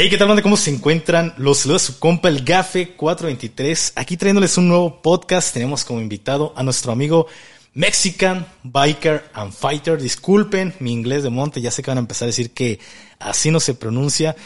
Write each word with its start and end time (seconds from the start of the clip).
Hey, 0.00 0.08
¿qué 0.08 0.16
tal, 0.16 0.28
banda? 0.28 0.44
¿Cómo 0.44 0.56
se 0.56 0.70
encuentran? 0.70 1.34
Los 1.38 1.58
saluda 1.58 1.80
su 1.80 1.98
compa, 1.98 2.28
el 2.28 2.44
Gafe 2.44 2.90
423. 2.90 3.94
Aquí 3.96 4.16
trayéndoles 4.16 4.56
un 4.56 4.68
nuevo 4.68 5.02
podcast. 5.02 5.52
Tenemos 5.52 5.84
como 5.84 6.00
invitado 6.00 6.52
a 6.54 6.62
nuestro 6.62 6.92
amigo 6.92 7.26
Mexican 7.74 8.46
Biker 8.62 9.24
and 9.34 9.52
Fighter. 9.52 10.00
Disculpen 10.00 10.72
mi 10.78 10.92
inglés 10.92 11.24
de 11.24 11.30
monte, 11.30 11.60
ya 11.60 11.72
sé 11.72 11.82
que 11.82 11.90
van 11.90 11.98
a 11.98 12.02
empezar 12.02 12.26
a 12.26 12.30
decir 12.30 12.52
que 12.52 12.78
así 13.18 13.50
no 13.50 13.58
se 13.58 13.74
pronuncia. 13.74 14.36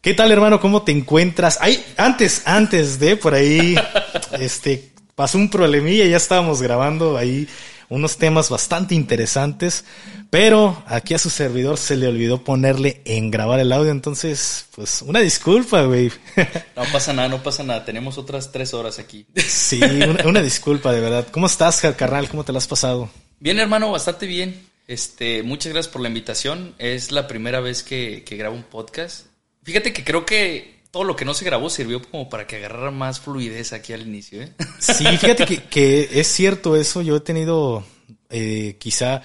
¿Qué 0.00 0.12
tal, 0.12 0.32
hermano? 0.32 0.58
¿Cómo 0.58 0.82
te 0.82 0.90
encuentras? 0.90 1.58
Ay, 1.60 1.84
antes, 1.96 2.42
antes 2.44 2.98
de 2.98 3.14
por 3.16 3.34
ahí, 3.34 3.76
este, 4.40 4.90
pasó 5.14 5.38
un 5.38 5.50
problemilla, 5.50 6.04
ya 6.06 6.16
estábamos 6.16 6.60
grabando 6.60 7.16
ahí 7.16 7.46
unos 7.88 8.16
temas 8.16 8.50
bastante 8.50 8.94
interesantes, 8.94 9.84
pero 10.30 10.82
aquí 10.86 11.14
a 11.14 11.18
su 11.18 11.30
servidor 11.30 11.78
se 11.78 11.96
le 11.96 12.08
olvidó 12.08 12.42
ponerle 12.42 13.00
en 13.04 13.30
grabar 13.30 13.60
el 13.60 13.72
audio, 13.72 13.90
entonces, 13.90 14.66
pues 14.74 15.02
una 15.02 15.20
disculpa, 15.20 15.82
güey. 15.82 16.10
No 16.76 16.82
pasa 16.92 17.12
nada, 17.12 17.28
no 17.28 17.42
pasa 17.42 17.62
nada, 17.62 17.84
tenemos 17.84 18.18
otras 18.18 18.52
tres 18.52 18.74
horas 18.74 18.98
aquí. 18.98 19.26
Sí, 19.36 19.80
una, 20.24 20.42
disculpa, 20.42 20.92
de 20.92 21.00
verdad. 21.00 21.26
¿Cómo 21.30 21.46
estás, 21.46 21.80
carnal? 21.96 22.28
¿Cómo 22.28 22.44
te 22.44 22.52
lo 22.52 22.58
has 22.58 22.66
pasado? 22.66 23.08
Bien, 23.40 23.58
hermano, 23.58 23.90
bastante 23.90 24.26
bien. 24.26 24.66
Este, 24.86 25.42
muchas 25.42 25.72
gracias 25.72 25.92
por 25.92 26.02
la 26.02 26.08
invitación. 26.08 26.74
Es 26.78 27.12
la 27.12 27.26
primera 27.26 27.60
vez 27.60 27.82
que, 27.82 28.24
que 28.24 28.36
grabo 28.36 28.54
un 28.54 28.62
podcast. 28.62 29.26
Fíjate 29.64 29.92
que 29.92 30.04
creo 30.04 30.26
que 30.26 30.75
todo 30.90 31.04
lo 31.04 31.16
que 31.16 31.24
no 31.24 31.34
se 31.34 31.44
grabó 31.44 31.70
sirvió 31.70 32.02
como 32.02 32.28
para 32.28 32.46
que 32.46 32.56
agarrara 32.56 32.90
más 32.90 33.20
fluidez 33.20 33.72
aquí 33.72 33.92
al 33.92 34.02
inicio. 34.02 34.42
¿eh? 34.42 34.52
Sí, 34.78 35.04
fíjate 35.04 35.46
que, 35.46 36.08
es 36.12 36.26
cierto 36.28 36.76
eso. 36.76 37.02
Yo 37.02 37.16
he 37.16 37.20
tenido 37.20 37.84
eh, 38.30 38.76
quizá 38.78 39.22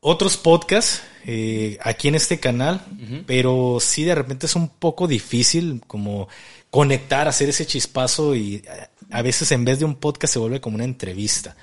otros 0.00 0.36
podcasts 0.36 1.02
eh, 1.24 1.78
aquí 1.82 2.08
en 2.08 2.14
este 2.14 2.38
canal, 2.38 2.84
pero 3.26 3.78
sí 3.80 4.04
de 4.04 4.14
repente 4.14 4.46
es 4.46 4.54
un 4.54 4.68
poco 4.68 5.08
difícil 5.08 5.82
como 5.86 6.28
conectar, 6.70 7.26
hacer 7.26 7.48
ese 7.48 7.66
chispazo 7.66 8.34
y 8.36 8.62
a 9.10 9.22
veces 9.22 9.50
en 9.52 9.64
vez 9.64 9.78
de 9.78 9.84
un 9.84 9.96
podcast 9.96 10.34
se 10.34 10.38
vuelve 10.38 10.60
como 10.60 10.76
una 10.76 10.84
entrevista. 10.84 11.56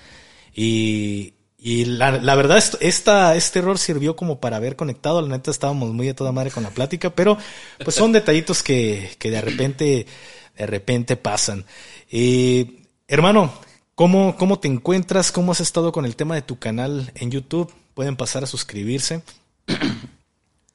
Y, 0.53 1.33
y 1.65 1.85
la, 1.85 2.11
la 2.11 2.35
verdad, 2.35 2.61
esta, 2.81 3.37
este 3.37 3.59
error 3.59 3.77
sirvió 3.77 4.17
como 4.17 4.41
para 4.41 4.57
haber 4.57 4.75
conectado. 4.75 5.21
La 5.21 5.29
neta, 5.29 5.49
estábamos 5.49 5.93
muy 5.93 6.09
a 6.09 6.13
toda 6.13 6.33
madre 6.33 6.51
con 6.51 6.61
la 6.61 6.71
plática, 6.71 7.09
pero 7.11 7.37
pues 7.81 7.95
son 7.95 8.11
detallitos 8.11 8.61
que, 8.61 9.15
que 9.17 9.31
de 9.31 9.39
repente, 9.39 10.05
de 10.57 10.65
repente 10.65 11.15
pasan. 11.15 11.63
Eh, 12.11 12.81
hermano, 13.07 13.57
¿cómo, 13.95 14.35
¿cómo 14.35 14.59
te 14.59 14.67
encuentras? 14.67 15.31
¿Cómo 15.31 15.53
has 15.53 15.61
estado 15.61 15.93
con 15.93 16.03
el 16.03 16.17
tema 16.17 16.35
de 16.35 16.41
tu 16.41 16.59
canal 16.59 17.13
en 17.15 17.31
YouTube? 17.31 17.73
Pueden 17.93 18.17
pasar 18.17 18.43
a 18.43 18.47
suscribirse. 18.47 19.23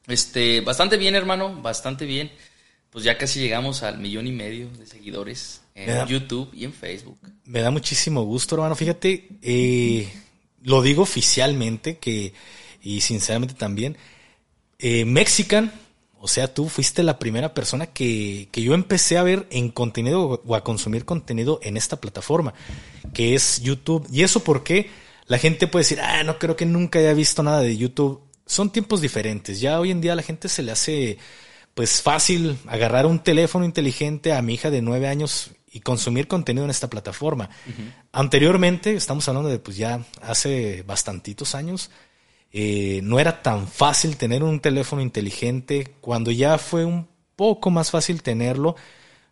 Este, 0.07 0.63
bastante 0.63 0.97
bien, 0.97 1.15
hermano, 1.15 1.61
bastante 1.61 2.07
bien. 2.07 2.33
Pues 2.89 3.05
ya 3.05 3.19
casi 3.19 3.41
llegamos 3.41 3.83
al 3.83 3.99
millón 3.99 4.27
y 4.27 4.33
medio 4.33 4.71
de 4.71 4.87
seguidores 4.87 5.61
en 5.75 6.07
YouTube 6.07 6.49
y 6.55 6.65
en 6.65 6.73
Facebook. 6.73 7.19
Me 7.45 7.61
da 7.61 7.71
muchísimo 7.71 8.23
gusto, 8.23 8.55
hermano. 8.55 8.75
Fíjate, 8.75 9.29
eh, 9.43 10.11
lo 10.63 10.83
digo 10.83 11.03
oficialmente 11.03 11.99
que, 11.99 12.33
y 12.83 13.01
sinceramente 13.01 13.55
también, 13.55 13.97
eh, 14.79 15.05
Mexican, 15.05 15.73
o 16.21 16.29
sea, 16.29 16.53
tú 16.53 16.69
fuiste 16.69 17.03
la 17.03 17.19
primera 17.19 17.55
persona 17.55 17.87
que, 17.87 18.49
que, 18.51 18.63
yo 18.63 18.75
empecé 18.75 19.19
a 19.19 19.23
ver 19.23 19.47
en 19.51 19.71
contenido 19.71 20.43
o 20.45 20.55
a 20.55 20.65
consumir 20.65 21.05
contenido 21.05 21.61
en 21.63 21.77
esta 21.77 22.01
plataforma, 22.01 22.55
que 23.15 23.35
es 23.35 23.61
YouTube. 23.63 24.07
¿Y 24.11 24.23
eso 24.23 24.43
porque 24.43 24.91
La 25.29 25.39
gente 25.39 25.67
puede 25.67 25.83
decir, 25.83 26.01
ah, 26.01 26.25
no 26.25 26.39
creo 26.39 26.57
que 26.57 26.65
nunca 26.67 26.99
haya 26.99 27.13
visto 27.13 27.43
nada 27.43 27.61
de 27.61 27.77
YouTube. 27.77 28.23
Son 28.47 28.71
tiempos 28.71 29.03
diferentes. 29.03 29.61
Ya 29.61 29.79
hoy 29.79 29.91
en 29.91 30.01
día 30.01 30.15
a 30.15 30.17
la 30.17 30.23
gente 30.23 30.49
se 30.49 30.63
le 30.63 30.73
hace 30.73 31.19
pues 31.75 32.03
fácil 32.03 32.59
agarrar 32.67 33.07
un 33.07 33.23
teléfono 33.23 33.65
inteligente 33.65 34.33
a 34.33 34.43
mi 34.43 34.55
hija 34.55 34.71
de 34.71 34.83
nueve 34.83 35.07
años 35.07 35.51
y 35.71 35.81
consumir 35.81 36.29
contenido 36.29 36.65
en 36.65 36.71
esta 36.71 36.89
plataforma. 36.89 37.51
Anteriormente, 38.13 38.95
estamos 38.95 39.29
hablando 39.29 39.49
de 39.49 39.59
pues 39.59 39.77
ya 39.77 40.05
hace 40.23 40.83
bastantitos 40.87 41.55
años, 41.55 41.91
eh, 42.53 43.01
no 43.03 43.21
era 43.21 43.43
tan 43.43 43.69
fácil 43.69 44.17
tener 44.17 44.43
un 44.43 44.61
teléfono 44.61 45.03
inteligente. 45.03 45.95
Cuando 46.01 46.31
ya 46.31 46.59
fue 46.59 46.85
un 46.85 47.09
poco 47.37 47.71
más 47.71 47.91
fácil 47.91 48.23
tenerlo, 48.23 48.77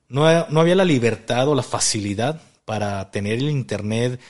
no, 0.09 0.49
no 0.49 0.61
había 0.61 0.75
la 0.75 0.85
libertad 0.85 1.49
o 1.49 1.55
la 1.55 1.63
facilidad 1.63 2.41
para 2.65 3.11
tener 3.11 3.35
el 3.39 3.51
internet, 3.51 4.21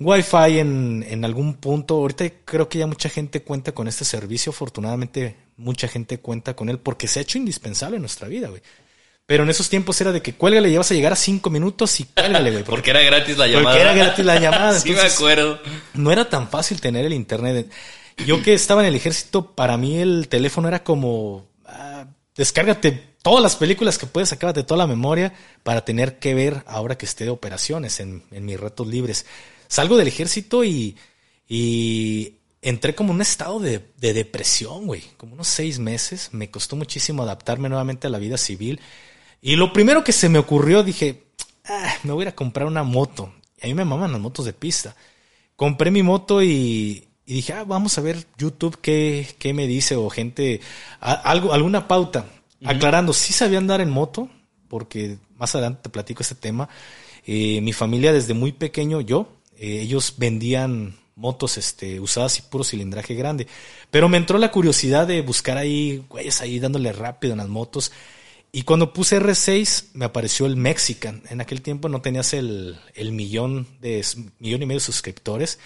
Wi-Fi 0.00 0.58
en, 0.58 1.04
en 1.08 1.24
algún 1.24 1.54
punto. 1.54 1.94
Ahorita 1.94 2.28
creo 2.44 2.68
que 2.68 2.78
ya 2.78 2.86
mucha 2.86 3.08
gente 3.08 3.42
cuenta 3.42 3.72
con 3.72 3.86
este 3.86 4.04
servicio. 4.04 4.50
Afortunadamente, 4.50 5.36
mucha 5.56 5.88
gente 5.88 6.18
cuenta 6.18 6.54
con 6.56 6.68
él 6.68 6.78
porque 6.78 7.06
se 7.06 7.20
ha 7.20 7.22
hecho 7.22 7.38
indispensable 7.38 7.96
en 7.96 8.02
nuestra 8.02 8.28
vida, 8.28 8.48
güey. 8.48 8.62
Pero 9.26 9.44
en 9.44 9.50
esos 9.50 9.68
tiempos 9.68 10.00
era 10.00 10.12
de 10.12 10.20
que 10.20 10.34
cuélgale, 10.34 10.70
llevas 10.70 10.90
a 10.90 10.94
llegar 10.94 11.12
a 11.12 11.16
cinco 11.16 11.48
minutos 11.48 12.00
y 12.00 12.04
cuélgale, 12.04 12.50
güey. 12.50 12.64
Porque, 12.68 12.90
era 12.90 13.02
gratis 13.02 13.38
la 13.38 13.46
llamada. 13.46 13.76
Porque 13.76 13.80
era 13.80 13.94
gratis 13.94 14.24
la 14.24 14.40
llamada. 14.40 14.72
sí, 14.80 14.90
me 14.90 15.00
acuerdo. 15.00 15.60
No 15.94 16.12
era 16.12 16.28
tan 16.28 16.48
fácil 16.48 16.80
tener 16.80 17.04
el 17.04 17.12
internet. 17.12 17.70
Yo 18.26 18.42
que 18.42 18.54
estaba 18.54 18.82
en 18.82 18.88
el 18.88 18.94
ejército, 18.94 19.54
para 19.54 19.76
mí 19.76 19.98
el 19.98 20.28
teléfono 20.28 20.68
era 20.68 20.82
como. 20.84 21.46
Ah, 21.64 22.06
descárgate 22.36 23.12
todas 23.22 23.42
las 23.42 23.56
películas 23.56 23.98
que 23.98 24.06
puedes, 24.06 24.30
de 24.30 24.64
toda 24.64 24.78
la 24.78 24.86
memoria 24.86 25.32
para 25.62 25.84
tener 25.84 26.18
que 26.18 26.34
ver 26.34 26.64
ahora 26.66 26.98
que 26.98 27.06
esté 27.06 27.24
de 27.24 27.30
operaciones 27.30 28.00
en, 28.00 28.24
en 28.32 28.44
mis 28.44 28.58
retos 28.58 28.86
libres. 28.86 29.26
Salgo 29.68 29.96
del 29.96 30.08
ejército 30.08 30.64
y, 30.64 30.96
y 31.48 32.34
entré 32.60 32.94
como 32.94 33.10
en 33.10 33.16
un 33.16 33.22
estado 33.22 33.60
de, 33.60 33.80
de 33.96 34.12
depresión, 34.12 34.86
güey. 34.86 35.02
Como 35.16 35.34
unos 35.34 35.48
seis 35.48 35.78
meses. 35.78 36.30
Me 36.32 36.50
costó 36.50 36.76
muchísimo 36.76 37.22
adaptarme 37.22 37.68
nuevamente 37.68 38.08
a 38.08 38.10
la 38.10 38.18
vida 38.18 38.36
civil. 38.36 38.80
Y 39.44 39.56
lo 39.56 39.72
primero 39.72 40.04
que 40.04 40.12
se 40.12 40.28
me 40.28 40.38
ocurrió, 40.38 40.84
dije, 40.84 41.24
ah, 41.64 41.94
me 42.04 42.12
voy 42.12 42.22
a 42.22 42.24
ir 42.26 42.28
a 42.28 42.36
comprar 42.36 42.68
una 42.68 42.84
moto. 42.84 43.34
Y 43.60 43.64
a 43.64 43.68
mí 43.68 43.74
me 43.74 43.84
maman 43.84 44.12
las 44.12 44.20
motos 44.20 44.46
de 44.46 44.52
pista. 44.52 44.94
Compré 45.56 45.90
mi 45.90 46.04
moto 46.04 46.42
y, 46.44 47.08
dije, 47.26 47.52
ah, 47.52 47.64
vamos 47.64 47.98
a 47.98 48.02
ver 48.02 48.24
YouTube 48.38 48.78
qué, 48.80 49.26
qué 49.40 49.52
me 49.52 49.66
dice 49.66 49.96
o 49.96 50.08
gente, 50.10 50.60
algo, 51.00 51.52
alguna 51.52 51.88
pauta. 51.88 52.26
Aclarando, 52.64 53.12
sí 53.12 53.32
sabía 53.32 53.58
andar 53.58 53.80
en 53.80 53.90
moto, 53.90 54.30
porque 54.68 55.18
más 55.36 55.52
adelante 55.56 55.80
te 55.82 55.90
platico 55.90 56.22
este 56.22 56.36
tema. 56.36 56.68
Eh, 57.26 57.60
mi 57.62 57.72
familia 57.72 58.12
desde 58.12 58.34
muy 58.34 58.52
pequeño, 58.52 59.00
yo, 59.00 59.26
eh, 59.56 59.80
ellos 59.80 60.14
vendían 60.18 60.94
motos 61.16 61.58
este, 61.58 61.98
usadas 61.98 62.38
y 62.38 62.42
puro 62.42 62.62
cilindraje 62.62 63.14
grande. 63.16 63.48
Pero 63.90 64.08
me 64.08 64.18
entró 64.18 64.38
la 64.38 64.52
curiosidad 64.52 65.08
de 65.08 65.20
buscar 65.20 65.58
ahí, 65.58 66.04
güeyes, 66.08 66.40
ahí 66.40 66.60
dándole 66.60 66.92
rápido 66.92 67.32
en 67.32 67.38
las 67.38 67.48
motos. 67.48 67.90
Y 68.54 68.64
cuando 68.64 68.92
puse 68.92 69.18
R6 69.18 69.92
me 69.94 70.04
apareció 70.04 70.44
el 70.44 70.56
Mexican. 70.56 71.22
En 71.30 71.40
aquel 71.40 71.62
tiempo 71.62 71.88
no 71.88 72.02
tenías 72.02 72.34
el, 72.34 72.78
el 72.94 73.12
millón, 73.12 73.66
de, 73.80 74.04
millón 74.40 74.62
y 74.62 74.66
medio 74.66 74.78
de 74.78 74.84
suscriptores. 74.84 75.58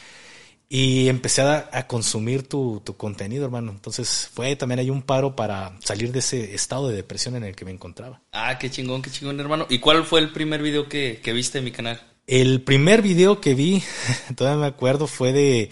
Y 0.68 1.08
empecé 1.08 1.42
a, 1.42 1.86
consumir 1.88 2.44
tu, 2.44 2.80
tu, 2.84 2.96
contenido, 2.96 3.44
hermano. 3.44 3.72
Entonces 3.72 4.30
fue 4.32 4.54
también 4.54 4.78
hay 4.78 4.90
un 4.90 5.02
paro 5.02 5.34
para 5.34 5.76
salir 5.80 6.12
de 6.12 6.20
ese 6.20 6.54
estado 6.54 6.88
de 6.88 6.94
depresión 6.94 7.34
en 7.34 7.42
el 7.42 7.56
que 7.56 7.64
me 7.64 7.72
encontraba. 7.72 8.22
Ah, 8.32 8.56
qué 8.56 8.70
chingón, 8.70 9.02
qué 9.02 9.10
chingón, 9.10 9.38
hermano. 9.40 9.66
¿Y 9.68 9.80
cuál 9.80 10.04
fue 10.04 10.20
el 10.20 10.32
primer 10.32 10.62
video 10.62 10.88
que, 10.88 11.20
que 11.22 11.32
viste 11.32 11.58
en 11.58 11.64
mi 11.64 11.72
canal? 11.72 12.00
El 12.28 12.62
primer 12.62 13.02
video 13.02 13.40
que 13.40 13.54
vi, 13.54 13.82
todavía 14.36 14.60
me 14.60 14.66
acuerdo, 14.66 15.08
fue 15.08 15.32
de, 15.32 15.70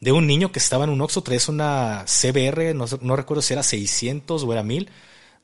de 0.00 0.12
un 0.12 0.26
niño 0.26 0.50
que 0.50 0.60
estaba 0.60 0.84
en 0.84 0.90
un 0.90 1.02
Oxxo, 1.02 1.22
traes 1.22 1.48
una 1.48 2.06
CBR, 2.06 2.74
no, 2.74 2.86
no 3.02 3.16
recuerdo 3.16 3.42
si 3.42 3.52
era 3.52 3.62
600 3.62 4.42
o 4.42 4.52
era 4.52 4.62
1000 4.62 4.90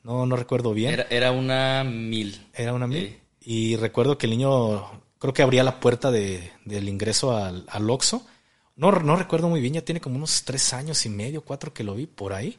no, 0.03 0.27
no 0.27 0.37
recuerdo 0.37 0.72
bien. 0.72 0.93
Era, 0.93 1.06
era 1.11 1.33
una 1.33 1.84
mil. 1.84 2.47
Era 2.55 2.72
una 2.75 2.87
mil. 2.87 3.19
Y 3.41 3.77
recuerdo 3.77 4.19
que 4.19 4.27
el 4.27 4.33
niño, 4.33 5.03
creo 5.19 5.34
que 5.34 5.43
abría 5.43 5.65
la 5.65 5.81
puerta 5.81 6.11
de, 6.11 6.53
del 6.65 6.88
ingreso 6.88 7.37
al, 7.37 7.65
al 7.69 7.91
Oxxo. 7.91 8.27
No, 8.77 8.93
no 8.93 9.16
recuerdo 9.16 9.49
muy 9.49 9.61
bien, 9.61 9.75
ya 9.75 9.84
tiene 9.84 10.00
como 10.00 10.16
unos 10.16 10.44
tres 10.44 10.72
años 10.72 11.05
y 11.05 11.09
medio, 11.09 11.43
cuatro 11.43 11.75
que 11.75 11.84
lo 11.84 11.94
vi 11.94 12.06
por 12.06 12.33
ahí. 12.33 12.59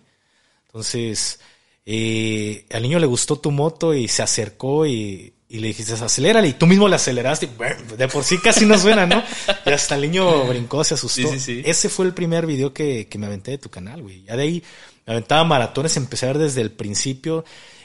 Entonces, 0.68 1.40
eh, 1.86 2.66
al 2.72 2.84
niño 2.84 3.00
le 3.00 3.08
gustó 3.08 3.38
tu 3.38 3.52
moto 3.52 3.94
y 3.94 4.08
se 4.08 4.22
acercó 4.22 4.86
y, 4.86 5.34
y 5.54 5.60
le 5.60 5.68
dijiste, 5.68 5.94
acelérale, 5.94 6.48
y 6.48 6.54
tú 6.54 6.66
mismo 6.66 6.88
le 6.88 6.96
aceleraste, 6.96 7.50
de 7.98 8.08
por 8.08 8.24
sí 8.24 8.38
casi 8.38 8.66
no 8.66 8.78
suena, 8.78 9.06
¿no? 9.06 9.22
Y 9.66 9.70
hasta 9.70 9.96
el 9.96 10.02
niño 10.02 10.46
brincó, 10.46 10.82
se 10.86 10.94
asustó. 10.94 11.28
Sí, 11.28 11.40
sí, 11.40 11.40
sí. 11.40 11.62
Ese 11.66 11.90
fue 11.90 12.06
el 12.06 12.14
primer 12.14 12.46
video 12.46 12.74
que, 12.74 13.08
que 13.08 13.18
me 13.18 13.26
aventé 13.26 13.52
de 13.52 13.58
tu 13.58 13.70
canal, 13.70 14.02
güey. 14.02 14.24
Ya 14.24 14.38
de 14.38 14.44
ahí 14.44 14.64
me 15.06 15.12
aventaba 15.12 15.44
maratones, 15.44 15.98
empecé 15.98 16.26
a 16.26 16.30
ver 16.30 16.38
desde 16.38 16.62
el 16.62 16.72
principio 16.72 17.44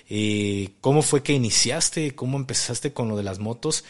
eh, 0.08 0.70
cómo 0.80 1.02
fue 1.02 1.24
que 1.24 1.32
iniciaste, 1.32 2.14
cómo 2.14 2.36
empezaste 2.36 2.92
con 2.92 3.08
lo 3.08 3.16
de 3.16 3.24
las 3.24 3.40
motos. 3.40 3.84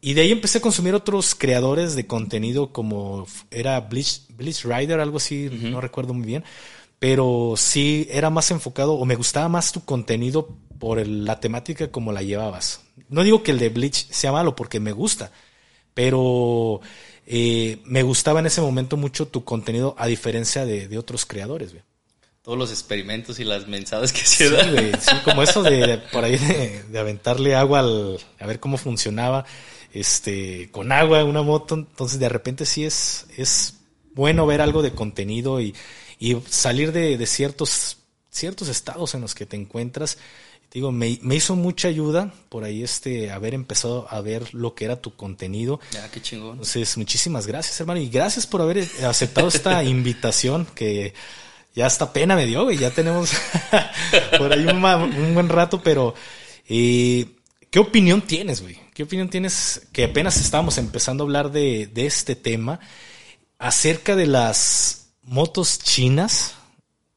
Y 0.00 0.14
de 0.14 0.20
ahí 0.20 0.30
empecé 0.30 0.58
a 0.58 0.60
consumir 0.60 0.94
otros 0.94 1.34
creadores 1.34 1.96
de 1.96 2.06
contenido 2.06 2.72
como 2.72 3.26
era 3.50 3.80
Bleach, 3.80 4.20
Bleach 4.36 4.64
Rider, 4.64 5.00
algo 5.00 5.16
así, 5.16 5.50
no 5.50 5.80
recuerdo 5.80 6.14
muy 6.14 6.26
bien. 6.26 6.44
Pero 6.98 7.54
sí 7.56 8.08
era 8.10 8.30
más 8.30 8.50
enfocado 8.50 8.94
o 8.94 9.04
me 9.04 9.16
gustaba 9.16 9.48
más 9.48 9.72
tu 9.72 9.84
contenido 9.84 10.56
por 10.78 11.06
la 11.06 11.40
temática 11.40 11.90
como 11.90 12.12
la 12.12 12.22
llevabas. 12.22 12.82
No 13.08 13.22
digo 13.22 13.42
que 13.42 13.50
el 13.52 13.58
de 13.58 13.68
Bleach 13.68 14.08
sea 14.10 14.32
malo 14.32 14.56
porque 14.56 14.80
me 14.80 14.92
gusta, 14.92 15.30
pero 15.94 16.80
eh, 17.26 17.80
me 17.84 18.02
gustaba 18.02 18.40
en 18.40 18.46
ese 18.46 18.60
momento 18.60 18.96
mucho 18.96 19.28
tu 19.28 19.44
contenido 19.44 19.94
a 19.98 20.06
diferencia 20.06 20.64
de, 20.66 20.88
de 20.88 20.98
otros 20.98 21.26
creadores. 21.26 21.74
todos 22.42 22.56
los 22.58 22.70
experimentos 22.70 23.40
y 23.40 23.44
las 23.44 23.66
mensadas 23.66 24.12
que 24.12 24.24
se 24.24 24.48
Sí, 24.48 24.48
dan. 24.48 24.70
güey, 24.70 24.98
sí, 25.00 25.20
como 25.24 25.42
eso 25.42 25.64
de 25.64 25.98
por 25.98 26.24
ahí 26.24 26.36
de, 26.38 26.82
de 26.84 26.98
aventarle 26.98 27.54
agua 27.56 27.80
al, 27.80 28.18
a 28.38 28.46
ver 28.46 28.60
cómo 28.60 28.76
funcionaba, 28.78 29.44
este, 29.92 30.70
con 30.70 30.92
agua 30.92 31.24
una 31.24 31.42
moto, 31.42 31.74
entonces 31.74 32.18
de 32.18 32.28
repente 32.28 32.66
sí 32.66 32.84
es, 32.84 33.26
es 33.36 33.74
bueno 34.14 34.46
ver 34.46 34.60
algo 34.60 34.82
de 34.82 34.92
contenido 34.94 35.60
y, 35.60 35.74
y 36.18 36.36
salir 36.48 36.92
de, 36.92 37.16
de 37.16 37.26
ciertos, 37.26 37.98
ciertos 38.30 38.68
estados 38.68 39.14
en 39.14 39.20
los 39.20 39.34
que 39.34 39.46
te 39.46 39.56
encuentras. 39.56 40.18
Digo, 40.72 40.92
me, 40.92 41.18
me 41.22 41.36
hizo 41.36 41.56
mucha 41.56 41.88
ayuda 41.88 42.34
por 42.48 42.64
ahí 42.64 42.82
este, 42.82 43.30
haber 43.30 43.54
empezado 43.54 44.06
a 44.10 44.20
ver 44.20 44.52
lo 44.52 44.74
que 44.74 44.84
era 44.84 45.00
tu 45.00 45.14
contenido. 45.14 45.80
Ya, 45.92 46.10
qué 46.10 46.20
chingón. 46.20 46.52
Entonces, 46.52 46.96
muchísimas 46.96 47.46
gracias, 47.46 47.80
hermano. 47.80 48.00
Y 48.00 48.08
gracias 48.08 48.46
por 48.46 48.60
haber 48.60 48.86
aceptado 49.04 49.48
esta 49.48 49.82
invitación 49.84 50.66
que 50.74 51.14
ya 51.74 51.86
hasta 51.86 52.12
pena 52.12 52.36
me 52.36 52.46
dio, 52.46 52.64
güey. 52.64 52.78
Ya 52.78 52.90
tenemos 52.90 53.30
por 54.38 54.52
ahí 54.52 54.66
un 54.66 55.34
buen 55.34 55.48
rato, 55.48 55.80
pero 55.82 56.14
eh, 56.68 57.26
¿qué 57.70 57.78
opinión 57.78 58.22
tienes, 58.22 58.60
güey? 58.60 58.78
¿Qué 58.92 59.04
opinión 59.04 59.28
tienes? 59.28 59.82
Que 59.92 60.04
apenas 60.04 60.36
estábamos 60.38 60.78
empezando 60.78 61.22
a 61.22 61.26
hablar 61.26 61.52
de, 61.52 61.86
de 61.86 62.06
este 62.06 62.34
tema 62.34 62.80
acerca 63.58 64.16
de 64.16 64.26
las 64.26 65.05
motos 65.26 65.78
chinas 65.78 66.54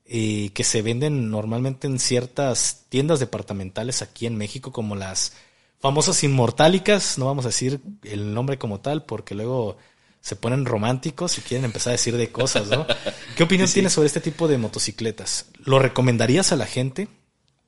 eh, 0.06 0.52
que 0.54 0.64
se 0.64 0.82
venden 0.82 1.30
normalmente 1.30 1.88
en 1.88 2.00
ciertas 2.00 2.86
tiendas 2.90 3.20
departamentales 3.20 4.02
aquí 4.02 4.26
en 4.26 4.36
México, 4.36 4.72
como 4.72 4.96
las 4.96 5.34
famosas 5.80 6.24
inmortálicas. 6.24 7.18
No 7.18 7.26
vamos 7.26 7.46
a 7.46 7.50
decir 7.50 7.80
el 8.04 8.34
nombre 8.34 8.58
como 8.58 8.80
tal, 8.80 9.06
porque 9.06 9.36
luego 9.36 9.78
se 10.22 10.36
ponen 10.36 10.66
románticos 10.66 11.38
y 11.38 11.42
quieren 11.42 11.66
empezar 11.66 11.92
a 11.92 11.98
decir 11.98 12.18
de 12.18 12.32
cosas, 12.32 12.68
¿no? 12.68 12.86
¿Qué 13.38 13.44
opinión 13.44 13.70
tienes 13.70 13.94
sobre 13.94 14.08
este 14.08 14.20
tipo 14.20 14.48
de 14.48 14.58
motocicletas? 14.58 15.46
¿Lo 15.64 15.80
recomendarías 15.80 16.52
a 16.52 16.56
la 16.58 16.66
gente? 16.66 17.08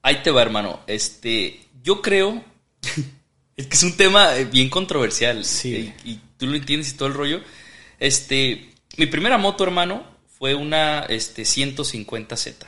Ahí 0.01 0.21
te 0.23 0.31
va, 0.31 0.41
hermano. 0.41 0.81
Este, 0.87 1.61
yo 1.83 2.01
creo 2.01 2.43
es 3.55 3.67
que 3.67 3.75
es 3.75 3.83
un 3.83 3.95
tema 3.95 4.35
eh, 4.35 4.45
bien 4.45 4.69
controversial. 4.69 5.45
Sí. 5.45 5.75
eh, 5.75 5.95
Y, 6.03 6.19
tú 6.37 6.47
lo 6.47 6.55
entiendes 6.55 6.91
y 6.91 6.97
todo 6.97 7.07
el 7.07 7.13
rollo. 7.13 7.41
Este, 7.99 8.73
mi 8.97 9.05
primera 9.05 9.37
moto, 9.37 9.63
hermano, 9.63 10.03
fue 10.41 10.55
una 10.55 11.01
este 11.01 11.43
150Z. 11.43 12.65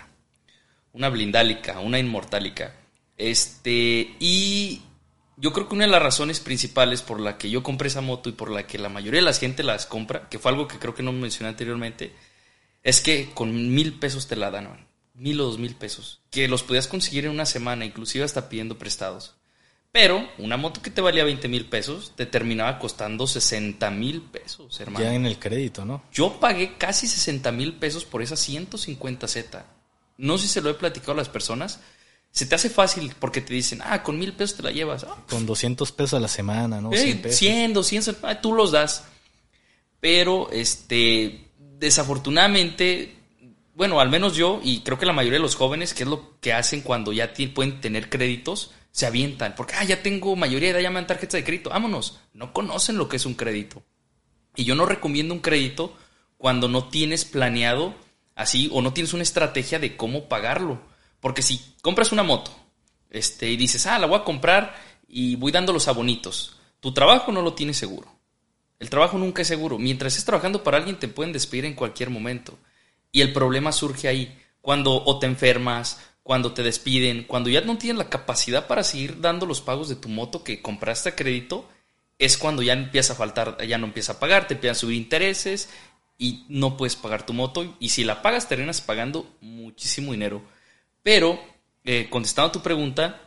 Una 0.91 1.09
blindálica, 1.09 1.79
una 1.79 1.97
inmortálica. 1.97 2.75
Este, 3.17 4.15
y 4.19 4.83
yo 5.37 5.51
creo 5.53 5.67
que 5.67 5.73
una 5.73 5.85
de 5.85 5.89
las 5.91 6.03
razones 6.03 6.39
principales 6.39 7.01
por 7.01 7.19
la 7.19 7.39
que 7.39 7.49
yo 7.49 7.63
compré 7.63 7.87
esa 7.87 8.01
moto 8.01 8.29
y 8.29 8.33
por 8.33 8.51
la 8.51 8.67
que 8.67 8.77
la 8.77 8.89
mayoría 8.89 9.21
de 9.21 9.25
la 9.25 9.33
gente 9.33 9.63
las 9.63 9.87
compra, 9.87 10.29
que 10.29 10.37
fue 10.37 10.51
algo 10.51 10.67
que 10.67 10.77
creo 10.77 10.93
que 10.93 11.01
no 11.01 11.13
mencioné 11.13 11.49
anteriormente, 11.49 12.13
es 12.83 13.01
que 13.01 13.31
con 13.33 13.73
mil 13.73 13.97
pesos 13.97 14.27
te 14.27 14.35
la 14.35 14.51
dan, 14.51 14.87
mil 15.15 15.41
o 15.41 15.45
dos 15.45 15.57
mil 15.57 15.73
pesos, 15.73 16.21
que 16.29 16.47
los 16.47 16.61
podías 16.61 16.87
conseguir 16.87 17.25
en 17.25 17.31
una 17.31 17.47
semana, 17.47 17.85
inclusive 17.85 18.23
hasta 18.23 18.49
pidiendo 18.49 18.77
prestados. 18.77 19.33
Pero 19.93 20.27
una 20.39 20.57
moto 20.57 20.81
que 20.81 20.89
te 20.89 21.01
valía 21.01 21.23
20 21.23 21.47
mil 21.47 21.65
pesos 21.65 22.13
te 22.15 22.25
terminaba 22.25 22.79
costando 22.79 23.27
60 23.27 23.91
mil 23.91 24.23
pesos, 24.23 24.79
hermano. 24.79 25.05
Ya 25.05 25.13
en 25.13 25.27
el 25.27 25.37
crédito, 25.37 25.85
¿no? 25.85 26.03
Yo 26.11 26.39
pagué 26.39 26.79
casi 26.79 27.07
60 27.07 27.51
mil 27.51 27.75
pesos 27.75 28.03
por 28.03 28.23
esa 28.23 28.33
150Z. 28.33 29.63
No 30.17 30.39
sé 30.39 30.47
si 30.47 30.53
se 30.53 30.61
lo 30.61 30.71
he 30.71 30.73
platicado 30.73 31.11
a 31.11 31.17
las 31.17 31.29
personas. 31.29 31.79
Se 32.31 32.47
te 32.47 32.55
hace 32.55 32.71
fácil 32.71 33.13
porque 33.19 33.39
te 33.39 33.53
dicen, 33.53 33.81
ah, 33.83 34.01
con 34.01 34.17
mil 34.17 34.33
pesos 34.33 34.57
te 34.57 34.63
la 34.63 34.71
llevas. 34.71 35.03
Ah, 35.03 35.15
Con 35.29 35.45
200 35.45 35.91
pesos 35.91 36.15
a 36.15 36.19
la 36.19 36.27
semana, 36.27 36.81
¿no? 36.81 36.91
Ey, 36.91 37.03
100 37.03 37.21
pesos. 37.21 37.37
100, 37.37 37.73
200, 37.73 38.15
ah, 38.23 38.41
tú 38.41 38.53
los 38.53 38.71
das. 38.71 39.03
Pero, 39.99 40.49
este, 40.51 41.51
desafortunadamente, 41.77 43.15
bueno, 43.75 43.99
al 43.99 44.09
menos 44.09 44.35
yo, 44.35 44.59
y 44.63 44.79
creo 44.79 44.97
que 44.97 45.05
la 45.05 45.13
mayoría 45.13 45.37
de 45.37 45.43
los 45.43 45.55
jóvenes, 45.55 45.93
que 45.93 46.01
es 46.01 46.09
lo 46.09 46.39
que 46.39 46.51
hacen 46.51 46.81
cuando 46.81 47.13
ya 47.13 47.31
pueden 47.53 47.79
tener 47.79 48.09
créditos, 48.09 48.71
se 48.93 49.07
avientan. 49.07 49.55
Porque, 49.55 49.73
ah, 49.75 49.83
ya 49.83 50.01
tengo 50.01 50.37
mayoría 50.37 50.69
de 50.69 50.75
edad, 50.75 50.83
ya 50.83 50.89
me 50.89 50.95
dan 50.95 51.07
tarjeta 51.07 51.35
de 51.35 51.43
crédito, 51.43 51.71
vámonos. 51.71 52.19
No 52.33 52.53
conocen 52.53 52.97
lo 52.97 53.09
que 53.09 53.17
es 53.17 53.25
un 53.25 53.33
crédito. 53.33 53.83
Y 54.55 54.63
yo 54.63 54.75
no 54.75 54.85
recomiendo 54.85 55.33
un 55.33 55.41
crédito 55.41 55.97
cuando 56.37 56.69
no 56.69 56.87
tienes 56.87 57.25
planeado 57.25 57.95
así 58.35 58.69
o 58.71 58.81
no 58.81 58.93
tienes 58.93 59.13
una 59.13 59.23
estrategia 59.23 59.79
de 59.79 59.97
cómo 59.97 60.29
pagarlo. 60.29 60.79
Porque 61.19 61.41
si 61.41 61.59
compras 61.81 62.11
una 62.11 62.23
moto 62.23 62.55
este, 63.09 63.49
y 63.49 63.57
dices, 63.57 63.85
ah, 63.87 63.97
la 63.97 64.07
voy 64.07 64.19
a 64.19 64.23
comprar 64.23 64.75
y 65.07 65.35
voy 65.35 65.51
dando 65.51 65.73
los 65.73 65.87
abonitos, 65.87 66.57
tu 66.79 66.93
trabajo 66.93 67.31
no 67.31 67.41
lo 67.41 67.53
tienes 67.53 67.77
seguro. 67.77 68.13
El 68.77 68.89
trabajo 68.89 69.17
nunca 69.17 69.41
es 69.41 69.47
seguro. 69.47 69.79
Mientras 69.79 70.13
estés 70.13 70.25
trabajando 70.25 70.63
para 70.63 70.77
alguien 70.77 70.99
te 70.99 71.07
pueden 71.07 71.33
despedir 71.33 71.65
en 71.65 71.73
cualquier 71.73 72.09
momento. 72.09 72.59
Y 73.11 73.21
el 73.21 73.33
problema 73.33 73.71
surge 73.71 74.07
ahí, 74.07 74.37
cuando 74.61 75.03
o 75.03 75.19
te 75.19 75.25
enfermas, 75.25 75.99
cuando 76.23 76.53
te 76.53 76.63
despiden, 76.63 77.25
cuando 77.25 77.49
ya 77.49 77.61
no 77.61 77.77
tienes 77.77 77.97
la 77.97 78.09
capacidad 78.09 78.67
para 78.67 78.83
seguir 78.83 79.19
dando 79.19 79.45
los 79.45 79.61
pagos 79.61 79.89
de 79.89 79.97
tu 79.97 80.09
moto 80.09 80.43
que 80.43 80.61
compraste 80.61 81.09
a 81.09 81.15
crédito, 81.15 81.67
es 82.17 82.37
cuando 82.37 82.61
ya 82.61 82.73
empieza 82.73 83.13
a 83.13 83.17
faltar, 83.17 83.57
ya 83.65 83.77
no 83.77 83.85
empieza 83.85 84.13
a 84.13 84.19
pagar, 84.19 84.47
te 84.47 84.53
empiezan 84.53 84.75
a 84.75 84.79
subir 84.79 84.95
intereses 84.95 85.69
y 86.17 86.45
no 86.47 86.77
puedes 86.77 86.95
pagar 86.95 87.25
tu 87.25 87.33
moto. 87.33 87.75
Y 87.79 87.89
si 87.89 88.05
la 88.05 88.21
pagas, 88.21 88.47
terminas 88.47 88.81
pagando 88.81 89.35
muchísimo 89.41 90.13
dinero. 90.13 90.41
Pero, 91.01 91.39
eh, 91.83 92.07
contestando 92.09 92.49
a 92.49 92.51
tu 92.53 92.61
pregunta, 92.61 93.19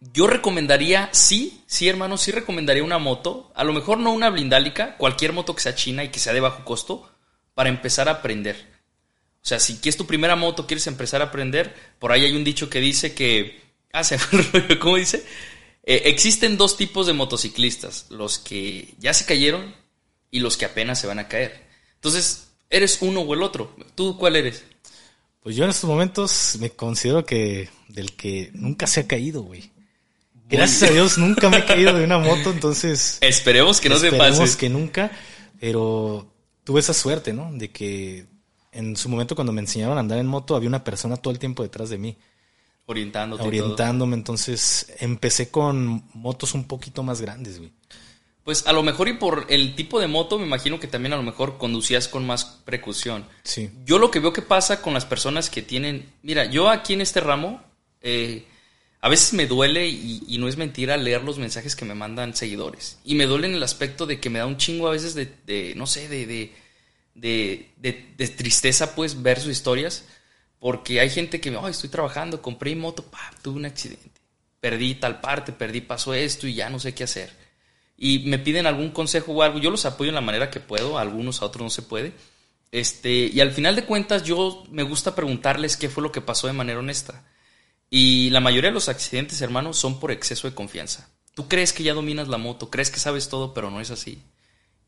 yo 0.00 0.26
recomendaría, 0.26 1.10
sí, 1.12 1.62
sí, 1.66 1.88
hermano, 1.88 2.16
sí 2.16 2.30
recomendaría 2.30 2.84
una 2.84 2.98
moto. 2.98 3.52
A 3.54 3.64
lo 3.64 3.74
mejor 3.74 3.98
no 3.98 4.12
una 4.12 4.30
blindálica, 4.30 4.96
cualquier 4.96 5.34
moto 5.34 5.54
que 5.54 5.62
sea 5.62 5.74
china 5.74 6.04
y 6.04 6.08
que 6.08 6.18
sea 6.18 6.32
de 6.32 6.40
bajo 6.40 6.64
costo, 6.64 7.10
para 7.52 7.68
empezar 7.68 8.08
a 8.08 8.12
aprender. 8.12 8.73
O 9.44 9.46
sea, 9.46 9.60
si 9.60 9.74
quieres 9.76 9.98
tu 9.98 10.06
primera 10.06 10.36
moto, 10.36 10.66
quieres 10.66 10.86
empezar 10.86 11.20
a 11.20 11.26
aprender, 11.26 11.74
por 11.98 12.12
ahí 12.12 12.24
hay 12.24 12.34
un 12.34 12.44
dicho 12.44 12.70
que 12.70 12.80
dice 12.80 13.14
que. 13.14 13.62
Ah, 13.96 14.02
se 14.02 14.18
¿cómo 14.80 14.96
dice? 14.96 15.24
Eh, 15.84 16.02
existen 16.06 16.56
dos 16.56 16.76
tipos 16.76 17.06
de 17.06 17.12
motociclistas: 17.12 18.06
los 18.10 18.40
que 18.40 18.92
ya 18.98 19.14
se 19.14 19.24
cayeron 19.24 19.72
y 20.32 20.40
los 20.40 20.56
que 20.56 20.64
apenas 20.64 20.98
se 21.00 21.06
van 21.06 21.20
a 21.20 21.28
caer. 21.28 21.62
Entonces, 21.94 22.48
eres 22.70 22.98
uno 23.02 23.20
o 23.20 23.34
el 23.34 23.42
otro. 23.44 23.76
¿Tú 23.94 24.18
cuál 24.18 24.34
eres? 24.34 24.64
Pues 25.44 25.54
yo 25.54 25.62
en 25.62 25.70
estos 25.70 25.88
momentos 25.88 26.56
me 26.58 26.70
considero 26.70 27.24
que 27.24 27.68
del 27.86 28.16
que 28.16 28.50
nunca 28.54 28.88
se 28.88 28.98
ha 29.00 29.06
caído, 29.06 29.42
güey. 29.42 29.70
Gracias 30.48 30.90
a 30.90 30.92
Dios 30.92 31.16
nunca 31.16 31.48
me 31.48 31.58
he 31.58 31.64
caído 31.64 31.92
de 31.96 32.02
una 32.02 32.18
moto, 32.18 32.50
entonces 32.52 33.18
Esperemos 33.20 33.80
que 33.80 33.90
no 33.90 33.96
se 33.98 34.08
esperemos 34.08 34.40
pase. 34.40 34.58
que 34.58 34.68
nunca, 34.70 35.12
pero 35.60 36.32
tuve 36.64 36.80
esa 36.80 36.94
suerte, 36.94 37.32
¿no? 37.32 37.52
De 37.52 37.70
que 37.70 38.26
en 38.74 38.96
su 38.96 39.08
momento 39.08 39.34
cuando 39.34 39.52
me 39.52 39.60
enseñaron 39.60 39.96
a 39.96 40.00
andar 40.00 40.18
en 40.18 40.26
moto 40.26 40.56
había 40.56 40.68
una 40.68 40.84
persona 40.84 41.16
todo 41.16 41.32
el 41.32 41.38
tiempo 41.38 41.62
detrás 41.62 41.88
de 41.90 41.98
mí, 41.98 42.16
Orientándote. 42.86 43.40
todo. 43.40 43.48
orientándome, 43.48 44.14
entonces 44.14 44.92
empecé 44.98 45.50
con 45.50 46.04
motos 46.12 46.54
un 46.54 46.64
poquito 46.64 47.02
más 47.02 47.20
grandes, 47.20 47.58
güey. 47.58 47.72
Pues 48.44 48.66
a 48.66 48.74
lo 48.74 48.82
mejor 48.82 49.08
y 49.08 49.14
por 49.14 49.46
el 49.48 49.74
tipo 49.74 49.98
de 49.98 50.06
moto, 50.06 50.38
me 50.38 50.44
imagino 50.44 50.78
que 50.78 50.86
también 50.86 51.14
a 51.14 51.16
lo 51.16 51.22
mejor 51.22 51.56
conducías 51.56 52.08
con 52.08 52.26
más 52.26 52.44
precaución. 52.66 53.24
Sí. 53.42 53.70
Yo 53.86 53.98
lo 53.98 54.10
que 54.10 54.20
veo 54.20 54.34
que 54.34 54.42
pasa 54.42 54.82
con 54.82 54.92
las 54.92 55.06
personas 55.06 55.48
que 55.48 55.62
tienen, 55.62 56.12
mira, 56.22 56.44
yo 56.44 56.68
aquí 56.68 56.92
en 56.92 57.00
este 57.00 57.20
ramo, 57.20 57.62
eh, 58.02 58.44
a 59.00 59.08
veces 59.08 59.32
me 59.32 59.46
duele 59.46 59.88
y, 59.88 60.22
y 60.28 60.36
no 60.36 60.46
es 60.46 60.58
mentira 60.58 60.98
leer 60.98 61.24
los 61.24 61.38
mensajes 61.38 61.74
que 61.74 61.86
me 61.86 61.94
mandan 61.94 62.36
seguidores. 62.36 62.98
Y 63.02 63.14
me 63.14 63.24
duele 63.24 63.46
en 63.46 63.54
el 63.54 63.62
aspecto 63.62 64.04
de 64.04 64.20
que 64.20 64.28
me 64.28 64.40
da 64.40 64.46
un 64.46 64.58
chingo 64.58 64.88
a 64.88 64.92
veces 64.92 65.14
de, 65.14 65.26
de, 65.46 65.74
no 65.74 65.86
sé, 65.86 66.08
de, 66.08 66.26
de, 66.26 66.52
de, 67.14 67.72
de- 67.76 68.28
tristeza 68.28 68.94
pues 68.94 69.22
ver 69.22 69.40
sus 69.40 69.52
historias. 69.52 70.04
Porque 70.58 71.00
hay 71.00 71.10
gente 71.10 71.40
que 71.40 71.50
me, 71.50 71.58
ay, 71.58 71.72
estoy 71.72 71.90
trabajando, 71.90 72.40
compré 72.40 72.74
mi 72.74 72.80
moto, 72.80 73.02
pa, 73.04 73.30
tuve 73.42 73.56
un 73.56 73.66
accidente. 73.66 74.10
Perdí 74.60 74.94
tal 74.94 75.20
parte, 75.20 75.52
perdí, 75.52 75.82
pasó 75.82 76.14
esto 76.14 76.46
y 76.46 76.54
ya 76.54 76.70
no 76.70 76.78
sé 76.78 76.94
qué 76.94 77.04
hacer 77.04 77.44
y 77.96 78.20
me 78.20 78.38
piden 78.38 78.66
algún 78.66 78.90
consejo 78.90 79.32
o 79.32 79.42
algo, 79.42 79.58
yo 79.58 79.70
los 79.70 79.86
apoyo 79.86 80.08
en 80.08 80.14
la 80.14 80.20
manera 80.20 80.50
que 80.50 80.60
puedo, 80.60 80.98
a 80.98 81.02
algunos 81.02 81.40
a 81.42 81.46
otros 81.46 81.62
no 81.62 81.70
se 81.70 81.82
puede. 81.82 82.12
Este, 82.72 83.30
y 83.32 83.40
al 83.40 83.52
final 83.52 83.76
de 83.76 83.84
cuentas 83.84 84.24
yo 84.24 84.64
me 84.70 84.82
gusta 84.82 85.14
preguntarles 85.14 85.76
qué 85.76 85.88
fue 85.88 86.02
lo 86.02 86.10
que 86.10 86.20
pasó 86.20 86.48
de 86.48 86.52
manera 86.52 86.80
honesta. 86.80 87.24
Y 87.90 88.30
la 88.30 88.40
mayoría 88.40 88.70
de 88.70 88.74
los 88.74 88.88
accidentes, 88.88 89.40
hermanos, 89.42 89.76
son 89.78 90.00
por 90.00 90.10
exceso 90.10 90.48
de 90.48 90.54
confianza. 90.56 91.08
Tú 91.34 91.46
crees 91.46 91.72
que 91.72 91.84
ya 91.84 91.94
dominas 91.94 92.26
la 92.28 92.38
moto, 92.38 92.68
crees 92.70 92.90
que 92.90 92.98
sabes 92.98 93.28
todo, 93.28 93.54
pero 93.54 93.70
no 93.70 93.80
es 93.80 93.90
así. 93.90 94.20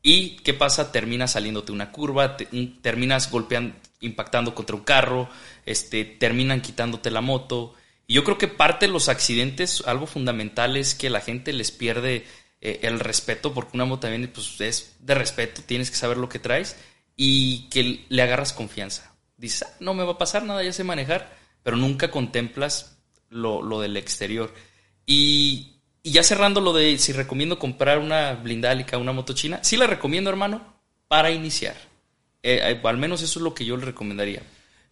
¿Y 0.09 0.37
qué 0.37 0.53
pasa? 0.53 0.93
Terminas 0.93 1.31
saliéndote 1.33 1.73
una 1.73 1.91
curva, 1.91 2.37
te- 2.37 2.45
terminas 2.81 3.29
golpeando, 3.29 3.75
impactando 3.99 4.55
contra 4.55 4.77
un 4.77 4.83
carro, 4.83 5.27
este, 5.65 6.05
terminan 6.05 6.61
quitándote 6.61 7.11
la 7.11 7.19
moto. 7.19 7.73
Y 8.07 8.13
yo 8.13 8.23
creo 8.23 8.37
que 8.37 8.47
parte 8.47 8.85
de 8.87 8.93
los 8.93 9.09
accidentes, 9.09 9.83
algo 9.85 10.05
fundamental 10.07 10.77
es 10.77 10.95
que 10.95 11.09
la 11.09 11.19
gente 11.19 11.51
les 11.51 11.71
pierde 11.71 12.25
eh, 12.61 12.79
el 12.83 13.01
respeto, 13.01 13.53
porque 13.53 13.71
una 13.75 13.83
moto 13.83 14.07
también 14.07 14.31
pues, 14.33 14.61
es 14.61 14.95
de 14.99 15.13
respeto, 15.13 15.61
tienes 15.65 15.91
que 15.91 15.97
saber 15.97 16.15
lo 16.15 16.29
que 16.29 16.39
traes 16.39 16.77
y 17.17 17.67
que 17.69 18.05
le 18.07 18.21
agarras 18.21 18.53
confianza. 18.53 19.13
Dices, 19.35 19.63
"Ah, 19.63 19.75
no 19.81 19.93
me 19.93 20.05
va 20.05 20.13
a 20.13 20.17
pasar 20.17 20.43
nada, 20.45 20.63
ya 20.63 20.71
sé 20.71 20.85
manejar, 20.85 21.35
pero 21.63 21.75
nunca 21.75 22.09
contemplas 22.11 22.97
lo, 23.29 23.61
lo 23.61 23.81
del 23.81 23.97
exterior. 23.97 24.53
Y, 25.05 25.76
y 26.07 26.11
ya 26.11 26.23
cerrando 26.23 26.61
lo 26.61 26.71
de 26.71 26.97
si 26.99 27.11
recomiendo 27.11 27.59
comprar 27.59 27.99
una 27.99 28.35
blindálica, 28.35 28.97
una 28.97 29.11
moto 29.11 29.33
china, 29.33 29.59
sí 29.61 29.75
la 29.75 29.87
recomiendo, 29.87 30.29
hermano, 30.29 30.61
para 31.09 31.31
iniciar. 31.31 31.75
Eh, 32.41 32.61
eh, 32.63 32.79
al 32.81 32.95
menos 32.95 33.21
eso 33.23 33.39
es 33.39 33.43
lo 33.43 33.53
que 33.53 33.65
yo 33.65 33.75
le 33.75 33.83
recomendaría. 33.83 34.41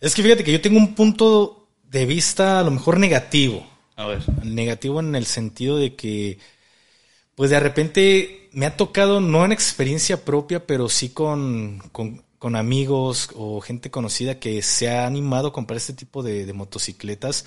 Es 0.02 0.14
que 0.14 0.22
fíjate 0.22 0.44
que 0.44 0.52
yo 0.52 0.60
tengo 0.60 0.78
un 0.78 0.94
punto 0.94 1.70
de 1.90 2.06
vista 2.06 2.60
a 2.60 2.64
lo 2.64 2.72
mejor 2.72 3.00
negativo. 3.00 3.66
A 3.96 4.08
ver. 4.08 4.24
Negativo 4.44 5.00
en 5.00 5.16
el 5.16 5.26
sentido 5.26 5.78
de 5.78 5.96
que, 5.96 6.38
pues 7.36 7.50
de 7.50 7.62
repente 7.62 8.50
me 8.52 8.66
ha 8.66 8.76
tocado, 8.76 9.22
no 9.22 9.46
en 9.46 9.54
experiencia 9.54 10.26
propia, 10.26 10.68
pero 10.68 10.90
sí 10.90 11.12
con, 11.12 11.82
con, 11.94 12.24
con 12.40 12.58
amigos 12.58 13.30
o 13.36 13.62
gente 13.62 13.90
conocida 13.90 14.38
que 14.38 14.62
se 14.62 14.90
ha 14.90 15.08
animado 15.08 15.48
a 15.48 15.54
comprar 15.54 15.78
este 15.78 15.94
tipo 15.94 16.24
de, 16.24 16.46
de 16.46 16.52
motocicletas 16.52 17.46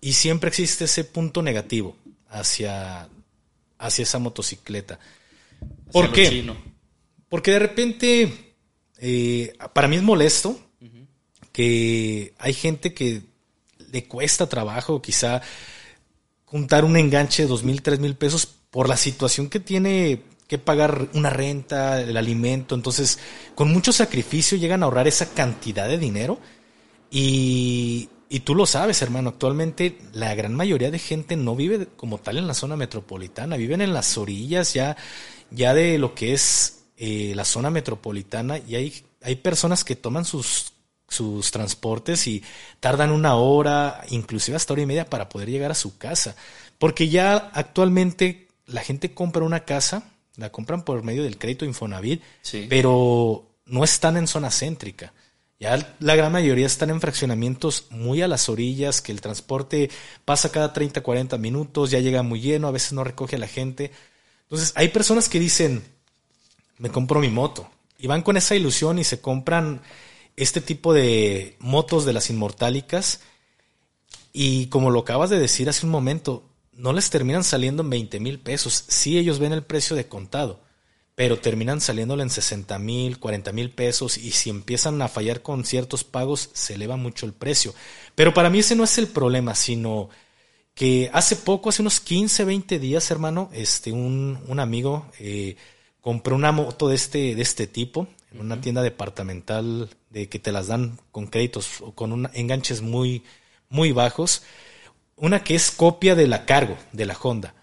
y 0.00 0.12
siempre 0.12 0.46
existe 0.46 0.84
ese 0.84 1.02
punto 1.02 1.42
negativo 1.42 1.96
hacia, 2.30 3.08
hacia 3.78 4.02
esa 4.02 4.18
motocicleta. 4.18 4.98
¿Por 5.92 6.06
Hacia 6.06 6.14
qué? 6.14 6.28
chino. 6.30 6.56
Porque 7.28 7.50
de 7.50 7.58
repente, 7.58 8.54
eh, 8.98 9.56
para 9.72 9.88
mí 9.88 9.96
es 9.96 10.02
molesto 10.02 10.58
que 11.52 12.32
hay 12.38 12.52
gente 12.54 12.94
que 12.94 13.22
le 13.90 14.04
cuesta 14.04 14.48
trabajo 14.48 15.02
quizá 15.02 15.42
juntar 16.44 16.84
un 16.84 16.96
enganche 16.96 17.42
de 17.42 17.48
dos 17.48 17.64
mil, 17.64 17.82
tres 17.82 17.98
mil 17.98 18.14
pesos 18.16 18.46
por 18.46 18.88
la 18.88 18.96
situación 18.96 19.48
que 19.48 19.60
tiene 19.60 20.22
que 20.46 20.58
pagar 20.58 21.08
una 21.14 21.30
renta, 21.30 22.00
el 22.00 22.16
alimento. 22.16 22.74
Entonces, 22.74 23.18
con 23.54 23.72
mucho 23.72 23.92
sacrificio 23.92 24.58
llegan 24.58 24.82
a 24.82 24.86
ahorrar 24.86 25.06
esa 25.06 25.30
cantidad 25.32 25.88
de 25.88 25.98
dinero. 25.98 26.40
Y, 27.10 28.08
y 28.32 28.40
tú 28.40 28.54
lo 28.54 28.64
sabes, 28.64 29.02
hermano, 29.02 29.30
actualmente 29.30 29.98
la 30.12 30.34
gran 30.36 30.54
mayoría 30.54 30.90
de 30.92 31.00
gente 31.00 31.36
no 31.36 31.56
vive 31.56 31.88
como 31.96 32.18
tal 32.18 32.38
en 32.38 32.46
la 32.46 32.54
zona 32.54 32.76
metropolitana, 32.76 33.56
viven 33.56 33.80
en 33.80 33.92
las 33.92 34.16
orillas 34.16 34.72
ya, 34.72 34.96
ya 35.50 35.74
de 35.74 35.98
lo 35.98 36.14
que 36.14 36.32
es 36.32 36.84
eh, 36.96 37.32
la 37.34 37.44
zona 37.44 37.70
metropolitana 37.70 38.58
y 38.58 38.76
hay, 38.76 39.04
hay 39.22 39.34
personas 39.34 39.82
que 39.82 39.96
toman 39.96 40.24
sus, 40.24 40.72
sus 41.08 41.50
transportes 41.50 42.28
y 42.28 42.42
tardan 42.78 43.10
una 43.10 43.34
hora, 43.34 44.04
inclusive 44.10 44.56
hasta 44.56 44.74
hora 44.74 44.82
y 44.82 44.86
media 44.86 45.10
para 45.10 45.28
poder 45.28 45.50
llegar 45.50 45.72
a 45.72 45.74
su 45.74 45.98
casa. 45.98 46.36
Porque 46.78 47.08
ya 47.08 47.34
actualmente 47.52 48.46
la 48.66 48.82
gente 48.82 49.12
compra 49.12 49.42
una 49.44 49.64
casa, 49.64 50.04
la 50.36 50.52
compran 50.52 50.84
por 50.84 51.02
medio 51.02 51.24
del 51.24 51.36
crédito 51.36 51.64
Infonavit, 51.64 52.22
Sí. 52.42 52.66
pero 52.70 53.48
no 53.66 53.82
están 53.82 54.16
en 54.16 54.28
zona 54.28 54.50
céntrica. 54.50 55.12
Ya 55.60 55.94
la 56.00 56.16
gran 56.16 56.32
mayoría 56.32 56.64
están 56.64 56.88
en 56.88 57.02
fraccionamientos 57.02 57.84
muy 57.90 58.22
a 58.22 58.28
las 58.28 58.48
orillas, 58.48 59.02
que 59.02 59.12
el 59.12 59.20
transporte 59.20 59.90
pasa 60.24 60.50
cada 60.50 60.72
30, 60.72 61.02
40 61.02 61.36
minutos, 61.36 61.90
ya 61.90 62.00
llega 62.00 62.22
muy 62.22 62.40
lleno, 62.40 62.66
a 62.66 62.70
veces 62.70 62.94
no 62.94 63.04
recoge 63.04 63.36
a 63.36 63.38
la 63.38 63.46
gente. 63.46 63.92
Entonces, 64.44 64.72
hay 64.74 64.88
personas 64.88 65.28
que 65.28 65.38
dicen, 65.38 65.84
me 66.78 66.88
compro 66.88 67.20
mi 67.20 67.28
moto, 67.28 67.68
y 67.98 68.06
van 68.06 68.22
con 68.22 68.38
esa 68.38 68.54
ilusión 68.56 68.98
y 68.98 69.04
se 69.04 69.20
compran 69.20 69.82
este 70.34 70.62
tipo 70.62 70.94
de 70.94 71.56
motos 71.58 72.06
de 72.06 72.14
las 72.14 72.30
inmortálicas, 72.30 73.20
y 74.32 74.68
como 74.68 74.90
lo 74.90 75.00
acabas 75.00 75.28
de 75.28 75.38
decir 75.38 75.68
hace 75.68 75.84
un 75.84 75.92
momento, 75.92 76.48
no 76.72 76.94
les 76.94 77.10
terminan 77.10 77.44
saliendo 77.44 77.82
en 77.82 77.90
20 77.90 78.18
mil 78.18 78.40
pesos. 78.40 78.86
Sí, 78.88 79.18
ellos 79.18 79.38
ven 79.38 79.52
el 79.52 79.62
precio 79.62 79.94
de 79.94 80.08
contado, 80.08 80.62
pero 81.20 81.38
terminan 81.38 81.82
saliéndole 81.82 82.22
en 82.22 82.30
60 82.30 82.78
mil, 82.78 83.18
40 83.18 83.52
mil 83.52 83.70
pesos 83.70 84.16
y 84.16 84.30
si 84.30 84.48
empiezan 84.48 85.02
a 85.02 85.08
fallar 85.08 85.42
con 85.42 85.66
ciertos 85.66 86.02
pagos 86.02 86.48
se 86.54 86.76
eleva 86.76 86.96
mucho 86.96 87.26
el 87.26 87.34
precio. 87.34 87.74
Pero 88.14 88.32
para 88.32 88.48
mí 88.48 88.60
ese 88.60 88.74
no 88.74 88.84
es 88.84 88.96
el 88.96 89.06
problema, 89.06 89.54
sino 89.54 90.08
que 90.74 91.10
hace 91.12 91.36
poco, 91.36 91.68
hace 91.68 91.82
unos 91.82 92.00
15, 92.00 92.44
20 92.44 92.78
días, 92.78 93.10
hermano, 93.10 93.50
este, 93.52 93.92
un, 93.92 94.38
un 94.48 94.60
amigo 94.60 95.06
eh, 95.18 95.56
compró 96.00 96.36
una 96.36 96.52
moto 96.52 96.88
de 96.88 96.94
este, 96.94 97.34
de 97.34 97.42
este 97.42 97.66
tipo 97.66 98.08
en 98.32 98.40
una 98.40 98.60
tienda 98.62 98.80
departamental 98.82 99.90
de 100.10 100.28
que 100.30 100.38
te 100.38 100.52
las 100.52 100.68
dan 100.68 100.98
con 101.12 101.26
créditos 101.26 101.82
o 101.82 101.92
con 101.92 102.12
un- 102.12 102.30
enganches 102.32 102.80
muy, 102.80 103.24
muy 103.68 103.92
bajos. 103.92 104.42
Una 105.16 105.44
que 105.44 105.54
es 105.54 105.70
copia 105.70 106.14
de 106.14 106.26
la 106.28 106.46
Cargo, 106.46 106.78
de 106.92 107.06
la 107.06 107.16
Honda. 107.22 107.54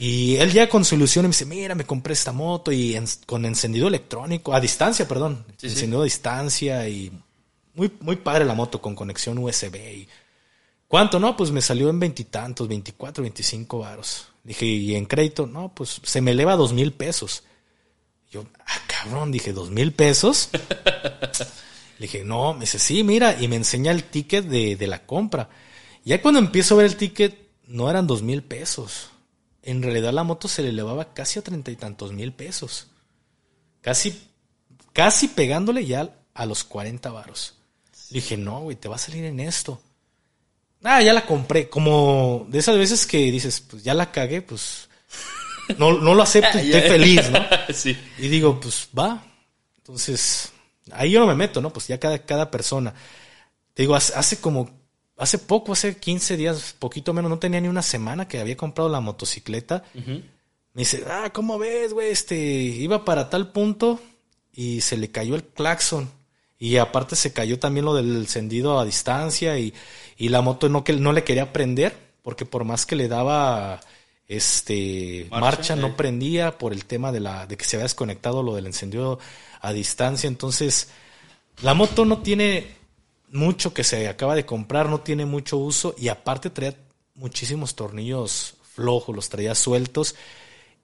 Y 0.00 0.36
él 0.36 0.52
ya 0.52 0.68
con 0.68 0.84
su 0.84 0.94
ilusión 0.94 1.24
me 1.24 1.28
dice, 1.28 1.44
mira, 1.44 1.74
me 1.74 1.84
compré 1.84 2.14
esta 2.14 2.32
moto 2.32 2.72
y 2.72 2.96
en- 2.96 3.06
con 3.26 3.44
encendido 3.44 3.88
electrónico, 3.88 4.54
a 4.54 4.60
distancia, 4.60 5.06
perdón, 5.06 5.44
Sí, 5.58 5.68
sí. 5.68 5.74
encendido 5.74 6.00
a 6.00 6.04
distancia 6.04 6.88
y 6.88 7.12
muy, 7.74 7.92
muy 8.00 8.16
padre 8.16 8.44
la 8.44 8.54
moto 8.54 8.80
con 8.80 8.94
conexión 8.94 9.38
USB. 9.38 9.76
Y, 9.76 10.08
¿Cuánto? 10.88 11.20
No, 11.20 11.36
pues 11.36 11.50
me 11.50 11.60
salió 11.60 11.90
en 11.90 12.00
veintitantos, 12.00 12.66
24, 12.66 13.22
25 13.22 13.80
varos. 13.80 14.28
Dije, 14.42 14.64
¿y 14.64 14.94
en 14.94 15.04
crédito? 15.04 15.46
No, 15.46 15.70
pues 15.74 16.00
se 16.02 16.22
me 16.22 16.30
eleva 16.30 16.56
dos 16.56 16.72
mil 16.72 16.92
pesos. 16.92 17.42
Yo, 18.30 18.44
ah, 18.66 18.80
cabrón, 18.86 19.30
dije, 19.30 19.52
¿dos 19.52 19.70
mil 19.70 19.92
pesos? 19.92 20.48
Le 21.98 22.06
dije, 22.06 22.24
no, 22.24 22.54
me 22.54 22.60
dice, 22.60 22.78
sí, 22.78 23.02
mira, 23.04 23.40
y 23.40 23.48
me 23.48 23.56
enseña 23.56 23.90
el 23.92 24.04
ticket 24.04 24.44
de, 24.46 24.76
de 24.76 24.86
la 24.86 25.04
compra. 25.04 25.50
Ya 26.04 26.22
cuando 26.22 26.38
empiezo 26.40 26.74
a 26.74 26.78
ver 26.78 26.86
el 26.86 26.96
ticket, 26.96 27.36
no 27.66 27.90
eran 27.90 28.06
dos 28.06 28.22
mil 28.22 28.42
pesos. 28.42 29.10
En 29.62 29.82
realidad 29.82 30.12
la 30.12 30.24
moto 30.24 30.48
se 30.48 30.62
le 30.62 30.70
elevaba 30.70 31.12
casi 31.14 31.38
a 31.38 31.42
treinta 31.42 31.70
y 31.70 31.76
tantos 31.76 32.12
mil 32.12 32.32
pesos. 32.32 32.88
Casi, 33.80 34.20
casi 34.92 35.28
pegándole 35.28 35.84
ya 35.86 36.10
a 36.34 36.46
los 36.46 36.64
40 36.64 37.10
varos. 37.10 37.54
Le 38.10 38.20
dije, 38.20 38.36
no, 38.36 38.60
güey, 38.60 38.76
te 38.76 38.88
va 38.88 38.96
a 38.96 38.98
salir 38.98 39.24
en 39.24 39.40
esto. 39.40 39.80
Ah, 40.82 41.02
ya 41.02 41.12
la 41.12 41.26
compré. 41.26 41.68
Como 41.68 42.46
de 42.48 42.58
esas 42.58 42.78
veces 42.78 43.06
que 43.06 43.18
dices, 43.30 43.60
pues 43.60 43.82
ya 43.82 43.94
la 43.94 44.12
cagué, 44.12 44.42
pues 44.42 44.88
no, 45.76 45.98
no 45.98 46.14
lo 46.14 46.22
acepto 46.22 46.58
y 46.58 46.70
estoy 46.72 46.90
feliz, 46.90 47.30
¿no? 47.30 47.40
sí. 47.74 47.96
Y 48.18 48.28
digo, 48.28 48.58
pues 48.60 48.88
va. 48.96 49.22
Entonces, 49.78 50.52
ahí 50.92 51.10
yo 51.10 51.20
no 51.20 51.26
me 51.26 51.34
meto, 51.34 51.60
¿no? 51.60 51.72
Pues 51.72 51.88
ya 51.88 51.98
cada, 51.98 52.18
cada 52.24 52.50
persona. 52.50 52.94
Te 53.74 53.82
digo, 53.82 53.94
hace, 53.94 54.14
hace 54.14 54.40
como, 54.40 54.77
hace 55.18 55.38
poco, 55.38 55.72
hace 55.72 55.96
15 55.96 56.36
días, 56.36 56.74
poquito 56.78 57.12
menos, 57.12 57.30
no 57.30 57.38
tenía 57.38 57.60
ni 57.60 57.68
una 57.68 57.82
semana 57.82 58.28
que 58.28 58.40
había 58.40 58.56
comprado 58.56 58.88
la 58.88 59.00
motocicleta. 59.00 59.82
Me 59.94 60.82
dice, 60.82 61.04
ah, 61.10 61.30
¿cómo 61.32 61.58
ves, 61.58 61.92
güey? 61.92 62.10
Este, 62.10 62.36
iba 62.36 63.04
para 63.04 63.28
tal 63.28 63.50
punto 63.50 64.00
y 64.52 64.80
se 64.80 64.96
le 64.96 65.10
cayó 65.10 65.34
el 65.34 65.44
claxon. 65.44 66.08
Y 66.58 66.76
aparte 66.78 67.14
se 67.14 67.32
cayó 67.32 67.58
también 67.58 67.84
lo 67.84 67.94
del 67.94 68.16
encendido 68.16 68.78
a 68.78 68.84
distancia 68.84 69.58
y, 69.58 69.74
y 70.16 70.28
la 70.28 70.40
moto 70.40 70.68
no, 70.68 70.82
que, 70.82 70.92
no 70.94 71.12
le 71.12 71.24
quería 71.24 71.52
prender 71.52 72.08
porque 72.22 72.44
por 72.44 72.64
más 72.64 72.84
que 72.84 72.96
le 72.96 73.08
daba 73.08 73.80
este 74.26 75.26
Marcha, 75.30 75.40
marcha, 75.40 75.76
no 75.76 75.86
eh. 75.86 75.94
prendía 75.96 76.58
por 76.58 76.72
el 76.72 76.84
tema 76.84 77.10
de 77.12 77.20
la 77.20 77.46
de 77.46 77.56
que 77.56 77.64
se 77.64 77.76
había 77.76 77.84
desconectado 77.84 78.42
lo 78.42 78.54
del 78.54 78.66
encendido 78.66 79.18
a 79.62 79.72
distancia 79.72 80.28
entonces 80.28 80.90
la 81.62 81.72
moto 81.72 82.04
no 82.04 82.18
tiene 82.18 82.66
mucho 83.30 83.74
que 83.74 83.84
se 83.84 84.08
acaba 84.08 84.34
de 84.34 84.46
comprar 84.46 84.88
no 84.88 85.00
tiene 85.00 85.26
mucho 85.26 85.56
uso 85.56 85.94
y 85.98 86.08
aparte 86.08 86.50
traía 86.50 86.76
muchísimos 87.14 87.74
tornillos 87.74 88.54
flojos 88.74 89.14
los 89.14 89.28
traía 89.28 89.54
sueltos 89.54 90.14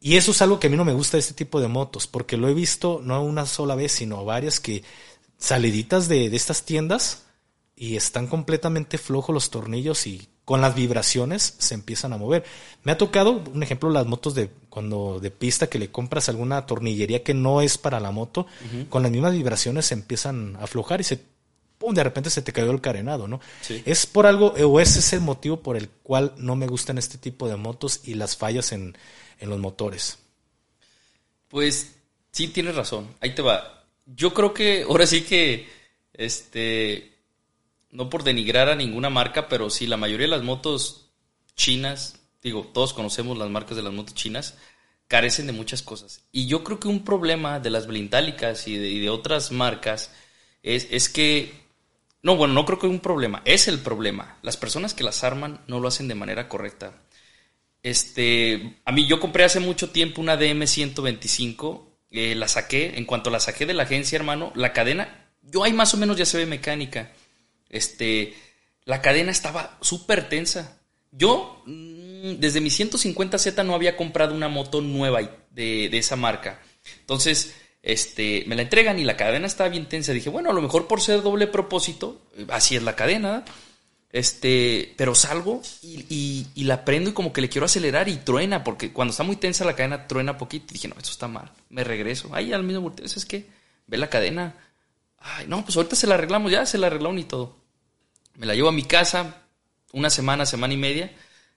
y 0.05 0.19
eso 0.19 0.33
es 0.33 0.43
algo 0.43 0.61
que 0.61 0.67
a 0.67 0.71
mí 0.71 0.77
no 0.77 0.85
me 0.85 0.93
gusta 0.93 1.17
de 1.17 1.23
este 1.23 1.33
tipo 1.33 1.63
de 1.63 1.67
motos, 1.67 2.07
porque 2.07 2.37
lo 2.37 2.47
he 2.47 2.53
visto 2.53 3.01
no 3.03 3.23
una 3.23 3.47
sola 3.47 3.75
vez, 3.75 3.91
sino 3.91 4.23
varias 4.23 4.61
que 4.61 4.85
saliditas 5.39 6.09
de, 6.09 6.29
de 6.29 6.37
estas 6.37 6.65
tiendas 6.65 7.23
y 7.75 7.97
están 7.97 8.27
completamente 8.27 8.99
flojos 8.99 9.33
los 9.33 9.49
tornillos 9.49 10.07
y 10.07 10.29
con 10.45 10.61
las 10.61 10.75
vibraciones 10.75 11.55
se 11.57 11.73
empiezan 11.73 12.13
a 12.13 12.19
mover. 12.19 12.45
Me 12.83 12.93
ha 12.93 12.99
tocado, 12.99 13.43
un 13.51 13.63
ejemplo, 13.63 13.89
las 13.89 14.07
motos 14.07 14.35
de 14.35 14.51
cuando 14.69 15.21
de 15.21 15.31
pista 15.31 15.69
que 15.69 15.79
le 15.79 15.91
compras 15.91 16.29
alguna 16.29 16.67
tornillería 16.67 17.23
que 17.23 17.33
no 17.33 17.63
es 17.63 17.79
para 17.79 17.99
la 17.99 18.11
moto, 18.11 18.47
con 18.91 19.03
las 19.03 19.11
mismas 19.11 19.33
vibraciones 19.33 19.87
se 19.87 19.95
empiezan 19.95 20.57
a 20.57 20.65
aflojar 20.65 21.01
y 21.01 21.05
se 21.05 21.19
pum, 21.79 21.95
de 21.95 22.05
repente 22.05 22.31
se 22.31 22.43
te 22.43 22.53
cayó 22.53 22.71
el 22.71 22.81
carenado, 22.81 23.29
¿no? 23.29 23.41
Sí. 23.61 23.83
Es 23.85 24.07
por 24.07 24.27
algo, 24.27 24.49
o 24.53 24.81
ese 24.81 25.01
es 25.01 25.13
el 25.13 25.21
motivo 25.21 25.61
por 25.61 25.77
el 25.77 25.89
cual 25.89 26.33
no 26.37 26.57
me 26.57 26.67
gustan 26.67 26.99
este 26.99 27.19
tipo 27.19 27.49
de 27.49 27.57
motos 27.57 28.01
y 28.05 28.15
las 28.15 28.37
fallas 28.37 28.73
en, 28.73 28.97
en 29.39 29.51
los 29.51 29.59
motores. 29.59 30.19
Pues 31.49 31.95
sí, 32.33 32.49
tienes 32.49 32.75
razón. 32.75 33.09
Ahí 33.21 33.35
te 33.35 33.43
va. 33.43 33.85
Yo 34.07 34.35
creo 34.35 34.53
que 34.53 34.83
ahora 34.83 35.07
sí 35.07 35.23
que, 35.23 35.69
este, 36.13 37.19
no 37.91 38.11
por 38.11 38.25
denigrar 38.25 38.69
a 38.69 38.77
ninguna 38.77 39.11
marca, 39.11 39.49
pero 39.49 39.71
sí, 39.71 39.87
la 39.87 39.97
mayoría 39.97 40.27
de 40.27 40.33
las 40.33 40.43
motos 40.43 41.11
chinas, 41.57 42.21
digo, 42.43 42.71
todos 42.73 42.93
conocemos 42.93 43.39
las 43.39 43.51
marcas 43.51 43.77
de 43.77 43.83
las 43.83 43.93
motos 43.93 44.15
chinas, 44.15 44.57
carecen 45.09 45.47
de 45.47 45.53
muchas 45.53 45.83
cosas. 45.83 46.25
Y 46.33 46.47
yo 46.47 46.65
creo 46.65 46.81
que 46.81 46.89
un 46.89 47.05
problema 47.05 47.61
de 47.61 47.71
las 47.71 47.87
blindálicas 47.87 48.67
y 48.69 48.77
de, 48.77 48.89
y 48.89 49.01
de 49.01 49.11
otras 49.11 49.53
marcas 49.53 50.11
es, 50.63 50.89
es 50.91 51.09
que, 51.09 51.64
no, 52.25 52.37
bueno, 52.37 52.55
no 52.55 52.65
creo 52.65 52.79
que 52.79 52.87
un 52.87 53.01
problema, 53.01 53.43
es 53.45 53.69
el 53.69 53.81
problema. 53.81 54.39
Las 54.41 54.57
personas 54.57 54.95
que 54.95 55.05
las 55.05 55.23
arman 55.25 55.61
no 55.67 55.79
lo 55.79 55.89
hacen 55.89 56.09
de 56.09 56.15
manera 56.15 56.49
correcta. 56.49 57.03
Este, 57.83 58.81
a 58.87 58.93
mí 58.93 59.07
yo 59.07 59.21
compré 59.21 59.45
hace 59.45 59.61
mucho 59.61 59.91
tiempo 59.91 60.23
una 60.23 60.41
DM125, 60.41 61.85
eh, 62.13 62.35
la 62.35 62.49
saqué, 62.49 62.95
en 62.97 63.05
cuanto 63.05 63.29
la 63.29 63.41
saqué 63.41 63.67
de 63.67 63.75
la 63.75 63.83
agencia, 63.83 64.17
hermano, 64.17 64.53
la 64.55 64.73
cadena, 64.73 65.29
yo 65.43 65.65
ahí 65.65 65.75
más 65.75 65.93
o 65.93 65.99
menos 65.99 66.17
ya 66.17 66.25
se 66.25 66.39
ve 66.39 66.47
mecánica. 66.47 67.13
Este, 67.69 68.35
la 68.87 69.03
cadena 69.03 69.31
estaba 69.31 69.77
súper 69.83 70.31
tensa. 70.31 70.81
Yo, 71.13 71.63
mm, 71.67 72.37
desde 72.39 72.63
mi 72.63 72.71
150Z 72.71 73.67
no 73.67 73.75
había 73.75 73.99
comprado 73.99 74.35
una 74.35 74.49
moto 74.49 74.81
nueva 74.81 75.21
de, 75.51 75.91
de 75.91 75.99
esa 75.99 76.17
marca. 76.17 76.59
Entonces, 77.01 77.55
Este, 77.85 78.45
me 78.47 78.57
la 78.57 78.63
entregan 78.63 78.99
y 78.99 79.05
la 79.05 79.15
cadena 79.15 79.47
estaba 79.47 79.69
bien 79.69 79.87
tensa. 79.87 80.13
Dije, 80.13 80.31
bueno, 80.31 80.51
a 80.51 80.55
lo 80.55 80.63
mejor 80.63 80.87
por 80.87 81.03
ser 81.03 81.21
doble 81.21 81.47
propósito, 81.47 82.23
así 82.49 82.77
es 82.77 82.83
la 82.83 82.97
cadena. 82.97 83.45
Este, 84.11 84.95
pero 84.97 85.15
salgo 85.15 85.61
y, 85.83 86.47
la 86.57 86.87
prendo 86.87 87.11
y 87.11 87.13
como 87.13 87.33
que 87.33 87.43
le 87.43 87.51
quiero 87.51 87.67
acelerar 87.67 88.09
y 88.09 88.17
truena, 88.17 88.65
porque 88.65 88.91
cuando 88.91 89.11
está 89.11 89.23
muy 89.23 89.37
tensa 89.37 89.67
la 89.67 89.77
cadena 89.77 90.07
truena 90.07 90.39
poquito. 90.39 90.73
Dije, 90.73 90.89
no, 90.89 90.95
esto 90.97 91.11
está 91.11 91.29
mal. 91.29 91.53
Me 91.69 91.85
regreso. 91.85 92.35
Ahí 92.35 92.55
al 92.55 92.63
mismo 92.63 92.81
volteo, 92.81 93.05
es 93.05 93.27
que 93.27 93.51
ve 93.87 93.99
la 93.99 94.09
cadena. 94.09 94.55
Ay, 95.19 95.47
no, 95.47 95.63
pues 95.63 95.77
ahorita 95.77 95.95
se 95.95 96.07
la 96.07 96.15
arreglamos, 96.15 96.51
ya 96.51 96.65
se 96.65 96.79
la 96.79 96.87
arreglaron 96.87 97.19
y 97.19 97.25
todo. 97.25 97.55
Me 98.37 98.47
la 98.47 98.55
llevo 98.55 98.69
a 98.71 98.73
mi 98.73 98.85
casa, 98.85 99.43
una 99.93 100.09
semana, 100.09 100.47
semana 100.47 100.73
y 100.73 100.79
media. 100.79 101.13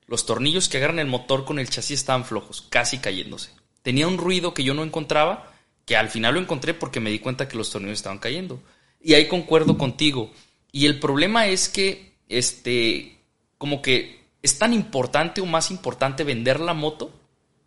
Los 0.07 0.25
tornillos 0.25 0.67
que 0.67 0.75
agarran 0.75 0.99
el 0.99 1.07
motor 1.07 1.45
con 1.45 1.57
el 1.57 1.69
chasis 1.69 2.01
estaban 2.01 2.25
flojos, 2.25 2.65
casi 2.69 2.97
cayéndose. 2.97 3.51
Tenía 3.81 4.09
un 4.09 4.17
ruido 4.17 4.53
que 4.53 4.65
yo 4.65 4.73
no 4.73 4.83
encontraba, 4.83 5.53
que 5.87 5.95
al 5.95 6.09
final 6.09 6.33
lo 6.33 6.41
encontré 6.41 6.73
porque 6.73 6.99
me 6.99 7.09
di 7.09 7.19
cuenta 7.19 7.47
que 7.47 7.55
los 7.55 7.71
tornillos 7.71 7.99
estaban 7.99 8.19
cayendo. 8.19 8.61
Y 9.01 9.13
ahí 9.13 9.27
concuerdo 9.27 9.77
contigo. 9.77 10.33
Y 10.69 10.85
el 10.85 10.99
problema 10.99 11.47
es 11.47 11.69
que 11.69 12.11
este, 12.27 13.17
como 13.57 13.81
que 13.81 14.27
es 14.41 14.59
tan 14.59 14.73
importante 14.73 15.39
o 15.39 15.45
más 15.45 15.71
importante 15.71 16.25
vender 16.25 16.59
la 16.59 16.73
moto 16.73 17.17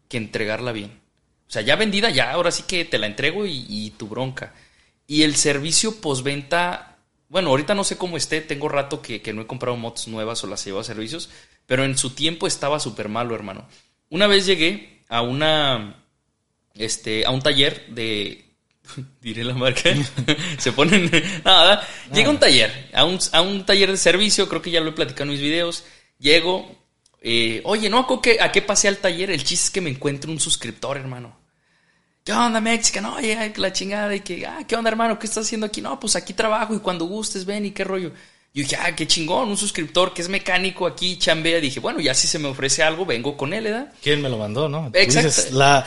que 0.06 0.18
entregarla 0.18 0.72
bien. 0.72 1.00
O 1.48 1.50
sea, 1.50 1.62
ya 1.62 1.76
vendida, 1.76 2.10
ya 2.10 2.30
ahora 2.30 2.50
sí 2.50 2.64
que 2.64 2.84
te 2.84 2.98
la 2.98 3.06
entrego 3.06 3.46
y, 3.46 3.92
tu 3.96 4.06
bronca. 4.06 4.54
Y 5.06 5.22
el 5.22 5.34
servicio 5.34 5.98
postventa, 6.00 6.98
bueno, 7.30 7.48
ahorita 7.48 7.74
no 7.74 7.84
sé 7.84 7.96
cómo 7.96 8.18
esté, 8.18 8.42
tengo 8.42 8.68
rato 8.68 9.00
que, 9.00 9.20
no 9.32 9.42
he 9.42 9.46
comprado 9.46 9.78
motos 9.78 10.08
nuevas 10.08 10.44
o 10.44 10.46
las 10.46 10.62
llevo 10.62 10.78
a 10.80 10.84
servicios, 10.84 11.30
pero 11.64 11.84
en 11.84 11.96
su 11.96 12.10
tiempo 12.10 12.46
estaba 12.46 12.78
súper 12.80 13.08
malo, 13.08 13.34
hermano. 13.34 13.66
Una 14.10 14.26
vez 14.26 14.44
llegué 14.44 15.02
a 15.08 15.22
una, 15.22 15.99
este, 16.80 17.26
a 17.26 17.30
un 17.30 17.42
taller 17.42 17.86
de, 17.88 18.44
diré 19.20 19.44
la 19.44 19.54
marca, 19.54 19.90
se 20.58 20.72
ponen, 20.72 21.10
nada, 21.44 21.86
llega 22.12 22.28
a 22.28 22.32
un 22.32 22.40
taller, 22.40 22.90
a 22.92 23.04
un, 23.04 23.18
a 23.32 23.42
un, 23.42 23.64
taller 23.64 23.90
de 23.90 23.96
servicio, 23.96 24.48
creo 24.48 24.62
que 24.62 24.70
ya 24.70 24.80
lo 24.80 24.90
he 24.90 24.94
platicado 24.94 25.24
en 25.24 25.30
mis 25.30 25.40
videos, 25.40 25.84
llego, 26.18 26.76
eh, 27.20 27.60
oye, 27.64 27.90
no, 27.90 27.98
¿a 27.98 28.22
qué, 28.22 28.38
¿a 28.40 28.50
qué 28.50 28.62
pasé 28.62 28.88
al 28.88 28.98
taller? 28.98 29.30
El 29.30 29.44
chiste 29.44 29.66
es 29.66 29.70
que 29.70 29.80
me 29.80 29.90
encuentro 29.90 30.30
un 30.30 30.40
suscriptor, 30.40 30.96
hermano. 30.96 31.38
¿Qué 32.24 32.32
onda, 32.32 32.60
México? 32.60 33.00
No, 33.00 33.16
oye, 33.16 33.52
la 33.56 33.72
chingada, 33.72 34.14
y 34.14 34.20
que, 34.20 34.46
ah, 34.46 34.64
¿qué 34.66 34.76
onda, 34.76 34.90
hermano? 34.90 35.18
¿Qué 35.18 35.26
estás 35.26 35.46
haciendo 35.46 35.66
aquí? 35.66 35.80
No, 35.80 35.98
pues 35.98 36.16
aquí 36.16 36.32
trabajo 36.32 36.74
y 36.74 36.78
cuando 36.78 37.06
gustes, 37.06 37.44
ven 37.44 37.66
y 37.66 37.70
qué 37.70 37.84
rollo. 37.84 38.12
Yo 38.52 38.62
dije, 38.64 38.76
ah, 38.76 38.94
qué 38.96 39.06
chingón, 39.06 39.48
un 39.48 39.56
suscriptor 39.56 40.12
que 40.12 40.22
es 40.22 40.28
mecánico 40.28 40.86
aquí, 40.86 41.16
chambea. 41.16 41.60
Dije, 41.60 41.78
bueno, 41.78 42.00
ya 42.00 42.14
si 42.14 42.26
se 42.26 42.38
me 42.38 42.48
ofrece 42.48 42.82
algo, 42.82 43.06
vengo 43.06 43.36
con 43.36 43.54
él, 43.54 43.64
¿verdad? 43.64 43.92
¿Quién 44.02 44.20
me 44.20 44.28
lo 44.28 44.38
mandó, 44.38 44.68
no? 44.68 44.90
Exacto. 44.92 45.56
la, 45.56 45.86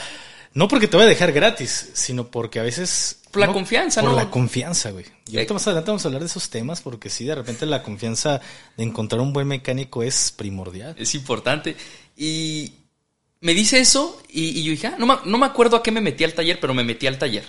no 0.53 0.67
porque 0.67 0.87
te 0.87 0.97
voy 0.97 1.05
a 1.05 1.09
dejar 1.09 1.31
gratis, 1.31 1.91
sino 1.93 2.27
porque 2.27 2.59
a 2.59 2.63
veces... 2.63 3.19
Por 3.31 3.41
la 3.41 3.51
confianza, 3.51 4.01
¿no? 4.01 4.09
Por 4.09 4.17
la 4.17 4.29
confianza, 4.29 4.91
güey. 4.91 5.05
Y 5.27 5.37
ahorita 5.37 5.55
más 5.55 5.65
adelante 5.65 5.89
vamos 5.89 6.05
a 6.05 6.07
hablar 6.07 6.21
de 6.21 6.27
esos 6.27 6.49
temas 6.49 6.81
porque 6.81 7.09
sí, 7.09 7.25
de 7.25 7.33
repente 7.33 7.65
la 7.65 7.81
confianza 7.81 8.39
de 8.77 8.83
encontrar 8.83 9.21
un 9.21 9.33
buen 9.33 9.47
mecánico 9.47 10.03
es 10.03 10.31
primordial. 10.37 10.95
Es 10.99 11.15
importante. 11.15 11.75
Y 12.15 12.73
me 13.41 13.55
dice 13.55 13.79
eso 13.79 14.21
y, 14.29 14.63
yo 14.63 14.71
dije, 14.71 14.87
ah, 14.87 14.95
no, 14.99 15.07
me, 15.07 15.15
no 15.25 15.37
me 15.39 15.47
acuerdo 15.47 15.77
a 15.77 15.83
qué 15.83 15.91
me 15.91 16.01
metí 16.01 16.23
al 16.23 16.33
taller, 16.33 16.59
pero 16.59 16.75
me 16.75 16.83
metí 16.83 17.07
al 17.07 17.17
taller. 17.17 17.45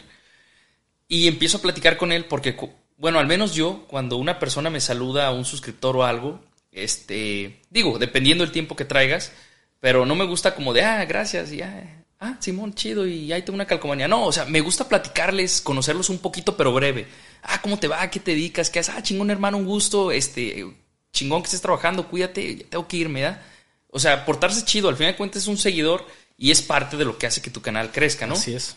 Y 1.07 1.29
empiezo 1.29 1.59
a 1.59 1.63
platicar 1.63 1.99
con 1.99 2.13
él 2.13 2.25
porque, 2.25 2.57
bueno, 2.97 3.19
al 3.19 3.27
menos 3.27 3.55
yo, 3.55 3.85
cuando 3.87 4.17
una 4.17 4.39
persona 4.39 4.71
me 4.71 4.81
saluda 4.81 5.27
a 5.27 5.33
un 5.33 5.45
suscriptor 5.45 5.97
o 5.99 6.05
algo, 6.05 6.41
este, 6.73 7.61
digo, 7.71 7.99
dependiendo 7.99 8.43
del 8.43 8.53
tiempo 8.53 8.75
que 8.75 8.87
traigas, 8.87 9.33
pero 9.81 10.07
no 10.07 10.15
me 10.15 10.25
gusta 10.25 10.55
como 10.55 10.73
de, 10.73 10.83
ah, 10.83 11.05
gracias, 11.05 11.53
y 11.53 11.59
ya, 11.59 12.04
ah, 12.21 12.37
Simón, 12.41 12.75
chido, 12.75 13.07
y 13.07 13.33
ahí 13.33 13.43
tengo 13.43 13.55
una 13.55 13.67
calcomanía. 13.67 14.09
No, 14.09 14.27
o 14.27 14.33
sea, 14.33 14.45
me 14.45 14.61
gusta 14.61 14.89
platicarles, 14.89 15.61
conocerlos 15.61 16.11
un 16.11 16.19
poquito, 16.19 16.57
pero 16.57 16.73
breve. 16.73 17.07
Ah, 17.43 17.61
¿cómo 17.61 17.79
te 17.79 17.89
va? 17.89 18.09
¿Qué 18.11 18.21
te 18.21 18.33
dedicas? 18.33 18.71
¿Qué 18.71 18.79
haces? 18.79 18.95
Ah, 18.97 19.03
chingón, 19.03 19.31
hermano, 19.31 19.59
un 19.59 19.67
gusto. 19.67 20.11
Este, 20.13 20.67
chingón 21.13 21.43
que 21.43 21.47
estés 21.47 21.63
trabajando, 21.63 22.09
cuídate, 22.09 22.67
tengo 22.69 22.87
que 22.87 22.97
irme, 22.97 23.23
¿da? 23.23 23.43
O 23.91 23.99
sea, 23.99 24.27
portarse 24.27 24.65
chido, 24.65 24.89
al 24.89 24.97
final 24.97 25.13
de 25.13 25.17
cuentas 25.17 25.43
es 25.43 25.49
un 25.49 25.57
seguidor 25.57 26.05
y 26.37 26.51
es 26.51 26.63
parte 26.63 26.97
de 26.97 27.05
lo 27.05 27.17
que 27.17 27.27
hace 27.27 27.41
que 27.41 27.51
tu 27.51 27.63
canal 27.63 27.93
crezca, 27.93 28.27
¿no? 28.27 28.35
Así 28.35 28.55
es. 28.55 28.77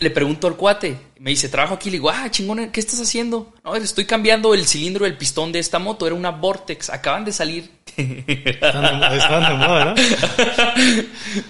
Le 0.00 0.10
pregunto 0.10 0.46
al 0.46 0.56
cuate, 0.56 0.96
me 1.18 1.30
dice, 1.30 1.50
trabajo 1.50 1.74
aquí, 1.74 1.90
le 1.90 1.96
digo, 1.96 2.08
ah, 2.08 2.30
chingón, 2.30 2.70
¿qué 2.70 2.80
estás 2.80 3.00
haciendo? 3.00 3.52
No, 3.62 3.74
estoy 3.76 4.06
cambiando 4.06 4.54
el 4.54 4.66
cilindro 4.66 5.04
del 5.04 5.18
pistón 5.18 5.52
de 5.52 5.58
esta 5.58 5.78
moto, 5.78 6.06
era 6.06 6.14
una 6.14 6.30
Vortex, 6.30 6.88
acaban 6.88 7.26
de 7.26 7.32
salir. 7.32 7.70
Estaban 7.96 9.00
de, 9.00 9.66
moda, 9.66 9.94
¿no? 9.94 9.94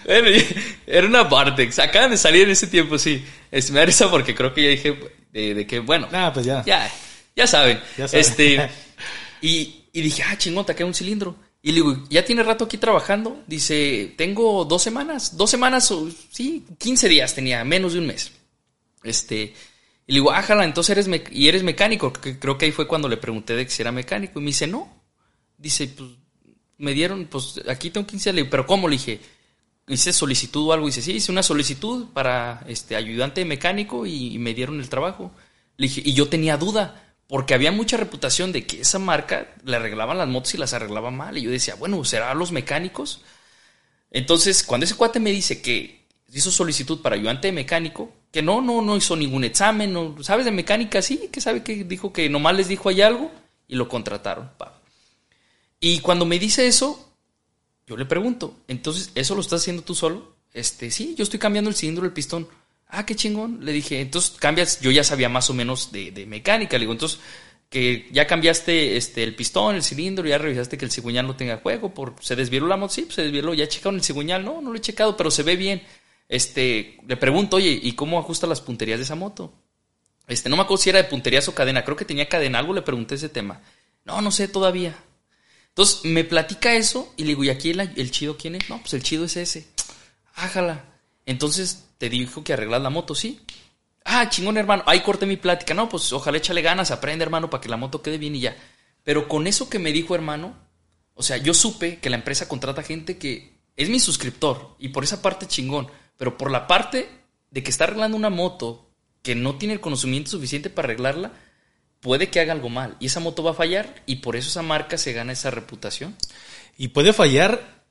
era 0.86 1.06
una 1.06 1.22
Vortex, 1.22 1.78
acaban 1.78 2.10
de 2.10 2.16
salir 2.16 2.42
en 2.42 2.50
ese 2.50 2.66
tiempo, 2.66 2.98
sí. 2.98 3.24
Es, 3.52 3.70
me 3.70 3.78
da 3.78 3.86
risa 3.86 4.10
porque 4.10 4.34
creo 4.34 4.52
que 4.52 4.64
ya 4.64 4.68
dije 4.70 4.98
de, 5.32 5.66
que, 5.66 5.78
bueno. 5.78 6.08
Ah, 6.12 6.32
pues 6.34 6.44
ya. 6.44 6.64
Ya, 6.66 6.90
ya 7.36 7.46
saben. 7.46 7.80
Ya 7.96 8.08
saben. 8.08 8.20
Este, 8.20 8.70
y, 9.42 9.84
y 9.92 10.02
dije, 10.02 10.24
ah, 10.24 10.36
chingón, 10.36 10.66
te 10.66 10.74
queda 10.74 10.86
un 10.86 10.94
cilindro. 10.94 11.36
Y 11.66 11.68
le 11.68 11.76
digo, 11.76 11.96
¿ya 12.10 12.22
tiene 12.26 12.42
rato 12.42 12.66
aquí 12.66 12.76
trabajando? 12.76 13.42
Dice, 13.46 14.12
tengo 14.18 14.66
dos 14.66 14.82
semanas, 14.82 15.34
dos 15.34 15.48
semanas, 15.48 15.90
o 15.92 16.10
sí, 16.30 16.62
15 16.76 17.08
días 17.08 17.34
tenía, 17.34 17.64
menos 17.64 17.94
de 17.94 18.00
un 18.00 18.06
mes. 18.06 18.32
Este, 19.02 19.54
y 20.06 20.12
le 20.12 20.18
digo, 20.18 20.30
ájala, 20.30 20.66
entonces 20.66 20.90
eres, 20.90 21.22
y 21.32 21.48
eres 21.48 21.62
mecánico. 21.62 22.12
Que 22.12 22.38
creo 22.38 22.58
que 22.58 22.66
ahí 22.66 22.72
fue 22.72 22.86
cuando 22.86 23.08
le 23.08 23.16
pregunté 23.16 23.56
de 23.56 23.66
si 23.66 23.80
era 23.80 23.92
mecánico. 23.92 24.38
Y 24.38 24.42
me 24.42 24.48
dice, 24.48 24.66
no. 24.66 24.92
Dice, 25.56 25.88
pues, 25.88 26.10
me 26.76 26.92
dieron, 26.92 27.24
pues, 27.28 27.58
aquí 27.66 27.88
tengo 27.88 28.06
15 28.06 28.32
días. 28.34 28.44
Le 28.44 28.50
¿pero 28.50 28.66
cómo? 28.66 28.86
Le 28.86 28.96
dije, 28.96 29.20
hice 29.88 30.12
solicitud 30.12 30.68
o 30.68 30.72
algo. 30.74 30.84
Dice, 30.84 31.00
sí, 31.00 31.12
hice 31.12 31.32
una 31.32 31.42
solicitud 31.42 32.08
para, 32.12 32.62
este, 32.68 32.94
ayudante 32.94 33.42
mecánico 33.46 34.04
y, 34.04 34.34
y 34.34 34.38
me 34.38 34.52
dieron 34.52 34.80
el 34.80 34.90
trabajo. 34.90 35.32
Le 35.78 35.88
dije, 35.88 36.02
y 36.04 36.12
yo 36.12 36.28
tenía 36.28 36.58
duda. 36.58 37.03
Porque 37.26 37.54
había 37.54 37.72
mucha 37.72 37.96
reputación 37.96 38.52
de 38.52 38.66
que 38.66 38.82
esa 38.82 38.98
marca 38.98 39.54
le 39.64 39.76
arreglaban 39.76 40.18
las 40.18 40.28
motos 40.28 40.54
y 40.54 40.58
las 40.58 40.72
arreglaba 40.74 41.10
mal. 41.10 41.38
Y 41.38 41.42
yo 41.42 41.50
decía, 41.50 41.74
bueno, 41.74 42.04
¿será 42.04 42.34
los 42.34 42.52
mecánicos? 42.52 43.22
Entonces, 44.10 44.62
cuando 44.62 44.84
ese 44.84 44.94
cuate 44.94 45.20
me 45.20 45.30
dice 45.30 45.60
que 45.62 46.04
hizo 46.32 46.50
solicitud 46.50 47.00
para 47.00 47.16
ayudante 47.16 47.50
mecánico, 47.52 48.12
que 48.30 48.42
no, 48.42 48.60
no, 48.60 48.82
no 48.82 48.96
hizo 48.96 49.16
ningún 49.16 49.44
examen, 49.44 49.92
no, 49.92 50.16
¿sabes 50.22 50.44
de 50.44 50.50
mecánica? 50.50 51.00
Sí, 51.00 51.28
que 51.32 51.40
sabe 51.40 51.62
que 51.62 51.84
dijo 51.84 52.12
que 52.12 52.28
nomás 52.28 52.56
les 52.56 52.68
dijo 52.68 52.88
ahí 52.88 53.00
algo 53.00 53.30
y 53.68 53.76
lo 53.76 53.88
contrataron. 53.88 54.50
Y 55.80 56.00
cuando 56.00 56.26
me 56.26 56.38
dice 56.38 56.66
eso, 56.66 57.12
yo 57.86 57.96
le 57.96 58.06
pregunto, 58.06 58.56
entonces, 58.68 59.10
¿eso 59.14 59.34
lo 59.34 59.40
estás 59.40 59.62
haciendo 59.62 59.82
tú 59.82 59.94
solo? 59.94 60.34
Este, 60.52 60.90
sí, 60.90 61.14
yo 61.16 61.22
estoy 61.22 61.38
cambiando 61.38 61.70
el 61.70 61.76
cilindro 61.76 62.04
del 62.04 62.12
pistón. 62.12 62.48
Ah, 62.88 63.04
qué 63.06 63.14
chingón. 63.14 63.64
Le 63.64 63.72
dije, 63.72 64.00
entonces 64.00 64.32
cambias, 64.38 64.80
yo 64.80 64.90
ya 64.90 65.04
sabía 65.04 65.28
más 65.28 65.50
o 65.50 65.54
menos 65.54 65.90
de, 65.92 66.26
mecánica. 66.26 66.76
Le 66.76 66.82
digo, 66.82 66.92
entonces, 66.92 67.20
que 67.68 68.08
ya 68.12 68.26
cambiaste 68.26 68.96
este, 68.96 69.24
el 69.24 69.34
pistón, 69.34 69.74
el 69.74 69.82
cilindro, 69.82 70.26
ya 70.26 70.38
revisaste 70.38 70.78
que 70.78 70.84
el 70.84 70.92
cigüeñal 70.92 71.26
no 71.26 71.36
tenga 71.36 71.58
juego, 71.58 71.92
por, 71.92 72.14
se 72.20 72.36
desvió 72.36 72.66
la 72.66 72.76
moto, 72.76 72.94
sí, 72.94 73.02
pues, 73.02 73.16
se 73.16 73.22
desvió, 73.22 73.52
ya 73.54 73.66
checaron 73.66 73.96
el 73.96 74.04
cigüeñal, 74.04 74.44
no, 74.44 74.60
no 74.60 74.70
lo 74.70 74.76
he 74.76 74.80
checado, 74.80 75.16
pero 75.16 75.30
se 75.30 75.42
ve 75.42 75.56
bien. 75.56 75.82
Este, 76.28 76.98
le 77.06 77.16
pregunto, 77.16 77.56
oye, 77.56 77.78
¿y 77.82 77.92
cómo 77.92 78.18
ajusta 78.18 78.46
las 78.46 78.60
punterías 78.60 78.98
de 78.98 79.04
esa 79.04 79.16
moto? 79.16 79.52
Este, 80.26 80.48
no 80.48 80.56
me 80.56 80.62
acuerdo 80.62 80.82
si 80.82 80.90
era 80.90 81.02
de 81.02 81.08
punterías 81.08 81.48
o 81.48 81.54
cadena, 81.54 81.84
creo 81.84 81.96
que 81.96 82.04
tenía 82.04 82.28
cadena, 82.28 82.58
algo 82.58 82.72
le 82.72 82.82
pregunté 82.82 83.16
ese 83.16 83.28
tema. 83.28 83.60
No, 84.04 84.20
no 84.20 84.30
sé 84.30 84.48
todavía. 84.48 84.96
Entonces 85.68 86.04
me 86.04 86.22
platica 86.22 86.74
eso 86.74 87.12
y 87.16 87.22
le 87.22 87.30
digo, 87.30 87.44
¿y 87.44 87.50
aquí 87.50 87.70
el, 87.70 87.80
el 87.80 88.10
chido 88.10 88.36
quién 88.36 88.54
es? 88.54 88.70
No, 88.70 88.80
pues 88.80 88.94
el 88.94 89.02
chido 89.02 89.24
es 89.24 89.36
ese. 89.36 89.66
Ájala. 90.36 90.93
Entonces 91.26 91.88
te 91.98 92.08
dijo 92.08 92.44
que 92.44 92.52
arreglas 92.52 92.82
la 92.82 92.90
moto, 92.90 93.14
¿sí? 93.14 93.40
Ah, 94.04 94.28
chingón, 94.28 94.58
hermano. 94.58 94.82
Ahí 94.86 95.00
corté 95.00 95.26
mi 95.26 95.36
plática. 95.36 95.74
No, 95.74 95.88
pues 95.88 96.12
ojalá 96.12 96.38
échale 96.38 96.62
ganas, 96.62 96.90
aprende, 96.90 97.24
hermano, 97.24 97.48
para 97.48 97.60
que 97.60 97.68
la 97.68 97.76
moto 97.76 98.02
quede 98.02 98.18
bien 98.18 98.36
y 98.36 98.40
ya. 98.40 98.56
Pero 99.02 99.28
con 99.28 99.46
eso 99.46 99.68
que 99.68 99.78
me 99.78 99.92
dijo, 99.92 100.14
hermano, 100.14 100.54
o 101.14 101.22
sea, 101.22 101.36
yo 101.36 101.54
supe 101.54 101.98
que 101.98 102.10
la 102.10 102.16
empresa 102.16 102.48
contrata 102.48 102.82
gente 102.82 103.18
que 103.18 103.54
es 103.76 103.88
mi 103.88 104.00
suscriptor 104.00 104.76
y 104.78 104.88
por 104.90 105.04
esa 105.04 105.22
parte 105.22 105.46
chingón. 105.46 105.88
Pero 106.16 106.36
por 106.36 106.50
la 106.50 106.66
parte 106.66 107.08
de 107.50 107.62
que 107.62 107.70
está 107.70 107.84
arreglando 107.84 108.16
una 108.16 108.30
moto 108.30 108.90
que 109.22 109.34
no 109.34 109.56
tiene 109.56 109.74
el 109.74 109.80
conocimiento 109.80 110.30
suficiente 110.30 110.70
para 110.70 110.86
arreglarla, 110.86 111.32
puede 112.00 112.28
que 112.28 112.40
haga 112.40 112.52
algo 112.52 112.68
mal. 112.68 112.96
Y 113.00 113.06
esa 113.06 113.20
moto 113.20 113.42
va 113.42 113.52
a 113.52 113.54
fallar 113.54 114.02
y 114.04 114.16
por 114.16 114.36
eso 114.36 114.48
esa 114.48 114.62
marca 114.62 114.98
se 114.98 115.12
gana 115.14 115.32
esa 115.32 115.50
reputación. 115.50 116.14
Y 116.76 116.88
puede 116.88 117.12
fallar 117.12 117.83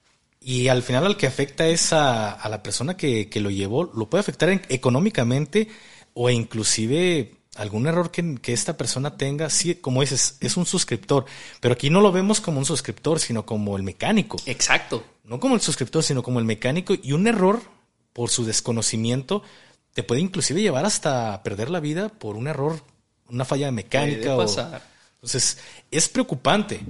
y 0.44 0.68
al 0.68 0.84
final 0.84 1.06
al 1.06 1.18
que 1.18 1.28
afecta 1.28 1.68
es 1.68 1.94
a, 1.94 2.48
la 2.50 2.62
persona 2.62 2.98
que, 2.98 3.30
lo 3.36 3.50
llevó, 3.50 3.86
lo 3.96 4.10
puede 4.10 4.22
afectar 4.22 4.50
económicamente 4.70 5.70
o 6.14 6.30
inclusive 6.30 7.36
algún 7.56 7.88
error 7.88 8.12
que, 8.12 8.40
esta 8.52 8.76
persona 8.76 9.16
tenga, 9.16 9.50
sí, 9.50 9.76
como 9.76 10.02
dices, 10.02 10.38
es 10.42 10.58
un 10.58 10.66
suscriptor, 10.66 11.26
pero 11.62 11.74
aquí 11.74 11.90
no 11.90 12.02
lo 12.02 12.12
vemos 12.12 12.42
como 12.42 12.60
un 12.60 12.66
suscriptor, 12.66 13.20
sino 13.20 13.46
como 13.46 13.78
el 13.78 13.84
mecánico. 13.84 14.38
Exacto. 14.46 15.04
No 15.24 15.40
como 15.40 15.56
el 15.56 15.62
suscriptor, 15.62 16.04
sino 16.04 16.24
como 16.24 16.40
el 16.40 16.46
mecánico 16.46 16.94
y 17.02 17.14
un 17.14 17.28
error 17.28 17.62
por 18.12 18.30
su 18.30 18.46
desconocimiento 18.46 19.44
te 19.94 20.04
puede 20.04 20.22
inclusive 20.22 20.62
llevar 20.62 20.86
hasta 20.86 21.42
perder 21.44 21.70
la 21.70 21.80
vida 21.80 22.10
por 22.10 22.36
un 22.36 22.48
error, 22.48 22.84
una 23.30 23.46
falla 23.46 23.72
mecánica. 23.72 24.36
O, 24.36 24.42
entonces, 24.42 25.60
es 25.92 26.10
preocupante. 26.10 26.82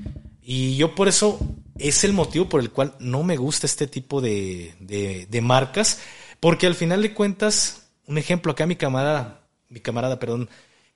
Y 0.46 0.76
yo 0.76 0.94
por 0.94 1.08
eso 1.08 1.40
es 1.78 2.04
el 2.04 2.12
motivo 2.12 2.50
por 2.50 2.60
el 2.60 2.70
cual 2.72 2.96
no 3.00 3.24
me 3.24 3.38
gusta 3.38 3.66
este 3.66 3.88
tipo 3.88 4.20
de, 4.20 4.76
de, 4.80 5.42
marcas, 5.42 6.00
porque 6.40 6.68
al 6.68 6.76
final 6.76 7.02
de 7.02 7.14
cuentas 7.14 7.88
un 8.08 8.18
ejemplo 8.18 8.52
acá, 8.52 8.66
mi 8.66 8.76
camarada, 8.76 9.42
mi 9.70 9.80
camarada, 9.80 10.20
perdón, 10.20 10.50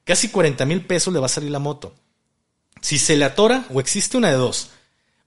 casi 0.03 0.29
40 0.29 0.65
mil 0.65 0.85
pesos 0.85 1.13
le 1.13 1.19
va 1.19 1.27
a 1.27 1.29
salir 1.29 1.49
la 1.49 1.59
moto. 1.59 1.95
Si 2.81 2.97
se 2.97 3.15
le 3.15 3.23
atora 3.23 3.65
o 3.73 3.79
existe 3.79 4.17
una 4.17 4.29
de 4.29 4.35
dos, 4.35 4.71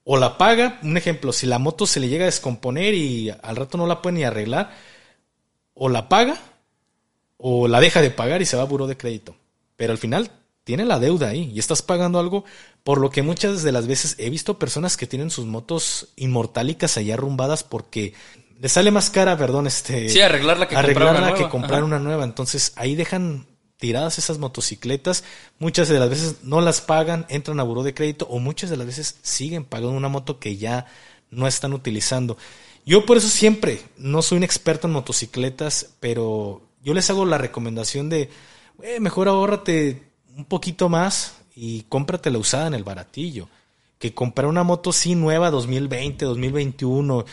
o 0.03 0.17
la 0.17 0.37
paga, 0.37 0.79
un 0.83 0.97
ejemplo, 0.97 1.33
si 1.33 1.47
la 1.47 1.57
moto 1.57 1.87
se 1.87 1.99
le 1.99 2.07
llega 2.07 2.25
a 2.25 2.27
descomponer 2.27 2.93
y 2.93 3.29
al 3.29 3.55
rato 3.55 3.77
no 3.77 3.87
la 3.87 4.01
puede 4.01 4.17
ni 4.17 4.23
arreglar, 4.23 4.71
o 5.73 5.89
la 5.89 6.09
paga 6.09 6.39
o 7.37 7.67
la 7.67 7.79
deja 7.79 8.01
de 8.01 8.11
pagar 8.11 8.41
y 8.41 8.45
se 8.45 8.55
va 8.55 8.63
a 8.63 8.67
buró 8.67 8.85
de 8.85 8.97
crédito. 8.97 9.35
Pero 9.75 9.91
al 9.93 9.97
final 9.97 10.29
tiene 10.63 10.85
la 10.85 10.99
deuda 10.99 11.29
ahí 11.29 11.51
y 11.53 11.59
estás 11.59 11.81
pagando 11.81 12.19
algo 12.19 12.45
por 12.83 12.99
lo 12.99 13.09
que 13.09 13.21
muchas 13.21 13.63
de 13.63 13.71
las 13.71 13.87
veces 13.87 14.15
he 14.19 14.29
visto 14.29 14.59
personas 14.59 14.97
que 14.97 15.07
tienen 15.07 15.29
sus 15.29 15.45
motos 15.45 16.09
inmortálicas 16.15 16.97
allá 16.97 17.15
arrumbadas 17.15 17.63
porque 17.63 18.13
le 18.59 18.69
sale 18.69 18.91
más 18.91 19.09
cara, 19.09 19.37
perdón, 19.37 19.65
este... 19.65 20.07
Sí, 20.09 20.21
arreglarla 20.21 20.67
que 20.67 20.75
comprar 20.75 21.15
una 21.15 21.33
que 21.33 21.49
comprar 21.49 21.83
una 21.83 21.99
nueva. 21.99 22.23
Entonces 22.23 22.73
ahí 22.75 22.93
dejan 22.93 23.47
tiradas 23.77 24.19
esas 24.19 24.37
motocicletas, 24.37 25.23
muchas 25.57 25.89
de 25.89 25.99
las 25.99 26.09
veces 26.09 26.35
no 26.43 26.61
las 26.61 26.81
pagan, 26.81 27.25
entran 27.29 27.59
a 27.59 27.63
buró 27.63 27.81
de 27.81 27.95
crédito 27.95 28.27
o 28.29 28.37
muchas 28.37 28.69
de 28.69 28.77
las 28.77 28.85
veces 28.85 29.17
siguen 29.23 29.65
pagando 29.65 29.97
una 29.97 30.09
moto 30.09 30.37
que 30.37 30.57
ya 30.57 30.85
no 31.31 31.47
están 31.47 31.73
utilizando. 31.73 32.37
Yo 32.85 33.07
por 33.07 33.17
eso 33.17 33.27
siempre, 33.27 33.81
no 33.97 34.21
soy 34.21 34.37
un 34.37 34.43
experto 34.43 34.85
en 34.85 34.93
motocicletas, 34.93 35.95
pero 35.99 36.61
yo 36.83 36.93
les 36.93 37.09
hago 37.09 37.25
la 37.25 37.39
recomendación 37.39 38.09
de, 38.09 38.29
eh, 38.83 38.99
mejor 38.99 39.27
ahórrate 39.27 40.10
un 40.35 40.45
poquito 40.45 40.89
más 40.89 41.35
y 41.55 41.83
cómprate 41.83 42.29
la 42.31 42.39
usada 42.39 42.67
en 42.67 42.73
el 42.73 42.83
baratillo. 42.83 43.47
Que 43.99 44.13
comprar 44.13 44.47
una 44.47 44.63
moto 44.63 44.91
sí 44.91 45.15
nueva 45.15 45.51
2020, 45.51 46.25
2021, 46.25 47.25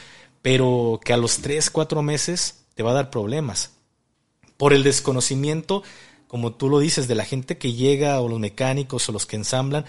pero 0.42 1.00
que 1.02 1.12
a 1.12 1.16
los 1.16 1.38
3, 1.38 1.70
4 1.70 2.02
meses 2.02 2.64
te 2.74 2.82
va 2.82 2.90
a 2.90 2.94
dar 2.94 3.10
problemas. 3.10 3.72
Por 4.56 4.72
el 4.72 4.82
desconocimiento 4.82 5.82
como 6.28 6.52
tú 6.52 6.68
lo 6.68 6.78
dices, 6.78 7.08
de 7.08 7.14
la 7.14 7.24
gente 7.24 7.58
que 7.58 7.72
llega 7.72 8.20
o 8.20 8.28
los 8.28 8.38
mecánicos 8.38 9.08
o 9.08 9.12
los 9.12 9.26
que 9.26 9.36
ensamblan, 9.36 9.86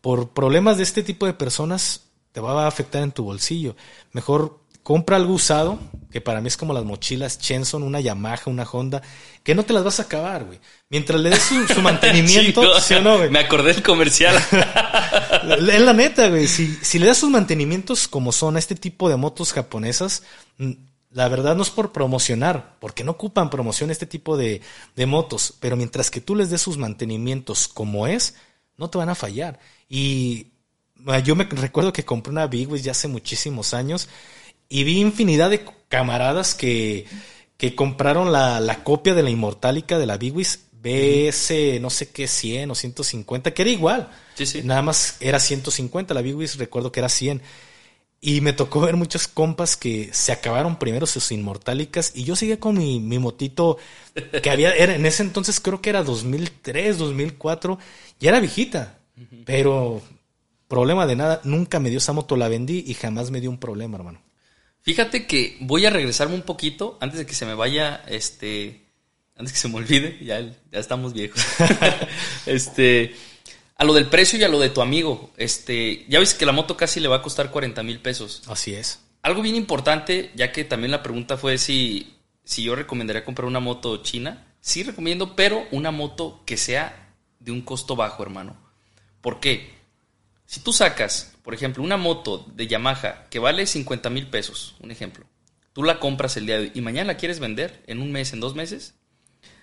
por 0.00 0.30
problemas 0.30 0.78
de 0.78 0.84
este 0.84 1.02
tipo 1.02 1.26
de 1.26 1.34
personas 1.34 2.04
te 2.32 2.40
va 2.40 2.64
a 2.64 2.68
afectar 2.68 3.02
en 3.02 3.12
tu 3.12 3.24
bolsillo. 3.24 3.74
Mejor 4.12 4.59
compra 4.82 5.16
algo 5.16 5.34
usado, 5.34 5.78
que 6.10 6.20
para 6.20 6.40
mí 6.40 6.48
es 6.48 6.56
como 6.56 6.72
las 6.72 6.84
mochilas 6.84 7.38
Chenson, 7.38 7.82
una 7.82 8.00
Yamaha, 8.00 8.42
una 8.46 8.64
Honda, 8.64 9.02
que 9.42 9.54
no 9.54 9.64
te 9.64 9.72
las 9.72 9.84
vas 9.84 10.00
a 10.00 10.04
acabar, 10.04 10.44
güey. 10.44 10.58
Mientras 10.88 11.20
le 11.20 11.30
des 11.30 11.42
su, 11.42 11.80
mantenimiento, 11.82 12.80
¿sí 12.80 12.94
o 12.94 13.02
no, 13.02 13.18
güey? 13.18 13.30
Me 13.30 13.38
acordé 13.38 13.72
del 13.72 13.82
comercial. 13.82 14.36
es 14.52 15.80
la 15.80 15.92
neta, 15.92 16.28
güey. 16.28 16.48
Si, 16.48 16.78
si 16.82 16.98
le 16.98 17.06
das 17.06 17.18
sus 17.18 17.30
mantenimientos 17.30 18.08
como 18.08 18.32
son 18.32 18.56
a 18.56 18.58
este 18.58 18.74
tipo 18.74 19.08
de 19.08 19.16
motos 19.16 19.52
japonesas, 19.52 20.22
la 21.10 21.28
verdad 21.28 21.56
no 21.56 21.62
es 21.62 21.70
por 21.70 21.92
promocionar, 21.92 22.76
porque 22.80 23.04
no 23.04 23.12
ocupan 23.12 23.50
promoción 23.50 23.90
este 23.90 24.06
tipo 24.06 24.36
de, 24.36 24.62
de, 24.96 25.06
motos, 25.06 25.54
pero 25.60 25.76
mientras 25.76 26.10
que 26.10 26.20
tú 26.20 26.34
les 26.34 26.50
des 26.50 26.60
sus 26.60 26.78
mantenimientos 26.78 27.68
como 27.68 28.06
es, 28.06 28.34
no 28.76 28.90
te 28.90 28.98
van 28.98 29.08
a 29.08 29.14
fallar. 29.14 29.58
Y 29.88 30.48
ah, 31.06 31.18
yo 31.18 31.36
me 31.36 31.44
recuerdo 31.44 31.92
que 31.92 32.04
compré 32.04 32.32
una 32.32 32.46
Big 32.46 32.68
ya 32.76 32.92
hace 32.92 33.08
muchísimos 33.08 33.74
años 33.74 34.08
y 34.70 34.84
vi 34.84 35.00
infinidad 35.00 35.50
de 35.50 35.66
camaradas 35.88 36.54
que, 36.54 37.04
que 37.58 37.74
compraron 37.74 38.32
la, 38.32 38.60
la, 38.60 38.82
copia 38.84 39.14
de 39.14 39.22
la 39.22 39.28
Inmortálica 39.28 39.98
de 39.98 40.06
la 40.06 40.16
Big 40.16 40.34
Wheels 40.34 40.60
BS, 40.80 41.78
no 41.80 41.90
sé 41.90 42.08
qué, 42.08 42.26
100 42.26 42.70
o 42.70 42.74
150, 42.74 43.52
que 43.52 43.62
era 43.62 43.70
igual. 43.70 44.08
Sí, 44.34 44.46
sí. 44.46 44.62
Nada 44.62 44.80
más 44.80 45.16
era 45.20 45.40
150, 45.40 46.14
la 46.14 46.22
Big 46.22 46.36
Wheels 46.36 46.56
recuerdo 46.56 46.90
que 46.92 47.00
era 47.00 47.08
100. 47.08 47.42
Y 48.22 48.42
me 48.42 48.52
tocó 48.52 48.80
ver 48.80 48.96
muchos 48.96 49.26
compas 49.26 49.76
que 49.76 50.10
se 50.12 50.30
acabaron 50.30 50.78
primero 50.78 51.06
sus 51.06 51.32
inmortálicas 51.32 52.12
y 52.14 52.24
yo 52.24 52.36
seguía 52.36 52.60
con 52.60 52.76
mi, 52.76 53.00
mi 53.00 53.18
motito 53.18 53.78
que 54.42 54.50
había, 54.50 54.72
era, 54.72 54.94
en 54.94 55.06
ese 55.06 55.22
entonces 55.22 55.58
creo 55.58 55.80
que 55.80 55.90
era 55.90 56.02
2003, 56.02 56.98
2004, 56.98 57.78
ya 58.20 58.28
era 58.28 58.40
viejita, 58.40 58.98
pero 59.46 60.02
problema 60.68 61.06
de 61.06 61.16
nada, 61.16 61.40
nunca 61.44 61.80
me 61.80 61.88
dio 61.88 61.98
esa 61.98 62.12
moto, 62.12 62.36
la 62.36 62.48
vendí 62.48 62.84
y 62.86 62.94
jamás 62.94 63.30
me 63.30 63.40
dio 63.40 63.48
un 63.48 63.58
problema, 63.58 63.96
hermano. 63.96 64.20
Fíjate 64.82 65.26
que 65.26 65.56
voy 65.60 65.86
a 65.86 65.90
regresarme 65.90 66.34
un 66.34 66.42
poquito 66.42 66.96
antes 67.00 67.18
de 67.18 67.26
que 67.26 67.34
se 67.34 67.46
me 67.46 67.54
vaya, 67.54 68.02
este, 68.08 68.86
antes 69.36 69.52
que 69.52 69.58
se 69.58 69.68
me 69.68 69.76
olvide, 69.76 70.18
ya, 70.24 70.40
ya 70.40 70.78
estamos 70.78 71.12
viejos. 71.12 71.44
este, 72.46 73.14
a 73.76 73.84
lo 73.84 73.92
del 73.92 74.06
precio 74.06 74.38
y 74.38 74.44
a 74.44 74.48
lo 74.48 74.58
de 74.58 74.70
tu 74.70 74.80
amigo. 74.80 75.30
Este, 75.36 76.04
ya 76.08 76.20
ves 76.20 76.34
que 76.34 76.46
la 76.46 76.52
moto 76.52 76.76
casi 76.76 77.00
le 77.00 77.08
va 77.08 77.16
a 77.16 77.22
costar 77.22 77.50
40 77.50 77.82
mil 77.82 78.00
pesos. 78.00 78.42
Así 78.46 78.74
es. 78.74 79.00
Algo 79.22 79.42
bien 79.42 79.56
importante, 79.56 80.30
ya 80.34 80.52
que 80.52 80.64
también 80.64 80.90
la 80.90 81.02
pregunta 81.02 81.36
fue 81.36 81.58
si, 81.58 82.16
si 82.42 82.62
yo 82.62 82.74
recomendaría 82.74 83.24
comprar 83.24 83.46
una 83.46 83.60
moto 83.60 84.02
china. 84.02 84.46
Sí 84.60 84.82
recomiendo, 84.82 85.36
pero 85.36 85.66
una 85.70 85.90
moto 85.90 86.42
que 86.46 86.56
sea 86.56 87.14
de 87.38 87.52
un 87.52 87.62
costo 87.62 87.96
bajo, 87.96 88.22
hermano. 88.22 88.56
¿Por 89.20 89.40
qué? 89.40 89.79
Si 90.50 90.58
tú 90.58 90.72
sacas, 90.72 91.32
por 91.44 91.54
ejemplo, 91.54 91.80
una 91.80 91.96
moto 91.96 92.44
de 92.56 92.66
Yamaha 92.66 93.26
que 93.30 93.38
vale 93.38 93.66
50 93.66 94.10
mil 94.10 94.26
pesos, 94.26 94.74
un 94.80 94.90
ejemplo, 94.90 95.24
tú 95.72 95.84
la 95.84 96.00
compras 96.00 96.36
el 96.36 96.46
día 96.46 96.56
de 96.56 96.62
hoy 96.62 96.72
y 96.74 96.80
mañana 96.80 97.12
la 97.12 97.16
quieres 97.16 97.38
vender 97.38 97.84
en 97.86 98.02
un 98.02 98.10
mes, 98.10 98.32
en 98.32 98.40
dos 98.40 98.56
meses, 98.56 98.96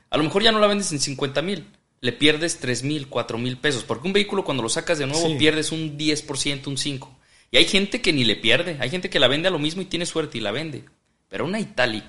a 0.10 0.16
lo 0.16 0.24
mejor 0.24 0.44
ya 0.44 0.54
no 0.54 0.62
la 0.62 0.68
vendes 0.68 0.94
en 0.94 1.02
50 1.02 1.42
mil, 1.42 1.68
le 2.00 2.14
pierdes 2.14 2.60
3 2.60 2.84
mil, 2.84 3.10
4 3.10 3.38
mil 3.38 3.58
pesos. 3.58 3.84
Porque 3.84 4.08
un 4.08 4.14
vehículo 4.14 4.46
cuando 4.46 4.64
lo 4.64 4.70
sacas 4.70 4.98
de 4.98 5.08
nuevo 5.08 5.38
pierdes 5.38 5.74
un 5.74 5.98
10%, 5.98 6.68
un 6.68 6.78
5%. 6.78 7.10
Y 7.52 7.58
hay 7.58 7.66
gente 7.66 8.00
que 8.00 8.14
ni 8.14 8.24
le 8.24 8.38
pierde. 8.38 8.78
Hay 8.80 8.90
gente 8.90 9.10
que 9.10 9.20
la 9.20 9.28
vende 9.28 9.50
a 9.50 9.52
lo 9.52 9.60
mismo 9.60 9.82
y 9.82 9.86
tiene 9.86 10.06
suerte 10.06 10.38
y 10.38 10.42
la 10.42 10.52
vende. 10.52 10.86
Pero 11.28 11.44
una 11.44 11.60
Italic. 11.60 12.06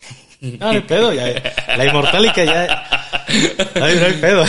No, 0.38 0.70
no 0.70 0.86
pedo. 0.86 1.14
la 1.14 1.86
Immortalica 1.86 2.44
ya. 2.44 3.26
No, 3.74 3.84
hay 3.86 4.18
pedo. 4.20 4.44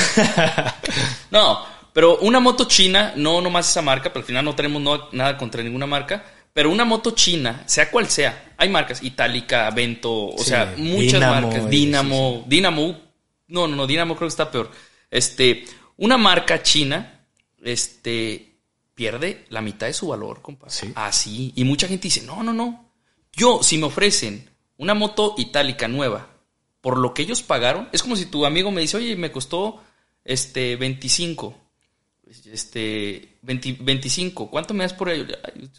no, 1.32 1.77
pero 1.98 2.20
una 2.20 2.40
moto 2.40 2.66
china, 2.66 3.14
no 3.16 3.42
nomás 3.42 3.72
esa 3.72 3.82
marca, 3.82 4.14
pero 4.14 4.20
al 4.20 4.28
final 4.28 4.46
no 4.46 4.54
tenemos 4.54 5.10
nada 5.14 5.36
contra 5.36 5.64
ninguna 5.64 5.88
marca. 5.88 6.24
Pero 6.54 6.70
una 6.70 6.86
moto 6.86 7.10
china, 7.16 7.64
sea 7.66 7.90
cual 7.90 8.08
sea, 8.08 8.54
hay 8.56 8.70
marcas, 8.70 9.02
Itálica, 9.02 9.68
Vento, 9.72 10.28
o 10.28 10.38
sea, 10.38 10.76
muchas 10.78 11.20
marcas, 11.20 11.68
Dynamo, 11.68 12.46
Dynamo, 12.46 13.02
no, 13.48 13.68
no, 13.68 13.76
no, 13.76 13.88
Dinamo 13.88 14.16
creo 14.16 14.28
que 14.28 14.32
está 14.32 14.52
peor. 14.52 14.70
Este, 15.10 15.66
una 15.96 16.20
marca 16.20 16.62
china, 16.62 17.26
este, 17.64 18.60
pierde 18.94 19.46
la 19.50 19.62
mitad 19.62 19.88
de 19.88 19.94
su 19.94 20.10
valor, 20.10 20.44
compadre. 20.44 20.76
¿Sí? 20.76 20.92
Así. 20.94 21.52
Y 21.56 21.64
mucha 21.64 21.88
gente 21.88 22.10
dice, 22.10 22.22
no, 22.22 22.44
no, 22.44 22.54
no. 22.54 22.92
Yo, 23.34 23.64
si 23.64 23.80
me 23.80 23.88
ofrecen 23.88 24.52
una 24.78 24.94
moto 24.94 25.34
itálica 25.40 25.88
nueva, 25.88 26.28
por 26.80 27.00
lo 27.00 27.16
que 27.16 27.24
ellos 27.24 27.42
pagaron, 27.42 27.90
es 27.92 28.04
como 28.04 28.16
si 28.16 28.28
tu 28.28 28.46
amigo 28.46 28.70
me 28.70 28.82
dice, 28.82 28.98
oye, 28.98 29.16
me 29.16 29.32
costó, 29.32 29.82
este, 30.24 30.76
25. 30.76 31.64
Este, 32.30 33.40
25. 33.42 34.50
¿Cuánto 34.50 34.74
me 34.74 34.84
das 34.84 34.94
por 34.94 35.10
ello? 35.10 35.26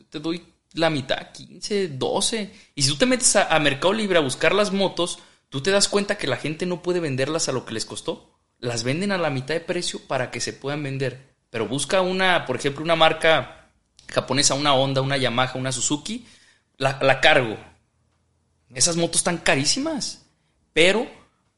te 0.08 0.20
doy 0.20 0.42
la 0.74 0.90
mitad, 0.90 1.32
15, 1.32 1.88
12. 1.88 2.52
Y 2.74 2.82
si 2.82 2.88
tú 2.88 2.96
te 2.96 3.06
metes 3.06 3.36
a 3.36 3.58
Mercado 3.58 3.92
Libre 3.92 4.18
a 4.18 4.22
buscar 4.22 4.54
las 4.54 4.72
motos, 4.72 5.18
tú 5.48 5.62
te 5.62 5.70
das 5.70 5.88
cuenta 5.88 6.18
que 6.18 6.26
la 6.26 6.36
gente 6.36 6.66
no 6.66 6.82
puede 6.82 7.00
venderlas 7.00 7.48
a 7.48 7.52
lo 7.52 7.64
que 7.64 7.74
les 7.74 7.84
costó. 7.84 8.38
Las 8.58 8.82
venden 8.82 9.12
a 9.12 9.18
la 9.18 9.30
mitad 9.30 9.54
de 9.54 9.60
precio 9.60 10.00
para 10.06 10.30
que 10.30 10.40
se 10.40 10.52
puedan 10.52 10.82
vender. 10.82 11.36
Pero 11.50 11.66
busca 11.66 12.00
una, 12.00 12.44
por 12.44 12.56
ejemplo, 12.56 12.82
una 12.82 12.96
marca 12.96 13.70
japonesa, 14.08 14.54
una 14.54 14.74
Honda, 14.74 15.00
una 15.00 15.16
Yamaha, 15.16 15.56
una 15.56 15.72
Suzuki, 15.72 16.26
la, 16.76 17.20
cargo. 17.20 17.56
Esas 18.74 18.96
motos 18.96 19.18
están 19.18 19.38
carísimas. 19.38 20.26
Pero, 20.72 21.08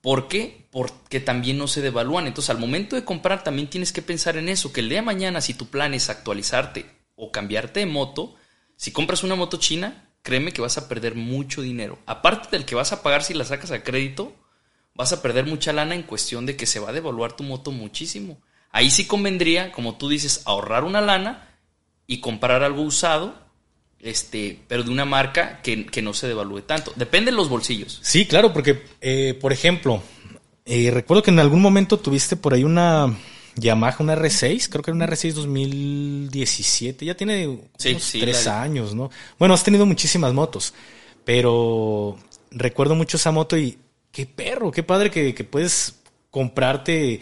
¿por 0.00 0.28
qué? 0.28 0.68
Porque 0.70 1.20
también 1.20 1.58
no 1.58 1.66
se 1.66 1.82
devalúan. 1.82 2.26
Entonces, 2.26 2.50
al 2.50 2.58
momento 2.58 2.96
de 2.96 3.04
comprar, 3.04 3.44
también 3.44 3.68
tienes 3.68 3.92
que 3.92 4.02
pensar 4.02 4.36
en 4.36 4.48
eso, 4.48 4.72
que 4.72 4.80
el 4.80 4.88
día 4.88 4.98
de 4.98 5.06
mañana, 5.06 5.40
si 5.40 5.54
tu 5.54 5.68
plan 5.68 5.94
es 5.94 6.10
actualizarte 6.10 6.86
o 7.16 7.30
cambiarte 7.30 7.80
de 7.80 7.86
moto, 7.86 8.34
si 8.76 8.92
compras 8.92 9.22
una 9.22 9.34
moto 9.34 9.58
china, 9.58 10.10
créeme 10.22 10.52
que 10.52 10.62
vas 10.62 10.78
a 10.78 10.88
perder 10.88 11.14
mucho 11.14 11.62
dinero. 11.62 11.98
Aparte 12.06 12.48
del 12.50 12.64
que 12.64 12.74
vas 12.74 12.92
a 12.92 13.02
pagar 13.02 13.22
si 13.22 13.34
la 13.34 13.44
sacas 13.44 13.70
a 13.70 13.82
crédito, 13.82 14.34
vas 14.94 15.12
a 15.12 15.22
perder 15.22 15.46
mucha 15.46 15.72
lana 15.72 15.94
en 15.94 16.02
cuestión 16.02 16.46
de 16.46 16.56
que 16.56 16.66
se 16.66 16.80
va 16.80 16.90
a 16.90 16.92
devaluar 16.92 17.34
tu 17.36 17.42
moto 17.42 17.72
muchísimo. 17.72 18.40
Ahí 18.70 18.90
sí 18.90 19.06
convendría, 19.06 19.72
como 19.72 19.96
tú 19.96 20.08
dices, 20.08 20.42
ahorrar 20.44 20.84
una 20.84 21.00
lana 21.00 21.58
y 22.06 22.20
comprar 22.20 22.62
algo 22.62 22.82
usado, 22.82 23.49
este, 24.02 24.58
pero 24.68 24.82
de 24.82 24.90
una 24.90 25.04
marca 25.04 25.60
que, 25.62 26.02
no 26.02 26.14
se 26.14 26.28
devalúe 26.28 26.62
tanto. 26.62 26.92
Depende 26.96 27.30
de 27.30 27.36
los 27.36 27.48
bolsillos. 27.48 27.98
Sí, 28.02 28.26
claro, 28.26 28.52
porque, 28.52 28.82
eh, 29.00 29.36
por 29.40 29.52
ejemplo, 29.52 30.02
eh, 30.64 30.90
recuerdo 30.90 31.22
que 31.22 31.30
en 31.30 31.38
algún 31.38 31.60
momento 31.60 31.98
tuviste 31.98 32.36
por 32.36 32.54
ahí 32.54 32.64
una 32.64 33.14
Yamaha, 33.56 33.96
una 33.98 34.14
R6, 34.14 34.68
creo 34.68 34.82
que 34.82 34.90
era 34.90 34.96
una 34.96 35.06
R6 35.06 35.32
2017, 35.32 37.04
ya 37.04 37.16
tiene 37.16 37.60
tres 37.78 38.46
años, 38.46 38.94
¿no? 38.94 39.10
Bueno, 39.38 39.54
has 39.54 39.64
tenido 39.64 39.86
muchísimas 39.86 40.32
motos, 40.32 40.72
pero 41.24 42.16
recuerdo 42.50 42.94
mucho 42.94 43.16
esa 43.16 43.32
moto 43.32 43.56
y 43.58 43.78
qué 44.12 44.26
perro, 44.26 44.70
qué 44.70 44.82
padre 44.82 45.10
que, 45.10 45.32
puedes 45.44 46.00
comprarte 46.30 47.20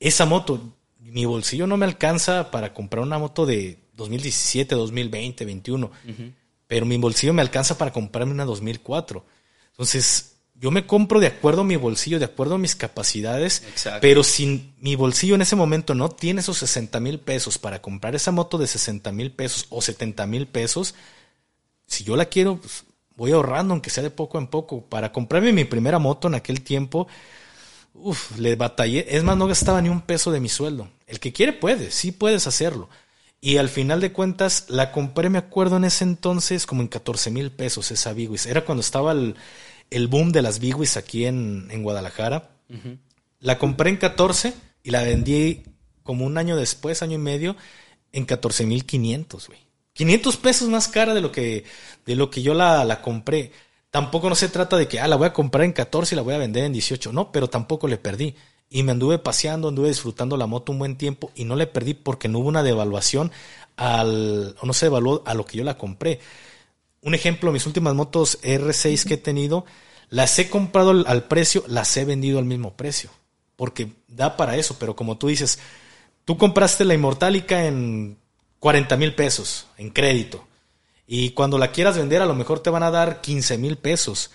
esa 0.00 0.26
moto. 0.26 0.74
Mi 1.00 1.24
bolsillo 1.24 1.66
no 1.66 1.76
me 1.76 1.86
alcanza 1.86 2.50
para 2.50 2.74
comprar 2.74 3.02
una 3.02 3.18
moto 3.18 3.46
de 3.46 3.78
2017, 3.98 4.74
2020, 4.74 5.44
21, 5.44 5.90
pero 6.66 6.86
mi 6.86 6.96
bolsillo 6.96 7.34
me 7.34 7.42
alcanza 7.42 7.76
para 7.76 7.92
comprarme 7.92 8.32
una 8.32 8.46
2004. 8.46 9.24
Entonces, 9.72 10.36
yo 10.54 10.70
me 10.70 10.86
compro 10.86 11.20
de 11.20 11.26
acuerdo 11.26 11.60
a 11.60 11.64
mi 11.64 11.76
bolsillo, 11.76 12.18
de 12.18 12.24
acuerdo 12.24 12.54
a 12.54 12.58
mis 12.58 12.74
capacidades, 12.74 13.62
Exacto. 13.68 14.00
pero 14.00 14.24
si 14.24 14.72
mi 14.80 14.96
bolsillo 14.96 15.34
en 15.34 15.42
ese 15.42 15.56
momento 15.56 15.94
no 15.94 16.08
tiene 16.08 16.40
esos 16.40 16.58
60 16.58 16.98
mil 17.00 17.20
pesos 17.20 17.58
para 17.58 17.82
comprar 17.82 18.14
esa 18.14 18.32
moto 18.32 18.58
de 18.58 18.66
60 18.66 19.12
mil 19.12 19.30
pesos 19.30 19.66
o 19.68 19.82
70 19.82 20.26
mil 20.26 20.46
pesos, 20.46 20.94
si 21.86 22.04
yo 22.04 22.16
la 22.16 22.26
quiero, 22.26 22.56
pues, 22.56 22.84
voy 23.16 23.32
ahorrando, 23.32 23.74
aunque 23.74 23.90
sea 23.90 24.02
de 24.02 24.10
poco 24.10 24.38
en 24.38 24.46
poco. 24.46 24.82
Para 24.82 25.12
comprarme 25.12 25.52
mi 25.52 25.64
primera 25.64 25.98
moto 25.98 26.28
en 26.28 26.34
aquel 26.34 26.62
tiempo, 26.62 27.08
uf, 27.94 28.38
le 28.38 28.54
batallé. 28.56 29.06
Es 29.16 29.24
más, 29.24 29.36
no 29.36 29.46
gastaba 29.46 29.82
ni 29.82 29.88
un 29.88 30.02
peso 30.02 30.30
de 30.30 30.40
mi 30.40 30.48
sueldo. 30.48 30.88
El 31.06 31.18
que 31.18 31.32
quiere 31.32 31.52
puede, 31.52 31.90
sí 31.90 32.12
puedes 32.12 32.46
hacerlo. 32.46 32.88
Y 33.40 33.58
al 33.58 33.68
final 33.68 34.00
de 34.00 34.12
cuentas, 34.12 34.64
la 34.68 34.90
compré, 34.90 35.30
me 35.30 35.38
acuerdo 35.38 35.76
en 35.76 35.84
ese 35.84 36.04
entonces, 36.04 36.66
como 36.66 36.82
en 36.82 36.88
14 36.88 37.30
mil 37.30 37.52
pesos 37.52 37.90
esa 37.90 38.12
Bigwis. 38.12 38.46
Era 38.46 38.64
cuando 38.64 38.80
estaba 38.80 39.12
el, 39.12 39.36
el 39.90 40.08
boom 40.08 40.32
de 40.32 40.42
las 40.42 40.58
Bigwis 40.58 40.96
aquí 40.96 41.24
en, 41.24 41.68
en 41.70 41.82
Guadalajara. 41.82 42.50
La 43.40 43.58
compré 43.58 43.90
en 43.90 43.96
14 43.96 44.52
y 44.82 44.90
la 44.90 45.02
vendí 45.02 45.62
como 46.02 46.26
un 46.26 46.36
año 46.36 46.56
después, 46.56 47.02
año 47.02 47.14
y 47.14 47.18
medio, 47.18 47.56
en 48.12 48.24
14 48.24 48.66
mil 48.66 48.84
500, 48.84 49.48
güey. 49.48 49.60
500 49.92 50.36
pesos 50.36 50.68
más 50.68 50.88
cara 50.88 51.12
de 51.14 51.20
lo 51.20 51.32
que, 51.32 51.64
de 52.06 52.16
lo 52.16 52.30
que 52.30 52.42
yo 52.42 52.54
la, 52.54 52.84
la 52.84 53.02
compré. 53.02 53.52
Tampoco 53.90 54.28
no 54.28 54.34
se 54.34 54.48
trata 54.48 54.76
de 54.76 54.86
que, 54.86 55.00
ah, 55.00 55.08
la 55.08 55.16
voy 55.16 55.26
a 55.26 55.32
comprar 55.32 55.64
en 55.64 55.72
14 55.72 56.14
y 56.14 56.16
la 56.16 56.22
voy 56.22 56.34
a 56.34 56.38
vender 56.38 56.64
en 56.64 56.72
18. 56.72 57.12
No, 57.12 57.32
pero 57.32 57.48
tampoco 57.48 57.88
le 57.88 57.98
perdí. 57.98 58.34
Y 58.70 58.82
me 58.82 58.92
anduve 58.92 59.18
paseando, 59.18 59.68
anduve 59.68 59.88
disfrutando 59.88 60.36
la 60.36 60.46
moto 60.46 60.72
un 60.72 60.78
buen 60.78 60.96
tiempo 60.96 61.30
y 61.34 61.44
no 61.44 61.56
le 61.56 61.66
perdí 61.66 61.94
porque 61.94 62.28
no 62.28 62.40
hubo 62.40 62.48
una 62.48 62.62
devaluación 62.62 63.32
al, 63.76 64.56
o 64.60 64.66
no 64.66 64.72
se 64.72 64.86
devaluó 64.86 65.22
a 65.24 65.34
lo 65.34 65.46
que 65.46 65.56
yo 65.56 65.64
la 65.64 65.78
compré. 65.78 66.20
Un 67.00 67.14
ejemplo, 67.14 67.52
mis 67.52 67.66
últimas 67.66 67.94
motos 67.94 68.38
R6 68.42 69.06
que 69.06 69.14
he 69.14 69.18
tenido, 69.18 69.64
las 70.10 70.38
he 70.38 70.50
comprado 70.50 70.90
al, 70.90 71.24
precio, 71.24 71.64
las 71.66 71.96
he 71.96 72.04
vendido 72.04 72.38
al 72.38 72.44
mismo 72.44 72.74
precio. 72.74 73.10
Porque 73.56 73.92
da 74.08 74.36
para 74.36 74.56
eso, 74.56 74.76
pero 74.78 74.96
como 74.96 75.16
tú 75.16 75.28
dices, 75.28 75.58
tú 76.24 76.36
compraste 76.36 76.84
la 76.84 76.94
Inmortálica 76.94 77.66
en 77.66 78.18
40 78.58 78.96
mil 78.96 79.14
pesos 79.14 79.66
en 79.78 79.90
crédito. 79.90 80.44
Y 81.06 81.30
cuando 81.30 81.58
la 81.58 81.72
quieras 81.72 81.96
vender, 81.96 82.20
a 82.20 82.26
lo 82.26 82.34
mejor 82.34 82.60
te 82.60 82.70
van 82.70 82.82
a 82.82 82.90
dar 82.90 83.20
15 83.20 83.58
mil 83.58 83.76
pesos. 83.78 84.30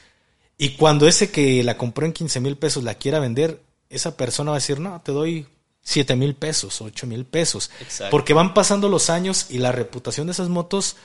Y 0.58 0.70
cuando 0.72 1.08
ese 1.08 1.32
que 1.32 1.64
la 1.64 1.78
compró 1.78 2.06
en 2.06 2.14
15 2.14 2.40
mil 2.40 2.58
pesos 2.58 2.84
la 2.84 2.96
quiera 2.96 3.20
vender, 3.20 3.62
esa 3.94 4.18
persona 4.18 4.52
va 4.52 4.58
a 4.58 4.60
decir, 4.60 4.80
no, 4.80 5.02
te 5.02 5.12
doy 5.12 5.48
7 5.84 6.16
mil 6.16 6.36
pesos, 6.36 6.82
8 6.82 7.08
mil 7.08 7.26
pesos. 7.26 7.72
Exacto. 7.82 8.12
Porque 8.12 8.34
van 8.34 8.54
pasando 8.54 8.90
los 8.90 9.10
años 9.10 9.48
y 9.50 9.60
la 9.60 9.72
reputación 9.72 10.28
de 10.28 10.34
esas 10.34 10.50
motos, 10.50 10.96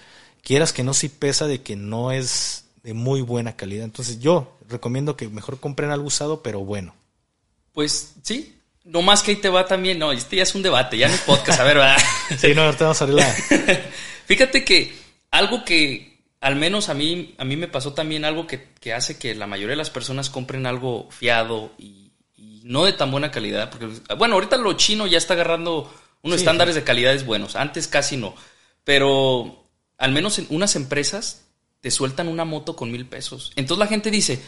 quieras 0.43 0.73
que 0.73 0.85
no, 0.85 0.95
sí 0.95 1.09
pesa 1.09 1.47
de 1.47 1.63
que 1.63 1.77
no 1.77 2.13
es 2.13 2.65
de 2.83 2.95
muy 2.95 3.21
buena 3.21 3.57
calidad. 3.57 3.85
Entonces 3.85 4.21
yo 4.21 4.57
recomiendo 4.69 5.17
que 5.17 5.29
mejor 5.29 5.61
compren 5.61 5.91
algo 5.91 6.07
usado, 6.07 6.43
pero 6.43 6.61
bueno. 6.61 6.95
Pues 7.73 8.15
sí. 8.23 8.55
No 8.85 9.03
más 9.03 9.23
que 9.23 9.33
ahí 9.33 9.37
te 9.37 9.51
va 9.51 9.67
también. 9.67 9.99
No, 9.99 10.13
este 10.13 10.37
ya 10.37 10.45
es 10.45 10.55
un 10.55 10.63
debate, 10.63 10.97
ya 10.97 11.09
no 11.09 11.15
es 11.15 11.21
podcast. 11.21 11.61
A 11.61 11.65
ver, 11.65 11.79
va. 11.79 11.97
Sí, 12.39 12.55
no, 12.55 12.63
ahorita 12.63 12.85
vamos 12.85 13.01
a 13.01 13.05
abrir 13.05 13.21
la... 13.21 13.27
Fíjate 14.27 14.65
que 14.65 14.95
algo 15.31 15.65
que 15.65 16.19
al 16.41 16.57
menos 16.57 16.89
a 16.89 16.95
mí, 16.95 17.35
a 17.39 17.45
mí 17.45 17.57
me 17.57 17.69
pasó 17.69 17.93
también 17.95 18.25
algo 18.25 18.47
que, 18.47 18.69
que 18.81 18.95
hace 18.95 19.19
que 19.19 19.35
la 19.35 19.47
mayoría 19.47 19.73
de 19.73 19.77
las 19.77 19.91
personas 19.91 20.31
compren 20.31 20.67
algo 20.67 21.09
fiado 21.11 21.73
y 21.79 22.08
no 22.69 22.85
de 22.85 22.93
tan 22.93 23.11
buena 23.11 23.31
calidad. 23.31 23.71
Porque, 23.71 23.89
bueno, 24.17 24.35
ahorita 24.35 24.59
lo 24.59 24.75
chino 24.75 25.07
ya 25.07 25.17
está 25.17 25.33
agarrando 25.33 25.91
unos 26.23 26.37
Sí, 26.37 26.43
estándares 26.43 26.75
de 26.75 26.85
calidades 26.85 27.25
buenos. 27.25 27.57
Antes 27.57 27.89
casi 27.89 28.19
no. 28.19 28.35
Pero 28.85 29.65
al 29.97 30.13
menos 30.13 30.39
en 30.39 30.47
unas 30.51 30.77
empresas 30.77 31.47
te 31.81 31.91
sueltan 31.91 32.29
una 32.29 32.45
moto 32.45 32.77
con 32.77 32.93
mil 32.93 33.07
pesos. 33.07 33.53
Entonces 33.57 33.79
la 33.79 33.87
gente 33.87 34.11
dice, 34.11 34.43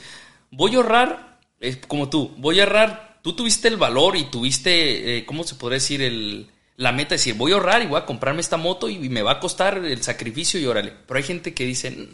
voy 0.50 0.74
a 0.74 0.76
ahorrar, 0.76 1.40
eh, 1.60 1.80
como 1.88 2.10
tú, 2.10 2.34
voy 2.36 2.60
a 2.60 2.64
ahorrar. 2.64 3.20
Tú 3.22 3.34
tuviste 3.34 3.68
el 3.68 3.78
valor 3.78 4.16
y 4.16 4.24
tuviste, 4.24 5.16
eh, 5.16 5.24
¿cómo 5.24 5.42
se 5.44 5.54
podría 5.54 5.76
decir? 5.76 6.02
El, 6.02 6.50
la 6.76 6.92
meta 6.92 7.10
de 7.10 7.16
decir, 7.16 7.34
voy 7.36 7.52
a 7.52 7.54
ahorrar 7.54 7.80
y 7.82 7.86
voy 7.86 8.00
a 8.00 8.06
comprarme 8.06 8.42
esta 8.42 8.58
moto 8.58 8.90
y 8.90 8.98
me 9.08 9.22
va 9.22 9.32
a 9.32 9.40
costar 9.40 9.78
el 9.78 10.02
sacrificio 10.02 10.60
y 10.60 10.66
órale. 10.66 10.92
Pero 11.06 11.16
hay 11.16 11.24
gente 11.24 11.54
que 11.54 11.64
dice, 11.64 12.08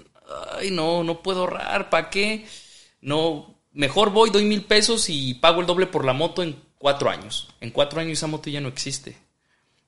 ay, 0.57 0.71
no, 0.71 1.03
no 1.03 1.21
puedo 1.21 1.40
ahorrar, 1.40 1.90
¿para 1.90 2.11
qué? 2.11 2.47
No, 3.01 3.56
mejor 3.77 4.11
voy, 4.11 4.31
doy 4.31 4.45
mil 4.45 4.65
pesos 4.65 5.09
y 5.09 5.35
pago 5.35 5.61
el 5.61 5.67
doble 5.67 5.87
por 5.87 6.05
la 6.05 6.12
moto 6.12 6.43
en 6.43 6.57
cuatro 6.79 7.11
años. 7.11 7.49
En 7.61 7.71
cuatro 7.71 8.01
años 8.01 8.19
esa 8.19 8.27
moto 8.27 8.51
ya 8.51 8.61
no 8.61 8.69
existe. 8.69 9.17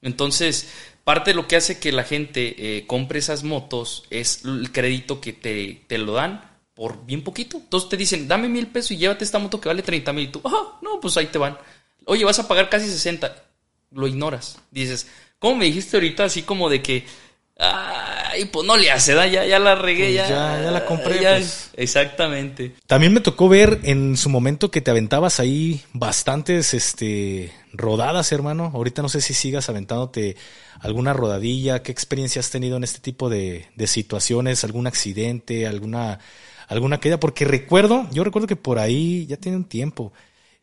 Entonces, 0.02 0.68
parte 1.04 1.30
de 1.30 1.34
lo 1.34 1.48
que 1.48 1.56
hace 1.56 1.80
que 1.80 1.90
la 1.90 2.04
gente 2.04 2.54
eh, 2.58 2.86
compre 2.86 3.18
esas 3.18 3.42
motos 3.42 4.04
es 4.10 4.44
el 4.44 4.70
crédito 4.70 5.20
que 5.20 5.32
te, 5.32 5.82
te 5.88 5.98
lo 5.98 6.12
dan 6.12 6.58
por 6.74 7.04
bien 7.06 7.24
poquito. 7.24 7.56
Entonces 7.56 7.88
te 7.88 7.96
dicen, 7.96 8.28
dame 8.28 8.48
mil 8.48 8.68
pesos 8.68 8.92
y 8.92 8.98
llévate 8.98 9.24
esta 9.24 9.38
moto 9.38 9.60
que 9.60 9.68
vale 9.68 9.82
30 9.82 10.12
mil. 10.12 10.24
Y 10.24 10.28
tú, 10.28 10.42
ah, 10.44 10.78
no, 10.82 11.00
pues 11.00 11.16
ahí 11.16 11.26
te 11.26 11.38
van. 11.38 11.58
Oye, 12.04 12.24
vas 12.24 12.38
a 12.38 12.46
pagar 12.46 12.68
casi 12.68 12.88
60. 12.88 13.44
Lo 13.92 14.06
ignoras. 14.06 14.60
Dices, 14.70 15.08
¿cómo 15.38 15.56
me 15.56 15.64
dijiste 15.64 15.96
ahorita 15.96 16.24
así 16.24 16.42
como 16.42 16.68
de 16.68 16.82
que, 16.82 17.06
ay, 17.58 18.44
pues 18.46 18.66
no 18.66 18.76
le 18.76 18.90
hace. 18.90 19.14
Ya, 19.30 19.44
ya 19.44 19.58
la 19.58 19.74
regué, 19.74 20.04
Pues 20.04 20.14
ya, 20.14 20.28
ya- 20.28 20.62
ya 20.62 20.70
la 20.70 20.84
compré, 20.86 21.20
ya". 21.20 21.32
pues. 21.36 21.70
Exactamente. 21.74 22.74
También 22.86 23.12
me 23.12 23.20
tocó 23.20 23.48
ver 23.48 23.80
en 23.84 24.16
su 24.16 24.28
momento 24.30 24.70
que 24.70 24.80
te 24.80 24.90
aventabas 24.90 25.40
ahí 25.40 25.82
bastantes 25.92 26.74
este, 26.74 27.52
rodadas, 27.72 28.32
hermano. 28.32 28.70
Ahorita 28.74 29.02
no 29.02 29.08
sé 29.08 29.20
si 29.20 29.34
sigas 29.34 29.68
aventándote 29.68 30.36
alguna 30.80 31.12
rodadilla. 31.12 31.82
¿Qué 31.82 31.92
experiencia 31.92 32.40
has 32.40 32.50
tenido 32.50 32.76
en 32.76 32.84
este 32.84 33.00
tipo 33.00 33.28
de, 33.28 33.66
de 33.76 33.86
situaciones? 33.86 34.64
¿Algún 34.64 34.86
accidente? 34.86 35.66
¿Alguna, 35.66 36.18
alguna 36.68 36.98
caída? 37.00 37.18
Porque 37.20 37.44
recuerdo, 37.44 38.08
yo 38.12 38.24
recuerdo 38.24 38.46
que 38.48 38.56
por 38.56 38.78
ahí 38.78 39.26
ya 39.26 39.36
tiene 39.36 39.56
un 39.56 39.64
tiempo. 39.64 40.12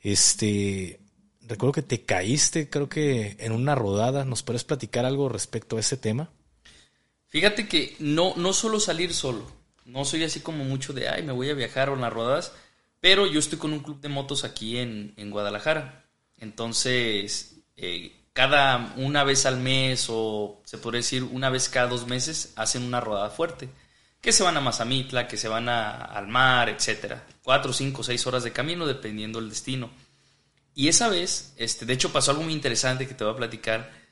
Este, 0.01 0.99
recuerdo 1.41 1.73
que 1.73 1.81
te 1.81 2.01
caíste, 2.03 2.69
creo 2.69 2.87
que 2.89 3.35
en 3.39 3.51
una 3.51 3.75
rodada. 3.75 4.23
¿Nos 4.25 4.43
puedes 4.43 4.63
platicar 4.63 5.05
algo 5.05 5.29
respecto 5.29 5.77
a 5.77 5.79
ese 5.79 5.97
tema? 5.97 6.29
Fíjate 7.35 7.67
que 7.67 7.97
no, 7.99 8.33
no 8.37 8.53
suelo 8.53 8.79
salir 8.79 9.13
solo. 9.13 9.45
No 9.83 10.05
soy 10.05 10.23
así 10.23 10.39
como 10.39 10.63
mucho 10.63 10.93
de, 10.93 11.09
ay, 11.09 11.21
me 11.21 11.33
voy 11.33 11.49
a 11.49 11.53
viajar 11.53 11.89
o 11.89 11.93
en 11.95 11.99
las 11.99 12.13
rodadas. 12.13 12.53
Pero 13.01 13.27
yo 13.27 13.39
estoy 13.39 13.57
con 13.59 13.73
un 13.73 13.81
club 13.81 13.99
de 13.99 14.07
motos 14.07 14.45
aquí 14.45 14.77
en, 14.77 15.13
en 15.17 15.31
Guadalajara. 15.31 16.05
Entonces, 16.37 17.55
eh, 17.75 18.15
cada 18.31 18.93
una 18.95 19.25
vez 19.25 19.45
al 19.45 19.57
mes 19.57 20.05
o 20.07 20.61
se 20.63 20.77
podría 20.77 20.99
decir 20.99 21.23
una 21.23 21.49
vez 21.49 21.67
cada 21.67 21.87
dos 21.89 22.07
meses 22.07 22.53
hacen 22.55 22.83
una 22.83 23.01
rodada 23.01 23.29
fuerte. 23.29 23.67
Que 24.21 24.31
se 24.31 24.41
van 24.43 24.55
a 24.55 24.61
Mazamitla, 24.61 25.27
que 25.27 25.35
se 25.35 25.49
van 25.49 25.67
a- 25.67 25.91
al 26.05 26.29
mar, 26.29 26.69
etcétera. 26.69 27.27
Cuatro, 27.43 27.73
cinco, 27.73 28.01
seis 28.01 28.25
horas 28.25 28.45
de 28.45 28.53
camino 28.53 28.87
dependiendo 28.87 29.41
del 29.41 29.49
destino. 29.49 29.89
Y 30.73 30.87
esa 30.87 31.09
vez, 31.09 31.53
este, 31.57 31.85
de 31.85 31.91
hecho 31.91 32.13
pasó 32.13 32.31
algo 32.31 32.43
muy 32.43 32.53
interesante 32.53 33.05
que 33.05 33.13
te 33.13 33.25
voy 33.25 33.33
a 33.33 33.37
platicar. 33.37 34.04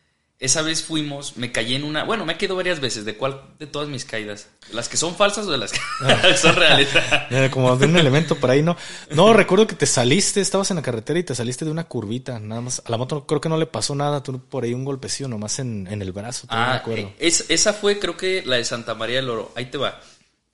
Esa 0.44 0.62
vez 0.62 0.84
fuimos, 0.84 1.38
me 1.38 1.54
caí 1.54 1.74
en 1.74 1.86
una, 1.86 2.04
bueno, 2.04 2.26
me 2.26 2.34
he 2.34 2.38
caído 2.38 2.58
varias 2.58 2.82
veces, 2.82 3.06
¿de 3.06 3.16
cuál 3.16 3.42
de 3.60 3.66
todas 3.66 3.88
mis 3.88 4.04
caídas? 4.04 4.50
¿De 4.68 4.74
las 4.76 4.90
que 4.90 4.98
son 4.98 5.16
falsas 5.16 5.46
o 5.48 5.52
de 5.52 5.58
las 5.58 5.72
que 5.72 5.80
son 6.38 6.56
reales? 6.56 6.90
Como 7.52 7.76
de 7.78 7.86
un 7.86 7.96
elemento 7.98 8.36
por 8.36 8.52
ahí, 8.52 8.62
¿no? 8.62 8.76
No, 9.12 9.32
recuerdo 9.32 9.68
que 9.68 9.76
te 9.76 9.86
saliste, 9.86 10.42
estabas 10.42 10.70
en 10.72 10.76
la 10.76 10.82
carretera 10.82 11.18
y 11.18 11.24
te 11.24 11.34
saliste 11.34 11.64
de 11.64 11.72
una 11.72 11.86
curvita, 11.86 12.40
nada 12.40 12.60
más. 12.60 12.82
A 12.86 12.92
la 12.92 12.98
moto 12.98 13.26
creo 13.26 13.40
que 13.40 13.48
no 13.48 13.56
le 13.58 13.68
pasó 13.68 13.96
nada, 13.96 14.22
tú 14.22 14.38
por 14.50 14.66
ahí 14.66 14.74
un 14.74 14.84
golpecillo 14.84 15.30
nomás 15.30 15.60
en, 15.60 15.88
en 15.90 16.02
el 16.02 16.12
brazo, 16.12 16.46
Ah, 16.50 16.76
acuerdo. 16.76 17.04
eh, 17.08 17.16
es- 17.20 17.46
esa 17.48 17.72
fue 17.72 17.98
creo 17.98 18.18
que 18.18 18.44
la 18.46 18.58
de 18.58 18.66
Santa 18.66 18.96
María 18.96 19.16
del 19.18 19.30
Oro. 19.30 19.54
Ahí 19.56 19.68
te 19.68 19.78
va. 19.78 20.02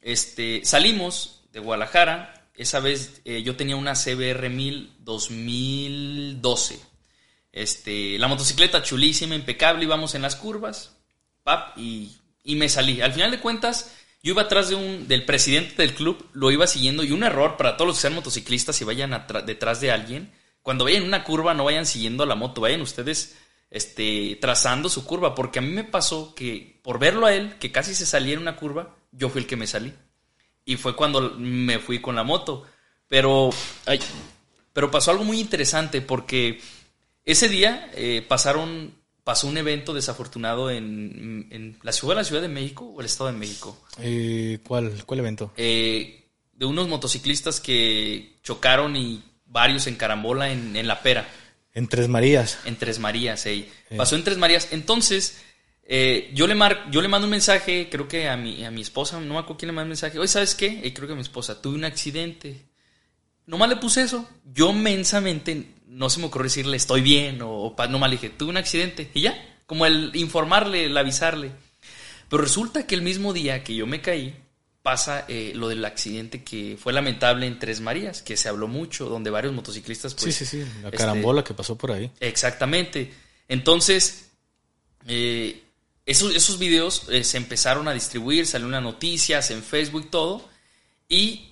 Este, 0.02 0.62
salimos 0.65 1.41
de 1.52 1.60
Guadalajara. 1.62 2.36
Esa 2.56 2.80
vez 2.80 3.21
eh, 3.25 3.41
yo 3.41 3.56
tenía 3.56 3.75
una 3.75 3.93
CBR 3.95 4.49
1000 4.49 4.91
2012. 4.99 6.80
Este, 7.52 8.18
la 8.20 8.28
motocicleta 8.28 8.84
chulísima, 8.84 9.36
impecable, 9.36 9.84
íbamos 9.84 10.16
en 10.16 10.22
las 10.22 10.36
curvas, 10.36 10.96
pap, 11.44 11.78
y, 11.78 12.18
y 12.44 12.56
me 12.56 12.70
salí. 12.70 13.02
Al 13.02 13.14
final 13.14 13.32
de 13.32 13.40
cuentas, 13.40 13.96
yo 14.22 14.34
iba 14.34 14.44
atrás 14.44 14.70
de 14.70 14.76
un, 14.76 15.08
del 15.08 15.26
presidente 15.26 15.82
del 15.82 15.94
club, 15.94 16.28
lo 16.34 16.52
iba 16.52 16.68
siguiendo, 16.68 17.04
y 17.04 17.12
un 17.12 17.24
error 17.24 17.58
para 17.58 17.78
todos 17.78 17.88
los 17.88 17.98
que 17.98 18.02
sean 18.02 18.16
motociclistas 18.16 18.80
y 18.82 18.86
vayan 18.86 19.26
detrás 19.46 19.82
de 19.82 19.92
alguien, 19.92 20.32
cuando 20.62 20.84
vayan 20.84 21.04
en 21.04 21.08
una 21.08 21.24
curva 21.24 21.54
no 21.54 21.64
vayan 21.64 21.86
siguiendo 21.86 22.24
a 22.24 22.28
la 22.28 22.36
moto, 22.36 22.62
vayan 22.62 22.82
ustedes 22.82 23.38
este, 23.72 24.38
trazando 24.42 24.90
su 24.90 25.06
curva, 25.06 25.36
porque 25.36 25.60
a 25.60 25.62
mí 25.62 25.70
me 25.70 25.84
pasó 25.84 26.36
que 26.36 26.80
por 26.84 27.00
verlo 27.00 27.26
a 27.26 27.34
él, 27.34 27.56
que 27.60 27.72
casi 27.72 27.96
se 27.96 28.06
salía 28.06 28.34
en 28.34 28.40
una 28.40 28.56
curva, 28.56 28.96
yo 29.12 29.30
fui 29.30 29.42
el 29.42 29.48
que 29.48 29.56
me 29.56 29.68
salí. 29.68 29.94
Y 30.66 30.78
fue 30.78 30.96
cuando 30.96 31.36
me 31.38 31.80
fui 31.80 32.00
con 32.00 32.16
la 32.16 32.24
moto. 32.24 32.66
Pero, 33.08 33.50
ay, 33.86 34.00
pero 34.74 34.92
pasó 34.92 35.12
algo 35.12 35.24
muy 35.24 35.40
interesante 35.40 36.02
porque 36.02 36.62
ese 37.32 37.50
día 37.50 37.92
eh, 37.94 38.26
pasaron, 38.28 38.94
pasó 39.24 39.48
un 39.48 39.58
evento 39.58 39.94
desafortunado 39.94 40.70
en, 40.72 41.48
en 41.52 41.78
la 41.84 41.92
ciudad, 41.92 42.15
la 42.15 42.24
Ciudad 42.24 42.42
de 42.42 42.48
México 42.48 42.86
o 42.86 43.00
el 43.00 43.06
Estado 43.06 43.32
de 43.32 43.38
México. 43.38 43.78
Eh, 44.00 44.60
¿cuál, 44.68 44.92
¿Cuál 45.06 45.20
evento? 45.20 45.52
Eh, 45.58 46.28
de 46.54 46.65
unos 46.65 46.88
motociclistas 46.88 47.60
que 47.60 48.38
chocaron 48.44 48.96
y 48.96 49.24
varios 49.46 49.88
en 49.88 49.96
carambola 49.96 50.52
en, 50.52 50.76
en 50.76 50.88
La 50.88 51.02
Pera. 51.02 51.28
En 51.74 51.88
Tres 51.88 52.08
Marías. 52.08 52.60
En 52.65 52.76
Tres 52.76 53.00
Marías, 53.00 53.46
ey. 53.46 53.72
Pasó 53.96 54.15
en 54.15 54.24
Tres 54.24 54.38
Marías. 54.38 54.70
Entonces, 54.72 55.42
eh, 55.84 56.32
yo, 56.34 56.48
le 56.48 56.56
mar 56.56 56.88
yo 56.92 57.02
le 57.02 57.08
mando 57.08 57.26
un 57.26 57.32
mensaje, 57.32 57.88
creo 57.89 58.08
que 58.08 58.28
a 58.28 58.36
mi, 58.36 58.65
a 58.65 58.72
mi 58.72 58.82
esposa, 58.82 59.20
no 59.20 59.34
me 59.34 59.39
acuerdo 59.39 59.58
quién 59.58 59.68
le 59.68 59.74
manda 59.74 59.84
un 59.84 59.89
mensaje. 59.89 60.20
Oye, 60.20 60.28
¿sabes 60.28 60.56
qué? 60.56 60.82
Eh, 60.84 60.94
creo 60.94 61.08
que 61.08 61.13
a 61.13 61.15
mi 61.15 61.22
esposa, 61.22 61.62
tuve 61.62 61.76
un 61.76 61.86
accidente. 61.86 62.65
nomás 63.46 63.70
le 63.70 63.78
puse 63.78 64.02
eso. 64.02 64.28
Yo 64.44 64.74
mensamente 64.74 65.76
no 65.89 66.10
se 66.10 66.19
me 66.19 66.28
ocurrió 66.28 66.45
decirle 66.45 66.78
estoy 66.78 67.02
bien 67.02 67.41
o, 67.41 67.52
o 67.52 67.75
pa- 67.75 67.88
nomás 67.88 68.10
le 68.10 68.15
dije, 68.15 68.30
tuve 68.30 68.49
un 68.49 68.58
accidente 68.58 69.10
y 69.13 69.21
ya, 69.21 69.58
como 69.65 69.86
el 69.86 70.12
informarle, 70.15 70.86
el 70.86 70.97
avisarle. 70.97 71.52
Pero 72.30 72.43
resulta 72.43 72.86
que 72.88 72.95
el 72.95 73.02
mismo 73.02 73.34
día 73.34 73.63
que 73.63 73.75
yo 73.75 73.88
me 73.88 74.02
caí, 74.02 74.36
pasa 74.82 75.25
eh, 75.28 75.52
lo 75.56 75.67
del 75.67 75.84
accidente 75.84 76.43
que 76.43 76.78
fue 76.82 76.93
lamentable 76.93 77.45
en 77.45 77.60
Tres 77.60 77.82
Marías, 77.82 78.21
que 78.21 78.38
se 78.38 78.47
habló 78.47 78.67
mucho, 78.67 79.10
donde 79.10 79.30
varios 79.30 79.54
motociclistas... 79.54 80.13
Pues, 80.13 80.36
sí, 80.36 80.45
sí, 80.45 80.63
sí. 80.63 80.71
La 80.82 80.88
este, 80.88 80.97
carambola 80.97 81.43
que 81.43 81.54
pasó 81.54 81.78
por 81.78 81.91
ahí. 81.91 82.10
Exactamente. 82.19 83.13
Entonces, 83.49 84.30
eh, 85.06 85.63
esos, 86.06 86.34
esos 86.34 86.58
videos 86.60 87.04
eh, 87.10 87.23
se 87.23 87.38
empezaron 87.38 87.88
a 87.88 87.93
distribuir, 87.93 88.47
salió 88.47 88.67
una 88.67 88.80
noticias 88.80 89.52
en 89.52 89.63
Facebook 89.63 90.10
todo. 90.10 90.47
Y 91.10 91.49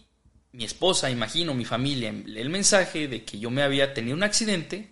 mi 0.57 0.65
esposa, 0.65 1.11
imagino, 1.11 1.53
mi 1.53 1.65
familia, 1.65 2.11
lee 2.11 2.41
el 2.41 2.49
mensaje 2.49 3.07
de 3.07 3.23
que 3.23 3.37
yo 3.37 3.51
me 3.51 3.61
había 3.61 3.93
tenido 3.93 4.17
un 4.17 4.23
accidente 4.23 4.87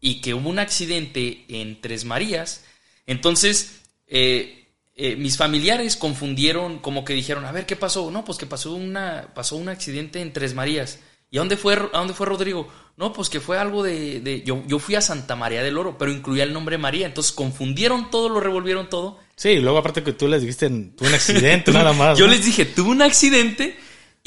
y 0.00 0.22
que 0.22 0.32
hubo 0.32 0.48
un 0.48 0.58
accidente 0.58 1.44
en 1.48 1.78
Tres 1.82 2.06
Marías. 2.06 2.64
Entonces, 3.06 3.82
eh, 4.06 4.66
eh, 4.96 5.14
mis 5.16 5.36
familiares 5.36 5.96
confundieron, 5.98 6.78
como 6.78 7.04
que 7.04 7.12
dijeron, 7.12 7.44
a 7.44 7.52
ver, 7.52 7.66
¿qué 7.66 7.76
pasó? 7.76 8.10
No, 8.10 8.24
pues 8.24 8.38
que 8.38 8.46
pasó, 8.46 8.72
una, 8.72 9.28
pasó 9.34 9.56
un 9.56 9.68
accidente 9.68 10.22
en 10.22 10.32
Tres 10.32 10.54
Marías. 10.54 11.00
¿Y 11.30 11.36
a 11.36 11.40
dónde 11.42 11.58
fue, 11.58 11.74
a 11.74 11.98
dónde 11.98 12.14
fue 12.14 12.24
Rodrigo? 12.24 12.66
No, 12.96 13.12
pues 13.12 13.28
que 13.28 13.40
fue 13.40 13.58
algo 13.58 13.82
de... 13.82 14.20
de- 14.20 14.42
yo, 14.42 14.62
yo 14.66 14.78
fui 14.78 14.94
a 14.94 15.02
Santa 15.02 15.36
María 15.36 15.62
del 15.62 15.76
Oro, 15.76 15.98
pero 15.98 16.10
incluía 16.10 16.44
el 16.44 16.54
nombre 16.54 16.78
María. 16.78 17.04
Entonces 17.04 17.32
confundieron 17.32 18.10
todo, 18.10 18.30
lo 18.30 18.40
revolvieron 18.40 18.88
todo. 18.88 19.18
Sí, 19.36 19.50
y 19.50 19.60
luego 19.60 19.76
aparte 19.76 20.02
que 20.02 20.14
tú 20.14 20.28
les 20.28 20.40
dijiste, 20.40 20.70
tuve 20.70 21.08
un 21.08 21.14
accidente, 21.14 21.72
nada 21.72 21.92
más. 21.92 22.18
Yo 22.18 22.26
¿no? 22.26 22.32
les 22.32 22.42
dije, 22.46 22.64
tuve 22.64 22.88
un 22.88 23.02
accidente 23.02 23.76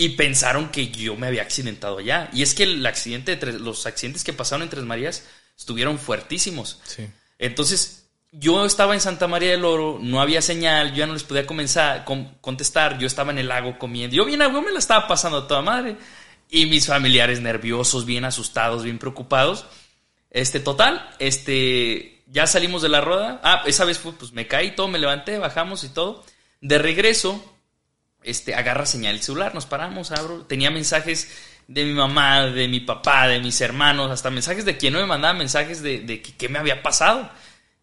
y 0.04 0.10
pensaron 0.10 0.70
que 0.70 0.88
yo 0.90 1.16
me 1.16 1.28
había 1.28 1.44
accidentado 1.44 2.00
allá. 2.00 2.30
Y 2.34 2.42
es 2.42 2.54
que 2.56 2.64
el 2.64 2.86
accidente 2.86 3.32
de 3.32 3.38
Tres- 3.38 3.62
los 3.62 3.86
accidentes 3.86 4.24
que 4.24 4.34
pasaron 4.34 4.64
en 4.64 4.70
Tres 4.70 4.84
Marías 4.84 5.26
estuvieron 5.58 6.00
fuertísimos. 6.00 6.80
Sí. 6.84 7.08
Entonces, 7.38 8.08
yo 8.32 8.66
estaba 8.66 8.94
en 8.96 9.02
Santa 9.02 9.28
María 9.28 9.52
del 9.52 9.66
Oro, 9.66 10.00
no 10.02 10.22
había 10.22 10.42
señal, 10.42 10.92
yo 10.92 10.98
ya 10.98 11.06
no 11.08 11.14
les 11.14 11.24
podía 11.24 11.46
comenzar, 11.46 12.04
con- 12.06 12.36
contestar, 12.42 12.98
yo 12.98 13.06
estaba 13.06 13.32
en 13.32 13.38
el 13.40 13.48
lago 13.50 13.78
comiendo. 13.78 14.16
Yo 14.16 14.26
bien, 14.26 14.40
yo 14.40 14.62
me 14.62 14.72
la 14.72 14.80
estaba 14.80 15.08
pasando 15.08 15.38
a 15.40 15.48
toda 15.48 15.62
madre. 15.62 15.98
Y 16.50 16.66
mis 16.66 16.88
familiares 16.88 17.40
nerviosos, 17.42 18.06
bien 18.06 18.26
asustados, 18.26 18.84
bien 18.84 18.98
preocupados. 19.00 19.66
Este, 20.32 20.60
total, 20.60 21.14
este, 21.20 22.24
ya 22.28 22.48
salimos 22.48 22.82
de 22.82 22.90
la 22.90 23.02
rueda. 23.02 23.40
Ah, 23.44 23.64
esa 23.68 23.86
vez 23.86 24.00
fue, 24.00 24.14
pues 24.14 24.32
me 24.34 24.48
caí, 24.48 24.76
todo, 24.76 24.88
me 24.88 24.98
levanté, 25.00 25.38
bajamos 25.38 25.84
y 25.84 25.90
todo. 25.90 26.24
De 26.60 26.78
regreso, 26.78 27.51
este, 28.24 28.56
agarra 28.56 28.86
señal 28.86 29.16
el 29.16 29.22
celular, 29.22 29.54
nos 29.56 29.66
paramos, 29.66 30.12
abro. 30.12 30.46
Tenía 30.46 30.72
mensajes 30.72 31.30
de 31.68 31.86
mi 31.86 31.94
mamá, 31.94 32.48
de 32.48 32.68
mi 32.68 32.80
papá, 32.82 33.28
de 33.28 33.40
mis 33.40 33.60
hermanos, 33.62 34.12
hasta 34.12 34.30
mensajes 34.30 34.66
de 34.66 34.78
quien 34.78 34.94
no 34.94 35.00
me 35.00 35.06
mandaba 35.06 35.34
mensajes 35.34 35.82
de, 35.82 36.00
de 36.02 36.22
qué 36.22 36.50
me 36.50 36.60
había 36.60 36.84
pasado. 36.84 37.30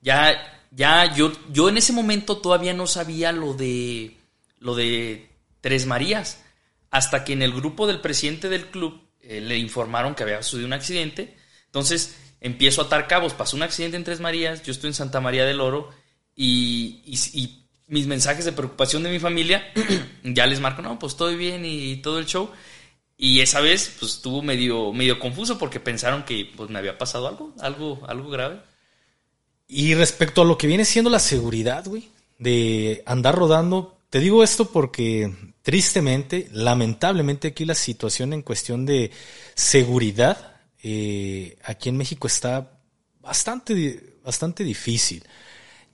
Ya, 0.00 0.36
ya, 0.70 1.14
yo, 1.14 1.32
yo 1.50 1.68
en 1.68 1.78
ese 1.78 1.92
momento 1.92 2.38
todavía 2.38 2.74
no 2.74 2.86
sabía 2.86 3.32
lo 3.32 3.54
de, 3.54 4.16
lo 4.58 4.74
de 4.74 5.30
Tres 5.60 5.86
Marías. 5.86 6.42
Hasta 6.90 7.24
que 7.24 7.32
en 7.34 7.42
el 7.42 7.52
grupo 7.52 7.86
del 7.86 8.00
presidente 8.00 8.48
del 8.48 8.66
club 8.66 9.02
eh, 9.20 9.40
le 9.40 9.58
informaron 9.58 10.14
que 10.14 10.22
había 10.22 10.42
sucedido 10.42 10.66
un 10.66 10.72
accidente. 10.72 11.36
Entonces 11.66 12.16
empiezo 12.40 12.80
a 12.82 12.84
atar 12.86 13.06
cabos. 13.08 13.34
Pasó 13.34 13.56
un 13.56 13.62
accidente 13.62 13.96
en 13.96 14.04
Tres 14.04 14.20
Marías, 14.20 14.62
yo 14.62 14.72
estoy 14.72 14.88
en 14.88 14.94
Santa 14.94 15.20
María 15.20 15.44
del 15.44 15.60
Oro 15.60 15.90
y- 16.34 17.02
y 17.06 17.67
mis 17.88 18.06
mensajes 18.06 18.44
de 18.44 18.52
preocupación 18.52 19.02
de 19.02 19.10
mi 19.10 19.18
familia 19.18 19.64
ya 20.22 20.46
les 20.46 20.60
marco, 20.60 20.82
no, 20.82 20.98
pues 20.98 21.16
todo 21.16 21.34
bien 21.36 21.64
y 21.64 21.96
todo 21.96 22.18
el 22.18 22.26
show. 22.26 22.50
Y 23.16 23.40
esa 23.40 23.60
vez, 23.60 23.96
pues 23.98 24.12
estuvo 24.12 24.42
medio, 24.42 24.92
medio 24.92 25.18
confuso 25.18 25.58
porque 25.58 25.80
pensaron 25.80 26.24
que 26.24 26.50
pues 26.56 26.70
me 26.70 26.78
había 26.78 26.96
pasado 26.96 27.26
algo, 27.26 27.52
algo, 27.58 28.00
algo 28.06 28.30
grave. 28.30 28.60
Y 29.66 29.94
respecto 29.94 30.42
a 30.42 30.44
lo 30.44 30.56
que 30.56 30.68
viene 30.68 30.84
siendo 30.84 31.10
la 31.10 31.18
seguridad, 31.18 31.84
güey, 31.84 32.08
de 32.38 33.02
andar 33.06 33.34
rodando, 33.34 33.98
te 34.08 34.20
digo 34.20 34.44
esto 34.44 34.70
porque 34.70 35.34
tristemente, 35.62 36.48
lamentablemente 36.52 37.48
aquí 37.48 37.64
la 37.64 37.74
situación 37.74 38.32
en 38.32 38.42
cuestión 38.42 38.86
de 38.86 39.10
seguridad 39.54 40.58
eh, 40.82 41.58
aquí 41.64 41.88
en 41.88 41.96
México 41.96 42.26
está 42.26 42.80
bastante, 43.20 44.18
bastante 44.24 44.64
difícil. 44.64 45.24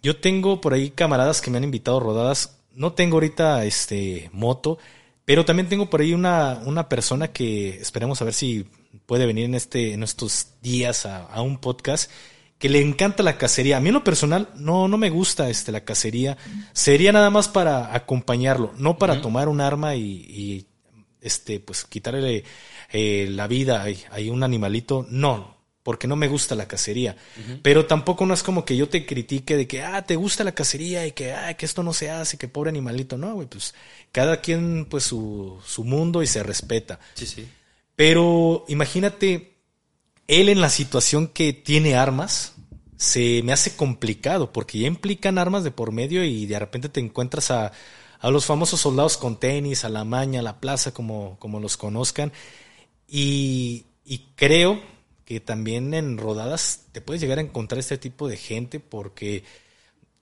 Yo 0.05 0.19
tengo 0.19 0.61
por 0.61 0.75
ahí 0.75 0.91
camaradas 0.91 1.41
que 1.41 1.51
me 1.51 1.57
han 1.57 1.65
invitado 1.65 1.97
a 1.97 2.01
rodadas. 2.01 2.59
No 2.75 2.93
tengo 2.93 3.17
ahorita 3.17 3.65
este 3.65 4.29
moto, 4.35 4.77
pero 5.25 5.47
también 5.47 5.71
tengo 5.71 5.89
por 5.89 6.03
ahí 6.03 6.13
una, 6.13 6.61
una 6.67 6.91
persona 6.91 7.29
que 7.29 7.79
esperemos 7.81 8.21
a 8.21 8.27
ver 8.27 8.35
si 8.35 8.67
puede 9.07 9.25
venir 9.25 9.47
en 9.47 9.55
este, 9.55 9.95
en 9.95 10.03
estos 10.03 10.49
días 10.61 11.07
a, 11.07 11.23
a 11.25 11.41
un 11.41 11.57
podcast 11.57 12.11
que 12.59 12.69
le 12.69 12.83
encanta 12.83 13.23
la 13.23 13.39
cacería. 13.39 13.79
A 13.79 13.81
mí 13.81 13.89
en 13.89 13.95
lo 13.95 14.05
personal 14.05 14.51
no, 14.57 14.89
no 14.89 14.99
me 14.99 15.09
gusta 15.09 15.49
este, 15.49 15.73
la 15.73 15.85
cacería. 15.85 16.37
Sería 16.75 17.11
nada 17.11 17.31
más 17.31 17.49
para 17.49 17.95
acompañarlo, 17.95 18.75
no 18.77 18.99
para 18.99 19.23
tomar 19.23 19.49
un 19.49 19.63
arma 19.63 19.95
y, 19.95 20.03
y, 20.03 20.67
este, 21.23 21.61
pues 21.61 21.85
quitarle 21.85 22.45
eh, 22.93 23.29
la 23.31 23.47
vida 23.47 23.83
a, 23.83 24.17
a 24.19 24.21
un 24.31 24.43
animalito. 24.43 25.07
No, 25.09 25.54
porque 25.85 26.09
no 26.09 26.17
me 26.17 26.29
gusta 26.29 26.55
la 26.55 26.67
cacería. 26.67 27.15
Pero 27.63 27.85
tampoco 27.85 28.25
no 28.25 28.33
es 28.33 28.43
como 28.43 28.65
que 28.65 28.75
yo 28.75 28.89
te 28.89 29.05
critique 29.05 29.55
de 29.55 29.69
que, 29.69 29.83
ah, 29.83 30.05
te 30.05 30.17
gusta 30.17 30.43
la 30.43 30.53
cacería 30.55 31.07
y 31.07 31.13
que, 31.13 31.33
ah, 31.33 31.55
que 31.55 31.67
esto 31.67 31.83
no 31.83 31.93
se 31.93 32.11
hace, 32.11 32.39
que 32.39 32.49
pobre 32.49 32.71
animalito. 32.71 33.19
No, 33.19 33.35
güey, 33.35 33.47
pues 33.47 33.75
cada 34.11 34.41
quien, 34.41 34.87
pues 34.87 35.05
su, 35.05 35.61
su 35.65 35.85
mundo 35.85 36.23
y 36.23 36.27
se 36.27 36.43
respeta. 36.43 36.99
Sí, 37.13 37.27
sí. 37.27 37.47
Pero 37.97 38.65
imagínate, 38.67 39.59
él 40.27 40.49
en 40.49 40.63
la 40.63 40.71
situación 40.71 41.29
que 41.29 41.53
tiene 41.53 41.97
armas, 41.97 42.55
se 42.97 43.43
me 43.45 43.53
hace 43.53 43.77
complicado, 43.77 44.55
porque 44.55 44.79
ya 44.79 44.87
implican 44.87 45.37
armas 45.37 45.65
de 45.65 45.71
por 45.71 45.93
medio 45.93 46.25
y 46.25 46.47
de 46.47 46.59
repente 46.59 46.89
te 46.89 47.01
encuentras 47.01 47.51
a, 47.51 47.73
a 48.21 48.31
los 48.31 48.47
famosos 48.47 48.81
soldados 48.81 49.19
con 49.19 49.39
tenis, 49.39 49.85
a 49.85 49.91
la 49.91 50.05
maña, 50.05 50.41
a 50.41 50.45
la 50.45 50.61
plaza, 50.61 50.95
como, 50.95 51.37
como 51.39 51.61
los 51.61 51.77
conozcan. 51.77 52.33
Y, 53.07 53.85
y 54.03 54.31
creo 54.35 54.94
que 55.25 55.41
también 55.41 55.95
en 55.95 56.19
rodadas 56.19 56.87
te 56.93 57.01
puedes 57.01 57.21
llegar 57.21 57.39
a 57.39 57.43
encontrar 57.43 57.79
este 57.79 57.99
tipo 57.99 58.29
de 58.29 58.37
gente, 58.37 58.81
porque 58.81 59.45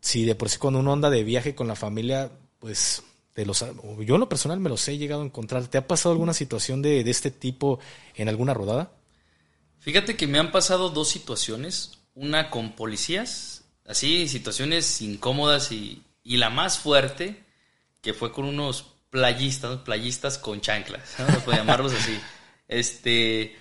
si 0.00 0.24
de 0.24 0.34
por 0.34 0.48
sí 0.48 0.58
cuando 0.58 0.80
uno 0.80 0.92
anda 0.92 1.10
de 1.10 1.24
viaje 1.24 1.54
con 1.54 1.68
la 1.68 1.76
familia, 1.76 2.30
pues 2.58 3.02
de 3.34 3.46
los, 3.46 3.64
yo 4.00 4.14
en 4.14 4.20
lo 4.20 4.28
personal 4.28 4.60
me 4.60 4.68
los 4.68 4.86
he 4.88 4.98
llegado 4.98 5.22
a 5.22 5.24
encontrar. 5.24 5.66
¿Te 5.68 5.78
ha 5.78 5.86
pasado 5.86 6.12
alguna 6.12 6.34
situación 6.34 6.82
de, 6.82 7.02
de 7.02 7.10
este 7.10 7.30
tipo 7.30 7.80
en 8.14 8.28
alguna 8.28 8.54
rodada? 8.54 8.92
Fíjate 9.78 10.16
que 10.16 10.26
me 10.26 10.38
han 10.38 10.52
pasado 10.52 10.90
dos 10.90 11.08
situaciones. 11.08 11.98
Una 12.14 12.50
con 12.50 12.72
policías, 12.72 13.64
así, 13.86 14.28
situaciones 14.28 15.00
incómodas 15.00 15.72
y, 15.72 16.02
y 16.22 16.36
la 16.36 16.50
más 16.50 16.78
fuerte, 16.78 17.42
que 18.02 18.12
fue 18.12 18.32
con 18.32 18.44
unos 18.44 18.84
playistas, 19.08 19.78
playistas 19.78 20.38
con 20.38 20.60
chanclas, 20.60 21.14
¿no? 21.18 21.26
Por 21.40 21.54
llamarlos 21.54 21.92
así. 21.92 22.18
Este, 22.68 23.54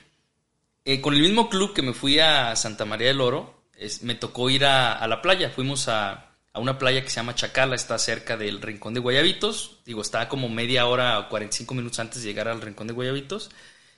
eh, 0.85 1.01
con 1.01 1.13
el 1.13 1.21
mismo 1.21 1.49
club 1.49 1.73
que 1.73 1.81
me 1.81 1.93
fui 1.93 2.19
a 2.19 2.55
Santa 2.55 2.85
María 2.85 3.07
del 3.07 3.21
Oro, 3.21 3.61
me 4.01 4.15
tocó 4.15 4.49
ir 4.49 4.65
a, 4.65 5.05
la 5.07 5.21
playa. 5.21 5.49
Fuimos 5.49 5.87
a, 5.87 6.31
a 6.53 6.59
una 6.59 6.77
playa 6.77 7.01
que 7.03 7.09
se 7.09 7.15
llama 7.15 7.35
Chacala, 7.35 7.75
está 7.75 7.97
cerca 7.97 8.37
del 8.37 8.61
Rincón 8.61 8.93
de 8.93 8.99
Guayabitos. 8.99 9.79
Digo, 9.85 10.01
está 10.01 10.27
como 10.29 10.49
media 10.49 10.85
hora 10.85 11.19
o 11.19 11.29
45 11.29 11.73
minutos 11.73 11.99
antes 11.99 12.21
de 12.21 12.29
llegar 12.29 12.47
al 12.47 12.61
Rincón 12.61 12.87
de 12.87 12.93
Guayabitos. 12.93 13.49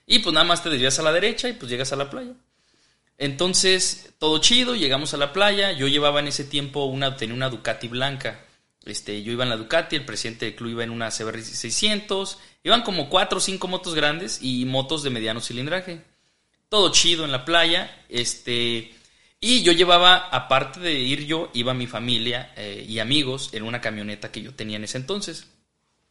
Y 0.06 0.19
pues 0.19 0.34
nada 0.34 0.46
más 0.46 0.63
te 0.63 0.69
desvías 0.69 1.00
a 1.00 1.04
la 1.04 1.13
derecha 1.13 1.50
y 1.50 1.54
pues 1.54 1.69
llegas 1.69 1.91
a 1.93 1.96
la 1.96 2.10
playa. 2.10 2.34
Entonces, 3.17 4.13
todo 4.19 4.39
chido, 4.39 4.76
llegamos 4.76 5.13
a 5.13 5.17
la 5.17 5.34
playa. 5.34 5.72
Yo 5.72 5.88
llevaba 5.88 6.19
en 6.19 6.28
ese 6.28 6.43
tiempo 6.43 6.86
una, 6.86 7.15
tenía 7.15 7.36
una 7.36 7.50
Ducati 7.50 7.88
blanca. 7.88 8.46
Este, 8.86 9.24
yo 9.24 9.32
iba 9.32 9.43
en 9.43 9.50
la 9.50 9.58
Ducati, 9.58 9.96
el 9.96 10.06
presidente 10.06 10.46
del 10.46 10.56
club 10.56 10.72
iba 10.72 10.84
en 10.84 10.89
una 10.89 11.10
CBR 11.10 11.41
600. 11.41 12.38
Iban 12.63 12.82
como 12.82 13.10
cuatro 13.10 13.38
o 13.38 13.41
cinco 13.41 13.67
motos 13.67 13.96
grandes 13.96 14.39
y 14.41 14.65
motos 14.65 15.04
de 15.04 15.10
mediano 15.10 15.41
cilindraje. 15.41 16.02
Todo 16.74 16.92
chido 16.92 17.24
en 17.24 17.32
la 17.32 17.46
playa. 17.46 18.04
Este, 18.10 18.96
y 19.40 19.62
yo 19.62 19.74
llevaba, 19.74 20.16
aparte 20.16 20.80
de 20.80 20.93
ir 20.93 21.28
yo, 21.28 21.52
iba 21.54 21.76
mi 21.76 21.86
familia 21.86 22.52
eh, 22.58 22.84
y 22.89 22.97
amigos 22.97 23.52
en 23.54 23.62
una 23.62 23.80
camioneta 23.80 24.32
que 24.32 24.41
yo 24.41 24.56
tenía 24.56 24.78
en 24.78 24.86
ese 24.86 24.97
entonces. 24.97 25.45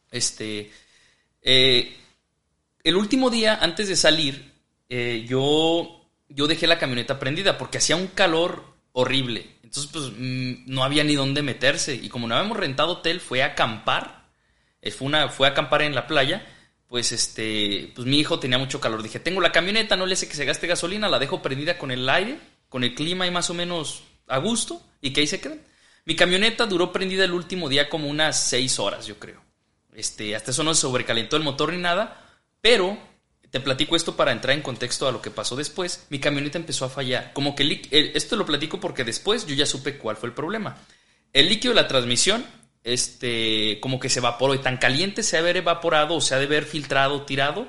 Este, 0.09 0.71
eh, 1.41 1.97
el 2.81 2.95
último 2.95 3.29
día 3.29 3.59
antes 3.61 3.89
de 3.89 3.97
salir, 3.97 4.53
eh, 4.87 5.25
yo, 5.27 6.07
yo 6.29 6.47
dejé 6.47 6.65
la 6.65 6.79
camioneta 6.79 7.19
prendida 7.19 7.57
porque 7.57 7.79
hacía 7.79 7.97
un 7.97 8.07
calor 8.07 8.63
horrible. 8.93 9.57
Entonces, 9.63 9.91
pues 9.91 10.05
mm, 10.17 10.73
no 10.73 10.85
había 10.85 11.03
ni 11.03 11.15
dónde 11.15 11.41
meterse. 11.41 11.93
Y 11.93 12.07
como 12.07 12.25
no 12.25 12.35
habíamos 12.35 12.55
rentado 12.55 12.93
hotel, 12.93 13.19
fue 13.19 13.43
a 13.43 13.47
acampar. 13.47 14.29
Eh, 14.81 14.91
fue, 14.91 15.07
una, 15.07 15.27
fue 15.27 15.45
a 15.45 15.51
acampar 15.51 15.81
en 15.81 15.93
la 15.93 16.07
playa. 16.07 16.47
Pues 16.93 17.11
este, 17.11 17.91
pues 17.95 18.05
mi 18.05 18.19
hijo 18.19 18.37
tenía 18.37 18.59
mucho 18.59 18.79
calor. 18.79 19.01
Dije, 19.01 19.19
tengo 19.19 19.41
la 19.41 19.51
camioneta, 19.51 19.95
no 19.95 20.05
le 20.05 20.13
hace 20.13 20.27
que 20.27 20.35
se 20.35 20.45
gaste 20.45 20.67
gasolina, 20.67 21.09
la 21.09 21.17
dejo 21.17 21.41
prendida 21.41 21.79
con 21.79 21.89
el 21.89 22.07
aire, 22.07 22.37
con 22.69 22.83
el 22.83 22.93
clima 22.93 23.25
y 23.25 23.31
más 23.31 23.49
o 23.49 23.55
menos 23.55 24.03
a 24.27 24.37
gusto, 24.37 24.79
y 25.01 25.11
que 25.11 25.21
ahí 25.21 25.25
se 25.25 25.41
queden. 25.41 25.63
Mi 26.05 26.15
camioneta 26.15 26.67
duró 26.67 26.91
prendida 26.91 27.25
el 27.25 27.31
último 27.31 27.67
día 27.67 27.89
como 27.89 28.07
unas 28.07 28.39
seis 28.39 28.77
horas, 28.77 29.07
yo 29.07 29.17
creo. 29.17 29.41
Este, 29.95 30.35
hasta 30.35 30.51
eso 30.51 30.63
no 30.63 30.75
se 30.75 30.81
sobrecalentó 30.81 31.35
el 31.35 31.41
motor 31.41 31.73
ni 31.73 31.79
nada, 31.79 32.29
pero 32.61 32.95
te 33.49 33.59
platico 33.59 33.95
esto 33.95 34.15
para 34.15 34.31
entrar 34.31 34.55
en 34.55 34.61
contexto 34.61 35.07
a 35.07 35.11
lo 35.11 35.19
que 35.19 35.31
pasó 35.31 35.55
después. 35.55 36.05
Mi 36.11 36.19
camioneta 36.19 36.59
empezó 36.59 36.85
a 36.85 36.89
fallar. 36.89 37.33
Como 37.33 37.55
que 37.55 37.81
esto 37.89 38.35
lo 38.35 38.45
platico 38.45 38.79
porque 38.79 39.03
después 39.03 39.47
yo 39.47 39.55
ya 39.55 39.65
supe 39.65 39.97
cuál 39.97 40.15
fue 40.15 40.29
el 40.29 40.35
problema. 40.35 40.77
El 41.33 41.49
líquido 41.49 41.73
de 41.73 41.81
la 41.81 41.87
transmisión, 41.87 42.45
este, 42.83 43.79
como 43.81 43.99
que 43.99 44.09
se 44.09 44.19
evaporó 44.19 44.53
y 44.53 44.59
tan 44.59 44.77
caliente 44.77 45.23
se 45.23 45.37
ha 45.37 45.41
de 45.41 45.49
haber 45.49 45.57
evaporado 45.57 46.15
o 46.15 46.21
se 46.21 46.35
ha 46.35 46.39
de 46.39 46.45
haber 46.45 46.65
filtrado, 46.65 47.23
tirado, 47.23 47.67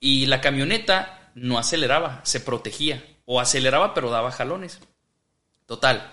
y 0.00 0.26
la 0.26 0.40
camioneta 0.40 1.30
no 1.34 1.58
aceleraba, 1.58 2.20
se 2.24 2.40
protegía, 2.40 3.04
o 3.24 3.40
aceleraba 3.40 3.94
pero 3.94 4.10
daba 4.10 4.32
jalones. 4.32 4.80
Total, 5.66 6.12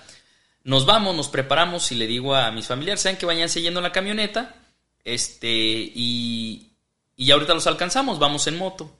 nos 0.63 0.85
vamos, 0.85 1.15
nos 1.15 1.27
preparamos 1.27 1.91
y 1.91 1.95
le 1.95 2.07
digo 2.07 2.35
a 2.35 2.51
mis 2.51 2.67
familiares, 2.67 3.01
saben 3.01 3.17
que 3.17 3.25
vayan 3.25 3.49
siguiendo 3.49 3.81
la 3.81 3.91
camioneta, 3.91 4.55
este, 5.03 5.49
y, 5.49 6.73
y 7.15 7.31
ahorita 7.31 7.53
los 7.53 7.67
alcanzamos, 7.67 8.19
vamos 8.19 8.47
en 8.47 8.57
moto. 8.57 8.95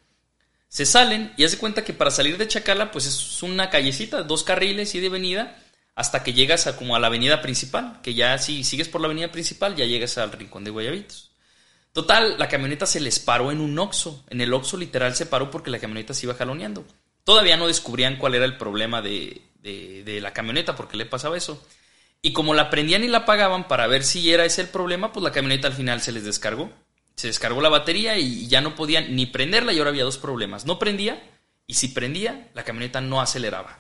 Se 0.68 0.86
salen 0.86 1.34
y 1.36 1.46
hace 1.46 1.58
cuenta 1.58 1.84
que 1.84 1.94
para 1.94 2.12
salir 2.12 2.38
de 2.38 2.48
Chacala, 2.48 2.92
pues 2.92 3.06
es 3.08 3.42
una 3.42 3.70
callecita, 3.70 4.24
dos 4.24 4.44
carriles 4.44 4.94
y 4.94 5.00
de 5.00 5.10
venida, 5.10 5.58
hasta 6.00 6.24
que 6.24 6.32
llegas 6.32 6.66
a, 6.66 6.78
como 6.78 6.96
a 6.96 7.00
la 7.00 7.08
avenida 7.08 7.42
principal, 7.42 8.00
que 8.02 8.14
ya 8.14 8.38
si 8.38 8.64
sigues 8.64 8.88
por 8.88 9.02
la 9.02 9.08
avenida 9.08 9.34
principal, 9.34 9.76
ya 9.76 9.84
llegas 9.84 10.18
al 10.18 10.32
rincón 10.32 10.64
de 10.64 10.72
Guayabitos. 10.72 11.32
Total, 11.92 12.40
la 12.40 12.48
camioneta 12.48 12.86
se 12.86 13.02
les 13.02 13.20
paró 13.20 13.52
en 13.52 13.60
un 13.60 13.78
oxo. 13.78 14.24
En 14.30 14.40
el 14.40 14.54
oxo 14.54 14.78
literal 14.78 15.14
se 15.14 15.26
paró 15.26 15.52
porque 15.52 15.70
la 15.70 15.78
camioneta 15.78 16.14
se 16.14 16.26
iba 16.26 16.36
jaloneando. 16.36 16.86
Todavía 17.26 17.58
no 17.58 17.68
descubrían 17.68 18.16
cuál 18.16 18.36
era 18.36 18.46
el 18.46 18.56
problema 18.56 19.02
de, 19.02 19.42
de, 19.62 20.22
la 20.22 20.32
camioneta, 20.32 20.74
porque 20.74 20.96
le 20.96 21.06
pasaba 21.06 21.36
eso. 21.36 21.62
Y 22.22 22.32
como 22.32 22.54
la 22.54 22.70
prendían 22.70 23.04
y 23.04 23.10
la 23.10 23.20
apagaban 23.20 23.68
para 23.68 23.86
ver 23.88 24.06
si 24.06 24.32
era 24.32 24.46
ese 24.46 24.62
el 24.62 24.70
problema, 24.70 25.12
pues 25.12 25.22
la 25.22 25.34
camioneta 25.34 25.68
al 25.68 25.74
final 25.74 26.00
se 26.00 26.14
les 26.14 26.24
descargó. 26.24 26.72
Se 27.16 27.28
descargó 27.28 27.60
la 27.60 27.68
batería 27.68 28.18
y 28.18 28.48
ya 28.48 28.62
no 28.62 28.74
podían 28.74 29.18
ni 29.18 29.26
prenderla 29.26 29.74
y 29.74 29.80
ahora 29.80 29.90
había 29.90 30.06
dos 30.06 30.18
problemas. 30.18 30.66
No 30.66 30.80
prendía 30.80 31.22
y 31.68 31.74
si 31.74 31.90
prendía, 31.90 32.52
la 32.54 32.64
camioneta 32.64 33.02
no 33.02 33.20
aceleraba. 33.20 33.80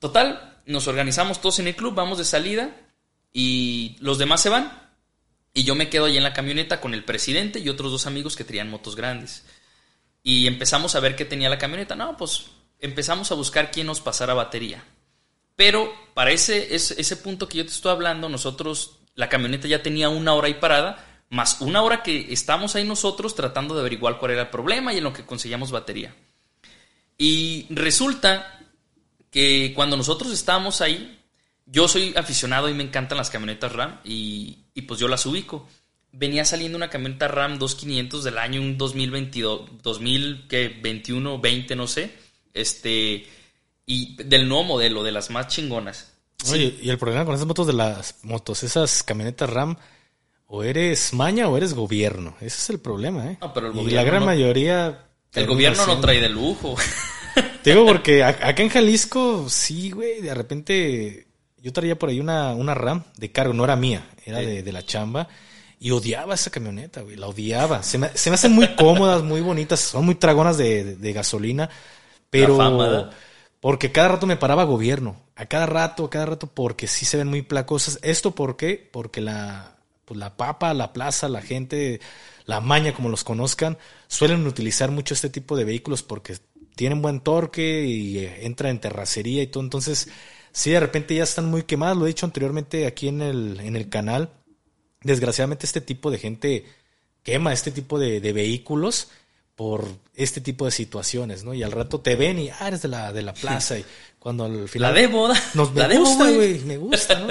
Total, 0.00 0.53
nos 0.66 0.88
organizamos 0.88 1.40
todos 1.40 1.58
en 1.58 1.68
el 1.68 1.76
club, 1.76 1.94
vamos 1.94 2.18
de 2.18 2.24
salida 2.24 2.74
y 3.32 3.96
los 4.00 4.18
demás 4.18 4.40
se 4.40 4.48
van. 4.48 4.84
Y 5.52 5.64
yo 5.64 5.74
me 5.74 5.88
quedo 5.88 6.06
ahí 6.06 6.16
en 6.16 6.22
la 6.22 6.32
camioneta 6.32 6.80
con 6.80 6.94
el 6.94 7.04
presidente 7.04 7.60
y 7.60 7.68
otros 7.68 7.92
dos 7.92 8.06
amigos 8.06 8.34
que 8.34 8.44
tenían 8.44 8.70
motos 8.70 8.96
grandes. 8.96 9.44
Y 10.22 10.46
empezamos 10.46 10.94
a 10.94 11.00
ver 11.00 11.14
qué 11.14 11.24
tenía 11.24 11.48
la 11.48 11.58
camioneta. 11.58 11.94
No, 11.94 12.16
pues 12.16 12.46
empezamos 12.80 13.30
a 13.30 13.34
buscar 13.34 13.70
quién 13.70 13.86
nos 13.86 14.00
pasara 14.00 14.34
batería. 14.34 14.82
Pero 15.56 15.92
para 16.14 16.32
ese, 16.32 16.74
ese, 16.74 17.16
punto 17.16 17.48
que 17.48 17.58
yo 17.58 17.64
te 17.64 17.70
estoy 17.70 17.92
hablando, 17.92 18.28
nosotros, 18.28 18.98
la 19.14 19.28
camioneta 19.28 19.68
ya 19.68 19.82
tenía 19.82 20.08
una 20.08 20.34
hora 20.34 20.48
ahí 20.48 20.54
parada, 20.54 21.22
más 21.30 21.60
una 21.60 21.82
hora 21.82 22.02
que 22.02 22.32
estamos 22.32 22.74
ahí 22.74 22.84
nosotros 22.84 23.36
tratando 23.36 23.74
de 23.74 23.80
averiguar 23.80 24.18
cuál 24.18 24.32
era 24.32 24.42
el 24.42 24.48
problema 24.48 24.92
y 24.92 24.98
en 24.98 25.04
lo 25.04 25.12
que 25.12 25.24
conseguíamos 25.24 25.70
batería. 25.70 26.14
Y 27.16 27.66
resulta 27.70 28.60
que 29.34 29.72
cuando 29.74 29.96
nosotros 29.96 30.32
estábamos 30.32 30.80
ahí, 30.80 31.18
yo 31.66 31.88
soy 31.88 32.14
aficionado 32.14 32.68
y 32.68 32.74
me 32.74 32.84
encantan 32.84 33.18
las 33.18 33.30
camionetas 33.30 33.72
RAM 33.72 33.98
y, 34.04 34.58
y 34.74 34.82
pues 34.82 35.00
yo 35.00 35.08
las 35.08 35.26
ubico. 35.26 35.66
Venía 36.12 36.44
saliendo 36.44 36.78
una 36.78 36.88
camioneta 36.88 37.26
RAM 37.26 37.58
2500 37.58 38.22
del 38.22 38.38
año 38.38 38.60
un 38.60 38.78
2022, 38.78 39.82
2021, 39.82 41.40
20, 41.40 41.74
no 41.74 41.88
sé 41.88 42.24
este, 42.54 43.26
y 43.84 44.22
del 44.22 44.48
nuevo 44.48 44.64
modelo, 44.64 45.02
de 45.02 45.12
las 45.12 45.28
más 45.30 45.48
chingonas. 45.48 46.12
Oye, 46.50 46.78
y 46.80 46.88
el 46.88 46.98
problema 46.98 47.24
con 47.24 47.34
esas 47.34 47.46
motos 47.46 47.66
de 47.66 47.72
las 47.72 48.16
motos, 48.22 48.62
esas 48.62 49.02
camionetas 49.02 49.50
RAM, 49.50 49.76
o 50.46 50.62
eres 50.62 51.12
maña 51.12 51.48
o 51.48 51.56
eres 51.56 51.74
gobierno. 51.74 52.36
Ese 52.40 52.58
es 52.58 52.70
el 52.70 52.78
problema, 52.78 53.32
¿eh? 53.32 53.38
pero 53.52 53.72
el 53.72 53.78
y 53.78 53.90
la 53.90 54.04
gran 54.04 54.24
mayoría. 54.24 55.06
El 55.32 55.46
gobierno 55.46 55.84
no 55.86 56.00
trae 56.00 56.20
de 56.20 56.28
lujo. 56.28 56.76
Te 57.62 57.70
digo 57.70 57.86
porque 57.86 58.22
acá 58.22 58.62
en 58.62 58.68
Jalisco, 58.68 59.48
sí, 59.48 59.90
güey, 59.90 60.20
de 60.20 60.34
repente 60.34 61.26
yo 61.64 61.72
traía 61.72 61.98
por 61.98 62.10
ahí 62.10 62.20
una, 62.20 62.52
una 62.54 62.74
RAM 62.74 63.04
de 63.16 63.32
cargo, 63.32 63.54
no 63.54 63.64
era 63.64 63.74
mía, 63.74 64.06
era 64.24 64.38
de, 64.38 64.62
de, 64.62 64.72
la 64.72 64.84
chamba. 64.84 65.28
Y 65.80 65.90
odiaba 65.90 66.34
esa 66.34 66.50
camioneta, 66.50 67.00
güey, 67.00 67.16
la 67.16 67.26
odiaba. 67.26 67.82
Se 67.82 67.98
me, 67.98 68.08
se 68.14 68.30
me 68.30 68.34
hacen 68.34 68.52
muy 68.52 68.74
cómodas, 68.76 69.22
muy 69.22 69.40
bonitas, 69.40 69.80
son 69.80 70.04
muy 70.04 70.14
tragonas 70.14 70.56
de, 70.56 70.96
de 70.96 71.12
gasolina. 71.12 71.70
Pero 72.30 73.10
porque 73.60 73.92
cada 73.92 74.08
rato 74.08 74.26
me 74.26 74.36
paraba 74.36 74.64
gobierno, 74.64 75.16
a 75.36 75.46
cada 75.46 75.64
rato, 75.64 76.04
a 76.04 76.10
cada 76.10 76.26
rato, 76.26 76.48
porque 76.48 76.86
sí 76.86 77.06
se 77.06 77.16
ven 77.16 77.28
muy 77.28 77.40
placosas. 77.40 77.98
¿Esto 78.02 78.34
por 78.34 78.58
qué? 78.58 78.90
Porque 78.92 79.22
la, 79.22 79.76
pues 80.04 80.20
la 80.20 80.36
papa, 80.36 80.74
la 80.74 80.92
plaza, 80.92 81.30
la 81.30 81.40
gente, 81.40 82.00
la 82.44 82.60
maña, 82.60 82.92
como 82.92 83.08
los 83.08 83.24
conozcan, 83.24 83.78
suelen 84.06 84.46
utilizar 84.46 84.90
mucho 84.90 85.14
este 85.14 85.30
tipo 85.30 85.56
de 85.56 85.64
vehículos 85.64 86.02
porque 86.02 86.36
tienen 86.74 87.02
buen 87.02 87.20
torque 87.20 87.84
y 87.84 88.18
eh, 88.18 88.46
entra 88.46 88.70
en 88.70 88.80
terracería 88.80 89.42
y 89.42 89.46
todo. 89.46 89.62
Entonces, 89.62 90.08
sí, 90.52 90.70
de 90.70 90.80
repente 90.80 91.14
ya 91.14 91.24
están 91.24 91.46
muy 91.46 91.62
quemadas. 91.62 91.96
Lo 91.96 92.04
he 92.04 92.08
dicho 92.08 92.26
anteriormente 92.26 92.86
aquí 92.86 93.08
en 93.08 93.22
el, 93.22 93.60
en 93.60 93.76
el 93.76 93.88
canal. 93.88 94.30
Desgraciadamente, 95.02 95.66
este 95.66 95.80
tipo 95.80 96.10
de 96.10 96.18
gente 96.18 96.64
quema 97.22 97.52
este 97.52 97.70
tipo 97.70 97.98
de, 97.98 98.20
de 98.20 98.32
vehículos 98.32 99.08
por 99.56 99.86
este 100.14 100.40
tipo 100.40 100.64
de 100.64 100.70
situaciones, 100.70 101.44
¿no? 101.44 101.54
Y 101.54 101.62
al 101.62 101.72
rato 101.72 102.00
te 102.00 102.16
ven 102.16 102.38
y, 102.38 102.50
ah, 102.50 102.68
eres 102.68 102.82
de 102.82 102.88
la, 102.88 103.12
de 103.12 103.22
la 103.22 103.34
plaza. 103.34 103.78
Y 103.78 103.84
cuando 104.18 104.44
al 104.46 104.68
final. 104.68 104.94
La. 104.94 105.40
Nos, 105.52 105.74
me 105.74 105.86
la 105.86 105.98
gusta, 105.98 106.30
güey. 106.30 106.58
Me 106.60 106.78
gusta, 106.78 107.18
¿no? 107.18 107.28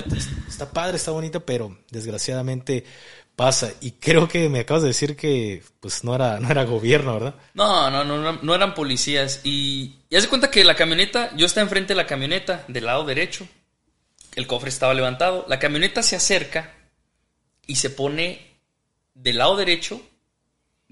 está 0.47 0.69
padre, 0.71 0.97
está 0.97 1.09
bonita, 1.09 1.39
pero 1.39 1.75
desgraciadamente 1.89 2.85
pasa. 3.35 3.73
Y 3.81 3.91
creo 3.91 4.27
que 4.27 4.49
me 4.49 4.59
acabas 4.59 4.83
de 4.83 4.89
decir 4.89 5.15
que, 5.15 5.63
pues, 5.79 6.03
no 6.03 6.15
era, 6.15 6.39
no 6.39 6.49
era 6.49 6.63
gobierno, 6.63 7.13
¿verdad? 7.13 7.35
No, 7.53 7.89
no, 7.89 8.03
no, 8.03 8.39
no, 8.41 8.55
eran 8.55 8.73
policías. 8.73 9.41
Y, 9.43 9.95
y 10.09 10.15
haz 10.15 10.23
de 10.23 10.29
cuenta 10.29 10.51
que 10.51 10.63
la 10.63 10.75
camioneta, 10.75 11.35
yo 11.35 11.45
estaba 11.45 11.63
enfrente 11.63 11.93
de 11.93 11.97
la 11.97 12.07
camioneta, 12.07 12.65
del 12.67 12.85
lado 12.85 13.05
derecho. 13.05 13.47
El 14.35 14.47
cofre 14.47 14.69
estaba 14.69 14.93
levantado. 14.93 15.45
La 15.47 15.59
camioneta 15.59 16.03
se 16.03 16.15
acerca 16.15 16.73
y 17.67 17.75
se 17.75 17.89
pone 17.89 18.57
del 19.13 19.37
lado 19.37 19.55
derecho 19.55 20.01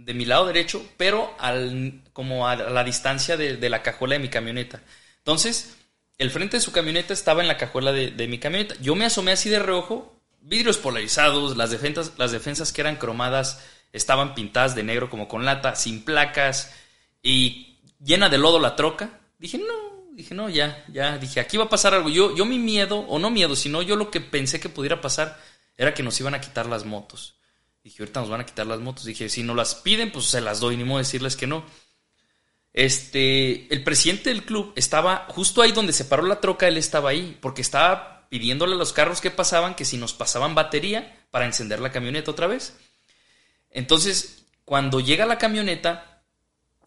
de 0.05 0.13
mi 0.13 0.25
lado 0.25 0.47
derecho, 0.47 0.83
pero 0.97 1.33
al, 1.39 2.01
como 2.13 2.47
a 2.47 2.55
la 2.55 2.83
distancia 2.83 3.37
de, 3.37 3.69
la 3.69 3.83
cajuela 3.83 4.13
de 4.13 4.19
mi 4.19 4.29
camioneta. 4.29 4.81
Entonces, 5.19 5.77
el 6.17 6.31
frente 6.31 6.57
de 6.57 6.61
su 6.61 6.71
camioneta 6.71 7.13
estaba 7.13 7.41
en 7.41 7.47
la 7.47 7.57
cajuela 7.57 7.91
de, 7.91 8.27
mi 8.27 8.39
camioneta. 8.39 8.75
Yo 8.81 8.95
me 8.95 9.05
asomé 9.05 9.31
así 9.31 9.49
de 9.49 9.59
reojo, 9.59 10.20
vidrios 10.41 10.77
polarizados, 10.77 11.55
las 11.55 11.71
defensas, 11.71 12.13
las 12.17 12.31
defensas 12.31 12.73
que 12.73 12.81
eran 12.81 12.97
cromadas 12.97 13.63
estaban 13.93 14.35
pintadas 14.35 14.75
de 14.75 14.83
negro 14.83 15.09
como 15.09 15.27
con 15.27 15.45
lata, 15.45 15.75
sin 15.75 16.03
placas 16.03 16.73
y 17.21 17.77
llena 18.03 18.29
de 18.29 18.37
lodo 18.37 18.59
la 18.59 18.75
troca. 18.75 19.19
Dije, 19.37 19.57
no, 19.57 20.13
dije, 20.13 20.33
no, 20.35 20.49
ya, 20.49 20.85
ya, 20.91 21.17
dije, 21.17 21.39
aquí 21.39 21.57
va 21.57 21.65
a 21.65 21.69
pasar 21.69 21.93
algo. 21.93 22.09
Yo, 22.09 22.35
yo 22.35 22.45
mi 22.45 22.59
miedo, 22.59 22.99
o 22.99 23.19
no 23.19 23.29
miedo, 23.29 23.55
sino 23.55 23.81
yo 23.81 23.95
lo 23.95 24.11
que 24.11 24.21
pensé 24.21 24.59
que 24.59 24.69
pudiera 24.69 25.01
pasar 25.01 25.39
era 25.77 25.93
que 25.93 26.03
nos 26.03 26.19
iban 26.19 26.35
a 26.35 26.41
quitar 26.41 26.67
las 26.67 26.85
motos. 26.85 27.35
Dije, 27.83 28.03
ahorita 28.03 28.21
nos 28.21 28.29
van 28.29 28.41
a 28.41 28.45
quitar 28.45 28.67
las 28.67 28.79
motos. 28.79 29.05
Dije, 29.05 29.29
si 29.29 29.43
no 29.43 29.55
las 29.55 29.75
piden, 29.75 30.11
pues 30.11 30.25
se 30.25 30.41
las 30.41 30.59
doy, 30.59 30.77
ni 30.77 30.83
modo 30.83 30.99
decirles 30.99 31.35
que 31.35 31.47
no. 31.47 31.65
Este, 32.73 33.73
el 33.73 33.83
presidente 33.83 34.29
del 34.29 34.45
club 34.45 34.71
estaba 34.75 35.25
justo 35.29 35.61
ahí 35.61 35.71
donde 35.71 35.91
se 35.91 36.05
paró 36.05 36.23
la 36.23 36.39
troca, 36.39 36.67
él 36.67 36.77
estaba 36.77 37.09
ahí, 37.09 37.37
porque 37.41 37.61
estaba 37.61 38.20
pidiéndole 38.31 38.75
a 38.75 38.77
los 38.77 38.93
carros 38.93 39.19
que 39.19 39.29
pasaban 39.29 39.75
que 39.75 39.83
si 39.83 39.97
nos 39.97 40.13
pasaban 40.13 40.55
batería 40.55 41.17
para 41.31 41.45
encender 41.45 41.81
la 41.81 41.91
camioneta 41.91 42.31
otra 42.31 42.47
vez. 42.47 42.77
Entonces, 43.69 44.45
cuando 44.63 45.01
llega 45.01 45.25
la 45.25 45.37
camioneta, 45.37 46.23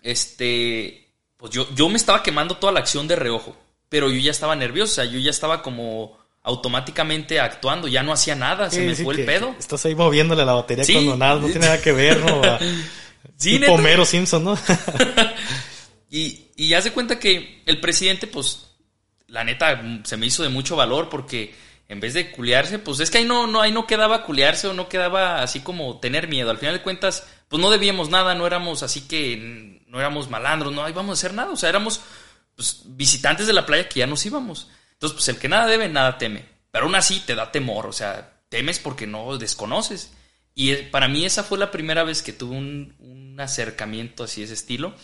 este, 0.02 1.12
pues 1.36 1.52
yo, 1.52 1.68
yo 1.74 1.90
me 1.90 1.96
estaba 1.96 2.22
quemando 2.22 2.56
toda 2.56 2.72
la 2.72 2.80
acción 2.80 3.06
de 3.06 3.16
reojo, 3.16 3.54
pero 3.90 4.08
yo 4.08 4.18
ya 4.20 4.30
estaba 4.30 4.56
nerviosa, 4.56 5.04
yo 5.04 5.18
ya 5.18 5.28
estaba 5.28 5.60
como 5.60 6.16
automáticamente 6.42 7.38
actuando, 7.40 7.88
ya 7.88 8.02
no 8.02 8.14
hacía 8.14 8.34
nada, 8.34 8.70
se 8.70 8.80
me 8.80 8.94
fue 8.94 9.14
el 9.14 9.26
pedo. 9.26 9.54
Estás 9.58 9.84
ahí 9.84 9.94
moviéndole 9.94 10.46
la 10.46 10.54
batería 10.54 10.86
cuando 10.90 11.18
nada, 11.18 11.40
no 11.40 11.46
tiene 11.48 11.66
nada 11.66 11.82
que 11.82 11.92
ver, 11.92 12.20
¿no? 12.20 12.40
tipo 13.38 14.04
Simpson, 14.06 14.44
¿no? 14.44 14.58
y, 16.10 16.46
y 16.56 16.68
ya 16.68 16.80
se 16.80 16.90
cuenta 16.90 17.18
que 17.18 17.62
el 17.66 17.80
presidente, 17.80 18.26
pues, 18.26 18.73
la 19.26 19.44
neta, 19.44 19.82
se 20.04 20.16
me 20.16 20.26
hizo 20.26 20.42
de 20.42 20.48
mucho 20.48 20.76
valor 20.76 21.08
porque 21.08 21.54
en 21.88 22.00
vez 22.00 22.14
de 22.14 22.30
culiarse, 22.30 22.78
pues 22.78 23.00
es 23.00 23.10
que 23.10 23.18
ahí 23.18 23.24
no, 23.24 23.46
no, 23.46 23.60
ahí 23.60 23.72
no 23.72 23.86
quedaba 23.86 24.24
culiarse 24.24 24.68
o 24.68 24.74
no 24.74 24.88
quedaba 24.88 25.42
así 25.42 25.60
como 25.60 26.00
tener 26.00 26.28
miedo. 26.28 26.50
Al 26.50 26.58
final 26.58 26.74
de 26.74 26.82
cuentas, 26.82 27.26
pues 27.48 27.60
no 27.60 27.70
debíamos 27.70 28.08
nada, 28.10 28.34
no 28.34 28.46
éramos 28.46 28.82
así 28.82 29.02
que 29.02 29.82
no 29.86 30.00
éramos 30.00 30.28
malandros, 30.30 30.72
no 30.72 30.88
íbamos 30.88 31.18
a 31.18 31.20
hacer 31.20 31.34
nada. 31.34 31.52
O 31.52 31.56
sea, 31.56 31.68
éramos 31.68 32.00
pues, 32.56 32.82
visitantes 32.84 33.46
de 33.46 33.52
la 33.52 33.66
playa 33.66 33.88
que 33.88 34.00
ya 34.00 34.06
nos 34.06 34.24
íbamos. 34.26 34.68
Entonces, 34.92 35.14
pues 35.14 35.28
el 35.28 35.38
que 35.38 35.48
nada 35.48 35.66
debe, 35.66 35.88
nada 35.88 36.18
teme. 36.18 36.44
Pero 36.70 36.86
aún 36.86 36.94
así 36.94 37.20
te 37.20 37.34
da 37.34 37.52
temor, 37.52 37.86
o 37.86 37.92
sea, 37.92 38.40
temes 38.48 38.78
porque 38.78 39.06
no 39.06 39.38
desconoces. 39.38 40.12
Y 40.54 40.74
para 40.74 41.08
mí 41.08 41.24
esa 41.24 41.44
fue 41.44 41.58
la 41.58 41.70
primera 41.70 42.04
vez 42.04 42.22
que 42.22 42.32
tuve 42.32 42.56
un, 42.56 43.36
acercamiento 43.38 44.24
así 44.24 44.40
de 44.40 44.44
ese 44.46 44.54
estilo. 44.54 44.94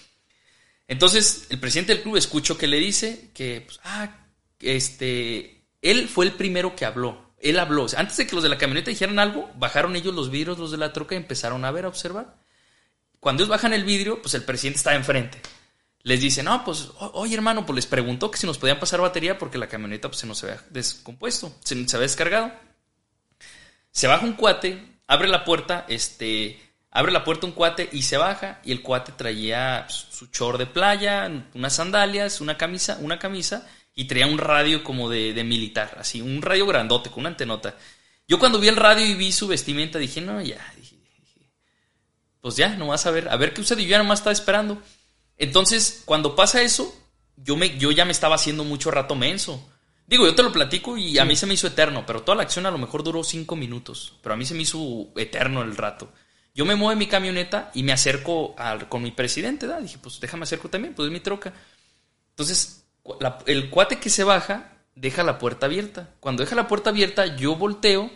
Entonces, 0.91 1.47
el 1.51 1.61
presidente 1.61 1.95
del 1.95 2.03
club 2.03 2.17
escucho 2.17 2.59
que 2.59 2.67
le 2.67 2.79
dice 2.79 3.31
que, 3.33 3.63
pues, 3.65 3.79
ah, 3.85 4.11
este, 4.59 5.63
él 5.83 6.09
fue 6.09 6.25
el 6.25 6.33
primero 6.33 6.75
que 6.75 6.85
habló. 6.85 7.31
Él 7.39 7.61
habló. 7.61 7.87
antes 7.97 8.17
de 8.17 8.27
que 8.27 8.35
los 8.35 8.43
de 8.43 8.49
la 8.49 8.59
camioneta 8.59 8.91
dijeran 8.91 9.21
algo, 9.21 9.49
bajaron 9.55 9.95
ellos 9.95 10.13
los 10.13 10.33
vidrios, 10.33 10.59
los 10.59 10.73
de 10.73 10.79
la 10.79 10.93
troca, 10.93 11.15
y 11.15 11.19
empezaron 11.19 11.65
a 11.65 11.71
ver, 11.71 11.85
a 11.85 11.89
observar. 11.89 12.35
cuando 13.21 13.45
ellos 13.45 13.51
bajan 13.51 13.73
el 13.73 13.85
vidrio, 13.85 14.21
pues 14.21 14.35
el 14.35 14.43
presidente 14.43 14.79
está 14.79 14.97
enfrente. 14.97 15.41
Les 16.03 16.21
dice, 16.21 16.43
no, 16.43 16.65
pues, 16.65 16.89
oye 16.99 17.37
hermano, 17.37 17.65
pues 17.65 17.77
les 17.77 17.87
preguntó 17.87 18.29
que 18.29 18.39
si 18.39 18.49
nos 18.49 18.59
podían 18.59 18.81
pasar 18.81 19.01
batería 19.01 19.39
porque 19.39 19.59
la 19.59 19.69
camioneta 19.69 20.09
pues, 20.09 20.19
se 20.19 20.27
nos 20.27 20.43
había 20.43 20.61
descompuesto, 20.71 21.55
se, 21.63 21.89
se 21.89 21.97
había 21.97 22.09
descargado. 22.09 22.53
Se 23.93 24.09
baja 24.09 24.27
un 24.27 24.33
cuate, 24.33 24.99
abre 25.07 25.29
la 25.29 25.45
puerta, 25.45 25.87
este, 25.89 26.59
abre 26.91 27.13
la 27.13 27.25
puerta 27.25 27.47
un 27.47 27.53
cuate 27.53 27.89
y 27.93 28.03
se 28.03 28.17
baja 28.17 28.61
y 28.65 28.73
el 28.73 28.83
cuate 28.83 29.13
traía 29.13 29.85
pues, 29.87 30.07
su 30.11 30.27
chor 30.29 30.59
de 30.59 30.67
playa, 30.67 31.31
unas 31.55 31.75
sandalias, 31.75 32.41
una 32.41 32.57
camisa, 32.57 32.99
una 33.01 33.19
camisa 33.19 33.67
y 33.95 34.05
traía 34.05 34.27
un 34.27 34.39
radio 34.39 34.83
como 34.83 35.09
de, 35.09 35.33
de 35.33 35.45
militar, 35.45 35.97
así, 35.99 36.21
un 36.21 36.43
radio 36.43 36.67
grandote 36.67 37.11
con 37.11 37.21
una 37.21 37.31
antenota. 37.31 37.77
Yo 38.27 38.39
cuando 38.39 38.61
vi 38.61 38.69
el 38.69 38.77
radio 38.77 39.05
y 39.05 39.15
vi 39.15 39.33
su 39.33 39.49
vestimenta 39.49 39.99
dije, 39.99 40.21
no, 40.21 40.41
ya, 40.41 40.65
dije, 40.77 40.97
pues 42.41 42.57
ya, 42.57 42.77
no 42.77 42.89
vas 42.89 43.07
a 43.07 43.11
ver, 43.11 43.29
a 43.29 43.37
ver 43.37 43.53
qué 43.53 43.61
usted 43.61 43.79
y 43.79 43.85
yo 43.85 43.91
ya 43.91 43.99
nomás 43.99 44.21
estaba 44.21 44.33
esperando. 44.33 44.81
Entonces, 45.37 46.03
cuando 46.05 46.35
pasa 46.35 46.63
eso, 46.63 46.95
yo, 47.37 47.57
me, 47.57 47.79
yo 47.79 47.91
ya 47.91 48.05
me 48.05 48.13
estaba 48.13 48.35
haciendo 48.35 48.65
mucho 48.65 48.91
rato 48.91 49.15
menso. 49.15 49.69
Digo, 50.07 50.27
yo 50.27 50.35
te 50.35 50.43
lo 50.43 50.53
platico 50.53 50.97
y 50.97 51.19
a 51.19 51.25
mí 51.25 51.37
se 51.37 51.47
me 51.47 51.55
hizo 51.55 51.67
eterno, 51.67 52.05
pero 52.07 52.23
toda 52.23 52.37
la 52.37 52.43
acción 52.43 52.67
a 52.67 52.71
lo 52.71 52.79
mejor 52.79 53.05
duró 53.05 53.23
cinco 53.23 53.57
minutos, 53.57 54.15
pero 54.23 54.35
a 54.35 54.37
mí 54.37 54.45
se 54.45 54.55
me 54.55 54.63
hizo 54.63 55.09
eterno 55.17 55.63
el 55.63 55.77
rato. 55.77 56.13
Yo 56.55 56.65
me 56.65 56.75
muevo 56.75 56.93
en 56.93 56.99
mi 56.99 57.07
camioneta 57.07 57.71
y 57.75 57.83
me 57.83 57.93
acerco 57.93 58.55
con 58.89 59.03
mi 59.03 59.13
presidente, 59.13 59.67
¿da? 59.67 59.81
Dije, 59.81 59.99
pues 59.99 60.21
déjame 60.21 60.45
acerco 60.45 60.69
también, 60.69 60.95
pues 60.95 61.07
es 61.07 61.13
mi 61.13 61.21
troca. 61.21 61.53
Entonces, 62.31 62.85
el 63.47 63.71
cuate 63.71 63.99
que 63.99 64.11
se 64.11 64.25
baja 64.25 64.73
deja 64.95 65.23
la 65.23 65.39
puerta 65.39 65.67
abierta. 65.67 66.11
Cuando 66.21 66.43
deja 66.43 66.57
la 66.57 66.69
puerta 66.69 66.91
abierta, 66.91 67.37
yo 67.37 67.57
volteo 67.57 68.11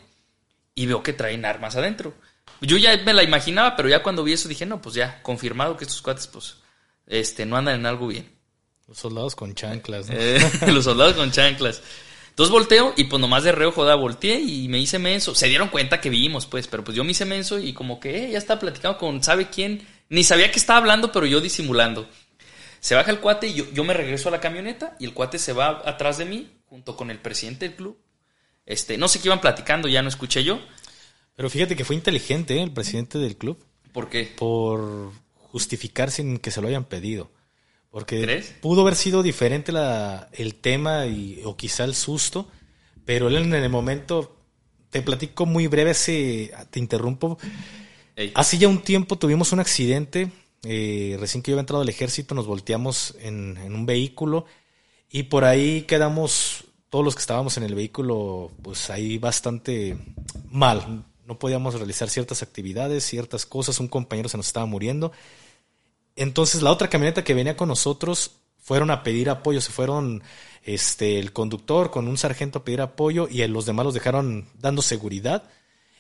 y 0.75 0.87
veo 0.87 1.03
que 1.03 1.13
traen 1.13 1.45
armas 1.45 1.77
adentro. 1.77 2.15
Yo 2.61 2.77
ya 2.77 2.97
me 3.05 3.13
la 3.13 3.23
imaginaba, 3.23 3.77
pero 3.77 3.89
ya 3.89 4.03
cuando 4.03 4.25
vi 4.25 4.33
eso 4.33 4.49
dije, 4.49 4.67
no, 4.67 4.81
pues 4.81 4.95
ya, 4.95 5.23
confirmado 5.23 5.77
que 5.77 5.85
estos 5.85 6.03
cuates, 6.03 6.27
pues, 6.27 6.57
este, 7.07 7.47
no 7.47 7.57
andan 7.57 7.81
en 7.81 7.87
algo 7.87 8.07
bien. 8.07 8.31
Los 8.89 8.99
soldados 8.99 9.35
con 9.35 9.55
chanclas, 9.55 10.09
¿no? 10.09 10.17
Eh, 10.19 10.41
los 10.73 10.85
soldados 10.85 11.15
con 11.15 11.31
chanclas. 11.31 11.83
Entonces 12.35 12.51
volteo 12.51 12.95
y 12.97 13.05
pues 13.05 13.21
nomás 13.21 13.45
de 13.45 13.53
reojo 13.53 13.85
da, 13.85 13.95
volteé 13.95 14.41
y 14.41 14.67
me 14.67 14.81
hice 14.81 14.99
menso. 14.99 15.37
Se 15.37 15.47
dieron 15.47 15.69
cuenta 15.69 16.01
que 16.01 16.11
vimos, 16.11 16.47
pues, 16.47 16.67
pero 16.67 16.83
pues 16.83 16.97
yo 16.97 17.05
me 17.05 17.13
hice 17.13 17.25
menso 17.25 17.61
y 17.61 17.73
como 17.73 18.01
que 18.01 18.25
eh, 18.25 18.31
ya 18.33 18.39
estaba 18.39 18.59
platicando 18.59 18.99
con 18.99 19.23
sabe 19.23 19.51
quién. 19.51 19.87
Ni 20.09 20.25
sabía 20.25 20.51
que 20.51 20.59
estaba 20.59 20.81
hablando, 20.81 21.13
pero 21.13 21.27
yo 21.27 21.41
disimulando. 21.41 22.09
Se 22.81 22.97
baja 22.97 23.13
el 23.13 23.21
cuate 23.21 23.47
y 23.47 23.55
yo, 23.55 23.71
yo 23.73 23.85
me 23.85 23.95
regreso 23.95 24.31
a 24.31 24.33
la 24.33 24.41
camioneta 24.41 24.97
y 24.99 25.05
el 25.05 25.15
cuate 25.15 25.39
se 25.39 25.53
va 25.53 25.81
atrás 25.87 26.19
de 26.19 26.25
mí 26.25 26.51
junto 26.67 26.97
con 26.97 27.13
el 27.13 27.21
presidente 27.21 27.69
del 27.69 27.77
club. 27.77 27.97
Este, 28.67 28.99
no 28.99 29.07
sé 29.07 29.21
qué 29.21 29.29
iban 29.29 29.41
platicando, 29.41 29.87
ya 29.87 30.03
no 30.03 30.09
escuché 30.09 30.43
yo. 30.43 30.59
Pero 31.37 31.49
fíjate 31.49 31.77
que 31.77 31.85
fue 31.85 31.95
inteligente 31.95 32.57
¿eh? 32.57 32.63
el 32.65 32.73
presidente 32.73 33.19
del 33.19 33.37
club. 33.37 33.65
¿Por 33.93 34.09
qué? 34.09 34.35
Por 34.37 35.13
justificar 35.53 36.11
sin 36.11 36.39
que 36.39 36.51
se 36.51 36.61
lo 36.61 36.67
hayan 36.67 36.85
pedido. 36.85 37.31
Porque 37.95 38.43
pudo 38.61 38.81
haber 38.81 38.97
sido 38.97 39.23
diferente 39.23 39.71
la, 39.71 40.29
el 40.33 40.57
tema 40.57 41.07
y, 41.07 41.41
o 41.45 41.57
quizá 41.57 41.85
el 41.85 41.95
susto, 41.95 42.49
pero 43.05 43.29
él 43.29 43.37
en 43.37 43.55
el 43.55 43.71
momento, 43.71 44.37
te 44.91 45.01
platico 45.01 45.47
muy 45.47 45.69
breve, 45.69 45.95
se, 45.95 46.53
te 46.71 46.81
interrumpo. 46.81 47.39
Hace 48.35 48.59
ya 48.59 48.67
un 48.67 48.83
tiempo 48.83 49.17
tuvimos 49.17 49.53
un 49.53 49.61
accidente, 49.61 50.33
eh, 50.65 51.17
recién 51.21 51.41
que 51.41 51.53
yo 51.53 51.55
había 51.55 51.61
entrado 51.61 51.83
al 51.83 51.89
ejército, 51.89 52.35
nos 52.35 52.49
volteamos 52.49 53.15
en, 53.21 53.59
en 53.59 53.73
un 53.77 53.87
vehículo 53.87 54.45
y 55.09 55.23
por 55.23 55.45
ahí 55.45 55.83
quedamos, 55.83 56.65
todos 56.91 57.05
los 57.05 57.15
que 57.15 57.21
estábamos 57.21 57.57
en 57.59 57.63
el 57.63 57.77
vehículo, 57.77 58.51
pues 58.61 58.91
ahí 58.91 59.19
bastante 59.19 59.97
mal. 60.51 61.05
No 61.27 61.39
podíamos 61.39 61.75
realizar 61.75 62.11
ciertas 62.11 62.43
actividades, 62.43 63.05
ciertas 63.05 63.47
cosas, 63.47 63.79
un 63.79 63.87
compañero 63.87 64.29
se 64.29 64.37
nos 64.37 64.49
estaba 64.49 64.67
muriendo 64.67 65.13
entonces 66.17 66.63
la 66.63 66.71
otra 66.71 66.89
camioneta 66.89 67.25
que 67.25 67.35
venía 67.35 67.57
con 67.57 67.69
nosotros 67.69 68.33
fueron 68.61 68.91
a 68.91 69.03
pedir 69.03 69.31
apoyo, 69.31 69.61
se 69.61 69.73
fueron 69.73 70.23
este 70.63 71.19
el 71.19 71.33
conductor 71.33 71.91
con 71.91 72.09
un 72.09 72.17
sargento 72.17 72.61
a 72.61 72.65
pedir 72.65 72.81
apoyo 72.81 73.29
y 73.31 73.47
los 73.47 73.67
demás 73.67 73.85
los 73.85 73.95
dejaron 73.95 74.47
dando 74.59 74.81
seguridad 74.81 75.45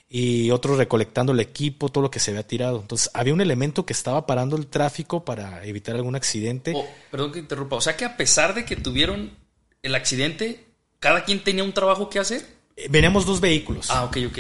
y 0.08 0.50
otros 0.50 0.78
recolectando 0.78 1.32
el 1.32 1.40
equipo, 1.40 1.88
todo 1.88 2.02
lo 2.02 2.10
que 2.10 2.20
se 2.20 2.30
había 2.30 2.46
tirado. 2.46 2.80
Entonces 2.80 3.10
había 3.14 3.34
un 3.34 3.40
elemento 3.40 3.84
que 3.84 3.92
estaba 3.92 4.26
parando 4.26 4.56
el 4.56 4.66
tráfico 4.68 5.24
para 5.24 5.64
evitar 5.64 5.96
algún 5.96 6.14
accidente. 6.14 6.72
Oh, 6.74 6.86
perdón 7.10 7.32
que 7.32 7.40
interrumpa, 7.40 7.76
o 7.76 7.80
sea 7.80 7.96
que 7.96 8.04
a 8.04 8.16
pesar 8.16 8.54
de 8.54 8.64
que 8.64 8.76
tuvieron 8.76 9.36
el 9.82 9.94
accidente, 9.94 10.64
cada 11.00 11.24
quien 11.24 11.42
tenía 11.42 11.64
un 11.64 11.72
trabajo 11.72 12.08
que 12.08 12.18
hacer. 12.18 12.46
Eh, 12.76 12.86
veníamos 12.88 13.26
dos 13.26 13.40
vehículos. 13.40 13.90
Ah, 13.90 14.04
ok, 14.04 14.18
ok. 14.28 14.38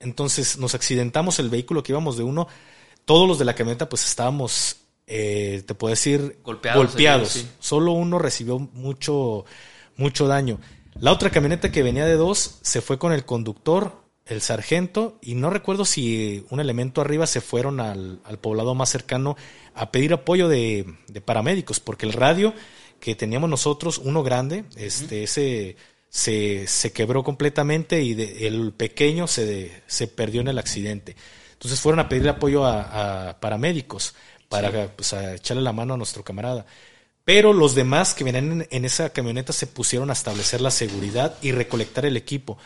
Entonces 0.00 0.58
nos 0.58 0.74
accidentamos 0.74 1.38
el 1.38 1.48
vehículo 1.48 1.82
que 1.82 1.92
íbamos 1.92 2.16
de 2.16 2.24
uno. 2.24 2.46
Todos 3.04 3.26
los 3.26 3.38
de 3.38 3.44
la 3.44 3.54
camioneta 3.54 3.88
pues 3.88 4.04
estábamos 4.04 4.76
eh, 5.06 5.62
te 5.66 5.74
puedo 5.74 5.90
decir, 5.90 6.38
golpeados. 6.42 7.46
Solo 7.58 7.92
uno 7.92 8.18
recibió 8.18 8.58
mucho, 8.58 9.44
mucho 9.96 10.26
daño. 10.26 10.60
La 10.98 11.12
otra 11.12 11.30
camioneta 11.30 11.72
que 11.72 11.82
venía 11.82 12.06
de 12.06 12.14
dos 12.14 12.58
se 12.62 12.80
fue 12.80 12.98
con 12.98 13.12
el 13.12 13.24
conductor, 13.24 14.04
el 14.26 14.40
sargento, 14.40 15.18
y 15.20 15.34
no 15.34 15.50
recuerdo 15.50 15.84
si 15.84 16.46
un 16.50 16.60
elemento 16.60 17.00
arriba 17.00 17.26
se 17.26 17.40
fueron 17.40 17.80
al, 17.80 18.20
poblado 18.40 18.74
más 18.74 18.88
cercano 18.88 19.36
a 19.74 19.90
pedir 19.90 20.12
apoyo 20.14 20.48
de, 20.48 20.86
paramédicos, 21.24 21.80
porque 21.80 22.06
el 22.06 22.12
radio 22.12 22.54
que 23.00 23.14
teníamos 23.14 23.50
nosotros, 23.50 23.98
uno 23.98 24.22
grande, 24.22 24.64
este, 24.76 25.24
ese 25.24 25.76
se, 26.08 26.66
se, 26.66 26.92
quebró 26.92 27.24
completamente 27.24 28.02
y 28.02 28.12
el 28.46 28.72
pequeño 28.72 29.26
se, 29.26 29.82
se 29.86 30.06
perdió 30.06 30.40
en 30.40 30.48
el 30.48 30.58
accidente. 30.58 31.16
Entonces 31.52 31.80
fueron 31.80 31.98
a 31.98 32.08
pedir 32.08 32.28
apoyo 32.28 32.64
a 32.64 33.36
paramédicos 33.40 34.14
para 34.48 34.88
pues, 34.88 35.12
echarle 35.12 35.62
la 35.62 35.72
mano 35.72 35.94
a 35.94 35.96
nuestro 35.96 36.22
camarada. 36.22 36.66
Pero 37.24 37.54
los 37.54 37.74
demás 37.74 38.14
que 38.14 38.24
venían 38.24 38.66
en, 38.70 38.84
esa 38.84 39.10
camioneta 39.10 39.52
se 39.52 39.66
pusieron 39.66 40.10
a 40.10 40.12
establecer 40.12 40.60
la 40.60 40.70
seguridad 40.70 41.38
y 41.40 41.52
recolectar 41.52 42.04
el 42.04 42.16
equipo. 42.16 42.58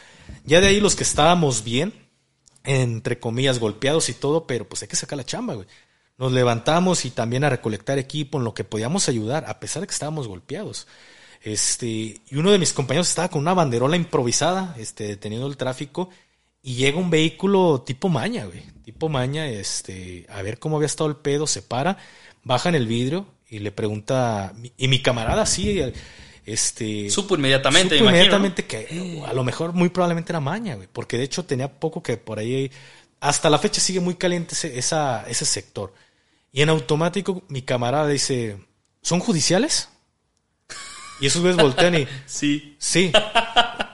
Ya 0.45 0.61
de 0.61 0.67
ahí 0.67 0.81
los 0.81 0.97
que 0.97 1.05
estábamos 1.05 1.63
bien, 1.63 1.93
entre 2.65 3.21
comillas, 3.21 3.61
golpeados 3.61 4.09
y 4.09 4.15
todo, 4.15 4.47
pero 4.47 4.69
pues 4.69 4.83
hay 4.83 4.89
que 4.89 4.97
sacar 4.97 5.17
la 5.17 5.25
chamba, 5.25 5.55
güey. 5.55 5.69
Nos 6.19 6.33
levantamos 6.33 7.05
y 7.05 7.11
también 7.11 7.45
a 7.45 7.51
recolectar 7.51 7.99
equipo 7.99 8.39
en 8.39 8.45
lo 8.45 8.53
que 8.53 8.65
podíamos 8.65 9.09
ayudar, 9.09 9.45
a 9.47 9.61
pesar 9.61 9.83
de 9.83 9.87
que 9.87 9.93
estábamos 9.93 10.27
golpeados. 10.27 10.89
Este, 11.41 11.87
y 11.87 12.37
uno 12.37 12.51
de 12.51 12.59
mis 12.59 12.73
compañeros 12.73 13.09
estaba 13.09 13.29
con 13.29 13.43
una 13.43 13.55
banderola 13.55 13.97
improvisada, 13.97 14.75
este, 14.77 15.05
deteniendo 15.05 15.47
el 15.47 15.57
tráfico, 15.57 16.11
y 16.63 16.75
llega 16.75 16.99
un 16.99 17.11
vehículo 17.11 17.83
tipo 17.87 18.09
maña, 18.09 18.47
güey. 18.47 18.63
Tipo 18.89 19.11
maña, 19.11 19.47
este, 19.47 20.25
a 20.31 20.41
ver 20.41 20.59
cómo 20.59 20.77
había 20.77 20.87
estado 20.87 21.11
el 21.11 21.17
pedo, 21.17 21.47
se 21.47 21.61
para, 21.61 21.99
baja 22.43 22.71
en 22.71 22.75
el 22.75 22.87
vidrio 22.87 23.27
y 23.47 23.59
le 23.59 23.71
pregunta. 23.71 24.55
Y 24.79 24.89
mi 24.89 25.03
camarada 25.03 25.45
sí, 25.45 25.79
este. 26.47 27.11
Supo 27.11 27.35
inmediatamente, 27.35 27.99
supo 27.99 28.09
inmediatamente 28.09 28.65
que 28.65 29.23
a 29.27 29.35
lo 29.35 29.45
mejor 29.45 29.75
muy 29.75 29.91
probablemente 29.91 30.33
era 30.33 30.41
maña, 30.41 30.77
güey. 30.77 30.89
Porque 30.91 31.19
de 31.19 31.25
hecho 31.25 31.45
tenía 31.45 31.71
poco 31.71 32.03
que 32.03 32.17
por 32.17 32.39
ahí. 32.39 32.73
Hasta 33.21 33.51
la 33.51 33.59
fecha 33.59 33.79
sigue 33.79 34.01
muy 34.01 34.15
caliente 34.15 34.55
ese, 34.55 34.79
esa, 34.79 35.23
ese 35.29 35.45
sector. 35.45 35.93
Y 36.51 36.63
en 36.63 36.71
automático 36.71 37.43
mi 37.49 37.61
camarada 37.61 38.09
dice: 38.09 38.57
¿Son 39.03 39.21
judiciales? 39.21 39.91
Y 41.21 41.27
esos 41.27 41.43
güeyes 41.43 41.61
voltean 41.61 41.95
y. 41.95 42.09
sí. 42.25 42.75
Sí. 42.79 43.13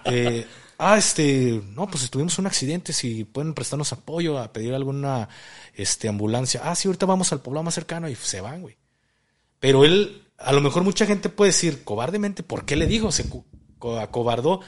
Eh, 0.05 0.47
ah, 0.79 0.97
este, 0.99 1.63
no, 1.71 1.89
pues 1.89 2.09
tuvimos 2.11 2.39
un 2.39 2.47
accidente, 2.47 2.93
si 2.93 3.25
pueden 3.25 3.55
prestarnos 3.55 3.93
apoyo 3.93 4.39
a 4.39 4.53
pedir 4.53 4.75
alguna 4.75 5.29
este, 5.75 6.09
ambulancia. 6.09 6.61
Ah, 6.65 6.75
sí, 6.75 6.89
ahorita 6.89 7.07
vamos 7.07 7.33
al 7.33 7.41
poblado 7.41 7.65
más 7.65 7.75
cercano 7.75 8.09
y 8.09 8.15
se 8.15 8.41
van, 8.41 8.63
güey. 8.63 8.77
Pero 9.61 9.85
él, 9.85 10.23
a 10.39 10.53
lo 10.53 10.61
mejor 10.61 10.85
mucha 10.85 11.07
gente 11.07 11.29
puede 11.29 11.51
decir 11.51 11.85
cobardemente, 11.85 12.43
¿por 12.43 12.65
qué 12.65 12.77
le 12.77 12.87
dijo? 12.87 13.13
Se 13.13 13.25
acobardó. 14.01 14.61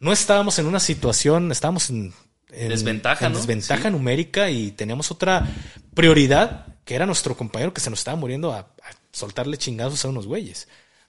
No 0.00 0.12
estábamos 0.12 0.58
en 0.58 0.66
una 0.66 0.80
situación, 0.80 1.50
estábamos 1.52 1.90
en, 1.90 2.14
desventaja, 2.50 3.26
en 3.26 3.34
desventaja 3.34 3.90
numérica 3.90 4.50
y 4.50 4.70
teníamos 4.70 5.10
otra 5.10 5.46
prioridad, 5.94 6.78
que 6.84 6.94
era 6.94 7.04
nuestro 7.04 7.36
compañero 7.36 7.74
que 7.74 7.80
se 7.80 7.90
nos 7.90 7.98
estaba 7.98 8.16
muriendo 8.16 8.52
a, 8.52 8.60
a 8.60 8.90
soltarle 9.12 9.58
chingazos 9.58 10.04
a 10.04 10.08
unos 10.08 10.26
güeyes. 10.26 10.68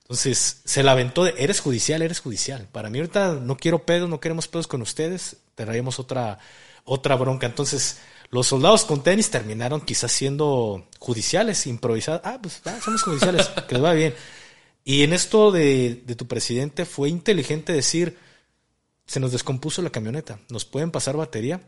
Entonces 0.10 0.62
se 0.66 0.82
la 0.82 0.94
aventó 0.94 1.24
de, 1.24 1.36
eres 1.38 1.60
judicial, 1.60 2.02
eres 2.02 2.20
judicial. 2.20 2.68
Para 2.72 2.90
mí 2.90 2.98
ahorita 2.98 3.36
no 3.36 3.58
quiero 3.58 3.86
pedos, 3.86 4.10
no 4.10 4.20
queremos 4.20 4.48
pedos 4.48 4.66
con 4.66 4.82
ustedes, 4.82 5.38
traemos 5.54 6.00
otra, 6.00 6.40
otra 6.84 7.16
bronca. 7.16 7.46
Entonces 7.46 8.00
los 8.32 8.48
soldados 8.48 8.86
con 8.86 9.04
tenis 9.04 9.30
terminaron 9.30 9.82
quizás 9.82 10.12
siendo 10.12 10.88
judiciales, 10.98 11.68
improvisados. 11.68 12.22
Ah, 12.24 12.40
pues 12.42 12.60
somos 12.84 13.04
judiciales, 13.04 13.50
que 13.68 13.76
les 13.76 13.84
va 13.84 13.94
bien. 13.94 14.16
Y 14.84 15.04
en 15.04 15.14
esto 15.14 15.52
de, 15.52 16.02
de 16.04 16.16
tu 16.16 16.28
presidente 16.28 16.86
fue 16.86 17.10
inteligente 17.10 17.72
decir, 17.72 18.18
se 19.06 19.20
nos 19.20 19.32
descompuso 19.32 19.84
la 19.84 19.92
camioneta, 19.92 20.40
nos 20.50 20.66
pueden 20.66 20.90
pasar 20.90 21.18
batería. 21.18 21.62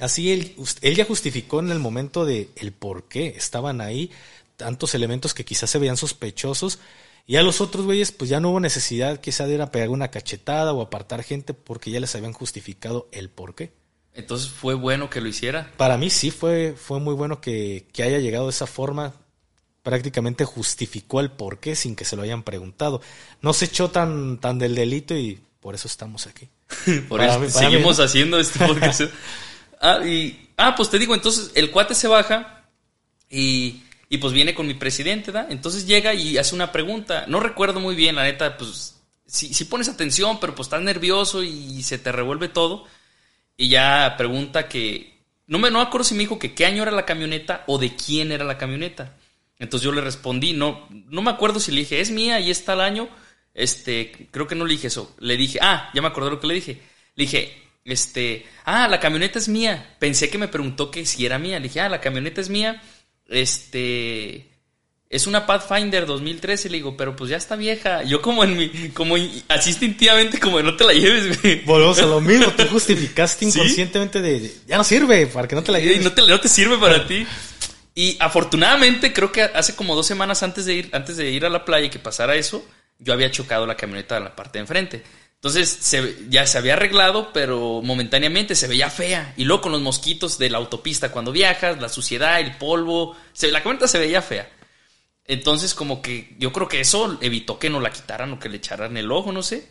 Así 0.00 0.32
él, 0.32 0.56
él 0.82 0.96
ya 0.96 1.04
justificó 1.04 1.60
en 1.60 1.70
el 1.70 1.78
momento 1.78 2.24
de 2.24 2.50
el 2.56 2.72
por 2.72 3.06
qué 3.06 3.34
estaban 3.36 3.80
ahí 3.80 4.10
tantos 4.56 4.96
elementos 4.96 5.32
que 5.32 5.44
quizás 5.44 5.70
se 5.70 5.78
veían 5.78 5.96
sospechosos 5.96 6.80
y 7.28 7.36
a 7.36 7.42
los 7.42 7.60
otros 7.60 7.84
güeyes, 7.84 8.10
pues 8.10 8.30
ya 8.30 8.40
no 8.40 8.48
hubo 8.48 8.58
necesidad 8.58 9.20
quizá 9.20 9.46
de 9.46 9.52
ir 9.52 9.60
a 9.60 9.70
pegar 9.70 9.90
una 9.90 10.10
cachetada 10.10 10.72
o 10.72 10.80
apartar 10.80 11.22
gente 11.22 11.52
porque 11.52 11.90
ya 11.90 12.00
les 12.00 12.14
habían 12.14 12.32
justificado 12.32 13.06
el 13.12 13.28
por 13.28 13.54
qué. 13.54 13.74
Entonces 14.14 14.48
fue 14.48 14.72
bueno 14.72 15.10
que 15.10 15.20
lo 15.20 15.28
hiciera. 15.28 15.70
Para 15.76 15.98
mí 15.98 16.08
sí 16.08 16.30
fue, 16.30 16.74
fue 16.74 17.00
muy 17.00 17.14
bueno 17.14 17.42
que, 17.42 17.86
que 17.92 18.02
haya 18.02 18.18
llegado 18.18 18.46
de 18.46 18.52
esa 18.52 18.66
forma. 18.66 19.12
Prácticamente 19.82 20.46
justificó 20.46 21.20
el 21.20 21.30
porqué 21.30 21.76
sin 21.76 21.96
que 21.96 22.06
se 22.06 22.16
lo 22.16 22.22
hayan 22.22 22.44
preguntado. 22.44 23.02
No 23.42 23.52
se 23.52 23.66
echó 23.66 23.90
tan, 23.90 24.38
tan 24.38 24.58
del 24.58 24.74
delito 24.74 25.14
y 25.14 25.38
por 25.60 25.74
eso 25.74 25.86
estamos 25.86 26.26
aquí. 26.26 26.48
por 27.10 27.20
eso 27.20 27.46
seguimos 27.50 28.00
haciendo 28.00 28.40
este 28.40 28.66
podcast. 28.66 29.02
ah, 29.82 29.98
y, 30.02 30.48
ah, 30.56 30.74
pues 30.74 30.88
te 30.88 30.98
digo, 30.98 31.14
entonces 31.14 31.50
el 31.54 31.70
cuate 31.72 31.94
se 31.94 32.08
baja 32.08 32.64
y, 33.28 33.82
y 34.08 34.18
pues 34.18 34.32
viene 34.32 34.54
con 34.54 34.66
mi 34.66 34.74
presidente, 34.74 35.32
¿da? 35.32 35.46
Entonces 35.50 35.86
llega 35.86 36.14
y 36.14 36.38
hace 36.38 36.54
una 36.54 36.72
pregunta. 36.72 37.24
No 37.28 37.40
recuerdo 37.40 37.80
muy 37.80 37.94
bien, 37.94 38.16
la 38.16 38.24
neta, 38.24 38.56
pues 38.56 38.96
si, 39.26 39.52
si 39.52 39.64
pones 39.66 39.88
atención, 39.88 40.40
pero 40.40 40.54
pues 40.54 40.66
estás 40.66 40.80
nervioso 40.80 41.42
y 41.42 41.82
se 41.82 41.98
te 41.98 42.10
revuelve 42.10 42.48
todo. 42.48 42.86
Y 43.56 43.68
ya 43.68 44.14
pregunta 44.16 44.68
que. 44.68 45.18
No 45.46 45.58
me, 45.58 45.70
no 45.70 45.80
acuerdo 45.80 46.04
si 46.04 46.14
me 46.14 46.20
dijo 46.20 46.38
que 46.38 46.54
qué 46.54 46.66
año 46.66 46.82
era 46.82 46.92
la 46.92 47.06
camioneta 47.06 47.64
o 47.66 47.78
de 47.78 47.94
quién 47.96 48.32
era 48.32 48.44
la 48.44 48.58
camioneta. 48.58 49.16
Entonces 49.58 49.84
yo 49.84 49.92
le 49.92 50.00
respondí, 50.00 50.52
no, 50.52 50.86
no 50.90 51.22
me 51.22 51.30
acuerdo 51.30 51.58
si 51.58 51.72
le 51.72 51.80
dije, 51.80 52.00
es 52.00 52.10
mía 52.10 52.38
y 52.40 52.50
está 52.50 52.74
el 52.74 52.80
año. 52.80 53.08
Este, 53.54 54.28
creo 54.30 54.46
que 54.46 54.54
no 54.54 54.64
le 54.64 54.74
dije 54.74 54.86
eso. 54.86 55.14
Le 55.18 55.36
dije, 55.36 55.58
ah, 55.60 55.90
ya 55.94 56.00
me 56.00 56.08
acordé 56.08 56.30
lo 56.30 56.40
que 56.40 56.46
le 56.46 56.54
dije. 56.54 56.80
Le 57.16 57.24
dije, 57.24 57.62
este, 57.84 58.46
ah, 58.64 58.86
la 58.88 59.00
camioneta 59.00 59.38
es 59.38 59.48
mía. 59.48 59.96
Pensé 59.98 60.30
que 60.30 60.38
me 60.38 60.48
preguntó 60.48 60.90
que 60.90 61.04
si 61.06 61.26
era 61.26 61.38
mía. 61.38 61.58
Le 61.58 61.64
dije, 61.64 61.80
ah, 61.80 61.88
la 61.88 62.00
camioneta 62.00 62.40
es 62.40 62.50
mía. 62.50 62.80
Este, 63.28 64.48
es 65.10 65.26
una 65.26 65.46
Pathfinder 65.46 66.04
2013, 66.04 66.68
le 66.68 66.78
digo, 66.78 66.96
pero 66.96 67.16
pues 67.16 67.30
ya 67.30 67.36
está 67.36 67.56
vieja. 67.56 68.02
Yo 68.02 68.20
como 68.20 68.44
en 68.44 68.56
mi, 68.56 68.68
como 68.90 69.16
así 69.48 69.70
instintivamente, 69.70 70.38
como 70.38 70.60
no 70.60 70.76
te 70.76 70.84
la 70.84 70.92
lleves, 70.92 71.40
güey. 71.40 71.62
Volvemos 71.64 71.98
a 72.00 72.06
lo 72.06 72.20
mismo, 72.20 72.50
tú 72.52 72.64
justificaste 72.70 73.44
inconscientemente 73.46 74.20
de, 74.20 74.52
ya 74.66 74.76
no 74.76 74.84
sirve, 74.84 75.26
para 75.26 75.48
que 75.48 75.54
no 75.54 75.62
te 75.62 75.72
la 75.72 75.78
lleves. 75.78 76.00
Y 76.00 76.04
no 76.04 76.12
te, 76.12 76.26
no 76.26 76.40
te 76.40 76.48
sirve 76.48 76.76
para 76.76 77.06
ti. 77.06 77.26
Y 77.94 78.16
afortunadamente, 78.20 79.12
creo 79.12 79.32
que 79.32 79.42
hace 79.42 79.74
como 79.74 79.96
dos 79.96 80.06
semanas 80.06 80.42
antes 80.42 80.66
de 80.66 80.74
ir, 80.74 80.90
antes 80.92 81.16
de 81.16 81.30
ir 81.30 81.46
a 81.46 81.48
la 81.48 81.64
playa 81.64 81.86
y 81.86 81.90
que 81.90 81.98
pasara 81.98 82.36
eso, 82.36 82.64
yo 82.98 83.12
había 83.12 83.30
chocado 83.30 83.66
la 83.66 83.76
camioneta 83.76 84.18
en 84.18 84.24
la 84.24 84.36
parte 84.36 84.58
de 84.58 84.60
enfrente. 84.60 85.02
Entonces 85.38 85.68
se, 85.68 86.16
ya 86.28 86.46
se 86.48 86.58
había 86.58 86.72
arreglado, 86.72 87.32
pero 87.32 87.80
momentáneamente 87.82 88.56
se 88.56 88.66
veía 88.66 88.90
fea. 88.90 89.34
Y 89.36 89.44
luego 89.44 89.62
con 89.62 89.72
los 89.72 89.80
mosquitos 89.80 90.36
de 90.36 90.50
la 90.50 90.58
autopista 90.58 91.12
cuando 91.12 91.30
viajas, 91.30 91.80
la 91.80 91.88
suciedad, 91.88 92.40
el 92.40 92.56
polvo, 92.56 93.16
se, 93.32 93.52
la 93.52 93.62
camioneta 93.62 93.86
se 93.86 94.00
veía 94.00 94.20
fea. 94.20 94.50
Entonces, 95.24 95.74
como 95.74 96.02
que 96.02 96.34
yo 96.38 96.52
creo 96.52 96.68
que 96.68 96.80
eso 96.80 97.18
evitó 97.20 97.58
que 97.58 97.70
no 97.70 97.80
la 97.80 97.92
quitaran 97.92 98.32
o 98.32 98.40
que 98.40 98.48
le 98.48 98.56
echaran 98.56 98.96
el 98.96 99.12
ojo, 99.12 99.30
no 99.30 99.44
sé. 99.44 99.68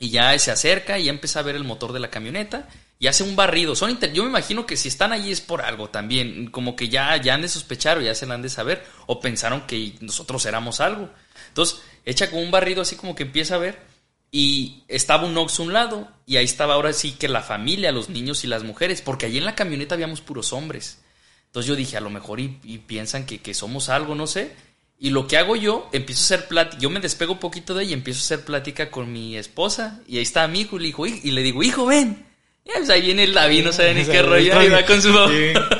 Y 0.00 0.10
ya 0.10 0.36
se 0.38 0.50
acerca 0.50 0.98
y 0.98 1.04
ya 1.04 1.10
empieza 1.10 1.40
a 1.40 1.42
ver 1.42 1.54
el 1.54 1.64
motor 1.64 1.92
de 1.92 2.00
la 2.00 2.10
camioneta 2.10 2.68
y 2.98 3.06
hace 3.06 3.22
un 3.22 3.36
barrido. 3.36 3.76
Son 3.76 3.96
yo 4.12 4.24
me 4.24 4.30
imagino 4.30 4.66
que 4.66 4.76
si 4.76 4.88
están 4.88 5.12
allí 5.12 5.30
es 5.30 5.40
por 5.40 5.62
algo 5.62 5.90
también. 5.90 6.50
Como 6.50 6.74
que 6.74 6.88
ya, 6.88 7.16
ya 7.18 7.34
han 7.34 7.42
de 7.42 7.48
sospechar 7.48 7.98
o 7.98 8.00
ya 8.00 8.14
se 8.14 8.26
la 8.26 8.34
han 8.34 8.42
de 8.42 8.48
saber. 8.48 8.84
O 9.06 9.20
pensaron 9.20 9.66
que 9.66 9.94
nosotros 10.00 10.44
éramos 10.46 10.80
algo. 10.80 11.08
Entonces, 11.48 11.80
echa 12.04 12.30
como 12.30 12.42
un 12.42 12.50
barrido 12.50 12.82
así 12.82 12.96
como 12.96 13.14
que 13.14 13.22
empieza 13.22 13.54
a 13.54 13.58
ver. 13.58 13.87
Y 14.30 14.82
estaba 14.88 15.26
un 15.26 15.36
Ox 15.36 15.58
a 15.58 15.62
un 15.62 15.72
lado. 15.72 16.08
Y 16.26 16.36
ahí 16.36 16.44
estaba 16.44 16.74
ahora 16.74 16.92
sí 16.92 17.12
que 17.12 17.28
la 17.28 17.42
familia, 17.42 17.92
los 17.92 18.08
niños 18.08 18.44
y 18.44 18.46
las 18.46 18.64
mujeres. 18.64 19.02
Porque 19.02 19.26
allí 19.26 19.38
en 19.38 19.44
la 19.44 19.54
camioneta 19.54 19.94
habíamos 19.94 20.20
puros 20.20 20.52
hombres. 20.52 20.98
Entonces 21.46 21.68
yo 21.68 21.76
dije, 21.76 21.96
a 21.96 22.00
lo 22.00 22.10
mejor 22.10 22.40
y, 22.40 22.48
piensan 22.86 23.24
que, 23.24 23.38
que 23.38 23.54
somos 23.54 23.88
algo, 23.88 24.14
no 24.14 24.26
sé. 24.26 24.52
Y 25.00 25.10
lo 25.10 25.26
que 25.26 25.36
hago 25.36 25.54
yo, 25.54 25.88
empiezo 25.92 26.22
a 26.22 26.24
hacer 26.24 26.48
plática, 26.48 26.80
yo 26.80 26.90
me 26.90 26.98
despego 26.98 27.34
un 27.34 27.38
poquito 27.38 27.72
de 27.72 27.84
ella 27.84 27.90
y 27.90 27.94
empiezo 27.94 28.20
a 28.20 28.24
hacer 28.24 28.44
plática 28.44 28.90
con 28.90 29.12
mi 29.12 29.36
esposa. 29.36 30.00
Y 30.08 30.16
ahí 30.16 30.22
está 30.22 30.46
mi 30.48 30.60
hijo 30.60 30.76
y 30.76 30.80
le, 30.80 30.86
digo, 30.86 31.06
y 31.06 31.30
le 31.30 31.42
digo, 31.42 31.62
hijo, 31.62 31.86
ven. 31.86 32.26
Y 32.68 32.70
pues 32.70 32.90
ahí 32.90 33.00
viene 33.00 33.24
el 33.24 33.32
David, 33.32 33.64
no 33.64 33.72
sabe 33.72 33.94
ni 33.94 34.04
qué 34.04 34.20
rollo, 34.20 34.62
y 34.62 34.68
va 34.68 34.84
con 34.84 35.00
su 35.00 35.08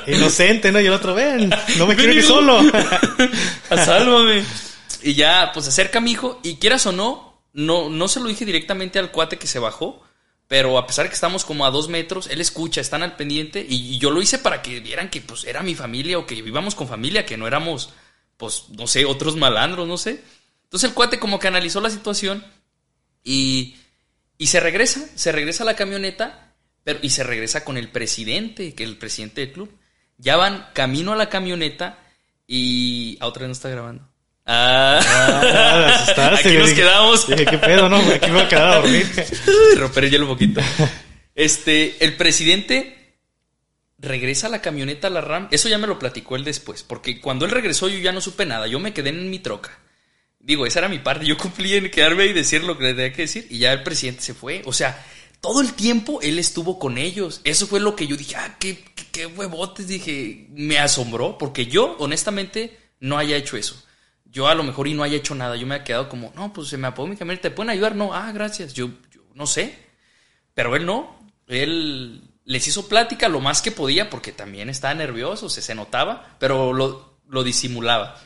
Inocente, 0.06 0.72
¿no? 0.72 0.80
Y 0.80 0.86
el 0.86 0.92
otro, 0.92 1.14
ven, 1.14 1.50
no 1.76 1.86
me 1.86 1.94
quiero 1.96 2.14
ir 2.14 2.22
solo. 2.22 2.60
Sálvame. 3.68 4.42
Y 5.02 5.12
ya, 5.12 5.50
pues 5.52 5.68
acerca 5.68 5.98
a 5.98 6.00
mi 6.00 6.12
hijo, 6.12 6.40
y 6.42 6.56
quieras 6.56 6.86
o 6.86 6.92
no, 6.92 7.27
no, 7.58 7.90
no 7.90 8.06
se 8.06 8.20
lo 8.20 8.28
dije 8.28 8.44
directamente 8.44 9.00
al 9.00 9.10
cuate 9.10 9.36
que 9.36 9.48
se 9.48 9.58
bajó, 9.58 10.00
pero 10.46 10.78
a 10.78 10.86
pesar 10.86 11.04
de 11.04 11.08
que 11.08 11.16
estamos 11.16 11.44
como 11.44 11.66
a 11.66 11.72
dos 11.72 11.88
metros, 11.88 12.28
él 12.28 12.40
escucha, 12.40 12.80
están 12.80 13.02
al 13.02 13.16
pendiente, 13.16 13.66
y, 13.68 13.98
yo 13.98 14.12
lo 14.12 14.22
hice 14.22 14.38
para 14.38 14.62
que 14.62 14.78
vieran 14.78 15.10
que 15.10 15.20
pues 15.20 15.42
era 15.42 15.64
mi 15.64 15.74
familia 15.74 16.20
o 16.20 16.26
que 16.26 16.36
vivíamos 16.36 16.76
con 16.76 16.86
familia, 16.86 17.26
que 17.26 17.36
no 17.36 17.48
éramos 17.48 17.90
pues, 18.36 18.66
no 18.68 18.86
sé, 18.86 19.04
otros 19.04 19.34
malandros, 19.34 19.88
no 19.88 19.98
sé. 19.98 20.22
Entonces 20.64 20.88
el 20.88 20.94
cuate 20.94 21.18
como 21.18 21.40
que 21.40 21.48
analizó 21.48 21.80
la 21.80 21.90
situación 21.90 22.46
y, 23.24 23.76
y 24.38 24.46
se 24.46 24.60
regresa, 24.60 25.04
se 25.16 25.32
regresa 25.32 25.64
a 25.64 25.66
la 25.66 25.74
camioneta 25.74 26.54
pero, 26.84 27.00
y 27.02 27.10
se 27.10 27.24
regresa 27.24 27.64
con 27.64 27.76
el 27.76 27.90
presidente, 27.90 28.72
que 28.76 28.84
es 28.84 28.88
el 28.88 28.98
presidente 28.98 29.40
del 29.40 29.52
club. 29.52 29.76
Ya 30.16 30.36
van 30.36 30.68
camino 30.74 31.12
a 31.12 31.16
la 31.16 31.28
camioneta 31.28 31.98
y... 32.46 33.18
A 33.20 33.26
otra 33.26 33.42
vez 33.42 33.48
no 33.48 33.52
está 33.52 33.68
grabando. 33.68 34.07
Ah, 34.50 34.98
ah 36.16 36.34
aquí 36.38 36.56
nos 36.56 36.72
quedamos. 36.72 37.28
Dije, 37.28 37.44
¿qué 37.44 37.58
pedo, 37.58 37.88
no? 37.88 37.96
Aquí 37.96 38.26
me 38.26 38.32
voy 38.32 38.42
a 38.42 38.48
quedar 38.48 38.72
a 38.72 38.76
dormir. 38.76 39.06
Romper 39.76 40.04
el 40.04 40.10
hielo 40.10 40.24
un 40.24 40.32
poquito. 40.32 40.62
Este, 41.34 42.02
el 42.02 42.16
presidente 42.16 43.14
regresa 43.98 44.46
a 44.46 44.50
la 44.50 44.62
camioneta 44.62 45.08
a 45.08 45.10
la 45.10 45.20
RAM. 45.20 45.48
Eso 45.50 45.68
ya 45.68 45.76
me 45.76 45.86
lo 45.86 45.98
platicó 45.98 46.34
él 46.34 46.44
después, 46.44 46.82
porque 46.82 47.20
cuando 47.20 47.44
él 47.44 47.50
regresó 47.50 47.88
yo 47.88 47.98
ya 47.98 48.12
no 48.12 48.20
supe 48.22 48.46
nada, 48.46 48.66
yo 48.66 48.80
me 48.80 48.94
quedé 48.94 49.10
en 49.10 49.28
mi 49.28 49.38
troca. 49.38 49.78
Digo, 50.40 50.64
esa 50.64 50.78
era 50.78 50.88
mi 50.88 50.98
parte, 50.98 51.26
yo 51.26 51.36
cumplí 51.36 51.74
en 51.74 51.90
quedarme 51.90 52.24
y 52.24 52.32
decir 52.32 52.64
lo 52.64 52.78
que 52.78 52.84
le 52.84 52.94
tenía 52.94 53.12
que 53.12 53.22
decir 53.22 53.46
y 53.50 53.58
ya 53.58 53.72
el 53.72 53.82
presidente 53.82 54.22
se 54.22 54.34
fue. 54.34 54.62
O 54.64 54.72
sea, 54.72 55.04
todo 55.40 55.60
el 55.60 55.74
tiempo 55.74 56.20
él 56.22 56.38
estuvo 56.38 56.78
con 56.78 56.96
ellos. 56.96 57.42
Eso 57.44 57.66
fue 57.66 57.80
lo 57.80 57.94
que 57.94 58.06
yo 58.06 58.16
dije, 58.16 58.36
ah, 58.36 58.56
qué, 58.58 58.82
qué, 59.12 59.26
huevotes, 59.26 59.88
dije, 59.88 60.46
me 60.50 60.78
asombró, 60.78 61.36
porque 61.36 61.66
yo 61.66 61.96
honestamente 61.98 62.78
no 63.00 63.18
haya 63.18 63.36
hecho 63.36 63.56
eso. 63.56 63.84
Yo 64.30 64.46
a 64.46 64.54
lo 64.54 64.62
mejor 64.62 64.88
y 64.88 64.94
no 64.94 65.02
haya 65.02 65.16
hecho 65.16 65.34
nada, 65.34 65.56
yo 65.56 65.66
me 65.66 65.74
había 65.74 65.84
quedado 65.84 66.08
como, 66.08 66.32
no, 66.36 66.52
pues 66.52 66.68
se 66.68 66.76
me 66.76 66.86
apagó 66.86 67.08
mi 67.08 67.16
camioneta, 67.16 67.48
¿te 67.48 67.50
pueden 67.50 67.70
ayudar? 67.70 67.96
No, 67.96 68.14
ah, 68.14 68.30
gracias, 68.32 68.74
yo, 68.74 68.90
yo 69.10 69.22
no 69.34 69.46
sé. 69.46 69.78
Pero 70.54 70.76
él 70.76 70.84
no, 70.84 71.18
él 71.46 72.22
les 72.44 72.66
hizo 72.66 72.88
plática 72.88 73.28
lo 73.28 73.40
más 73.40 73.62
que 73.62 73.72
podía 73.72 74.10
porque 74.10 74.32
también 74.32 74.70
estaba 74.70 74.94
nervioso, 74.94 75.48
se, 75.48 75.62
se 75.62 75.74
notaba, 75.74 76.36
pero 76.38 76.72
lo, 76.72 77.20
lo, 77.28 77.44
disimulaba. 77.44 78.18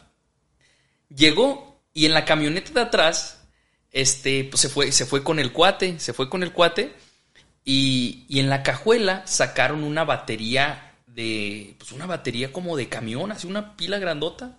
Llegó 1.08 1.82
y 1.92 2.06
en 2.06 2.14
la 2.14 2.24
camioneta 2.24 2.72
de 2.72 2.80
atrás, 2.80 3.44
este, 3.90 4.44
pues 4.44 4.60
se 4.60 4.68
fue, 4.68 4.92
se 4.92 5.06
fue 5.06 5.22
con 5.22 5.38
el 5.38 5.52
cuate, 5.52 5.98
se 5.98 6.12
fue 6.12 6.30
con 6.30 6.42
el 6.42 6.52
cuate 6.52 6.94
y, 7.64 8.24
y 8.28 8.40
en 8.40 8.48
la 8.48 8.62
cajuela 8.62 9.26
sacaron 9.26 9.84
una 9.84 10.04
batería 10.04 10.94
de, 11.06 11.74
pues 11.78 11.92
una 11.92 12.06
batería 12.06 12.52
como 12.52 12.76
de 12.76 12.88
camión, 12.88 13.32
así 13.32 13.46
una 13.46 13.76
pila 13.76 13.98
grandota. 13.98 14.58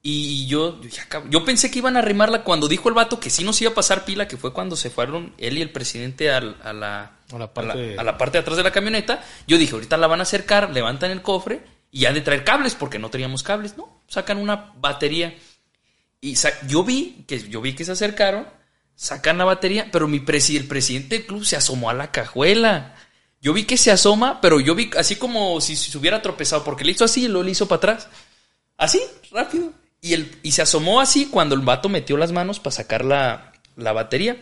Y 0.00 0.46
yo, 0.46 0.80
yo 1.28 1.44
pensé 1.44 1.70
que 1.70 1.80
iban 1.80 1.96
a 1.96 1.98
arrimarla 1.98 2.44
cuando 2.44 2.68
dijo 2.68 2.88
el 2.88 2.94
vato 2.94 3.18
que 3.18 3.30
sí 3.30 3.42
nos 3.42 3.60
iba 3.60 3.72
a 3.72 3.74
pasar 3.74 4.04
pila, 4.04 4.28
que 4.28 4.36
fue 4.36 4.52
cuando 4.52 4.76
se 4.76 4.90
fueron 4.90 5.34
él 5.38 5.58
y 5.58 5.62
el 5.62 5.70
presidente 5.70 6.30
a, 6.30 6.40
la, 6.40 6.54
a, 6.62 6.72
la, 7.38 7.52
parte... 7.52 7.98
A, 7.98 8.04
la, 8.04 8.16
parte 8.16 8.38
de 8.38 8.42
atrás 8.42 8.56
de 8.56 8.62
la 8.62 8.70
camioneta. 8.70 9.24
Yo 9.46 9.58
dije, 9.58 9.74
ahorita 9.74 9.96
la 9.96 10.06
van 10.06 10.20
a 10.20 10.22
acercar, 10.22 10.70
levantan 10.70 11.10
el 11.10 11.20
cofre 11.20 11.62
y 11.90 12.04
han 12.04 12.14
de 12.14 12.20
traer 12.20 12.44
cables, 12.44 12.74
porque 12.74 12.98
no 12.98 13.10
teníamos 13.10 13.42
cables, 13.42 13.76
¿no? 13.76 14.02
Sacan 14.06 14.38
una 14.38 14.72
batería. 14.76 15.36
Y 16.20 16.36
yo 16.66 16.84
vi 16.84 17.24
que 17.26 17.48
yo 17.48 17.60
vi 17.60 17.74
que 17.74 17.84
se 17.84 17.92
acercaron, 17.92 18.46
sacan 18.94 19.38
la 19.38 19.44
batería, 19.44 19.88
pero 19.90 20.08
mi 20.08 20.18
el 20.18 20.66
presidente 20.66 21.18
del 21.18 21.26
club 21.26 21.44
se 21.44 21.56
asomó 21.56 21.90
a 21.90 21.94
la 21.94 22.10
cajuela. 22.12 22.94
Yo 23.40 23.52
vi 23.52 23.64
que 23.64 23.76
se 23.76 23.90
asoma, 23.90 24.40
pero 24.40 24.58
yo 24.58 24.74
vi 24.74 24.90
así 24.96 25.16
como 25.16 25.60
si, 25.60 25.76
se 25.76 25.96
hubiera 25.96 26.22
tropezado, 26.22 26.64
porque 26.64 26.84
le 26.84 26.92
hizo 26.92 27.04
así 27.04 27.24
y 27.24 27.28
lo 27.28 27.42
le 27.42 27.52
hizo 27.52 27.68
para 27.68 27.76
atrás. 27.78 28.08
Así, 28.76 29.00
rápido. 29.30 29.72
Y, 30.00 30.14
el, 30.14 30.38
y 30.42 30.52
se 30.52 30.62
asomó 30.62 31.00
así 31.00 31.26
cuando 31.26 31.54
el 31.54 31.62
vato 31.62 31.88
metió 31.88 32.16
las 32.16 32.32
manos 32.32 32.60
para 32.60 32.76
sacar 32.76 33.04
la, 33.04 33.52
la 33.76 33.92
batería. 33.92 34.36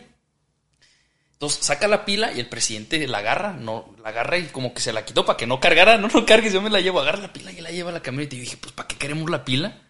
Entonces 1.33 1.65
saca 1.65 1.87
la 1.87 2.03
pila 2.03 2.31
y 2.31 2.39
el 2.39 2.49
presidente 2.49 3.05
la 3.07 3.19
agarra, 3.19 3.53
no, 3.53 3.93
la 4.01 4.09
agarra 4.09 4.39
y 4.39 4.45
como 4.45 4.73
que 4.73 4.81
se 4.81 4.91
la 4.91 5.05
quitó 5.05 5.25
para 5.25 5.37
que 5.37 5.45
no 5.45 5.59
cargara, 5.59 5.97
no, 5.99 6.07
no 6.07 6.25
cargues, 6.25 6.53
yo 6.53 6.61
me 6.61 6.69
la 6.69 6.81
llevo, 6.81 6.99
agarra 6.99 7.19
la 7.19 7.33
pila 7.33 7.51
y 7.51 7.61
la 7.61 7.71
lleva 7.71 7.91
a 7.91 7.93
la 7.93 8.01
camioneta. 8.01 8.35
Y 8.35 8.39
yo 8.39 8.43
dije, 8.43 8.57
pues 8.57 8.73
¿para 8.73 8.87
qué 8.87 8.95
queremos 8.95 9.29
la 9.29 9.45
pila? 9.45 9.81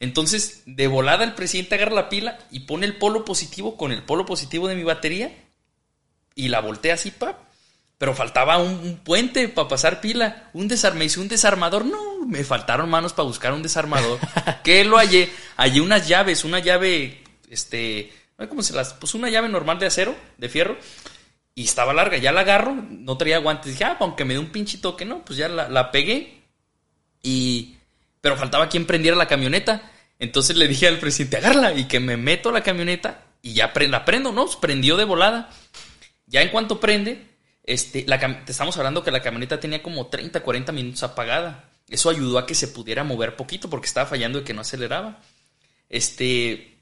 Entonces, 0.00 0.62
de 0.66 0.86
volada 0.86 1.24
el 1.24 1.34
presidente 1.34 1.74
agarra 1.74 1.94
la 1.94 2.08
pila 2.08 2.38
y 2.50 2.60
pone 2.60 2.86
el 2.86 2.96
polo 2.96 3.24
positivo 3.24 3.76
con 3.76 3.92
el 3.92 4.02
polo 4.02 4.26
positivo 4.26 4.66
de 4.66 4.74
mi 4.74 4.82
batería 4.82 5.32
y 6.34 6.48
la 6.48 6.60
voltea 6.60 6.94
así, 6.94 7.10
pa. 7.10 7.38
Pero 8.00 8.14
faltaba 8.14 8.56
un, 8.56 8.96
puente 9.04 9.46
para 9.50 9.68
pasar 9.68 10.00
pila, 10.00 10.48
un 10.54 10.68
desarme, 10.68 11.04
hice 11.04 11.20
un 11.20 11.28
desarmador, 11.28 11.84
no, 11.84 12.24
me 12.26 12.44
faltaron 12.44 12.88
manos 12.88 13.12
para 13.12 13.26
buscar 13.26 13.52
un 13.52 13.62
desarmador. 13.62 14.18
¿Qué 14.64 14.84
lo 14.84 14.96
hallé? 14.96 15.30
Hallé 15.58 15.82
unas 15.82 16.08
llaves, 16.08 16.44
una 16.44 16.60
llave, 16.60 17.22
este, 17.50 18.10
¿cómo 18.48 18.62
se 18.62 18.72
las? 18.72 18.94
Pues 18.94 19.12
una 19.12 19.28
llave 19.28 19.50
normal 19.50 19.78
de 19.78 19.84
acero, 19.84 20.16
de 20.38 20.48
fierro, 20.48 20.78
y 21.54 21.64
estaba 21.64 21.92
larga. 21.92 22.16
Ya 22.16 22.32
la 22.32 22.40
agarro, 22.40 22.74
no 22.88 23.18
traía 23.18 23.36
guantes. 23.36 23.72
Dije, 23.72 23.84
ah, 23.84 23.98
aunque 24.00 24.24
me 24.24 24.32
dé 24.32 24.40
un 24.40 24.48
pinche 24.48 24.78
toque, 24.78 25.04
¿no? 25.04 25.22
Pues 25.22 25.38
ya 25.38 25.50
la, 25.50 25.68
la 25.68 25.90
pegué. 25.90 26.40
Y. 27.22 27.76
Pero 28.22 28.38
faltaba 28.38 28.70
quien 28.70 28.86
prendiera 28.86 29.14
la 29.14 29.28
camioneta. 29.28 29.90
Entonces 30.18 30.56
le 30.56 30.68
dije 30.68 30.88
al 30.88 31.00
presidente, 31.00 31.36
agarla, 31.36 31.74
y 31.74 31.84
que 31.84 32.00
me 32.00 32.16
meto 32.16 32.48
a 32.48 32.52
la 32.52 32.62
camioneta 32.62 33.24
y 33.42 33.52
ya 33.52 33.70
la 33.74 34.06
prendo, 34.06 34.32
¿no? 34.32 34.46
Pues 34.46 34.56
prendió 34.56 34.96
de 34.96 35.04
volada. 35.04 35.50
Ya 36.26 36.40
en 36.40 36.48
cuanto 36.48 36.80
prende, 36.80 37.28
este, 37.72 38.02
te 38.02 38.50
estamos 38.50 38.76
hablando 38.76 39.04
que 39.04 39.12
la 39.12 39.22
camioneta 39.22 39.60
tenía 39.60 39.80
como 39.80 40.08
30, 40.08 40.42
40 40.42 40.72
minutos 40.72 41.04
apagada. 41.04 41.70
Eso 41.88 42.10
ayudó 42.10 42.38
a 42.38 42.46
que 42.46 42.56
se 42.56 42.66
pudiera 42.66 43.04
mover 43.04 43.36
poquito 43.36 43.70
porque 43.70 43.86
estaba 43.86 44.06
fallando 44.08 44.40
y 44.40 44.44
que 44.44 44.54
no 44.54 44.62
aceleraba. 44.62 45.20
Este, 45.88 46.78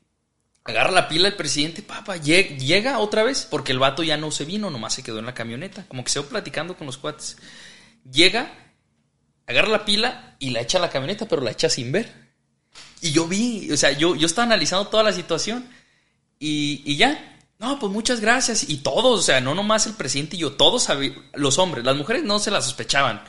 agarra 0.65 0.91
la 0.91 1.09
pila 1.09 1.29
el 1.29 1.35
presidente, 1.35 1.83
papá, 1.83 2.17
llega 2.17 2.99
otra 3.01 3.23
vez 3.23 3.47
porque 3.51 3.73
el 3.73 3.79
vato 3.79 4.03
ya 4.03 4.17
no 4.17 4.31
se 4.31 4.47
vino, 4.47 4.71
nomás 4.71 4.95
se 4.95 5.03
quedó 5.03 5.19
en 5.19 5.27
la 5.27 5.35
camioneta, 5.35 5.87
como 5.89 6.05
que 6.05 6.11
se 6.11 6.21
va 6.21 6.29
platicando 6.29 6.75
con 6.75 6.87
los 6.87 6.97
cuates. 6.97 7.37
Llega, 8.11 8.51
agarra 9.47 9.69
la 9.69 9.85
pila 9.85 10.37
y 10.39 10.51
la 10.51 10.63
echa 10.63 10.79
a 10.79 10.81
la 10.81 10.91
camioneta, 10.91 11.29
pero 11.29 11.43
la 11.43 11.51
echa 11.51 11.69
sin 11.69 11.93
ver. 11.93 12.11
Y 13.03 13.13
yo 13.13 13.29
vi, 13.29 13.71
o 13.71 13.77
sea, 13.77 13.93
yo, 13.93 14.17
yo 14.17 14.27
estaba 14.27 14.47
analizando 14.47 14.89
toda 14.89 15.03
la 15.03 15.13
situación 15.13 15.69
y, 16.39 16.83
y 16.87 16.97
ya, 16.97 17.38
no, 17.59 17.79
pues 17.79 17.93
muchas 17.93 18.21
gracias. 18.21 18.69
Y 18.69 18.79
todos, 18.79 19.21
o 19.21 19.23
sea, 19.23 19.41
no 19.41 19.55
nomás 19.55 19.87
el 19.87 19.95
presidente 19.95 20.37
y 20.37 20.41
yo, 20.41 20.53
todos 20.53 20.89
los 21.35 21.59
hombres, 21.59 21.85
las 21.85 21.97
mujeres 21.97 22.23
no 22.23 22.39
se 22.39 22.51
la 22.51 22.63
sospechaban, 22.63 23.23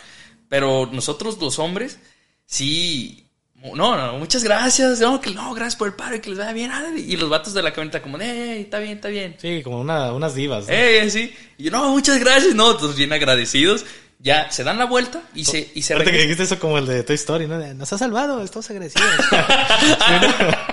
pero 0.48 0.88
nosotros 0.92 1.40
los 1.42 1.58
hombres, 1.58 2.00
sí, 2.46 3.28
no, 3.56 3.98
no, 3.98 4.18
muchas 4.20 4.44
gracias, 4.44 5.00
no, 5.00 5.20
que 5.20 5.32
no, 5.32 5.54
gracias 5.54 5.76
por 5.76 5.88
el 5.88 5.96
paro 5.96 6.16
y 6.16 6.20
que 6.22 6.30
les 6.30 6.40
vaya 6.40 6.54
bien. 6.54 6.72
Y 6.98 7.18
los 7.18 7.30
vatos 7.30 7.54
de 7.54 7.64
la 7.64 7.74
camioneta 7.74 8.02
como, 8.02 8.20
eh, 8.20 8.62
está 8.62 8.80
bien, 8.80 8.98
está 8.98 9.10
bien. 9.10 9.36
Sí, 9.40 9.62
como 9.64 9.82
una, 9.82 10.14
unas 10.14 10.36
divas. 10.36 10.66
Eh, 10.70 11.10
sí. 11.10 11.34
Y 11.58 11.64
yo, 11.66 11.72
no, 11.72 11.90
muchas 11.90 12.20
gracias, 12.20 12.54
no, 12.54 12.78
todos 12.78 12.96
bien 12.96 13.12
agradecidos. 13.12 13.86
Ya, 14.22 14.52
se 14.52 14.66
dan 14.66 14.78
la 14.78 14.86
vuelta 14.86 15.24
y 15.34 15.46
se, 15.46 15.72
y 15.74 15.82
se 15.82 15.96
que 15.96 16.12
dijiste 16.12 16.44
eso 16.44 16.60
como 16.60 16.78
el 16.78 16.86
de 16.86 17.04
Toy 17.04 17.16
Story, 17.16 17.48
¿no? 17.48 17.58
Nos 17.74 17.94
ha 17.94 17.98
salvado, 17.98 18.44
estamos 18.44 18.70
agradecidos. 18.70 19.10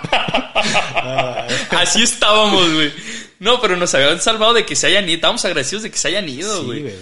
Así 1.71 2.03
estábamos, 2.03 2.73
güey. 2.75 2.93
No, 3.39 3.61
pero 3.61 3.77
nos 3.77 3.95
habían 3.95 4.21
salvado 4.21 4.55
de 4.55 4.65
que 4.65 4.77
se 4.77 4.87
hayan 4.87 5.05
ido. 5.05 5.17
Estábamos 5.17 5.45
agradecidos 5.45 5.83
de 5.83 5.91
que 5.91 5.99
se 5.99 6.09
hayan 6.09 6.29
ido, 6.29 6.65
güey. 6.65 6.93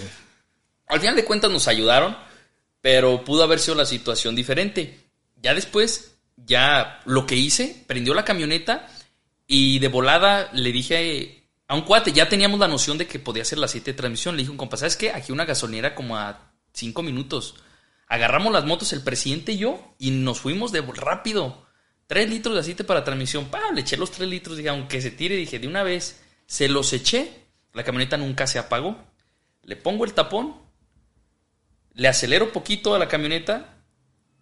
Al 0.87 0.99
final 0.99 1.15
de 1.15 1.25
cuentas 1.25 1.51
nos 1.51 1.67
ayudaron, 1.67 2.15
pero 2.81 3.23
pudo 3.23 3.43
haber 3.43 3.59
sido 3.59 3.75
la 3.75 3.85
situación 3.85 4.35
diferente. 4.35 4.99
Ya 5.41 5.53
después, 5.53 6.15
ya 6.37 7.01
lo 7.05 7.25
que 7.25 7.35
hice, 7.35 7.83
prendió 7.87 8.13
la 8.13 8.25
camioneta 8.25 8.87
y 9.47 9.79
de 9.79 9.87
volada 9.87 10.49
le 10.53 10.71
dije 10.71 11.43
a 11.67 11.75
un 11.75 11.81
cuate, 11.81 12.11
ya 12.11 12.29
teníamos 12.29 12.59
la 12.59 12.67
noción 12.67 12.97
de 12.97 13.07
que 13.07 13.19
podía 13.19 13.45
ser 13.45 13.57
la 13.57 13.65
aceite 13.65 13.91
de 13.91 13.97
transmisión. 13.97 14.35
Le 14.35 14.41
dije 14.41 14.51
un 14.51 14.57
compa, 14.57 14.77
¿sabes 14.77 14.97
qué? 14.97 15.11
Aquí 15.11 15.31
una 15.31 15.45
gasolinera 15.45 15.95
como 15.95 16.17
a 16.17 16.51
cinco 16.73 17.01
minutos. 17.01 17.55
Agarramos 18.07 18.53
las 18.53 18.65
motos, 18.65 18.93
el 18.93 19.01
presidente 19.01 19.53
y 19.53 19.57
yo, 19.57 19.95
y 19.97 20.11
nos 20.11 20.39
fuimos 20.39 20.71
de 20.71 20.81
rápido. 20.81 21.65
Tres 22.05 22.29
litros 22.29 22.53
de 22.53 22.61
aceite 22.61 22.83
para 22.83 23.03
transmisión. 23.03 23.45
Pa, 23.45 23.71
le 23.73 23.81
eché 23.81 23.97
los 23.97 24.11
tres 24.11 24.29
litros, 24.29 24.57
dije, 24.57 24.69
aunque 24.69 25.01
se 25.01 25.09
tire, 25.09 25.35
dije, 25.35 25.57
de 25.57 25.67
una 25.67 25.81
vez. 25.81 26.21
Se 26.45 26.67
los 26.67 26.91
eché. 26.93 27.45
La 27.73 27.83
camioneta 27.83 28.17
nunca 28.17 28.47
se 28.47 28.59
apagó. 28.59 28.97
Le 29.63 29.75
pongo 29.75 30.05
el 30.05 30.13
tapón. 30.13 30.55
Le 31.93 32.07
acelero 32.07 32.51
poquito 32.51 32.95
a 32.95 32.99
la 32.99 33.07
camioneta. 33.07 33.77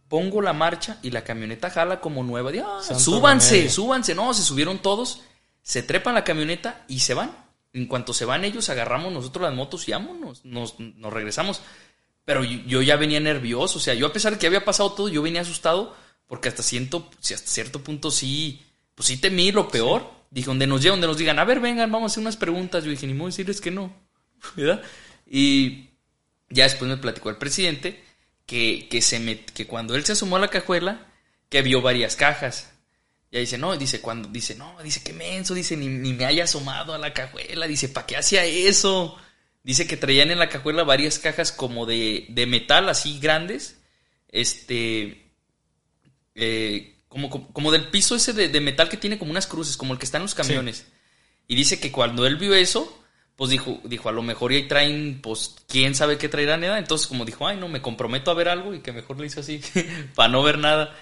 Pongo 0.08 0.41
la 0.41 0.54
marcha 0.54 0.99
y 1.01 1.12
la 1.12 1.24
camioneta 1.24 1.70
jala 1.70 1.99
como 1.99 2.24
nueva. 2.24 2.51
Ah, 2.64 2.82
súbanse, 2.82 3.70
súbanse. 3.70 4.14
No, 4.14 4.34
se 4.34 4.43
subieron 4.43 4.80
todos 4.80 5.22
se 5.64 5.82
trepan 5.82 6.14
la 6.14 6.24
camioneta 6.24 6.86
y 6.88 6.99
se 6.99 7.16
van. 7.16 7.36
En 7.72 7.88
cuanto 7.88 8.14
se 8.14 8.26
van 8.26 8.43
ellos, 8.43 8.70
agarramos 8.70 9.12
nosotros 9.12 9.43
las 9.43 9.56
motos 9.56 9.88
y 9.88 9.93
vámonos, 9.93 10.45
nos, 10.45 10.80
nos 10.80 11.12
regresamos. 11.12 11.62
Pero 12.26 12.43
yo, 12.43 12.82
ya 12.84 12.97
venía 12.97 13.20
nervioso, 13.20 13.80
o 13.80 13.82
sea, 13.82 13.95
yo 13.95 14.06
a 14.06 14.14
pesar 14.14 14.34
de 14.34 14.39
que 14.39 14.45
había 14.45 14.64
pasado 14.64 14.91
todo, 14.91 15.10
yo 15.10 15.24
venía 15.24 15.41
asustado 15.41 15.95
porque 16.28 16.49
hasta, 16.49 16.62
siento, 16.62 17.10
hasta 17.20 17.38
cierto 17.38 17.84
punto 17.84 18.12
sí, 18.12 18.62
pues 18.93 19.08
sí 19.08 19.18
temí 19.18 19.51
lo 19.51 19.70
peor. 19.70 20.10
Dije, 20.34 20.48
donde 20.48 20.66
nos 20.66 20.82
lleven, 20.82 21.00
donde 21.00 21.08
nos 21.08 21.18
digan, 21.18 21.38
a 21.38 21.46
ver, 21.46 21.60
vengan, 21.60 21.92
vamos 21.92 22.10
a 22.10 22.14
hacer 22.14 22.22
unas 22.22 22.38
preguntas. 22.38 22.84
Yo 22.84 22.90
dije, 22.90 23.06
ni 23.06 23.14
modo 23.14 23.28
decirles 23.28 23.62
que 23.62 23.70
no, 23.70 23.94
¿verdad? 24.56 24.82
Y 25.28 25.90
ya 26.50 26.64
después 26.64 26.90
me 26.90 26.98
platicó 26.98 27.30
el 27.30 27.38
presidente 27.38 28.04
que, 28.48 28.88
que, 28.90 29.02
se 29.02 29.46
que 29.54 29.68
cuando 29.68 29.96
él 29.96 30.04
se 30.04 30.14
asomó 30.14 30.38
a 30.38 30.40
la 30.40 30.48
cajuela, 30.48 31.08
que 31.50 31.62
vio 31.62 31.82
varias 31.82 32.16
cajas 32.16 32.74
y 33.30 33.40
dice, 33.40 33.58
no, 33.58 33.76
dice, 33.78 34.00
cuando, 34.00 34.30
dice, 34.30 34.54
no, 34.54 34.76
dice, 34.84 35.02
qué 35.04 35.12
menso, 35.12 35.56
dice, 35.56 35.76
ni, 35.76 35.88
me 35.88 36.26
haya 36.26 36.44
asomado 36.44 36.94
a 36.94 37.00
la 37.00 37.14
cajuela, 37.14 37.66
dice, 37.66 37.90
¿para 37.90 38.06
qué 38.06 38.16
hacía 38.16 38.46
eso? 38.46 39.18
Dice 39.64 39.88
que 39.88 39.98
traían 39.98 40.30
en 40.30 40.38
la 40.38 40.50
cajuela 40.50 40.84
varias 40.84 41.18
cajas 41.18 41.52
como 41.52 41.88
de, 41.88 42.28
de 42.30 42.46
metal 42.46 42.90
así 42.90 43.20
grandes, 43.20 43.82
este, 44.28 45.32
eh, 46.36 46.93
como, 47.14 47.30
como, 47.53 47.72
del 47.72 47.88
piso 47.88 48.16
ese 48.16 48.34
de, 48.34 48.59
metal 48.59 48.89
que 48.89 48.97
tiene 48.97 49.20
como 49.20 49.32
unas 49.32 49.47
cruces, 49.47 49.78
como 49.78 49.93
el 49.93 49.99
que 49.99 50.05
está 50.05 50.18
en 50.18 50.24
los 50.24 50.36
camiones. 50.36 50.86
Y 51.47 51.55
dice 51.55 51.80
que 51.80 51.91
cuando 51.91 52.26
él 52.26 52.38
vio 52.38 52.53
eso, 52.55 53.01
pues 53.36 53.51
dijo, 53.51 53.80
dijo, 53.84 54.09
a 54.09 54.11
lo 54.11 54.24
mejor 54.24 54.51
y 54.51 54.57
ahí 54.57 54.68
traen, 54.68 55.20
pues, 55.22 55.55
quién 55.68 55.95
sabe 55.95 56.18
qué 56.18 56.28
traerán, 56.28 56.64
edad. 56.64 56.78
Entonces, 56.78 57.07
como 57.07 57.24
dijo, 57.24 57.47
ay, 57.47 57.57
no, 57.57 57.68
me 57.68 57.82
comprometo 57.82 58.32
a 58.32 58.34
ver 58.34 58.49
algo 58.49 58.74
y 58.74 58.80
que 58.80 58.91
mejor 58.91 59.20
le 59.20 59.28
hizo 59.28 59.39
así, 59.39 59.61
para 60.16 60.30
no 60.30 60.43
ver 60.43 60.57
nada. 60.57 60.95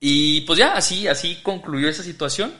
Y 0.00 0.42
pues 0.42 0.58
ya, 0.58 0.74
así, 0.74 1.08
así 1.08 1.40
concluyó 1.42 1.88
esa 1.88 2.02
situación. 2.02 2.52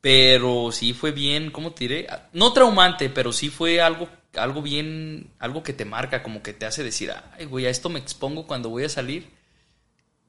Pero 0.00 0.72
sí 0.72 0.94
fue 0.94 1.12
bien, 1.12 1.50
¿cómo 1.50 1.72
te 1.72 1.84
diré? 1.84 2.06
No 2.32 2.52
traumante, 2.52 3.10
pero 3.10 3.32
sí 3.32 3.50
fue 3.50 3.82
algo, 3.82 4.08
algo 4.34 4.62
bien, 4.62 5.30
algo 5.38 5.62
que 5.62 5.74
te 5.74 5.84
marca, 5.84 6.22
como 6.22 6.42
que 6.42 6.54
te 6.54 6.64
hace 6.64 6.82
decir, 6.82 7.12
ay, 7.38 7.44
güey, 7.44 7.66
a 7.66 7.70
esto 7.70 7.90
me 7.90 7.98
expongo 7.98 8.46
cuando 8.46 8.70
voy 8.70 8.84
a 8.84 8.88
salir. 8.88 9.28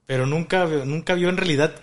Pero 0.06 0.26
nunca, 0.26 0.66
nunca 0.66 1.14
vio 1.14 1.30
en 1.30 1.38
realidad 1.38 1.74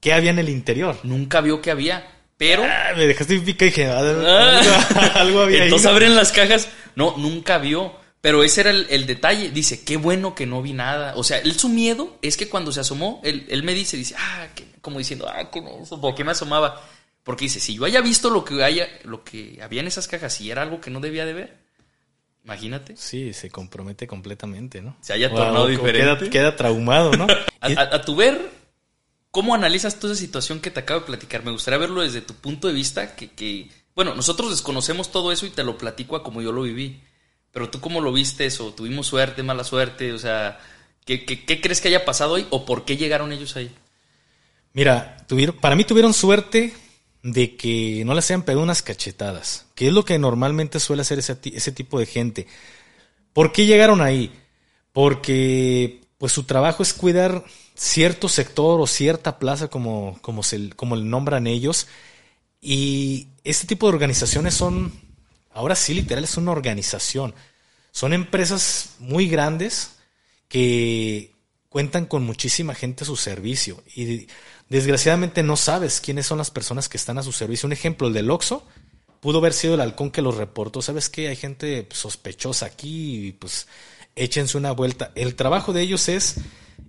qué 0.00 0.12
había 0.12 0.30
en 0.30 0.38
el 0.38 0.48
interior. 0.48 0.96
Nunca 1.02 1.40
vio 1.40 1.60
qué 1.60 1.70
había. 1.70 2.06
Pero. 2.36 2.64
Ah, 2.64 2.92
me 2.96 3.06
dejaste 3.06 3.38
pica 3.40 3.66
y 3.66 3.68
dije, 3.68 3.86
ah, 3.86 4.00
algo, 5.14 5.42
había 5.42 5.64
Entonces 5.64 5.86
abren 5.86 6.16
las 6.16 6.32
cajas. 6.32 6.68
No, 6.96 7.16
nunca 7.18 7.58
vio. 7.58 7.94
Pero 8.20 8.42
ese 8.42 8.62
era 8.62 8.70
el, 8.70 9.06
detalle. 9.06 9.50
Dice, 9.50 9.84
qué 9.84 9.96
bueno 9.96 10.34
que 10.34 10.46
no 10.46 10.62
vi 10.62 10.72
nada. 10.72 11.14
O 11.16 11.24
sea, 11.24 11.38
él 11.38 11.58
su 11.58 11.68
miedo 11.68 12.18
es 12.22 12.36
que 12.36 12.48
cuando 12.48 12.72
se 12.72 12.80
asomó, 12.80 13.20
él, 13.24 13.62
me 13.62 13.74
dice, 13.74 13.96
dice, 13.96 14.14
ah, 14.18 14.46
como 14.82 14.98
diciendo, 14.98 15.26
ah, 15.28 15.50
¿qué 15.50 15.62
¿Por 15.62 16.14
qué 16.14 16.24
me 16.24 16.32
asomaba? 16.32 16.82
Porque 17.22 17.46
dice, 17.46 17.60
si 17.60 17.74
yo 17.74 17.84
haya 17.84 18.00
visto 18.00 18.30
lo 18.30 18.44
que, 18.44 18.62
haya, 18.62 18.88
lo 19.04 19.24
que 19.24 19.58
había 19.62 19.80
en 19.80 19.86
esas 19.86 20.08
cajas 20.08 20.40
y 20.40 20.50
era 20.50 20.62
algo 20.62 20.80
que 20.80 20.90
no 20.90 21.00
debía 21.00 21.24
de 21.24 21.32
ver, 21.32 21.59
imagínate. 22.44 22.96
Sí, 22.96 23.32
se 23.32 23.50
compromete 23.50 24.06
completamente, 24.06 24.80
¿no? 24.80 24.96
Se 25.00 25.12
haya 25.12 25.30
tornado 25.30 25.66
diferente. 25.66 26.30
Queda, 26.30 26.56
traumado, 26.56 27.12
¿no? 27.12 27.26
a, 27.60 28.02
tu 28.02 28.16
ver, 28.16 28.50
¿cómo 29.30 29.54
analizas 29.54 29.98
toda 29.98 30.12
esa 30.12 30.20
situación 30.20 30.60
que 30.60 30.70
te 30.70 30.80
acabo 30.80 31.00
de 31.00 31.06
platicar? 31.06 31.44
Me 31.44 31.50
gustaría 31.50 31.78
verlo 31.78 32.02
desde 32.02 32.20
tu 32.20 32.34
punto 32.34 32.68
de 32.68 32.74
vista, 32.74 33.14
que, 33.14 33.30
que 33.30 33.68
bueno, 33.94 34.14
nosotros 34.14 34.50
desconocemos 34.50 35.10
todo 35.10 35.32
eso 35.32 35.46
y 35.46 35.50
te 35.50 35.64
lo 35.64 35.76
platico 35.76 36.16
a 36.16 36.22
como 36.22 36.42
yo 36.42 36.52
lo 36.52 36.62
viví. 36.62 37.02
Pero 37.52 37.68
tú 37.68 37.80
cómo 37.80 38.00
lo 38.00 38.12
viste 38.12 38.46
eso? 38.46 38.72
¿Tuvimos 38.72 39.08
suerte, 39.08 39.42
mala 39.42 39.64
suerte? 39.64 40.12
O 40.12 40.18
sea, 40.18 40.60
¿qué, 41.04 41.24
crees 41.24 41.80
que 41.80 41.88
haya 41.88 42.04
pasado 42.04 42.34
hoy 42.34 42.46
o 42.50 42.64
por 42.64 42.84
qué 42.84 42.96
llegaron 42.96 43.32
ellos 43.32 43.56
ahí? 43.56 43.70
Mira, 44.72 45.16
tuvieron, 45.26 45.56
para 45.56 45.74
mí 45.74 45.84
tuvieron 45.84 46.14
suerte 46.14 46.72
de 47.22 47.56
que 47.56 48.02
no 48.04 48.14
les 48.14 48.30
hayan 48.30 48.42
pegado 48.42 48.62
unas 48.62 48.82
cachetadas, 48.82 49.66
que 49.74 49.88
es 49.88 49.92
lo 49.92 50.04
que 50.04 50.18
normalmente 50.18 50.80
suele 50.80 51.02
hacer 51.02 51.18
ese, 51.18 51.38
ese 51.44 51.72
tipo 51.72 51.98
de 51.98 52.06
gente. 52.06 52.46
¿Por 53.32 53.52
qué 53.52 53.66
llegaron 53.66 54.00
ahí? 54.00 54.32
Porque 54.92 56.00
pues 56.18 56.32
su 56.32 56.44
trabajo 56.44 56.82
es 56.82 56.92
cuidar 56.92 57.44
cierto 57.74 58.28
sector 58.28 58.80
o 58.80 58.86
cierta 58.86 59.38
plaza 59.38 59.68
como, 59.68 60.18
como, 60.22 60.42
se, 60.42 60.70
como 60.70 60.96
le 60.96 61.04
nombran 61.04 61.46
ellos. 61.46 61.86
Y 62.60 63.28
este 63.44 63.66
tipo 63.66 63.86
de 63.86 63.94
organizaciones 63.94 64.54
son 64.54 64.92
Ahora 65.52 65.74
sí, 65.74 65.94
literal, 65.94 66.24
es 66.24 66.36
una 66.36 66.52
organización. 66.52 67.34
Son 67.90 68.12
empresas 68.12 68.94
muy 68.98 69.28
grandes 69.28 69.96
que 70.48 71.34
cuentan 71.70 72.04
con 72.04 72.24
muchísima 72.24 72.74
gente 72.74 73.04
a 73.04 73.06
su 73.06 73.16
servicio 73.16 73.82
y 73.94 74.26
desgraciadamente 74.68 75.42
no 75.42 75.56
sabes 75.56 76.00
quiénes 76.00 76.26
son 76.26 76.36
las 76.36 76.50
personas 76.50 76.88
que 76.88 76.98
están 76.98 77.16
a 77.16 77.22
su 77.22 77.32
servicio. 77.32 77.68
Un 77.68 77.72
ejemplo, 77.72 78.08
el 78.08 78.12
del 78.12 78.30
Oxxo, 78.30 78.66
pudo 79.20 79.38
haber 79.38 79.52
sido 79.52 79.74
el 79.74 79.80
halcón 79.80 80.10
que 80.10 80.20
los 80.20 80.36
reportó. 80.36 80.82
¿Sabes 80.82 81.08
qué? 81.08 81.28
Hay 81.28 81.36
gente 81.36 81.86
sospechosa 81.92 82.66
aquí 82.66 83.28
y 83.28 83.32
pues 83.32 83.68
échense 84.16 84.58
una 84.58 84.72
vuelta. 84.72 85.12
El 85.14 85.36
trabajo 85.36 85.72
de 85.72 85.82
ellos 85.82 86.08
es 86.08 86.36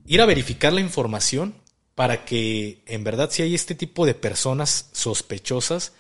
ir 0.07 0.19
a 0.19 0.25
verificar 0.25 0.73
la 0.73 0.81
información 0.81 1.53
para 1.93 2.25
que 2.25 2.81
en 2.87 3.03
verdad 3.03 3.29
si 3.31 3.43
hay 3.43 3.53
este 3.53 3.75
tipo 3.75 4.07
de 4.07 4.15
personas 4.15 4.89
sospechosas, 4.93 5.93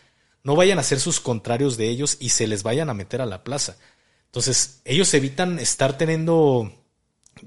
no 0.43 0.55
vayan 0.55 0.79
a 0.79 0.83
ser 0.83 0.99
sus 0.99 1.19
contrarios 1.19 1.77
de 1.77 1.87
ellos 1.87 2.17
y 2.19 2.29
se 2.29 2.47
les 2.47 2.63
vayan 2.63 2.89
a 2.89 2.95
meter 2.95 3.21
a 3.21 3.27
la 3.27 3.43
plaza. 3.43 3.77
Entonces, 4.25 4.81
ellos 4.85 5.13
evitan 5.13 5.59
estar 5.59 5.97
teniendo 5.97 6.80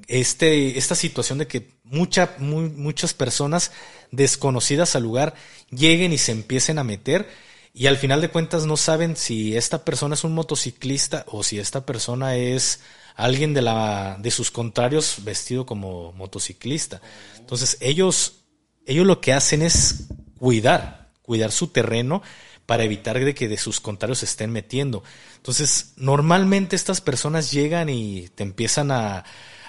este, 0.09 0.79
esta 0.79 0.95
situación 0.95 1.39
de 1.39 1.47
que 1.47 1.71
mucha, 1.85 2.35
muchas 2.39 3.15
personas 3.15 3.73
desconocidas 4.11 4.97
al 4.97 5.03
lugar 5.03 5.35
lleguen 5.71 6.13
y 6.13 6.19
se 6.19 6.33
empiecen 6.33 6.79
a 6.79 6.85
meter 6.85 7.29
y 7.73 7.87
al 7.87 7.97
final 7.97 8.21
de 8.21 8.31
cuentas 8.31 8.67
no 8.67 8.77
saben 8.77 9.17
si 9.17 9.57
esta 9.57 9.85
persona 9.85 10.15
es 10.15 10.25
un 10.25 10.35
motociclista 10.35 11.25
o 11.29 11.43
si 11.43 11.59
esta 11.59 11.85
persona 11.85 12.37
es 12.37 12.81
alguien 13.17 13.53
de, 13.53 13.63
la, 13.63 14.17
de 14.21 14.31
sus 14.31 14.51
contrarios 14.51 15.17
vestido 15.25 15.67
como 15.67 16.13
motociclista. 16.13 17.01
Entonces 17.37 17.77
ellos, 17.81 18.45
ellos 18.87 19.07
lo 19.07 19.21
que 19.21 19.33
hacen 19.33 19.63
es 19.63 20.07
cuidar, 20.39 21.11
cuidar 21.23 21.51
su 21.51 21.69
terreno 21.69 22.23
para 22.65 22.85
evitar 22.85 23.23
de 23.23 23.35
que 23.35 23.49
de 23.49 23.59
sus 23.59 23.81
contrarios 23.81 24.19
se 24.19 24.27
estén 24.27 24.51
metiendo. 24.51 25.03
Entonces, 25.37 25.93
normalmente 25.97 26.77
estas 26.77 27.01
personas 27.01 27.53
llegan 27.53 27.91
y 27.91 28.29
te 28.35 28.43
empiezan 28.43 28.91
a, 28.91 29.25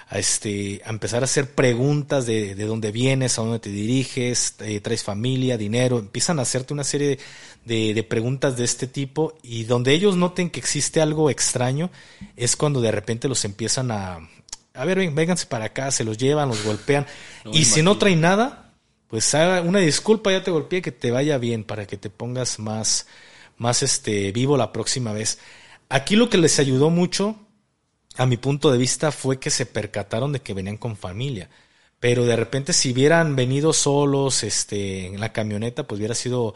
a, 0.08 0.18
este, 0.18 0.80
a 0.84 0.90
empezar 0.90 1.22
a 1.22 1.24
hacer 1.24 1.54
preguntas 1.54 2.26
de, 2.26 2.54
de 2.54 2.64
dónde 2.64 2.92
vienes, 2.92 3.38
a 3.38 3.42
dónde 3.42 3.58
te 3.58 3.70
diriges, 3.70 4.54
eh, 4.60 4.80
traes 4.80 5.02
familia, 5.02 5.58
dinero, 5.58 5.98
empiezan 5.98 6.38
a 6.38 6.42
hacerte 6.42 6.72
una 6.72 6.84
serie 6.84 7.18
de, 7.64 7.94
de, 7.94 8.02
preguntas 8.04 8.56
de 8.56 8.64
este 8.64 8.86
tipo 8.86 9.36
y 9.42 9.64
donde 9.64 9.92
ellos 9.92 10.16
noten 10.16 10.50
que 10.50 10.60
existe 10.60 11.00
algo 11.00 11.28
extraño 11.28 11.90
es 12.36 12.54
cuando 12.54 12.80
de 12.80 12.92
repente 12.92 13.26
los 13.26 13.44
empiezan 13.44 13.90
a, 13.90 14.20
a 14.74 14.84
ver, 14.84 14.98
ven, 14.98 15.14
vénganse 15.14 15.46
para 15.46 15.66
acá, 15.66 15.90
se 15.90 16.04
los 16.04 16.18
llevan, 16.18 16.48
los 16.48 16.62
golpean 16.62 17.06
no 17.44 17.50
y 17.50 17.64
si 17.64 17.82
no 17.82 17.98
traen 17.98 18.20
nada, 18.20 18.72
pues 19.08 19.34
haga 19.34 19.60
una 19.62 19.80
disculpa, 19.80 20.30
ya 20.30 20.44
te 20.44 20.52
golpeé, 20.52 20.82
que 20.82 20.92
te 20.92 21.10
vaya 21.10 21.36
bien 21.38 21.64
para 21.64 21.86
que 21.86 21.96
te 21.96 22.10
pongas 22.10 22.60
más, 22.60 23.08
más 23.56 23.82
este, 23.82 24.30
vivo 24.30 24.56
la 24.56 24.72
próxima 24.72 25.12
vez. 25.12 25.40
Aquí 25.88 26.14
lo 26.14 26.30
que 26.30 26.38
les 26.38 26.60
ayudó 26.60 26.90
mucho 26.90 27.36
a 28.16 28.26
mi 28.26 28.36
punto 28.36 28.70
de 28.70 28.78
vista 28.78 29.12
fue 29.12 29.38
que 29.38 29.50
se 29.50 29.66
percataron 29.66 30.32
de 30.32 30.40
que 30.40 30.54
venían 30.54 30.76
con 30.76 30.96
familia. 30.96 31.50
Pero 32.00 32.24
de 32.24 32.36
repente 32.36 32.72
si 32.72 32.92
hubieran 32.92 33.36
venido 33.36 33.72
solos 33.72 34.42
este, 34.42 35.06
en 35.06 35.20
la 35.20 35.32
camioneta, 35.32 35.86
pues 35.86 35.98
hubiera 35.98 36.14
sido 36.14 36.54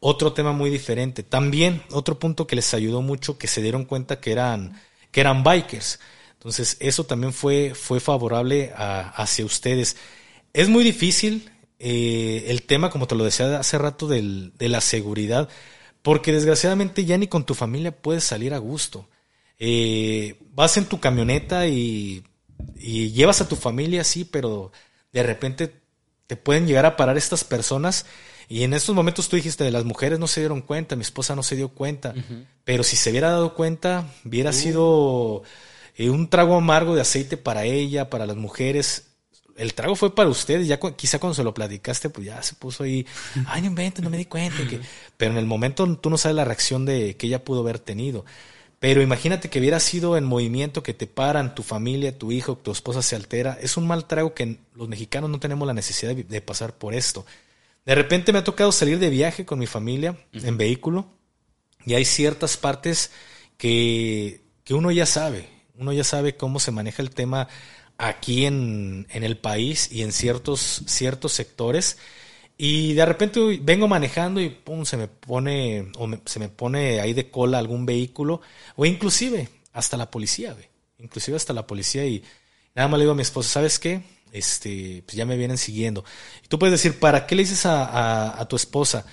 otro 0.00 0.32
tema 0.32 0.52
muy 0.52 0.70
diferente. 0.70 1.22
También 1.22 1.82
otro 1.90 2.18
punto 2.18 2.46
que 2.46 2.56
les 2.56 2.74
ayudó 2.74 3.02
mucho, 3.02 3.38
que 3.38 3.46
se 3.46 3.62
dieron 3.62 3.84
cuenta 3.84 4.20
que 4.20 4.32
eran, 4.32 4.80
que 5.10 5.20
eran 5.20 5.44
bikers. 5.44 6.00
Entonces 6.34 6.76
eso 6.80 7.04
también 7.04 7.32
fue, 7.32 7.74
fue 7.74 8.00
favorable 8.00 8.72
a, 8.76 9.10
hacia 9.10 9.44
ustedes. 9.44 9.96
Es 10.52 10.68
muy 10.68 10.84
difícil 10.84 11.50
eh, 11.78 12.44
el 12.48 12.62
tema, 12.64 12.90
como 12.90 13.06
te 13.06 13.14
lo 13.14 13.24
decía 13.24 13.58
hace 13.58 13.78
rato, 13.78 14.08
del, 14.08 14.52
de 14.58 14.68
la 14.68 14.80
seguridad, 14.80 15.48
porque 16.02 16.32
desgraciadamente 16.32 17.04
ya 17.04 17.16
ni 17.18 17.28
con 17.28 17.46
tu 17.46 17.54
familia 17.54 17.92
puedes 17.92 18.24
salir 18.24 18.54
a 18.54 18.58
gusto 18.58 19.08
eh, 19.64 20.34
vas 20.54 20.76
en 20.76 20.86
tu 20.86 20.98
camioneta 20.98 21.68
y, 21.68 22.24
llevas 22.74 23.40
a 23.40 23.48
tu 23.48 23.54
familia, 23.54 24.02
sí, 24.02 24.24
pero 24.24 24.72
de 25.12 25.22
repente 25.22 25.72
te 26.26 26.34
pueden 26.34 26.66
llegar 26.66 26.84
a 26.84 26.96
parar 26.96 27.16
estas 27.16 27.44
personas. 27.44 28.06
Y 28.48 28.64
en 28.64 28.74
estos 28.74 28.92
momentos 28.92 29.28
tú 29.28 29.36
dijiste, 29.36 29.62
de 29.62 29.70
las 29.70 29.84
mujeres 29.84 30.18
no 30.18 30.26
se 30.26 30.40
dieron 30.40 30.62
cuenta, 30.62 30.96
mi 30.96 31.02
esposa 31.02 31.36
no 31.36 31.44
se 31.44 31.54
dio 31.54 31.68
cuenta, 31.68 32.12
pero 32.64 32.82
si 32.82 32.96
se 32.96 33.10
hubiera 33.10 33.30
dado 33.30 33.54
cuenta, 33.54 34.12
hubiera 34.24 34.50
uh. 34.50 34.52
sido 34.52 35.42
eh, 35.96 36.10
un 36.10 36.28
trago 36.28 36.56
amargo 36.56 36.96
de 36.96 37.02
aceite 37.02 37.36
para 37.36 37.64
ella, 37.64 38.10
para 38.10 38.26
las 38.26 38.36
mujeres. 38.36 39.10
El 39.56 39.74
trago 39.74 39.94
fue 39.94 40.12
para 40.12 40.28
ustedes, 40.28 40.66
ya 40.66 40.80
quizá 40.96 41.20
cuando 41.20 41.34
se 41.34 41.44
lo 41.44 41.54
platicaste, 41.54 42.10
pues 42.10 42.26
ya 42.26 42.42
se 42.42 42.56
puso 42.56 42.82
ahí, 42.82 43.06
ay, 43.46 43.60
no 43.60 43.68
inventes, 43.68 44.02
no 44.02 44.10
me 44.10 44.18
di 44.18 44.24
cuenta. 44.24 44.66
Que... 44.66 44.80
Pero 45.16 45.30
en 45.30 45.38
el 45.38 45.46
momento 45.46 45.86
tú 45.98 46.10
no 46.10 46.18
sabes 46.18 46.34
la 46.34 46.44
reacción 46.44 46.84
de 46.84 47.16
que 47.16 47.28
ella 47.28 47.44
pudo 47.44 47.60
haber 47.60 47.78
tenido. 47.78 48.24
Pero 48.82 49.00
imagínate 49.00 49.48
que 49.48 49.60
hubiera 49.60 49.78
sido 49.78 50.16
en 50.16 50.24
movimiento 50.24 50.82
que 50.82 50.92
te 50.92 51.06
paran, 51.06 51.54
tu 51.54 51.62
familia, 51.62 52.18
tu 52.18 52.32
hijo, 52.32 52.56
tu 52.56 52.72
esposa 52.72 53.00
se 53.00 53.14
altera. 53.14 53.56
Es 53.62 53.76
un 53.76 53.86
mal 53.86 54.08
trago 54.08 54.34
que 54.34 54.58
los 54.74 54.88
mexicanos 54.88 55.30
no 55.30 55.38
tenemos 55.38 55.68
la 55.68 55.72
necesidad 55.72 56.16
de, 56.16 56.40
pasar 56.40 56.74
por 56.74 56.92
esto. 56.92 57.24
De 57.86 57.94
repente 57.94 58.32
me 58.32 58.40
ha 58.40 58.44
tocado 58.44 58.72
salir 58.72 58.98
de 58.98 59.08
viaje 59.08 59.46
con 59.46 59.60
mi 59.60 59.68
familia 59.68 60.16
en 60.32 60.56
vehículo 60.58 61.06
y 61.86 61.94
hay 61.94 62.04
ciertas 62.04 62.56
partes 62.56 63.12
que, 63.56 64.40
que, 64.64 64.74
uno 64.74 64.90
ya 64.90 65.06
sabe. 65.06 65.48
Uno 65.76 65.92
ya 65.92 66.02
sabe 66.02 66.36
cómo 66.36 66.58
se 66.58 66.72
maneja 66.72 67.02
el 67.02 67.10
tema 67.10 67.46
aquí 67.98 68.46
en, 68.46 69.06
en 69.10 69.22
el 69.22 69.36
país 69.36 69.92
y 69.92 70.02
en 70.02 70.10
ciertos, 70.10 70.82
ciertos 70.86 71.32
sectores. 71.32 71.98
Y 72.64 72.92
de 72.92 73.04
repente 73.04 73.40
vengo 73.60 73.88
manejando 73.88 74.40
y 74.40 74.48
pum, 74.48 74.84
se 74.84 74.96
me 74.96 75.08
pone, 75.08 75.90
o 75.98 76.08
se 76.24 76.38
me 76.38 76.48
pone 76.48 77.00
ahí 77.00 77.12
de 77.12 77.28
cola 77.28 77.58
algún 77.58 77.84
vehículo, 77.84 78.40
o 78.76 78.86
inclusive 78.86 79.48
hasta 79.72 79.96
la 79.96 80.12
policía, 80.12 80.52
güey. 80.52 80.66
Inclusive 81.00 81.36
hasta 81.36 81.52
la 81.52 81.66
policía 81.66 82.06
y 82.06 82.22
nada 82.76 82.86
más 82.86 82.98
le 82.98 83.02
digo 83.02 83.14
a 83.14 83.16
mi 83.16 83.22
esposa, 83.22 83.48
¿sabes 83.48 83.80
qué? 83.80 84.02
Este, 84.30 85.02
pues 85.04 85.16
ya 85.16 85.26
me 85.26 85.36
vienen 85.36 85.58
siguiendo. 85.58 86.04
Y 86.44 86.46
tú 86.46 86.60
puedes 86.60 86.70
decir, 86.70 87.00
¿para 87.00 87.26
qué 87.26 87.34
le 87.34 87.42
dices 87.42 87.66
a, 87.66 88.40
a, 88.40 88.46
tu 88.46 88.54
esposa? 88.54 89.06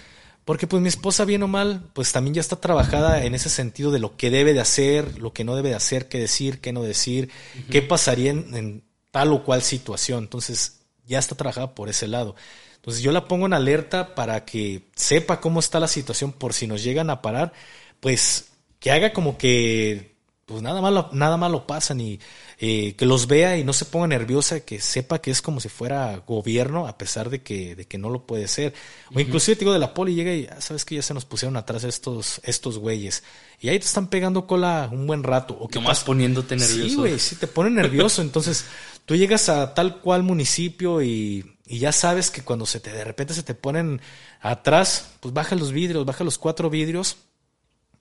Porque 0.46 0.68
pues 0.68 0.84
mi 0.84 0.90
esposa, 0.90 1.26
bien 1.26 1.42
o 1.42 1.48
mal, 1.48 1.90
pues 1.94 2.12
también 2.12 2.36
ya 2.36 2.42
está 2.42 2.58
trabajada 2.58 3.24
en 3.26 3.34
ese 3.34 3.50
sentido 3.50 3.90
de 3.90 3.98
lo 3.98 4.16
que 4.16 4.30
debe 4.30 4.54
de 4.54 4.60
hacer, 4.60 5.18
lo 5.18 5.34
que 5.34 5.44
no 5.44 5.56
debe 5.56 5.70
de 5.70 5.76
hacer, 5.76 6.08
qué 6.08 6.20
decir, 6.20 6.62
qué 6.62 6.72
no 6.72 6.84
decir, 6.84 7.32
qué 7.72 7.82
pasaría 7.82 8.30
en, 8.30 8.54
en, 8.54 8.84
tal 9.10 9.34
o 9.34 9.44
cual 9.44 9.64
situación. 9.64 10.26
Entonces, 10.26 10.82
ya 11.08 11.18
está 11.18 11.34
trabajada 11.34 11.74
por 11.74 11.90
ese 11.90 12.08
lado. 12.08 12.36
Entonces 12.80 13.04
yo 13.04 13.12
la 13.12 13.28
pongo 13.28 13.46
en 13.46 13.54
alerta 13.54 14.16
para 14.16 14.46
que 14.46 14.84
sepa 14.96 15.42
cómo 15.42 15.60
está 15.60 15.80
la 15.80 15.88
situación 15.88 16.32
por 16.32 16.54
si 16.54 16.66
nos 16.66 16.82
llegan 16.84 17.10
a 17.10 17.22
parar, 17.22 17.52
pues 18.00 18.52
que 18.80 18.92
haga 18.92 19.12
como 19.12 19.38
que 19.38 20.16
pues 20.50 20.64
nada 20.64 20.82
malo, 20.82 21.10
nada 21.14 21.38
malo 21.38 21.68
pasa, 21.68 21.94
ni 21.94 22.20
eh, 22.58 22.96
que 22.96 23.06
los 23.06 23.28
vea 23.28 23.56
y 23.56 23.64
no 23.64 23.72
se 23.72 23.86
ponga 23.86 24.08
nerviosa, 24.08 24.62
que 24.62 24.82
sepa 24.82 25.22
que 25.22 25.30
es 25.30 25.44
como 25.44 25.60
si 25.60 25.70
fuera 25.70 26.24
gobierno, 26.26 26.88
a 26.88 26.98
pesar 26.98 27.30
de 27.30 27.44
que, 27.44 27.76
de 27.76 27.86
que 27.86 28.00
no 28.00 28.10
lo 28.10 28.26
puede 28.26 28.48
ser. 28.48 28.74
O 29.14 29.20
inclusive 29.20 29.56
te 29.56 29.60
digo 29.60 29.74
de 29.74 29.78
la 29.78 29.94
poli 29.94 30.16
llega 30.16 30.34
y 30.34 30.48
ah, 30.48 30.60
sabes 30.60 30.86
que 30.86 30.96
ya 30.96 31.04
se 31.04 31.14
nos 31.14 31.24
pusieron 31.24 31.56
atrás 31.56 31.84
estos, 31.84 32.42
estos 32.44 32.80
güeyes. 32.80 33.24
Y 33.62 33.70
ahí 33.70 33.78
te 33.78 33.86
están 33.86 34.08
pegando 34.08 34.48
cola 34.48 34.90
un 34.92 35.06
buen 35.06 35.22
rato. 35.22 35.56
O 35.60 35.68
que 35.68 35.80
más 35.80 36.04
poniéndote 36.04 36.56
nervioso. 36.56 36.90
Sí, 36.90 36.96
güey, 36.96 37.20
sí 37.20 37.36
te 37.36 37.46
pone 37.46 37.70
nervioso. 37.70 38.24
Entonces, 38.24 38.66
tú 39.06 39.16
llegas 39.16 39.50
a 39.50 39.76
tal 39.76 40.02
cual 40.02 40.24
municipio 40.24 41.04
y 41.04 41.46
y 41.72 41.78
ya 41.78 41.92
sabes 41.92 42.32
que 42.32 42.42
cuando 42.42 42.66
se 42.66 42.80
te 42.80 42.92
de 42.92 43.04
repente 43.04 43.36
se 43.36 43.44
te 43.44 43.54
ponen 43.54 44.02
atrás, 44.42 45.12
pues 45.20 45.36
baja 45.36 45.56
los 45.56 45.72
vidrios, 45.72 46.04
baja 46.04 46.24
los 46.24 46.40
cuatro 46.40 46.72
vidrios 46.72 47.18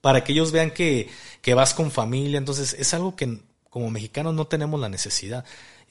para 0.01 0.25
que 0.25 0.33
ellos 0.33 0.53
vean 0.53 0.71
que, 0.71 1.11
que 1.43 1.55
vas 1.55 1.75
con 1.75 1.91
familia. 1.91 2.39
Entonces 2.39 2.75
es 2.79 2.95
algo 2.95 3.17
que 3.17 3.41
como 3.71 3.91
mexicanos 3.91 4.35
no 4.35 4.47
tenemos 4.47 4.81
la 4.81 4.89
necesidad 4.89 5.45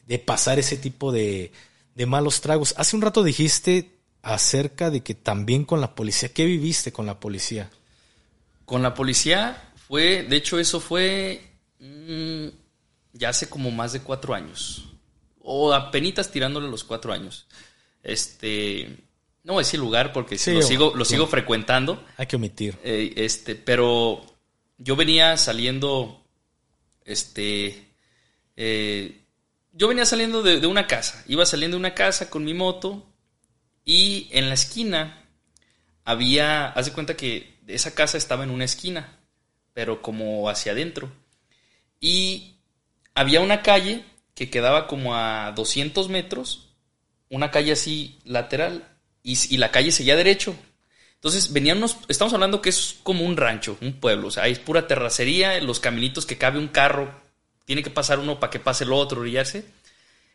de 0.08 0.20
pasar 0.20 0.60
ese 0.60 0.78
tipo 0.78 1.12
de, 1.12 1.52
de 1.96 2.06
malos 2.06 2.42
tragos. 2.42 2.74
Hace 2.78 2.96
un 2.96 3.02
rato 3.02 3.24
dijiste 3.24 3.98
acerca 4.22 4.90
de 4.90 5.02
que 5.02 5.14
también 5.14 5.64
con 5.66 5.82
la 5.82 5.96
policía, 5.96 6.34
¿qué 6.34 6.46
viviste 6.46 6.92
con 6.92 7.06
la 7.06 7.20
policía? 7.20 7.70
Con 8.66 8.84
la 8.84 8.94
policía 8.94 9.72
fue, 9.88 10.24
de 10.24 10.36
hecho 10.36 10.60
eso 10.60 10.80
fue 10.80 11.42
mm, 11.80 12.48
ya 13.14 13.30
hace 13.30 13.50
como 13.50 13.72
más 13.72 13.94
de 13.94 14.02
cuatro 14.02 14.34
años, 14.34 14.90
o 15.42 15.74
apenas 15.74 16.30
tirándole 16.32 16.70
los 16.70 16.84
cuatro 16.84 17.14
años. 17.14 17.48
Este, 18.04 18.98
no 19.48 19.54
voy 19.54 19.62
a 19.62 19.64
decir 19.64 19.80
lugar 19.80 20.12
porque 20.12 20.36
lo, 20.52 20.62
sigo, 20.62 20.92
lo 20.94 21.06
sigo 21.06 21.26
frecuentando. 21.26 22.04
Hay 22.18 22.28
que 22.28 22.36
omitir. 22.36 22.78
Eh, 22.84 23.14
este, 23.16 23.56
pero 23.56 24.22
yo 24.78 24.98
venía 24.98 25.38
saliendo, 25.38 26.22
este, 27.06 27.88
eh, 28.58 29.22
yo 29.72 29.88
venía 29.88 30.06
saliendo 30.06 30.44
de, 30.44 30.68
una 30.68 30.86
casa, 30.86 31.24
iba 31.30 31.46
saliendo 31.46 31.76
de 31.76 31.80
una 31.80 31.94
casa 31.94 32.30
con 32.30 32.44
mi 32.44 32.54
moto 32.54 33.06
y 33.86 34.28
en 34.34 34.50
la 34.50 34.56
esquina 34.56 35.26
había, 36.04 36.68
haz 36.68 36.88
de 36.88 36.92
cuenta 36.92 37.16
que 37.16 37.58
esa 37.68 37.96
casa 37.96 38.18
estaba 38.18 38.44
en 38.44 38.50
una 38.50 38.66
esquina, 38.66 39.18
pero 39.74 40.02
como 40.02 40.50
hacia 40.50 40.74
adentro. 40.74 41.10
Y 42.02 42.58
había 43.16 43.40
una 43.40 43.62
calle 43.62 44.04
que 44.36 44.50
quedaba 44.50 44.88
como 44.88 45.16
a 45.16 45.54
200 45.54 46.10
metros 46.10 46.76
una 47.30 47.50
calle 47.50 47.72
así 47.72 48.20
lateral 48.26 48.97
y, 49.28 49.58
la 49.58 49.72
calle 49.72 49.92
seguía 49.92 50.16
derecho. 50.16 50.56
Entonces 51.16 51.52
venían 51.52 51.78
unos, 51.78 51.98
estamos 52.08 52.34
hablando 52.34 52.62
que 52.62 52.70
es 52.70 52.98
como 53.04 53.26
un 53.26 53.36
rancho, 53.36 53.78
un 53.82 53.94
pueblo, 54.00 54.28
o 54.28 54.32
sea, 54.32 54.48
es 54.48 54.60
pura 54.60 54.88
terracería, 54.88 55.60
los 55.62 55.80
caminitos 55.80 56.26
que 56.26 56.38
cabe 56.38 56.60
un 56.60 56.68
carro, 56.68 57.12
tiene 57.66 57.84
que 57.84 57.90
pasar 57.90 58.20
uno 58.20 58.40
para 58.40 58.52
que 58.52 58.60
pase 58.60 58.86
el 58.86 58.94
otro, 58.94 59.22
brillarse. 59.22 59.66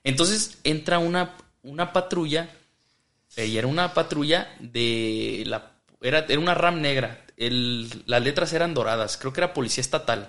Entonces 0.04 0.58
entra 0.64 0.98
una, 0.98 1.36
una 1.62 1.92
patrulla, 1.92 2.50
eh, 3.36 3.46
y 3.46 3.56
era 3.56 3.68
una 3.68 3.94
patrulla 3.94 4.54
de 4.58 5.44
la, 5.46 5.72
era, 6.02 6.26
era 6.28 6.38
una 6.38 6.54
RAM 6.54 6.82
negra, 6.82 7.24
las 7.36 8.22
letras 8.22 8.52
eran 8.52 8.74
doradas, 8.74 9.16
creo 9.16 9.32
que 9.32 9.40
era 9.40 9.54
policía 9.54 9.80
estatal 9.80 10.28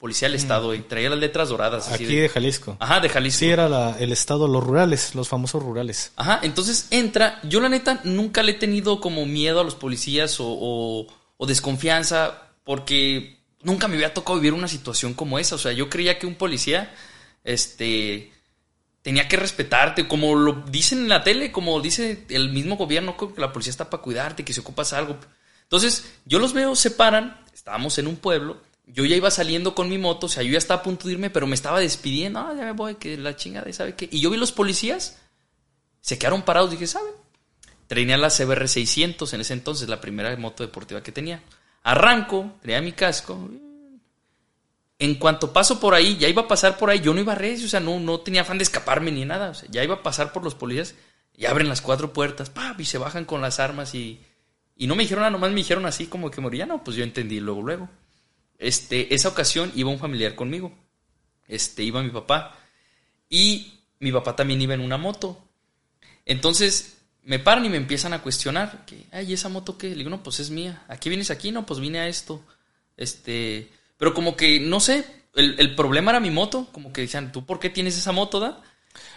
policía 0.00 0.28
del 0.28 0.36
estado, 0.36 0.74
y 0.74 0.80
traía 0.80 1.10
las 1.10 1.18
letras 1.18 1.50
doradas. 1.50 1.92
Aquí 1.92 2.06
de... 2.06 2.28
Jalisco. 2.30 2.74
Ajá, 2.80 3.00
de 3.00 3.10
Jalisco. 3.10 3.38
Sí, 3.40 3.50
era 3.50 3.96
el 3.98 4.12
estado, 4.12 4.48
los 4.48 4.64
rurales, 4.64 5.14
los 5.14 5.28
famosos 5.28 5.62
rurales. 5.62 6.12
Ajá, 6.16 6.40
entonces 6.42 6.86
entra, 6.90 7.38
yo 7.42 7.60
la 7.60 7.68
neta 7.68 8.00
nunca 8.04 8.42
le 8.42 8.52
he 8.52 8.54
tenido 8.54 8.98
como 8.98 9.26
miedo 9.26 9.60
a 9.60 9.64
los 9.64 9.74
policías 9.74 10.38
o, 10.40 11.06
desconfianza, 11.46 12.48
porque 12.64 13.40
nunca 13.62 13.88
me 13.88 13.96
había 13.96 14.14
tocado 14.14 14.38
vivir 14.38 14.54
una 14.54 14.68
situación 14.68 15.12
como 15.12 15.38
esa. 15.38 15.56
O 15.56 15.58
sea, 15.58 15.72
yo 15.72 15.90
creía 15.90 16.18
que 16.18 16.26
un 16.26 16.34
policía, 16.34 16.94
este, 17.44 18.32
tenía 19.02 19.28
que 19.28 19.36
respetarte, 19.36 20.08
como 20.08 20.34
lo 20.34 20.64
dicen 20.70 21.00
en 21.00 21.08
la 21.10 21.22
tele, 21.24 21.52
como 21.52 21.78
dice 21.82 22.24
el 22.30 22.48
mismo 22.48 22.78
gobierno, 22.78 23.18
que 23.18 23.38
la 23.38 23.52
policía 23.52 23.70
está 23.70 23.90
para 23.90 24.02
cuidarte, 24.02 24.46
que 24.46 24.54
si 24.54 24.60
ocupas 24.60 24.94
algo. 24.94 25.18
Entonces, 25.64 26.10
yo 26.24 26.38
los 26.38 26.54
veo, 26.54 26.74
se 26.74 26.90
paran, 26.90 27.44
estábamos 27.52 27.98
en 27.98 28.06
un 28.06 28.16
pueblo, 28.16 28.62
yo 28.92 29.04
ya 29.04 29.16
iba 29.16 29.30
saliendo 29.30 29.74
con 29.74 29.88
mi 29.88 29.98
moto, 29.98 30.26
o 30.26 30.28
sea, 30.28 30.42
yo 30.42 30.52
ya 30.52 30.58
estaba 30.58 30.80
a 30.80 30.82
punto 30.82 31.06
de 31.06 31.14
irme, 31.14 31.30
pero 31.30 31.46
me 31.46 31.54
estaba 31.54 31.80
despidiendo, 31.80 32.40
ah, 32.40 32.54
ya 32.56 32.64
me 32.64 32.72
voy, 32.72 32.96
que 32.96 33.16
la 33.16 33.36
chingada, 33.36 33.72
¿sabe 33.72 33.94
qué? 33.94 34.08
Y 34.10 34.20
yo 34.20 34.30
vi 34.30 34.36
los 34.36 34.52
policías, 34.52 35.18
se 36.00 36.18
quedaron 36.18 36.42
parados, 36.42 36.70
dije, 36.70 36.86
¿sabe? 36.86 37.10
Traía 37.86 38.16
la 38.16 38.30
CBR 38.30 38.68
600 38.68 39.32
en 39.34 39.40
ese 39.40 39.52
entonces, 39.52 39.88
la 39.88 40.00
primera 40.00 40.34
moto 40.36 40.62
deportiva 40.62 41.02
que 41.02 41.12
tenía. 41.12 41.42
Arranco, 41.82 42.52
traía 42.62 42.80
mi 42.80 42.92
casco. 42.92 43.50
En 44.98 45.14
cuanto 45.16 45.52
paso 45.52 45.80
por 45.80 45.94
ahí, 45.94 46.16
ya 46.16 46.28
iba 46.28 46.42
a 46.42 46.48
pasar 46.48 46.78
por 46.78 46.90
ahí, 46.90 47.00
yo 47.00 47.14
no 47.14 47.20
iba 47.20 47.32
a 47.32 47.36
recio, 47.36 47.66
o 47.66 47.70
sea, 47.70 47.80
no, 47.80 47.98
no 47.98 48.20
tenía 48.20 48.42
afán 48.42 48.58
de 48.58 48.64
escaparme 48.64 49.10
ni 49.10 49.24
nada. 49.24 49.50
O 49.50 49.54
sea, 49.54 49.68
ya 49.70 49.82
iba 49.82 49.96
a 49.96 50.02
pasar 50.02 50.32
por 50.32 50.44
los 50.44 50.54
policías 50.54 50.94
y 51.36 51.46
abren 51.46 51.68
las 51.68 51.80
cuatro 51.80 52.12
puertas, 52.12 52.50
¡pap! 52.50 52.78
y 52.80 52.84
se 52.84 52.98
bajan 52.98 53.24
con 53.24 53.40
las 53.40 53.60
armas 53.60 53.94
y, 53.94 54.20
y 54.76 54.86
no 54.86 54.94
me 54.94 55.02
dijeron 55.02 55.22
nada, 55.22 55.30
nomás 55.30 55.50
me 55.50 55.56
dijeron 55.56 55.86
así 55.86 56.06
como 56.06 56.30
que 56.30 56.40
moría. 56.40 56.66
No, 56.66 56.84
pues 56.84 56.96
yo 56.96 57.02
entendí 57.02 57.40
luego, 57.40 57.62
luego. 57.62 57.88
Este, 58.60 59.14
esa 59.14 59.28
ocasión 59.30 59.72
iba 59.74 59.90
un 59.90 59.98
familiar 59.98 60.34
conmigo. 60.34 60.70
Este, 61.48 61.82
iba 61.82 62.02
mi 62.02 62.10
papá. 62.10 62.56
Y 63.28 63.80
mi 63.98 64.12
papá 64.12 64.36
también 64.36 64.60
iba 64.60 64.74
en 64.74 64.82
una 64.82 64.98
moto. 64.98 65.42
Entonces, 66.26 66.98
me 67.24 67.38
paran 67.38 67.64
y 67.64 67.70
me 67.70 67.78
empiezan 67.78 68.12
a 68.12 68.22
cuestionar. 68.22 68.84
Que, 68.84 69.06
Ay, 69.10 69.32
¿esa 69.32 69.48
moto 69.48 69.78
qué? 69.78 69.88
Le 69.88 69.96
digo, 69.96 70.10
no, 70.10 70.22
pues 70.22 70.40
es 70.40 70.50
mía. 70.50 70.84
¿A 70.88 70.98
qué 70.98 71.08
vienes 71.08 71.30
aquí? 71.30 71.50
No, 71.50 71.64
pues 71.64 71.80
vine 71.80 72.00
a 72.00 72.06
esto. 72.06 72.44
Este, 72.98 73.70
pero 73.96 74.12
como 74.12 74.36
que, 74.36 74.60
no 74.60 74.78
sé, 74.78 75.06
el, 75.34 75.58
el 75.58 75.74
problema 75.74 76.10
era 76.10 76.20
mi 76.20 76.30
moto. 76.30 76.68
Como 76.70 76.92
que 76.92 77.00
decían, 77.00 77.32
¿tú 77.32 77.46
por 77.46 77.58
qué 77.58 77.70
tienes 77.70 77.96
esa 77.96 78.12
moto, 78.12 78.40
da? 78.40 78.62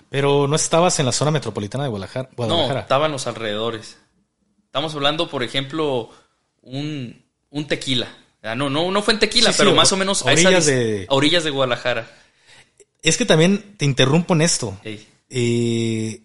Pero 0.09 0.47
no 0.47 0.55
estabas 0.55 0.99
en 0.99 1.05
la 1.05 1.11
zona 1.11 1.31
metropolitana 1.31 1.83
de 1.83 1.89
Guadalajara. 1.89 2.29
No, 2.37 2.79
estaba 2.79 3.07
en 3.07 3.11
los 3.11 3.27
alrededores. 3.27 3.97
Estamos 4.63 4.95
hablando, 4.95 5.29
por 5.29 5.43
ejemplo, 5.43 6.09
un, 6.61 7.25
un 7.49 7.67
tequila. 7.67 8.07
Ah, 8.43 8.55
No, 8.55 8.69
no, 8.69 8.91
no 8.91 9.01
fue 9.01 9.13
en 9.13 9.19
tequila, 9.21 9.51
Sí, 9.51 9.57
pero 9.57 9.73
más 9.73 9.91
o 9.91 9.97
menos 9.97 10.21
a, 10.21 10.31
orillas 10.31 10.65
de- 10.65 11.05
a 11.09 11.13
orillas 11.15 11.43
de 11.43 11.49
Guadalajara. 11.49 12.11
Es 13.01 13.17
que 13.17 13.25
también 13.25 13.75
te 13.77 13.85
interrumpo 13.85 14.33
en 14.33 14.41
esto. 14.41 14.77
Eh, 15.29 16.21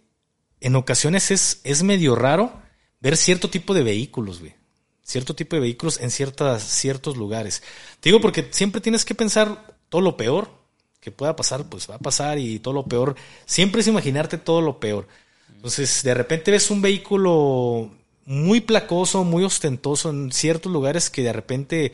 en 0.60 0.76
ocasiones 0.76 1.30
es, 1.30 1.60
es 1.64 1.82
medio 1.82 2.14
raro 2.14 2.52
ver 3.00 3.16
cierto 3.16 3.48
tipo 3.50 3.72
de 3.74 3.82
vehículos, 3.82 4.40
güey. 4.40 4.54
Cierto 5.02 5.34
tipo 5.34 5.56
de 5.56 5.60
vehículos 5.62 6.00
en 6.00 6.10
ciertas, 6.10 6.62
ciertos 6.62 7.16
lugares. 7.16 7.62
Te 8.00 8.10
digo 8.10 8.20
porque 8.20 8.48
siempre 8.50 8.80
tienes 8.80 9.04
que 9.04 9.14
pensar 9.14 9.76
todo 9.88 10.02
lo 10.02 10.16
peor 10.16 10.50
que 11.00 11.10
pueda 11.12 11.34
pasar, 11.36 11.64
pues 11.70 11.88
va 11.88 11.94
a 11.94 11.98
pasar 11.98 12.38
y 12.38 12.58
todo 12.58 12.74
lo 12.74 12.84
peor. 12.84 13.14
Siempre 13.46 13.80
es 13.80 13.86
imaginarte 13.86 14.36
todo 14.36 14.60
lo 14.60 14.78
peor. 14.80 15.06
Entonces, 15.54 16.02
de 16.02 16.12
repente 16.14 16.50
ves 16.50 16.70
un 16.70 16.82
vehículo 16.82 17.90
muy 18.28 18.60
placoso, 18.60 19.24
muy 19.24 19.42
ostentoso 19.42 20.10
en 20.10 20.30
ciertos 20.32 20.70
lugares 20.70 21.08
que 21.08 21.22
de 21.22 21.32
repente, 21.32 21.92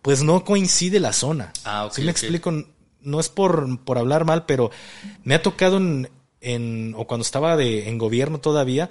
pues 0.00 0.22
no 0.22 0.42
coincide 0.42 0.98
la 0.98 1.12
zona. 1.12 1.52
Ah, 1.64 1.84
ok, 1.84 1.92
¿Sí 1.92 2.00
me 2.02 2.10
explico? 2.10 2.50
No 3.02 3.20
es 3.20 3.28
por, 3.28 3.80
por 3.84 3.98
hablar 3.98 4.24
mal, 4.24 4.46
pero 4.46 4.70
me 5.24 5.34
ha 5.34 5.42
tocado 5.42 5.76
en, 5.76 6.08
en- 6.40 6.94
o 6.96 7.06
cuando 7.06 7.22
estaba 7.22 7.54
de, 7.58 7.90
en 7.90 7.98
gobierno 7.98 8.40
todavía, 8.40 8.88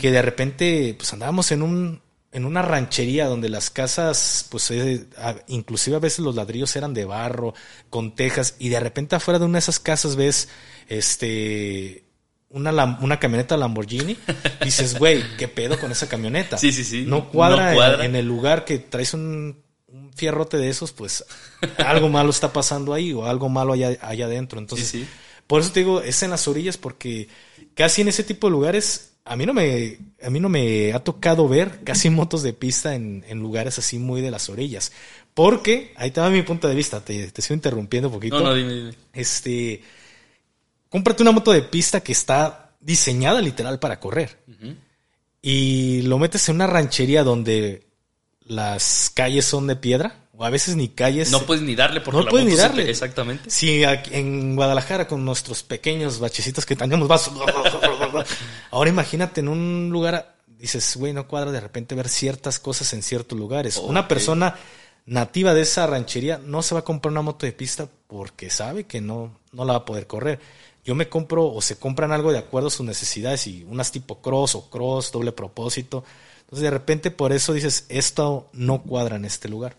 que 0.00 0.10
de 0.10 0.20
repente, 0.20 0.94
pues 0.98 1.12
andábamos 1.12 1.52
en 1.52 1.62
un, 1.62 2.00
en 2.32 2.44
una 2.44 2.60
ranchería 2.62 3.26
donde 3.28 3.48
las 3.48 3.70
casas, 3.70 4.46
pues 4.50 4.68
eh, 4.72 5.06
inclusive 5.46 5.94
a 5.94 6.00
veces 6.00 6.20
los 6.24 6.34
ladrillos 6.34 6.74
eran 6.74 6.92
de 6.92 7.04
barro, 7.04 7.54
con 7.88 8.16
tejas, 8.16 8.56
y 8.58 8.68
de 8.68 8.80
repente 8.80 9.14
afuera 9.14 9.38
de 9.38 9.44
una 9.44 9.58
de 9.58 9.60
esas 9.60 9.78
casas 9.78 10.16
ves, 10.16 10.48
este, 10.88 12.02
una, 12.52 12.98
una 13.00 13.18
camioneta 13.18 13.56
Lamborghini, 13.56 14.16
dices, 14.64 14.98
güey, 14.98 15.22
¿qué 15.38 15.48
pedo 15.48 15.78
con 15.78 15.90
esa 15.92 16.08
camioneta? 16.08 16.58
Sí, 16.58 16.72
sí, 16.72 16.84
sí. 16.84 17.04
No 17.06 17.28
cuadra, 17.30 17.62
No 17.64 17.68
en- 17.70 17.74
cuadra. 17.74 18.04
En, 18.04 18.16
el 18.16 18.26
lugar 18.26 18.64
que 18.64 18.78
traes 18.78 19.14
un, 19.14 19.62
un 19.88 20.12
fierrote 20.14 20.56
de 20.58 20.68
esos, 20.68 20.92
pues 20.92 21.24
algo 21.78 22.08
malo 22.08 22.30
está 22.30 22.52
pasando 22.52 22.92
ahí 22.94 23.12
o 23.12 23.26
algo 23.26 23.48
malo 23.48 23.72
allá, 23.72 23.96
allá 24.02 24.26
adentro. 24.26 24.58
Entonces, 24.58 24.88
Sí, 24.88 25.00
sí. 25.02 25.08
por 25.46 25.60
eso 25.60 25.72
te 25.72 25.80
digo, 25.80 26.02
es 26.02 26.22
en 26.22 26.30
las 26.30 26.46
orillas 26.48 26.76
porque 26.76 27.28
casi 27.74 28.02
en 28.02 28.08
ese 28.08 28.22
tipo 28.24 28.46
de 28.46 28.52
lugares 28.52 29.08
a 29.24 29.36
mí 29.36 29.46
no 29.46 29.54
me 29.54 29.98
a 30.20 30.30
mí 30.30 30.40
no 30.40 30.48
me 30.48 30.92
ha 30.92 30.98
tocado 30.98 31.48
ver 31.48 31.80
casi 31.84 32.10
motos 32.10 32.42
de 32.42 32.52
pista 32.52 32.94
en, 32.94 33.24
en 33.28 33.38
lugares 33.38 33.78
así 33.78 33.98
muy 33.98 34.20
de 34.20 34.30
las 34.30 34.48
orillas. 34.48 34.92
Porque, 35.34 35.94
ahí 35.96 36.10
va 36.10 36.28
mi 36.28 36.42
punto 36.42 36.68
de 36.68 36.74
vista, 36.74 37.00
te, 37.02 37.28
te 37.30 37.40
sigo 37.40 37.54
interrumpiendo 37.54 38.08
un 38.08 38.14
poquito. 38.14 38.38
No, 38.38 38.48
no, 38.48 38.54
dime, 38.54 38.74
dime. 38.74 38.94
Este, 39.14 39.82
cómprate 40.92 41.22
una 41.24 41.32
moto 41.32 41.50
de 41.50 41.62
pista 41.62 42.00
que 42.00 42.12
está 42.12 42.70
diseñada 42.80 43.40
literal 43.40 43.80
para 43.80 43.98
correr. 43.98 44.38
Y 45.40 46.02
lo 46.02 46.18
metes 46.18 46.48
en 46.48 46.54
una 46.56 46.68
ranchería 46.68 47.24
donde 47.24 47.88
las 48.44 49.10
calles 49.12 49.44
son 49.44 49.66
de 49.66 49.74
piedra, 49.76 50.26
o 50.36 50.44
a 50.44 50.50
veces 50.50 50.76
ni 50.76 50.88
calles. 50.88 51.30
No 51.32 51.40
puedes 51.42 51.62
ni 51.64 51.74
darle 51.74 52.00
porque 52.00 52.18
No 52.18 52.24
la 52.24 52.30
puedes 52.30 52.46
moto 52.46 52.56
ni 52.56 52.62
darle. 52.62 52.84
te- 52.84 52.90
Exactamente. 52.90 53.50
Si 53.50 53.82
aquí 53.84 54.10
en 54.14 54.54
Guadalajara 54.54 55.08
con 55.08 55.24
nuestros 55.24 55.62
pequeños 55.64 56.20
bachecitos 56.20 56.64
que 56.64 56.76
tenemos 56.76 57.08
vas. 57.08 57.28
Ahora 58.70 58.90
imagínate 58.90 59.40
en 59.40 59.48
un 59.48 59.90
lugar, 59.90 60.36
dices, 60.46 60.96
güey, 60.96 61.12
no 61.12 61.26
cuadra 61.26 61.50
de 61.52 61.60
repente 61.60 61.94
ver 61.94 62.08
ciertas 62.08 62.58
cosas 62.58 62.92
en 62.92 63.02
ciertos 63.02 63.36
lugares. 63.38 63.76
Una 63.78 64.06
persona 64.08 64.56
nativa 65.06 65.54
de 65.54 65.62
esa 65.62 65.86
ranchería 65.88 66.38
no 66.38 66.62
se 66.62 66.74
va 66.74 66.80
a 66.80 66.84
comprar 66.84 67.10
una 67.10 67.22
moto 67.22 67.46
de 67.46 67.52
pista 67.52 67.88
porque 68.06 68.50
sabe 68.50 68.84
que 68.84 69.00
no, 69.00 69.38
no 69.52 69.64
la 69.64 69.72
va 69.74 69.78
a 69.80 69.84
poder 69.84 70.06
correr. 70.06 70.38
Yo 70.84 70.94
me 70.94 71.08
compro 71.08 71.46
o 71.46 71.60
se 71.60 71.78
compran 71.78 72.12
algo 72.12 72.32
de 72.32 72.38
acuerdo 72.38 72.68
a 72.68 72.70
sus 72.70 72.84
necesidades 72.84 73.46
y 73.46 73.64
unas 73.64 73.92
tipo 73.92 74.20
cross 74.20 74.54
o 74.56 74.68
cross, 74.68 75.12
doble 75.12 75.32
propósito. 75.32 76.04
Entonces 76.40 76.64
de 76.64 76.70
repente 76.70 77.10
por 77.10 77.32
eso 77.32 77.52
dices, 77.52 77.86
esto 77.88 78.50
no 78.52 78.82
cuadra 78.82 79.16
en 79.16 79.24
este 79.24 79.48
lugar. 79.48 79.76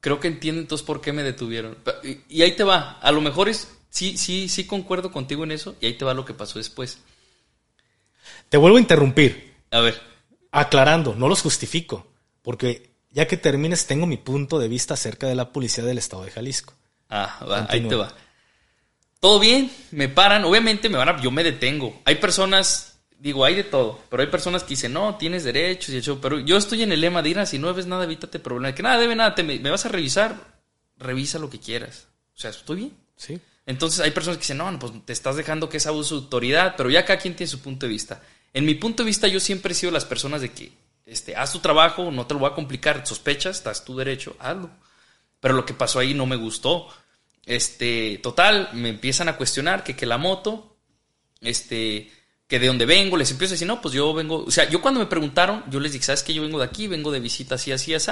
Creo 0.00 0.18
que 0.20 0.28
entiendo 0.28 0.60
entonces 0.60 0.86
por 0.86 1.00
qué 1.00 1.12
me 1.12 1.22
detuvieron. 1.22 1.76
Y, 2.28 2.42
ahí 2.42 2.52
te 2.52 2.64
va. 2.64 2.92
A 3.00 3.12
lo 3.12 3.20
mejor 3.20 3.48
es. 3.48 3.68
Sí, 3.90 4.16
sí, 4.16 4.48
sí 4.48 4.66
concuerdo 4.66 5.10
contigo 5.10 5.44
en 5.44 5.52
eso. 5.52 5.74
Y 5.80 5.86
ahí 5.86 5.94
te 5.94 6.04
va 6.04 6.14
lo 6.14 6.24
que 6.24 6.34
pasó 6.34 6.58
después. 6.58 6.98
Te 8.48 8.56
vuelvo 8.56 8.76
a 8.76 8.80
interrumpir. 8.80 9.54
A 9.70 9.80
ver. 9.80 10.00
aclarando, 10.52 11.14
no 11.16 11.28
los 11.28 11.42
justifico, 11.42 12.06
porque 12.40 12.90
ya 13.10 13.26
que 13.26 13.36
termines 13.36 13.86
tengo 13.86 14.06
mi 14.06 14.16
punto 14.16 14.58
de 14.58 14.68
vista 14.68 14.94
acerca 14.94 15.26
de 15.26 15.34
la 15.34 15.52
policía 15.52 15.84
del 15.84 15.98
estado 15.98 16.24
de 16.24 16.30
Jalisco. 16.30 16.74
Ah, 17.10 17.44
va, 17.48 17.66
ahí 17.68 17.86
te 17.86 17.94
va. 17.94 18.14
Todo 19.26 19.40
bien, 19.40 19.72
me 19.90 20.08
paran, 20.08 20.44
obviamente 20.44 20.88
me 20.88 20.98
van 20.98 21.08
a, 21.08 21.20
yo 21.20 21.32
me 21.32 21.42
detengo. 21.42 22.00
Hay 22.04 22.14
personas, 22.14 23.00
digo, 23.18 23.44
hay 23.44 23.56
de 23.56 23.64
todo, 23.64 23.98
pero 24.08 24.22
hay 24.22 24.28
personas 24.28 24.62
que 24.62 24.68
dicen, 24.68 24.92
no, 24.92 25.16
tienes 25.16 25.42
derechos 25.42 25.92
y 25.92 25.96
eso, 25.96 26.20
pero 26.20 26.38
yo 26.38 26.56
estoy 26.56 26.84
en 26.84 26.92
el 26.92 27.00
lema 27.00 27.22
de 27.22 27.30
ir, 27.30 27.46
si 27.48 27.58
no 27.58 27.74
ves 27.74 27.86
nada, 27.86 28.04
evítate 28.04 28.38
problemas. 28.38 28.76
Que 28.76 28.84
nada 28.84 29.00
debe 29.00 29.16
nada, 29.16 29.34
te, 29.34 29.42
me, 29.42 29.58
me 29.58 29.70
vas 29.70 29.84
a 29.84 29.88
revisar, 29.88 30.36
revisa 30.96 31.40
lo 31.40 31.50
que 31.50 31.58
quieras. 31.58 32.06
O 32.36 32.38
sea, 32.38 32.50
estoy 32.50 32.76
bien. 32.76 32.96
¿Sí? 33.16 33.40
Entonces 33.66 33.98
hay 33.98 34.12
personas 34.12 34.36
que 34.36 34.42
dicen, 34.42 34.58
no, 34.58 34.70
no, 34.70 34.78
pues 34.78 34.92
te 35.04 35.12
estás 35.12 35.34
dejando 35.34 35.68
que 35.68 35.78
es 35.78 35.88
abuso 35.88 36.14
de 36.14 36.22
autoridad, 36.22 36.74
pero 36.76 36.88
ya 36.88 37.04
cada 37.04 37.18
quien 37.18 37.34
tiene 37.34 37.50
su 37.50 37.58
punto 37.58 37.84
de 37.86 37.90
vista. 37.90 38.22
En 38.52 38.64
mi 38.64 38.76
punto 38.76 39.02
de 39.02 39.08
vista, 39.08 39.26
yo 39.26 39.40
siempre 39.40 39.72
he 39.72 39.74
sido 39.74 39.90
las 39.90 40.04
personas 40.04 40.40
de 40.40 40.52
que, 40.52 40.70
este, 41.04 41.34
haz 41.34 41.50
tu 41.50 41.58
trabajo, 41.58 42.12
no 42.12 42.28
te 42.28 42.34
lo 42.34 42.38
voy 42.38 42.50
a 42.52 42.54
complicar, 42.54 43.04
sospechas, 43.04 43.56
estás 43.56 43.84
tu 43.84 43.96
derecho, 43.96 44.36
hazlo. 44.38 44.70
Pero 45.40 45.54
lo 45.54 45.66
que 45.66 45.74
pasó 45.74 45.98
ahí 45.98 46.14
no 46.14 46.26
me 46.26 46.36
gustó. 46.36 46.86
Este, 47.46 48.18
total, 48.22 48.70
me 48.72 48.88
empiezan 48.90 49.28
a 49.28 49.36
cuestionar 49.36 49.84
que, 49.84 49.94
que 49.94 50.04
la 50.04 50.18
moto, 50.18 50.76
este, 51.40 52.10
que 52.48 52.58
de 52.58 52.66
dónde 52.66 52.86
vengo, 52.86 53.16
les 53.16 53.30
empiezo 53.30 53.52
a 53.52 53.54
decir, 53.54 53.68
no, 53.68 53.80
pues 53.80 53.94
yo 53.94 54.12
vengo, 54.12 54.44
o 54.44 54.50
sea, 54.50 54.68
yo 54.68 54.82
cuando 54.82 55.00
me 55.00 55.06
preguntaron, 55.06 55.64
yo 55.70 55.80
les 55.80 55.92
dije, 55.92 56.04
¿sabes 56.04 56.24
qué? 56.24 56.34
Yo 56.34 56.42
vengo 56.42 56.58
de 56.58 56.64
aquí, 56.64 56.88
vengo 56.88 57.12
de 57.12 57.20
visita 57.20 57.54
así, 57.54 57.70
así, 57.70 57.94
así, 57.94 58.10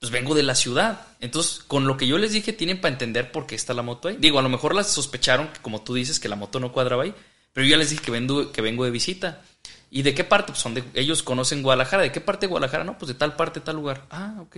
pues 0.00 0.10
vengo 0.10 0.34
de 0.34 0.42
la 0.42 0.56
ciudad. 0.56 1.06
Entonces, 1.20 1.60
con 1.60 1.86
lo 1.86 1.96
que 1.96 2.08
yo 2.08 2.18
les 2.18 2.32
dije, 2.32 2.52
tienen 2.52 2.80
para 2.80 2.92
entender 2.92 3.30
por 3.30 3.46
qué 3.46 3.54
está 3.54 3.72
la 3.72 3.82
moto 3.82 4.08
ahí. 4.08 4.16
Digo, 4.18 4.40
a 4.40 4.42
lo 4.42 4.48
mejor 4.48 4.74
las 4.74 4.88
sospecharon, 4.88 5.48
que 5.52 5.60
como 5.60 5.82
tú 5.82 5.94
dices, 5.94 6.18
que 6.18 6.28
la 6.28 6.34
moto 6.34 6.58
no 6.58 6.72
cuadraba 6.72 7.04
ahí, 7.04 7.14
pero 7.52 7.64
yo 7.64 7.70
ya 7.70 7.76
les 7.76 7.90
dije 7.90 8.02
que 8.02 8.10
vengo, 8.10 8.50
que 8.50 8.62
vengo 8.62 8.84
de 8.84 8.90
visita. 8.90 9.42
¿Y 9.90 10.02
de 10.02 10.14
qué 10.14 10.24
parte? 10.24 10.52
Pues 10.52 10.58
son 10.60 10.74
de, 10.74 10.82
ellos 10.94 11.22
conocen 11.22 11.62
Guadalajara. 11.62 12.02
¿De 12.02 12.10
qué 12.10 12.20
parte 12.20 12.46
de 12.46 12.50
Guadalajara? 12.50 12.82
No, 12.82 12.98
pues 12.98 13.08
de 13.08 13.14
tal 13.14 13.36
parte, 13.36 13.60
tal 13.60 13.76
lugar. 13.76 14.06
Ah, 14.10 14.34
ok. 14.40 14.56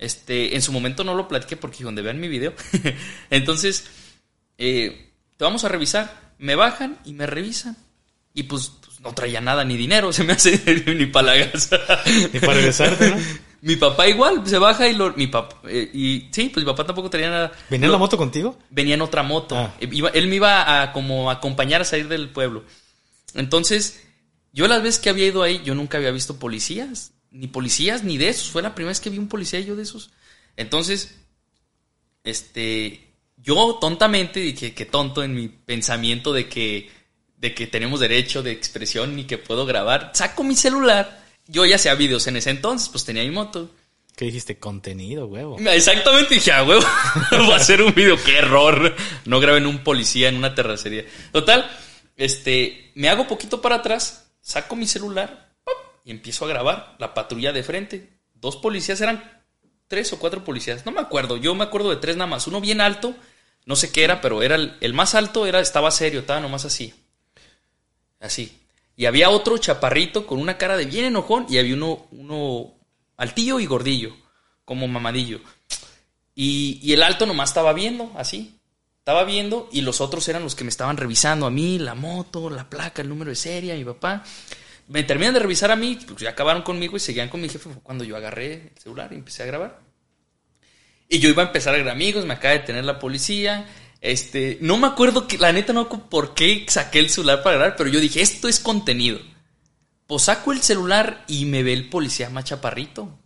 Este, 0.00 0.56
en 0.56 0.62
su 0.62 0.72
momento 0.72 1.04
no 1.04 1.14
lo 1.14 1.28
platiqué 1.28 1.56
porque 1.56 1.84
donde 1.84 2.02
vean 2.02 2.18
mi 2.18 2.26
video. 2.28 2.54
Entonces, 3.30 3.84
eh, 4.58 5.12
te 5.36 5.44
vamos 5.44 5.62
a 5.64 5.68
revisar. 5.68 6.32
Me 6.38 6.54
bajan 6.56 6.98
y 7.04 7.12
me 7.12 7.26
revisan. 7.26 7.76
Y 8.32 8.44
pues, 8.44 8.72
pues, 8.84 8.98
no 9.00 9.12
traía 9.12 9.40
nada, 9.42 9.62
ni 9.64 9.76
dinero, 9.76 10.12
se 10.14 10.24
me 10.24 10.32
hace 10.32 10.58
ni 10.96 11.06
para 11.06 11.36
la. 11.36 11.50
Y 12.32 12.38
para 12.40 12.54
regresarte, 12.54 13.10
¿no? 13.10 13.16
mi 13.62 13.76
papá 13.76 14.08
igual, 14.08 14.42
se 14.46 14.56
baja 14.56 14.88
y 14.88 14.94
lo, 14.94 15.12
mi 15.12 15.26
papá, 15.26 15.60
eh, 15.68 15.90
y 15.92 16.28
sí, 16.32 16.48
pues 16.48 16.64
mi 16.64 16.72
papá 16.72 16.86
tampoco 16.86 17.10
traía 17.10 17.28
nada. 17.28 17.52
¿Venía 17.68 17.88
Lo- 17.88 17.92
la 17.92 17.98
moto 17.98 18.16
contigo? 18.16 18.58
venía 18.70 18.94
en 18.94 19.02
otra 19.02 19.22
moto. 19.22 19.54
Ah. 19.58 19.74
Eh, 19.80 19.88
iba- 19.92 20.08
él 20.14 20.28
me 20.28 20.36
iba 20.36 20.80
a 20.82 20.92
como 20.92 21.30
acompañar 21.30 21.82
a 21.82 21.84
salir 21.84 22.08
del 22.08 22.30
pueblo. 22.30 22.64
Entonces, 23.34 24.02
yo 24.54 24.66
las 24.66 24.82
veces 24.82 24.98
que 25.00 25.10
había 25.10 25.26
ido 25.26 25.42
ahí, 25.42 25.60
yo 25.62 25.74
nunca 25.74 25.98
había 25.98 26.10
visto 26.10 26.38
policías, 26.38 27.12
ni 27.30 27.46
policías, 27.46 28.04
ni 28.04 28.18
de 28.18 28.28
esos. 28.28 28.50
Fue 28.50 28.62
la 28.62 28.74
primera 28.74 28.90
vez 28.90 29.00
que 29.00 29.10
vi 29.10 29.18
un 29.18 29.28
policía 29.28 29.60
yo 29.60 29.76
de 29.76 29.82
esos. 29.82 30.10
Entonces, 30.56 31.18
este, 32.24 33.14
yo 33.36 33.78
tontamente, 33.80 34.40
dije 34.40 34.74
que 34.74 34.84
tonto 34.84 35.22
en 35.22 35.34
mi 35.34 35.48
pensamiento 35.48 36.32
de 36.32 36.48
que, 36.48 36.90
de 37.36 37.54
que 37.54 37.66
tenemos 37.66 38.00
derecho 38.00 38.42
de 38.42 38.52
expresión 38.52 39.18
y 39.18 39.24
que 39.24 39.38
puedo 39.38 39.66
grabar, 39.66 40.10
saco 40.14 40.44
mi 40.44 40.56
celular. 40.56 41.24
Yo 41.46 41.64
ya 41.64 41.76
hacía 41.76 41.94
videos 41.94 42.26
en 42.26 42.36
ese 42.36 42.50
entonces, 42.50 42.88
pues 42.88 43.04
tenía 43.04 43.22
mi 43.22 43.30
moto. 43.30 43.70
¿Qué 44.16 44.26
dijiste? 44.26 44.58
Contenido, 44.58 45.26
huevo. 45.26 45.56
Exactamente, 45.58 46.34
dije, 46.34 46.52
ah, 46.52 46.62
huevo, 46.62 46.84
voy 47.30 47.52
a 47.52 47.56
hacer 47.56 47.82
un 47.82 47.94
video, 47.94 48.22
qué 48.22 48.38
error. 48.38 48.94
No 49.24 49.40
graben 49.40 49.66
un 49.66 49.82
policía 49.82 50.28
en 50.28 50.36
una 50.36 50.54
terracería. 50.54 51.06
Total, 51.32 51.70
este, 52.16 52.92
me 52.94 53.08
hago 53.08 53.26
poquito 53.26 53.62
para 53.62 53.76
atrás, 53.76 54.30
saco 54.42 54.76
mi 54.76 54.86
celular 54.86 55.49
y 56.04 56.10
empiezo 56.10 56.44
a 56.44 56.48
grabar 56.48 56.96
la 56.98 57.14
patrulla 57.14 57.52
de 57.52 57.62
frente. 57.62 58.20
Dos 58.34 58.56
policías 58.56 59.00
eran 59.00 59.42
tres 59.90 60.12
o 60.12 60.18
cuatro 60.20 60.44
policías, 60.44 60.86
no 60.86 60.92
me 60.92 61.00
acuerdo, 61.00 61.36
yo 61.36 61.54
me 61.56 61.64
acuerdo 61.64 61.90
de 61.90 61.96
tres 61.96 62.16
nada 62.16 62.30
más, 62.30 62.46
uno 62.46 62.60
bien 62.60 62.80
alto, 62.80 63.12
no 63.66 63.74
sé 63.74 63.90
qué 63.90 64.04
era, 64.04 64.20
pero 64.20 64.40
era 64.42 64.54
el, 64.54 64.94
más 64.94 65.16
alto, 65.16 65.46
era, 65.46 65.58
estaba 65.58 65.90
serio, 65.90 66.20
estaba 66.20 66.38
nomás 66.38 66.64
así, 66.64 66.94
así. 68.20 68.56
Y 68.96 69.06
había 69.06 69.30
otro 69.30 69.58
chaparrito 69.58 70.26
con 70.26 70.38
una 70.38 70.58
cara 70.58 70.76
de 70.76 70.84
bien 70.84 71.06
enojón 71.06 71.46
y 71.48 71.58
había 71.58 71.74
uno, 71.74 72.06
uno 72.12 72.74
altillo 73.16 73.58
y 73.58 73.66
gordillo, 73.66 74.14
como 74.64 74.86
mamadillo. 74.86 75.40
Y, 76.36 76.78
y 76.82 76.92
el 76.92 77.02
alto 77.02 77.26
nomás 77.26 77.50
estaba 77.50 77.72
viendo, 77.72 78.12
así. 78.16 78.60
Estaba 78.98 79.24
viendo 79.24 79.68
y 79.72 79.80
los 79.80 80.00
otros 80.00 80.28
eran 80.28 80.44
los 80.44 80.54
que 80.54 80.62
me 80.62 80.70
estaban 80.70 80.96
revisando 80.96 81.46
a 81.46 81.50
mí, 81.50 81.78
la 81.78 81.94
moto, 81.94 82.48
la 82.48 82.68
placa, 82.70 83.02
el 83.02 83.08
número 83.08 83.30
de 83.30 83.36
serie, 83.36 83.74
mi 83.74 83.84
papá. 83.84 84.22
Me 84.90 85.04
terminan 85.04 85.34
de 85.34 85.38
revisar 85.38 85.70
a 85.70 85.76
mí, 85.76 85.96
pues 86.04 86.18
ya 86.18 86.30
acabaron 86.30 86.62
conmigo 86.62 86.96
y 86.96 87.00
seguían 87.00 87.28
con 87.28 87.40
mi 87.40 87.48
jefe. 87.48 87.70
Fue 87.70 87.80
cuando 87.80 88.02
yo 88.02 88.16
agarré 88.16 88.72
el 88.74 88.82
celular 88.82 89.12
y 89.12 89.14
empecé 89.14 89.44
a 89.44 89.46
grabar. 89.46 89.78
Y 91.08 91.20
yo 91.20 91.28
iba 91.28 91.44
a 91.44 91.46
empezar 91.46 91.74
a 91.74 91.76
grabar 91.76 91.94
amigos, 91.94 92.26
me 92.26 92.34
acaba 92.34 92.54
de 92.54 92.60
tener 92.60 92.84
la 92.84 92.98
policía. 92.98 93.68
Este, 94.00 94.58
no 94.60 94.78
me 94.78 94.88
acuerdo 94.88 95.28
que, 95.28 95.38
la 95.38 95.52
neta 95.52 95.72
no 95.72 95.88
por 95.88 96.34
qué 96.34 96.66
saqué 96.68 96.98
el 96.98 97.08
celular 97.08 97.44
para 97.44 97.56
grabar, 97.56 97.76
pero 97.76 97.88
yo 97.88 98.00
dije, 98.00 98.20
esto 98.20 98.48
es 98.48 98.58
contenido. 98.58 99.20
Pues 100.08 100.22
saco 100.22 100.50
el 100.50 100.60
celular 100.60 101.24
y 101.28 101.44
me 101.44 101.62
ve 101.62 101.72
el 101.72 101.88
policía 101.88 102.28
más 102.28 102.46
chaparrito. 102.46 103.16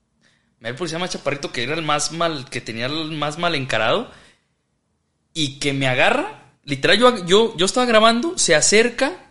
Me 0.59 0.69
ve 0.69 0.73
el 0.73 0.77
policía 0.77 0.99
más 0.99 1.11
chaparrito 1.11 1.51
que 1.51 1.63
era 1.63 1.73
el 1.73 1.83
más 1.83 2.13
mal, 2.13 2.45
que 2.51 2.61
tenía 2.61 2.87
el 2.87 3.13
más 3.13 3.39
mal 3.39 3.55
encarado. 3.55 4.11
Y 5.33 5.59
que 5.61 5.73
me 5.73 5.89
agarra. 5.89 6.59
Literal, 6.65 6.99
yo, 6.99 7.25
yo, 7.25 7.57
yo 7.57 7.65
estaba 7.65 7.87
grabando, 7.87 8.37
se 8.37 8.55
acerca, 8.55 9.24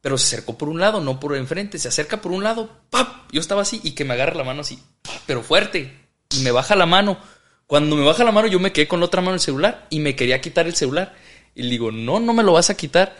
pero 0.00 0.16
se 0.18 0.26
acercó 0.34 0.56
por 0.56 0.68
un 0.68 0.80
lado, 0.80 1.00
no 1.00 1.20
por 1.20 1.36
enfrente. 1.36 1.78
Se 1.78 1.88
acerca 1.88 2.20
por 2.20 2.32
un 2.32 2.42
lado, 2.42 2.70
¡pap! 2.90 3.30
Yo 3.32 3.40
estaba 3.40 3.62
así 3.62 3.80
y 3.82 3.92
que 3.92 4.04
me 4.04 4.14
agarra 4.14 4.34
la 4.34 4.44
mano 4.44 4.62
así, 4.62 4.82
pero 5.26 5.42
fuerte. 5.42 5.96
Y 6.30 6.40
me 6.40 6.50
baja 6.50 6.76
la 6.76 6.86
mano. 6.86 7.18
Cuando 7.66 7.96
me 7.96 8.04
baja 8.04 8.24
la 8.24 8.32
mano, 8.32 8.48
yo 8.48 8.58
me 8.58 8.72
quedé 8.72 8.88
con 8.88 9.00
la 9.00 9.06
otra 9.06 9.20
mano 9.20 9.34
el 9.34 9.40
celular 9.40 9.86
y 9.90 10.00
me 10.00 10.16
quería 10.16 10.40
quitar 10.40 10.66
el 10.66 10.74
celular. 10.74 11.14
Y 11.54 11.62
le 11.62 11.70
digo, 11.70 11.92
no, 11.92 12.18
no 12.20 12.32
me 12.32 12.42
lo 12.42 12.52
vas 12.52 12.70
a 12.70 12.76
quitar. 12.76 13.16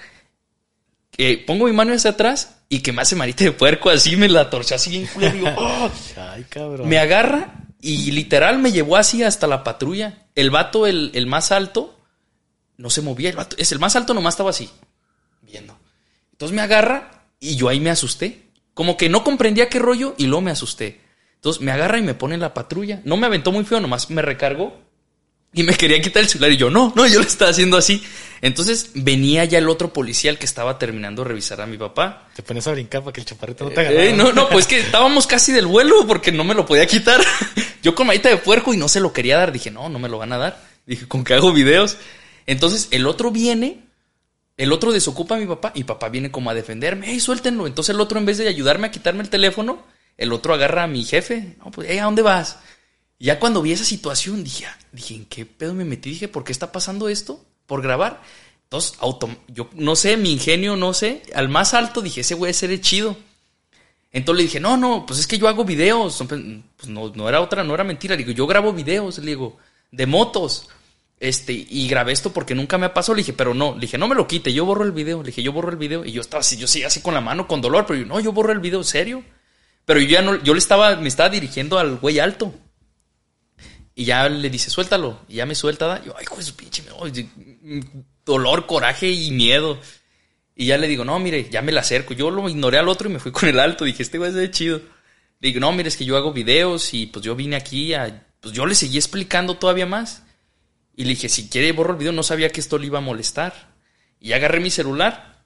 Que 1.10 1.42
pongo 1.46 1.66
mi 1.66 1.72
mano 1.72 1.92
hacia 1.92 2.12
atrás 2.12 2.56
y 2.68 2.80
que 2.80 2.92
me 2.92 3.02
hace 3.02 3.16
marita 3.16 3.44
de 3.44 3.52
puerco 3.52 3.90
así, 3.90 4.16
me 4.16 4.28
la 4.28 4.48
torció 4.48 4.76
así 4.76 4.90
bien 4.90 5.06
culero. 5.06 5.32
Digo, 5.34 5.48
"Oh". 5.56 5.90
Ay, 6.16 6.44
cabrón. 6.48 6.88
Me 6.88 6.98
agarra 6.98 7.54
y 7.80 8.10
literal 8.12 8.58
me 8.58 8.72
llevó 8.72 8.96
así 8.96 9.22
hasta 9.22 9.46
la 9.46 9.64
patrulla. 9.64 10.26
El 10.34 10.50
vato, 10.50 10.86
el, 10.86 11.10
el 11.14 11.26
más 11.26 11.52
alto, 11.52 11.98
no 12.76 12.90
se 12.90 13.02
movía. 13.02 13.30
El 13.30 13.36
vato, 13.36 13.56
es 13.58 13.72
el 13.72 13.78
más 13.80 13.96
alto, 13.96 14.14
nomás 14.14 14.34
estaba 14.34 14.50
así, 14.50 14.70
viendo. 15.42 15.76
Entonces 16.40 16.56
me 16.56 16.62
agarra 16.62 17.26
y 17.38 17.56
yo 17.56 17.68
ahí 17.68 17.80
me 17.80 17.90
asusté. 17.90 18.44
Como 18.72 18.96
que 18.96 19.10
no 19.10 19.22
comprendía 19.22 19.68
qué 19.68 19.78
rollo 19.78 20.14
y 20.16 20.24
luego 20.24 20.40
me 20.40 20.50
asusté. 20.50 20.98
Entonces 21.34 21.60
me 21.60 21.70
agarra 21.70 21.98
y 21.98 22.02
me 22.02 22.14
pone 22.14 22.32
en 22.32 22.40
la 22.40 22.54
patrulla. 22.54 23.02
No 23.04 23.18
me 23.18 23.26
aventó 23.26 23.52
muy 23.52 23.62
feo, 23.66 23.78
nomás 23.78 24.08
me 24.08 24.22
recargó. 24.22 24.74
Y 25.52 25.64
me 25.64 25.74
quería 25.74 26.00
quitar 26.00 26.22
el 26.22 26.30
celular 26.30 26.52
y 26.52 26.56
yo, 26.56 26.70
no, 26.70 26.94
no, 26.96 27.06
yo 27.06 27.18
lo 27.20 27.26
estaba 27.26 27.50
haciendo 27.50 27.76
así. 27.76 28.02
Entonces 28.40 28.92
venía 28.94 29.44
ya 29.44 29.58
el 29.58 29.68
otro 29.68 29.92
policía, 29.92 30.30
el 30.30 30.38
que 30.38 30.46
estaba 30.46 30.78
terminando 30.78 31.24
de 31.24 31.28
revisar 31.28 31.60
a 31.60 31.66
mi 31.66 31.76
papá. 31.76 32.30
Te 32.34 32.42
pones 32.42 32.66
a 32.66 32.72
brincar 32.72 33.02
para 33.02 33.12
que 33.12 33.20
el 33.20 33.26
chaparrito 33.26 33.64
no 33.64 33.70
te 33.72 33.80
agarre. 33.80 34.08
Eh, 34.08 34.12
no, 34.14 34.32
no, 34.32 34.48
pues 34.48 34.66
que 34.66 34.80
estábamos 34.80 35.26
casi 35.26 35.52
del 35.52 35.66
vuelo 35.66 36.06
porque 36.06 36.32
no 36.32 36.44
me 36.44 36.54
lo 36.54 36.64
podía 36.64 36.86
quitar. 36.86 37.20
Yo 37.82 37.94
con 37.94 38.06
manita 38.06 38.30
de 38.30 38.38
puerco 38.38 38.72
y 38.72 38.78
no 38.78 38.88
se 38.88 39.00
lo 39.00 39.12
quería 39.12 39.36
dar. 39.36 39.52
Dije, 39.52 39.70
no, 39.70 39.90
no 39.90 39.98
me 39.98 40.08
lo 40.08 40.16
van 40.16 40.32
a 40.32 40.38
dar. 40.38 40.64
Dije, 40.86 41.06
con 41.06 41.22
que 41.22 41.34
hago 41.34 41.52
videos. 41.52 41.98
Entonces 42.46 42.88
el 42.92 43.06
otro 43.06 43.30
viene, 43.30 43.89
el 44.60 44.72
otro 44.72 44.92
desocupa 44.92 45.36
a 45.36 45.38
mi 45.38 45.46
papá 45.46 45.72
y 45.74 45.84
papá 45.84 46.08
viene 46.10 46.30
como 46.30 46.50
a 46.50 46.54
defenderme. 46.54 47.10
¡Ey, 47.10 47.18
suéltenlo! 47.18 47.66
Entonces 47.66 47.94
el 47.94 48.00
otro, 48.00 48.18
en 48.18 48.26
vez 48.26 48.36
de 48.38 48.46
ayudarme 48.46 48.88
a 48.88 48.90
quitarme 48.90 49.22
el 49.22 49.30
teléfono, 49.30 49.84
el 50.18 50.32
otro 50.32 50.52
agarra 50.52 50.82
a 50.82 50.86
mi 50.86 51.02
jefe. 51.04 51.56
No, 51.64 51.70
pues, 51.70 51.88
"Ey, 51.88 51.98
¿a 51.98 52.04
dónde 52.04 52.22
vas? 52.22 52.58
Y 53.18 53.26
ya 53.26 53.38
cuando 53.40 53.62
vi 53.62 53.72
esa 53.72 53.84
situación, 53.84 54.44
dije, 54.44 54.66
ah, 54.66 54.78
dije, 54.92 55.14
¿en 55.14 55.24
qué 55.26 55.46
pedo 55.46 55.72
me 55.74 55.84
metí? 55.84 56.10
Dije, 56.10 56.28
¿por 56.28 56.44
qué 56.44 56.52
está 56.52 56.72
pasando 56.72 57.08
esto? 57.08 57.44
¿Por 57.66 57.82
grabar? 57.82 58.22
Entonces, 58.64 58.94
autom 59.00 59.34
yo 59.48 59.68
no 59.74 59.96
sé, 59.96 60.16
mi 60.16 60.32
ingenio, 60.32 60.76
no 60.76 60.92
sé. 60.94 61.22
Al 61.34 61.48
más 61.48 61.74
alto 61.74 62.02
dije, 62.02 62.20
ese 62.20 62.34
güey 62.34 62.52
ser 62.52 62.78
chido. 62.80 63.16
Entonces 64.12 64.36
le 64.38 64.42
dije, 64.44 64.60
no, 64.60 64.76
no, 64.76 65.06
pues 65.06 65.20
es 65.20 65.26
que 65.26 65.38
yo 65.38 65.48
hago 65.48 65.64
videos. 65.64 66.22
Pues 66.28 66.88
no, 66.88 67.10
no 67.14 67.28
era 67.28 67.40
otra, 67.40 67.64
no 67.64 67.74
era 67.74 67.84
mentira. 67.84 68.14
Le 68.14 68.24
digo, 68.24 68.36
yo 68.36 68.46
grabo 68.46 68.72
videos, 68.72 69.18
le 69.18 69.26
digo, 69.32 69.56
de 69.90 70.06
motos. 70.06 70.68
Este, 71.20 71.52
y 71.52 71.86
grabé 71.86 72.12
esto 72.12 72.32
porque 72.32 72.54
nunca 72.54 72.78
me 72.78 72.86
ha 72.86 72.94
pasado. 72.94 73.14
Le 73.14 73.20
dije, 73.20 73.34
pero 73.34 73.52
no, 73.52 73.74
le 73.74 73.80
dije, 73.82 73.98
no 73.98 74.08
me 74.08 74.14
lo 74.14 74.26
quite, 74.26 74.52
yo 74.54 74.64
borro 74.64 74.84
el 74.84 74.92
video. 74.92 75.22
Le 75.22 75.26
dije, 75.26 75.42
yo 75.42 75.52
borro 75.52 75.70
el 75.70 75.76
video. 75.76 76.04
Y 76.04 76.12
yo 76.12 76.22
estaba 76.22 76.40
así, 76.40 76.56
yo 76.56 76.66
sí, 76.66 76.82
así 76.82 77.02
con 77.02 77.12
la 77.12 77.20
mano, 77.20 77.46
con 77.46 77.60
dolor, 77.60 77.84
pero 77.86 78.00
yo, 78.00 78.06
no, 78.06 78.18
yo 78.18 78.32
borro 78.32 78.52
el 78.52 78.58
video, 78.58 78.82
¿serio? 78.82 79.22
Pero 79.84 80.00
yo 80.00 80.08
ya 80.08 80.22
no, 80.22 80.42
yo 80.42 80.54
le 80.54 80.58
estaba, 80.58 80.96
me 80.96 81.08
estaba 81.08 81.28
dirigiendo 81.28 81.78
al 81.78 81.98
güey 81.98 82.18
alto. 82.18 82.54
Y 83.94 84.04
ya 84.06 84.28
le 84.30 84.48
dice, 84.48 84.70
suéltalo. 84.70 85.20
Y 85.28 85.34
ya 85.34 85.46
me 85.46 85.54
suelta. 85.54 85.86
¿da? 85.86 86.02
Yo, 86.02 86.14
ay, 86.16 86.24
hijo 86.24 86.36
de 86.36 86.42
su 86.42 86.56
pinche, 86.56 86.82
dolor, 88.24 88.66
coraje 88.66 89.10
y 89.10 89.30
miedo. 89.30 89.78
Y 90.56 90.66
ya 90.66 90.78
le 90.78 90.88
digo, 90.88 91.04
no, 91.04 91.18
mire, 91.18 91.50
ya 91.50 91.60
me 91.60 91.70
la 91.70 91.80
acerco. 91.80 92.14
Yo 92.14 92.30
lo 92.30 92.48
ignoré 92.48 92.78
al 92.78 92.88
otro 92.88 93.10
y 93.10 93.12
me 93.12 93.18
fui 93.18 93.30
con 93.32 93.46
el 93.46 93.60
alto. 93.60 93.84
Dije, 93.84 94.02
este 94.02 94.16
güey 94.16 94.32
es 94.42 94.50
chido. 94.52 94.80
Le 95.40 95.48
digo, 95.48 95.60
no, 95.60 95.70
mire, 95.72 95.88
es 95.88 95.98
que 95.98 96.06
yo 96.06 96.16
hago 96.16 96.32
videos 96.32 96.94
y 96.94 97.06
pues 97.06 97.22
yo 97.24 97.36
vine 97.36 97.56
aquí 97.56 97.92
a. 97.92 98.26
Pues 98.40 98.54
yo 98.54 98.64
le 98.64 98.74
seguí 98.74 98.96
explicando 98.96 99.58
todavía 99.58 99.84
más. 99.84 100.22
Y 101.00 101.04
le 101.04 101.10
dije, 101.10 101.30
si 101.30 101.48
quiere 101.48 101.72
borro 101.72 101.92
el 101.92 101.98
video, 101.98 102.12
no 102.12 102.22
sabía 102.22 102.50
que 102.50 102.60
esto 102.60 102.76
le 102.76 102.84
iba 102.84 102.98
a 102.98 103.00
molestar. 103.00 103.54
Y 104.20 104.34
agarré 104.34 104.60
mi 104.60 104.68
celular. 104.68 105.40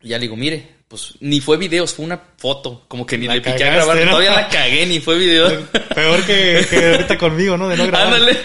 Y 0.00 0.10
ya 0.10 0.16
le 0.16 0.22
digo, 0.22 0.36
mire, 0.36 0.76
pues 0.86 1.14
ni 1.18 1.40
fue 1.40 1.56
videos, 1.56 1.92
fue 1.92 2.04
una 2.04 2.22
foto. 2.36 2.84
Como 2.86 3.04
que 3.04 3.18
ni 3.18 3.26
La 3.26 3.34
le 3.34 3.40
piqué 3.40 3.64
a 3.64 3.74
grabar. 3.74 3.96
¿no? 3.96 4.12
Todavía 4.12 4.30
la 4.30 4.48
cagué, 4.48 4.86
ni 4.86 5.00
fue 5.00 5.18
video. 5.18 5.66
Peor 5.96 6.24
que, 6.24 6.64
que 6.70 6.92
ahorita 6.92 7.18
conmigo, 7.18 7.56
¿no? 7.56 7.68
De 7.68 7.76
no 7.76 7.88
grabar. 7.88 8.14
Ándale. 8.14 8.38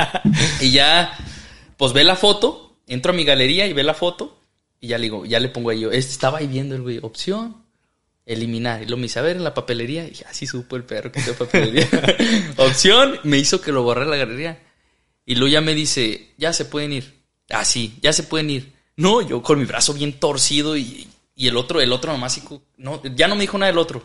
y 0.62 0.70
ya, 0.70 1.14
pues 1.76 1.92
ve 1.92 2.02
la 2.02 2.16
foto, 2.16 2.78
entro 2.86 3.12
a 3.12 3.14
mi 3.14 3.24
galería 3.24 3.66
y 3.66 3.74
ve 3.74 3.82
la 3.82 3.92
foto. 3.92 4.40
Y 4.80 4.88
ya 4.88 4.96
le 4.96 5.02
digo, 5.02 5.26
ya 5.26 5.38
le 5.38 5.50
pongo 5.50 5.68
ahí 5.68 5.80
yo, 5.80 5.92
este 5.92 6.12
estaba 6.12 6.38
ahí 6.38 6.46
viendo 6.46 6.76
el 6.76 6.80
güey, 6.80 6.98
opción, 7.02 7.62
eliminar. 8.24 8.82
Y 8.84 8.86
lo 8.86 8.96
me 8.96 9.02
dice, 9.02 9.18
a 9.18 9.22
ver, 9.22 9.36
en 9.36 9.44
la 9.44 9.52
papelería. 9.52 10.04
Y 10.04 10.16
así 10.30 10.46
supo 10.46 10.76
el 10.76 10.84
perro 10.84 11.12
que 11.12 11.20
hizo 11.20 11.34
papelería. 11.34 11.86
opción, 12.56 13.20
me 13.24 13.36
hizo 13.36 13.60
que 13.60 13.70
lo 13.70 13.82
borré 13.82 14.04
en 14.04 14.10
la 14.12 14.16
galería. 14.16 14.62
Y 15.28 15.34
luego 15.34 15.52
ya 15.52 15.60
me 15.60 15.74
dice, 15.74 16.30
ya 16.38 16.54
se 16.54 16.64
pueden 16.64 16.90
ir. 16.90 17.22
Ah, 17.50 17.62
sí, 17.62 17.98
ya 18.00 18.14
se 18.14 18.22
pueden 18.22 18.48
ir. 18.48 18.72
No, 18.96 19.20
yo 19.20 19.42
con 19.42 19.58
mi 19.58 19.66
brazo 19.66 19.92
bien 19.92 20.14
torcido 20.14 20.74
y, 20.74 21.06
y 21.34 21.48
el 21.48 21.58
otro, 21.58 21.82
el 21.82 21.92
otro 21.92 22.10
nomás, 22.10 22.38
así 22.38 22.48
no, 22.78 23.02
ya 23.14 23.28
no 23.28 23.34
me 23.34 23.42
dijo 23.42 23.58
nada 23.58 23.70
el 23.70 23.76
otro. 23.76 24.02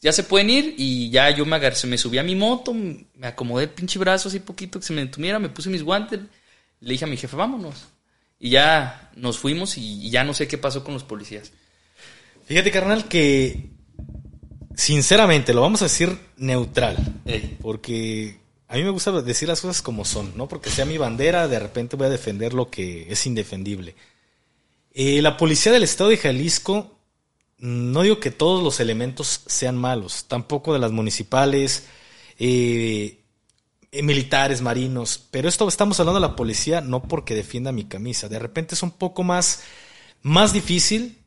Ya 0.00 0.10
se 0.10 0.22
pueden 0.22 0.48
ir 0.48 0.74
y 0.78 1.10
ya 1.10 1.28
yo 1.28 1.44
me 1.44 1.56
agarré, 1.56 1.76
se 1.76 1.86
me 1.86 1.98
subí 1.98 2.16
a 2.16 2.22
mi 2.22 2.34
moto, 2.34 2.72
me 2.72 3.26
acomodé 3.26 3.64
el 3.64 3.70
pinche 3.70 3.98
brazo 3.98 4.30
así 4.30 4.40
poquito 4.40 4.80
que 4.80 4.86
se 4.86 4.94
me 4.94 5.04
detuviera, 5.04 5.38
me 5.38 5.50
puse 5.50 5.68
mis 5.68 5.82
guantes, 5.82 6.20
le 6.80 6.92
dije 6.92 7.04
a 7.04 7.08
mi 7.08 7.18
jefe, 7.18 7.36
vámonos. 7.36 7.84
Y 8.38 8.48
ya 8.48 9.10
nos 9.16 9.36
fuimos 9.36 9.76
y, 9.76 10.06
y 10.06 10.08
ya 10.08 10.24
no 10.24 10.32
sé 10.32 10.48
qué 10.48 10.56
pasó 10.56 10.82
con 10.82 10.94
los 10.94 11.04
policías. 11.04 11.52
Fíjate, 12.46 12.70
carnal, 12.70 13.06
que 13.06 13.68
sinceramente 14.74 15.52
lo 15.52 15.60
vamos 15.60 15.82
a 15.82 15.86
decir 15.86 16.18
neutral. 16.38 16.96
Ey. 17.26 17.58
Porque 17.60 18.47
a 18.68 18.76
mí 18.76 18.84
me 18.84 18.90
gusta 18.90 19.12
decir 19.22 19.48
las 19.48 19.62
cosas 19.62 19.80
como 19.80 20.04
son, 20.04 20.36
no 20.36 20.46
porque 20.46 20.70
sea 20.70 20.84
mi 20.84 20.98
bandera, 20.98 21.48
de 21.48 21.58
repente 21.58 21.96
voy 21.96 22.06
a 22.06 22.10
defender 22.10 22.52
lo 22.52 22.70
que 22.70 23.10
es 23.10 23.26
indefendible. 23.26 23.94
Eh, 24.92 25.22
la 25.22 25.36
policía 25.38 25.72
del 25.72 25.82
estado 25.82 26.10
de 26.10 26.18
Jalisco, 26.18 26.98
no 27.58 28.02
digo 28.02 28.20
que 28.20 28.30
todos 28.30 28.62
los 28.62 28.80
elementos 28.80 29.42
sean 29.46 29.76
malos, 29.76 30.26
tampoco 30.28 30.74
de 30.74 30.80
las 30.80 30.92
municipales, 30.92 31.86
eh, 32.38 33.20
eh, 33.90 34.02
militares, 34.02 34.60
marinos, 34.60 35.26
pero 35.30 35.48
esto 35.48 35.66
estamos 35.66 35.98
hablando 35.98 36.20
de 36.20 36.28
la 36.28 36.36
policía 36.36 36.82
no 36.82 37.02
porque 37.02 37.34
defienda 37.34 37.72
mi 37.72 37.84
camisa, 37.84 38.28
de 38.28 38.38
repente 38.38 38.74
es 38.74 38.82
un 38.82 38.90
poco 38.90 39.22
más, 39.22 39.62
más 40.20 40.52
difícil 40.52 41.18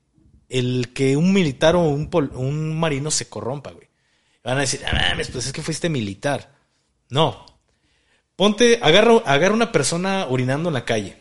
el 0.48 0.94
que 0.94 1.18
un 1.18 1.34
militar 1.34 1.76
o 1.76 1.82
un 1.82 2.80
marino 2.80 3.10
se 3.10 3.30
corrompa, 3.30 3.72
güey. 3.72 3.88
Van 4.44 4.58
a 4.58 4.62
decir, 4.62 4.82
ah, 4.86 5.10
mames, 5.10 5.30
pues 5.30 5.46
es 5.46 5.54
que 5.54 5.62
fuiste 5.62 5.90
militar. 5.90 6.61
No. 7.12 7.46
Ponte, 8.36 8.80
agarra, 8.82 9.18
agarra 9.26 9.54
una 9.54 9.72
persona 9.72 10.26
orinando 10.28 10.70
en 10.70 10.74
la 10.74 10.86
calle. 10.86 11.18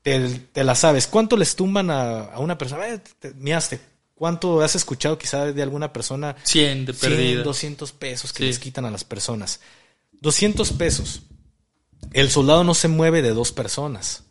Te, 0.00 0.28
te 0.30 0.64
la 0.64 0.74
sabes. 0.74 1.06
¿Cuánto 1.06 1.36
les 1.36 1.54
tumban 1.54 1.90
a, 1.90 2.20
a 2.24 2.38
una 2.38 2.56
persona? 2.56 2.88
Eh, 2.88 3.00
te- 3.18 3.34
miaste. 3.34 3.80
¿Cuánto 4.14 4.62
has 4.62 4.74
escuchado 4.76 5.18
quizá 5.18 5.52
de 5.52 5.62
alguna 5.62 5.92
persona? 5.92 6.36
100 6.44 6.86
de 6.86 6.92
100, 6.94 7.10
perdida. 7.12 7.42
200 7.42 7.92
pesos 7.92 8.32
que 8.32 8.38
Sí. 8.44 8.46
les 8.46 8.58
quitan 8.58 8.84
a 8.86 8.90
las 8.90 9.04
personas. 9.04 9.60
200 10.12 10.72
pesos. 10.72 11.22
El 12.12 12.30
soldado 12.30 12.64
no 12.64 12.74
se 12.74 12.88
mueve 12.88 13.20
de 13.22 13.30
dos 13.34 13.52
personas. 13.52 14.24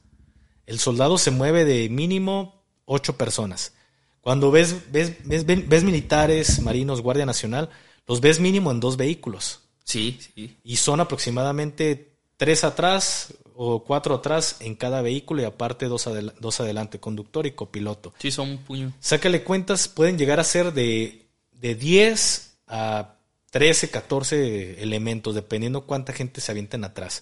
El 0.65 0.79
soldado 0.79 1.17
se 1.17 1.31
mueve 1.31 1.65
de 1.65 1.89
mínimo 1.89 2.63
ocho 2.85 3.17
personas. 3.17 3.73
Cuando 4.21 4.51
ves, 4.51 4.91
ves, 4.91 5.17
ves, 5.25 5.45
ves- 5.45 5.67
ves 5.67 5.83
militares, 5.83 6.61
marinos, 6.61 7.01
Guardia 7.01 7.25
Nacional, 7.25 7.69
los 8.07 8.21
ves 8.21 8.39
mínimo 8.39 8.71
en 8.71 8.79
dos 8.79 8.95
vehículos. 8.97 9.60
Sí, 9.83 10.19
sí. 10.35 10.57
Y 10.63 10.75
son 10.77 10.99
aproximadamente 10.99 12.13
tres 12.37 12.63
atrás 12.63 13.33
o 13.55 13.83
cuatro 13.83 14.15
atrás 14.15 14.57
en 14.61 14.75
cada 14.75 15.01
vehículo 15.01 15.41
y 15.41 15.45
aparte 15.45 15.85
dos, 15.87 16.07
adel- 16.07 16.33
dos 16.39 16.59
adelante, 16.59 16.99
conductor 16.99 17.45
y 17.45 17.51
copiloto. 17.51 18.13
Sí, 18.17 18.31
son 18.31 18.49
un 18.51 18.57
puño. 18.59 18.93
Sácale 18.99 19.43
cuentas, 19.43 19.87
pueden 19.87 20.17
llegar 20.17 20.39
a 20.39 20.43
ser 20.43 20.73
de 20.73 21.27
de 21.53 21.75
10 21.75 22.57
a 22.67 23.15
13, 23.51 23.91
14 23.91 24.81
elementos, 24.81 25.35
dependiendo 25.35 25.85
cuánta 25.85 26.11
gente 26.13 26.41
se 26.41 26.51
avienten 26.51 26.83
atrás. 26.83 27.21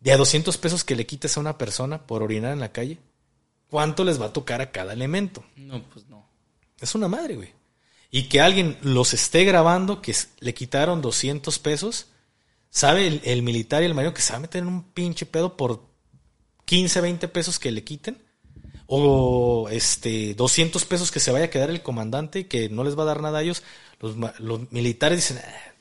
De 0.00 0.12
a 0.12 0.16
200 0.18 0.58
pesos 0.58 0.84
que 0.84 0.96
le 0.96 1.06
quites 1.06 1.36
a 1.36 1.40
una 1.40 1.56
persona 1.56 2.06
por 2.06 2.22
orinar 2.22 2.52
en 2.52 2.60
la 2.60 2.72
calle, 2.72 2.98
¿cuánto 3.70 4.04
les 4.04 4.20
va 4.20 4.26
a 4.26 4.32
tocar 4.34 4.60
a 4.60 4.70
cada 4.70 4.92
elemento? 4.92 5.42
No, 5.56 5.82
pues 5.84 6.06
no. 6.08 6.26
Es 6.78 6.94
una 6.94 7.08
madre, 7.08 7.36
güey. 7.36 7.52
Y 8.14 8.24
que 8.24 8.42
alguien 8.42 8.76
los 8.82 9.14
esté 9.14 9.44
grabando, 9.44 10.02
que 10.02 10.14
le 10.40 10.52
quitaron 10.52 11.00
200 11.00 11.58
pesos, 11.58 12.08
sabe 12.68 13.22
el, 13.24 13.42
militar 13.42 13.82
y 13.82 13.86
el 13.86 13.94
marino 13.94 14.12
que 14.12 14.20
se 14.20 14.32
va 14.32 14.36
a 14.36 14.42
meter 14.42 14.62
en 14.62 14.68
un 14.68 14.84
pinche 14.84 15.24
pedo 15.24 15.56
por 15.56 15.82
15, 16.66 17.00
20 17.00 17.28
pesos 17.28 17.58
que 17.58 17.72
le 17.72 17.82
quiten 17.82 18.22
o 18.86 19.68
este 19.70 20.34
200 20.34 20.84
pesos 20.84 21.10
que 21.10 21.20
se 21.20 21.32
vaya 21.32 21.46
a 21.46 21.50
quedar 21.50 21.70
el 21.70 21.82
comandante 21.82 22.40
y 22.40 22.44
que 22.44 22.68
no 22.68 22.84
les 22.84 22.98
va 22.98 23.04
a 23.04 23.06
dar 23.06 23.22
nada 23.22 23.38
a 23.38 23.42
ellos, 23.42 23.62
los, 23.98 24.70
militares 24.70 25.16
dicen 25.16 25.38
ah, 25.42 25.72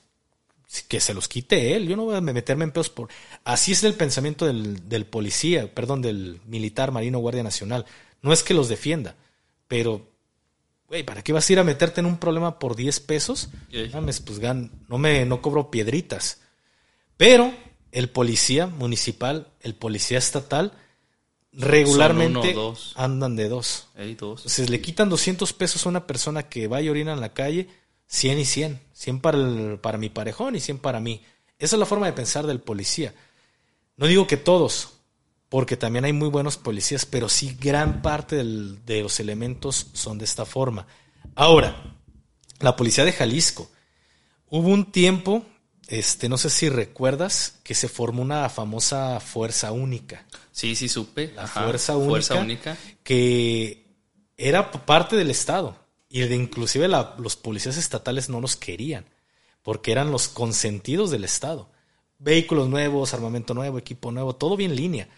que 0.87 1.01
se 1.01 1.13
los 1.13 1.27
quite 1.27 1.75
él, 1.75 1.89
yo 1.89 1.97
no 1.97 2.05
voy 2.05 2.15
a 2.15 2.21
meterme 2.21 2.63
en 2.63 2.71
pedos 2.71 2.89
por... 2.89 3.09
Así 3.43 3.73
es 3.73 3.83
el 3.83 3.95
pensamiento 3.95 4.45
del 4.45 5.05
policía, 5.05 5.73
perdón, 5.73 6.01
del 6.01 6.39
militar, 6.45 6.93
marino, 6.93 7.19
guardia 7.19 7.43
nacional. 7.43 7.85
No 8.21 8.31
es 8.31 8.43
que 8.43 8.53
los 8.53 8.69
defienda, 8.69 9.17
pero, 9.67 10.07
güey, 10.91 11.03
¿para 11.03 11.21
qué 11.21 11.31
vas 11.31 11.49
a 11.49 11.53
ir 11.53 11.59
a 11.59 11.63
meterte 11.63 12.01
en 12.01 12.05
un 12.05 12.17
problema 12.17 12.59
por 12.59 12.75
10 12.75 12.99
pesos? 12.99 13.47
Mames, 13.93 14.19
pues 14.19 14.39
gan, 14.39 14.71
no 14.89 14.97
me 14.97 15.25
no 15.25 15.41
cobro 15.41 15.71
piedritas. 15.71 16.41
Pero 17.15 17.53
el 17.93 18.09
policía 18.09 18.67
municipal, 18.67 19.47
el 19.61 19.73
policía 19.73 20.17
estatal, 20.17 20.73
regularmente 21.53 22.53
andan 22.95 23.37
de 23.37 23.47
dos. 23.47 23.87
Entonces 23.95 24.69
le 24.69 24.81
quitan 24.81 25.07
200 25.07 25.53
pesos 25.53 25.85
a 25.85 25.89
una 25.89 26.05
persona 26.05 26.49
que 26.49 26.67
va 26.67 26.81
y 26.81 26.89
orina 26.89 27.13
en 27.13 27.21
la 27.21 27.31
calle, 27.31 27.69
100 28.07 28.39
y 28.39 28.45
100. 28.45 28.81
100 28.91 29.21
para, 29.21 29.37
el, 29.37 29.79
para 29.79 29.97
mi 29.97 30.09
parejón 30.09 30.57
y 30.57 30.59
100 30.59 30.79
para 30.79 30.99
mí. 30.99 31.23
Esa 31.57 31.77
es 31.77 31.79
la 31.79 31.85
forma 31.85 32.07
de 32.07 32.13
pensar 32.13 32.45
del 32.45 32.59
policía. 32.59 33.13
No 33.95 34.07
digo 34.07 34.27
que 34.27 34.35
todos, 34.35 34.89
porque 35.51 35.75
también 35.75 36.05
hay 36.05 36.13
muy 36.13 36.29
buenos 36.29 36.55
policías, 36.55 37.05
pero 37.05 37.27
sí 37.27 37.57
gran 37.59 38.01
parte 38.01 38.37
del, 38.37 38.85
de 38.85 39.03
los 39.03 39.19
elementos 39.19 39.87
son 39.91 40.17
de 40.17 40.23
esta 40.23 40.45
forma. 40.45 40.87
Ahora, 41.35 41.97
la 42.61 42.77
policía 42.77 43.03
de 43.03 43.11
Jalisco. 43.11 43.69
Hubo 44.49 44.69
un 44.69 44.93
tiempo, 44.93 45.43
este, 45.89 46.29
no 46.29 46.37
sé 46.37 46.49
si 46.49 46.69
recuerdas, 46.69 47.59
que 47.63 47.75
se 47.75 47.89
formó 47.89 48.21
una 48.21 48.47
famosa 48.47 49.19
fuerza 49.19 49.73
única. 49.73 50.25
Sí, 50.53 50.73
sí, 50.73 50.87
supe. 50.87 51.33
La 51.35 51.47
fuerza, 51.47 51.97
única, 51.97 52.77
Que 53.03 53.87
era 54.37 54.71
parte 54.71 55.17
del 55.17 55.31
Estado. 55.31 55.75
Y 56.07 56.21
de, 56.21 56.33
inclusive 56.33 56.87
los 56.87 57.35
policías 57.35 57.75
estatales 57.75 58.29
no 58.29 58.39
los 58.39 58.55
querían. 58.55 59.05
Porque 59.63 59.91
eran 59.91 60.11
los 60.11 60.29
consentidos 60.29 61.11
del 61.11 61.25
Estado. 61.25 61.69
Vehículos 62.19 62.69
nuevos, 62.69 63.13
armamento 63.13 63.53
nuevo, 63.53 63.77
equipo 63.77 64.13
nuevo, 64.13 64.33
todo 64.33 64.55
bien 64.55 64.77
línea. 64.77 65.09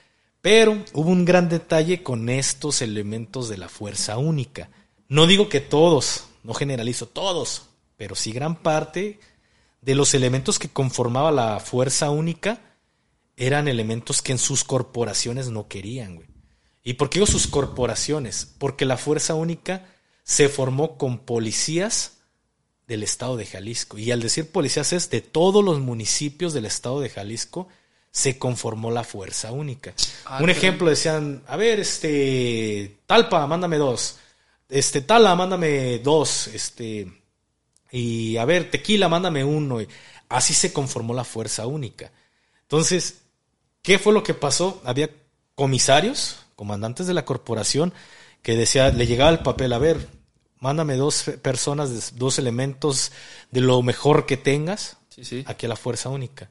Pero 0.44 0.84
hubo 0.92 1.10
un 1.10 1.24
gran 1.24 1.48
detalle 1.48 2.04
con 2.04 2.28
estos 2.28 2.82
elementos 2.82 3.48
de 3.48 3.56
la 3.56 3.70
fuerza 3.70 4.18
única. 4.18 4.70
No 5.08 5.26
digo 5.26 5.48
que 5.48 5.62
todos, 5.62 6.26
no 6.44 6.54
generalizo 6.54 7.08
todos, 7.08 7.70
pero 7.96 8.14
sí 8.14 8.34
gran 8.34 8.62
parte 8.62 9.22
de 9.80 9.96
los 9.96 10.14
elementos 10.14 10.60
que 10.60 10.68
conformaba 10.68 11.32
la 11.32 11.62
fuerza 11.62 12.10
única 12.10 12.60
eran 13.38 13.70
elementos 13.70 14.22
que 14.22 14.34
en 14.34 14.38
sus 14.38 14.66
corporaciones 14.66 15.48
no 15.48 15.70
querían, 15.70 16.18
güey. 16.18 16.28
¿Y 16.84 16.96
por 16.96 17.10
qué 17.10 17.20
digo 17.20 17.26
sus 17.26 17.48
corporaciones? 17.48 18.54
Porque 18.58 18.84
la 18.84 18.98
Fuerza 18.98 19.36
Única 19.36 19.88
se 20.24 20.50
formó 20.50 20.98
con 20.98 21.20
policías 21.20 22.18
del 22.86 23.04
estado 23.04 23.38
de 23.38 23.46
Jalisco. 23.46 23.98
Y 23.98 24.12
al 24.12 24.22
decir 24.22 24.52
policías 24.52 24.92
es 24.92 25.10
de 25.10 25.22
todos 25.22 25.64
los 25.64 25.80
municipios 25.80 26.52
del 26.52 26.66
estado 26.66 27.00
de 27.00 27.10
Jalisco 27.10 27.70
se 28.14 28.38
conformó 28.38 28.92
la 28.92 29.04
Fuerza 29.04 29.52
Única. 29.52 29.94
Ah, 30.24 30.40
Un 30.42 30.50
ejemplo 30.50 30.90
decían, 30.90 31.44
a 31.48 31.58
ver, 31.58 31.82
este, 31.82 33.00
Talpa, 33.06 33.46
mándame 33.48 33.78
dos. 33.78 34.20
Este, 34.70 35.02
Tala, 35.02 35.36
mándame 35.36 36.00
dos. 36.00 36.48
Este, 36.48 37.12
y 37.92 38.38
a 38.38 38.46
ver, 38.46 38.72
Tequila, 38.72 39.10
mándame 39.10 39.44
uno. 39.44 39.80
así 40.30 40.54
se 40.54 40.72
conformó 40.72 41.14
la 41.14 41.26
Fuerza 41.26 41.68
Única. 41.68 42.12
Entonces, 42.62 43.16
¿Qué 43.84 44.00
fue 44.00 44.14
lo 44.14 44.24
que 44.24 44.34
pasó? 44.34 44.82
Había 44.86 45.10
comisarios, 45.56 46.38
comandantes 46.56 47.06
de 47.06 47.14
la 47.14 47.26
corporación, 47.26 47.94
que 48.42 48.56
decía, 48.56 48.90
le 48.92 49.06
llegaba 49.06 49.30
el 49.30 49.40
papel, 49.40 49.74
a 49.74 49.78
ver, 49.78 50.08
mándame 50.60 50.96
dos 50.96 51.26
personas, 51.42 52.18
dos 52.18 52.40
elementos 52.40 53.12
de 53.52 53.60
lo 53.60 53.82
mejor 53.82 54.26
que 54.26 54.38
tengas 54.38 54.96
aquí 55.46 55.66
a 55.66 55.70
la 55.70 55.76
Fuerza 55.76 56.08
Única. 56.08 56.50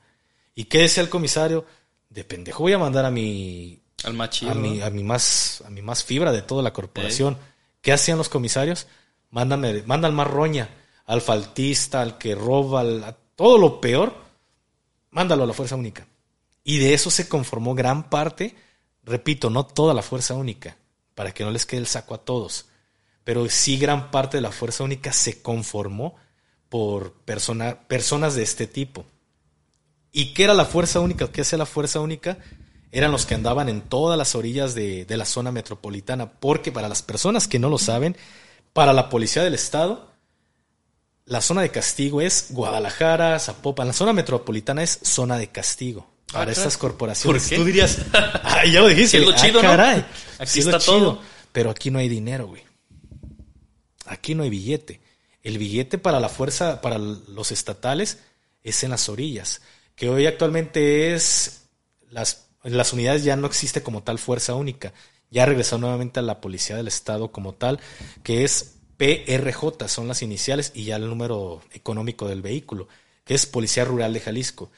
¿Y 0.54 0.64
qué 0.64 0.78
decía 0.78 1.02
el 1.02 1.08
comisario? 1.08 1.64
De 2.10 2.24
pendejo 2.24 2.62
voy 2.62 2.72
a 2.72 2.78
mandar 2.78 3.04
a 3.04 3.10
mi... 3.10 3.80
Al 4.04 4.14
más 4.14 4.42
a 4.42 4.54
mi, 4.54 4.80
a 4.80 4.90
mi 4.90 5.04
más 5.04 5.62
a 5.64 5.70
mi 5.70 5.80
más 5.80 6.02
fibra 6.02 6.32
de 6.32 6.42
toda 6.42 6.62
la 6.62 6.72
corporación. 6.72 7.38
¿Qué 7.80 7.92
hacían 7.92 8.18
los 8.18 8.28
comisarios? 8.28 8.88
Mándame, 9.30 9.82
manda 9.84 10.08
al 10.08 10.14
más 10.14 10.26
roña, 10.26 10.70
al 11.06 11.20
faltista, 11.20 12.02
al 12.02 12.18
que 12.18 12.34
roba, 12.34 12.80
a 12.80 13.16
todo 13.36 13.58
lo 13.58 13.80
peor, 13.80 14.14
mándalo 15.10 15.44
a 15.44 15.46
la 15.46 15.52
Fuerza 15.52 15.76
Única. 15.76 16.06
Y 16.64 16.78
de 16.78 16.94
eso 16.94 17.10
se 17.10 17.28
conformó 17.28 17.74
gran 17.74 18.08
parte, 18.08 18.54
repito, 19.02 19.50
no 19.50 19.66
toda 19.66 19.94
la 19.94 20.02
fuerza 20.02 20.34
única, 20.34 20.76
para 21.14 21.32
que 21.32 21.44
no 21.44 21.50
les 21.50 21.66
quede 21.66 21.80
el 21.80 21.86
saco 21.86 22.14
a 22.14 22.24
todos, 22.24 22.66
pero 23.24 23.48
sí 23.48 23.78
gran 23.78 24.10
parte 24.10 24.36
de 24.36 24.42
la 24.42 24.52
fuerza 24.52 24.84
única 24.84 25.12
se 25.12 25.42
conformó 25.42 26.16
por 26.68 27.14
personas 27.14 28.34
de 28.34 28.42
este 28.42 28.66
tipo. 28.66 29.04
¿Y 30.12 30.34
qué 30.34 30.44
era 30.44 30.54
la 30.54 30.66
fuerza 30.66 31.00
única? 31.00 31.28
¿Qué 31.32 31.40
hacía 31.40 31.58
la 31.58 31.66
fuerza 31.66 32.00
única? 32.00 32.38
Eran 32.90 33.10
los 33.10 33.24
que 33.24 33.34
andaban 33.34 33.68
en 33.68 33.80
todas 33.80 34.18
las 34.18 34.34
orillas 34.34 34.74
de, 34.74 35.06
de 35.06 35.16
la 35.16 35.24
zona 35.24 35.50
metropolitana, 35.50 36.30
porque 36.30 36.70
para 36.70 36.88
las 36.88 37.02
personas 37.02 37.48
que 37.48 37.58
no 37.58 37.70
lo 37.70 37.78
saben, 37.78 38.16
para 38.74 38.92
la 38.92 39.08
policía 39.08 39.42
del 39.42 39.54
estado, 39.54 40.12
la 41.24 41.40
zona 41.40 41.62
de 41.62 41.70
castigo 41.70 42.20
es 42.20 42.48
Guadalajara, 42.50 43.38
Zapopan. 43.38 43.86
La 43.86 43.92
zona 43.92 44.12
metropolitana 44.12 44.82
es 44.82 44.98
zona 45.02 45.38
de 45.38 45.48
castigo 45.48 46.06
para 46.32 46.50
ah, 46.50 46.52
estas 46.52 46.76
corporaciones. 46.76 47.48
Tú 47.48 47.64
dirías, 47.64 47.98
ay, 48.42 48.72
ya 48.72 48.80
lo 48.80 48.88
dijiste. 48.88 49.18
Es 49.20 49.24
lo 49.24 49.32
chido, 49.32 49.60
ah, 49.60 49.62
caray, 49.62 50.06
Aquí 50.38 50.60
está 50.60 50.78
todo. 50.78 51.20
Pero 51.52 51.70
aquí 51.70 51.90
no 51.90 51.98
hay 51.98 52.08
dinero, 52.08 52.48
güey. 52.48 52.62
Aquí 54.06 54.34
no 54.34 54.42
hay 54.42 54.50
billete. 54.50 55.00
El 55.42 55.58
billete 55.58 55.98
para 55.98 56.18
la 56.18 56.28
fuerza, 56.28 56.80
para 56.80 56.98
los 56.98 57.52
estatales, 57.52 58.18
es 58.64 58.82
en 58.82 58.90
las 58.90 59.08
orillas. 59.08 59.60
Que 59.94 60.08
hoy 60.08 60.26
actualmente 60.26 61.14
es. 61.14 61.66
Las, 62.10 62.48
las 62.62 62.92
unidades 62.92 63.24
ya 63.24 63.36
no 63.36 63.46
existe 63.46 63.82
como 63.82 64.02
tal 64.02 64.18
fuerza 64.18 64.54
única. 64.54 64.92
Ya 65.30 65.46
regresó 65.46 65.78
nuevamente 65.78 66.20
a 66.20 66.22
la 66.22 66.40
policía 66.40 66.76
del 66.76 66.88
Estado 66.88 67.32
como 67.32 67.54
tal, 67.54 67.80
que 68.22 68.44
es 68.44 68.76
PRJ, 68.98 69.88
son 69.88 70.06
las 70.06 70.22
iniciales, 70.22 70.72
y 70.74 70.84
ya 70.84 70.96
el 70.96 71.08
número 71.08 71.62
económico 71.72 72.28
del 72.28 72.42
vehículo, 72.42 72.86
que 73.24 73.34
es 73.34 73.46
Policía 73.46 73.84
Rural 73.84 74.12
de 74.12 74.20
Jalisco. 74.20 74.70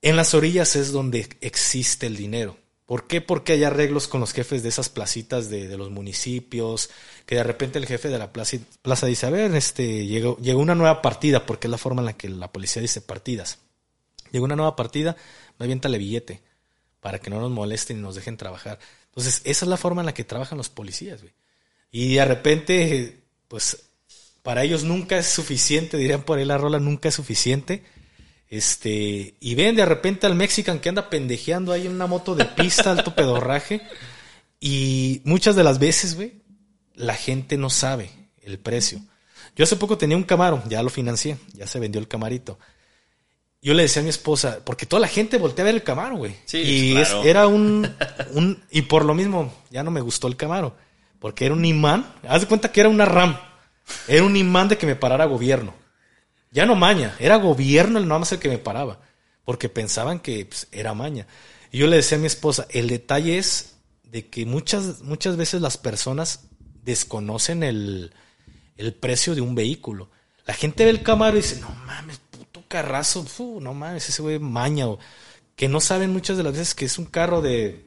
En 0.00 0.16
las 0.16 0.32
orillas 0.32 0.76
es 0.76 0.92
donde 0.92 1.28
existe 1.40 2.06
el 2.06 2.16
dinero. 2.16 2.56
¿Por 2.86 3.06
qué? 3.06 3.20
Porque 3.20 3.52
hay 3.52 3.64
arreglos 3.64 4.08
con 4.08 4.20
los 4.20 4.32
jefes 4.32 4.62
de 4.62 4.70
esas 4.70 4.88
placitas 4.88 5.50
de, 5.50 5.76
los 5.76 5.90
municipios, 5.90 6.88
que 7.26 7.34
de 7.34 7.42
repente 7.42 7.78
el 7.78 7.84
jefe 7.84 8.08
de 8.08 8.18
la 8.18 8.32
plaza, 8.32 9.06
dice, 9.06 9.26
a 9.26 9.30
ver, 9.30 9.54
este, 9.54 10.06
llegó, 10.06 10.38
llegó, 10.38 10.60
una 10.60 10.74
nueva 10.74 11.02
partida, 11.02 11.44
porque 11.44 11.66
es 11.66 11.70
la 11.70 11.76
forma 11.76 12.00
en 12.00 12.06
la 12.06 12.16
que 12.16 12.30
la 12.30 12.50
policía 12.50 12.80
dice 12.80 13.02
partidas. 13.02 13.58
Llegó 14.32 14.44
una 14.44 14.56
nueva 14.56 14.76
partida, 14.76 15.16
me 15.58 15.64
aviéntale 15.64 15.98
billete, 15.98 16.42
para 17.00 17.18
que 17.18 17.30
no 17.30 17.40
nos 17.40 17.50
molesten 17.50 17.98
y 17.98 18.00
nos 18.02 18.14
dejen 18.14 18.36
trabajar. 18.36 18.78
Entonces, 19.06 19.40
esa 19.44 19.64
es 19.64 19.68
la 19.68 19.76
forma 19.76 20.02
en 20.02 20.06
la 20.06 20.14
que 20.14 20.24
trabajan 20.24 20.58
los 20.58 20.68
policías, 20.68 21.20
güey. 21.20 21.32
Y 21.90 22.16
de 22.16 22.24
repente, 22.24 23.22
pues, 23.48 23.84
para 24.42 24.64
ellos 24.64 24.84
nunca 24.84 25.18
es 25.18 25.26
suficiente, 25.26 25.96
dirían 25.96 26.22
por 26.22 26.38
ahí 26.38 26.44
la 26.44 26.58
rola, 26.58 26.78
nunca 26.78 27.08
es 27.08 27.14
suficiente 27.14 27.82
este, 28.50 29.34
y 29.40 29.54
ven 29.54 29.76
de 29.76 29.84
repente 29.84 30.26
al 30.26 30.34
Mexican 30.34 30.80
que 30.80 30.88
anda 30.88 31.10
pendejeando 31.10 31.72
ahí 31.72 31.86
en 31.86 31.92
una 31.92 32.06
moto 32.06 32.34
de 32.34 32.46
pista, 32.46 32.90
alto 32.90 33.14
pedorraje. 33.14 33.82
Y 34.60 35.20
muchas 35.24 35.54
de 35.54 35.64
las 35.64 35.78
veces, 35.78 36.16
güey, 36.16 36.32
la 36.94 37.14
gente 37.14 37.56
no 37.56 37.70
sabe 37.70 38.10
el 38.42 38.58
precio. 38.58 39.00
Yo 39.54 39.64
hace 39.64 39.76
poco 39.76 39.98
tenía 39.98 40.16
un 40.16 40.24
Camaro, 40.24 40.62
ya 40.68 40.82
lo 40.82 40.88
financié, 40.88 41.36
ya 41.52 41.66
se 41.66 41.78
vendió 41.78 42.00
el 42.00 42.08
Camarito. 42.08 42.58
Yo 43.68 43.74
le 43.74 43.82
decía 43.82 44.00
a 44.00 44.02
mi 44.02 44.08
esposa, 44.08 44.60
porque 44.64 44.86
toda 44.86 44.98
la 45.00 45.08
gente 45.08 45.36
voltea 45.36 45.62
a 45.62 45.66
ver 45.66 45.74
el 45.74 45.82
Camaro, 45.82 46.16
güey. 46.16 46.34
y 46.54 46.96
era 47.22 47.46
un, 47.48 47.86
un, 48.32 48.64
y 48.70 48.80
por 48.80 49.04
lo 49.04 49.12
mismo, 49.12 49.52
ya 49.70 49.82
no 49.82 49.90
me 49.90 50.00
gustó 50.00 50.26
el 50.26 50.38
Camaro, 50.38 50.74
porque 51.18 51.44
era 51.44 51.54
un 51.54 51.66
imán. 51.66 52.14
Haz 52.26 52.40
de 52.40 52.46
cuenta 52.46 52.72
que 52.72 52.80
era 52.80 52.88
una 52.88 53.04
RAM. 53.04 53.38
Era 54.06 54.24
un 54.24 54.36
imán 54.36 54.68
de 54.68 54.78
que 54.78 54.86
me 54.86 54.96
parara 54.96 55.26
gobierno. 55.26 55.74
Ya 56.50 56.64
no 56.64 56.76
maña, 56.76 57.14
era 57.18 57.36
gobierno 57.36 57.98
el 57.98 58.06
más 58.06 58.32
el 58.32 58.38
que 58.38 58.48
me 58.48 58.56
paraba, 58.56 59.00
porque 59.44 59.68
pensaban 59.68 60.20
que 60.20 60.46
pues, 60.46 60.66
era 60.72 60.94
maña. 60.94 61.26
Y 61.70 61.76
yo 61.76 61.88
le 61.88 61.96
decía 61.96 62.16
a 62.16 62.20
mi 62.22 62.26
esposa, 62.26 62.66
el 62.70 62.88
detalle 62.88 63.36
es 63.36 63.74
de 64.02 64.28
que 64.28 64.46
muchas, 64.46 65.02
muchas 65.02 65.36
veces 65.36 65.60
las 65.60 65.76
personas 65.76 66.48
desconocen 66.84 67.62
el, 67.62 68.14
el 68.78 68.94
precio 68.94 69.34
de 69.34 69.42
un 69.42 69.54
vehículo. 69.54 70.08
La 70.46 70.54
gente 70.54 70.84
ve 70.84 70.90
el 70.90 71.02
Camaro 71.02 71.36
y 71.36 71.42
dice, 71.42 71.60
no 71.60 71.68
mames, 71.84 72.18
carrazo, 72.68 73.24
no 73.60 73.74
mames, 73.74 74.08
ese 74.08 74.22
güey 74.22 74.38
maña. 74.38 74.86
o- 74.86 74.98
Que 75.56 75.68
no 75.68 75.80
saben 75.80 76.12
muchas 76.12 76.36
de 76.36 76.44
las 76.44 76.52
veces 76.52 76.74
que 76.74 76.84
es 76.84 76.98
un 76.98 77.06
carro 77.06 77.42
de 77.42 77.84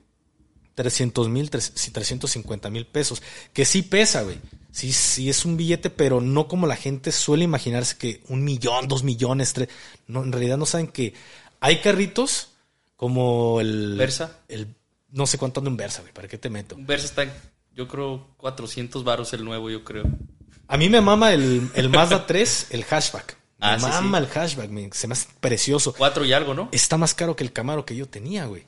300 0.75 1.29
mil, 1.29 1.49
350 1.49 2.69
mil 2.69 2.85
pesos. 2.85 3.21
Que 3.53 3.63
sí 3.65 3.81
pesa, 3.81 4.23
güey. 4.23 4.37
Sí, 4.71 4.91
sí 4.93 5.29
es 5.29 5.45
un 5.45 5.57
billete, 5.57 5.89
pero 5.89 6.21
no 6.21 6.47
como 6.47 6.65
la 6.67 6.75
gente 6.75 7.11
suele 7.11 7.43
imaginarse 7.43 7.97
que 7.97 8.23
un 8.29 8.43
millón, 8.43 8.87
dos 8.87 9.03
millones, 9.03 9.53
tres. 9.53 9.69
No, 10.07 10.23
en 10.23 10.31
realidad 10.31 10.57
no 10.57 10.65
saben 10.65 10.87
que 10.87 11.13
hay 11.59 11.79
carritos 11.81 12.49
como 12.95 13.59
el... 13.61 13.95
Versa. 13.97 14.39
El, 14.47 14.73
no 15.11 15.27
sé 15.27 15.37
cuánto 15.37 15.59
anda 15.59 15.69
un 15.71 15.77
Versa, 15.77 16.01
güey. 16.01 16.13
¿Para 16.13 16.27
qué 16.27 16.37
te 16.37 16.49
meto? 16.49 16.75
Un 16.75 16.85
Versa 16.85 17.05
está, 17.05 17.23
en, 17.23 17.31
yo 17.75 17.87
creo, 17.87 18.27
400 18.37 19.03
varos 19.03 19.33
el 19.33 19.43
nuevo, 19.43 19.69
yo 19.69 19.83
creo. 19.83 20.05
A 20.67 20.77
mí 20.77 20.87
me 20.89 21.01
mama 21.01 21.33
el, 21.33 21.69
el 21.75 21.89
Mazda 21.89 22.25
3, 22.25 22.67
el 22.71 22.83
hatchback. 22.85 23.37
Me 23.61 23.67
Ah, 23.67 23.79
sí, 23.79 23.85
mama 23.85 24.17
sí. 24.19 24.25
el 24.25 24.31
hatchback, 24.31 24.69
me- 24.69 24.89
se 24.91 25.07
me 25.07 25.13
hace 25.13 25.27
precioso. 25.39 25.93
Cuatro 25.93 26.25
y 26.25 26.33
algo, 26.33 26.53
¿no? 26.53 26.69
Está 26.71 26.97
más 26.97 27.13
caro 27.13 27.35
que 27.35 27.43
el 27.43 27.53
Camaro 27.53 27.85
que 27.85 27.95
yo 27.95 28.07
tenía, 28.07 28.45
güey. 28.45 28.65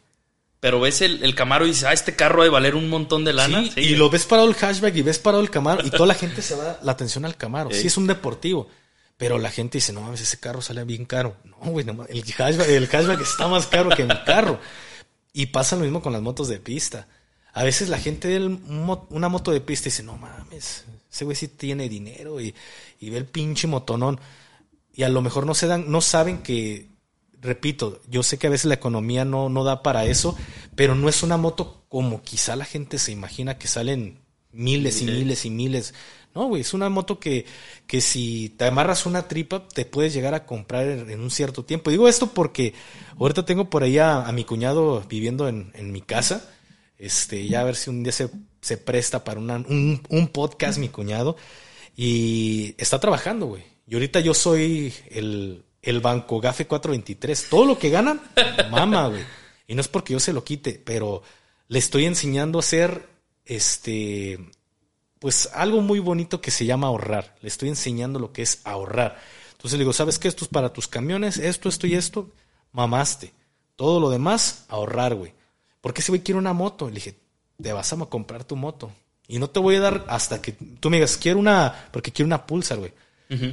Pero 0.59 0.79
ves 0.79 1.01
el, 1.01 1.23
el 1.23 1.35
Camaro 1.35 1.65
y 1.65 1.69
dices, 1.69 1.83
ah, 1.83 1.91
este 1.93 2.15
carro 2.15 2.41
ha 2.41 2.45
de 2.45 2.49
valer 2.49 2.75
un 2.75 2.87
montón 2.89 3.25
de 3.25 3.33
lana. 3.33 3.63
Sí, 3.73 3.81
y 3.81 3.95
lo 3.95 4.09
ves 4.09 4.25
parado 4.25 4.47
el 4.47 4.55
hatchback 4.55 4.95
y 4.95 5.01
ves 5.01 5.19
parado 5.19 5.43
el 5.43 5.49
Camaro 5.49 5.85
y 5.85 5.89
toda 5.89 6.05
la 6.05 6.13
gente 6.13 6.41
se 6.41 6.55
va 6.55 6.79
la 6.81 6.91
atención 6.93 7.25
al 7.25 7.35
Camaro. 7.35 7.69
Sí, 7.71 7.87
es 7.87 7.97
un 7.97 8.07
deportivo. 8.07 8.69
Pero 9.17 9.37
la 9.39 9.51
gente 9.51 9.77
dice, 9.79 9.91
no 9.93 10.01
mames, 10.01 10.21
ese 10.21 10.39
carro 10.39 10.61
sale 10.61 10.83
bien 10.85 11.05
caro. 11.05 11.35
No, 11.43 11.57
güey, 11.71 11.85
no 11.85 12.05
el 12.05 12.23
hatchback, 12.23 12.67
el 12.69 12.85
hatchback 12.89 13.21
está 13.21 13.47
más 13.47 13.67
caro 13.67 13.89
que 13.89 14.05
mi 14.05 14.15
carro. 14.25 14.59
Y 15.33 15.47
pasa 15.47 15.75
lo 15.75 15.81
mismo 15.83 16.01
con 16.01 16.13
las 16.13 16.21
motos 16.21 16.47
de 16.47 16.59
pista. 16.59 17.07
A 17.53 17.63
veces 17.63 17.89
la 17.89 17.99
gente 17.99 18.27
ve 18.27 18.57
una 19.09 19.29
moto 19.29 19.51
de 19.51 19.61
pista 19.61 19.89
y 19.89 19.91
dice, 19.91 20.03
no 20.03 20.17
mames, 20.17 20.85
ese 21.11 21.25
güey 21.25 21.35
sí 21.35 21.47
tiene 21.49 21.89
dinero 21.89 22.39
y, 22.41 22.55
y 22.99 23.09
ve 23.09 23.17
el 23.17 23.25
pinche 23.25 23.67
motonón. 23.67 24.19
Y 24.93 25.03
a 25.03 25.09
lo 25.09 25.21
mejor 25.21 25.45
no 25.45 25.53
se 25.55 25.67
dan, 25.67 25.89
no 25.91 26.01
saben 26.01 26.39
que, 26.43 26.89
repito, 27.41 27.99
yo 28.09 28.21
sé 28.23 28.37
que 28.37 28.47
a 28.47 28.51
veces 28.51 28.65
la 28.65 28.75
economía 28.75 29.25
no, 29.25 29.49
no 29.49 29.63
da 29.63 29.81
para 29.83 30.05
eso, 30.05 30.35
pero 30.75 30.93
no 30.95 31.09
es 31.09 31.23
una 31.23 31.37
moto 31.37 31.83
como 31.89 32.21
quizá 32.21 32.55
la 32.55 32.65
gente 32.65 32.97
se 32.99 33.11
imagina 33.11 33.57
que 33.57 33.67
salen 33.67 34.19
miles 34.51 35.01
y 35.01 35.05
miles 35.05 35.45
y 35.45 35.49
miles. 35.49 35.93
No, 36.35 36.47
güey, 36.47 36.61
es 36.61 36.73
una 36.73 36.89
moto 36.89 37.19
que, 37.19 37.45
que 37.85 38.01
si 38.01 38.49
te 38.57 38.65
amarras 38.65 39.05
una 39.05 39.27
tripa, 39.27 39.67
te 39.67 39.85
puedes 39.85 40.13
llegar 40.13 40.33
a 40.33 40.45
comprar 40.47 40.87
en 40.87 41.09
en 41.11 41.19
un 41.21 41.29
cierto 41.29 41.63
tiempo. 41.65 41.91
Digo 41.91 42.07
esto 42.07 42.27
porque 42.33 42.73
ahorita 43.19 43.45
tengo 43.45 43.69
por 43.69 43.83
ahí 43.83 43.97
a, 43.99 44.25
a 44.25 44.31
mi 44.31 44.43
cuñado 44.43 45.03
viviendo 45.09 45.47
en, 45.47 45.71
en 45.75 45.91
mi 45.91 46.01
casa. 46.01 46.49
Este, 46.97 47.47
ya 47.47 47.61
a 47.61 47.63
ver 47.65 47.75
si 47.75 47.89
un 47.91 48.01
día 48.03 48.11
se, 48.11 48.29
se 48.61 48.77
presta 48.77 49.23
para 49.23 49.39
una- 49.39 49.57
un, 49.57 50.01
un 50.09 50.27
podcast, 50.29 50.77
mi 50.79 50.89
cuñado. 50.89 51.35
Y 51.95 52.73
está 52.77 52.99
trabajando, 52.99 53.45
güey. 53.47 53.63
Y 53.87 53.93
ahorita 53.95 54.19
yo 54.19 54.33
soy 54.33 54.93
el, 55.09 55.63
el 55.81 55.99
Banco 55.99 56.39
Gafe 56.39 56.65
423. 56.67 57.49
Todo 57.49 57.65
lo 57.65 57.77
que 57.77 57.89
ganan, 57.89 58.21
mama, 58.71 59.07
güey. 59.09 59.23
Y 59.67 59.75
no 59.75 59.81
es 59.81 59.87
porque 59.87 60.13
yo 60.13 60.19
se 60.19 60.33
lo 60.33 60.43
quite, 60.43 60.81
pero 60.83 61.23
le 61.67 61.79
estoy 61.79 62.05
enseñando 62.05 62.59
a 62.59 62.61
hacer, 62.61 63.07
este, 63.45 64.39
pues 65.19 65.49
algo 65.53 65.81
muy 65.81 65.99
bonito 65.99 66.41
que 66.41 66.51
se 66.51 66.65
llama 66.65 66.87
ahorrar. 66.87 67.35
Le 67.41 67.47
estoy 67.47 67.69
enseñando 67.69 68.19
lo 68.19 68.31
que 68.31 68.41
es 68.41 68.61
ahorrar. 68.63 69.19
Entonces 69.51 69.77
le 69.77 69.83
digo, 69.83 69.93
¿sabes 69.93 70.19
qué? 70.19 70.27
Esto 70.27 70.45
es 70.45 70.49
para 70.49 70.73
tus 70.73 70.87
camiones, 70.87 71.37
esto, 71.37 71.69
esto 71.69 71.87
y 71.87 71.95
esto. 71.95 72.29
Mamaste. 72.71 73.33
Todo 73.75 73.99
lo 73.99 74.09
demás, 74.09 74.65
ahorrar, 74.67 75.15
güey. 75.15 75.33
Porque 75.81 76.01
ese 76.01 76.11
güey 76.11 76.21
quiere 76.21 76.39
una 76.39 76.53
moto. 76.53 76.87
Le 76.87 76.95
dije, 76.95 77.17
te 77.61 77.73
vas 77.73 77.91
a 77.93 77.97
comprar 78.05 78.43
tu 78.43 78.55
moto. 78.55 78.91
Y 79.27 79.39
no 79.39 79.49
te 79.49 79.59
voy 79.59 79.75
a 79.75 79.79
dar 79.79 80.05
hasta 80.09 80.41
que 80.41 80.51
tú 80.51 80.89
me 80.89 80.97
digas, 80.97 81.17
quiero 81.17 81.39
una, 81.39 81.89
porque 81.91 82.11
quiero 82.11 82.27
una 82.27 82.45
Pulsar, 82.45 82.79
güey. 82.79 82.93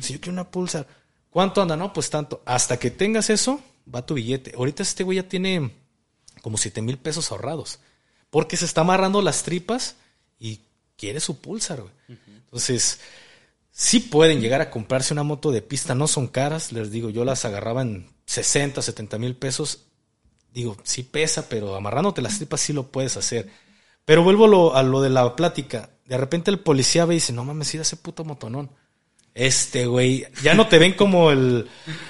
Si 0.01 0.12
yo 0.12 0.20
quiero 0.20 0.32
una 0.32 0.51
Pulsar, 0.51 0.86
¿cuánto 1.31 1.62
anda? 1.62 1.77
No, 1.77 1.93
pues 1.93 2.11
tanto. 2.11 2.43
Hasta 2.44 2.78
que 2.78 2.90
tengas 2.90 3.31
eso, 3.31 3.61
va 3.93 4.05
tu 4.05 4.15
billete. 4.15 4.52
Ahorita 4.57 4.82
este 4.82 5.05
güey 5.05 5.16
ya 5.16 5.28
tiene 5.28 5.73
como 6.43 6.59
7 6.59 6.82
mil 6.82 6.98
pesos 6.98 7.31
ahorrados. 7.31 7.78
Porque 8.31 8.57
se 8.57 8.65
está 8.65 8.82
amarrando 8.82 9.23
las 9.23 9.43
tripas 9.43 9.97
y 10.39 10.61
quiere 10.97 11.20
su 11.20 11.40
Pulsar, 11.40 11.81
güey. 11.81 11.93
Entonces, 12.44 13.01
sí 13.70 14.01
pueden 14.01 14.40
llegar 14.40 14.61
a 14.61 14.70
comprarse 14.70 15.12
una 15.15 15.23
moto 15.23 15.51
de 15.51 15.62
pista, 15.62 15.94
no 15.94 16.07
son 16.07 16.28
caras, 16.28 16.73
les 16.73 16.90
digo, 16.90 17.11
yo 17.11 17.24
las 17.24 17.44
agarraba 17.44 17.82
en 17.82 18.09
60, 18.27 18.82
70 18.82 19.19
mil 19.19 19.36
pesos. 19.36 19.86
Digo, 20.52 20.77
sí 20.82 21.02
pesa, 21.02 21.48
pero 21.48 21.77
amarrándote 21.77 22.23
las 22.23 22.36
tripas 22.36 22.61
sí 22.61 22.73
lo 22.73 22.89
puedes 22.89 23.16
hacer. 23.16 23.48
Pero 24.05 24.24
vuelvo 24.24 24.44
a 24.44 24.48
lo, 24.48 24.77
a 24.77 24.82
lo 24.82 25.01
de 25.01 25.11
la 25.11 25.36
plática. 25.36 25.90
De 26.07 26.16
repente 26.16 26.51
el 26.51 26.59
policía 26.59 27.05
ve 27.05 27.15
y 27.15 27.16
dice, 27.16 27.32
no 27.32 27.44
mames, 27.44 27.73
ir 27.74 27.81
ese 27.81 27.97
puto 27.97 28.24
motonón. 28.24 28.70
Este, 29.35 29.86
güey, 29.86 30.27
ya 30.43 30.55
no 30.55 30.69
te 30.69 30.78
ven 30.78 30.94
como 30.94 31.31
el, 31.31 31.69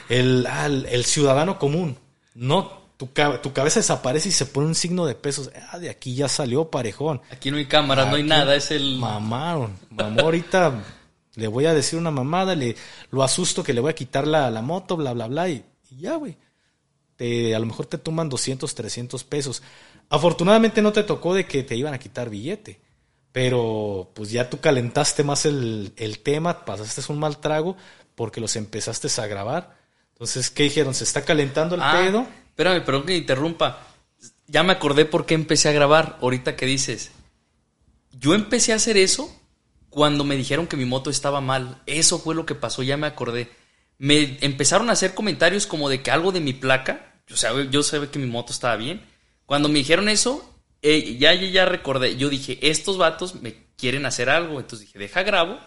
el, 0.09 0.47
ah, 0.49 0.67
el, 0.67 0.87
el 0.87 1.05
ciudadano 1.05 1.59
común. 1.59 1.99
No, 2.35 2.81
tu, 2.97 3.07
tu 3.43 3.53
cabeza 3.53 3.81
desaparece 3.81 4.29
y 4.29 4.33
se 4.33 4.47
pone 4.47 4.67
un 4.67 4.75
signo 4.75 5.07
de 5.07 5.15
pesos. 5.15 5.51
Ah, 5.71 5.79
de 5.79 5.89
aquí 5.89 6.15
ya 6.15 6.29
salió 6.29 6.71
parejón. 6.71 7.23
Aquí 7.31 7.51
no 7.51 7.57
hay 7.57 7.67
cámaras, 7.67 8.09
no 8.09 8.17
hay 8.17 8.23
nada, 8.23 8.55
es 8.55 8.71
el... 8.71 8.99
Mamaron. 8.99 9.77
Mamó 9.91 10.21
ahorita. 10.21 10.83
le 11.35 11.47
voy 11.49 11.67
a 11.67 11.73
decir 11.73 11.99
una 11.99 12.11
mamada, 12.11 12.55
le, 12.55 12.77
lo 13.11 13.23
asusto 13.23 13.63
que 13.63 13.73
le 13.73 13.81
voy 13.81 13.91
a 13.91 13.95
quitar 13.95 14.27
la, 14.27 14.51
la 14.51 14.61
moto, 14.61 14.97
bla, 14.97 15.15
bla, 15.15 15.29
bla. 15.29 15.49
Y, 15.49 15.65
y 15.91 16.01
ya, 16.01 16.17
güey. 16.17 16.37
Te, 17.17 17.55
a 17.55 17.59
lo 17.59 17.67
mejor 17.67 17.87
te 17.87 17.97
toman 17.97 18.29
200, 18.29 18.75
300 18.75 19.25
pesos. 19.25 19.63
Afortunadamente 20.11 20.83
no 20.83 20.93
te 20.93 21.03
tocó 21.03 21.33
de 21.35 21.47
que 21.47 21.63
te 21.63 21.77
iban 21.77 21.95
a 21.95 21.99
quitar 21.99 22.29
billete. 22.29 22.81
Pero 23.33 24.11
pues 24.15 24.31
ya 24.31 24.51
tú 24.51 24.61
calentaste 24.61 25.23
más 25.23 25.47
el, 25.47 25.93
el 25.97 26.19
tema, 26.21 26.65
pasaste 26.65 27.01
un 27.13 27.19
mal 27.21 27.39
trago 27.39 27.77
porque 28.15 28.41
los 28.41 28.57
empezaste 28.57 29.09
a 29.21 29.27
grabar. 29.27 29.79
Entonces, 30.13 30.51
¿qué 30.51 30.65
dijeron? 30.65 30.95
¿Se 30.95 31.05
está 31.05 31.25
calentando 31.25 31.77
el 31.77 31.81
Ah, 31.83 31.93
pedo? 32.05 32.27
Espérame, 32.49 32.85
perdón 32.85 33.07
que 33.07 33.17
interrumpa. 33.17 33.87
Ya 34.49 34.63
me 34.63 34.73
acordé 34.73 35.05
por 35.05 35.27
qué 35.27 35.35
empecé 35.35 35.69
a 35.69 35.73
grabar. 35.73 36.19
Ahorita 36.21 36.57
que 36.57 36.67
dices, 36.67 37.13
yo 38.19 38.35
empecé 38.35 38.73
a 38.73 38.77
hacer 38.77 38.97
eso 38.97 39.35
cuando 39.89 40.25
me 40.25 40.37
dijeron 40.37 40.67
que 40.67 40.77
mi 40.77 40.85
moto 40.85 41.09
estaba 41.09 41.41
mal. 41.41 41.81
Eso 41.87 42.19
fue 42.19 42.35
lo 42.35 42.45
que 42.47 42.55
pasó, 42.55 42.83
ya 42.83 42.97
me 42.97 43.07
acordé. 43.07 43.51
Me 43.97 44.39
empezaron 44.41 44.91
a 44.91 44.95
hacer 44.95 45.15
comentarios 45.15 45.67
como 45.67 45.89
de 45.89 46.03
que 46.03 46.11
algo 46.11 46.33
de 46.33 46.41
mi 46.41 46.53
placa, 46.53 47.15
yo 47.29 47.37
sabía, 47.37 47.71
yo 47.71 47.83
sabía 47.83 48.11
que 48.11 48.19
mi 48.19 48.27
moto 48.27 48.53
estaba 48.53 48.77
bien. 48.77 49.07
Cuando 49.47 49.69
me 49.69 49.79
dijeron 49.79 50.09
eso, 50.09 50.50
eh, 50.83 51.17
ya, 51.19 51.35
ya, 51.35 51.49
ya 51.49 51.65
recordé. 51.67 52.17
Yo 52.17 52.29
dije, 52.29 52.59
estos 52.63 52.99
vatos 52.99 53.37
me 53.37 53.67
quieren 53.77 54.07
hacer 54.07 54.31
algo. 54.31 54.61
Entonces 54.61 54.87
dije, 54.87 54.99
deja 54.99 55.23
grabo 55.23 55.59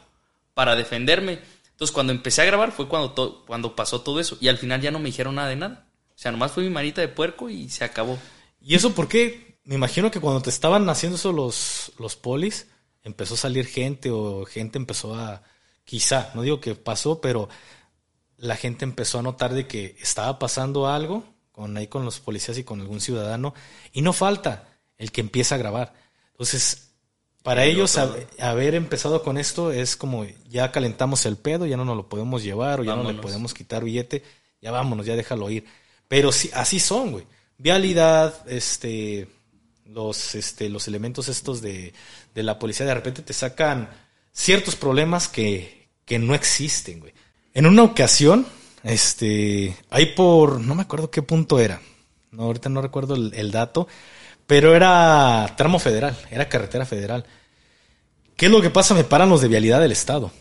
para 0.53 0.75
defenderme. 0.75 1.39
Entonces 1.71 1.93
cuando 1.93 2.13
empecé 2.13 2.41
a 2.41 2.45
grabar 2.45 2.71
fue 2.71 2.87
cuando, 2.87 3.43
cuando 3.45 3.75
pasó 3.75 4.01
todo 4.01 4.19
eso. 4.19 4.37
Y 4.39 4.47
al 4.47 4.57
final 4.57 4.81
ya 4.81 4.91
no 4.91 4.99
me 4.99 5.05
dijeron 5.05 5.35
nada 5.35 5.49
de 5.49 5.55
nada. 5.55 5.87
O 6.09 6.17
sea, 6.17 6.31
nomás 6.31 6.51
fue 6.51 6.63
mi 6.63 6.69
manita 6.69 7.01
de 7.01 7.07
puerco 7.07 7.49
y 7.49 7.69
se 7.69 7.83
acabó. 7.83 8.17
¿Y 8.61 8.75
eso 8.75 8.93
por 8.93 9.07
qué? 9.07 9.57
Me 9.65 9.75
imagino 9.75 10.11
que 10.11 10.19
cuando 10.19 10.41
te 10.41 10.49
estaban 10.49 10.87
haciendo 10.89 11.17
eso 11.17 11.31
los, 11.31 11.91
los 11.97 12.15
polis, 12.15 12.67
empezó 13.03 13.33
a 13.33 13.37
salir 13.37 13.65
gente 13.65 14.11
o 14.11 14.45
gente 14.45 14.77
empezó 14.77 15.15
a... 15.15 15.43
Quizá, 15.85 16.31
no 16.33 16.43
digo 16.43 16.61
que 16.61 16.75
pasó, 16.75 17.19
pero 17.19 17.49
la 18.37 18.55
gente 18.55 18.85
empezó 18.85 19.19
a 19.19 19.21
notar 19.21 19.53
de 19.53 19.67
que 19.67 19.97
estaba 20.01 20.39
pasando 20.39 20.87
algo 20.87 21.25
con 21.51 21.75
ahí 21.77 21.87
con 21.87 22.05
los 22.05 22.19
policías 22.19 22.57
y 22.57 22.63
con 22.63 22.81
algún 22.81 22.99
ciudadano 22.99 23.53
y 23.91 24.01
no 24.01 24.11
falta 24.11 24.72
el 25.03 25.11
que 25.11 25.21
empieza 25.21 25.55
a 25.55 25.59
grabar. 25.59 25.93
Entonces, 26.31 26.89
para 27.43 27.65
ellos 27.65 27.97
otro. 27.97 28.25
haber 28.39 28.73
empezado 28.73 29.21
con 29.21 29.37
esto 29.37 29.71
es 29.71 29.95
como 29.95 30.25
ya 30.49 30.71
calentamos 30.71 31.25
el 31.25 31.35
pedo, 31.35 31.65
ya 31.65 31.77
no 31.77 31.85
nos 31.85 31.97
lo 31.97 32.07
podemos 32.07 32.41
llevar 32.41 32.79
o 32.79 32.83
ya 32.83 32.95
no 32.95 33.11
le 33.11 33.21
podemos 33.21 33.53
quitar 33.53 33.83
billete, 33.83 34.23
ya 34.61 34.71
vámonos, 34.71 35.05
ya 35.05 35.15
déjalo 35.15 35.49
ir. 35.49 35.65
Pero 36.07 36.31
sí, 36.31 36.49
así 36.53 36.79
son, 36.79 37.11
güey. 37.11 37.25
Vialidad, 37.57 38.49
este, 38.49 39.27
los, 39.85 40.35
este, 40.35 40.69
los 40.69 40.87
elementos 40.87 41.27
estos 41.27 41.61
de, 41.61 41.93
de 42.33 42.43
la 42.43 42.57
policía 42.59 42.85
de 42.85 42.93
repente 42.93 43.21
te 43.21 43.33
sacan 43.33 43.89
ciertos 44.31 44.75
problemas 44.75 45.27
que, 45.27 45.89
que 46.05 46.19
no 46.19 46.35
existen, 46.35 47.01
güey. 47.01 47.13
En 47.53 47.65
una 47.65 47.83
ocasión, 47.83 48.47
este, 48.83 49.75
ahí 49.89 50.07
por, 50.07 50.61
no 50.61 50.75
me 50.75 50.83
acuerdo 50.83 51.11
qué 51.11 51.21
punto 51.21 51.59
era, 51.59 51.81
no, 52.31 52.43
ahorita 52.43 52.69
no 52.69 52.81
recuerdo 52.81 53.15
el, 53.15 53.33
el 53.35 53.51
dato, 53.51 53.87
pero 54.47 54.75
era 54.75 55.53
tramo 55.57 55.79
federal, 55.79 56.17
era 56.31 56.49
carretera 56.49 56.85
federal. 56.85 57.25
¿Qué 58.35 58.47
es 58.47 58.51
lo 58.51 58.61
que 58.61 58.69
pasa? 58.69 58.93
Me 58.93 59.03
paran 59.03 59.29
los 59.29 59.41
de 59.41 59.47
vialidad 59.47 59.79
del 59.79 59.91
Estado. 59.91 60.31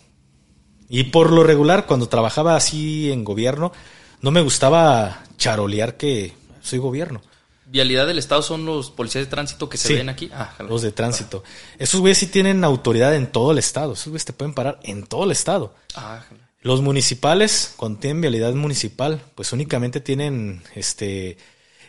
Y 0.88 1.04
por 1.04 1.30
lo 1.32 1.42
regular, 1.44 1.86
cuando 1.86 2.08
trabajaba 2.08 2.56
así 2.56 3.10
en 3.10 3.24
gobierno, 3.24 3.72
no 4.20 4.30
me 4.30 4.40
gustaba 4.42 5.24
charolear 5.38 5.96
que 5.96 6.32
soy 6.60 6.78
gobierno. 6.78 7.22
Vialidad 7.66 8.06
del 8.06 8.18
Estado 8.18 8.42
son 8.42 8.66
los 8.66 8.90
policías 8.90 9.24
de 9.24 9.30
tránsito 9.30 9.68
que 9.68 9.78
se 9.78 9.88
Sí. 9.88 9.94
ven 9.94 10.10
aquí. 10.10 10.30
Ah. 10.34 10.54
Los 10.68 10.82
de 10.82 10.92
tránsito. 10.92 11.42
Esos 11.78 12.00
güeyes 12.00 12.18
sí 12.18 12.26
tienen 12.26 12.64
autoridad 12.64 13.14
en 13.14 13.26
todo 13.32 13.52
el 13.52 13.58
Estado. 13.58 13.94
Esos 13.94 14.08
güeyes 14.08 14.26
te 14.26 14.34
pueden 14.34 14.52
parar 14.52 14.78
en 14.82 15.06
todo 15.06 15.24
el 15.24 15.30
Estado. 15.30 15.74
Ah. 15.94 16.22
Los 16.60 16.82
municipales, 16.82 17.72
cuando 17.76 18.00
tienen 18.00 18.20
vialidad 18.20 18.52
municipal, 18.52 19.22
pues 19.34 19.52
únicamente 19.54 20.00
tienen 20.00 20.62
este 20.74 21.38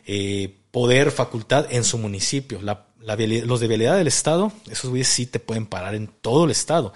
eh, 0.06 0.57
poder, 0.74 1.12
facultad 1.12 1.68
en 1.70 1.84
su 1.84 2.00
municipio. 2.00 2.60
La, 2.64 2.88
la 3.00 3.16
los 3.16 3.60
de 3.60 3.68
vialidad 3.68 3.95
del 3.95 4.08
Estado, 4.08 4.52
esos 4.72 4.90
güeyes 4.90 5.08
sí 5.08 5.28
te 5.28 5.40
pueden 5.40 5.68
parar 5.68 5.94
en 5.94 6.08
todo 6.08 6.45
el 6.45 6.52
Estado. 6.52 6.94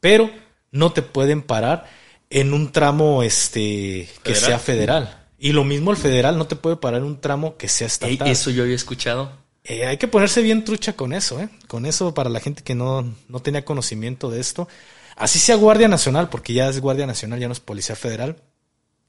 Pero 0.00 0.30
no 0.72 0.92
te 0.92 1.02
pueden 1.02 1.42
parar 1.42 1.86
en 2.30 2.54
un 2.54 2.72
tramo 2.72 3.22
este 3.22 4.08
que 4.22 4.32
¿Federal? 4.32 4.44
sea 4.44 4.58
federal. 4.58 5.26
Y 5.38 5.52
lo 5.52 5.62
mismo 5.62 5.90
el 5.90 5.98
federal 5.98 6.38
no 6.38 6.46
te 6.46 6.56
puede 6.56 6.76
parar 6.76 7.00
en 7.02 7.06
un 7.06 7.20
tramo 7.20 7.58
que 7.58 7.68
sea 7.68 7.84
Ey, 7.84 7.90
estatal. 7.92 8.28
eso 8.28 8.50
yo 8.50 8.62
había 8.62 8.74
escuchado. 8.74 9.30
Eh, 9.62 9.84
hay 9.84 9.98
que 9.98 10.08
ponerse 10.08 10.40
bien 10.40 10.64
trucha 10.64 10.94
con 10.94 11.12
eso, 11.12 11.38
¿eh? 11.38 11.50
Con 11.66 11.84
eso 11.84 12.14
para 12.14 12.30
la 12.30 12.40
gente 12.40 12.62
que 12.62 12.74
no, 12.74 13.14
no 13.28 13.40
tenía 13.40 13.62
conocimiento 13.66 14.30
de 14.30 14.40
esto. 14.40 14.68
Así 15.16 15.38
sea 15.38 15.56
Guardia 15.56 15.88
Nacional, 15.88 16.30
porque 16.30 16.54
ya 16.54 16.68
es 16.70 16.80
Guardia 16.80 17.06
Nacional, 17.06 17.38
ya 17.40 17.46
no 17.48 17.52
es 17.52 17.60
Policía 17.60 17.94
Federal. 17.94 18.36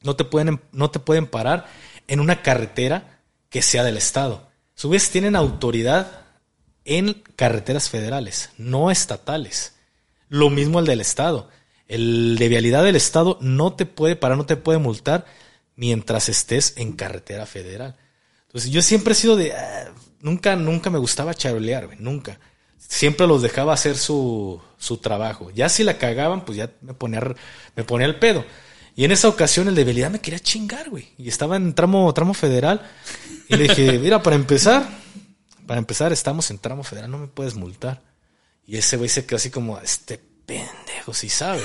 No 0.01 0.17
te 0.17 0.25
pueden, 0.25 0.59
no 0.73 0.91
te 0.91 0.99
pueden 0.99 1.25
parar 1.25 1.67
en 2.09 2.19
una 2.19 2.41
carretera 2.41 3.18
que 3.49 3.61
sea 3.61 3.83
del 3.83 3.97
Estado. 3.97 4.35
A 4.35 4.49
su 4.75 4.89
vez 4.89 5.09
tienen 5.09 5.35
autoridad 5.35 6.25
en 6.85 7.21
carreteras 7.35 7.89
federales, 7.89 8.51
no 8.57 8.91
estatales. 8.91 9.75
Lo 10.29 10.49
mismo 10.49 10.79
el 10.79 10.85
del 10.85 11.01
Estado. 11.01 11.49
El 11.87 12.37
de 12.37 12.47
vialidad 12.47 12.83
del 12.83 12.95
Estado 12.95 13.37
no 13.41 13.73
te 13.73 13.85
puede 13.85 14.15
parar, 14.15 14.37
no 14.37 14.45
te 14.45 14.55
puede 14.55 14.79
multar 14.79 15.25
mientras 15.75 16.29
estés 16.29 16.73
en 16.77 16.93
carretera 16.93 17.45
federal. 17.45 17.95
Entonces 18.47 18.71
yo 18.71 18.81
siempre 18.81 19.13
he 19.13 19.15
sido 19.15 19.35
de... 19.35 19.53
ah, 19.53 19.91
nunca, 20.21 20.55
nunca 20.55 20.89
me 20.89 20.99
gustaba 20.99 21.33
charolear, 21.33 21.99
nunca. 21.99 22.39
Siempre 22.77 23.27
los 23.27 23.41
dejaba 23.41 23.73
hacer 23.73 23.97
su, 23.97 24.61
su 24.77 24.97
trabajo. 24.97 25.51
Ya 25.51 25.69
si 25.69 25.83
la 25.83 25.97
cagaban, 25.97 26.45
pues 26.45 26.57
ya 26.57 26.71
me 26.81 26.93
ponía, 26.93 27.21
me 27.75 27.83
ponía 27.83 28.07
el 28.07 28.17
pedo. 28.17 28.45
Y 28.99 29.05
en 29.05 29.13
esa 29.13 29.29
ocasión 29.29 29.69
el 29.69 29.75
de 29.75 29.85
vialidad 29.85 30.11
me 30.11 30.19
quería 30.19 30.39
chingar, 30.39 30.89
güey. 30.89 31.07
Y 31.17 31.29
estaba 31.29 31.55
en 31.55 31.73
tramo, 31.73 32.13
tramo 32.13 32.33
federal. 32.33 32.85
Y 33.47 33.55
le 33.55 33.69
dije, 33.69 33.97
mira, 33.97 34.21
para 34.21 34.35
empezar, 34.35 34.89
para 35.65 35.79
empezar, 35.79 36.11
estamos 36.11 36.51
en 36.51 36.57
tramo 36.57 36.83
federal, 36.83 37.09
no 37.09 37.17
me 37.17 37.27
puedes 37.27 37.55
multar. 37.55 38.01
Y 38.65 38.75
ese 38.75 38.97
güey 38.97 39.07
se 39.07 39.25
quedó 39.25 39.37
así 39.37 39.51
como, 39.51 39.79
este 39.79 40.17
pendejo, 40.17 41.13
si 41.13 41.29
sabe. 41.29 41.61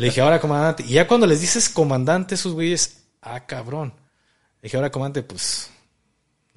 Le 0.00 0.06
dije, 0.06 0.20
ahora 0.20 0.40
comandante. 0.40 0.82
Y 0.82 0.94
ya 0.94 1.06
cuando 1.06 1.28
les 1.28 1.40
dices 1.40 1.68
comandante, 1.68 2.34
esos 2.34 2.54
güeyes, 2.54 3.04
ah, 3.22 3.46
cabrón. 3.46 3.94
Le 4.60 4.66
dije, 4.66 4.78
ahora 4.78 4.90
comandante, 4.90 5.22
pues, 5.22 5.70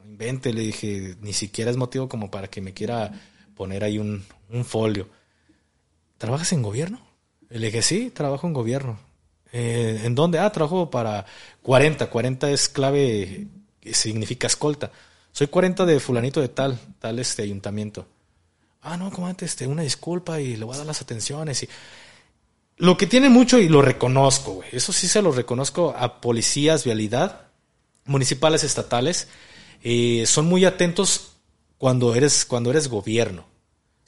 invente. 0.03 0.51
Le 0.51 0.61
dije, 0.61 1.15
ni 1.21 1.33
siquiera 1.33 1.69
es 1.69 1.77
motivo 1.77 2.09
como 2.09 2.31
para 2.31 2.47
que 2.47 2.59
me 2.59 2.73
quiera 2.73 3.11
poner 3.53 3.83
ahí 3.83 3.99
un, 3.99 4.25
un 4.49 4.65
folio. 4.65 5.09
¿Trabajas 6.17 6.53
en 6.53 6.63
gobierno? 6.63 7.05
Le 7.49 7.67
dije, 7.67 7.83
sí, 7.83 8.09
trabajo 8.09 8.47
en 8.47 8.53
gobierno. 8.53 9.10
Eh, 9.51 10.01
¿En 10.03 10.15
dónde? 10.15 10.39
Ah, 10.39 10.51
trabajo 10.51 10.89
para 10.89 11.25
40. 11.61 12.09
40 12.09 12.51
es 12.51 12.69
clave, 12.69 13.47
que 13.79 13.93
significa 13.93 14.47
escolta. 14.47 14.91
Soy 15.31 15.47
40 15.47 15.85
de 15.85 15.99
fulanito 15.99 16.41
de 16.41 16.49
tal, 16.49 16.79
tal 16.99 17.19
este 17.19 17.43
ayuntamiento. 17.43 18.05
Ah, 18.81 18.97
no, 18.97 19.11
comandante, 19.11 19.45
este, 19.45 19.67
una 19.67 19.83
disculpa 19.83 20.41
y 20.41 20.55
le 20.55 20.65
voy 20.65 20.75
a 20.75 20.79
dar 20.79 20.87
las 20.87 21.01
atenciones. 21.01 21.63
Y... 21.63 21.69
Lo 22.77 22.97
que 22.97 23.07
tiene 23.07 23.29
mucho, 23.29 23.59
y 23.59 23.69
lo 23.69 23.81
reconozco, 23.81 24.53
güey, 24.53 24.69
eso 24.71 24.91
sí 24.91 25.07
se 25.07 25.21
lo 25.21 25.31
reconozco 25.31 25.93
a 25.95 26.19
policías, 26.19 26.83
vialidad, 26.83 27.47
municipales, 28.05 28.63
estatales, 28.63 29.27
eh, 29.83 30.23
son 30.25 30.47
muy 30.47 30.65
atentos 30.65 31.33
cuando 31.77 32.15
eres, 32.15 32.45
cuando 32.45 32.71
eres 32.71 32.87
gobierno. 32.87 33.45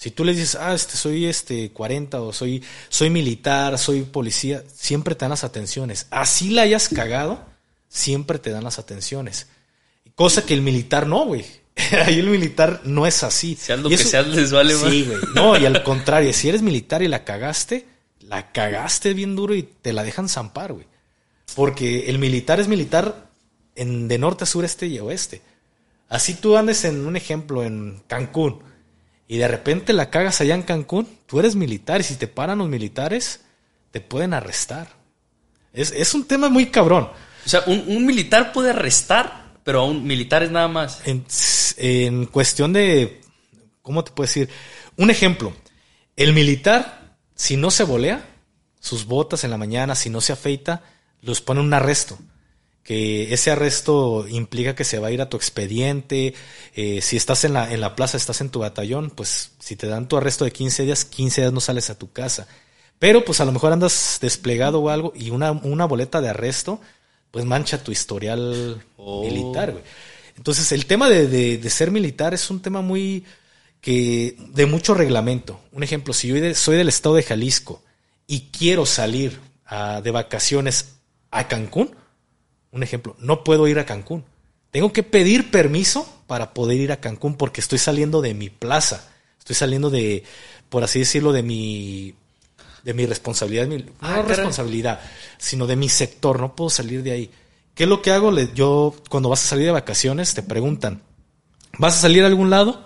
Si 0.04 0.12
tú 0.12 0.26
les 0.26 0.36
dices, 0.36 0.56
ah, 0.56 0.74
este, 0.74 0.98
soy 0.98 1.28
este 1.28 1.72
40 1.72 2.20
o 2.22 2.34
soy, 2.34 2.62
soy 2.90 3.10
militar, 3.10 3.78
soy 3.78 4.02
policía, 4.02 4.62
siempre 4.76 5.16
te 5.16 5.24
dan 5.24 5.30
las 5.30 5.46
atenciones. 5.46 6.08
Así 6.12 6.50
la 6.50 6.64
hayas 6.64 6.90
cagado, 6.90 7.42
siempre 7.88 8.38
te 8.38 8.50
dan 8.50 8.66
las 8.66 8.80
atenciones. 8.80 9.48
Cosa 10.14 10.46
que 10.46 10.56
el 10.56 10.62
militar 10.62 11.08
no, 11.08 11.24
güey. 11.24 11.46
Ahí 12.06 12.20
el 12.20 12.28
militar 12.28 12.82
no 12.84 13.08
es 13.08 13.24
así. 13.24 13.56
Seas 13.56 13.80
lo 13.80 13.88
Y 13.90 13.96
que 13.96 14.02
eso- 14.02 14.10
seas, 14.10 14.28
les 14.28 14.52
vale 14.52 14.74
más. 14.76 14.92
Sí, 14.92 15.04
güey. 15.06 15.20
No, 15.36 15.58
y 15.58 15.66
al 15.66 15.82
contrario, 15.84 16.34
si 16.34 16.50
eres 16.50 16.62
militar 16.62 17.02
y 17.02 17.08
la 17.08 17.24
cagaste, 17.24 17.88
la 18.20 18.52
cagaste 18.52 19.14
bien 19.14 19.38
duro 19.38 19.56
y 19.56 19.64
te 19.64 19.94
la 19.94 20.04
dejan 20.04 20.28
zampar, 20.28 20.74
güey. 20.74 20.86
Porque 21.56 22.10
el 22.10 22.20
militar 22.20 22.60
es 22.60 22.68
militar 22.68 23.30
en, 23.76 24.10
de 24.10 24.18
norte 24.18 24.44
a 24.44 24.48
sur, 24.48 24.66
este 24.66 24.86
y 24.88 25.00
oeste. 25.00 25.42
Así 26.10 26.34
tú 26.34 26.58
andes 26.58 26.84
en 26.84 27.06
un 27.08 27.16
ejemplo 27.16 27.64
en 27.64 28.04
Cancún 28.08 28.73
y 29.28 29.38
de 29.38 29.48
repente 29.48 29.94
la 29.94 30.10
cagas 30.10 30.42
allá 30.42 30.56
en 30.56 30.64
Cancún, 30.64 31.08
tú 31.26 31.40
eres 31.40 31.56
militar 31.56 32.02
y 32.02 32.04
si 32.04 32.16
te 32.16 32.28
paran 32.28 32.60
los 32.60 32.70
militares, 32.70 33.42
te 33.92 34.02
pueden 34.02 34.34
arrestar. 34.34 34.90
Es, 35.74 35.92
es 35.92 36.14
un 36.14 36.26
tema 36.26 36.50
muy 36.50 36.68
cabrón. 36.68 37.10
O 37.46 37.50
sea, 37.50 37.64
un, 37.66 37.84
un 37.88 38.06
militar 38.06 38.52
puede 38.52 38.70
arrestar, 38.70 39.54
pero 39.64 39.82
a 39.82 39.86
un 39.86 40.04
militar 40.04 40.44
es 40.44 40.52
nada 40.52 40.68
más. 40.68 41.02
En, 41.06 41.26
en 41.78 42.26
cuestión 42.26 42.74
de, 42.74 43.22
¿cómo 43.82 44.04
te 44.04 44.12
puedo 44.12 44.28
decir? 44.28 44.50
Un 44.98 45.10
ejemplo, 45.10 45.54
el 46.16 46.34
militar, 46.34 47.18
si 47.36 47.58
no 47.58 47.72
se 47.72 47.84
volea 47.84 48.30
sus 48.80 49.06
botas 49.06 49.44
en 49.44 49.52
la 49.52 49.58
mañana, 49.58 49.96
si 49.96 50.10
no 50.10 50.22
se 50.22 50.34
afeita, 50.34 50.84
los 51.22 51.42
pone 51.42 51.62
un 51.62 51.74
arresto. 51.74 52.20
Que 52.84 53.34
ese 53.34 53.50
arresto 53.52 54.26
implica 54.28 54.76
que 54.76 54.84
se 54.84 55.00
va 55.00 55.08
a 55.08 55.12
ir 55.12 55.22
a 55.22 55.30
tu 55.30 55.38
expediente. 55.38 56.34
eh, 56.76 57.02
si 57.02 57.16
estás 57.18 57.46
en 57.46 57.54
la, 57.54 57.72
en 57.74 57.80
la 57.82 57.96
plaza, 57.96 58.18
estás 58.18 58.42
en 58.42 58.50
tu 58.50 58.60
batallón, 58.60 59.10
pues 59.10 59.52
si 59.60 59.76
te 59.76 59.88
dan 59.88 60.08
tu 60.08 60.18
arresto 60.18 60.44
de 60.46 60.52
15 60.52 60.84
días, 60.84 61.06
15 61.06 61.42
días 61.42 61.54
no 61.54 61.62
sales 61.62 61.90
a 61.90 61.98
tu 61.98 62.12
casa. 62.12 62.48
Pero 63.00 63.24
pues 63.26 63.40
a 63.42 63.46
lo 63.46 63.52
mejor 63.54 63.72
andas 63.74 64.18
desplegado 64.22 64.80
o 64.82 64.90
algo 64.90 65.14
y 65.16 65.30
una, 65.30 65.52
una 65.52 65.86
boleta 65.86 66.20
de 66.22 66.30
arresto, 66.30 66.80
pues 67.32 67.46
mancha 67.46 67.84
tu 67.84 67.92
historial 67.92 68.84
Oh. 68.98 69.24
militar, 69.24 69.72
güey. 69.72 69.84
Entonces, 70.38 70.72
el 70.72 70.86
tema 70.86 71.10
de, 71.10 71.28
de- 71.28 71.58
de 71.58 71.70
ser 71.70 71.92
militar 71.92 72.34
es 72.34 72.50
un 72.50 72.62
tema 72.62 72.82
muy 72.82 73.24
que 73.82 74.36
de 74.54 74.66
mucho 74.66 74.94
reglamento. 74.94 75.60
Un 75.74 75.84
ejemplo, 75.84 76.14
si 76.14 76.30
yo 76.30 76.36
soy 76.56 76.78
del 76.78 76.88
estado 76.90 77.16
de 77.16 77.24
Jalisco 77.24 77.82
y 78.28 78.50
quiero 78.58 78.86
salir 78.86 79.40
a- 79.66 80.02
de 80.02 80.12
vacaciones 80.12 80.96
a 81.32 81.48
Cancún, 81.48 81.96
un 82.74 82.84
ejemplo, 82.84 83.16
no 83.20 83.44
puedo 83.46 83.68
ir 83.70 83.80
a 83.80 83.86
Cancún. 83.86 84.26
Tengo 84.72 84.92
que 84.92 85.04
pedir 85.04 85.50
permiso 85.52 86.06
para 86.28 86.54
poder 86.54 86.78
ir 86.80 86.92
a 86.92 86.98
Cancún 87.00 87.36
porque 87.36 87.62
estoy 87.62 87.78
saliendo 87.80 88.22
de 88.22 88.34
mi 88.34 88.50
plaza. 88.50 89.08
Estoy 89.40 89.56
saliendo 89.56 89.90
de, 89.90 90.24
por 90.70 90.84
así 90.84 91.00
decirlo, 91.00 91.32
de 91.32 91.44
mi 91.44 92.16
de 92.84 92.94
mi 92.94 93.06
responsabilidad, 93.06 93.66
mi- 93.68 93.78
no 93.78 93.92
Ah, 94.02 94.22
responsabilidad, 94.28 95.00
sino 95.38 95.68
de 95.68 95.78
mi 95.78 95.88
sector, 95.88 96.38
no 96.42 96.54
puedo 96.54 96.70
salir 96.70 97.02
de 97.02 97.12
ahí. 97.12 97.32
¿Qué 97.76 97.84
es 97.84 97.90
lo 97.90 98.02
que 98.02 98.12
hago? 98.12 98.38
Yo, 98.54 98.94
cuando 99.10 99.30
vas 99.30 99.42
a 99.46 99.48
salir 99.48 99.66
de 99.68 99.72
vacaciones, 99.72 100.34
te 100.34 100.44
preguntan, 100.44 101.02
¿vas 101.78 101.96
a 101.98 102.02
salir 102.02 102.24
a 102.24 102.28
algún 102.28 102.50
lado? 102.50 102.84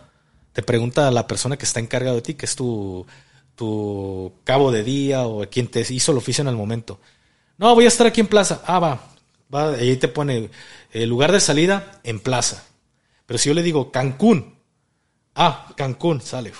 Te 0.54 0.62
pregunta 0.62 1.10
la 1.10 1.26
persona 1.26 1.58
que 1.58 1.66
está 1.66 1.80
encargado 1.80 2.16
de 2.16 2.22
ti, 2.22 2.36
que 2.36 2.46
es 2.46 2.56
tu, 2.56 3.08
tu 3.56 4.34
cabo 4.44 4.72
de 4.72 4.84
día 4.84 5.26
o 5.26 5.48
quien 5.50 5.68
te 5.68 5.82
hizo 5.90 6.12
el 6.12 6.18
oficio 6.20 6.44
en 6.44 6.48
el 6.50 6.56
momento. 6.56 7.00
No, 7.58 7.74
voy 7.74 7.86
a 7.86 7.88
estar 7.88 8.06
aquí 8.06 8.22
en 8.22 8.28
plaza. 8.28 8.62
Ah, 8.68 8.78
va. 8.80 9.02
Va 9.54 9.72
ahí 9.72 9.96
te 9.98 10.08
pone 10.08 10.50
el 10.92 11.10
lugar 11.10 11.32
de 11.32 11.40
salida 11.40 12.00
en 12.04 12.20
plaza. 12.20 12.66
Pero 13.26 13.38
si 13.38 13.50
yo 13.50 13.56
le 13.56 13.64
digo 13.64 13.92
Cancún, 13.92 14.56
ah, 15.36 15.74
Cancún, 15.76 16.22
sale. 16.22 16.52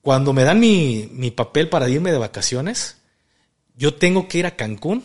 Cuando 0.00 0.32
me 0.32 0.44
dan 0.44 0.58
mi, 0.60 1.08
mi 1.12 1.30
papel 1.30 1.68
para 1.68 1.88
irme 1.88 2.12
de 2.12 2.18
vacaciones, 2.18 2.96
yo 3.76 3.94
tengo 3.94 4.26
que 4.28 4.38
ir 4.38 4.46
a 4.46 4.56
Cancún. 4.56 5.04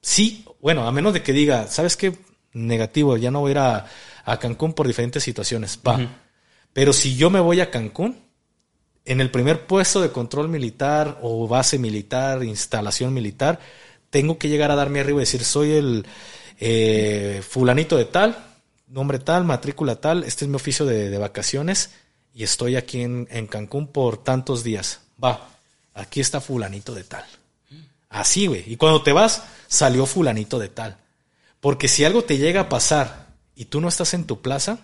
Sí, 0.00 0.44
bueno, 0.60 0.86
a 0.86 0.92
menos 0.92 1.12
de 1.12 1.22
que 1.22 1.32
diga, 1.32 1.66
¿sabes 1.66 1.96
qué? 1.96 2.16
Negativo, 2.52 3.16
ya 3.16 3.30
no 3.30 3.40
voy 3.40 3.50
a 3.50 3.52
ir 3.52 3.58
a, 3.58 3.86
a 4.24 4.38
Cancún 4.38 4.74
por 4.74 4.86
diferentes 4.86 5.22
situaciones. 5.22 5.78
Va. 5.86 5.98
Pero 6.72 6.92
si 6.92 7.16
yo 7.16 7.30
me 7.30 7.40
voy 7.40 7.60
a 7.60 7.70
Cancún, 7.70 8.18
en 9.04 9.20
el 9.20 9.30
primer 9.30 9.66
puesto 9.66 10.00
de 10.00 10.10
control 10.10 10.48
militar 10.48 11.18
o 11.22 11.46
base 11.46 11.78
militar, 11.78 12.42
instalación 12.42 13.12
militar, 13.12 13.60
tengo 14.10 14.38
que 14.38 14.48
llegar 14.48 14.70
a 14.70 14.76
darme 14.76 15.00
arriba 15.00 15.18
y 15.18 15.22
decir, 15.22 15.44
soy 15.44 15.72
el 15.72 16.06
eh, 16.58 17.42
fulanito 17.46 17.96
de 17.96 18.04
tal, 18.04 18.36
nombre 18.88 19.18
tal, 19.18 19.44
matrícula 19.44 19.96
tal, 19.96 20.24
este 20.24 20.44
es 20.44 20.48
mi 20.48 20.56
oficio 20.56 20.86
de, 20.86 21.16
vacaciones 21.18 21.90
y 22.32 22.42
estoy 22.42 22.76
aquí 22.76 23.02
en, 23.02 23.46
Cancún 23.48 23.88
por 23.88 24.22
tantos 24.22 24.64
días. 24.64 25.00
Va, 25.22 25.48
aquí 25.94 26.20
está 26.20 26.40
fulanito 26.40 26.94
de 26.94 27.04
tal. 27.04 27.24
Así, 28.08 28.46
güey. 28.46 28.64
Y 28.66 28.76
cuando 28.76 29.02
te 29.02 29.12
vas, 29.12 29.42
salió 29.66 30.06
fulanito 30.06 30.58
de 30.58 30.68
tal. 30.68 30.98
Porque 31.60 31.88
si 31.88 32.04
algo 32.04 32.22
te 32.22 32.38
llega 32.38 32.62
a 32.62 32.68
pasar 32.68 33.28
y 33.56 33.64
tú 33.66 33.80
no 33.80 33.88
estás 33.88 34.14
en 34.14 34.24
tu 34.24 34.40
plaza, 34.40 34.78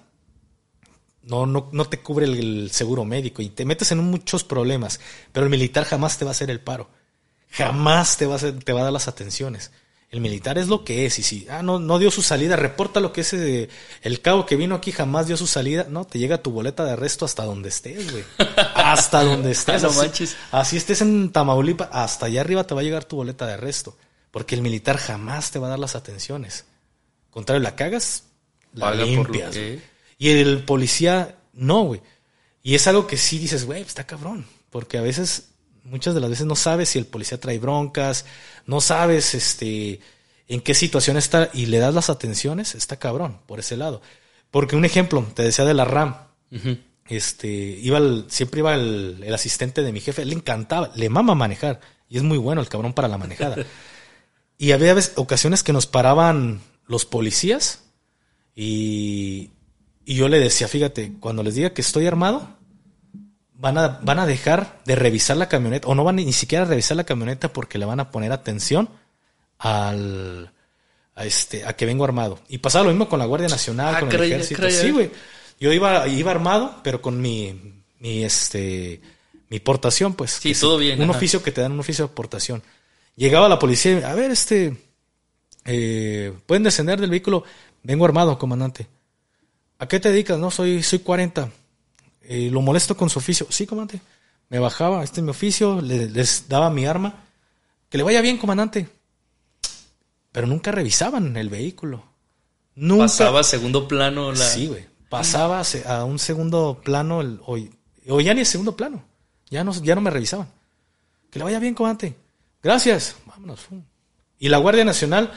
no, 1.22 1.46
no, 1.46 1.68
no 1.72 1.84
te 1.84 2.00
cubre 2.00 2.26
el, 2.26 2.70
seguro 2.72 3.04
médico 3.04 3.42
y 3.42 3.50
te 3.50 3.64
metes 3.64 3.92
en 3.92 3.98
muchos 3.98 4.44
problemas. 4.44 5.00
Pero 5.32 5.44
el 5.44 5.50
militar 5.50 5.84
jamás 5.84 6.18
te 6.18 6.24
va 6.24 6.30
a 6.30 6.32
hacer 6.32 6.50
el 6.50 6.60
paro. 6.60 6.88
Jamás 7.50 8.16
te 8.16 8.26
va 8.26 8.36
a, 8.36 8.38
te 8.38 8.72
va 8.72 8.80
a 8.80 8.84
dar 8.84 8.92
las 8.92 9.08
atenciones. 9.08 9.70
El 10.10 10.20
militar 10.20 10.58
es 10.58 10.66
lo 10.66 10.84
que 10.84 11.06
es. 11.06 11.20
Y 11.20 11.22
si 11.22 11.46
ah, 11.48 11.62
no, 11.62 11.78
no 11.78 12.00
dio 12.00 12.10
su 12.10 12.20
salida, 12.20 12.56
reporta 12.56 12.98
lo 12.98 13.12
que 13.12 13.20
es 13.20 13.32
eh, 13.32 13.68
el 14.02 14.20
cabo 14.20 14.44
que 14.44 14.56
vino 14.56 14.74
aquí, 14.74 14.90
jamás 14.90 15.28
dio 15.28 15.36
su 15.36 15.46
salida. 15.46 15.86
No, 15.88 16.04
te 16.04 16.18
llega 16.18 16.42
tu 16.42 16.50
boleta 16.50 16.84
de 16.84 16.92
arresto 16.92 17.24
hasta 17.24 17.44
donde 17.44 17.68
estés, 17.68 18.10
güey. 18.10 18.24
Hasta 18.74 19.22
donde 19.24 19.52
estés. 19.52 19.82
No 19.84 19.92
manches. 19.92 20.36
Así 20.50 20.76
estés 20.76 21.00
en 21.02 21.30
Tamaulipas, 21.30 21.88
hasta 21.92 22.26
allá 22.26 22.40
arriba 22.40 22.64
te 22.64 22.74
va 22.74 22.80
a 22.80 22.84
llegar 22.84 23.04
tu 23.04 23.16
boleta 23.16 23.46
de 23.46 23.52
arresto. 23.52 23.96
Porque 24.32 24.56
el 24.56 24.62
militar 24.62 24.96
jamás 24.96 25.52
te 25.52 25.60
va 25.60 25.68
a 25.68 25.70
dar 25.70 25.78
las 25.78 25.94
atenciones. 25.94 26.64
Contrario, 27.30 27.62
la 27.62 27.76
cagas, 27.76 28.24
la 28.74 28.86
Paga 28.86 29.04
limpias. 29.04 29.54
que-. 29.54 29.80
Y 30.18 30.30
el 30.30 30.64
policía, 30.64 31.36
no, 31.52 31.84
güey. 31.84 32.02
Y 32.64 32.74
es 32.74 32.86
algo 32.88 33.06
que 33.06 33.16
sí 33.16 33.38
dices, 33.38 33.64
güey, 33.64 33.82
está 33.82 34.06
cabrón. 34.06 34.46
Porque 34.70 34.98
a 34.98 35.02
veces 35.02 35.49
muchas 35.90 36.14
de 36.14 36.20
las 36.20 36.30
veces 36.30 36.46
no 36.46 36.56
sabes 36.56 36.90
si 36.90 36.98
el 36.98 37.06
policía 37.06 37.38
trae 37.38 37.58
broncas, 37.58 38.24
no 38.66 38.80
sabes 38.80 39.34
este 39.34 40.00
en 40.48 40.60
qué 40.60 40.74
situación 40.74 41.16
está 41.16 41.50
y 41.52 41.66
le 41.66 41.78
das 41.78 41.94
las 41.94 42.10
atenciones, 42.10 42.74
está 42.74 42.98
cabrón 42.98 43.38
por 43.46 43.60
ese 43.60 43.76
lado. 43.76 44.02
Porque 44.50 44.74
un 44.74 44.84
ejemplo, 44.84 45.24
te 45.34 45.44
decía 45.44 45.64
de 45.64 45.74
la 45.74 45.84
RAM. 45.84 46.16
Este, 47.08 47.48
iba 47.48 47.98
el, 47.98 48.24
siempre 48.28 48.60
iba 48.60 48.74
el, 48.74 49.22
el, 49.24 49.34
asistente 49.34 49.82
de 49.82 49.92
mi 49.92 50.00
jefe, 50.00 50.24
le 50.24 50.34
encantaba, 50.34 50.90
le 50.96 51.08
mama 51.08 51.34
manejar 51.34 51.80
y 52.08 52.16
es 52.16 52.24
muy 52.24 52.38
bueno 52.38 52.60
el 52.60 52.68
cabrón 52.68 52.92
para 52.92 53.06
la 53.06 53.18
manejada. 53.18 53.64
y 54.58 54.72
había 54.72 54.94
veces, 54.94 55.12
ocasiones 55.16 55.62
que 55.62 55.72
nos 55.72 55.86
paraban 55.86 56.60
los 56.86 57.04
policías 57.04 57.84
y, 58.56 59.50
y 60.04 60.16
yo 60.16 60.28
le 60.28 60.40
decía, 60.40 60.66
fíjate, 60.66 61.12
cuando 61.20 61.44
les 61.44 61.54
diga 61.54 61.70
que 61.70 61.80
estoy 61.80 62.06
armado, 62.06 62.56
van 63.60 63.76
a, 63.78 64.00
van 64.02 64.18
a 64.18 64.26
dejar 64.26 64.80
de 64.86 64.96
revisar 64.96 65.36
la 65.36 65.48
camioneta, 65.48 65.86
o 65.88 65.94
no 65.94 66.02
van 66.02 66.16
ni 66.16 66.32
siquiera 66.32 66.64
a 66.64 66.68
revisar 66.68 66.96
la 66.96 67.04
camioneta 67.04 67.52
porque 67.52 67.78
le 67.78 67.84
van 67.84 68.00
a 68.00 68.10
poner 68.10 68.32
atención 68.32 68.88
al, 69.58 70.50
a, 71.14 71.24
este, 71.24 71.66
a 71.66 71.74
que 71.74 71.86
vengo 71.86 72.04
armado. 72.04 72.38
Y 72.48 72.58
pasaba 72.58 72.84
lo 72.84 72.90
mismo 72.90 73.08
con 73.08 73.18
la 73.18 73.26
Guardia 73.26 73.48
Nacional, 73.48 73.94
Ah, 73.96 74.00
con 74.00 74.10
el 74.12 74.22
ejército. 74.22 74.70
Sí, 74.70 74.90
güey. 74.90 75.10
Yo 75.60 75.72
iba, 75.72 76.08
iba 76.08 76.30
armado, 76.30 76.80
pero 76.82 77.02
con 77.02 77.20
mi, 77.20 77.82
mi, 77.98 78.24
este, 78.24 79.02
mi 79.50 79.60
portación, 79.60 80.14
pues. 80.14 80.32
Sí, 80.32 80.54
todo 80.54 80.78
bien, 80.78 80.98
Un 81.02 81.10
ajá. 81.10 81.18
oficio 81.18 81.42
que 81.42 81.52
te 81.52 81.60
dan, 81.60 81.72
un 81.72 81.80
oficio 81.80 82.08
de 82.08 82.14
portación. 82.14 82.62
Llegaba 83.14 83.48
la 83.48 83.58
policía 83.58 84.00
y, 84.00 84.02
a 84.02 84.14
ver, 84.14 84.30
este, 84.30 84.74
eh, 85.66 86.32
pueden 86.46 86.62
descender 86.62 86.98
del 86.98 87.10
vehículo. 87.10 87.44
Vengo 87.82 88.06
armado, 88.06 88.38
comandante. 88.38 88.86
¿A 89.78 89.86
qué 89.86 90.00
te 90.00 90.10
dedicas? 90.10 90.38
No, 90.38 90.50
soy, 90.50 90.82
soy 90.82 91.00
40. 91.00 91.50
Eh, 92.32 92.48
lo 92.48 92.60
molesto 92.60 92.96
con 92.96 93.10
su 93.10 93.18
oficio. 93.18 93.46
Sí, 93.50 93.66
comandante. 93.66 94.00
Me 94.50 94.60
bajaba, 94.60 95.02
este 95.02 95.18
es 95.20 95.24
mi 95.24 95.30
oficio, 95.30 95.80
le- 95.80 96.08
les 96.08 96.48
daba 96.48 96.70
mi 96.70 96.86
arma. 96.86 97.24
Que 97.88 97.98
le 97.98 98.04
vaya 98.04 98.20
bien, 98.20 98.38
comandante. 98.38 98.88
Pero 100.32 100.46
nunca 100.46 100.70
revisaban 100.70 101.36
el 101.36 101.48
vehículo. 101.48 102.04
Nunca. 102.76 103.04
Pasaba 103.04 103.40
a 103.40 103.44
segundo 103.44 103.88
plano 103.88 104.30
la... 104.30 104.36
Sí, 104.48 104.68
güey. 104.68 104.86
Pasaba 105.08 105.62
a 105.86 106.04
un 106.04 106.18
segundo 106.20 106.80
plano, 106.84 107.20
el- 107.20 107.40
o, 107.46 107.58
o 108.08 108.20
ya 108.20 108.32
ni 108.32 108.40
el 108.40 108.46
segundo 108.46 108.76
plano. 108.76 109.02
Ya 109.48 109.64
no, 109.64 109.72
ya 109.82 109.96
no 109.96 110.00
me 110.00 110.10
revisaban. 110.10 110.48
Que 111.30 111.40
le 111.40 111.44
vaya 111.44 111.58
bien, 111.58 111.74
comandante. 111.74 112.14
Gracias. 112.62 113.16
Vámonos. 113.26 113.60
Y 114.38 114.48
la 114.50 114.58
Guardia 114.58 114.84
Nacional 114.84 115.32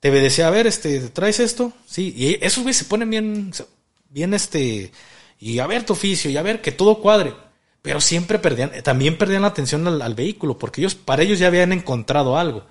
te 0.00 0.10
decía, 0.10 0.48
a 0.48 0.50
ver, 0.50 0.66
este, 0.66 1.00
¿traes 1.08 1.40
esto? 1.40 1.72
Sí. 1.86 2.12
Y 2.14 2.44
esos 2.44 2.62
güeyes 2.62 2.76
se 2.76 2.84
ponen 2.84 3.08
bien, 3.08 3.52
bien 4.10 4.34
este, 4.34 4.92
y 5.38 5.58
a 5.58 5.66
ver 5.66 5.84
tu 5.84 5.92
oficio, 5.94 6.30
y 6.30 6.36
a 6.36 6.42
ver 6.42 6.60
que 6.60 6.72
todo 6.72 7.00
cuadre. 7.00 7.34
Pero 7.82 8.00
siempre 8.00 8.38
perdían, 8.38 8.72
también 8.82 9.16
perdían 9.18 9.42
la 9.42 9.48
atención 9.48 9.86
al, 9.86 10.02
al 10.02 10.14
vehículo, 10.14 10.58
porque 10.58 10.80
ellos, 10.80 10.94
para 10.94 11.22
ellos 11.22 11.38
ya 11.38 11.46
habían 11.48 11.72
encontrado 11.72 12.36
algo. 12.36 12.66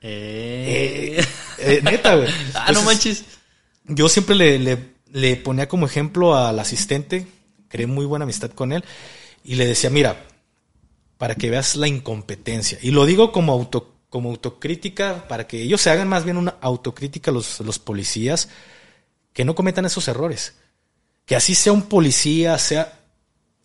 Eh. 0.00 1.16
Eh, 1.18 1.24
eh, 1.58 1.80
neta, 1.82 2.16
güey. 2.16 2.28
ah, 2.54 2.72
no 2.72 2.82
manches. 2.82 3.24
yo 3.86 4.08
siempre 4.08 4.34
le, 4.34 4.58
le- 4.58 4.92
le 5.12 5.36
ponía 5.36 5.68
como 5.68 5.84
ejemplo 5.86 6.34
al 6.36 6.58
asistente, 6.58 7.26
creé 7.68 7.86
muy 7.86 8.06
buena 8.06 8.22
amistad 8.24 8.50
con 8.50 8.72
él, 8.72 8.82
y 9.44 9.56
le 9.56 9.66
decía, 9.66 9.90
mira, 9.90 10.24
para 11.18 11.34
que 11.34 11.50
veas 11.50 11.76
la 11.76 11.86
incompetencia. 11.86 12.78
Y 12.82 12.92
lo 12.92 13.04
digo 13.04 13.30
como, 13.30 13.52
auto, 13.52 13.94
como 14.08 14.30
autocrítica, 14.30 15.28
para 15.28 15.46
que 15.46 15.60
ellos 15.62 15.80
se 15.82 15.90
hagan 15.90 16.08
más 16.08 16.24
bien 16.24 16.36
una 16.38 16.56
autocrítica 16.62 17.30
los, 17.30 17.60
los 17.60 17.78
policías, 17.78 18.48
que 19.34 19.44
no 19.44 19.54
cometan 19.54 19.84
esos 19.84 20.08
errores. 20.08 20.54
Que 21.26 21.36
así 21.36 21.54
sea 21.54 21.72
un 21.72 21.82
policía, 21.82 22.58
sea... 22.58 22.98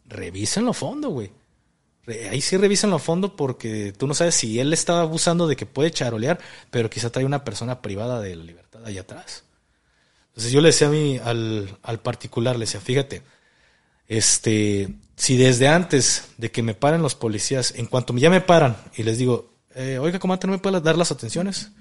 Revísenlo 0.06 0.72
a 0.72 0.74
fondo, 0.74 1.10
güey. 1.10 1.32
Ahí 2.32 2.40
sí 2.40 2.56
revísenlo 2.56 2.96
a 2.96 3.00
fondo 3.00 3.36
porque 3.36 3.92
tú 3.98 4.08
no 4.08 4.14
sabes 4.14 4.36
si 4.36 4.58
él 4.62 4.72
estaba 4.72 5.02
abusando 5.02 5.46
de 5.48 5.58
que 5.58 5.66
puede 5.66 5.92
charolear, 5.92 6.40
pero 6.72 6.90
quizá 6.90 7.10
trae 7.10 7.26
una 7.26 7.44
persona 7.44 7.82
privada 7.82 8.22
de 8.22 8.34
la 8.38 8.44
libertad 8.46 8.86
ahí 8.86 8.98
atrás. 8.98 9.44
Entonces 10.30 10.54
yo 10.54 10.62
le 10.62 10.70
decía 10.70 10.88
a 10.88 10.92
mí, 10.92 11.20
al, 11.22 11.78
al 11.84 12.00
particular, 12.00 12.56
le 12.56 12.62
decía, 12.66 12.80
fíjate, 12.80 13.24
este, 14.08 14.96
si 15.18 15.36
desde 15.36 15.68
antes 15.68 16.30
de 16.38 16.50
que 16.52 16.64
me 16.64 16.74
paren 16.74 17.02
los 17.02 17.16
policías, 17.16 17.74
en 17.76 17.88
cuanto 17.88 18.16
ya 18.16 18.30
me 18.30 18.40
paran 18.40 18.78
y 18.96 19.04
les 19.04 19.18
digo, 19.18 19.52
eh, 19.76 19.98
oiga, 20.00 20.20
comandante, 20.20 20.48
¿no 20.48 20.54
me 20.54 20.60
puede 20.60 20.80
dar 20.80 20.98
las 20.98 21.12
atenciones? 21.12 21.72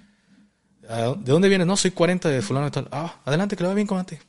"Ah, 0.88 1.14
¿De 1.16 1.30
dónde 1.32 1.48
vienes? 1.48 1.66
No, 1.68 1.76
soy 1.76 1.92
40 1.92 2.28
de 2.28 2.42
fulano 2.42 2.66
y 2.66 2.70
tal. 2.72 2.88
Ah, 2.90 3.20
adelante, 3.24 3.56
que 3.56 3.62
le 3.62 3.68
va 3.68 3.74
bien, 3.74 3.86
comandante. 3.86 4.20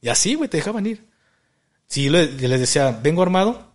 Y 0.00 0.08
así, 0.08 0.34
güey, 0.34 0.48
te 0.48 0.56
dejaban 0.58 0.86
ir. 0.86 1.06
Si 1.86 2.04
yo 2.04 2.12
le- 2.12 2.36
yo 2.36 2.48
les 2.48 2.60
decía, 2.60 2.90
vengo 3.02 3.22
armado, 3.22 3.72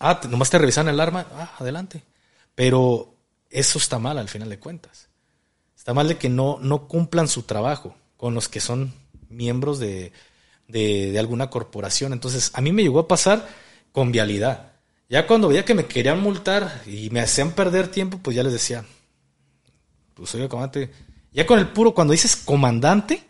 ah, 0.00 0.20
nomás 0.28 0.50
te 0.50 0.58
revisan 0.58 0.88
el 0.88 1.00
arma, 1.00 1.26
ah, 1.32 1.54
adelante. 1.58 2.02
Pero 2.54 3.14
eso 3.50 3.78
está 3.78 3.98
mal 3.98 4.18
al 4.18 4.28
final 4.28 4.48
de 4.48 4.58
cuentas. 4.58 5.08
Está 5.76 5.92
mal 5.94 6.08
de 6.08 6.16
que 6.18 6.28
no, 6.28 6.58
no 6.60 6.88
cumplan 6.88 7.28
su 7.28 7.42
trabajo 7.42 7.94
con 8.16 8.34
los 8.34 8.48
que 8.48 8.60
son 8.60 8.94
miembros 9.28 9.78
de, 9.78 10.12
de, 10.68 11.10
de 11.12 11.18
alguna 11.18 11.50
corporación. 11.50 12.12
Entonces, 12.12 12.50
a 12.54 12.60
mí 12.60 12.72
me 12.72 12.82
llegó 12.82 13.00
a 13.00 13.08
pasar 13.08 13.46
con 13.92 14.12
vialidad. 14.12 14.72
Ya 15.08 15.26
cuando 15.26 15.48
veía 15.48 15.64
que 15.64 15.74
me 15.74 15.86
querían 15.86 16.20
multar 16.20 16.82
y 16.86 17.10
me 17.10 17.20
hacían 17.20 17.52
perder 17.52 17.88
tiempo, 17.88 18.18
pues 18.22 18.34
ya 18.34 18.42
les 18.42 18.52
decía, 18.52 18.84
pues 20.14 20.34
oiga, 20.34 20.48
comandante. 20.48 20.90
Ya 21.32 21.46
con 21.46 21.58
el 21.58 21.68
puro, 21.68 21.94
cuando 21.94 22.12
dices 22.12 22.36
comandante, 22.36 23.22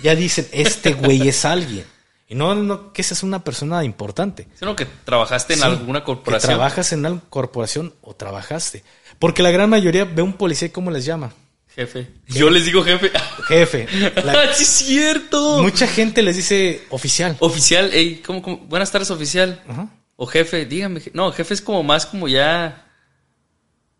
ya 0.00 0.14
dicen, 0.14 0.48
este 0.52 0.94
güey 0.94 1.28
es 1.28 1.44
alguien. 1.44 1.84
Y 2.28 2.34
no, 2.34 2.54
no 2.54 2.92
que 2.92 3.02
seas 3.02 3.22
una 3.22 3.44
persona 3.44 3.84
importante. 3.84 4.48
Sino 4.58 4.74
que 4.74 4.86
trabajaste 4.86 5.52
en 5.52 5.58
Sí, 5.60 5.64
alguna 5.66 6.02
corporación. 6.02 6.40
Que 6.50 6.54
trabajas 6.56 6.92
en 6.92 7.04
una 7.04 7.20
corporación 7.28 7.94
o 8.00 8.14
trabajaste. 8.14 8.84
Porque 9.18 9.42
la 9.42 9.50
gran 9.50 9.68
mayoría 9.68 10.04
ve 10.06 10.22
un 10.22 10.32
policía 10.32 10.68
y 10.68 10.70
¿cómo 10.70 10.90
les 10.90 11.04
llama? 11.04 11.32
Jefe. 11.74 12.08
Yo 12.28 12.48
les 12.50 12.64
digo 12.64 12.82
jefe. 12.84 13.10
Jefe. 13.48 13.86
La- 14.24 14.52
sí, 14.54 14.62
es 14.62 14.68
cierto. 14.68 15.62
mucha 15.62 15.86
gente 15.86 16.22
les 16.22 16.36
dice 16.36 16.82
oficial. 16.90 17.36
Oficial, 17.40 17.90
ey, 17.92 18.16
¿cómo, 18.24 18.42
cómo? 18.42 18.58
Buenas 18.58 18.90
tardes, 18.90 19.10
oficial. 19.10 19.62
Ajá. 19.68 19.88
O 20.16 20.26
jefe, 20.26 20.64
dígame. 20.66 21.00
No, 21.14 21.32
jefe 21.32 21.54
es 21.54 21.60
como 21.62 21.82
más 21.82 22.06
como 22.06 22.28
ya. 22.28 22.86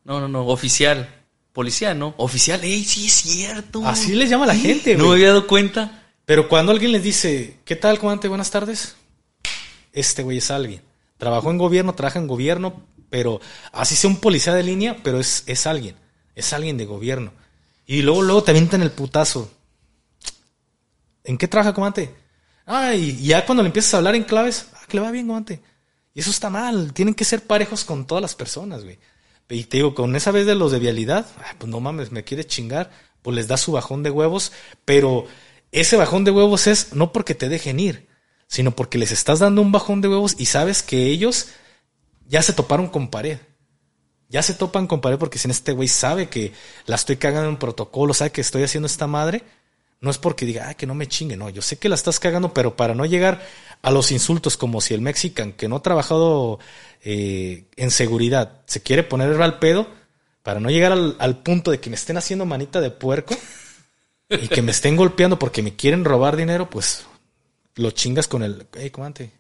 No, 0.05 0.21
no, 0.21 0.29
no, 0.29 0.47
oficial. 0.47 1.09
Policía, 1.53 1.93
¿no? 1.95 2.15
Oficial, 2.17 2.63
ey, 2.65 2.83
sí 2.85 3.07
es 3.07 3.13
cierto. 3.13 3.87
Así 3.87 4.15
les 4.15 4.31
llama 4.31 4.47
la 4.47 4.57
gente, 4.57 4.93
No 4.95 5.01
me 5.01 5.05
güey. 5.09 5.17
había 5.21 5.29
dado 5.29 5.47
cuenta. 5.47 6.05
Pero 6.25 6.49
cuando 6.49 6.73
alguien 6.73 6.93
les 6.93 7.03
dice, 7.03 7.59
¿qué 7.65 7.77
tal, 7.77 7.99
comandante? 7.99 8.29
Buenas 8.29 8.51
tardes. 8.51 8.97
Este 9.93 10.23
güey 10.23 10.39
es 10.39 10.51
alguien. 10.51 10.83
Trabajó 11.19 11.51
en 11.51 11.59
gobierno, 11.59 11.95
trabaja 11.95 12.19
en 12.19 12.27
gobierno, 12.27 12.83
pero 13.11 13.41
así 13.73 13.97
sea 13.97 14.09
un 14.09 14.17
policía 14.17 14.55
de 14.55 14.63
línea, 14.63 14.97
pero 15.03 15.21
es, 15.21 15.43
es 15.47 15.67
alguien. 15.67 15.97
Es 16.35 16.53
alguien 16.55 16.79
de 16.79 16.87
gobierno. 16.87 17.33
Y 17.87 18.01
luego, 18.03 18.23
luego 18.23 18.43
te 18.43 18.53
avientan 18.53 18.81
el 18.83 18.91
putazo. 18.91 19.51
¿En 21.25 21.37
qué 21.39 21.47
trabaja, 21.49 21.75
comandante? 21.75 22.15
Ah, 22.67 22.95
y 22.95 23.11
y 23.11 23.27
ya 23.27 23.45
cuando 23.45 23.63
le 23.63 23.69
empiezas 23.69 23.93
a 23.95 23.97
hablar 23.99 24.15
en 24.15 24.25
claves, 24.25 24.69
ah, 24.75 24.81
que 24.89 24.97
le 24.97 25.03
va 25.03 25.11
bien, 25.11 25.27
comandante. 25.27 25.61
Y 26.15 26.21
eso 26.21 26.31
está 26.31 26.49
mal. 26.51 26.93
Tienen 26.93 27.15
que 27.15 27.25
ser 27.25 27.43
parejos 27.47 27.85
con 27.85 28.07
todas 28.07 28.23
las 28.23 28.35
personas, 28.35 28.85
güey. 28.85 28.99
Y 29.49 29.65
te 29.65 29.79
digo, 29.79 29.95
con 29.95 30.17
esa 30.17 30.31
vez 30.31 30.47
de 30.47 30.55
los 30.55 30.73
de 30.73 30.79
vialidad, 30.79 31.27
pues 31.59 31.71
no 31.71 31.81
mames, 31.81 32.13
me 32.13 32.25
quieres 32.25 32.47
chingar, 32.47 32.91
pues 33.23 33.37
les 33.37 33.49
da 33.49 33.57
su 33.57 33.73
bajón 33.73 34.03
de 34.03 34.11
huevos, 34.11 34.53
pero 34.85 35.27
ese 35.73 35.97
bajón 35.97 36.25
de 36.25 36.31
huevos 36.31 36.67
es 36.67 36.95
no 36.95 37.13
porque 37.13 37.35
te 37.35 37.49
dejen 37.49 37.81
ir, 37.81 38.09
sino 38.47 38.75
porque 38.77 38.99
les 38.99 39.13
estás 39.13 39.39
dando 39.39 39.63
un 39.63 39.73
bajón 39.73 40.01
de 40.01 40.09
huevos 40.09 40.35
y 40.39 40.47
sabes 40.47 40.83
que 40.83 41.07
ellos 41.07 41.49
ya 42.29 42.43
se 42.43 42.53
toparon 42.53 42.89
con 42.89 43.09
pared. 43.09 43.39
Ya 44.29 44.43
se 44.43 44.55
topan 44.55 44.87
con 44.87 45.03
pared 45.03 45.19
porque 45.19 45.39
si 45.39 45.51
este 45.51 45.73
güey 45.73 45.89
sabe 45.89 46.31
que 46.31 46.53
la 46.87 46.97
estoy 46.97 47.17
cagando 47.17 47.51
en 47.51 47.59
protocolo, 47.59 48.15
sabe 48.15 48.33
que 48.33 48.41
estoy 48.41 48.63
haciendo 48.63 48.87
esta 48.87 49.07
madre, 49.07 49.43
no 50.03 50.11
es 50.11 50.19
porque 50.19 50.45
diga, 50.45 50.69
ah, 50.69 50.75
que 50.75 50.87
no 50.87 50.95
me 50.95 51.07
chingue, 51.07 51.37
no, 51.37 51.49
yo 51.49 51.63
sé 51.63 51.79
que 51.79 51.89
la 51.89 51.95
estás 51.95 52.19
cagando, 52.19 52.53
pero 52.53 52.77
para 52.77 52.95
no 52.95 53.07
llegar 53.07 53.41
a 53.83 53.91
los 53.93 54.11
insultos 54.11 54.57
como 54.57 54.81
si 54.81 54.95
el 54.95 55.01
mexican 55.01 55.53
que 55.53 55.69
no 55.69 55.77
ha 55.77 55.83
trabajado 55.83 56.59
eh, 57.03 57.65
en 57.77 57.91
seguridad 57.93 58.61
se 58.67 58.83
quiere 58.83 59.05
poner 59.05 59.41
al 59.41 59.61
pedo, 59.61 59.87
para 60.43 60.59
no 60.59 60.71
llegar 60.71 60.91
al, 60.93 61.43
punto 61.45 61.71
de 61.71 61.79
que 61.79 61.89
me 61.89 61.95
estén 61.95 62.17
haciendo 62.17 62.45
manita 62.45 62.81
de 62.81 62.91
puerco 62.91 63.37
y 64.29 64.49
que 64.49 64.61
me 64.61 64.73
estén 64.73 64.97
golpeando 64.97 65.39
porque 65.39 65.63
me 65.63 65.77
quieren 65.77 66.05
robar 66.05 66.37
dinero, 66.37 66.69
pues 66.69 67.07
lo 67.77 67.93
chingas 67.93 68.27
con 68.27 68.43
el, 68.43 68.67
hey, 68.75 68.91
comandante, 68.91 69.31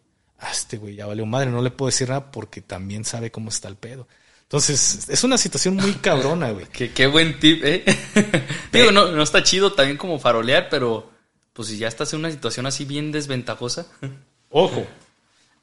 este 0.53 0.77
güey 0.77 0.95
ya 0.95 1.07
valió 1.07 1.27
madre, 1.27 1.51
no 1.51 1.61
le 1.61 1.73
puedo 1.73 1.89
decir 1.89 2.09
nada 2.09 2.31
porque 2.31 2.61
también 2.61 3.05
sabe 3.05 3.33
cómo 3.33 3.49
está 3.49 3.67
el 3.67 3.75
pedo. 3.75 4.07
Entonces, 4.53 5.09
es 5.09 5.25
una 5.25 5.39
situación 5.39 5.77
muy 5.77 5.95
cabrona, 5.95 6.51
güey. 6.51 6.67
Qué, 6.73 6.93
qué 6.93 7.07
buen 7.07 7.41
tip, 7.41 7.65
¿eh? 7.65 7.87
Digo, 8.73 8.93
no, 8.93 9.11
no 9.11 9.23
está 9.23 9.43
chido 9.43 9.73
también 9.73 9.97
como 9.97 10.19
farolear, 10.19 10.69
pero 10.69 11.11
pues 11.55 11.69
si 11.69 11.79
ya 11.79 11.89
estás 11.89 12.13
en 12.13 12.19
una 12.19 12.31
situación 12.31 12.67
así 12.67 12.85
bien 12.85 13.13
desventajosa. 13.13 13.87
Ojo, 14.51 14.87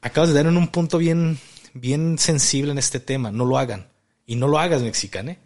acabas 0.00 0.30
de 0.30 0.34
dar 0.34 0.46
en 0.46 0.56
un 0.56 0.66
punto 0.66 0.98
bien, 0.98 1.38
bien 1.72 2.18
sensible 2.18 2.72
en 2.72 2.78
este 2.78 2.98
tema. 2.98 3.30
No 3.30 3.44
lo 3.44 3.58
hagan. 3.58 3.86
Y 4.26 4.34
no 4.34 4.48
lo 4.48 4.58
hagas, 4.58 4.82
mexicano. 4.82 5.30
¿eh? 5.30 5.38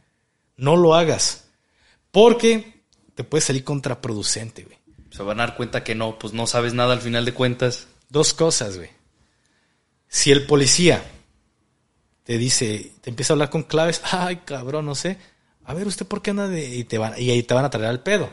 No 0.57 0.77
lo 0.77 0.95
hagas. 0.95 1.45
Porque 2.13 2.83
te 3.15 3.25
puede 3.25 3.43
salir 3.43 3.63
contraproducente, 3.63 4.63
güey. 4.65 4.79
Se 5.11 5.23
van 5.23 5.39
a 5.41 5.47
dar 5.49 5.57
cuenta 5.57 5.85
que 5.85 5.95
no, 5.95 6.19
pues 6.19 6.33
no 6.33 6.47
sabes 6.47 6.73
nada 6.73 6.95
al 6.95 7.03
final 7.03 7.27
de 7.27 7.35
cuentas. 7.35 7.89
Dos 8.09 8.33
cosas, 8.33 8.79
güey. 8.79 8.89
Si 10.09 10.33
el 10.33 10.47
policía 10.47 11.05
te 12.25 12.37
dice, 12.39 12.93
te 13.01 13.11
empieza 13.11 13.33
a 13.33 13.35
hablar 13.35 13.51
con 13.51 13.63
claves, 13.63 14.01
ay, 14.11 14.37
cabrón, 14.45 14.87
no 14.87 14.95
sé. 14.95 15.19
A 15.65 15.73
ver, 15.75 15.87
¿usted 15.87 16.05
por 16.07 16.21
qué 16.21 16.31
anda 16.31 16.49
de...? 16.49 16.75
Y, 16.77 16.85
te 16.85 16.99
van, 16.99 17.15
y 17.17 17.31
ahí 17.31 17.43
te 17.43 17.55
van 17.55 17.65
a 17.65 17.71
traer 17.71 17.87
al 17.89 18.03
pedo. 18.03 18.29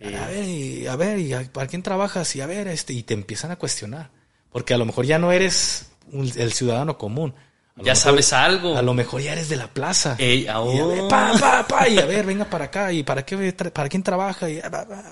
A 0.00 0.26
ver, 0.28 0.44
y, 0.44 0.86
a 0.86 0.94
ver, 0.96 1.18
y 1.18 1.34
¿para 1.52 1.66
quién 1.66 1.82
trabajas? 1.82 2.34
Y 2.36 2.40
a 2.40 2.46
ver, 2.46 2.68
este, 2.68 2.92
y 2.92 3.02
te 3.02 3.14
empiezan 3.14 3.50
a 3.50 3.56
cuestionar. 3.56 4.10
Porque 4.52 4.72
a 4.72 4.78
lo 4.78 4.84
mejor 4.86 5.04
ya 5.06 5.18
no 5.18 5.32
eres 5.32 5.90
un- 6.12 6.32
el 6.36 6.52
ciudadano 6.52 6.96
común. 6.96 7.34
A 7.74 7.78
Ya 7.80 7.92
mejor- 7.92 7.96
sabes 7.96 8.32
algo. 8.32 8.76
A 8.76 8.82
lo 8.82 8.94
mejor 8.94 9.20
ya 9.22 9.32
eres 9.32 9.48
de 9.48 9.56
la 9.56 9.66
plaza. 9.68 10.14
Ey, 10.18 10.44
Y 10.44 10.46
a 10.46 10.60
ver, 10.60 11.08
pa, 11.08 11.32
pa, 11.38 11.66
pa, 11.66 11.88
y 11.88 11.98
a 11.98 12.06
ver, 12.06 12.24
venga 12.26 12.44
para 12.44 12.66
acá. 12.66 12.92
¿Y 12.92 13.02
para 13.02 13.24
qué, 13.26 13.52
para 13.72 13.88
quién 13.88 14.02
trabaja? 14.02 14.48
Y, 14.48 14.60
ah, 14.60 14.70
pa, 14.70 14.86
pa. 14.86 15.02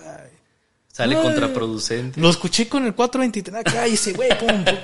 Sale 0.93 1.17
Ay. 1.17 1.23
contraproducente. 1.23 2.21
Lo 2.21 2.31
escuché 2.31 2.69
con 2.69 2.87
el 2.87 2.95
423. 2.95 3.65
Cállese, 3.65 4.13
güey. 4.15 4.31
Pum, 4.39 4.65
pum. 4.65 4.75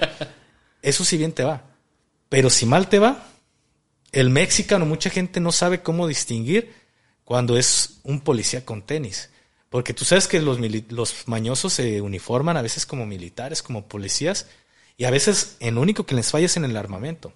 Eso 0.82 1.04
sí 1.04 1.16
bien 1.16 1.32
te 1.32 1.44
va. 1.44 1.62
Pero 2.32 2.48
si 2.48 2.64
mal 2.64 2.88
te 2.88 2.98
va, 2.98 3.26
el 4.10 4.30
mexicano, 4.30 4.86
mucha 4.86 5.10
gente 5.10 5.38
no 5.38 5.52
sabe 5.52 5.82
cómo 5.82 6.08
distinguir 6.08 6.72
cuando 7.24 7.58
es 7.58 8.00
un 8.04 8.22
policía 8.22 8.64
con 8.64 8.80
tenis. 8.80 9.28
Porque 9.68 9.92
tú 9.92 10.06
sabes 10.06 10.28
que 10.28 10.40
los, 10.40 10.58
mañosos 11.26 11.74
se 11.74 12.00
uniforman 12.00 12.56
a 12.56 12.62
veces 12.62 12.86
como 12.86 13.04
militares, 13.04 13.62
como 13.62 13.86
policías, 13.86 14.46
y 14.96 15.04
a 15.04 15.10
veces 15.10 15.58
en 15.60 15.76
único 15.76 16.06
que 16.06 16.14
les 16.14 16.30
falla 16.30 16.46
es 16.46 16.56
en 16.56 16.64
el 16.64 16.74
armamento. 16.74 17.34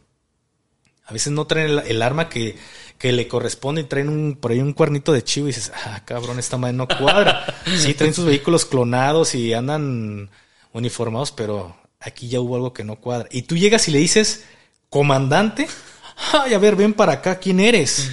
A 1.05 1.13
veces 1.13 1.31
no 1.31 1.47
traen 1.47 1.73
el, 1.73 1.79
el 1.81 2.01
arma 2.01 2.31
que, 2.31 2.57
que 2.97 3.13
le 3.13 3.29
corresponde 3.29 3.83
y 3.83 3.85
traen 3.85 4.09
un, 4.09 4.37
por 4.37 4.53
ahí 4.53 4.61
un 4.61 4.73
cuernito 4.73 5.13
de 5.13 5.23
chivo 5.23 5.47
y 5.47 5.51
dices, 5.51 5.73
ah, 5.75 6.05
cabrón, 6.07 6.39
esta 6.39 6.57
madre 6.57 6.75
no 6.75 6.89
cuadra. 6.89 7.45
Sí, 7.77 7.93
traen 7.93 8.15
sus 8.15 8.25
vehículos 8.25 8.65
clonados 8.65 9.35
y 9.35 9.53
andan 9.53 10.31
uniformados, 10.73 11.33
pero 11.33 11.77
aquí 12.01 12.29
ya 12.29 12.41
hubo 12.41 12.57
algo 12.57 12.73
que 12.73 12.83
no 12.83 12.97
cuadra. 12.97 13.29
Y 13.31 13.43
tú 13.43 13.59
llegas 13.59 13.89
y 13.89 13.91
le 13.91 13.99
dices, 13.99 14.47
comandante, 14.91 15.69
ay, 16.33 16.55
a 16.55 16.59
ver, 16.59 16.77
ven 16.77 16.95
para 16.95 17.13
acá, 17.15 17.39
¿quién 17.39 17.61
eres? 17.61 18.11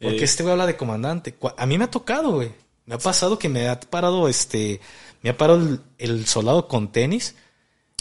Porque 0.00 0.18
Eh. 0.20 0.24
este 0.24 0.42
güey 0.42 0.52
habla 0.52 0.66
de 0.66 0.76
comandante. 0.76 1.36
A 1.56 1.66
mí 1.66 1.76
me 1.78 1.84
ha 1.84 1.90
tocado, 1.90 2.30
güey. 2.32 2.52
Me 2.86 2.94
ha 2.94 2.98
pasado 2.98 3.38
que 3.38 3.48
me 3.48 3.68
ha 3.68 3.78
parado, 3.78 4.28
este, 4.28 4.80
me 5.22 5.30
ha 5.30 5.36
parado 5.36 5.58
el, 5.60 5.80
el 5.98 6.26
soldado 6.26 6.68
con 6.68 6.90
tenis. 6.90 7.34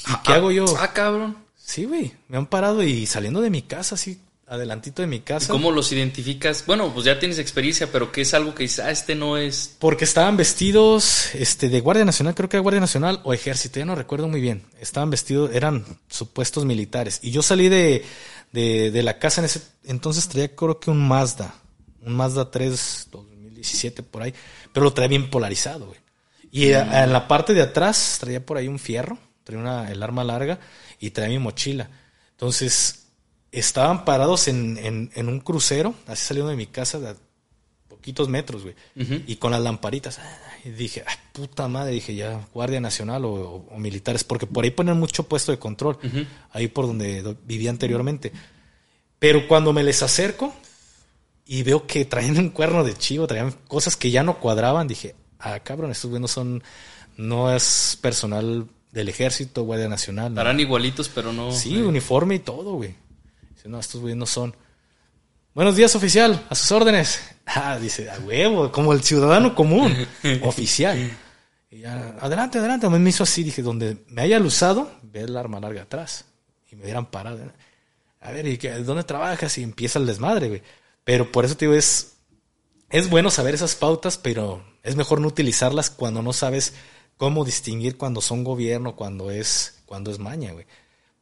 ¿Y 0.07 0.15
qué 0.23 0.33
hago 0.33 0.51
yo? 0.51 0.65
Ah, 0.79 0.93
cabrón. 0.93 1.37
Sí, 1.55 1.85
güey. 1.85 2.13
Me 2.29 2.37
han 2.37 2.45
parado 2.45 2.83
y 2.83 3.05
saliendo 3.05 3.41
de 3.41 3.49
mi 3.49 3.61
casa, 3.63 3.95
así, 3.95 4.21
adelantito 4.47 5.01
de 5.01 5.07
mi 5.07 5.17
¿Y 5.17 5.19
casa. 5.21 5.51
cómo 5.51 5.71
los 5.71 5.91
identificas? 5.91 6.65
Bueno, 6.65 6.93
pues 6.93 7.05
ya 7.05 7.19
tienes 7.19 7.37
experiencia, 7.37 7.91
pero 7.91 8.11
¿qué 8.11 8.21
es 8.21 8.33
algo 8.33 8.55
que 8.55 8.63
dices, 8.63 8.79
ah, 8.79 8.91
este 8.91 9.13
no 9.13 9.37
es... 9.37 9.75
Porque 9.77 10.05
estaban 10.05 10.37
vestidos, 10.37 11.35
este, 11.35 11.67
de 11.69 11.81
Guardia 11.81 12.05
Nacional, 12.05 12.33
creo 12.33 12.47
que 12.47 12.55
era 12.57 12.61
Guardia 12.61 12.79
Nacional 12.79 13.19
o 13.25 13.33
Ejército, 13.33 13.79
ya 13.79 13.85
no 13.85 13.95
recuerdo 13.95 14.27
muy 14.27 14.39
bien. 14.41 14.63
Estaban 14.79 15.09
vestidos, 15.09 15.51
eran 15.53 15.85
supuestos 16.09 16.63
militares. 16.65 17.19
Y 17.23 17.31
yo 17.31 17.41
salí 17.41 17.67
de, 17.69 18.05
de, 18.53 18.89
de 18.91 19.03
la 19.03 19.19
casa 19.19 19.41
en 19.41 19.45
ese 19.45 19.61
entonces 19.83 20.27
traía 20.29 20.55
creo 20.55 20.79
que 20.79 20.89
un 20.91 21.05
Mazda, 21.07 21.53
un 22.01 22.15
Mazda 22.15 22.49
3 22.49 23.07
2017 23.11 24.01
por 24.03 24.21
ahí, 24.21 24.33
pero 24.73 24.85
lo 24.85 24.93
traía 24.93 25.09
bien 25.09 25.29
polarizado, 25.29 25.87
güey. 25.87 25.99
Y 26.51 26.71
a- 26.71 27.03
en 27.03 27.11
la 27.11 27.27
parte 27.27 27.53
de 27.53 27.61
atrás 27.61 28.17
traía 28.19 28.45
por 28.45 28.55
ahí 28.57 28.67
un 28.69 28.79
fierro, 28.79 29.17
traía 29.43 29.61
una, 29.61 29.91
el 29.91 30.01
arma 30.01 30.23
larga 30.23 30.59
y 30.99 31.09
traía 31.11 31.29
mi 31.37 31.39
mochila. 31.39 31.89
Entonces, 32.31 33.06
estaban 33.59 34.05
parados 34.05 34.47
en, 34.47 34.77
en, 34.77 35.11
en 35.15 35.27
un 35.29 35.39
crucero, 35.39 35.93
así 36.07 36.25
saliendo 36.25 36.49
de 36.49 36.55
mi 36.57 36.67
casa, 36.67 36.99
de 36.99 37.09
a 37.09 37.15
poquitos 37.87 38.29
metros, 38.29 38.63
güey. 38.63 38.75
Y 39.27 39.35
con 39.37 39.51
las 39.51 39.61
lamparitas. 39.61 40.19
Y 40.65 40.69
dije, 40.69 41.03
ay, 41.07 41.15
puta 41.33 41.67
madre, 41.67 41.91
dije 41.93 42.15
ya, 42.15 42.45
Guardia 42.53 42.79
Nacional 42.81 43.25
o, 43.25 43.31
o- 43.33 43.65
o 43.71 43.77
militares, 43.79 44.23
porque 44.23 44.45
por 44.47 44.63
ahí 44.63 44.71
ponen 44.71 44.97
mucho 44.99 45.23
puesto 45.23 45.51
de 45.51 45.59
control, 45.59 45.97
ahí 46.51 46.67
por 46.67 46.87
donde 46.87 47.21
do- 47.21 47.37
vivía 47.45 47.69
anteriormente. 47.69 48.31
Pero 49.19 49.47
cuando 49.47 49.73
me 49.73 49.83
les 49.83 50.03
acerco 50.03 50.53
y 51.45 51.63
veo 51.63 51.87
que 51.87 52.05
traían 52.05 52.37
un 52.37 52.49
cuerno 52.49 52.83
de 52.83 52.93
chivo, 52.95 53.25
traían 53.27 53.51
cosas 53.67 53.95
que 53.95 54.11
ya 54.11 54.23
no 54.23 54.39
cuadraban, 54.39 54.87
dije, 54.87 55.15
ah, 55.39 55.59
cabrón, 55.61 55.91
estos 55.91 56.09
güeyes 56.09 56.21
no 56.21 56.27
son, 56.27 56.63
no 57.15 57.53
es 57.55 57.97
personal 58.01 58.67
del 58.91 59.09
ejército, 59.09 59.63
Guardia 59.63 59.87
Nacional. 59.87 60.33
no. 60.33 60.41
Estarán 60.41 60.59
igualitos, 60.59 61.09
pero 61.09 61.33
no... 61.33 61.51
Sí, 61.51 61.75
eh. 61.79 61.83
uniforme 61.83 62.35
y 62.35 62.39
todo, 62.39 62.73
güey. 62.73 62.95
No, 63.67 63.79
estos 63.79 64.01
güeyes 64.01 64.17
no 64.17 64.25
son. 64.25 64.55
Buenos 65.53 65.75
días, 65.75 65.95
oficial, 65.95 66.45
a 66.49 66.55
sus 66.55 66.71
órdenes. 66.71 67.19
Ah, 67.49 67.79
dice, 67.79 68.09
a 68.09 68.19
huevo, 68.19 68.73
como 68.73 68.91
el 68.91 69.01
ciudadano 69.03 69.55
común, 69.55 69.95
oficial. 70.43 71.09
Y 71.71 71.79
ya, 71.79 72.17
adelante, 72.19 72.59
adelante. 72.59 72.89
Me 72.89 73.09
hizo 73.09 73.23
así, 73.23 73.41
dije, 73.41 73.61
donde 73.61 74.03
me 74.09 74.21
haya 74.23 74.37
usado, 74.41 74.91
ve 75.01 75.21
el 75.21 75.37
arma 75.37 75.61
larga 75.61 75.83
atrás. 75.83 76.25
Y 76.69 76.75
me 76.75 76.83
hubieran 76.83 77.05
parado. 77.05 77.39
A 78.19 78.31
ver, 78.31 78.45
¿y 78.47 78.57
qué- 78.57 78.71
dónde 78.79 79.05
trabajas? 79.05 79.57
Y 79.57 79.63
empieza 79.63 79.97
el 79.97 80.05
desmadre, 80.05 80.49
güey. 80.49 80.61
Pero 81.05 81.31
por 81.31 81.45
eso 81.45 81.55
te 81.55 81.63
digo, 81.67 81.73
es, 81.77 82.17
es 82.89 83.09
bueno 83.09 83.29
saber 83.31 83.55
esas 83.55 83.75
pautas, 83.75 84.17
pero 84.17 84.61
es 84.83 84.97
mejor 84.97 85.21
no 85.21 85.29
utilizarlas 85.29 85.89
cuando 85.89 86.21
no 86.21 86.33
sabes 86.33 86.73
cómo 87.15 87.45
distinguir 87.45 87.95
cuando 87.95 88.19
son 88.19 88.43
gobierno, 88.43 88.97
cuando 88.97 89.31
es, 89.31 89.81
cuando 89.85 90.11
es 90.11 90.19
maña, 90.19 90.51
güey. 90.51 90.65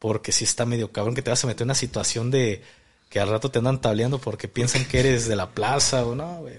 Porque 0.06 0.30
si 0.30 0.44
está 0.44 0.64
medio 0.66 0.92
cabrón 0.92 1.16
que 1.16 1.22
te 1.22 1.30
vas 1.30 1.42
a 1.42 1.48
meter 1.48 1.62
en 1.62 1.66
una 1.66 1.74
situación 1.74 2.30
de 2.30 2.62
que 3.08 3.18
al 3.18 3.28
rato 3.28 3.50
te 3.50 3.58
andan 3.58 3.80
tableando 3.80 4.20
porque 4.20 4.46
piensan 4.46 4.84
que 4.84 5.00
eres 5.00 5.26
de 5.26 5.34
la 5.34 5.50
plaza 5.50 6.06
o 6.06 6.14
no, 6.14 6.42
güey. 6.42 6.54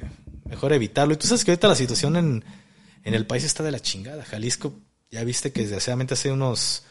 Mejor 0.49 0.73
evitarlo. 0.73 1.13
Y 1.13 1.15
tú 1.15 1.27
sabes 1.27 1.45
que 1.45 1.51
ahorita 1.51 1.69
la 1.69 1.75
situación 1.75 2.17
en, 2.17 2.43
en 3.05 3.13
el 3.13 3.25
país 3.25 3.45
está 3.45 3.63
de 3.63 3.71
la 3.71 3.79
chingada. 3.79 4.25
Jalisco, 4.25 4.73
ya 5.09 5.23
viste 5.23 5.53
que 5.53 5.61
desgraciadamente 5.61 6.15
hace 6.15 6.29
unos 6.29 6.83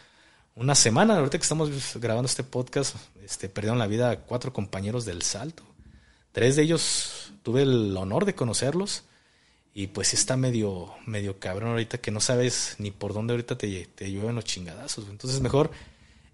una 0.54 0.74
semana, 0.74 1.18
ahorita 1.18 1.36
que 1.36 1.42
estamos 1.42 1.70
grabando 1.96 2.26
este 2.26 2.42
podcast, 2.42 2.96
este, 3.22 3.50
perdieron 3.50 3.78
la 3.78 3.86
vida 3.86 4.20
cuatro 4.20 4.54
compañeros 4.54 5.04
del 5.04 5.20
Salto. 5.20 5.62
Tres 6.32 6.56
de 6.56 6.62
ellos 6.62 7.34
tuve 7.42 7.64
el 7.64 7.94
honor 7.98 8.24
de 8.24 8.34
conocerlos. 8.34 9.04
Y 9.74 9.88
pues 9.88 10.14
está 10.14 10.38
medio, 10.38 10.94
medio 11.04 11.38
cabrón 11.38 11.72
ahorita 11.72 11.98
que 11.98 12.10
no 12.10 12.22
sabes 12.22 12.76
ni 12.78 12.92
por 12.92 13.12
dónde 13.12 13.34
ahorita 13.34 13.58
te, 13.58 13.90
te 13.94 14.10
llueven 14.10 14.36
los 14.36 14.46
chingadazos. 14.46 15.10
Entonces 15.10 15.42
mejor 15.42 15.70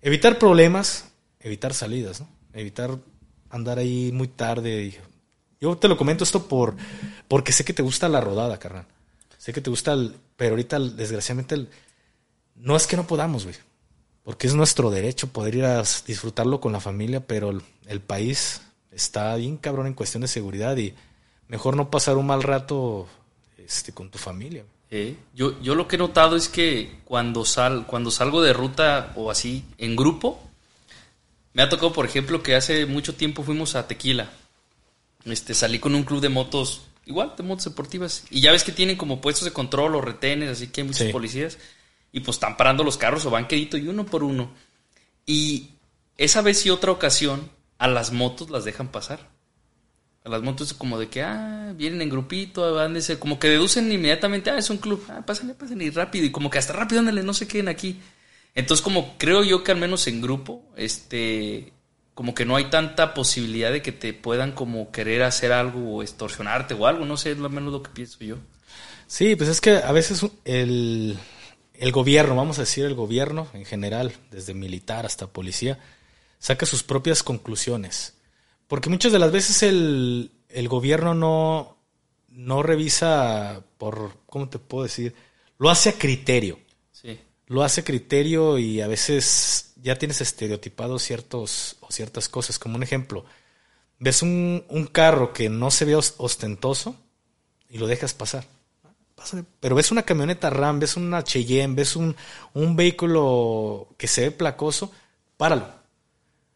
evitar 0.02 0.38
problemas, 0.38 1.06
evitar 1.40 1.72
salidas, 1.72 2.20
¿no? 2.20 2.28
Evitar 2.52 2.98
andar 3.48 3.78
ahí 3.78 4.10
muy 4.12 4.28
tarde. 4.28 5.00
Yo 5.60 5.76
te 5.78 5.88
lo 5.88 5.96
comento 5.96 6.24
esto 6.24 6.46
por 6.46 6.76
porque 7.28 7.52
sé 7.52 7.64
que 7.64 7.72
te 7.72 7.82
gusta 7.82 8.08
la 8.08 8.20
rodada, 8.20 8.58
carnal. 8.58 8.86
Sé 9.38 9.52
que 9.52 9.60
te 9.60 9.70
gusta 9.70 9.92
el, 9.94 10.14
pero 10.36 10.50
ahorita 10.50 10.78
desgraciadamente 10.78 11.66
no 12.56 12.76
es 12.76 12.86
que 12.86 12.96
no 12.96 13.06
podamos, 13.06 13.44
güey. 13.44 13.56
Porque 14.22 14.46
es 14.46 14.54
nuestro 14.54 14.90
derecho 14.90 15.28
poder 15.28 15.54
ir 15.54 15.64
a 15.64 15.82
disfrutarlo 16.06 16.60
con 16.60 16.72
la 16.72 16.80
familia, 16.80 17.26
pero 17.26 17.50
el, 17.50 17.62
el 17.86 18.00
país 18.00 18.60
está 18.92 19.34
bien 19.36 19.56
cabrón 19.56 19.86
en 19.86 19.94
cuestión 19.94 20.20
de 20.20 20.28
seguridad 20.28 20.76
y 20.76 20.94
mejor 21.48 21.76
no 21.76 21.90
pasar 21.90 22.16
un 22.16 22.26
mal 22.26 22.42
rato 22.42 23.08
este, 23.58 23.92
con 23.92 24.10
tu 24.10 24.18
familia. 24.18 24.64
Eh, 24.94 25.16
yo, 25.35 25.59
yo 25.62 25.74
lo 25.74 25.89
que 25.89 25.97
he 25.97 25.98
notado 25.98 26.36
es 26.36 26.51
que 26.51 26.98
cuando, 27.06 27.47
sal, 27.47 27.86
cuando 27.86 28.10
salgo 28.10 28.43
de 28.43 28.52
ruta 28.52 29.12
o 29.16 29.31
así 29.31 29.64
en 29.78 29.97
grupo, 29.97 30.39
me 31.55 31.62
ha 31.62 31.70
tocado, 31.70 31.94
por 31.94 32.05
ejemplo, 32.05 32.43
que 32.43 32.55
hace 32.55 32.85
mucho 32.85 33.14
tiempo 33.14 33.43
fuimos 33.43 33.74
a 33.74 33.89
Tequila. 33.89 34.31
Este, 35.24 35.55
salí 35.55 35.78
con 35.78 35.94
un 35.94 36.02
club 36.02 36.20
de 36.20 36.28
motos, 36.28 36.82
igual, 37.06 37.32
de 37.39 37.43
motos 37.43 37.64
deportivas. 37.64 38.24
Y 38.28 38.43
ya 38.43 38.52
ves 38.52 38.64
que 38.64 38.73
tienen 38.73 38.97
como 38.98 39.23
puestos 39.23 39.47
de 39.47 39.52
control 39.52 39.94
o 39.94 40.02
retenes, 40.02 40.51
así 40.51 40.66
que 40.66 40.82
hay 40.82 40.86
muchos 40.89 41.06
Sí. 41.06 41.12
policías. 41.12 41.56
Y 42.12 42.20
pues 42.20 42.36
están 42.36 42.59
parando 42.59 42.85
los 42.85 42.98
carros 42.98 43.24
o 43.24 43.31
van 43.31 43.48
quedito 43.48 43.78
y 43.78 43.89
uno 43.89 44.05
por 44.05 44.23
uno. 44.23 44.51
Y 45.24 45.70
esa 46.19 46.43
vez 46.43 46.66
y 46.66 46.70
otra 46.70 46.93
ocasión, 46.93 47.51
a 47.78 47.89
las 47.89 48.12
motos 48.12 48.51
las 48.51 48.64
dejan 48.66 48.89
pasar. 48.89 49.31
A 50.24 50.28
las 50.28 50.42
motos 50.42 50.72
como 50.72 50.98
de 50.98 51.08
que, 51.08 51.22
ah, 51.22 51.72
vienen 51.76 52.02
en 52.02 52.08
grupito, 52.08 52.74
van 52.74 52.94
de 52.94 53.02
ser, 53.02 53.18
como 53.18 53.38
que 53.38 53.48
deducen 53.48 53.90
inmediatamente, 53.90 54.50
ah, 54.50 54.58
es 54.58 54.70
un 54.70 54.78
club, 54.78 55.04
ah, 55.08 55.22
pásenle, 55.26 55.54
pásenle, 55.54 55.86
y 55.86 55.90
rápido, 55.90 56.24
y 56.26 56.30
como 56.30 56.50
que 56.50 56.58
hasta 56.58 56.72
rápido, 56.72 57.00
ándale, 57.00 57.22
no 57.22 57.34
se 57.34 57.48
queden 57.48 57.68
aquí. 57.68 58.00
Entonces, 58.54 58.82
como 58.82 59.16
creo 59.18 59.42
yo 59.42 59.64
que 59.64 59.72
al 59.72 59.78
menos 59.78 60.06
en 60.06 60.20
grupo, 60.20 60.62
este, 60.76 61.72
como 62.14 62.34
que 62.34 62.44
no 62.44 62.56
hay 62.56 62.70
tanta 62.70 63.14
posibilidad 63.14 63.72
de 63.72 63.82
que 63.82 63.92
te 63.92 64.12
puedan 64.12 64.52
como 64.52 64.92
querer 64.92 65.22
hacer 65.22 65.52
algo 65.52 65.96
o 65.96 66.02
extorsionarte 66.02 66.74
o 66.74 66.86
algo, 66.86 67.04
no 67.04 67.16
sé, 67.16 67.32
es 67.32 67.38
lo 67.38 67.48
menos 67.48 67.72
lo 67.72 67.82
que 67.82 67.90
pienso 67.90 68.22
yo. 68.22 68.36
Sí, 69.06 69.36
pues 69.36 69.48
es 69.48 69.60
que 69.60 69.76
a 69.76 69.92
veces 69.92 70.24
el, 70.44 71.18
el 71.74 71.92
gobierno, 71.92 72.36
vamos 72.36 72.58
a 72.58 72.62
decir 72.62 72.84
el 72.84 72.94
gobierno 72.94 73.48
en 73.54 73.64
general, 73.64 74.12
desde 74.30 74.54
militar 74.54 75.04
hasta 75.06 75.26
policía, 75.26 75.78
saca 76.38 76.66
sus 76.66 76.82
propias 76.82 77.22
conclusiones. 77.22 78.14
Porque 78.72 78.88
muchas 78.88 79.12
de 79.12 79.18
las 79.18 79.30
veces 79.30 79.62
el, 79.64 80.30
el 80.48 80.66
gobierno 80.66 81.12
no, 81.12 81.76
no 82.30 82.62
revisa 82.62 83.62
por, 83.76 84.16
¿cómo 84.24 84.48
te 84.48 84.58
puedo 84.58 84.84
decir? 84.84 85.14
Lo 85.58 85.68
hace 85.68 85.90
a 85.90 85.98
criterio. 85.98 86.58
Sí. 86.90 87.20
Lo 87.48 87.64
hace 87.64 87.82
a 87.82 87.84
criterio 87.84 88.56
y 88.58 88.80
a 88.80 88.86
veces 88.86 89.74
ya 89.76 89.98
tienes 89.98 90.22
estereotipados 90.22 91.02
ciertos 91.02 91.76
o 91.80 91.92
ciertas 91.92 92.30
cosas. 92.30 92.58
Como 92.58 92.76
un 92.76 92.82
ejemplo, 92.82 93.26
ves 93.98 94.22
un, 94.22 94.64
un 94.70 94.86
carro 94.86 95.34
que 95.34 95.50
no 95.50 95.70
se 95.70 95.84
ve 95.84 95.94
os- 95.94 96.14
ostentoso 96.16 96.96
y 97.68 97.76
lo 97.76 97.86
dejas 97.86 98.14
pasar. 98.14 98.46
Pásale. 99.14 99.44
Pero 99.60 99.74
ves 99.74 99.90
una 99.92 100.04
camioneta 100.04 100.48
RAM, 100.48 100.80
ves 100.80 100.96
una 100.96 101.22
Cheyenne, 101.22 101.74
ves 101.74 101.94
un, 101.94 102.16
un 102.54 102.74
vehículo 102.74 103.88
que 103.98 104.08
se 104.08 104.22
ve 104.22 104.30
placoso, 104.30 104.90
páralo. 105.36 105.68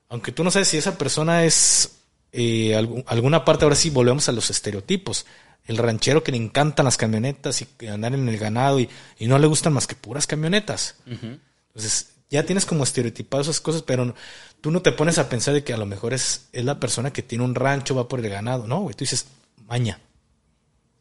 Aunque 0.08 0.32
tú 0.32 0.42
no 0.42 0.50
sabes 0.50 0.68
si 0.68 0.78
esa 0.78 0.96
persona 0.96 1.44
es 1.44 1.92
eh, 2.32 2.72
algu- 2.76 3.04
alguna 3.06 3.44
parte, 3.44 3.64
ahora 3.64 3.76
sí 3.76 3.90
volvemos 3.90 4.28
a 4.28 4.32
los 4.32 4.50
estereotipos. 4.50 5.26
El 5.66 5.78
ranchero 5.78 6.22
que 6.22 6.30
le 6.32 6.38
encantan 6.38 6.84
las 6.84 6.96
camionetas 6.96 7.60
y 7.80 7.86
andar 7.88 8.14
en 8.14 8.28
el 8.28 8.38
ganado 8.38 8.78
y, 8.78 8.88
y 9.18 9.26
no 9.26 9.38
le 9.38 9.46
gustan 9.48 9.72
más 9.72 9.86
que 9.86 9.96
puras 9.96 10.26
camionetas. 10.26 10.94
Entonces, 11.06 12.10
ya 12.30 12.44
tienes 12.44 12.64
como 12.66 12.84
estereotipado 12.84 13.42
esas 13.42 13.60
cosas, 13.60 13.82
pero 13.82 14.04
no- 14.04 14.14
tú 14.60 14.70
no 14.70 14.80
te 14.82 14.92
pones 14.92 15.18
a 15.18 15.28
pensar 15.28 15.54
de 15.54 15.64
que 15.64 15.72
a 15.72 15.76
lo 15.76 15.86
mejor 15.86 16.14
es, 16.14 16.46
es 16.52 16.64
la 16.64 16.78
persona 16.78 17.12
que 17.12 17.22
tiene 17.22 17.42
un 17.44 17.54
rancho, 17.54 17.94
va 17.96 18.06
por 18.08 18.20
el 18.20 18.28
ganado. 18.30 18.66
No, 18.66 18.80
güey, 18.80 18.94
tú 18.94 19.04
dices, 19.04 19.26
maña, 19.66 19.98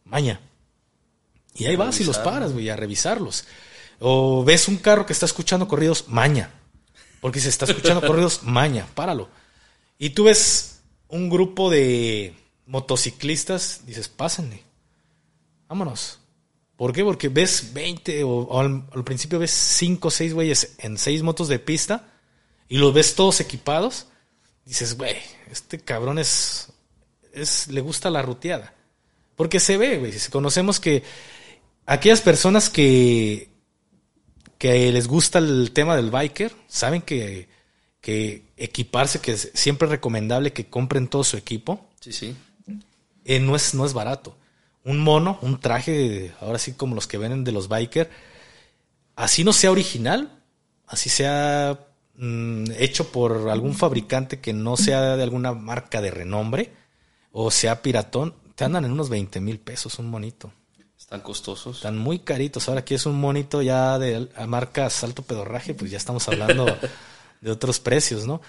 maña. 0.04 0.40
Y 1.54 1.66
ahí 1.66 1.76
vas 1.76 2.00
y 2.02 2.04
los 2.04 2.18
paras, 2.24 2.52
güey, 2.54 2.70
a 2.70 2.76
revisarlos. 2.76 3.46
O 4.00 4.44
ves 4.44 4.68
un 4.68 4.78
carro 4.78 5.06
que 5.06 5.14
está 5.14 5.26
escuchando 5.26 5.68
corridos, 5.68 6.06
maña. 6.08 6.52
Porque 7.22 7.40
se 7.40 7.50
está 7.50 7.66
escuchando 7.66 8.02
corridos, 8.08 8.42
maña, 8.44 8.86
páralo. 8.94 9.30
Y 9.98 10.10
tú 10.10 10.26
ves 10.26 10.75
un 11.08 11.30
grupo 11.30 11.70
de 11.70 12.34
motociclistas, 12.66 13.82
dices, 13.86 14.08
pásenle. 14.10 14.64
Vámonos. 15.68 16.20
¿Por 16.76 16.92
qué? 16.92 17.04
Porque 17.04 17.30
ves 17.30 17.74
20 17.74 18.24
o, 18.24 18.60
al 18.60 19.04
principio 19.06 19.40
ves 19.40 19.52
5 19.52 20.08
o 20.08 20.12
6 20.12 20.34
güeyes 20.34 20.76
en 20.80 20.98
6 20.98 21.24
motos 21.24 21.48
de 21.48 21.60
pista 21.60 22.10
y 22.68 22.78
los 22.78 22.94
ves 22.94 23.16
todos 23.16 23.40
equipados. 23.40 24.08
Dices, 24.66 24.98
güey, 24.98 25.16
este 25.50 25.80
cabrón 25.80 26.20
es, 26.20 26.70
es. 27.32 27.68
le 27.68 27.82
gusta 27.82 28.10
la 28.10 28.22
ruteada. 28.22 28.74
Porque 29.36 29.60
se 29.60 29.78
ve, 29.78 29.98
güey. 30.00 30.12
si 30.12 30.32
Conocemos 30.32 30.80
que 30.80 31.04
aquellas 31.86 32.22
personas 32.22 32.70
que. 32.70 33.50
que 34.58 34.92
les 34.92 35.08
gusta 35.08 35.40
el 35.40 35.72
tema 35.72 35.96
del 35.96 36.10
biker, 36.10 36.54
saben 36.68 37.02
que, 37.02 37.48
que 38.06 38.44
equiparse, 38.56 39.20
que 39.20 39.32
es 39.32 39.50
siempre 39.56 39.88
recomendable 39.88 40.54
que 40.54 40.68
compren 40.70 41.08
todo 41.08 41.24
su 41.24 41.38
equipo 41.38 41.90
Sí, 42.00 42.14
sí. 42.14 42.36
eh, 43.24 43.40
no, 43.40 43.56
es, 43.56 43.74
no 43.74 43.84
es 43.84 43.94
barato. 43.94 44.38
Un 44.84 45.00
mono, 45.00 45.40
un 45.42 45.60
traje, 45.60 46.32
ahora 46.40 46.60
sí 46.60 46.74
como 46.74 46.94
los 46.94 47.08
que 47.08 47.18
venden 47.18 47.44
de 47.44 47.52
los 47.52 47.68
biker, 47.68 48.12
así 49.16 49.44
no 49.44 49.54
sea 49.54 49.72
original, 49.72 50.40
así 50.86 51.10
sea 51.10 51.80
mm, 52.18 52.66
hecho 52.78 53.12
por 53.12 53.50
algún 53.50 53.74
fabricante 53.74 54.40
que 54.40 54.54
no 54.54 54.78
sea 54.78 55.16
de 55.16 55.24
alguna 55.24 55.54
marca 55.54 56.00
de 56.00 56.12
renombre, 56.12 56.74
o 57.32 57.50
sea 57.50 57.82
piratón, 57.82 58.36
te 58.54 58.66
andan 58.66 58.86
en 58.86 58.92
unos 58.92 59.10
20 59.10 59.40
mil 59.40 59.58
pesos 59.58 59.98
un 59.98 60.12
monito. 60.12 60.54
Están 60.96 61.22
costosos. 61.22 61.78
Están 61.78 61.98
muy 61.98 62.20
caritos. 62.20 62.68
Ahora 62.70 62.82
aquí 62.82 62.94
es 62.94 63.08
un 63.08 63.20
monito 63.20 63.64
ya 63.64 63.98
de 63.98 64.30
a 64.36 64.46
marca 64.46 64.92
Salto 64.92 65.24
Pedorraje, 65.24 65.74
pues 65.74 65.90
ya 65.90 65.98
estamos 65.98 66.28
hablando 66.28 66.68
de 67.46 67.52
otros 67.52 67.80
precios, 67.80 68.26
¿no? 68.26 68.42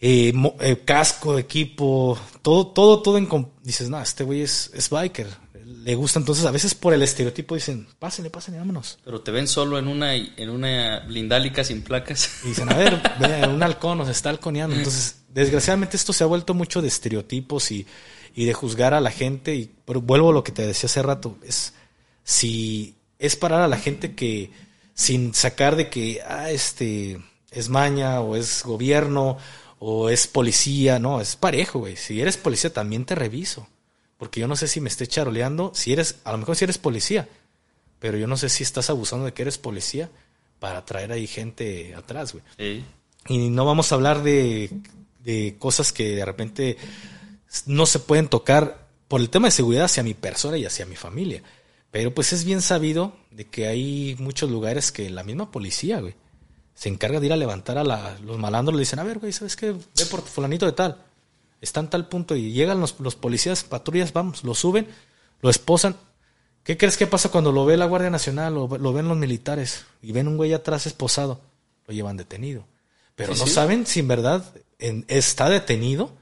Eh, 0.00 0.32
eh, 0.60 0.82
casco, 0.84 1.38
equipo, 1.38 2.16
todo, 2.40 2.68
todo, 2.68 3.02
todo 3.02 3.18
en... 3.18 3.28
Dices, 3.62 3.90
no, 3.90 4.00
este 4.00 4.22
güey 4.22 4.42
es, 4.42 4.70
es 4.74 4.88
biker. 4.88 5.26
Le 5.64 5.96
gusta, 5.96 6.20
entonces 6.20 6.44
a 6.44 6.52
veces 6.52 6.76
por 6.76 6.94
el 6.94 7.02
estereotipo 7.02 7.56
dicen, 7.56 7.88
pásenle, 7.98 8.30
pásenle, 8.30 8.60
vámonos. 8.60 8.98
Pero 9.04 9.20
te 9.22 9.32
ven 9.32 9.48
solo 9.48 9.76
en 9.78 9.88
una, 9.88 10.14
en 10.14 10.50
una 10.50 11.00
blindálica 11.00 11.64
sin 11.64 11.82
placas. 11.82 12.30
Y 12.44 12.48
dicen, 12.48 12.70
a 12.70 12.76
ver, 12.76 13.02
ve, 13.18 13.48
un 13.48 13.62
halcón 13.62 13.98
nos 13.98 14.08
está 14.08 14.30
halconeando. 14.30 14.76
Entonces, 14.76 15.22
desgraciadamente 15.28 15.96
esto 15.96 16.12
se 16.12 16.22
ha 16.22 16.28
vuelto 16.28 16.54
mucho 16.54 16.80
de 16.80 16.88
estereotipos 16.88 17.72
y, 17.72 17.86
y 18.36 18.44
de 18.44 18.54
juzgar 18.54 18.94
a 18.94 19.00
la 19.00 19.10
gente. 19.10 19.56
Y 19.56 19.72
pero 19.84 20.00
vuelvo 20.00 20.30
a 20.30 20.32
lo 20.32 20.44
que 20.44 20.52
te 20.52 20.64
decía 20.64 20.86
hace 20.86 21.02
rato, 21.02 21.36
es 21.42 21.74
si 22.22 22.94
es 23.18 23.34
parar 23.34 23.62
a 23.62 23.68
la 23.68 23.78
gente 23.78 24.14
que 24.14 24.52
sin 24.94 25.34
sacar 25.34 25.74
de 25.76 25.90
que 25.90 26.22
ah, 26.26 26.50
este 26.50 27.20
es 27.56 27.70
maña 27.70 28.20
o 28.20 28.36
es 28.36 28.62
gobierno 28.64 29.38
o 29.78 30.10
es 30.10 30.26
policía, 30.26 30.98
no, 30.98 31.20
es 31.20 31.36
parejo, 31.36 31.80
güey. 31.80 31.96
Si 31.96 32.20
eres 32.20 32.36
policía 32.36 32.72
también 32.72 33.04
te 33.04 33.14
reviso. 33.14 33.66
Porque 34.18 34.40
yo 34.40 34.48
no 34.48 34.56
sé 34.56 34.68
si 34.68 34.80
me 34.80 34.88
esté 34.88 35.06
charoleando, 35.06 35.72
si 35.74 35.92
eres, 35.92 36.16
a 36.24 36.32
lo 36.32 36.38
mejor 36.38 36.56
si 36.56 36.64
eres 36.64 36.78
policía, 36.78 37.28
pero 37.98 38.16
yo 38.16 38.26
no 38.26 38.36
sé 38.36 38.48
si 38.48 38.62
estás 38.62 38.88
abusando 38.88 39.26
de 39.26 39.32
que 39.32 39.42
eres 39.42 39.58
policía 39.58 40.10
para 40.58 40.84
traer 40.84 41.12
ahí 41.12 41.26
gente 41.26 41.94
atrás, 41.94 42.32
güey. 42.32 42.84
Y 43.28 43.50
no 43.50 43.64
vamos 43.66 43.90
a 43.90 43.94
hablar 43.94 44.22
de, 44.22 44.70
de 45.22 45.56
cosas 45.58 45.92
que 45.92 46.16
de 46.16 46.24
repente 46.24 46.76
no 47.66 47.84
se 47.84 47.98
pueden 47.98 48.28
tocar 48.28 48.86
por 49.08 49.20
el 49.20 49.30
tema 49.30 49.48
de 49.48 49.52
seguridad 49.52 49.84
hacia 49.84 50.02
mi 50.02 50.14
persona 50.14 50.56
y 50.56 50.64
hacia 50.64 50.86
mi 50.86 50.96
familia. 50.96 51.42
Pero 51.90 52.14
pues 52.14 52.32
es 52.32 52.44
bien 52.44 52.62
sabido 52.62 53.16
de 53.30 53.46
que 53.46 53.66
hay 53.66 54.16
muchos 54.18 54.50
lugares 54.50 54.92
que 54.92 55.10
la 55.10 55.24
misma 55.24 55.50
policía, 55.50 56.00
güey, 56.00 56.14
se 56.76 56.88
encarga 56.88 57.18
de 57.18 57.26
ir 57.26 57.32
a 57.32 57.36
levantar 57.36 57.76
a 57.78 57.82
la- 57.84 58.16
los 58.24 58.38
malandros. 58.38 58.76
Le 58.76 58.82
dicen, 58.82 59.00
a 59.00 59.02
ver, 59.02 59.18
güey, 59.18 59.32
¿sabes 59.32 59.56
qué? 59.56 59.72
Ve 59.72 60.06
por 60.08 60.22
fulanito 60.22 60.64
de 60.66 60.72
tal. 60.72 60.98
Está 61.60 61.80
en 61.80 61.88
tal 61.90 62.06
punto 62.08 62.36
y 62.36 62.52
llegan 62.52 62.78
los, 62.80 63.00
los 63.00 63.16
policías, 63.16 63.64
patrullas, 63.64 64.12
vamos, 64.12 64.44
lo 64.44 64.54
suben, 64.54 64.86
lo 65.40 65.50
esposan. 65.50 65.96
¿Qué 66.62 66.76
crees 66.76 66.96
que 66.96 67.06
pasa 67.08 67.30
cuando 67.30 67.50
lo 67.50 67.64
ve 67.64 67.76
la 67.76 67.86
Guardia 67.86 68.10
Nacional 68.10 68.56
o 68.58 68.68
lo 68.78 68.92
ven 68.92 69.08
los 69.08 69.16
militares 69.16 69.86
y 70.02 70.12
ven 70.12 70.28
un 70.28 70.36
güey 70.36 70.52
atrás 70.52 70.86
esposado? 70.86 71.40
Lo 71.88 71.94
llevan 71.94 72.16
detenido. 72.16 72.64
Pero 73.14 73.34
Sí, 73.34 73.40
no 73.40 73.46
sí. 73.46 73.52
saben 73.54 73.86
si 73.86 74.00
en 74.00 74.08
verdad 74.08 74.44
en- 74.78 75.04
está 75.08 75.48
detenido 75.48 76.12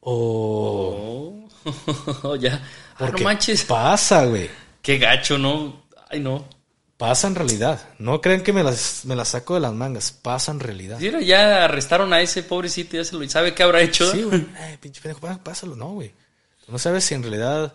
o... 0.00 1.34
Oh, 2.22 2.36
ya. 2.36 2.54
Ah, 2.94 2.96
no 3.00 3.06
Porque 3.06 3.24
manches. 3.24 3.64
pasa, 3.64 4.24
güey. 4.24 4.48
Qué 4.82 4.98
gacho, 4.98 5.36
¿no? 5.38 5.82
Ay, 6.08 6.20
no. 6.20 6.44
Pasa 6.98 7.28
en 7.28 7.36
realidad. 7.36 7.88
No 7.98 8.20
crean 8.20 8.42
que 8.42 8.52
me 8.52 8.62
las, 8.62 9.04
me 9.06 9.14
las 9.16 9.28
saco 9.28 9.54
de 9.54 9.60
las 9.60 9.72
mangas. 9.72 10.12
Pasa 10.12 10.52
en 10.52 10.60
realidad. 10.60 10.98
Mira, 11.00 11.20
ya 11.22 11.64
arrestaron 11.64 12.12
a 12.12 12.20
ese 12.20 12.42
pobrecito, 12.42 12.96
ya 12.96 13.04
se 13.04 13.14
lo 13.16 13.26
sabe 13.30 13.54
qué 13.54 13.62
habrá 13.62 13.80
hecho. 13.80 14.10
Sí, 14.12 14.22
güey. 14.24 14.46
Ay, 14.58 14.76
pinche 14.78 15.00
pendejo, 15.00 15.20
pá- 15.20 15.38
pásalo. 15.42 15.76
No, 15.76 15.92
güey. 15.94 16.10
Tú 16.66 16.72
No 16.72 16.78
sabes 16.78 17.04
si 17.04 17.14
en 17.14 17.22
realidad 17.22 17.72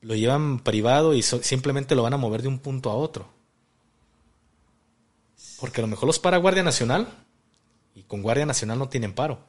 lo 0.00 0.14
llevan 0.14 0.60
privado 0.60 1.12
y 1.12 1.22
so- 1.22 1.42
simplemente 1.42 1.94
lo 1.96 2.02
van 2.04 2.14
a 2.14 2.18
mover 2.18 2.40
de 2.42 2.48
un 2.48 2.60
punto 2.60 2.88
a 2.90 2.94
otro. 2.94 3.28
Porque 5.60 5.80
a 5.80 5.82
lo 5.82 5.88
mejor 5.88 6.06
los 6.06 6.18
para 6.18 6.36
Guardia 6.36 6.62
Nacional 6.62 7.08
y 7.94 8.02
con 8.04 8.22
Guardia 8.22 8.46
Nacional 8.46 8.78
no 8.78 8.88
tienen 8.88 9.12
paro. 9.14 9.40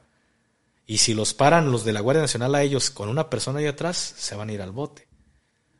Y 0.86 0.98
si 0.98 1.12
los 1.14 1.34
paran 1.34 1.70
los 1.70 1.84
de 1.84 1.92
la 1.92 2.00
Guardia 2.00 2.22
Nacional 2.22 2.54
a 2.54 2.62
ellos 2.62 2.90
con 2.90 3.08
una 3.10 3.28
persona 3.28 3.58
ahí 3.60 3.66
atrás, 3.66 4.14
se 4.16 4.34
van 4.34 4.48
a 4.48 4.52
ir 4.54 4.62
al 4.62 4.72
bote. 4.72 5.06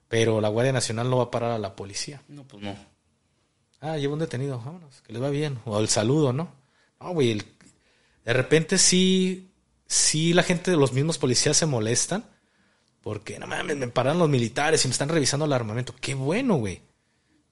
Pero 0.09 0.41
la 0.41 0.49
Guardia 0.51 0.73
Nacional 0.73 1.09
no 1.11 1.17
va 1.17 1.25
a 1.25 1.31
parar 1.31 1.51
a 1.51 1.59
la 1.59 1.75
policía. 1.75 2.23
No, 2.29 2.45
pues 2.45 2.63
no. 2.63 2.77
Ah, 3.81 3.97
lleva 3.97 4.15
un 4.15 4.19
detenido, 4.19 4.59
vámonos, 4.59 5.01
que 5.03 5.13
le 5.13 5.19
va 5.21 5.31
bien. 5.31 5.59
O 5.65 5.79
el 5.79 5.89
saludo, 5.89 6.33
¿no? 6.33 6.53
No, 7.01 7.13
güey, 7.13 7.31
el- 7.33 7.45
de 8.25 8.33
repente 8.33 8.77
sí, 8.79 9.51
sí 9.87 10.33
la 10.35 10.43
gente 10.43 10.71
de 10.71 10.77
los 10.77 10.93
mismos 10.93 11.19
policías 11.19 11.57
se 11.57 11.67
molestan 11.67 12.25
porque, 13.03 13.39
no 13.39 13.47
mames, 13.47 13.77
me 13.77 13.89
paran 13.89 14.19
los 14.19 14.29
militares 14.29 14.85
y 14.85 14.89
me 14.89 14.93
están 14.93 15.09
revisando 15.09 15.47
el 15.47 15.53
armamento. 15.53 15.95
Qué 16.01 16.15
bueno, 16.15 16.57
güey. 16.57 16.83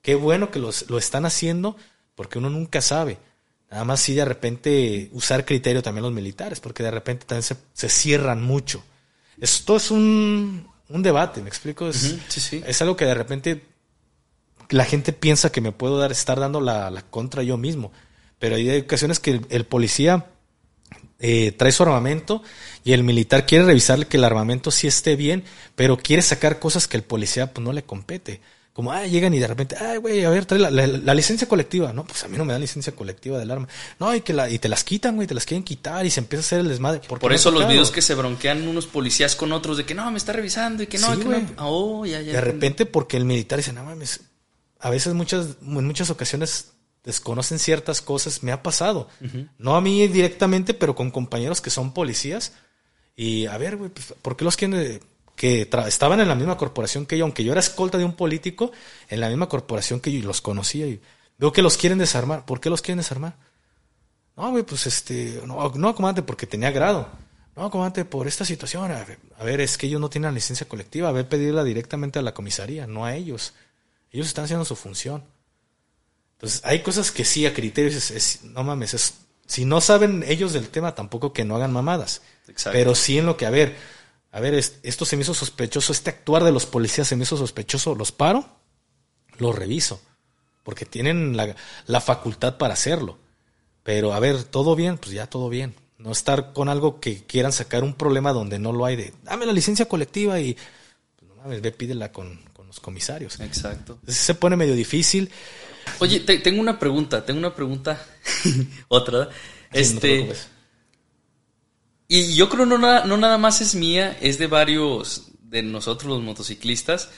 Qué 0.03 0.15
bueno 0.17 0.51
que 0.51 0.59
los, 0.59 0.91
lo 0.91 0.99
están 0.99 1.25
haciendo 1.25 1.77
porque 2.15 2.39
uno 2.39 2.51
nunca 2.51 2.81
sabe. 2.81 3.19
Nada 3.71 3.85
más 3.85 4.01
sí 4.01 4.15
de 4.15 4.25
repente 4.25 5.09
usar 5.13 5.45
criterio 5.45 5.83
también 5.83 6.05
los 6.05 6.13
militares, 6.13 6.61
porque 6.61 6.83
de 6.83 6.91
repente 6.91 7.25
también 7.27 7.43
se, 7.43 7.57
se 7.73 7.89
cierran 7.89 8.43
mucho. 8.43 8.85
Esto 9.41 9.77
es 9.77 9.91
un, 9.91 10.69
un 10.89 11.03
debate, 11.03 11.41
¿me 11.43 11.49
explico? 11.49 11.89
Es, 11.89 12.17
sí, 12.29 12.41
sí. 12.41 12.63
es 12.67 12.81
algo 12.83 12.97
que 12.97 13.05
de 13.07 13.15
repente 13.15 13.65
la 14.71 14.85
gente 14.85 15.13
piensa 15.13 15.51
que 15.51 15.61
me 15.61 15.73
puedo 15.73 15.99
dar, 15.99 16.13
estar 16.13 16.39
dando 16.41 16.61
la, 16.61 16.91
la 16.91 17.03
contra 17.03 17.43
yo 17.43 17.57
mismo. 17.57 17.93
Pero 18.39 18.57
hay 18.57 18.79
ocasiones 18.81 19.19
que 19.21 19.31
el, 19.33 19.47
el 19.51 19.65
policía 19.65 20.27
eh, 21.19 21.53
trae 21.53 21.73
su 21.73 21.83
armamento 21.83 22.43
y 22.85 22.93
el 22.93 23.03
militar 23.03 23.47
quiere 23.47 23.65
revisarle 23.65 24.07
que 24.07 24.19
el 24.19 24.25
armamento 24.25 24.71
sí 24.71 24.87
esté 24.87 25.17
bien, 25.17 25.45
pero 25.75 25.97
quiere 25.97 26.23
sacar 26.23 26.59
cosas 26.59 26.87
que 26.89 26.97
el 26.97 27.03
policía 27.03 27.53
pues 27.53 27.65
no 27.65 27.73
le 27.73 27.85
compete. 27.85 28.41
Como, 28.75 28.93
ah, 28.93 29.07
llegan 29.07 29.33
y 29.33 29.39
de 29.39 29.47
repente, 29.47 29.75
ay, 29.81 29.97
güey, 29.97 30.23
a 30.27 30.29
ver, 30.29 30.45
trae 30.45 30.61
la, 30.61 30.71
la- 30.71 30.87
la 30.87 31.15
licencia 31.15 31.49
colectiva. 31.49 31.95
No, 31.95 32.05
pues 32.05 32.23
a 32.25 32.29
mí 32.29 32.37
no 32.37 32.45
me 32.45 32.53
dan 32.53 32.61
licencia 32.61 32.95
colectiva 32.95 33.39
del 33.39 33.51
arma. 33.51 33.67
No, 33.99 34.15
y 34.15 34.21
que 34.21 34.35
la, 34.35 34.51
y 34.51 34.59
te 34.59 34.69
las 34.69 34.85
quitan, 34.85 35.17
güey, 35.17 35.27
te 35.27 35.33
las 35.33 35.47
quieren 35.47 35.65
quitar 35.65 36.05
y 36.05 36.11
se 36.11 36.21
empieza 36.21 36.43
a 36.43 36.45
hacer 36.45 36.59
el 36.61 36.69
desmadre. 36.69 37.01
¿Por, 37.09 37.23
no 37.25 37.31
eso 37.35 37.51
los 37.51 37.67
videos 37.67 37.91
que 37.91 38.03
se 38.03 38.15
bronquean 38.15 38.69
unos 38.69 38.87
policías 38.87 39.35
con 39.35 39.53
otros 39.53 39.79
de 39.79 39.87
que 39.87 39.95
no, 39.95 40.11
me 40.11 40.19
está 40.19 40.35
revisando 40.35 40.83
y 40.83 40.89
que 40.89 40.99
no, 40.99 41.15
Sí, 41.15 41.21
que 41.23 41.25
no. 41.27 41.47
Oh, 41.57 42.05
ya, 42.05 42.21
ya. 42.21 42.35
De 42.35 42.41
repente 42.43 42.85
porque 42.85 43.17
el 43.17 43.25
militar 43.25 43.57
dice, 43.57 43.73
no 43.73 43.83
mames, 43.83 44.21
a 44.81 44.91
veces 44.91 45.15
muchas, 45.15 45.57
en 45.63 45.87
muchas 45.87 46.11
ocasiones 46.11 46.73
desconocen 47.05 47.59
ciertas 47.59 48.03
cosas, 48.03 48.43
me 48.43 48.53
ha 48.53 48.63
pasado. 48.63 49.09
No 49.59 49.77
a 49.77 49.81
mí 49.81 50.07
directamente, 50.09 50.75
pero 50.75 50.95
con 50.95 51.11
compañeros 51.11 51.61
que 51.61 51.71
son 51.71 51.95
policías. 51.95 52.53
Y 53.15 53.47
a 53.47 53.57
ver, 53.57 53.77
güey, 53.77 53.91
pues, 53.91 54.15
¿por 54.21 54.37
qué 54.37 54.45
los 54.45 54.57
quieren 54.57 55.01
que 55.37 55.69
estaban 55.87 56.21
en 56.21 56.29
la 56.29 56.35
misma 56.35 56.57
corporación 56.57 57.07
que 57.07 57.17
yo, 57.17 57.25
aunque 57.25 57.45
yo 57.45 57.53
era 57.53 57.61
escolta 57.61 57.99
de 57.99 58.05
un 58.05 58.15
político, 58.15 58.73
en 59.09 59.21
la 59.21 59.29
misma 59.29 59.49
corporación 59.49 60.01
que 60.01 60.11
yo 60.11 60.19
y 60.19 60.23
los 60.23 60.41
conocía 60.41 60.87
y 60.87 61.01
veo 61.39 61.53
que 61.53 61.63
los 61.63 61.77
quieren 61.77 61.99
desarmar. 61.99 62.45
¿Por 62.45 62.61
qué 62.61 62.71
los 62.71 62.83
quieren 62.83 62.99
desarmar? 62.99 63.37
No, 64.37 64.51
güey, 64.51 64.65
pues 64.65 64.87
este, 64.87 65.41
no, 65.47 65.71
no, 65.75 65.95
comandante, 65.95 66.23
porque 66.23 66.47
tenía 66.47 66.71
grado. 66.71 67.09
No, 67.55 67.71
comandante, 67.71 68.05
por 68.05 68.27
esta 68.27 68.45
situación. 68.45 68.91
A 68.91 69.05
ver, 69.05 69.19
a 69.39 69.45
ver, 69.45 69.61
es 69.61 69.79
que 69.79 69.87
ellos 69.87 70.01
no 70.01 70.11
tienen 70.11 70.31
la 70.31 70.35
licencia 70.35 70.69
colectiva. 70.69 71.09
A 71.09 71.13
ver, 71.13 71.29
pedirla 71.29 71.65
directamente 71.65 72.19
a 72.19 72.23
la 72.23 72.35
comisaría, 72.35 72.87
no 72.87 73.05
a 73.05 73.15
ellos. 73.15 73.55
Ellos 74.17 74.27
están 74.29 74.45
haciendo 74.47 74.65
su 74.65 74.77
función. 74.77 75.23
Entonces, 76.35 76.61
hay 76.65 76.83
cosas 76.83 77.11
que 77.11 77.25
sí, 77.25 77.47
a 77.47 77.55
criterios, 77.55 77.95
es, 77.95 78.11
es- 78.11 78.43
no 78.45 78.63
mames, 78.65 78.95
es, 78.95 79.15
Si 79.47 79.65
no 79.65 79.81
saben 79.81 80.25
ellos 80.27 80.53
del 80.53 80.69
tema, 80.71 80.97
tampoco 80.97 81.33
que 81.33 81.45
no 81.45 81.55
hagan 81.55 81.73
mamadas. 81.73 82.23
Exacto. 82.49 82.77
Pero 82.77 82.95
sí 82.97 83.17
en 83.19 83.27
lo 83.27 83.37
que, 83.37 83.47
a 83.47 83.51
ver, 83.51 83.77
a 84.33 84.41
ver, 84.41 84.55
es- 84.55 84.79
esto 84.83 85.05
se 85.05 85.17
me 85.17 85.23
hizo 85.23 85.35
sospechoso, 85.35 85.93
este 85.93 86.11
actuar 86.11 86.43
de 86.45 86.51
los 86.53 86.67
policías 86.67 87.07
se 87.07 87.15
me 87.17 87.23
hizo 87.23 87.37
sospechoso, 87.37 87.95
los 87.95 88.11
paro, 88.11 88.45
los 89.39 89.55
reviso, 89.55 90.01
porque 90.65 90.85
tienen 90.87 91.37
la, 91.37 91.55
la 91.87 92.01
facultad 92.01 92.59
para 92.59 92.75
hacerlo. 92.75 93.19
Pero, 93.85 94.13
a 94.15 94.21
ver, 94.21 94.45
todo 94.45 94.77
bien, 94.77 94.99
pues 94.99 95.13
ya 95.13 95.29
todo 95.29 95.49
bien. 95.49 95.75
No 95.99 96.13
estar 96.13 96.53
con 96.53 96.69
algo 96.69 97.01
que 97.01 97.25
quieran 97.25 97.53
sacar 97.53 97.85
un 97.85 97.95
problema 97.95 98.33
donde 98.33 98.59
no 98.59 98.73
lo 98.73 98.85
hay 98.85 98.97
de, 98.97 99.15
dame 99.23 99.47
la 99.47 99.53
licencia 99.53 99.89
colectiva 99.89 100.41
y, 100.41 100.55
pues, 101.17 101.29
no 101.31 101.37
mames, 101.37 101.63
ve, 101.63 101.73
pídela 101.73 102.13
con 102.13 102.41
los 102.77 102.81
comisarios. 102.81 103.41
Exacto. 103.41 103.99
Se 104.07 104.35
pone 104.35 104.57
medio 104.57 104.75
difícil. 104.75 105.31
Oye, 105.99 106.21
te- 106.21 106.39
tengo 106.39 106.61
una 106.61 106.79
pregunta, 106.79 107.25
tengo 107.25 107.39
una 107.39 107.55
pregunta. 107.55 108.05
Otra. 108.89 109.29
Este. 109.73 110.33
y 112.09 112.35
yo 112.35 112.49
creo 112.49 112.67
no 112.67 112.79
nada, 112.79 113.05
no 113.05 113.17
nada 113.17 113.37
más 113.39 113.61
es 113.61 113.75
mía, 113.75 114.17
es 114.21 114.39
de 114.39 114.47
varios 114.47 115.29
de 115.41 115.63
nosotros 115.63 116.11
los 116.11 116.23
motociclistas. 116.23 117.11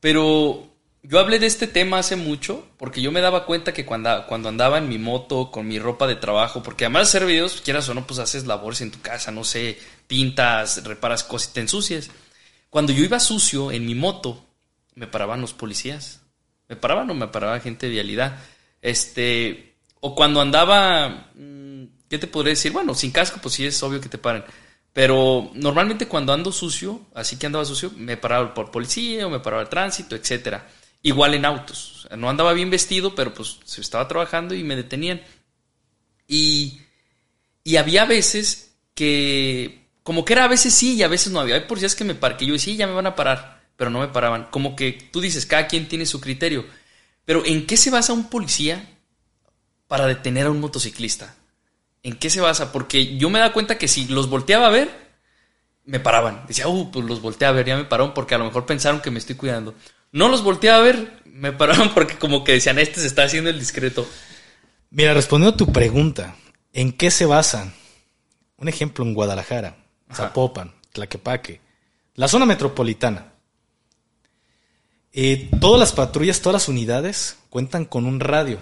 Pero 0.00 0.72
yo 1.02 1.18
hablé 1.18 1.38
de 1.38 1.46
este 1.46 1.66
tema 1.66 1.98
hace 1.98 2.16
mucho 2.16 2.66
porque 2.76 3.00
yo 3.02 3.10
me 3.12 3.20
daba 3.20 3.44
cuenta 3.46 3.72
que 3.72 3.84
cuando, 3.86 4.24
cuando 4.28 4.48
andaba 4.48 4.78
en 4.78 4.88
mi 4.88 4.98
moto 4.98 5.50
con 5.50 5.66
mi 5.66 5.78
ropa 5.78 6.06
de 6.06 6.16
trabajo, 6.16 6.62
porque 6.62 6.84
además 6.84 7.02
de 7.02 7.08
hacer 7.18 7.26
videos, 7.26 7.60
quieras 7.62 7.88
o 7.88 7.94
no, 7.94 8.06
pues 8.06 8.18
haces 8.20 8.46
labores 8.46 8.80
en 8.82 8.90
tu 8.90 9.00
casa, 9.00 9.30
no 9.30 9.44
sé, 9.44 9.78
pintas, 10.06 10.84
reparas 10.84 11.24
cosas 11.24 11.50
y 11.50 11.52
te 11.54 11.60
ensucias. 11.60 12.10
Cuando 12.70 12.92
yo 12.92 13.02
iba 13.04 13.18
sucio 13.20 13.72
en 13.72 13.86
mi 13.86 13.94
moto, 13.94 14.45
me 14.96 15.06
paraban 15.06 15.40
los 15.40 15.54
policías. 15.54 16.22
Me 16.68 16.74
paraban 16.74 17.08
o 17.10 17.14
me 17.14 17.28
paraba 17.28 17.60
gente 17.60 17.86
de 17.86 17.92
vialidad. 17.92 18.38
Este, 18.82 19.76
o 20.00 20.14
cuando 20.16 20.40
andaba, 20.40 21.30
mm, 21.34 21.84
¿qué 22.08 22.18
te 22.18 22.26
podría 22.26 22.50
decir? 22.50 22.72
Bueno, 22.72 22.94
sin 22.94 23.12
casco, 23.12 23.38
pues 23.40 23.54
sí 23.54 23.64
es 23.64 23.80
obvio 23.82 24.00
que 24.00 24.08
te 24.08 24.18
paren. 24.18 24.42
Pero 24.92 25.50
normalmente 25.54 26.08
cuando 26.08 26.32
ando 26.32 26.50
sucio, 26.50 27.02
así 27.14 27.38
que 27.38 27.46
andaba 27.46 27.64
sucio, 27.64 27.92
me 27.96 28.16
paraba 28.16 28.54
por 28.54 28.70
policía 28.70 29.26
o 29.26 29.30
me 29.30 29.40
paraba 29.40 29.62
el 29.62 29.68
tránsito, 29.68 30.16
etcétera. 30.16 30.66
Igual 31.02 31.34
en 31.34 31.44
autos. 31.44 32.08
No 32.16 32.30
andaba 32.30 32.52
bien 32.54 32.70
vestido, 32.70 33.14
pero 33.14 33.32
pues 33.34 33.58
se 33.64 33.80
estaba 33.82 34.08
trabajando 34.08 34.54
y 34.54 34.64
me 34.64 34.74
detenían. 34.74 35.20
Y, 36.26 36.80
y 37.62 37.76
había 37.76 38.06
veces 38.06 38.74
que, 38.94 39.88
como 40.02 40.24
que 40.24 40.32
era 40.32 40.44
a 40.44 40.48
veces 40.48 40.74
sí 40.74 40.94
y 40.94 41.02
a 41.02 41.08
veces 41.08 41.32
no 41.32 41.40
había. 41.40 41.56
Hay 41.56 41.62
policías 41.62 41.94
que 41.94 42.04
me 42.04 42.14
par 42.14 42.36
que 42.36 42.46
yo 42.46 42.54
decía, 42.54 42.72
"Sí, 42.72 42.78
ya 42.78 42.86
me 42.86 42.94
van 42.94 43.06
a 43.06 43.14
parar, 43.14 43.55
pero 43.76 43.90
no 43.90 44.00
me 44.00 44.08
paraban. 44.08 44.48
Como 44.50 44.74
que 44.74 44.92
tú 44.92 45.20
dices, 45.20 45.46
cada 45.46 45.66
quien 45.66 45.88
tiene 45.88 46.06
su 46.06 46.20
criterio. 46.20 46.64
Pero 47.24 47.44
¿en 47.44 47.66
qué 47.66 47.76
se 47.76 47.90
basa 47.90 48.12
un 48.12 48.30
policía 48.30 48.88
para 49.86 50.06
detener 50.06 50.46
a 50.46 50.50
un 50.50 50.60
motociclista? 50.60 51.34
¿En 52.02 52.14
qué 52.16 52.30
se 52.30 52.40
basa? 52.40 52.72
Porque 52.72 53.16
yo 53.16 53.30
me 53.30 53.40
da 53.40 53.52
cuenta 53.52 53.78
que 53.78 53.88
si 53.88 54.06
los 54.06 54.30
volteaba 54.30 54.68
a 54.68 54.70
ver, 54.70 55.06
me 55.84 56.00
paraban. 56.00 56.44
Decía, 56.46 56.68
uh, 56.68 56.90
pues 56.90 57.04
los 57.04 57.20
volteé 57.20 57.48
a 57.48 57.52
ver, 57.52 57.66
ya 57.66 57.76
me 57.76 57.84
pararon 57.84 58.14
porque 58.14 58.34
a 58.34 58.38
lo 58.38 58.44
mejor 58.44 58.66
pensaron 58.66 59.00
que 59.00 59.10
me 59.10 59.18
estoy 59.18 59.36
cuidando. 59.36 59.74
No 60.12 60.28
los 60.28 60.42
volteaba 60.42 60.78
a 60.78 60.82
ver, 60.82 61.22
me 61.24 61.52
paraban 61.52 61.92
porque 61.94 62.16
como 62.16 62.44
que 62.44 62.52
decían, 62.52 62.78
este 62.78 63.00
se 63.00 63.06
está 63.06 63.24
haciendo 63.24 63.50
el 63.50 63.58
discreto. 63.58 64.06
Mira, 64.90 65.14
respondiendo 65.14 65.54
a 65.54 65.56
tu 65.56 65.72
pregunta, 65.72 66.36
¿en 66.72 66.92
qué 66.92 67.10
se 67.10 67.26
basan? 67.26 67.74
Un 68.56 68.68
ejemplo 68.68 69.04
en 69.04 69.14
Guadalajara, 69.14 69.76
Ajá. 70.08 70.28
Zapopan, 70.28 70.74
Tlaquepaque, 70.92 71.60
la 72.14 72.28
zona 72.28 72.46
metropolitana. 72.46 73.32
Eh, 75.18 75.48
todas 75.62 75.80
las 75.80 75.92
patrullas, 75.92 76.42
todas 76.42 76.52
las 76.52 76.68
unidades 76.68 77.38
cuentan 77.48 77.86
con 77.86 78.04
un 78.04 78.20
radio 78.20 78.60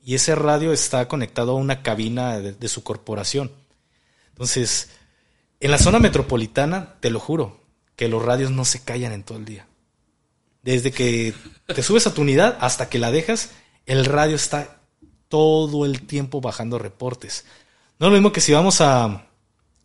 y 0.00 0.14
ese 0.14 0.36
radio 0.36 0.72
está 0.72 1.08
conectado 1.08 1.50
a 1.50 1.54
una 1.56 1.82
cabina 1.82 2.38
de, 2.38 2.68
su 2.68 2.84
corporación. 2.84 3.50
Entonces, 4.28 4.90
en 5.58 5.72
la 5.72 5.78
zona 5.78 5.98
metropolitana, 5.98 6.94
te 7.00 7.10
lo 7.10 7.18
juro, 7.18 7.60
que 7.96 8.06
los 8.06 8.24
radios 8.24 8.52
no 8.52 8.64
se 8.64 8.84
callan 8.84 9.10
en 9.10 9.24
todo 9.24 9.38
el 9.38 9.44
día. 9.44 9.66
Desde 10.62 10.92
que 10.92 11.34
te 11.66 11.82
subes 11.82 12.06
a 12.06 12.14
tu 12.14 12.22
unidad 12.22 12.56
hasta 12.60 12.88
que 12.88 13.00
la 13.00 13.10
dejas, 13.10 13.50
el 13.84 14.04
radio 14.04 14.36
está 14.36 14.78
todo 15.26 15.84
el 15.84 16.02
tiempo 16.06 16.40
bajando 16.40 16.78
reportes. 16.78 17.44
No 17.98 18.06
es 18.06 18.12
lo 18.12 18.16
mismo 18.18 18.30
que 18.30 18.40
si 18.40 18.52
vamos 18.52 18.80
a 18.80 19.26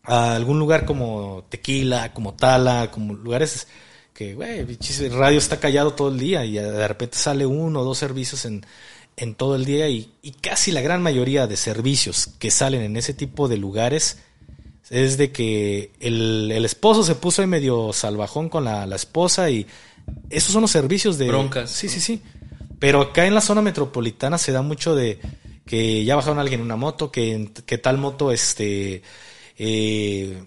algún 0.03 0.59
lugar 0.59 0.85
como 0.85 1.47
Tequila, 1.49 2.13
como 2.13 2.35
Tala, 2.35 2.91
como 2.91 3.15
lugares 3.15 3.67
que, 4.13 4.33
güey, 4.35 4.59
el 4.59 5.11
radio 5.11 5.37
está 5.37 5.59
callado 5.59 5.93
todo 5.93 6.09
el 6.09 6.19
día 6.19 6.45
y 6.45 6.53
de 6.53 6.87
repente 6.87 7.17
sale 7.17 7.45
uno 7.45 7.81
o 7.81 7.83
dos 7.83 7.97
servicios 7.97 8.45
en, 8.45 8.65
en 9.17 9.35
todo 9.35 9.55
el 9.55 9.65
día 9.65 9.89
y, 9.89 10.11
y 10.21 10.31
casi 10.31 10.71
la 10.71 10.81
gran 10.81 11.01
mayoría 11.01 11.47
de 11.47 11.57
servicios 11.57 12.29
que 12.39 12.51
salen 12.51 12.81
en 12.81 12.95
ese 12.97 13.13
tipo 13.13 13.47
de 13.47 13.57
lugares 13.57 14.19
es 14.89 15.17
de 15.17 15.31
que 15.31 15.91
el, 15.99 16.51
el 16.51 16.65
esposo 16.65 17.03
se 17.03 17.15
puso 17.15 17.41
ahí 17.41 17.47
medio 17.47 17.91
salvajón 17.93 18.49
con 18.49 18.63
la, 18.65 18.85
la 18.85 18.95
esposa 18.95 19.49
y 19.49 19.65
esos 20.29 20.51
son 20.51 20.61
los 20.61 20.71
servicios 20.71 21.17
de... 21.17 21.27
Broncas, 21.27 21.71
Sí, 21.71 21.87
¿no? 21.87 21.93
sí, 21.93 21.99
sí. 22.01 22.21
Pero 22.79 23.01
acá 23.01 23.25
en 23.25 23.33
la 23.33 23.41
zona 23.41 23.61
metropolitana 23.61 24.37
se 24.37 24.51
da 24.51 24.61
mucho 24.61 24.93
de 24.95 25.19
que 25.65 26.03
ya 26.03 26.15
bajaron 26.17 26.37
a 26.37 26.41
alguien 26.41 26.59
en 26.59 26.65
una 26.65 26.75
moto, 26.75 27.09
que, 27.11 27.49
que 27.65 27.77
tal 27.77 27.97
moto, 27.97 28.31
este... 28.31 29.01
eh, 29.57 30.43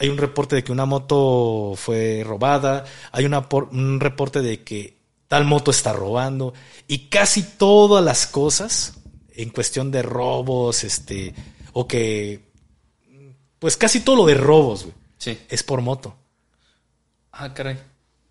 hay 0.00 0.08
un 0.08 0.16
reporte 0.18 0.56
de 0.56 0.64
que 0.64 0.72
una 0.72 0.86
moto 0.86 1.74
fue 1.76 2.24
robada, 2.26 2.84
hay 3.12 3.24
una 3.26 3.48
por- 3.48 3.68
un 3.70 4.00
reporte 4.00 4.40
de 4.40 4.64
que 4.64 4.96
tal 5.28 5.44
moto 5.44 5.70
está 5.70 5.92
robando 5.92 6.52
y 6.88 7.08
casi 7.08 7.42
todas 7.42 8.02
las 8.04 8.26
cosas 8.26 8.94
en 9.32 9.50
cuestión 9.50 9.90
de 9.92 10.02
robos, 10.02 10.82
este, 10.84 11.34
o 11.72 11.86
que, 11.86 12.50
pues 13.58 13.76
casi 13.76 14.00
todo 14.00 14.16
lo 14.16 14.26
de 14.26 14.34
robos, 14.34 14.84
güey, 14.84 14.94
Sí. 15.18 15.38
es 15.48 15.62
por 15.62 15.82
moto. 15.82 16.16
Ah, 17.32 17.54
caray. 17.54 17.78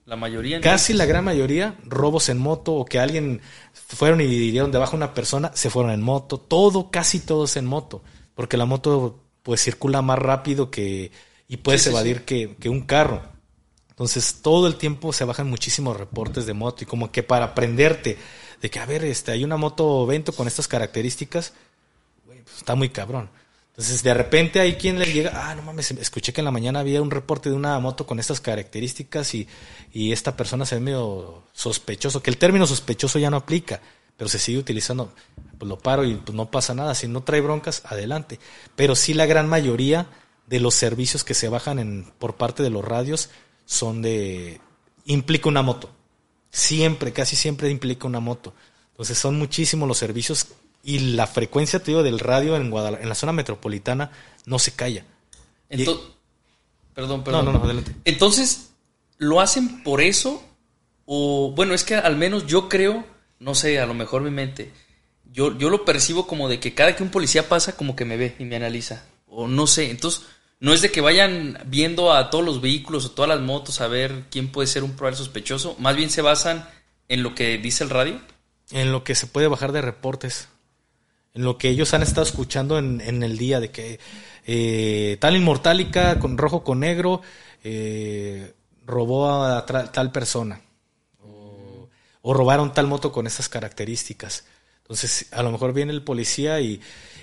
La 0.06 0.16
mayoría. 0.16 0.58
¿no? 0.58 0.64
Casi 0.64 0.94
la 0.94 1.06
gran 1.06 1.24
mayoría, 1.24 1.78
robos 1.86 2.30
en 2.30 2.40
moto 2.40 2.74
o 2.74 2.86
que 2.86 3.00
alguien 3.00 3.42
fueron 3.74 4.22
y 4.22 4.26
dieron 4.26 4.72
debajo 4.72 4.94
a 4.94 4.98
una 4.98 5.14
persona, 5.14 5.52
se 5.54 5.70
fueron 5.70 5.92
en 5.92 6.02
moto. 6.02 6.40
Todo, 6.40 6.90
casi 6.90 7.20
todo 7.20 7.46
es 7.46 7.56
en 7.58 7.66
moto. 7.68 8.02
Porque 8.34 8.58
la 8.58 8.66
moto 8.66 9.20
pues 9.44 9.62
circula 9.64 10.02
más 10.02 10.18
rápido 10.18 10.72
que 10.72 11.12
y 11.50 11.58
puedes 11.58 11.82
Sí, 11.82 11.90
sí, 11.90 11.92
evadir 11.92 12.24
Que, 12.24 12.56
que 12.56 12.70
un 12.70 12.82
carro. 12.82 13.22
Entonces 13.90 14.38
todo 14.42 14.68
el 14.68 14.76
tiempo 14.76 15.12
se 15.12 15.26
bajan 15.26 15.50
muchísimos 15.50 15.98
reportes 15.98 16.46
de 16.46 16.54
moto 16.54 16.86
y 16.86 16.88
como 16.88 17.12
que 17.12 17.22
para 17.22 17.44
aprenderte 17.44 18.18
de 18.62 18.70
que 18.70 18.80
a 18.80 18.86
ver, 18.86 19.04
este 19.04 19.34
hay 19.34 19.44
una 19.44 19.58
moto 19.58 20.06
Vento 20.06 20.32
con 20.32 20.48
estas 20.48 20.70
características, 20.70 21.54
pues, 22.26 22.40
está 22.58 22.76
muy 22.76 22.90
cabrón. 22.90 23.30
Entonces, 23.72 24.04
de 24.04 24.14
repente 24.14 24.60
hay 24.60 24.74
quien 24.76 25.00
le 25.00 25.06
llega, 25.06 25.32
ah, 25.34 25.56
no 25.56 25.62
mames, 25.62 25.92
escuché 25.92 26.34
que 26.34 26.42
en 26.42 26.46
la 26.46 26.52
mañana 26.52 26.82
había 26.82 27.02
un 27.02 27.12
reporte 27.12 27.50
de 27.50 27.56
una 27.56 27.80
moto 27.80 28.06
con 28.06 28.20
estas 28.20 28.42
características 28.42 29.34
y, 29.36 29.48
y 29.94 30.12
esta 30.12 30.36
persona 30.36 30.66
se 30.66 30.76
ve 30.76 30.82
medio 30.82 31.44
sospechoso, 31.54 32.22
que 32.22 32.30
el 32.30 32.38
término 32.38 32.68
sospechoso 32.68 33.20
ya 33.20 33.30
no 33.30 33.38
aplica, 33.38 33.80
pero 34.18 34.28
se 34.28 34.38
sigue 34.38 34.60
utilizando. 34.60 35.14
Pues 35.58 35.70
lo 35.70 35.80
paro 35.80 36.04
y 36.04 36.16
pues 36.16 36.36
no 36.36 36.52
pasa 36.52 36.74
nada. 36.74 36.94
Si 36.94 37.08
no 37.08 37.24
trae 37.24 37.40
broncas, 37.40 37.82
adelante. 37.86 38.38
Pero 38.76 38.96
sí 38.96 39.14
la 39.14 39.26
gran 39.26 39.48
mayoría 39.48 40.08
de 40.50 40.60
los 40.60 40.74
servicios 40.74 41.24
que 41.24 41.34
se 41.36 41.48
bajan 41.50 41.78
en, 41.80 42.12
por 42.18 42.36
parte 42.36 42.64
de 42.64 42.70
los 42.72 42.84
radios 42.84 43.30
son 43.66 44.02
de... 44.02 44.60
implica 45.06 45.48
una 45.48 45.62
moto. 45.62 45.92
Siempre, 46.52 47.14
casi 47.14 47.36
siempre 47.36 47.70
implica 47.70 48.08
una 48.08 48.20
moto. 48.20 48.54
Entonces 48.92 49.18
son 49.18 49.38
muchísimos 49.38 49.88
los 49.88 49.98
servicios 50.00 50.48
y 50.84 51.00
la 51.00 51.28
frecuencia, 51.28 51.80
te 51.80 51.92
digo, 51.92 52.02
del 52.04 52.20
radio 52.20 52.56
en 52.56 52.72
Guadalajara, 52.72 53.04
en 53.04 53.10
la 53.10 53.16
zona 53.16 53.32
metropolitana 53.34 54.12
no 54.46 54.58
se 54.60 54.72
calla. 54.74 55.06
Ento- 55.70 56.02
Perdón, 56.96 57.24
perdón. 57.24 57.46
No, 57.46 57.52
no, 57.54 57.60
no, 57.60 57.66
adelante. 57.66 57.96
Entonces, 58.06 58.72
¿lo 59.18 59.40
hacen 59.40 59.84
por 59.84 60.02
eso? 60.02 60.44
O, 61.06 61.54
bueno, 61.56 61.74
es 61.74 61.84
que 61.84 61.96
al 61.96 62.18
menos 62.18 62.46
yo 62.48 62.68
creo, 62.68 63.06
no 63.40 63.56
sé, 63.56 63.80
a 63.80 63.86
lo 63.86 63.94
mejor 63.94 64.22
mi 64.22 64.32
mente, 64.32 64.74
yo, 65.32 65.58
yo 65.58 65.70
lo 65.70 65.86
percibo 65.86 66.28
como 66.28 66.50
de 66.50 66.60
que 66.60 66.74
cada 66.74 66.96
que 66.96 67.04
un 67.04 67.10
policía 67.10 67.48
pasa, 67.48 67.78
como 67.78 67.96
que 67.96 68.04
me 68.06 68.18
ve 68.18 68.36
y 68.40 68.44
me 68.46 68.56
analiza. 68.56 69.06
O 69.28 69.48
no 69.48 69.66
sé, 69.68 69.92
entonces, 69.92 70.24
no 70.60 70.74
es 70.74 70.82
de 70.82 70.92
que 70.92 71.02
vayan 71.02 71.58
viendo 71.66 72.14
a 72.14 72.30
todos 72.30 72.44
los 72.44 72.62
vehículos 72.62 73.06
o 73.06 73.12
todas 73.12 73.30
las 73.30 73.40
motos 73.40 73.80
a 73.80 73.88
ver 73.88 74.26
quién 74.30 74.52
puede 74.52 74.68
ser 74.68 74.84
un 74.84 74.92
probable 74.92 75.18
sospechoso, 75.18 75.76
más 75.80 75.96
bien 75.96 76.10
se 76.10 76.22
basan 76.22 76.68
en 77.08 77.24
lo 77.24 77.34
que 77.34 77.58
dice 77.58 77.84
el 77.84 77.90
radio. 77.90 78.20
En 78.72 78.92
lo 78.92 79.04
que 79.04 79.16
se 79.16 79.28
puede 79.28 79.48
bajar 79.48 79.72
de 79.72 79.82
reportes. 79.82 80.50
En 81.34 81.44
lo 81.44 81.58
que 81.58 81.70
ellos 81.70 81.94
han 81.94 82.04
estado 82.04 82.24
escuchando 82.24 82.78
en, 82.78 83.24
el 83.24 83.38
día 83.38 83.60
de 83.60 83.72
que 83.72 84.00
eh, 84.46 85.18
tal 85.20 85.36
inmortálica 85.36 86.20
con 86.20 86.38
rojo 86.38 86.64
con 86.64 86.82
negro 86.82 87.22
eh, 87.64 88.54
robó 88.86 89.30
a 89.30 89.66
tal 89.66 90.12
persona. 90.12 90.62
O, 91.24 91.88
o 92.22 92.34
robaron 92.34 92.74
tal 92.74 92.88
moto 92.88 93.12
con 93.12 93.28
esas 93.28 93.48
características. 93.48 94.44
Entonces, 94.90 95.28
a 95.32 95.44
lo 95.44 95.52
mejor 95.52 95.72
viene 95.72 95.94
el 95.94 96.02
policía 96.02 96.60
y, 96.62 96.82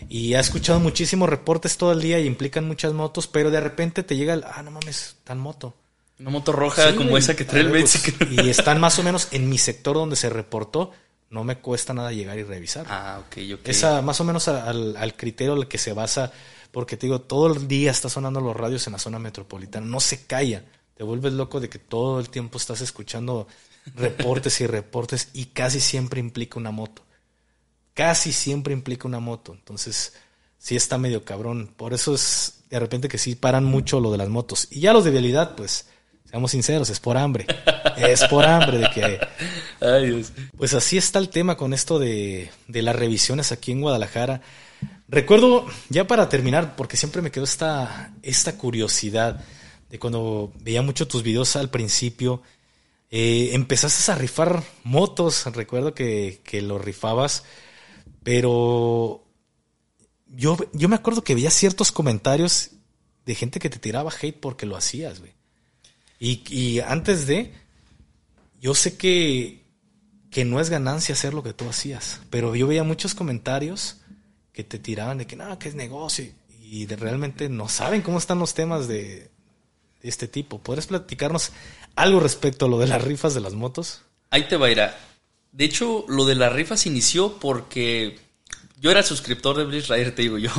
y 0.09 0.35
ha 0.35 0.41
escuchado 0.41 0.79
muchísimos 0.79 1.29
reportes 1.29 1.77
todo 1.77 1.91
el 1.91 2.01
día 2.01 2.21
y 2.21 2.27
implican 2.27 2.65
muchas 2.65 2.93
motos, 2.93 3.27
pero 3.27 3.51
de 3.51 3.61
repente 3.61 4.05
te 4.05 4.17
llega 4.17 4.35
el, 4.35 4.45
ah, 4.45 4.63
no 4.63 4.71
mames, 4.71 5.17
tal 5.25 5.39
moto. 5.39 5.75
Una 6.21 6.31
moto 6.31 6.53
roja 6.53 6.91
Sí, 6.93 6.97
como 6.97 7.11
güey. 7.11 7.21
esa 7.21 7.35
que 7.35 7.45
trae 7.45 7.63
el 7.63 7.71
ver, 7.71 7.83
pues, 7.83 8.15
Y 8.31 8.49
están 8.51 8.79
más 8.81 9.01
o 9.01 9.03
menos 9.03 9.27
en 9.33 9.49
mi 9.49 9.59
sector 9.59 9.97
donde 9.97 10.15
se 10.15 10.31
reportó, 10.31 10.93
no 11.29 11.43
me 11.43 11.57
cuesta 11.57 11.93
nada 11.93 12.13
llegar 12.13 12.39
y 12.39 12.45
revisar. 12.45 12.87
Ah, 12.89 13.21
ok, 13.27 13.37
ok. 13.55 13.61
Esa, 13.69 14.01
más 14.01 14.21
o 14.21 14.25
menos 14.25 14.47
al, 14.47 14.97
al 14.97 15.17
criterio 15.17 15.55
al 15.55 15.67
que 15.67 15.79
se 15.79 15.93
basa, 15.93 16.31
porque 16.71 16.97
te 16.97 17.07
digo, 17.07 17.21
todo 17.23 17.53
el 17.53 17.67
día 17.67 17.91
está 17.91 18.09
sonando 18.09 18.41
los 18.41 18.57
radios 18.57 18.87
en 18.87 18.93
la 18.93 19.01
zona 19.01 19.19
metropolitana, 19.19 19.85
no 19.85 19.99
se 19.99 20.25
calla. 20.25 20.65
Te 20.97 21.03
vuelves 21.03 21.33
loco 21.33 21.59
de 21.59 21.69
que 21.69 21.81
todo 21.81 22.21
el 22.21 22.31
tiempo 22.31 22.59
estás 22.59 22.81
escuchando 22.81 23.49
reportes 23.97 24.61
y 24.61 24.69
reportes 24.69 25.31
y 25.33 25.47
casi 25.47 25.81
siempre 25.81 26.21
implica 26.21 26.61
una 26.61 26.71
moto. 26.71 27.03
Casi 27.97 28.32
siempre 28.32 28.74
implica 28.74 29.09
una 29.09 29.18
moto. 29.18 29.55
Entonces, 29.55 30.12
sí 30.59 30.77
está 30.77 30.98
medio 30.98 31.24
cabrón. 31.24 31.73
Por 31.77 31.94
eso 31.94 32.14
es 32.14 32.60
de 32.70 32.78
repente 32.78 33.09
que 33.09 33.18
sí 33.18 33.35
paran 33.35 33.64
mucho 33.64 33.98
lo 34.01 34.12
de 34.12 34.18
las 34.18 34.28
motos. 34.28 34.68
Y 34.70 34.81
ya 34.81 34.93
los 34.93 35.05
de 35.05 35.10
vialidad, 35.10 35.56
pues, 35.56 35.86
seamos 36.31 36.51
sinceros, 36.51 36.90
es 36.90 37.01
por 37.01 37.16
hambre. 37.16 37.47
Es 37.97 38.24
por 38.24 38.44
hambre 38.44 38.77
de 38.77 38.90
que... 38.90 39.18
Ay, 39.81 40.10
Dios. 40.10 40.31
Pues 40.59 40.74
así 40.74 40.98
está 40.98 41.18
el 41.18 41.31
tema 41.31 41.56
con 41.56 41.73
esto 41.73 41.98
de, 41.98 42.51
de 42.68 42.82
las 42.82 42.94
revisiones 42.94 43.52
aquí 43.52 43.73
en 43.73 43.81
Guadalajara. 43.81 44.43
Recuerdo, 45.09 45.66
ya 45.89 46.06
para 46.06 46.28
terminar, 46.28 46.77
porque 46.77 46.98
siempre 46.98 47.23
me 47.23 47.31
quedó 47.31 47.44
esta, 47.44 48.12
esta 48.23 48.59
curiosidad 48.59 49.43
de 49.89 49.98
cuando 49.98 50.52
veía 50.60 50.82
mucho 50.82 51.09
tus 51.09 51.23
videos 51.23 51.56
al 51.56 51.70
principio, 51.70 52.43
eh, 53.10 53.51
empezaste 53.52 54.12
a 54.12 54.16
rifar 54.16 54.62
motos, 54.85 55.47
recuerdo 55.55 55.94
que, 55.94 56.40
que 56.44 56.60
lo 56.60 56.78
rifabas, 56.78 57.44
pero 58.27 59.24
yo, 60.27 60.57
yo 60.73 60.89
me 60.89 60.97
acuerdo 60.97 61.23
que 61.23 61.36
veía 61.36 61.48
ciertos 61.53 61.93
comentarios 61.93 62.70
de 63.24 63.36
gente 63.36 63.61
que 63.61 63.70
te 63.70 63.78
tiraba 63.78 64.11
hate 64.20 64.36
porque 64.40 64.66
lo 64.66 64.77
hacías, 64.77 65.20
güey. 65.20 65.31
Y, 66.19 66.43
y 66.53 66.81
antes 66.81 67.28
de, 67.28 67.53
yo 68.61 68.74
sé 68.74 68.97
que, 68.97 69.62
que 70.28 70.44
no 70.44 70.59
es 70.59 70.70
ganancia 70.70 71.12
hacer 71.15 71.35
lo 71.35 71.44
que 71.44 71.53
tú 71.53 71.69
hacías, 71.69 72.20
pero 72.28 72.57
yo 72.57 72.66
veía 72.66 72.82
muchos 72.82 73.15
comentarios 73.15 73.98
que 74.53 74.65
te 74.65 74.81
tiraban 74.81 75.19
de 75.19 75.28
que 75.28 75.36
no, 75.36 75.57
que 75.61 75.69
es 75.69 75.77
negocio 75.77 76.27
y 76.61 76.86
de, 76.86 76.97
realmente 76.97 77.48
no 77.48 77.69
saben 77.69 78.03
cómo 78.03 78.19
están 78.19 78.40
los 78.40 78.55
temas 78.55 78.89
de, 78.89 79.31
de 80.03 80.09
este 80.09 80.27
tipo. 80.27 80.59
¿Podrías 80.59 80.89
platicarnos 80.89 81.53
algo 81.94 82.19
respecto 82.19 82.66
a 82.66 82.69
lo 82.69 82.81
de 82.81 82.89
las 82.89 83.05
rifas 83.05 83.35
de 83.35 83.40
las 83.40 83.55
motos? 83.55 84.03
Ahí 84.31 84.48
te 84.48 84.57
va 84.57 84.66
a 84.66 84.70
ir. 84.73 84.81
a- 84.81 84.98
De 85.57 85.65
hecho, 85.65 86.05
lo 86.07 86.27
de 86.27 86.35
las 86.35 86.53
rifas 86.53 86.85
inició 86.85 87.39
porque 87.39 88.19
yo 88.78 88.91
era 88.91 89.03
suscriptor 89.03 89.57
de 89.57 89.65
Blitz 89.65 89.89
Rider, 89.89 90.15
te 90.15 90.20
digo 90.20 90.37
yo. 90.37 90.51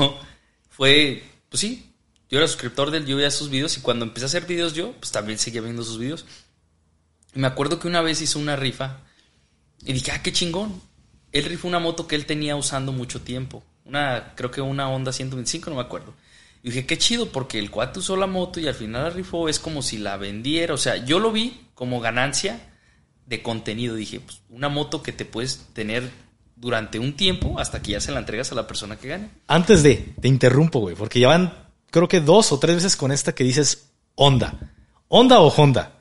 Fue, 0.71 1.21
pues 1.49 1.61
sí, 1.61 1.93
yo 2.31 2.39
era 2.39 2.47
suscriptor 2.47 2.89
de 2.89 2.97
él, 2.97 3.05
yo 3.05 3.15
veía 3.15 3.29
sus 3.29 3.51
videos 3.51 3.77
y 3.77 3.81
cuando 3.81 4.05
empecé 4.05 4.25
a 4.25 4.29
hacer 4.29 4.47
videos 4.47 4.73
yo, 4.73 4.93
pues 4.93 5.11
también 5.11 5.37
seguía 5.37 5.61
viendo 5.61 5.83
sus 5.83 5.99
videos. 5.99 6.25
Y 7.35 7.37
me 7.37 7.45
acuerdo 7.45 7.77
que 7.77 7.87
una 7.87 8.01
vez 8.01 8.23
hizo 8.23 8.39
una 8.39 8.55
rifa 8.55 9.01
y 9.85 9.93
dije, 9.93 10.11
ah, 10.13 10.23
qué 10.23 10.33
chingón. 10.33 10.81
Él 11.31 11.45
rifó 11.45 11.67
una 11.67 11.77
moto 11.77 12.07
que 12.07 12.15
él 12.15 12.25
tenía 12.25 12.55
usando 12.55 12.91
mucho 12.91 13.21
tiempo. 13.21 13.63
Una, 13.85 14.33
creo 14.33 14.49
que 14.49 14.61
una 14.61 14.89
Honda 14.89 15.13
125, 15.13 15.69
no 15.69 15.75
me 15.75 15.83
acuerdo. 15.83 16.15
Y 16.63 16.69
dije, 16.71 16.87
qué 16.87 16.97
chido, 16.97 17.31
porque 17.31 17.59
el 17.59 17.69
cuate 17.69 17.99
usó 17.99 18.17
la 18.17 18.25
moto 18.25 18.59
y 18.59 18.67
al 18.67 18.73
final 18.73 19.03
la 19.03 19.09
rifó, 19.11 19.47
es 19.47 19.59
como 19.59 19.83
si 19.83 19.99
la 19.99 20.17
vendiera. 20.17 20.73
O 20.73 20.77
sea, 20.77 20.97
yo 20.97 21.19
lo 21.19 21.31
vi 21.31 21.67
como 21.75 21.99
ganancia 21.99 22.73
de 23.27 23.43
contenido. 23.43 23.95
Dije, 23.95 24.19
pues 24.19 24.41
una 24.49 24.69
moto 24.69 25.03
que 25.03 25.11
te 25.11 25.25
puedes 25.25 25.67
tener 25.73 26.09
durante 26.55 26.97
un 26.97 27.15
tiempo 27.15 27.59
hasta 27.59 27.81
que 27.81 27.91
ya 27.91 28.01
se 28.01 28.11
la 28.11 28.19
entregas 28.19 28.51
a 28.51 28.55
la 28.55 28.65
persona 28.65 28.97
que 28.97 29.09
gane. 29.09 29.29
Antes 29.47 29.83
de, 29.83 30.13
te 30.19 30.27
interrumpo, 30.27 30.79
güey, 30.79 30.95
porque 30.95 31.19
ya 31.19 31.27
van, 31.27 31.53
creo 31.91 32.07
que 32.07 32.19
dos 32.19 32.51
o 32.51 32.59
tres 32.59 32.77
veces 32.77 32.95
con 32.95 33.11
esta 33.11 33.35
que 33.35 33.43
dices 33.43 33.91
Honda. 34.15 34.73
¿Honda 35.07 35.39
o 35.39 35.49
Honda? 35.49 35.93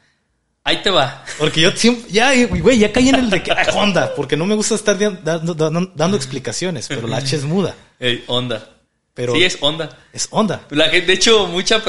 Ahí 0.65 0.83
te 0.83 0.91
va. 0.91 1.25
Porque 1.39 1.61
yo 1.61 1.71
siempre, 1.73 2.11
ya, 2.11 2.33
güey, 2.47 2.79
ya 2.79 2.93
caí 2.93 3.09
en 3.11 3.15
el 3.17 3.31
de 3.31 3.43
que 3.43 3.53
Honda, 3.73 4.15
porque 4.17 4.37
no 4.37 4.47
me 4.47 4.57
gusta 4.57 4.75
estar 4.75 4.99
dando, 4.99 5.55
dando, 5.55 5.93
dando 5.95 6.17
explicaciones, 6.17 6.89
pero 6.89 7.07
la 7.07 7.19
H 7.19 7.37
es 7.37 7.45
muda. 7.45 7.77
Ey, 8.01 8.25
Honda. 8.27 8.73
Pero 9.15 9.35
sí, 9.35 9.45
es 9.45 9.57
Honda. 9.61 9.97
es 10.13 10.29
Honda. 10.31 10.67
La 10.71 10.91
gente, 10.91 11.07
de 11.07 11.13
hecho, 11.13 11.47
mucha 11.47 11.83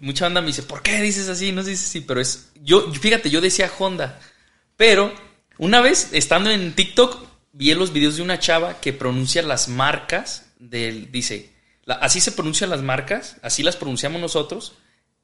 mucha 0.00 0.24
banda 0.26 0.40
me 0.40 0.48
dice, 0.48 0.64
¿por 0.64 0.82
qué 0.82 1.00
dices 1.00 1.28
así? 1.28 1.52
No 1.52 1.62
dices 1.62 1.88
así, 1.88 2.00
pero 2.00 2.20
es. 2.20 2.50
Yo, 2.62 2.92
fíjate, 2.92 3.30
yo 3.30 3.40
decía 3.40 3.70
Honda. 3.78 4.18
Pero, 4.76 5.12
una 5.58 5.80
vez, 5.80 6.10
estando 6.12 6.50
en 6.50 6.74
TikTok, 6.74 7.26
vi 7.52 7.72
los 7.74 7.92
videos 7.92 8.16
de 8.16 8.22
una 8.22 8.38
chava 8.38 8.80
que 8.80 8.92
pronuncia 8.92 9.42
las 9.42 9.68
marcas 9.68 10.46
del. 10.58 11.10
Dice, 11.12 11.50
así 11.86 12.20
se 12.20 12.32
pronuncian 12.32 12.70
las 12.70 12.82
marcas, 12.82 13.36
así 13.42 13.62
las 13.62 13.76
pronunciamos 13.76 14.20
nosotros, 14.20 14.74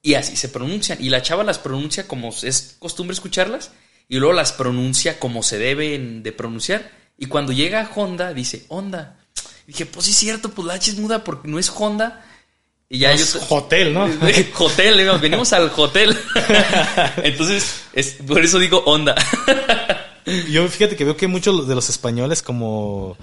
y 0.02 0.14
así 0.14 0.36
se 0.36 0.48
pronuncian. 0.48 1.02
Y 1.02 1.10
la 1.10 1.22
chava 1.22 1.44
las 1.44 1.58
pronuncia 1.58 2.06
como 2.06 2.30
es 2.42 2.76
costumbre 2.78 3.14
escucharlas, 3.14 3.72
y 4.08 4.18
luego 4.18 4.34
las 4.34 4.52
pronuncia 4.52 5.18
como 5.18 5.42
se 5.42 5.58
deben 5.58 6.22
de 6.22 6.32
pronunciar. 6.32 6.90
Y 7.18 7.26
cuando 7.26 7.52
llega 7.52 7.82
a 7.82 7.90
Honda, 7.94 8.32
dice, 8.32 8.64
Honda. 8.68 9.18
Dije, 9.66 9.86
pues 9.86 10.06
sí 10.06 10.12
es 10.12 10.18
cierto, 10.18 10.50
pues 10.50 10.66
la 10.66 10.74
H 10.74 10.90
es 10.90 10.98
muda 10.98 11.22
porque 11.22 11.48
no 11.48 11.58
es 11.58 11.70
Honda. 11.70 12.24
Y 12.92 12.98
ya 12.98 13.12
Es 13.12 13.34
yo... 13.34 13.40
hotel, 13.50 13.94
¿no? 13.94 14.04
hotel, 14.58 15.18
venimos 15.20 15.52
al 15.52 15.70
hotel. 15.76 16.18
Entonces, 17.22 17.84
es, 17.92 18.16
por 18.26 18.44
eso 18.44 18.58
digo 18.58 18.82
Honda. 18.84 19.14
Yo 20.50 20.66
fíjate 20.68 20.96
que 20.96 21.04
veo 21.04 21.16
que 21.16 21.28
muchos 21.28 21.68
de 21.68 21.74
los 21.76 21.88
españoles 21.88 22.42
como 22.42 23.16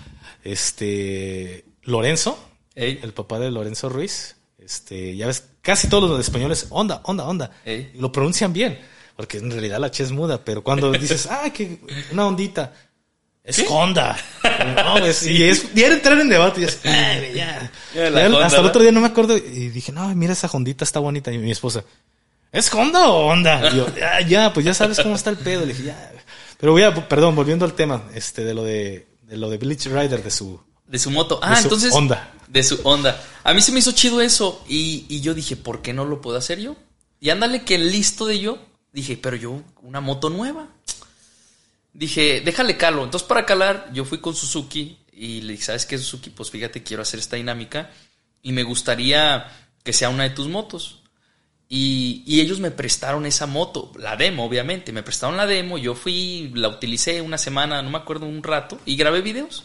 este 0.44 1.66
Lorenzo, 1.84 2.40
Ey, 2.76 3.00
el 3.04 3.12
papá 3.12 3.40
de 3.40 3.52
Lorenzo 3.52 3.90
Ruiz, 3.90 4.38
este, 4.58 5.18
ya 5.18 5.28
ves, 5.28 5.44
casi 5.62 5.90
todos 5.90 6.10
los 6.10 6.20
españoles, 6.22 6.68
onda, 6.70 7.02
onda, 7.04 7.26
onda, 7.26 7.52
Ey. 7.66 7.92
lo 7.96 8.10
pronuncian 8.12 8.54
bien, 8.54 8.80
porque 9.18 9.38
en 9.38 9.52
realidad 9.52 9.80
la 9.80 9.88
H 9.88 10.02
es 10.02 10.12
muda, 10.12 10.44
pero 10.46 10.64
cuando 10.64 10.92
dices, 10.94 11.28
ah, 11.30 11.52
que 11.54 11.80
una 12.12 12.26
ondita, 12.26 12.74
es 13.48 13.64
Honda. 13.70 14.18
No, 14.76 15.00
pues, 15.00 15.24
y 15.26 15.44
es 15.44 15.74
bien 15.74 15.94
entrar 15.94 16.20
en 16.20 16.28
debate 16.28 16.62
y 16.62 16.64
es, 16.66 16.80
"Ay, 16.84 17.32
ya. 17.34 17.72
Ya, 17.96 18.10
la 18.10 18.20
Ya, 18.22 18.28
Honda, 18.28 18.46
hasta 18.46 18.60
el 18.60 18.66
otro 18.66 18.82
día 18.82 18.92
no 18.92 19.00
me 19.00 19.08
acuerdo 19.08 19.38
y 19.38 19.70
dije, 19.70 19.92
no, 19.94 20.14
mira 20.16 20.34
esa 20.34 20.50
Hondita 20.52 20.84
está 20.84 21.00
bonita. 21.00 21.32
Y 21.32 21.38
mi 21.38 21.52
esposa, 21.52 21.84
¿es 22.52 22.72
Honda 22.74 23.08
o 23.08 23.28
Honda? 23.28 23.70
Y 23.72 23.78
yo, 23.78 23.88
ya, 23.96 24.20
ya, 24.22 24.54
pues 24.54 24.66
ya 24.66 24.74
sabes 24.74 25.00
cómo 25.00 25.16
está 25.16 25.30
el 25.30 25.38
pedo. 25.38 25.62
Le 25.62 25.68
dije, 25.74 25.84
ya. 25.86 26.12
Pero 26.60 26.74
voy 26.74 26.84
a, 26.84 26.94
perdón, 27.08 27.36
volviendo 27.36 27.64
al 27.64 27.74
tema, 27.74 28.04
este, 28.14 28.44
de 28.44 28.54
lo 28.54 28.64
de, 28.64 29.08
de 29.24 29.38
lo 29.38 29.50
de 29.50 29.58
Bleach 29.58 29.86
Rider, 29.86 30.22
de 30.22 30.30
su, 30.32 30.60
de 30.86 31.00
su 31.00 31.10
moto. 31.10 31.40
Ah, 31.42 31.52
De 31.52 31.56
su 31.56 31.64
entonces. 31.64 31.94
Honda. 31.94 32.34
De 32.48 32.64
su 32.64 32.82
Honda. 32.84 33.24
A 33.44 33.54
mí 33.54 33.62
se 33.62 33.72
me 33.72 33.80
hizo 33.80 33.94
chido 33.94 34.20
eso. 34.22 34.64
Y, 34.68 35.06
y 35.08 35.22
yo 35.22 35.34
dije, 35.34 35.56
¿por 35.56 35.82
qué 35.82 35.94
no 35.94 36.04
lo 36.04 36.20
puedo 36.20 36.38
hacer 36.38 36.60
yo? 36.60 36.76
Y 37.22 37.30
ándale 37.30 37.64
que 37.64 37.78
listo 37.78 38.26
de 38.26 38.40
yo. 38.40 38.60
Dije, 38.92 39.18
pero 39.18 39.36
yo, 39.38 39.62
una 39.84 40.02
moto 40.02 40.30
nueva. 40.30 40.68
Dije, 41.98 42.42
déjale 42.42 42.78
calo. 42.78 43.04
Entonces, 43.04 43.28
para 43.28 43.44
calar, 43.44 43.90
yo 43.92 44.06
fui 44.06 44.20
con 44.20 44.36
Suzuki 44.36 45.00
y 45.12 45.42
le 45.42 45.54
dije, 45.54 45.66
¿sabes 45.66 45.88
qué, 45.88 45.98
Suzuki? 45.98 46.30
Pues 46.30 46.52
fíjate, 46.52 46.84
quiero 46.84 47.02
hacer 47.02 47.20
esta 47.20 47.38
dinámica 47.38 47.90
y 48.44 48.52
me 48.52 48.62
gustaría 48.62 49.48
que 49.84 49.94
sea 49.94 50.10
una 50.10 50.22
de 50.22 50.30
tus 50.30 50.48
motos. 50.48 51.02
Y, 51.68 52.22
y 52.28 52.42
ellos 52.42 52.60
me 52.60 52.70
prestaron 52.70 53.26
esa 53.26 53.48
moto, 53.48 53.92
la 53.98 54.16
demo, 54.16 54.46
obviamente. 54.46 54.92
Me 54.92 55.02
prestaron 55.02 55.38
la 55.38 55.48
demo, 55.48 55.80
yo 55.80 55.96
fui, 55.96 56.52
la 56.54 56.68
utilicé 56.68 57.20
una 57.20 57.40
semana, 57.40 57.82
no 57.82 57.90
me 57.90 57.98
acuerdo, 57.98 58.28
un 58.28 58.44
rato, 58.44 58.80
y 58.86 58.96
grabé 58.96 59.22
videos. 59.22 59.64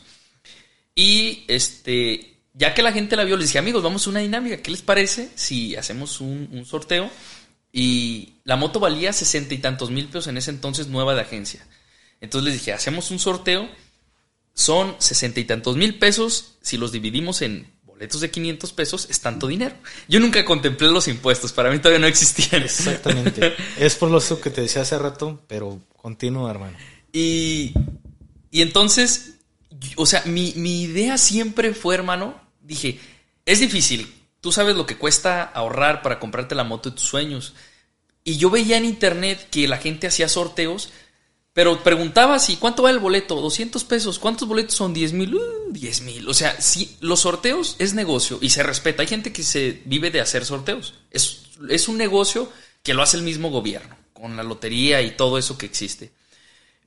Y 0.94 1.44
este, 1.48 2.38
ya 2.54 2.72
que 2.72 2.80
la 2.80 2.92
gente 2.92 3.14
la 3.14 3.24
vio, 3.24 3.36
les 3.36 3.48
dije, 3.48 3.58
amigos, 3.58 3.82
vamos 3.82 4.06
a 4.06 4.10
una 4.10 4.20
dinámica. 4.20 4.56
¿Qué 4.56 4.70
les 4.70 4.80
parece 4.80 5.28
si 5.34 5.76
hacemos 5.76 6.22
un, 6.22 6.48
un 6.50 6.64
sorteo? 6.64 7.10
Y 7.70 8.36
la 8.44 8.56
moto 8.56 8.80
valía 8.80 9.12
sesenta 9.12 9.52
y 9.52 9.58
tantos 9.58 9.90
mil 9.90 10.06
pesos 10.06 10.28
en 10.28 10.38
ese 10.38 10.50
entonces, 10.50 10.86
nueva 10.86 11.14
de 11.14 11.20
agencia. 11.20 11.66
Entonces 12.22 12.44
les 12.50 12.60
dije, 12.60 12.72
hacemos 12.72 13.10
un 13.10 13.18
sorteo. 13.18 13.68
Son 14.54 14.94
sesenta 14.98 15.40
y 15.40 15.44
tantos 15.44 15.76
mil 15.76 15.98
pesos. 15.98 16.54
Si 16.62 16.78
los 16.78 16.92
dividimos 16.92 17.42
en 17.42 17.66
boletos 17.84 18.20
de 18.20 18.30
500 18.30 18.72
pesos, 18.72 19.08
es 19.10 19.20
tanto 19.20 19.48
dinero. 19.48 19.74
Yo 20.08 20.20
nunca 20.20 20.44
contemplé 20.44 20.88
los 20.88 21.08
impuestos. 21.08 21.52
Para 21.52 21.70
mí 21.70 21.78
todavía 21.78 21.98
no 21.98 22.06
existían. 22.06 22.62
exactamente. 22.62 23.54
es 23.78 23.96
por 23.96 24.10
lo 24.10 24.20
que 24.40 24.50
te 24.50 24.62
decía 24.62 24.82
hace 24.82 24.98
rato, 24.98 25.42
pero 25.48 25.80
continúa, 25.96 26.50
hermano. 26.50 26.78
Y, 27.12 27.74
y 28.50 28.62
entonces, 28.62 29.34
o 29.96 30.06
sea, 30.06 30.22
mi, 30.24 30.52
mi 30.56 30.82
idea 30.82 31.18
siempre 31.18 31.74
fue, 31.74 31.96
hermano, 31.96 32.40
dije, 32.62 33.00
es 33.44 33.58
difícil. 33.58 34.14
Tú 34.40 34.52
sabes 34.52 34.76
lo 34.76 34.86
que 34.86 34.96
cuesta 34.96 35.42
ahorrar 35.42 36.02
para 36.02 36.20
comprarte 36.20 36.54
la 36.54 36.64
moto 36.64 36.90
de 36.90 36.96
tus 36.96 37.06
sueños. 37.06 37.54
Y 38.22 38.36
yo 38.36 38.50
veía 38.50 38.76
en 38.76 38.84
internet 38.84 39.48
que 39.50 39.66
la 39.66 39.78
gente 39.78 40.06
hacía 40.06 40.28
sorteos, 40.28 40.92
pero 41.52 41.82
preguntaba 41.82 42.38
si 42.38 42.56
cuánto 42.56 42.82
vale 42.82 42.94
el 42.94 43.02
boleto, 43.02 43.40
200 43.40 43.84
pesos, 43.84 44.18
¿cuántos 44.18 44.48
boletos 44.48 44.74
son? 44.74 44.94
10 44.94 45.12
mil, 45.12 45.34
Uh, 45.34 45.72
10 45.72 46.00
mil. 46.02 46.28
O 46.28 46.34
sea, 46.34 46.60
sí, 46.60 46.96
los 47.00 47.20
sorteos 47.20 47.76
es 47.78 47.94
negocio 47.94 48.38
y 48.40 48.50
se 48.50 48.62
respeta. 48.62 49.02
Hay 49.02 49.08
gente 49.08 49.32
que 49.32 49.42
se 49.42 49.82
vive 49.84 50.10
de 50.10 50.20
hacer 50.20 50.44
sorteos. 50.44 50.94
Es, 51.10 51.42
es 51.68 51.88
un 51.88 51.98
negocio 51.98 52.50
que 52.82 52.94
lo 52.94 53.02
hace 53.02 53.16
el 53.16 53.22
mismo 53.22 53.50
gobierno, 53.50 53.96
con 54.12 54.36
la 54.36 54.42
lotería 54.42 55.02
y 55.02 55.16
todo 55.16 55.38
eso 55.38 55.58
que 55.58 55.66
existe. 55.66 56.12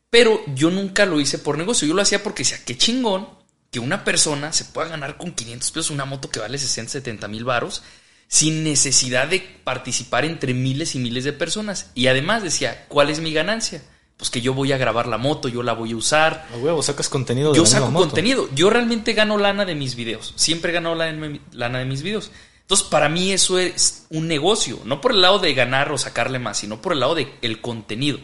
Pero 0.09 0.41
yo 0.55 0.71
nunca 0.71 1.05
lo 1.05 1.19
hice 1.19 1.37
por 1.37 1.57
negocio. 1.57 1.87
Yo 1.87 1.93
lo 1.93 2.01
hacía 2.01 2.23
porque 2.23 2.43
decía, 2.43 2.63
qué 2.65 2.77
chingón 2.77 3.27
que 3.71 3.79
una 3.79 4.03
persona 4.03 4.53
se 4.53 4.65
pueda 4.65 4.87
ganar 4.87 5.17
con 5.17 5.33
500 5.33 5.71
pesos 5.71 5.89
una 5.91 6.05
moto 6.05 6.29
que 6.29 6.39
vale 6.39 6.57
60, 6.57 6.91
70 6.91 7.27
mil 7.27 7.43
varos 7.43 7.83
sin 8.27 8.63
necesidad 8.63 9.27
de 9.27 9.39
participar 9.39 10.25
entre 10.25 10.53
miles 10.53 10.95
y 10.95 10.99
miles 10.99 11.23
de 11.23 11.33
personas. 11.33 11.91
Y 11.93 12.07
además 12.07 12.43
decía, 12.43 12.85
¿cuál 12.87 13.09
es 13.09 13.19
mi 13.19 13.33
ganancia? 13.33 13.81
Pues 14.17 14.29
que 14.29 14.41
yo 14.41 14.53
voy 14.53 14.71
a 14.71 14.77
grabar 14.77 15.07
la 15.07 15.17
moto, 15.17 15.47
yo 15.49 15.61
la 15.63 15.73
voy 15.73 15.91
a 15.91 15.95
usar. 15.97 16.47
A 16.53 16.57
huevo, 16.57 16.81
sacas 16.81 17.09
contenido 17.09 17.51
de 17.51 17.57
Yo 17.57 17.63
la 17.63 17.67
misma 17.69 17.79
saco 17.79 17.91
moto. 17.91 18.05
contenido. 18.07 18.49
Yo 18.55 18.69
realmente 18.69 19.13
gano 19.13 19.37
lana 19.37 19.65
de 19.65 19.75
mis 19.75 19.95
videos. 19.95 20.33
Siempre 20.37 20.71
gano 20.71 20.95
lana 20.95 21.27
de- 21.27 21.41
lana 21.51 21.79
de 21.79 21.85
mis 21.85 22.01
videos. 22.01 22.31
Entonces, 22.61 22.87
para 22.87 23.09
mí 23.09 23.31
eso 23.31 23.59
es 23.59 24.05
un 24.09 24.27
negocio. 24.27 24.79
No 24.85 24.99
por 25.01 25.11
el 25.11 25.21
lado 25.21 25.39
de 25.39 25.53
ganar 25.53 25.91
o 25.91 25.97
sacarle 25.97 26.39
más, 26.39 26.57
sino 26.57 26.81
por 26.81 26.93
el 26.93 26.99
lado 27.01 27.13
del 27.13 27.29
el 27.41 27.61
contenido. 27.61 28.17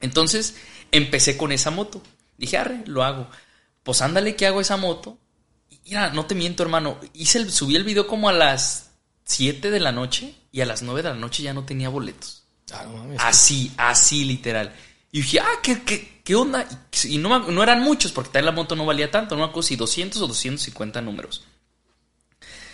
Entonces, 0.00 0.56
empecé 0.92 1.36
con 1.36 1.52
esa 1.52 1.70
moto. 1.70 2.02
Dije, 2.38 2.58
arre, 2.58 2.82
lo 2.86 3.02
hago. 3.02 3.28
Pues 3.82 4.02
ándale 4.02 4.36
que 4.36 4.46
hago 4.46 4.60
esa 4.60 4.76
moto. 4.76 5.18
Y 5.70 5.78
Mira, 5.90 6.10
no 6.10 6.26
te 6.26 6.34
miento, 6.34 6.62
hermano. 6.62 6.98
Hice 7.14 7.38
el- 7.38 7.50
subí 7.52 7.76
el 7.76 7.84
video 7.84 8.06
como 8.06 8.28
a 8.28 8.32
las 8.32 8.90
7 9.24 9.70
de 9.70 9.80
la 9.80 9.92
noche 9.92 10.34
y 10.52 10.60
a 10.60 10.66
las 10.66 10.82
9 10.82 11.02
de 11.02 11.08
la 11.10 11.14
noche 11.16 11.42
ya 11.42 11.54
no 11.54 11.64
tenía 11.64 11.88
boletos. 11.88 12.44
Ah, 12.72 12.84
no 12.86 12.98
mames. 12.98 13.18
Así, 13.20 13.72
así 13.76 14.24
literal. 14.24 14.74
Y 15.16 15.20
dije, 15.20 15.40
ah, 15.40 15.60
¿qué, 15.62 15.82
qué, 15.82 16.20
qué 16.22 16.34
onda? 16.34 16.68
Y 17.04 17.16
no, 17.16 17.38
no 17.38 17.62
eran 17.62 17.80
muchos, 17.80 18.12
porque 18.12 18.32
tal 18.32 18.44
la 18.44 18.52
moto 18.52 18.76
no 18.76 18.84
valía 18.84 19.10
tanto, 19.10 19.34
no 19.34 19.44
me 19.44 19.48
acuerdo 19.48 19.62
si 19.62 19.74
200 19.74 20.20
o 20.20 20.26
250 20.26 21.00
números. 21.00 21.42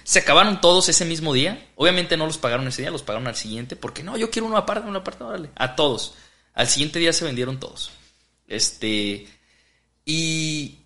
Se 0.02 0.19
acabaron 0.19 0.60
todos 0.60 0.89
ese 0.89 1.05
mismo 1.05 1.32
día. 1.35 1.70
Obviamente 1.77 2.16
no 2.16 2.27
los 2.27 2.39
pagaron 2.39 2.66
ese 2.66 2.82
día, 2.82 2.90
los 2.90 3.05
pagaron 3.05 3.28
al 3.28 3.36
siguiente, 3.36 3.77
porque 3.77 4.02
no, 4.02 4.16
yo 4.16 4.28
quiero 4.32 4.47
uno 4.47 4.56
aparte, 4.56 4.89
uno 4.89 4.98
aparte, 4.98 5.23
órale. 5.23 5.51
A 5.55 5.77
todos. 5.77 6.14
Al 6.52 6.66
siguiente 6.66 6.98
día 6.98 7.12
se 7.12 7.24
vendieron 7.24 7.60
todos. 7.60 7.93
Este. 8.48 9.28
Y 10.05 10.81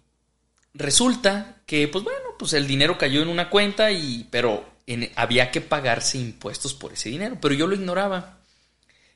resulta 0.74 1.62
que, 1.64 1.88
pues 1.88 2.04
bueno, 2.04 2.36
pues 2.38 2.52
el 2.52 2.66
dinero 2.66 2.98
cayó 2.98 3.22
en 3.22 3.28
una 3.28 3.48
cuenta 3.48 3.90
y. 3.92 4.28
Pero 4.30 4.62
había 5.14 5.50
que 5.50 5.62
pagarse 5.62 6.18
impuestos 6.18 6.74
por 6.74 6.92
ese 6.92 7.08
dinero. 7.08 7.38
Pero 7.40 7.54
yo 7.54 7.66
lo 7.66 7.74
ignoraba. 7.74 8.35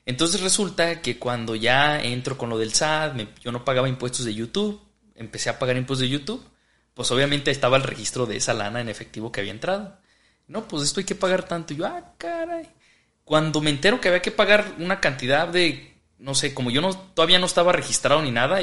Entonces 0.05 0.41
resulta 0.41 1.01
que 1.01 1.17
cuando 1.19 1.55
ya 1.55 2.01
entro 2.01 2.37
con 2.37 2.49
lo 2.49 2.57
del 2.57 2.73
SAT, 2.73 3.13
me- 3.15 3.27
yo 3.43 3.51
no 3.51 3.63
pagaba 3.63 3.87
impuestos 3.89 4.25
de 4.25 4.33
YouTube, 4.33 4.81
empecé 5.15 5.49
a 5.49 5.59
pagar 5.59 5.77
impuestos 5.77 5.99
de 5.99 6.09
YouTube, 6.09 6.43
pues 6.93 7.11
obviamente 7.11 7.51
estaba 7.51 7.77
el 7.77 7.83
registro 7.83 8.25
de 8.25 8.37
esa 8.37 8.53
lana 8.53 8.81
en 8.81 8.89
efectivo 8.89 9.31
que 9.31 9.39
había 9.41 9.51
entrado. 9.53 9.97
No, 10.47 10.67
pues 10.67 10.83
esto 10.83 10.99
hay 10.99 11.05
que 11.05 11.15
pagar 11.15 11.43
tanto. 11.47 11.73
Y 11.73 11.77
yo, 11.77 11.85
ah, 11.85 12.13
caray. 12.17 12.67
Cuando 13.23 13.61
me 13.61 13.69
entero 13.69 14.01
que 14.01 14.09
había 14.09 14.21
que 14.21 14.31
pagar 14.31 14.75
una 14.79 14.99
cantidad 14.99 15.47
de, 15.47 15.93
no 16.19 16.35
sé, 16.35 16.53
como 16.53 16.71
yo 16.71 16.81
no 16.81 16.93
todavía 16.97 17.39
no 17.39 17.45
estaba 17.45 17.71
registrado 17.71 18.21
ni 18.21 18.31
nada, 18.31 18.59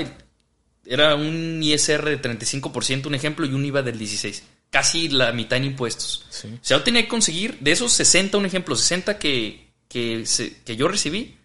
era 0.85 1.15
un 1.15 1.61
ISR 1.63 2.05
de 2.05 2.21
35%, 2.21 3.07
un 3.07 3.15
ejemplo, 3.15 3.47
y 3.47 3.53
un 3.55 3.65
IVA 3.65 3.83
del 3.83 3.99
16%. 3.99 4.43
Casi 4.71 5.09
la 5.09 5.33
mitad 5.33 5.57
en 5.57 5.65
impuestos. 5.65 6.27
Sí. 6.29 6.49
O 6.49 6.59
sea, 6.65 6.77
yo 6.79 6.83
tenía 6.85 7.01
que 7.03 7.09
conseguir, 7.09 7.59
de 7.61 7.73
esos 7.73 7.91
60, 7.93 8.37
un 8.37 8.45
ejemplo, 8.45 8.77
60 8.77 9.19
que, 9.19 9.68
que, 9.89 10.27
se- 10.27 10.63
que 10.63 10.77
yo 10.77 10.89
recibí, 10.89 11.37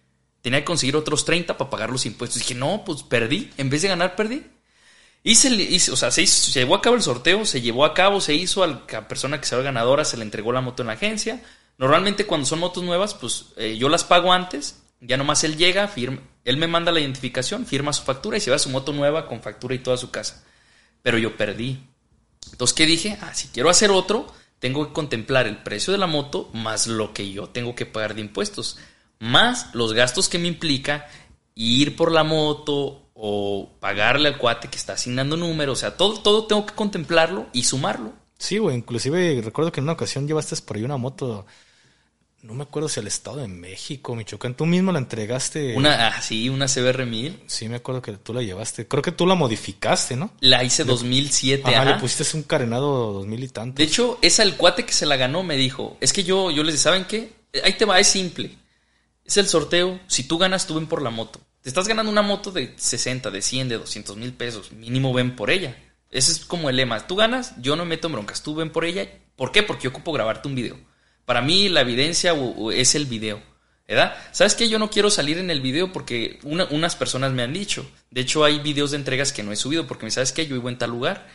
tenía 0.42 0.60
que 0.60 0.64
conseguir 0.66 0.96
otros 0.96 1.24
30 1.24 1.56
para 1.56 1.70
pagar 1.70 1.90
los 1.90 2.06
impuestos. 2.06 2.40
dije, 2.40 2.54
no, 2.54 2.84
pues 2.84 3.02
perdí. 3.02 3.50
En 3.56 3.70
vez 3.70 3.82
de 3.82 3.88
ganar, 3.88 4.14
perdí. 4.16 4.42
Hice, 5.22 5.48
el- 5.48 5.60
hice- 5.60 5.90
o 5.92 5.96
sea, 5.96 6.10
se, 6.10 6.22
hizo- 6.22 6.50
se 6.50 6.60
llevó 6.60 6.74
a 6.74 6.82
cabo 6.82 6.96
el 6.96 7.02
sorteo, 7.02 7.46
se 7.46 7.60
llevó 7.62 7.84
a 7.84 7.94
cabo, 7.94 8.20
se 8.20 8.34
hizo 8.34 8.62
a 8.62 8.66
la 8.66 9.08
persona 9.08 9.40
que 9.40 9.46
salió 9.46 9.64
ganadora, 9.64 10.04
se 10.04 10.16
le 10.18 10.22
entregó 10.24 10.52
la 10.52 10.60
moto 10.60 10.82
en 10.82 10.88
la 10.88 10.92
agencia. 10.94 11.42
Normalmente 11.78 12.26
cuando 12.26 12.46
son 12.46 12.58
motos 12.60 12.82
nuevas, 12.84 13.14
pues 13.14 13.46
eh, 13.56 13.76
yo 13.78 13.88
las 13.88 14.04
pago 14.04 14.32
antes, 14.32 14.82
ya 15.00 15.16
nomás 15.16 15.42
él 15.44 15.56
llega, 15.56 15.88
firma, 15.88 16.20
él 16.44 16.56
me 16.58 16.66
manda 16.68 16.92
la 16.92 17.00
identificación, 17.00 17.64
firma 17.66 17.92
su 17.92 18.02
factura 18.04 18.36
y 18.36 18.40
se 18.40 18.50
va 18.50 18.58
su 18.58 18.68
moto 18.68 18.92
nueva 18.92 19.26
con 19.26 19.42
factura 19.42 19.74
y 19.74 19.78
toda 19.78 19.96
su 19.96 20.10
casa. 20.10 20.44
Pero 21.02 21.16
yo 21.18 21.36
perdí. 21.36 21.80
Entonces, 22.52 22.74
¿qué 22.74 22.84
dije? 22.86 23.18
Ah, 23.22 23.32
si 23.34 23.48
quiero 23.48 23.70
hacer 23.70 23.90
otro, 23.90 24.30
tengo 24.64 24.86
que 24.86 24.94
contemplar 24.94 25.46
el 25.46 25.58
precio 25.58 25.92
de 25.92 25.98
la 25.98 26.06
moto 26.06 26.48
más 26.54 26.86
lo 26.86 27.12
que 27.12 27.30
yo 27.30 27.50
tengo 27.50 27.74
que 27.74 27.84
pagar 27.84 28.14
de 28.14 28.22
impuestos, 28.22 28.78
más 29.18 29.74
los 29.74 29.92
gastos 29.92 30.30
que 30.30 30.38
me 30.38 30.48
implica 30.48 31.06
ir 31.54 31.96
por 31.96 32.10
la 32.10 32.24
moto 32.24 33.10
o 33.12 33.76
pagarle 33.78 34.28
al 34.28 34.38
cuate 34.38 34.68
que 34.68 34.78
está 34.78 34.94
asignando 34.94 35.36
números, 35.36 35.76
o 35.76 35.80
sea, 35.82 35.98
todo, 35.98 36.18
todo 36.18 36.46
tengo 36.46 36.64
que 36.64 36.72
contemplarlo 36.72 37.46
y 37.52 37.64
sumarlo. 37.64 38.14
Sí, 38.38 38.56
güey. 38.56 38.76
Inclusive 38.76 39.42
recuerdo 39.44 39.70
que 39.70 39.80
en 39.80 39.84
una 39.84 39.92
ocasión 39.92 40.26
llevaste 40.26 40.56
por 40.62 40.78
ahí 40.78 40.82
una 40.82 40.96
moto. 40.96 41.44
No 42.44 42.52
me 42.52 42.64
acuerdo 42.64 42.90
si 42.90 43.00
al 43.00 43.06
Estado 43.06 43.38
de 43.38 43.48
México, 43.48 44.14
Michoacán. 44.14 44.54
Tú 44.54 44.66
mismo 44.66 44.92
la 44.92 44.98
entregaste. 44.98 45.74
Una, 45.76 46.08
ah, 46.08 46.20
sí, 46.20 46.50
una 46.50 46.66
CBR 46.66 47.06
1000, 47.06 47.44
Sí, 47.46 47.70
me 47.70 47.76
acuerdo 47.76 48.02
que 48.02 48.12
tú 48.12 48.34
la 48.34 48.42
llevaste. 48.42 48.86
Creo 48.86 49.02
que 49.02 49.12
tú 49.12 49.26
la 49.26 49.34
modificaste, 49.34 50.14
¿no? 50.14 50.30
la 50.40 50.62
hice 50.62 50.84
2007, 50.84 51.62
Ajá, 51.64 51.80
ajá. 51.80 51.92
le 51.94 52.00
pusiste 52.00 52.36
un 52.36 52.42
carenado 52.42 53.14
dos 53.14 53.26
mil 53.26 53.42
y 53.42 53.48
tanto. 53.48 53.78
De 53.78 53.84
hecho, 53.84 54.18
esa 54.20 54.42
el 54.42 54.56
cuate 54.56 54.84
que 54.84 54.92
se 54.92 55.06
la 55.06 55.16
ganó 55.16 55.42
me 55.42 55.56
dijo, 55.56 55.96
es 56.02 56.12
que 56.12 56.22
yo, 56.22 56.50
yo 56.50 56.62
les 56.64 56.74
dije, 56.74 56.82
¿saben 56.82 57.06
qué? 57.06 57.32
Ahí 57.64 57.78
te 57.78 57.86
va, 57.86 57.98
es 57.98 58.08
simple. 58.08 58.58
Es 59.24 59.38
el 59.38 59.46
sorteo. 59.48 59.98
Si 60.06 60.24
tú 60.24 60.36
ganas, 60.36 60.66
tú 60.66 60.74
ven 60.74 60.86
por 60.86 61.00
la 61.00 61.08
moto. 61.08 61.40
Te 61.62 61.70
estás 61.70 61.88
ganando 61.88 62.12
una 62.12 62.20
moto 62.20 62.50
de 62.50 62.74
60, 62.76 63.30
de 63.30 63.40
100, 63.40 63.70
de 63.70 63.78
200 63.78 64.18
mil 64.18 64.34
pesos. 64.34 64.70
Mínimo 64.72 65.14
ven 65.14 65.34
por 65.34 65.50
ella. 65.50 65.78
Ese 66.10 66.32
es 66.32 66.40
como 66.40 66.68
el 66.68 66.76
lema. 66.76 67.06
Tú 67.06 67.16
ganas, 67.16 67.54
yo 67.62 67.74
no 67.74 67.84
me 67.86 67.90
meto 67.90 68.08
en 68.08 68.12
broncas. 68.12 68.42
Tú 68.42 68.54
ven 68.54 68.68
por 68.68 68.84
ella. 68.84 69.08
¿Por 69.34 69.50
qué? 69.50 69.62
Porque 69.62 69.84
yo 69.84 69.90
ocupo 69.90 70.12
grabarte 70.12 70.46
un 70.46 70.54
video. 70.56 70.76
Para 71.24 71.40
mí 71.42 71.68
la 71.68 71.80
evidencia 71.82 72.34
es 72.72 72.94
el 72.94 73.06
video. 73.06 73.42
¿Verdad? 73.86 74.16
¿Sabes 74.32 74.54
qué? 74.54 74.68
Yo 74.70 74.78
no 74.78 74.88
quiero 74.88 75.10
salir 75.10 75.36
en 75.36 75.50
el 75.50 75.60
video 75.60 75.92
porque 75.92 76.38
una- 76.42 76.64
unas 76.70 76.96
personas 76.96 77.32
me 77.32 77.42
han 77.42 77.52
dicho. 77.52 77.86
De 78.10 78.22
hecho, 78.22 78.42
hay 78.42 78.58
videos 78.60 78.92
de 78.92 78.96
entregas 78.96 79.30
que 79.32 79.42
no 79.42 79.52
he 79.52 79.56
subido 79.56 79.86
porque 79.86 80.06
me 80.06 80.10
sabes 80.10 80.32
que 80.32 80.46
yo 80.46 80.54
vivo 80.54 80.70
en 80.70 80.78
tal 80.78 80.88
lugar 80.90 81.26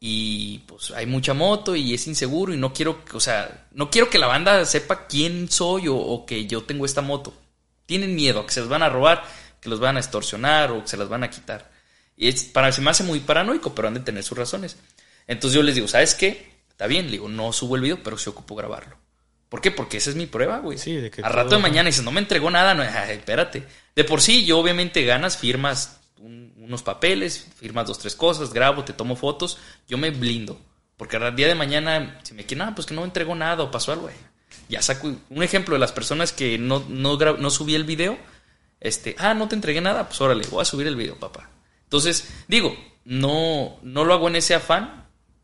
y 0.00 0.60
pues 0.60 0.90
hay 0.92 1.04
mucha 1.06 1.34
moto 1.34 1.76
y 1.76 1.92
es 1.92 2.06
inseguro 2.06 2.54
y 2.54 2.56
no 2.56 2.72
quiero, 2.72 3.02
o 3.12 3.20
sea, 3.20 3.68
no 3.72 3.90
quiero 3.90 4.08
que 4.08 4.18
la 4.18 4.26
banda 4.26 4.64
sepa 4.64 5.06
quién 5.06 5.50
soy 5.50 5.86
o, 5.88 5.94
o 5.96 6.24
que 6.24 6.46
yo 6.46 6.62
tengo 6.64 6.86
esta 6.86 7.02
moto. 7.02 7.34
Tienen 7.84 8.14
miedo 8.14 8.40
a 8.40 8.46
que 8.46 8.52
se 8.54 8.60
las 8.60 8.70
van 8.70 8.82
a 8.82 8.88
robar, 8.88 9.22
que 9.60 9.68
los 9.68 9.78
van 9.78 9.96
a 9.96 10.00
extorsionar 10.00 10.72
o 10.72 10.82
que 10.82 10.88
se 10.88 10.96
las 10.96 11.10
van 11.10 11.24
a 11.24 11.30
quitar. 11.30 11.70
Y 12.16 12.28
es, 12.28 12.42
para, 12.44 12.72
se 12.72 12.80
me 12.80 12.90
hace 12.90 13.04
muy 13.04 13.20
paranoico, 13.20 13.74
pero 13.74 13.88
han 13.88 13.94
de 13.94 14.00
tener 14.00 14.24
sus 14.24 14.38
razones. 14.38 14.78
Entonces 15.26 15.54
yo 15.54 15.62
les 15.62 15.74
digo, 15.74 15.88
¿sabes 15.88 16.14
qué? 16.14 16.50
Está 16.70 16.86
bien, 16.86 17.04
le 17.06 17.12
digo, 17.12 17.28
no 17.28 17.52
subo 17.52 17.76
el 17.76 17.82
video, 17.82 18.02
pero 18.02 18.16
sí 18.16 18.30
ocupo 18.30 18.54
grabarlo. 18.56 18.96
¿Por 19.52 19.60
qué? 19.60 19.70
Porque 19.70 19.98
esa 19.98 20.08
es 20.08 20.16
mi 20.16 20.24
prueba, 20.24 20.60
güey. 20.60 20.78
Sí, 20.78 20.96
de 20.96 21.10
que 21.10 21.20
A 21.20 21.24
todo- 21.24 21.36
rato 21.36 21.56
de 21.56 21.60
mañana 21.60 21.88
dices, 21.90 22.02
no 22.02 22.10
me 22.10 22.20
entregó 22.20 22.50
nada, 22.50 22.72
no, 22.72 22.80
ay, 22.82 23.16
espérate. 23.18 23.62
De 23.94 24.02
por 24.02 24.22
sí, 24.22 24.46
yo 24.46 24.58
obviamente 24.58 25.04
ganas, 25.04 25.36
firmas 25.36 26.00
un- 26.16 26.54
unos 26.56 26.82
papeles, 26.82 27.48
firmas 27.58 27.86
dos, 27.86 27.98
tres 27.98 28.14
cosas, 28.14 28.54
grabo, 28.54 28.82
te 28.82 28.94
tomo 28.94 29.14
fotos, 29.14 29.58
yo 29.86 29.98
me 29.98 30.08
blindo. 30.10 30.58
Porque 30.96 31.18
al 31.18 31.36
día 31.36 31.48
de 31.48 31.54
mañana, 31.54 32.18
si 32.22 32.32
me 32.32 32.46
quieren, 32.46 32.66
ah, 32.68 32.72
pues 32.74 32.86
que 32.86 32.94
no 32.94 33.02
me 33.02 33.08
entregó 33.08 33.34
nada 33.34 33.62
o 33.62 33.70
pasó 33.70 33.92
algo, 33.92 34.04
güey. 34.04 34.14
Ya 34.70 34.80
saco 34.80 35.12
un 35.28 35.42
ejemplo 35.42 35.74
de 35.74 35.80
las 35.80 35.92
personas 35.92 36.32
que 36.32 36.56
no, 36.56 36.82
no, 36.88 37.18
no 37.18 37.50
subí 37.50 37.74
el 37.74 37.84
video. 37.84 38.16
Este, 38.80 39.14
ah, 39.18 39.34
no 39.34 39.48
te 39.48 39.54
entregué 39.54 39.82
nada, 39.82 40.08
pues 40.08 40.18
órale, 40.22 40.46
voy 40.50 40.62
a 40.62 40.64
subir 40.64 40.86
el 40.86 40.96
video, 40.96 41.16
papá. 41.16 41.50
Entonces, 41.84 42.26
digo, 42.48 42.74
no, 43.04 43.76
no 43.82 44.04
lo 44.06 44.14
hago 44.14 44.28
en 44.28 44.36
ese 44.36 44.54
afán, 44.54 45.01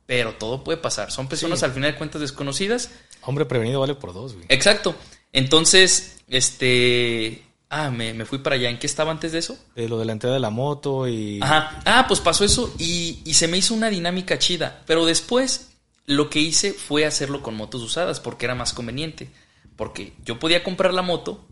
pero 0.09 0.33
todo 0.37 0.65
puede 0.65 0.79
pasar. 0.79 1.13
Son 1.13 1.29
personas 1.29 1.59
Sí. 1.59 1.67
al 1.67 1.73
final 1.73 1.93
de 1.93 1.99
cuentas 1.99 2.23
desconocidas 2.23 2.89
Hombre 3.21 3.45
prevenido 3.45 3.81
vale 3.81 3.95
por 3.95 4.15
dos, 4.15 4.33
güey. 4.33 4.47
Exacto. 4.49 4.95
Entonces, 5.35 6.17
este. 6.29 7.45
Ah, 7.69 7.91
me, 7.91 8.15
me 8.15 8.25
fui 8.25 8.39
para 8.39 8.57
allá. 8.57 8.71
¿En 8.71 8.79
qué 8.79 8.87
estaba 8.87 9.11
antes 9.11 9.33
de 9.33 9.41
eso? 9.41 9.59
De 9.77 9.87
lo 9.87 9.99
de 9.99 10.07
la 10.07 10.13
entrada 10.13 10.33
de 10.35 10.41
la 10.41 10.49
moto 10.49 11.07
y. 11.07 11.39
Ajá. 11.43 11.83
Ah, 11.85 12.07
pues 12.09 12.21
pasó 12.21 12.45
eso 12.47 12.75
y, 12.79 13.21
y 13.27 13.35
se 13.35 13.49
me 13.49 13.59
hizo 13.59 13.75
una 13.75 13.91
dinámica 13.91 14.39
chida. 14.39 14.83
Pero 14.87 15.05
después 15.05 15.73
lo 16.07 16.31
que 16.31 16.41
hice 16.41 16.73
fue 16.73 17.05
hacerlo 17.05 17.43
con 17.43 17.55
motos 17.55 17.83
usadas 17.83 18.19
porque 18.19 18.47
era 18.47 18.55
más 18.55 18.73
conveniente. 18.73 19.29
Porque 19.77 20.15
yo 20.25 20.39
podía 20.39 20.65
comprar 20.65 20.95
la 20.95 21.03
moto, 21.03 21.47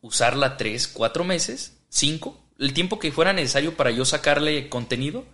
usarla 0.00 0.56
tres, 0.56 0.86
cuatro 0.86 1.24
meses, 1.24 1.76
cinco, 1.88 2.38
el 2.58 2.72
tiempo 2.72 3.00
que 3.00 3.10
fuera 3.10 3.32
necesario 3.32 3.76
para 3.76 3.90
yo 3.90 4.04
sacarle 4.04 4.68
contenido 4.68 5.24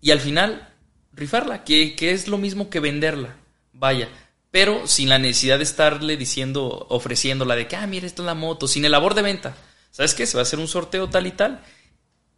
y 0.00 0.10
al 0.12 0.20
final 0.20 0.72
rifarla, 1.16 1.64
que, 1.64 1.96
que 1.96 2.12
es 2.12 2.28
lo 2.28 2.38
mismo 2.38 2.70
que 2.70 2.80
venderla. 2.80 3.36
Vaya. 3.72 4.08
Pero 4.50 4.86
sin 4.86 5.08
la 5.08 5.18
necesidad 5.18 5.58
de 5.58 5.64
estarle 5.64 6.16
diciendo, 6.16 6.86
ofreciéndola 6.88 7.56
de 7.56 7.66
que, 7.66 7.76
ah, 7.76 7.86
mira, 7.86 8.06
esta 8.06 8.22
es 8.22 8.26
la 8.26 8.34
moto, 8.34 8.68
sin 8.68 8.84
el 8.84 8.92
labor 8.92 9.14
de 9.14 9.22
venta. 9.22 9.56
¿Sabes 9.90 10.14
qué? 10.14 10.26
Se 10.26 10.36
va 10.36 10.40
a 10.40 10.42
hacer 10.42 10.58
un 10.58 10.68
sorteo 10.68 11.08
tal 11.08 11.26
y 11.26 11.32
tal. 11.32 11.62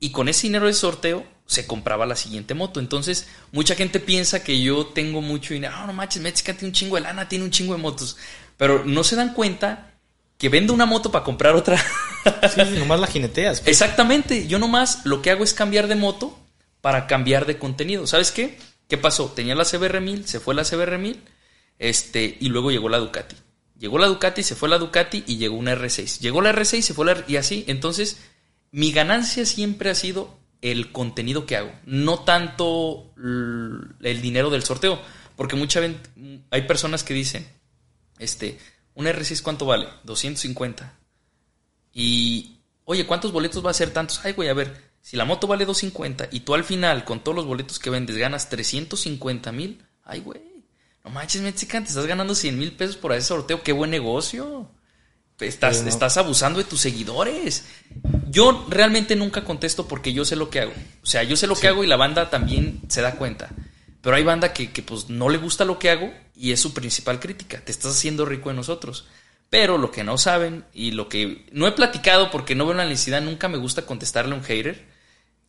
Y 0.00 0.10
con 0.10 0.28
ese 0.28 0.46
dinero 0.46 0.66
de 0.66 0.74
sorteo 0.74 1.26
se 1.46 1.66
compraba 1.66 2.06
la 2.06 2.16
siguiente 2.16 2.55
moto. 2.55 2.78
Entonces, 2.80 3.26
mucha 3.52 3.74
gente 3.74 4.00
piensa 4.00 4.42
que 4.42 4.60
yo 4.60 4.86
tengo 4.86 5.20
mucho 5.20 5.55
dinero. 5.55 5.74
Ah, 5.76 5.86
no 5.86 5.92
manches, 5.92 6.22
Mexica 6.22 6.52
tiene 6.52 6.68
un 6.68 6.72
chingo 6.72 6.96
de 6.96 7.02
lana, 7.02 7.28
tiene 7.28 7.44
un 7.44 7.50
chingo 7.50 7.74
de 7.74 7.82
motos. 7.82 8.16
Pero 8.56 8.84
no 8.84 9.02
se 9.05 9.16
dan 9.16 9.34
cuenta 9.34 9.92
que 10.38 10.48
vendo 10.48 10.72
una 10.72 10.86
moto 10.86 11.10
para 11.10 11.24
comprar 11.24 11.55
otra. 11.55 11.76
Sí, 12.55 12.78
nomás 12.78 13.00
la 13.00 13.06
jineteas. 13.06 13.60
pues. 13.60 13.70
Exactamente. 13.70 14.46
Yo 14.46 14.59
nomás 14.59 15.05
lo 15.05 15.22
que 15.22 15.30
hago 15.30 15.44
es 15.44 15.55
cambiar 15.55 15.88
de 15.88 15.94
moto 15.94 16.38
para 16.80 17.06
cambiar 17.06 17.46
de 17.46 17.59
contenido. 17.59 18.06
¿Sabes 18.06 18.30
qué? 18.30 18.59
¿Qué 18.89 18.98
pasó? 18.98 19.27
Tenía 19.32 19.55
la 19.55 19.65
CBR 19.65 20.01
1000, 20.01 20.27
se 20.27 20.40
fue 20.40 20.55
la 20.55 20.65
CBR 20.65 20.98
1000, 20.98 21.23
este, 21.78 22.36
y 22.40 22.48
luego 22.48 22.70
llegó 22.70 22.89
la 22.89 22.98
Ducati. 22.98 23.36
Llegó 23.78 23.98
la 23.98 24.06
Ducati, 24.09 24.43
se 24.43 24.56
fue 24.56 24.69
la 24.69 24.78
Ducati 24.78 25.23
y 25.27 25.36
llegó 25.36 25.56
una 25.56 25.74
R6. 25.74 26.19
Llegó 26.20 26.40
la 26.40 26.52
R6, 26.52 26.81
se 26.82 26.94
fue 26.94 27.06
la 27.06 27.12
R- 27.12 27.24
y 27.28 27.36
así. 27.36 27.65
Entonces, 27.69 28.19
mi 28.73 28.90
ganancia 28.90 29.47
siempre 29.47 29.90
ha 29.90 29.94
sido 29.94 30.36
el 30.62 30.90
contenido 30.90 31.47
que 31.47 31.56
hago, 31.56 31.70
no 31.85 32.24
tanto 32.24 33.12
el 33.16 34.20
dinero 34.20 34.51
del 34.51 34.65
sorteo, 34.65 35.01
porque 35.36 35.55
mucha 35.55 35.81
hay 36.51 36.62
personas 36.62 37.05
que 37.05 37.15
dicen, 37.15 37.47
este, 38.19 38.59
una 38.94 39.10
R6 39.12 39.43
cuánto 39.43 39.66
vale? 39.66 39.86
250. 40.05 40.98
Y 41.93 42.55
Oye, 42.90 43.06
¿cuántos 43.06 43.32
boletos 43.32 43.65
va 43.65 43.70
a 43.70 43.74
ser 43.74 43.90
tantos? 43.90 44.24
Ay, 44.24 44.32
güey, 44.32 44.48
a 44.48 44.55
ver, 44.55 44.88
si 45.02 45.16
la 45.16 45.24
moto 45.24 45.46
vale 45.46 45.64
250 45.64 46.28
y 46.32 46.40
tú 46.40 46.54
al 46.54 46.64
final, 46.64 47.04
con 47.04 47.20
todos 47.20 47.36
los 47.36 47.46
boletos 47.46 47.78
que 47.78 47.90
vendes, 47.90 48.16
ganas 48.16 48.48
350 48.48 49.52
mil, 49.52 49.82
ay, 50.04 50.20
güey, 50.20 50.42
no 51.04 51.10
manches, 51.10 51.42
mexican, 51.42 51.84
te 51.84 51.90
estás 51.90 52.06
ganando 52.06 52.34
100 52.34 52.58
mil 52.58 52.72
pesos 52.72 52.96
por 52.96 53.12
ese 53.12 53.28
sorteo, 53.28 53.62
qué 53.62 53.72
buen 53.72 53.90
negocio. 53.90 54.70
Estás, 55.40 55.86
estás 55.86 56.16
abusando 56.16 56.58
de 56.58 56.64
tus 56.64 56.80
seguidores. 56.80 57.64
Yo 58.28 58.66
realmente 58.68 59.14
nunca 59.14 59.44
contesto 59.44 59.86
porque 59.86 60.12
yo 60.12 60.24
sé 60.24 60.34
lo 60.34 60.50
que 60.50 60.60
hago. 60.60 60.72
O 61.02 61.06
sea, 61.06 61.22
yo 61.22 61.36
sé 61.36 61.46
lo 61.46 61.54
que 61.54 61.68
hago 61.68 61.84
y 61.84 61.86
la 61.86 61.96
banda 61.96 62.28
también 62.28 62.80
se 62.88 63.02
da 63.02 63.14
cuenta. 63.14 63.48
Pero 64.00 64.16
hay 64.16 64.24
banda 64.24 64.52
que, 64.52 64.72
que, 64.72 64.82
pues 64.82 65.08
no 65.08 65.28
le 65.28 65.38
gusta 65.38 65.64
lo 65.64 65.78
que 65.78 65.90
hago 65.90 66.12
y 66.34 66.50
es 66.50 66.60
su 66.60 66.74
principal 66.74 67.20
crítica. 67.20 67.60
Te 67.60 67.70
estás 67.70 67.92
haciendo 67.92 68.24
rico 68.24 68.48
de 68.48 68.56
nosotros. 68.56 69.06
Pero 69.50 69.78
lo 69.78 69.90
que 69.90 70.04
no 70.04 70.18
saben 70.18 70.64
y 70.74 70.90
lo 70.90 71.08
que 71.08 71.46
no 71.52 71.66
he 71.66 71.72
platicado 71.72 72.30
porque 72.30 72.54
no 72.54 72.66
veo 72.66 72.74
la 72.74 72.84
necesidad, 72.84 73.22
nunca 73.22 73.48
me 73.48 73.56
gusta 73.56 73.86
contestarle 73.86 74.34
a 74.34 74.38
un 74.38 74.44
hater, 74.44 74.86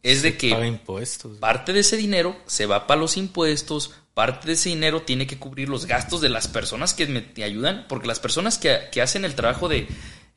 es 0.04 0.22
de 0.22 0.38
que 0.38 0.50
impuestos. 0.50 1.38
parte 1.40 1.74
de 1.74 1.82
ese 1.82 1.98
dinero 1.98 2.38
se 2.46 2.66
va 2.66 2.88
para 2.88 3.02
los 3.02 3.18
impuestos, 3.18 3.92
parte 4.14 4.48
de 4.48 4.54
ese 4.54 4.70
dinero 4.70 5.02
tiene 5.02 5.28
que 5.28 5.38
cubrir 5.38 5.68
los 5.68 5.86
gastos 5.86 6.22
de 6.22 6.30
las 6.30 6.48
personas 6.48 6.94
que 6.94 7.08
me 7.08 7.22
te 7.22 7.44
ayudan, 7.44 7.86
porque 7.90 8.08
las 8.08 8.20
personas 8.20 8.58
que, 8.58 8.78
que 8.92 9.02
hacen 9.02 9.26
el 9.26 9.36
trabajo 9.36 9.68
de 9.68 9.88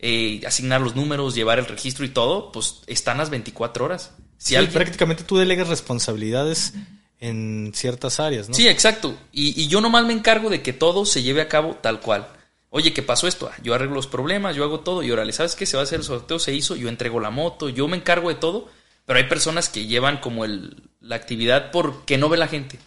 eh, 0.01 0.41
asignar 0.45 0.81
los 0.81 0.97
números, 0.97 1.37
llevar 1.37 1.61
el 1.61 1.67
registro 1.67 2.05
y 2.05 2.09
todo, 2.09 2.51
pues 2.51 2.83
están 2.89 3.19
las 3.19 3.31
24 3.31 3.85
horas. 3.85 4.11
Si 4.39 4.57
sí, 4.57 4.67
prácticamente 4.67 5.23
tú 5.23 5.37
delegas 5.37 5.69
responsabilidades 5.69 6.75
en 7.21 7.71
ciertas 7.77 8.19
áreas, 8.19 8.49
¿no? 8.49 8.57
Sí, 8.57 8.67
exacto. 8.67 9.17
Y, 9.31 9.61
y 9.63 9.69
yo 9.69 9.81
nomás 9.81 10.05
me 10.05 10.13
encargo 10.13 10.51
de 10.51 10.61
que 10.61 10.73
todo 10.73 11.07
se 11.07 11.23
lleve 11.23 11.41
a 11.41 11.49
cabo 11.49 11.79
tal 11.81 12.01
cual. 12.01 12.29
Oye, 12.75 12.95
¿qué 12.95 13.03
pasó 13.03 13.29
esto? 13.29 13.51
Ah, 13.53 13.57
yo 13.63 13.75
arreglo 13.75 13.97
los 13.97 14.07
problemas, 14.07 14.57
yo 14.57 14.65
hago 14.65 14.81
todo 14.81 15.03
y 15.03 15.11
órale, 15.11 15.35
¿sabes 15.35 15.57
qué? 15.57 15.67
Se 15.67 15.77
va 15.77 15.83
a 15.83 15.85
hacer 15.85 15.99
el 15.99 16.07
sorteo, 16.07 16.39
se 16.39 16.55
hizo, 16.55 16.75
yo 16.75 16.89
entrego 16.89 17.21
la 17.21 17.29
moto, 17.29 17.69
yo 17.69 17.87
me 17.87 17.99
encargo 17.99 18.31
de 18.31 18.37
todo, 18.37 18.71
pero 19.05 19.19
hay 19.19 19.27
personas 19.27 19.69
que 19.69 19.85
llevan 19.85 20.21
como 20.21 20.47
el, 20.47 20.83
la 20.99 21.17
actividad 21.17 21.71
porque 21.71 22.17
no 22.17 22.31
ve 22.31 22.39
la 22.39 22.49
gente. 22.49 22.79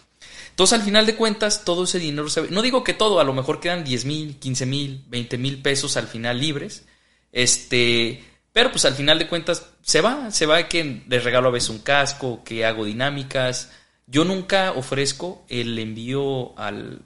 Entonces, 0.49 0.79
al 0.79 0.83
final 0.83 1.05
de 1.05 1.15
cuentas, 1.15 1.65
todo 1.65 1.83
ese 1.83 1.99
dinero 1.99 2.29
se. 2.29 2.49
No 2.49 2.63
digo 2.63 2.83
que 2.83 2.95
todo, 2.95 3.19
a 3.19 3.23
lo 3.23 3.33
mejor 3.33 3.59
quedan 3.59 3.83
10 3.83 4.05
mil, 4.05 4.39
15 4.39 4.65
mil, 4.65 5.03
20 5.07 5.37
mil 5.37 5.61
pesos 5.61 5.97
al 5.97 6.07
final 6.07 6.39
libres. 6.39 6.87
Este, 7.31 8.23
pero 8.51 8.71
pues 8.71 8.85
al 8.85 8.95
final 8.95 9.19
de 9.19 9.27
cuentas 9.27 9.67
se 9.83 10.01
va, 10.01 10.31
se 10.31 10.47
va 10.47 10.67
que 10.67 11.03
les 11.07 11.23
regalo 11.23 11.49
a 11.49 11.51
veces 11.51 11.69
un 11.69 11.79
casco, 11.79 12.43
que 12.43 12.65
hago 12.65 12.85
dinámicas. 12.85 13.71
Yo 14.07 14.25
nunca 14.25 14.71
ofrezco 14.71 15.45
el 15.47 15.77
envío 15.77 16.57
al, 16.57 17.01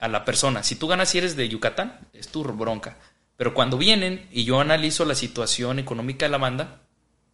a 0.00 0.08
la 0.08 0.24
persona. 0.24 0.62
Si 0.62 0.76
tú 0.76 0.88
ganas 0.88 1.14
y 1.14 1.18
eres 1.18 1.36
de 1.36 1.48
Yucatán, 1.48 2.08
es 2.12 2.28
tu 2.28 2.42
bronca. 2.42 2.98
Pero 3.36 3.54
cuando 3.54 3.78
vienen 3.78 4.28
y 4.32 4.44
yo 4.44 4.60
analizo 4.60 5.04
la 5.04 5.14
situación 5.14 5.78
económica 5.78 6.26
de 6.26 6.30
la 6.30 6.38
banda, 6.38 6.82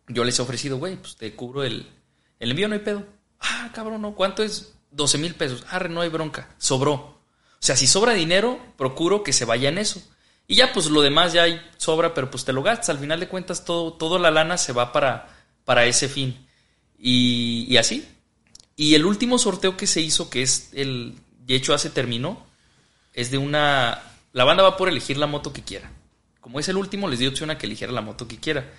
yo 0.09 0.25
les 0.25 0.39
he 0.39 0.43
ofrecido, 0.43 0.77
güey, 0.77 0.97
pues 0.97 1.17
te 1.17 1.35
cubro 1.35 1.65
el, 1.65 1.89
envío, 2.39 2.69
no 2.69 2.75
hay 2.75 2.81
pedo. 2.81 3.05
Ah, 3.41 3.71
cabrón, 3.73 4.03
no, 4.03 4.15
¿cuánto 4.15 4.43
es? 4.43 4.75
12 4.91 5.19
mil 5.19 5.35
pesos. 5.35 5.65
Ah, 5.71 5.79
no 5.81 6.01
hay 6.01 6.09
bronca. 6.09 6.55
Sobró. 6.59 6.93
O 6.95 7.19
sea, 7.61 7.77
si 7.77 7.87
sobra 7.87 8.13
dinero, 8.13 8.61
procuro 8.77 9.23
que 9.23 9.33
se 9.33 9.45
vaya 9.45 9.69
en 9.69 9.79
eso. 9.79 10.03
Y 10.49 10.57
ya, 10.57 10.73
pues 10.73 10.87
lo 10.87 11.03
demás 11.03 11.33
ya 11.33 11.45
hay, 11.45 11.61
sobra, 11.77 12.15
pero 12.15 12.31
pues 12.31 12.45
te 12.45 12.53
lo 12.53 12.63
gastas. 12.63 12.91
Al 12.91 12.99
final 12.99 13.19
de 13.19 13.29
cuentas, 13.29 13.65
todo, 13.65 13.93
toda 13.95 14.19
la 14.19 14.31
lana 14.31 14.59
se 14.59 14.73
va 14.73 14.93
para, 14.93 15.29
para 15.65 15.87
ese 15.87 16.09
fin. 16.09 16.47
Y, 16.99 17.67
y 17.69 17.77
así. 17.79 18.07
Y 18.77 18.95
el 18.95 19.07
último 19.07 19.39
sorteo 19.39 19.77
que 19.77 19.89
se 19.89 20.01
hizo, 20.01 20.31
que 20.31 20.43
es 20.43 20.71
el, 20.73 21.19
de 21.41 21.57
hecho, 21.57 21.75
hace 21.75 21.91
terminó, 21.91 22.46
es 23.17 23.33
de 23.33 23.39
una... 23.39 24.03
La 24.33 24.45
banda 24.45 24.63
va 24.63 24.77
por 24.77 24.89
elegir 24.89 25.17
la 25.17 25.27
moto 25.27 25.53
que 25.53 25.65
quiera. 25.65 25.91
Como 26.41 26.61
es 26.61 26.69
el 26.69 26.77
último, 26.77 27.09
les 27.09 27.19
di 27.19 27.27
opción 27.27 27.51
a 27.51 27.59
que 27.59 27.67
eligiera 27.67 27.93
la 27.93 28.03
moto 28.03 28.29
que 28.29 28.39
quiera. 28.39 28.71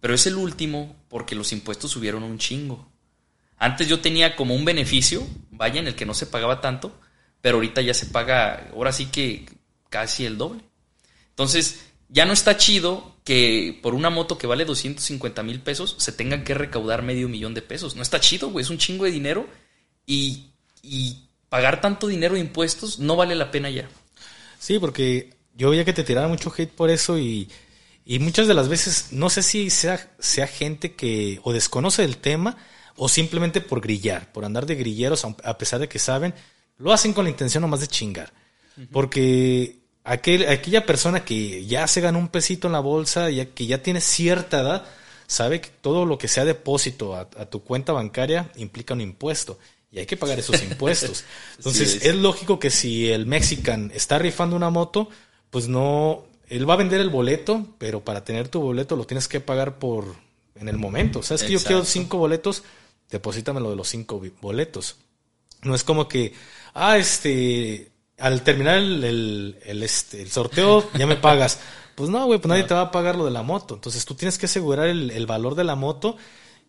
Pero 0.00 0.12
es 0.12 0.26
el 0.26 0.34
último 0.34 0.96
porque 1.08 1.36
los 1.36 1.52
impuestos 1.52 1.92
subieron 1.92 2.24
un 2.24 2.38
chingo. 2.38 2.90
Antes 3.56 3.88
yo 3.88 4.00
tenía 4.00 4.36
como 4.36 4.54
un 4.54 4.64
beneficio, 4.64 5.26
vaya, 5.50 5.80
en 5.80 5.86
el 5.86 5.94
que 5.94 6.06
no 6.06 6.12
se 6.12 6.26
pagaba 6.26 6.60
tanto, 6.60 6.92
pero 7.40 7.56
ahorita 7.56 7.80
ya 7.80 7.94
se 7.94 8.06
paga, 8.06 8.68
ahora 8.72 8.92
sí 8.92 9.06
que 9.06 9.46
casi 9.88 10.26
el 10.26 10.38
doble. 10.38 10.62
Entonces, 11.30 11.86
ya 12.08 12.24
no 12.24 12.32
está 12.32 12.56
chido 12.56 13.16
que 13.24 13.78
por 13.80 13.94
una 13.94 14.10
moto 14.10 14.38
que 14.38 14.46
vale 14.46 14.64
250 14.64 15.42
mil 15.44 15.60
pesos 15.60 15.94
se 15.98 16.12
tengan 16.12 16.42
que 16.42 16.54
recaudar 16.54 17.02
medio 17.02 17.28
millón 17.28 17.54
de 17.54 17.62
pesos. 17.62 17.94
No 17.94 18.02
está 18.02 18.18
chido, 18.20 18.50
güey, 18.50 18.64
es 18.64 18.70
un 18.70 18.78
chingo 18.78 19.04
de 19.04 19.12
dinero 19.12 19.48
y, 20.04 20.50
y 20.82 21.27
pagar 21.48 21.80
tanto 21.80 22.06
dinero 22.06 22.34
de 22.34 22.40
impuestos 22.40 22.98
no 22.98 23.16
vale 23.16 23.34
la 23.34 23.50
pena 23.50 23.70
ya. 23.70 23.88
Sí, 24.58 24.78
porque 24.78 25.34
yo 25.54 25.70
veía 25.70 25.84
que 25.84 25.92
te 25.92 26.04
tiraba 26.04 26.28
mucho 26.28 26.52
hate 26.56 26.70
por 26.70 26.90
eso 26.90 27.18
y, 27.18 27.48
y 28.04 28.18
muchas 28.18 28.48
de 28.48 28.54
las 28.54 28.68
veces 28.68 29.08
no 29.12 29.30
sé 29.30 29.42
si 29.42 29.70
sea, 29.70 30.10
sea 30.18 30.46
gente 30.46 30.94
que 30.94 31.40
o 31.42 31.52
desconoce 31.52 32.04
el 32.04 32.18
tema 32.18 32.56
o 32.96 33.08
simplemente 33.08 33.60
por 33.60 33.80
grillar, 33.80 34.32
por 34.32 34.44
andar 34.44 34.66
de 34.66 34.74
grilleros, 34.74 35.24
a 35.24 35.58
pesar 35.58 35.78
de 35.78 35.88
que 35.88 35.98
saben, 35.98 36.34
lo 36.78 36.92
hacen 36.92 37.12
con 37.12 37.24
la 37.24 37.30
intención 37.30 37.62
nomás 37.62 37.80
de 37.80 37.86
chingar. 37.86 38.32
Porque 38.92 39.76
aquel, 40.04 40.48
aquella 40.48 40.86
persona 40.86 41.24
que 41.24 41.66
ya 41.66 41.86
se 41.88 42.00
ganó 42.00 42.18
un 42.18 42.28
pesito 42.28 42.68
en 42.68 42.72
la 42.72 42.80
bolsa, 42.80 43.30
ya, 43.30 43.46
que 43.46 43.66
ya 43.66 43.82
tiene 43.82 44.00
cierta 44.00 44.60
edad, 44.60 44.86
sabe 45.26 45.60
que 45.60 45.68
todo 45.68 46.06
lo 46.06 46.18
que 46.18 46.28
sea 46.28 46.44
depósito 46.44 47.14
a 47.14 47.26
tu 47.46 47.62
cuenta 47.62 47.92
bancaria 47.92 48.50
implica 48.56 48.94
un 48.94 49.00
impuesto 49.00 49.58
y 49.90 49.98
hay 49.98 50.06
que 50.06 50.16
pagar 50.16 50.38
esos 50.38 50.62
impuestos. 50.62 51.24
Entonces, 51.56 52.04
es. 52.04 52.14
lógico 52.14 52.58
que 52.58 52.70
si 52.70 53.10
el 53.10 53.26
mexican 53.26 53.90
está 53.94 54.18
rifando 54.18 54.56
una 54.56 54.70
moto, 54.70 55.08
pues 55.50 55.68
no, 55.68 56.24
él 56.48 56.68
va 56.68 56.74
a 56.74 56.78
vender 56.78 57.00
el 57.00 57.10
boleto, 57.10 57.66
pero 57.78 58.04
para 58.04 58.24
tener 58.24 58.48
tu 58.48 58.60
boleto 58.60 58.96
lo 58.96 59.04
tienes 59.04 59.28
que 59.28 59.40
pagar 59.40 59.78
por 59.78 60.16
en 60.56 60.68
el 60.68 60.76
momento. 60.76 61.22
¿Sabes 61.22 61.42
que 61.42 61.52
yo 61.52 61.62
quiero 61.62 61.84
cinco 61.84 62.18
boletos? 62.18 62.64
Deposítame 63.10 63.60
lo 63.60 63.70
de 63.70 63.76
los 63.76 63.88
cinco 63.88 64.22
boletos. 64.40 64.96
No 65.62 65.74
es 65.74 65.84
como 65.84 66.08
que, 66.08 66.34
ah, 66.74 66.98
este, 66.98 67.90
al 68.18 68.42
terminar 68.42 68.76
el, 68.76 69.56
el, 69.64 69.82
este, 69.82 70.20
el 70.20 70.30
sorteo 70.30 70.90
ya 70.94 71.06
me 71.06 71.16
pagas. 71.16 71.58
Pues 71.98 72.10
no, 72.10 72.26
güey, 72.26 72.38
pues 72.38 72.48
nadie 72.48 72.62
te 72.62 72.74
va 72.74 72.82
a 72.82 72.90
pagar 72.92 73.16
lo 73.16 73.24
de 73.24 73.32
la 73.32 73.42
moto. 73.42 73.74
Entonces 73.74 74.04
tú 74.04 74.14
tienes 74.14 74.38
que 74.38 74.46
asegurar 74.46 74.86
el, 74.86 75.10
el 75.10 75.26
valor 75.26 75.56
de 75.56 75.64
la 75.64 75.74
moto 75.74 76.16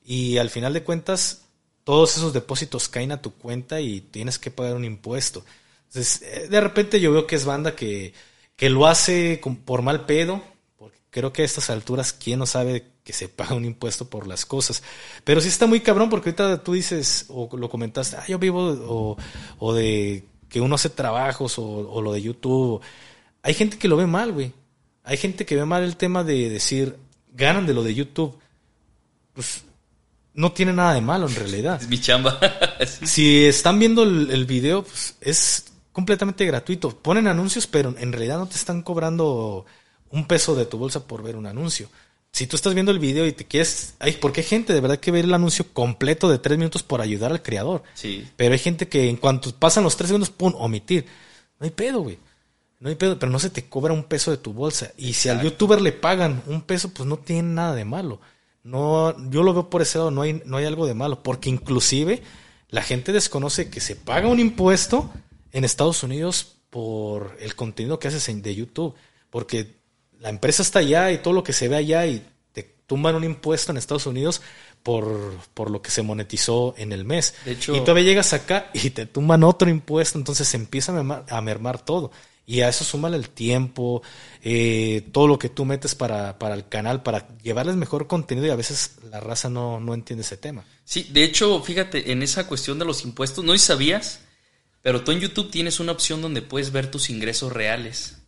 y 0.03 0.37
al 0.37 0.49
final 0.49 0.73
de 0.73 0.81
cuentas 0.81 1.48
todos 1.89 2.17
esos 2.17 2.33
depósitos 2.33 2.87
caen 2.87 3.11
a 3.11 3.19
tu 3.19 3.33
cuenta 3.33 3.81
y 3.81 4.01
tienes 4.01 4.37
que 4.37 4.51
pagar 4.51 4.75
un 4.75 4.85
impuesto. 4.85 5.43
Entonces, 5.87 6.21
eh, 6.21 6.47
de 6.47 6.61
repente 6.61 6.99
yo 6.99 7.11
veo 7.11 7.25
que 7.25 7.35
es 7.35 7.45
banda 7.45 7.75
que, 7.75 8.13
que 8.55 8.69
lo 8.69 8.85
hace 8.85 9.41
por 9.65 9.81
mal 9.81 10.05
pedo, 10.05 10.43
porque 10.77 10.99
creo 11.09 11.33
que 11.33 11.41
a 11.41 11.45
estas 11.45 11.71
alturas, 11.71 12.13
¿quién 12.13 12.37
no 12.37 12.45
sabe 12.45 12.85
que 13.03 13.11
se 13.11 13.27
paga 13.27 13.55
un 13.55 13.65
impuesto 13.65 14.07
por 14.07 14.27
las 14.27 14.45
cosas? 14.45 14.83
Pero 15.23 15.41
sí 15.41 15.47
está 15.47 15.65
muy 15.65 15.79
cabrón, 15.79 16.11
porque 16.11 16.29
ahorita 16.29 16.63
tú 16.63 16.73
dices, 16.73 17.25
o 17.29 17.49
lo 17.57 17.71
comentaste, 17.71 18.17
ah, 18.17 18.25
yo 18.27 18.37
vivo, 18.37 18.67
o, 18.87 19.17
o 19.57 19.73
de 19.73 20.25
que 20.47 20.61
uno 20.61 20.75
hace 20.75 20.91
trabajos, 20.91 21.57
o, 21.57 21.65
o 21.65 22.03
lo 22.03 22.13
de 22.13 22.21
YouTube. 22.21 22.83
Hay 23.41 23.55
gente 23.55 23.79
que 23.79 23.87
lo 23.87 23.97
ve 23.97 24.05
mal, 24.05 24.31
güey. 24.31 24.53
Hay 25.03 25.17
gente 25.17 25.43
que 25.43 25.55
ve 25.55 25.65
mal 25.65 25.81
el 25.81 25.97
tema 25.97 26.23
de 26.23 26.51
decir, 26.51 26.97
ganan 27.33 27.65
de 27.65 27.73
lo 27.73 27.81
de 27.81 27.95
YouTube. 27.95 28.37
Pues 29.33 29.63
no 30.39 30.53
tiene 30.53 30.71
nada 30.71 30.93
de 30.93 31.01
malo 31.01 31.27
en 31.27 31.35
realidad. 31.35 31.81
Es 31.81 31.89
mi 31.89 31.99
chamba. 31.99 32.39
Si 33.03 33.43
están 33.45 33.77
viendo 33.77 34.03
el, 34.03 34.45
video, 34.45 34.83
pues 34.83 35.17
es 35.19 35.65
completamente 35.91 36.45
gratuito. 36.45 36.97
Ponen 36.97 37.27
anuncios, 37.27 37.67
pero 37.67 37.93
en 37.99 38.13
realidad 38.13 38.37
no 38.37 38.47
te 38.47 38.55
están 38.55 38.83
cobrando 38.83 39.65
un 40.11 40.25
peso 40.27 40.55
de 40.55 40.65
tu 40.65 40.77
bolsa 40.77 41.05
por 41.05 41.23
ver 41.23 41.35
un 41.35 41.45
anuncio. 41.45 41.89
Si 42.31 42.47
tú 42.47 42.55
estás 42.55 42.73
viendo 42.73 42.93
el 42.93 42.99
video 42.99 43.27
y 43.27 43.33
te 43.33 43.45
quieres... 43.45 43.95
Ay, 43.99 44.13
porque 44.13 44.39
hay 44.39 44.47
gente 44.47 44.71
de 44.71 44.79
verdad 44.79 44.97
que 44.97 45.11
ve 45.11 45.19
el 45.19 45.33
anuncio 45.33 45.65
completo 45.73 46.29
de 46.29 46.37
tres 46.37 46.57
minutos 46.57 46.83
por 46.83 47.01
ayudar 47.01 47.31
al 47.31 47.41
creador. 47.41 47.83
Sí. 47.93 48.25
Pero 48.37 48.53
hay 48.53 48.59
gente 48.59 48.87
que 48.87 49.09
en 49.09 49.17
cuanto 49.17 49.53
pasan 49.53 49.83
los 49.83 49.97
tres 49.97 50.07
segundos, 50.07 50.29
¡pum! 50.29 50.53
omitir. 50.55 51.05
No 51.59 51.65
hay 51.65 51.71
pedo, 51.71 51.99
güey. 51.99 52.17
No 52.79 52.87
hay 52.87 52.95
pedo, 52.95 53.19
pero 53.19 53.29
no 53.29 53.39
se 53.39 53.49
te 53.49 53.67
cobra 53.67 53.93
un 53.93 54.05
peso 54.05 54.31
de 54.31 54.37
tu 54.37 54.53
bolsa. 54.53 54.93
Y 54.95 55.13
si 55.13 55.27
al 55.27 55.41
youtuber 55.41 55.81
le 55.81 55.91
pagan 55.91 56.43
un 56.47 56.61
peso, 56.61 56.93
pues 56.93 57.09
no 57.09 57.17
tiene 57.17 57.49
nada 57.49 57.75
de 57.75 57.83
malo. 57.83 58.21
No, 58.69 59.15
yo 59.29 59.41
lo 59.41 59.53
veo 59.53 59.69
por 59.69 59.81
ese 59.81 59.97
lado, 59.97 60.11
no 60.11 60.21
hay, 60.21 60.43
no 60.45 60.57
hay 60.57 60.65
algo 60.65 60.85
de 60.85 60.93
malo, 60.93 61.23
porque 61.23 61.49
inclusive 61.49 62.21
la 62.69 62.83
gente 62.83 63.11
desconoce 63.11 63.69
que 63.69 63.79
se 63.79 63.95
paga 63.95 64.27
un 64.27 64.39
impuesto 64.39 65.09
en 65.51 65.63
Estados 65.63 66.03
Unidos 66.03 66.57
por 66.69 67.35
el 67.39 67.55
contenido 67.55 67.97
que 67.97 68.09
haces 68.09 68.43
de 68.43 68.55
YouTube, 68.55 68.93
porque 69.31 69.75
la 70.19 70.29
empresa 70.29 70.61
está 70.61 70.79
allá 70.79 71.11
y 71.11 71.17
todo 71.17 71.33
lo 71.33 71.43
que 71.43 71.53
se 71.53 71.67
ve 71.67 71.77
allá 71.77 72.05
y 72.05 72.23
te 72.51 72.61
tumban 72.85 73.15
un 73.15 73.23
impuesto 73.23 73.71
en 73.71 73.79
Estados 73.79 74.05
Unidos 74.05 74.41
por, 74.83 75.33
por 75.55 75.71
lo 75.71 75.81
que 75.81 75.89
se 75.89 76.03
monetizó 76.03 76.75
en 76.77 76.91
el 76.91 77.05
mes. 77.05 77.33
y 77.45 77.79
todavía 77.79 78.03
llegas 78.03 78.33
acá 78.33 78.69
y 78.73 78.91
te 78.91 79.07
tumban 79.07 79.43
otro 79.43 79.67
impuesto, 79.67 80.19
entonces 80.19 80.47
se 80.47 80.57
empieza 80.57 80.93
a 81.27 81.41
mermar 81.41 81.81
todo. 81.81 82.11
Y 82.49 82.61
a 82.61 82.69
eso 82.69 82.83
súmale 82.83 83.15
el 83.15 83.29
tiempo, 83.29 84.01
eh, 84.41 85.07
todo 85.11 85.27
lo 85.27 85.37
que 85.37 85.49
tú 85.49 85.65
metes 85.65 85.93
para, 85.93 86.39
para, 86.39 86.55
el 86.55 86.67
canal, 86.67 87.03
para 87.03 87.27
llevarles 87.43 87.75
mejor 87.75 88.07
contenido 88.07 88.47
y 88.47 88.49
a 88.49 88.55
veces 88.55 88.95
la 89.11 89.19
raza 89.19 89.51
no, 89.51 89.79
no 89.79 89.93
entiende 89.93 90.23
ese 90.23 90.35
tema. 90.35 90.65
Sí, 90.83 91.07
de 91.11 91.23
hecho, 91.23 91.61
fíjate, 91.61 92.11
en 92.11 92.23
esa 92.23 92.47
cuestión 92.47 92.79
de 92.79 92.85
los 92.85 93.03
impuestos, 93.05 93.45
no 93.45 93.55
sabías, 93.59 94.21
pero 94.81 95.03
tú 95.03 95.11
en 95.11 95.19
YouTube 95.19 95.51
tienes 95.51 95.79
una 95.79 95.91
opción 95.91 96.23
donde 96.23 96.41
puedes 96.41 96.71
ver 96.71 96.89
tus 96.89 97.11
ingresos 97.11 97.53
reales. 97.53 98.23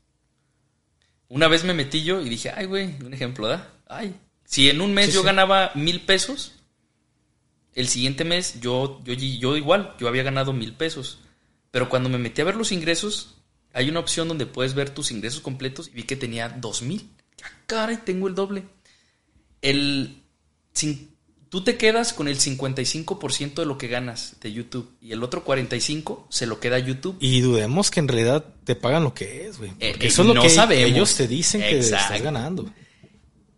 Una 1.27 1.48
vez 1.48 1.64
me 1.64 1.73
metí 1.73 2.03
yo 2.03 2.22
y 2.22 2.30
dije, 2.30 2.52
ay, 2.56 2.68
güey, 2.68 2.95
un 3.03 3.15
ejemplo, 3.15 3.48
¿da? 3.48 3.73
Ay, 3.88 4.14
Si 4.45 4.69
en 4.69 4.81
un 4.81 4.93
mes 4.93 5.07
Sí, 5.07 5.14
yo 5.14 5.22
sí. 5.22 5.26
ganaba 5.26 5.72
mil 5.73 5.99
pesos, 5.99 6.52
el 7.73 7.88
siguiente 7.88 8.23
mes 8.23 8.61
yo, 8.61 9.02
yo, 9.03 9.15
yo 9.15 9.57
igual, 9.57 9.95
yo 9.99 10.07
había 10.07 10.22
ganado 10.22 10.53
mil 10.53 10.73
pesos. 10.73 11.22
Pero 11.72 11.89
cuando 11.89 12.07
me 12.07 12.19
metí 12.19 12.39
a 12.41 12.45
ver 12.45 12.56
los 12.56 12.72
ingresos, 12.72 13.40
hay 13.73 13.89
una 13.89 13.99
opción 13.99 14.27
donde 14.27 14.45
puedes 14.45 14.73
ver 14.73 14.89
tus 14.89 15.11
ingresos 15.11 15.41
completos 15.41 15.88
y 15.89 15.91
vi 15.98 16.03
que 16.03 16.15
tenía 16.15 16.49
dos 16.49 16.81
mil. 16.81 17.10
Ah, 17.43 17.49
caray, 17.68 17.98
tengo 18.06 18.27
el 18.27 18.35
doble. 18.35 18.64
El, 19.61 20.22
cin- 20.76 21.07
tú 21.49 21.64
te 21.64 21.77
quedas 21.77 22.14
con 22.14 22.27
el 22.27 22.38
55% 22.39 23.53
de 23.56 23.65
lo 23.65 23.77
que 23.77 23.88
ganas 23.88 24.35
de 24.41 24.52
YouTube 24.52 24.89
y 25.02 25.11
el 25.11 25.23
otro 25.23 25.43
45% 25.45 26.26
se 26.30 26.45
lo 26.48 26.60
queda 26.60 26.80
YouTube. 26.80 27.18
Y 27.19 27.41
dudemos 27.41 27.91
que 27.91 27.99
en 27.99 28.07
realidad 28.07 28.45
te 28.64 28.76
pagan 28.76 29.03
lo 29.03 29.14
que 29.14 29.48
es, 29.48 29.57
güey. 29.57 29.72
Eh, 29.80 29.91
Porque 29.91 30.06
eh, 30.06 30.10
eso 30.10 30.22
es 30.23 30.27
lo 30.27 30.34
no 30.34 30.41
que 30.41 30.49
sabemos. 30.49 30.91
ellos 30.91 31.15
te 31.15 31.27
dicen 31.27 31.61
que 31.61 31.80
estás 31.80 32.22
ganando. 32.22 32.72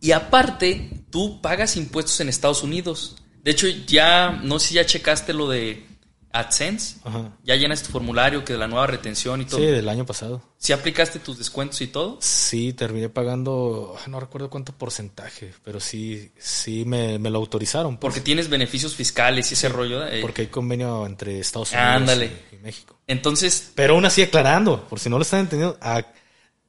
Y 0.02 0.11
aparte, 0.11 0.90
tú 1.10 1.40
pagas 1.41 1.77
impuestos 1.77 2.19
en 2.19 2.27
Estados 2.27 2.61
Unidos. 2.64 3.15
De 3.44 3.52
hecho, 3.52 3.68
ya, 3.88 4.31
no 4.44 4.60
sé 4.60 4.69
si 4.69 4.73
ya 4.76 4.85
checaste 4.85 5.31
lo 5.34 5.48
de 5.49 5.85
AdSense. 6.34 6.97
Ajá. 7.03 7.31
Ya 7.43 7.55
llenas 7.55 7.84
tu 7.84 7.91
formulario 7.91 8.43
que 8.43 8.53
de 8.53 8.60
la 8.60 8.68
nueva 8.68 8.88
retención 8.88 9.39
y 9.41 9.45
todo. 9.45 9.60
Sí, 9.60 9.65
del 9.68 9.88
año 9.88 10.05
pasado. 10.05 10.41
¿Sí 10.57 10.73
aplicaste 10.73 11.19
tus 11.19 11.38
descuentos 11.38 11.80
y 11.81 11.88
todo? 11.88 12.18
Sí, 12.22 12.73
terminé 12.73 13.07
pagando, 13.10 13.95
no 14.07 14.19
recuerdo 14.19 14.49
cuánto 14.49 14.73
porcentaje, 14.73 15.53
pero 15.64 15.80
sí, 15.80 16.31
sí 16.38 16.84
me, 16.85 17.19
me 17.19 17.30
lo 17.30 17.38
autorizaron. 17.39 17.97
pues, 17.97 18.01
Porque 18.01 18.22
tienes 18.22 18.49
beneficios 18.49 18.95
fiscales 18.95 19.51
y 19.51 19.53
ese 19.53 19.69
rollo. 19.69 20.05
eh. 20.07 20.22
porque 20.22 20.41
hay 20.43 20.47
convenio 20.47 21.05
entre 21.05 21.39
Estados 21.39 21.72
Unidos 21.72 21.88
Ándale. 21.89 22.31
y, 22.51 22.55
y 22.55 22.60
México. 22.60 22.97
Entonces, 23.07 23.72
Pero 23.76 23.93
aún 23.95 24.05
así 24.05 24.22
aclarando, 24.22 24.88
por 24.88 24.99
si 24.99 25.10
no 25.10 25.18
lo 25.18 25.22
están 25.23 25.41
entendiendo, 25.41 25.77
a- 25.81 26.03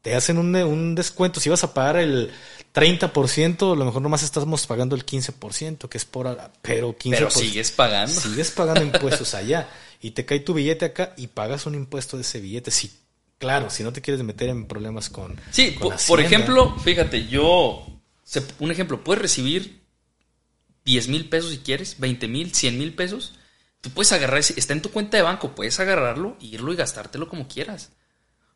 te 0.05 0.15
hacen 0.15 0.37
un, 0.37 0.55
un 0.55 0.95
descuento. 0.95 1.41
Si 1.41 1.49
vas 1.49 1.65
a 1.65 1.73
pagar 1.73 1.97
el 1.97 2.31
30%, 2.75 3.73
a 3.73 3.75
lo 3.75 3.85
mejor 3.87 4.03
nomás 4.03 4.23
estamos 4.23 4.67
pagando 4.67 4.95
el 4.95 5.07
15%, 5.07 5.89
que 5.89 5.97
es 5.97 6.05
por... 6.05 6.39
Pero 6.61 6.95
15%. 6.95 7.11
pero 7.11 7.31
sigues 7.31 7.71
pagando. 7.71 8.21
Sigues 8.21 8.51
pagando 8.51 8.83
impuestos 8.85 9.33
allá 9.33 9.67
y 10.03 10.11
te 10.11 10.27
cae 10.27 10.41
tu 10.41 10.53
billete 10.53 10.85
acá 10.85 11.15
y 11.17 11.29
pagas 11.29 11.65
un 11.65 11.75
impuesto 11.75 12.19
de 12.19 12.23
ese 12.23 12.39
billete. 12.39 12.71
Sí, 12.71 12.93
claro, 13.39 13.71
si 13.71 13.83
no 13.83 13.95
te 13.95 14.03
quieres 14.03 14.23
meter 14.23 14.51
en 14.51 14.67
problemas 14.67 15.09
con. 15.09 15.41
Sí, 15.51 15.75
con 15.75 15.97
por, 16.07 16.21
ejemplo, 16.21 16.79
fíjate, 16.81 17.27
yo, 17.27 17.87
un 18.59 18.71
ejemplo, 18.71 19.03
puedes 19.03 19.23
recibir 19.23 19.81
10 20.85 21.09
mil 21.09 21.31
pesos 21.31 21.51
si 21.53 21.59
quieres, 21.61 21.99
20 21.99 22.29
mil, 22.29 22.55
100 22.55 22.79
mil 22.79 22.93
pesos. 22.95 23.33
Tú 23.81 23.89
puedes 23.89 24.13
agarrar, 24.13 24.41
ese- 24.41 24.55
está 24.61 24.75
en 24.75 24.83
tu 24.83 24.91
cuenta 24.91 25.17
de 25.17 25.23
banco, 25.23 25.55
puedes 25.55 25.81
agarrarlo, 25.81 26.37
irlo 26.41 26.75
y 26.75 26.77
gastártelo 26.77 27.27
como 27.27 27.49
quieras. 27.49 27.91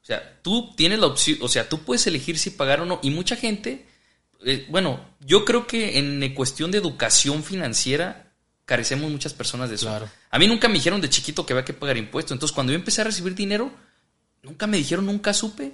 O 0.08 0.10
sea, 0.10 0.38
tú 0.40 0.72
tienes 0.74 0.98
la 1.00 1.06
opción, 1.06 1.36
o 1.42 1.48
sea, 1.48 1.68
tú 1.68 1.80
puedes 1.80 2.06
elegir 2.06 2.38
si 2.38 2.48
pagar 2.48 2.80
o 2.80 2.86
no. 2.86 2.98
Y 3.02 3.10
mucha 3.10 3.36
gente, 3.36 3.86
eh, 4.42 4.66
bueno, 4.70 5.04
yo 5.20 5.44
creo 5.44 5.66
que 5.66 5.98
en 5.98 6.34
cuestión 6.34 6.70
de 6.70 6.78
educación 6.78 7.44
financiera 7.44 8.32
carecemos 8.64 9.10
muchas 9.10 9.34
personas 9.34 9.68
de 9.68 9.74
eso. 9.74 9.84
Claro. 9.84 10.08
A 10.30 10.38
mí 10.38 10.46
nunca 10.46 10.68
me 10.68 10.76
dijeron 10.76 11.02
de 11.02 11.10
chiquito 11.10 11.44
que 11.44 11.52
había 11.52 11.66
que 11.66 11.74
pagar 11.74 11.98
impuestos. 11.98 12.32
Entonces, 12.32 12.54
cuando 12.54 12.72
yo 12.72 12.78
empecé 12.78 13.02
a 13.02 13.04
recibir 13.04 13.34
dinero, 13.34 13.70
nunca 14.42 14.66
me 14.66 14.78
dijeron, 14.78 15.04
nunca 15.04 15.34
supe. 15.34 15.72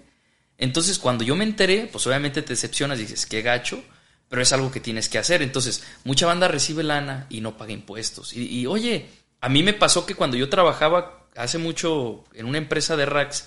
Entonces, 0.58 0.98
cuando 0.98 1.22
yo 1.22 1.36
me 1.36 1.44
enteré, 1.44 1.88
pues 1.92 2.04
obviamente 2.08 2.42
te 2.42 2.54
decepcionas 2.54 2.98
y 2.98 3.02
dices, 3.02 3.26
qué 3.26 3.40
gacho, 3.40 3.84
pero 4.28 4.42
es 4.42 4.52
algo 4.52 4.72
que 4.72 4.80
tienes 4.80 5.08
que 5.08 5.18
hacer. 5.18 5.42
Entonces, 5.42 5.84
mucha 6.02 6.26
banda 6.26 6.48
recibe 6.48 6.82
lana 6.82 7.28
y 7.30 7.40
no 7.40 7.56
paga 7.56 7.70
impuesos. 7.70 8.32
Y, 8.32 8.46
y, 8.46 8.66
oye, 8.66 9.06
a 9.40 9.48
mí 9.48 9.62
me 9.62 9.74
pasó 9.74 10.04
que 10.06 10.16
cuando 10.16 10.36
yo 10.36 10.48
trabajaba 10.48 11.28
hace 11.36 11.58
mucho 11.58 12.24
en 12.34 12.46
una 12.46 12.58
empresa 12.58 12.96
de 12.96 13.06
racks, 13.06 13.46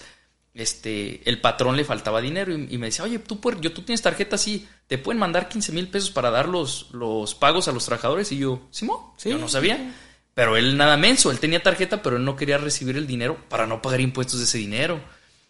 este, 0.57 1.21
el 1.29 1.39
patrón 1.39 1.77
le 1.77 1.85
faltaba 1.85 2.19
dinero 2.19 2.51
y, 2.51 2.67
y 2.73 2.77
me 2.77 2.87
decía, 2.87 3.05
oye, 3.05 3.19
tú, 3.19 3.39
yo, 3.61 3.71
tú 3.71 3.83
tienes 3.83 4.01
tarjeta 4.01 4.35
así, 4.35 4.67
te 4.87 4.97
pueden 4.97 5.19
mandar 5.19 5.47
15 5.47 5.71
mil 5.71 5.87
pesos 5.87 6.09
para 6.09 6.31
dar 6.31 6.47
los, 6.49 6.89
los 6.91 7.35
pagos 7.35 7.67
a 7.67 7.71
los 7.71 7.85
trabajadores. 7.85 8.31
Y 8.31 8.39
yo, 8.39 8.67
Simón, 8.71 8.97
Sí. 9.17 9.29
yo 9.29 9.37
no 9.37 9.47
sabía. 9.47 9.93
Pero 10.33 10.57
él 10.57 10.77
nada 10.77 10.97
menso, 10.97 11.31
él 11.31 11.39
tenía 11.39 11.63
tarjeta, 11.63 12.01
pero 12.03 12.17
él 12.17 12.23
no 12.25 12.35
quería 12.35 12.57
recibir 12.57 12.97
el 12.97 13.07
dinero 13.07 13.37
para 13.49 13.65
no 13.67 13.81
pagar 13.81 14.01
impuestos 14.01 14.39
de 14.39 14.45
ese 14.45 14.57
dinero. 14.57 14.99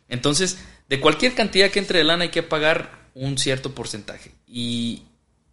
Entonces, 0.10 0.60
de 0.88 1.00
cualquier 1.00 1.36
cantidad 1.36 1.70
que 1.72 1.80
entre 1.80 2.00
de 2.00 2.06
lana 2.06 2.24
hay 2.24 2.30
que 2.30 2.44
pagar 2.44 3.10
un 3.14 3.38
cierto 3.38 3.74
porcentaje. 3.76 4.32
Y, 4.48 5.04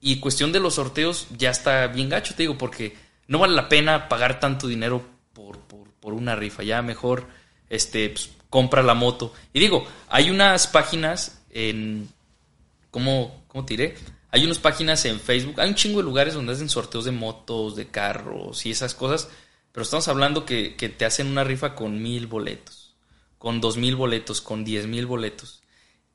y 0.00 0.20
cuestión 0.20 0.52
de 0.52 0.60
los 0.60 0.74
sorteos 0.74 1.26
ya 1.36 1.50
está 1.50 1.86
bien 1.88 2.08
gacho, 2.08 2.34
te 2.34 2.44
digo, 2.44 2.58
porque 2.58 2.96
no 3.26 3.38
vale 3.38 3.54
la 3.54 3.68
pena 3.68 4.08
pagar 4.08 4.38
tanto 4.38 4.68
dinero 4.68 5.04
por, 5.32 5.58
por, 5.60 5.88
por 6.00 6.12
una 6.12 6.36
rifa. 6.36 6.62
Ya 6.62 6.82
mejor 6.82 7.26
este, 7.70 8.10
pues, 8.10 8.30
compra 8.54 8.84
la 8.84 8.94
moto. 8.94 9.32
Y 9.52 9.58
digo, 9.58 9.84
hay 10.08 10.30
unas 10.30 10.68
páginas 10.68 11.42
en... 11.50 12.08
¿Cómo, 12.92 13.42
cómo 13.48 13.64
te 13.64 13.74
diré? 13.74 13.96
Hay 14.30 14.44
unas 14.44 14.60
páginas 14.60 15.04
en 15.06 15.18
Facebook, 15.18 15.60
hay 15.60 15.70
un 15.70 15.74
chingo 15.74 15.98
de 15.98 16.04
lugares 16.04 16.34
donde 16.34 16.52
hacen 16.52 16.68
sorteos 16.68 17.04
de 17.04 17.10
motos, 17.10 17.74
de 17.74 17.88
carros 17.88 18.64
y 18.64 18.70
esas 18.70 18.94
cosas, 18.94 19.28
pero 19.72 19.82
estamos 19.82 20.06
hablando 20.06 20.46
que, 20.46 20.76
que 20.76 20.88
te 20.88 21.04
hacen 21.04 21.26
una 21.26 21.42
rifa 21.42 21.74
con 21.74 22.00
mil 22.00 22.28
boletos, 22.28 22.94
con 23.38 23.60
dos 23.60 23.76
mil 23.76 23.96
boletos, 23.96 24.40
con 24.40 24.64
diez 24.64 24.86
mil 24.86 25.06
boletos. 25.06 25.64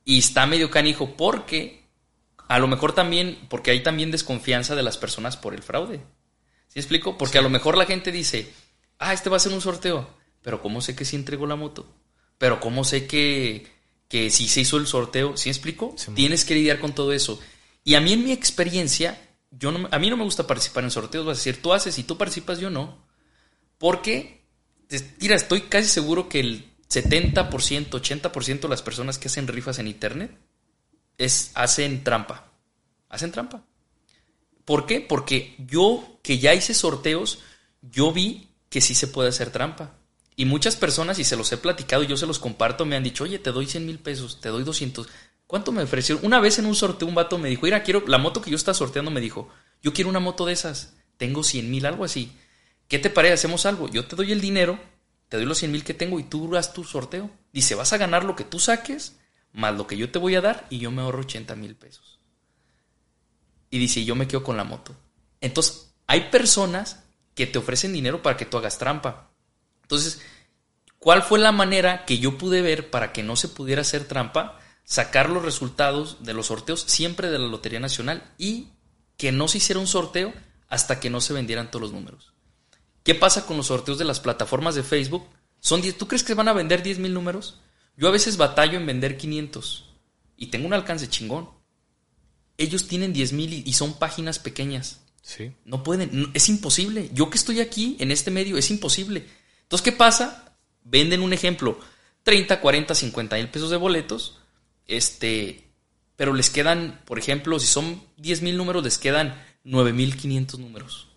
Y 0.06 0.20
está 0.20 0.46
medio 0.46 0.72
canijo 0.72 1.18
porque 1.18 1.84
a 2.48 2.58
lo 2.58 2.70
mejor 2.70 2.94
también, 2.94 3.38
porque 3.50 3.72
hay 3.72 3.84
también 3.84 4.12
desconfianza 4.12 4.76
de 4.76 4.84
las 4.84 4.98
personas 4.98 5.36
por 5.36 5.54
el 5.54 5.62
fraude. 5.62 6.00
¿Sí 6.70 6.80
explico? 6.80 7.18
Porque 7.18 7.38
a 7.38 7.42
lo 7.42 7.50
mejor 7.50 7.78
la 7.78 7.86
gente 7.86 8.14
dice, 8.14 8.50
ah, 8.98 9.12
este 9.12 9.30
va 9.30 9.36
a 9.36 9.42
ser 9.42 9.52
un 9.52 9.60
sorteo, 9.60 10.08
pero 10.42 10.62
¿cómo 10.62 10.80
sé 10.80 10.96
que 10.96 11.04
sí 11.04 11.18
entregó 11.18 11.46
la 11.46 11.58
moto? 11.58 11.99
Pero 12.40 12.60
¿cómo 12.60 12.84
sé 12.84 13.06
que, 13.06 13.68
que 14.08 14.32
sí 14.32 14.48
se 14.48 14.62
hizo 14.62 14.78
el 14.78 14.88
sorteo? 14.88 15.38
¿Sí 15.38 15.50
explico? 15.50 15.94
Sí, 15.96 16.12
Tienes 16.16 16.46
que 16.46 16.56
lidiar 16.56 16.80
con 16.80 16.96
todo 16.96 17.14
eso. 17.14 17.40
Y 17.84 17.94
a 17.94 18.02
mí 18.02 18.14
en 18.14 18.24
mi 18.24 18.32
experiencia, 18.32 19.22
yo 19.52 19.72
no, 19.72 19.88
a 19.92 20.00
mí 20.00 20.10
no 20.10 20.18
me 20.18 20.24
gusta 20.24 20.48
participar 20.48 20.84
en 20.84 20.92
sorteos, 20.92 21.26
vas 21.26 21.38
a 21.38 21.40
decir, 21.40 21.62
tú 21.62 21.74
haces 21.74 22.00
y 22.00 22.04
tú 22.04 22.18
participas, 22.18 22.60
yo 22.60 22.72
no. 22.72 23.06
Porque, 23.78 24.42
mira, 25.20 25.36
estoy 25.36 25.62
casi 25.62 25.90
seguro 25.90 26.28
que 26.30 26.40
el 26.40 26.66
70%, 26.90 27.90
80% 27.90 28.60
de 28.62 28.68
las 28.68 28.82
personas 28.82 29.20
que 29.20 29.28
hacen 29.28 29.48
rifas 29.48 29.78
en 29.80 29.88
internet 29.88 30.32
es, 31.18 31.52
hacen 31.54 32.04
trampa. 32.04 32.52
Hacen 33.10 33.32
trampa. 33.32 33.64
¿Por 34.66 34.86
qué? 34.86 35.02
Porque 35.02 35.56
yo 35.58 36.20
que 36.24 36.40
ya 36.40 36.54
hice 36.54 36.74
sorteos, 36.74 37.40
yo 37.82 38.14
vi 38.14 38.50
que 38.70 38.82
sí 38.82 38.96
se 38.96 39.08
puede 39.08 39.30
hacer 39.30 39.52
trampa. 39.52 39.99
Y 40.40 40.46
muchas 40.46 40.78
personas, 40.78 41.20
y 41.20 41.26
se 41.26 41.36
los 41.36 41.52
he 41.52 41.58
platicado, 41.58 42.02
y 42.02 42.08
yo 42.08 42.16
se 42.16 42.26
los 42.26 42.40
comparto, 42.40 42.86
me 42.86 42.96
han 42.96 43.04
dicho, 43.04 43.26
oye, 43.26 43.40
te 43.40 43.52
doy 43.52 43.66
100 43.66 43.86
mil 43.86 44.00
pesos, 44.00 44.40
te 44.40 44.48
doy 44.48 44.64
200. 44.64 45.10
¿Cuánto 45.46 45.74
me 45.74 45.84
ofrecieron? 45.84 46.26
Una 46.26 46.40
vez 46.40 46.60
en 46.60 46.66
un 46.66 46.76
sorteo 46.76 47.10
un 47.10 47.14
vato 47.14 47.38
me 47.38 47.50
dijo, 47.50 47.64
mira, 47.64 47.84
quiero, 47.84 48.06
la 48.08 48.20
moto 48.20 48.42
que 48.42 48.50
yo 48.50 48.56
estaba 48.56 48.74
sorteando 48.74 49.12
me 49.12 49.20
dijo, 49.20 49.50
yo 49.82 49.92
quiero 49.92 50.10
una 50.10 50.22
moto 50.22 50.46
de 50.46 50.54
esas, 50.54 50.96
tengo 51.18 51.44
100 51.44 51.70
mil, 51.70 51.86
algo 51.86 52.06
así. 52.06 52.32
¿Qué 52.88 53.00
te 53.00 53.10
parece? 53.10 53.34
Hacemos 53.34 53.66
algo. 53.66 53.90
Yo 53.90 54.06
te 54.06 54.16
doy 54.16 54.32
el 54.32 54.40
dinero, 54.40 54.80
te 55.28 55.36
doy 55.36 55.46
los 55.46 55.58
100 55.58 55.74
mil 55.74 55.84
que 55.84 55.94
tengo 55.94 56.22
y 56.22 56.24
tú 56.24 56.56
haz 56.56 56.72
tu 56.72 56.86
sorteo. 56.86 57.30
Dice, 57.52 57.76
vas 57.76 57.92
a 57.92 57.98
ganar 57.98 58.24
lo 58.24 58.38
que 58.38 58.46
tú 58.46 58.60
saques, 58.60 59.18
más 59.52 59.76
lo 59.76 59.88
que 59.88 59.98
yo 59.98 60.10
te 60.10 60.20
voy 60.20 60.36
a 60.36 60.42
dar, 60.42 60.68
y 60.70 60.80
yo 60.80 60.90
me 60.90 61.02
ahorro 61.02 61.20
80 61.20 61.54
mil 61.58 61.76
pesos. 61.76 62.18
Y 63.70 63.78
dice, 63.78 64.06
yo 64.06 64.16
me 64.16 64.30
quedo 64.30 64.46
con 64.46 64.56
la 64.56 64.64
moto. 64.64 64.96
Entonces, 65.42 65.94
hay 66.08 66.30
personas 66.30 67.04
que 67.36 67.46
te 67.46 67.60
ofrecen 67.60 67.92
dinero 67.92 68.22
para 68.22 68.38
que 68.38 68.46
tú 68.46 68.58
hagas 68.58 68.78
trampa. 68.78 69.29
Entonces, 69.90 70.22
¿cuál 71.00 71.24
fue 71.24 71.40
la 71.40 71.52
manera 71.52 72.06
que 72.06 72.20
yo 72.20 72.38
pude 72.38 72.62
ver 72.62 72.92
para 72.92 73.12
que 73.12 73.24
no 73.24 73.36
se 73.36 73.48
pudiera 73.48 73.82
hacer 73.82 74.08
trampa? 74.08 74.60
Sacar 74.84 75.32
los 75.32 75.44
resultados 75.44 76.18
de 76.24 76.34
los 76.36 76.46
sorteos 76.48 76.82
siempre 76.88 77.32
de 77.32 77.40
la 77.40 77.48
Lotería 77.48 77.80
Nacional 77.80 78.24
y 78.38 78.68
que 79.18 79.32
no 79.32 79.48
se 79.48 79.58
hiciera 79.58 79.80
un 79.80 79.88
sorteo 79.88 80.32
hasta 80.68 81.00
que 81.00 81.10
no 81.10 81.22
se 81.22 81.34
vendieran 81.34 81.72
todos 81.72 81.82
los 81.82 81.92
números. 81.92 82.34
¿Qué 83.04 83.16
pasa 83.16 83.48
con 83.48 83.58
los 83.58 83.66
sorteos 83.68 83.98
de 83.98 84.06
las 84.06 84.20
plataformas 84.20 84.76
de 84.76 84.84
Facebook? 84.84 85.26
Son 85.60 85.82
10, 85.82 85.98
¿Tú 85.98 86.08
crees 86.08 86.24
que 86.24 86.36
van 86.36 86.48
a 86.48 86.54
vender 86.54 86.84
10 86.84 87.00
mil 87.00 87.14
números? 87.16 87.60
Yo 87.98 88.08
a 88.08 88.12
veces 88.12 88.38
batallo 88.38 88.78
en 88.78 88.86
vender 88.86 89.18
500 89.18 89.90
y 90.38 90.48
tengo 90.48 90.68
un 90.68 90.74
alcance 90.76 91.10
chingón. 91.10 91.50
Ellos 92.58 92.88
tienen 92.88 93.12
10 93.14 93.34
mil 93.34 93.54
y, 93.68 93.74
son 93.74 93.94
páginas 93.98 94.38
pequeñas. 94.38 95.02
Sí. 95.24 95.52
No 95.66 95.82
pueden, 95.84 96.10
no- 96.14 96.30
es 96.36 96.48
imposible. 96.50 97.10
Yo 97.14 97.30
que 97.30 97.38
estoy 97.38 97.60
aquí 97.60 97.96
en 98.00 98.12
este 98.12 98.30
medio, 98.32 98.58
es 98.58 98.70
imposible. 98.70 99.28
Entonces, 99.70 99.86
¿qué 99.86 99.92
pasa? 99.92 100.56
Venden 100.84 101.22
un 101.22 101.32
ejemplo, 101.32 101.80
30, 102.24 102.60
40, 102.60 102.96
50 102.96 103.36
mil 103.36 103.50
pesos 103.50 103.70
de 103.70 103.78
boletos, 103.78 104.40
este, 104.88 105.70
pero 106.16 106.34
les 106.34 106.50
quedan, 106.50 107.04
por 107.06 107.20
ejemplo, 107.20 107.60
si 107.60 107.68
son 107.68 108.02
10 108.18 108.42
mil 108.42 108.58
números, 108.58 108.84
les 108.84 108.98
quedan 108.98 109.40
9 109.64 109.94
mil 109.94 110.18
500 110.18 110.60
números 110.60 111.10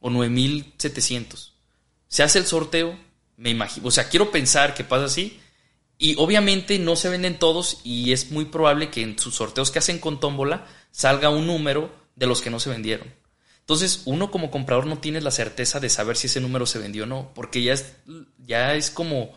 o 0.00 0.10
9 0.10 0.30
mil 0.30 0.74
700. 0.78 1.52
Se 2.08 2.24
hace 2.24 2.40
el 2.40 2.46
sorteo, 2.46 2.98
me 3.36 3.50
imagino, 3.50 3.86
o 3.86 3.92
sea, 3.92 4.08
quiero 4.08 4.32
pensar 4.32 4.74
que 4.74 4.82
pasa 4.82 5.04
así. 5.04 5.38
Y 5.96 6.16
obviamente 6.18 6.80
no 6.80 6.96
se 6.96 7.08
venden 7.08 7.38
todos 7.38 7.82
y 7.84 8.10
es 8.10 8.32
muy 8.32 8.46
probable 8.46 8.90
que 8.90 9.02
en 9.02 9.16
sus 9.16 9.36
sorteos 9.36 9.70
que 9.70 9.78
hacen 9.78 10.00
con 10.00 10.18
tómbola 10.18 10.66
salga 10.90 11.30
un 11.30 11.46
número 11.46 11.94
de 12.16 12.26
los 12.26 12.42
que 12.42 12.50
no 12.50 12.58
se 12.58 12.70
vendieron. 12.70 13.21
Entonces, 13.62 14.02
uno 14.06 14.30
como 14.30 14.50
comprador 14.50 14.86
no 14.86 14.98
tiene 14.98 15.20
la 15.20 15.30
certeza 15.30 15.78
de 15.80 15.88
saber 15.88 16.16
si 16.16 16.26
ese 16.26 16.40
número 16.40 16.66
se 16.66 16.80
vendió 16.80 17.04
o 17.04 17.06
no, 17.06 17.32
porque 17.34 17.62
ya 17.62 17.72
es, 17.74 17.94
ya 18.38 18.74
es 18.74 18.90
como, 18.90 19.32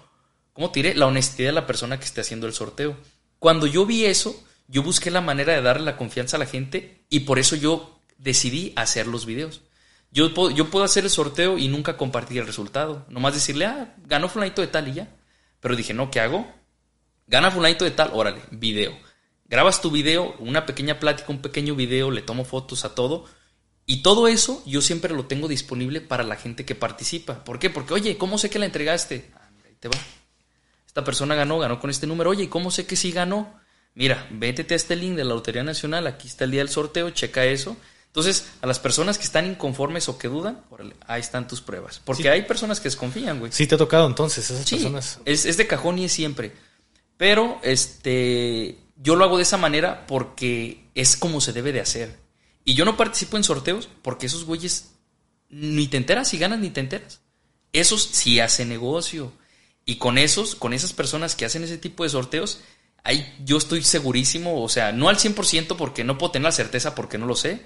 ¿cómo 0.53 0.71
te 0.71 0.81
diré? 0.81 0.95
La 0.95 1.05
honestidad 1.05 1.49
de 1.49 1.53
la 1.53 1.67
persona 1.67 1.99
que 1.99 2.05
esté 2.05 2.21
haciendo 2.21 2.47
el 2.47 2.53
sorteo. 2.53 2.97
Cuando 3.37 3.67
yo 3.67 3.85
vi 3.85 4.05
eso, 4.05 4.43
yo 4.67 4.81
busqué 4.81 5.11
la 5.11 5.21
manera 5.21 5.53
de 5.53 5.61
darle 5.61 5.85
la 5.85 5.97
confianza 5.97 6.37
a 6.37 6.39
la 6.39 6.47
gente 6.47 7.05
y 7.09 7.21
por 7.21 7.37
eso 7.37 7.55
yo 7.55 7.99
decidí 8.17 8.73
hacer 8.75 9.05
los 9.05 9.27
videos. 9.27 9.61
Yo 10.11 10.33
puedo, 10.33 10.49
yo 10.49 10.71
puedo 10.71 10.85
hacer 10.85 11.03
el 11.03 11.09
sorteo 11.09 11.57
y 11.57 11.67
nunca 11.67 11.97
compartir 11.97 12.39
el 12.39 12.47
resultado. 12.47 13.05
Nomás 13.09 13.33
decirle, 13.33 13.65
ah, 13.65 13.93
ganó 14.05 14.27
fulanito 14.27 14.61
de 14.61 14.67
tal 14.67 14.87
y 14.87 14.93
ya. 14.93 15.15
Pero 15.59 15.75
dije, 15.75 15.93
no, 15.93 16.09
¿qué 16.09 16.19
hago? 16.19 16.47
Gana 17.27 17.51
fulanito 17.51 17.85
de 17.85 17.91
tal, 17.91 18.11
órale, 18.13 18.41
video. 18.51 18.97
Grabas 19.45 19.81
tu 19.81 19.91
video, 19.91 20.35
una 20.39 20.65
pequeña 20.65 20.99
plática, 20.99 21.31
un 21.31 21.41
pequeño 21.41 21.75
video, 21.75 22.11
le 22.11 22.21
tomo 22.21 22.45
fotos 22.45 22.85
a 22.85 22.95
todo. 22.95 23.25
Y 23.85 24.01
todo 24.01 24.27
eso 24.27 24.63
yo 24.65 24.81
siempre 24.81 25.13
lo 25.13 25.25
tengo 25.25 25.47
disponible 25.47 26.01
para 26.01 26.23
la 26.23 26.35
gente 26.35 26.65
que 26.65 26.73
participa. 26.75 27.43
¿Por 27.43 27.59
qué? 27.59 27.69
Porque, 27.69 27.93
oye, 27.93 28.17
¿cómo 28.17 28.37
sé 28.37 28.49
que 28.49 28.57
la 28.59 28.65
entregaste? 28.65 29.29
Ah, 29.35 29.49
mira, 29.55 29.69
ahí 29.69 29.75
te 29.79 29.87
va. 29.89 29.97
Esta 30.87 31.03
persona 31.03 31.35
ganó, 31.35 31.59
ganó 31.59 31.79
con 31.79 31.89
este 31.89 32.07
número. 32.07 32.31
Oye, 32.31 32.49
¿cómo 32.49 32.71
sé 32.71 32.85
que 32.87 32.95
sí 32.95 33.11
ganó? 33.11 33.59
Mira, 33.93 34.27
vétete 34.31 34.73
a 34.73 34.77
este 34.77 34.95
link 34.95 35.15
de 35.15 35.23
la 35.23 35.35
Lotería 35.35 35.63
Nacional, 35.63 36.07
aquí 36.07 36.27
está 36.27 36.43
el 36.45 36.51
día 36.51 36.61
del 36.61 36.69
sorteo, 36.69 37.11
checa 37.11 37.45
eso. 37.45 37.77
Entonces, 38.07 38.47
a 38.61 38.67
las 38.67 38.79
personas 38.79 39.17
que 39.17 39.25
están 39.25 39.45
inconformes 39.45 40.07
o 40.09 40.17
que 40.17 40.29
dudan, 40.29 40.61
órale, 40.69 40.95
ahí 41.05 41.19
están 41.21 41.47
tus 41.47 41.61
pruebas. 41.61 42.01
Porque 42.03 42.29
hay 42.29 42.43
personas 42.43 42.79
que 42.79 42.85
desconfían, 42.85 43.39
güey. 43.39 43.51
Sí, 43.51 43.67
te 43.67 43.75
ha 43.75 43.77
tocado 43.77 44.07
entonces, 44.07 44.49
esas 44.49 44.65
Sí, 44.65 44.75
personas. 44.77 45.19
es, 45.25 45.45
es 45.45 45.57
de 45.57 45.67
cajón 45.67 45.99
y 45.99 46.05
es 46.05 46.11
siempre. 46.13 46.53
Pero, 47.17 47.59
este, 47.61 48.77
yo 48.95 49.15
lo 49.15 49.25
hago 49.25 49.37
de 49.37 49.43
esa 49.43 49.57
manera 49.57 50.05
porque 50.07 50.85
es 50.95 51.17
como 51.17 51.39
se 51.41 51.53
debe 51.53 51.71
de 51.73 51.81
hacer. 51.81 52.17
Y 52.65 52.73
yo 52.73 52.83
no 52.83 52.97
participo 52.97 53.37
en 53.37 53.43
sorteos 53.43 53.87
porque 54.01 54.25
esos 54.25 54.43
güeyes 54.43 54.91
ni 55.49 55.87
te 55.87 55.97
enteras 55.97 56.27
si 56.27 56.37
ganas 56.37 56.59
ni 56.59 56.71
te 56.71 56.81
enteras. 56.81 57.21
Esos 57.71 58.03
sí 58.03 58.39
hacen 58.39 58.69
negocio. 58.69 59.31
Y 59.85 59.95
con 59.95 60.17
esos, 60.17 60.55
con 60.55 60.73
esas 60.73 60.91
personas 60.91 61.35
que 61.35 61.45
hacen 61.45 61.63
ese 61.63 61.77
tipo 61.77 62.03
de 62.03 62.09
sorteos, 62.09 62.59
ahí 63.03 63.35
yo 63.45 63.57
estoy 63.57 63.83
segurísimo, 63.83 64.63
o 64.63 64.67
sea, 64.67 64.91
no 64.91 65.09
al 65.09 65.17
100% 65.17 65.77
porque 65.77 66.03
no 66.03 66.17
puedo 66.17 66.31
tener 66.31 66.45
la 66.45 66.51
certeza 66.51 66.95
porque 66.95 67.19
no 67.19 67.27
lo 67.27 67.35
sé, 67.35 67.61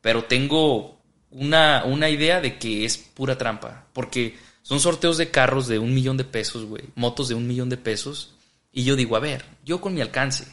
pero 0.00 0.24
tengo 0.24 0.98
una, 1.30 1.84
una 1.84 2.08
idea 2.08 2.40
de 2.40 2.58
que 2.58 2.86
es 2.86 2.96
pura 2.96 3.36
trampa. 3.36 3.86
Porque 3.92 4.38
son 4.62 4.80
sorteos 4.80 5.18
de 5.18 5.30
carros 5.30 5.68
de 5.68 5.78
un 5.78 5.94
millón 5.94 6.16
de 6.16 6.24
pesos, 6.24 6.64
güey, 6.64 6.84
motos 6.94 7.28
de 7.28 7.34
un 7.34 7.46
millón 7.46 7.68
de 7.68 7.76
pesos. 7.76 8.34
Y 8.72 8.84
yo 8.84 8.96
digo, 8.96 9.16
a 9.16 9.20
ver, 9.20 9.44
yo 9.64 9.80
con 9.80 9.94
mi 9.94 10.00
alcance, 10.00 10.46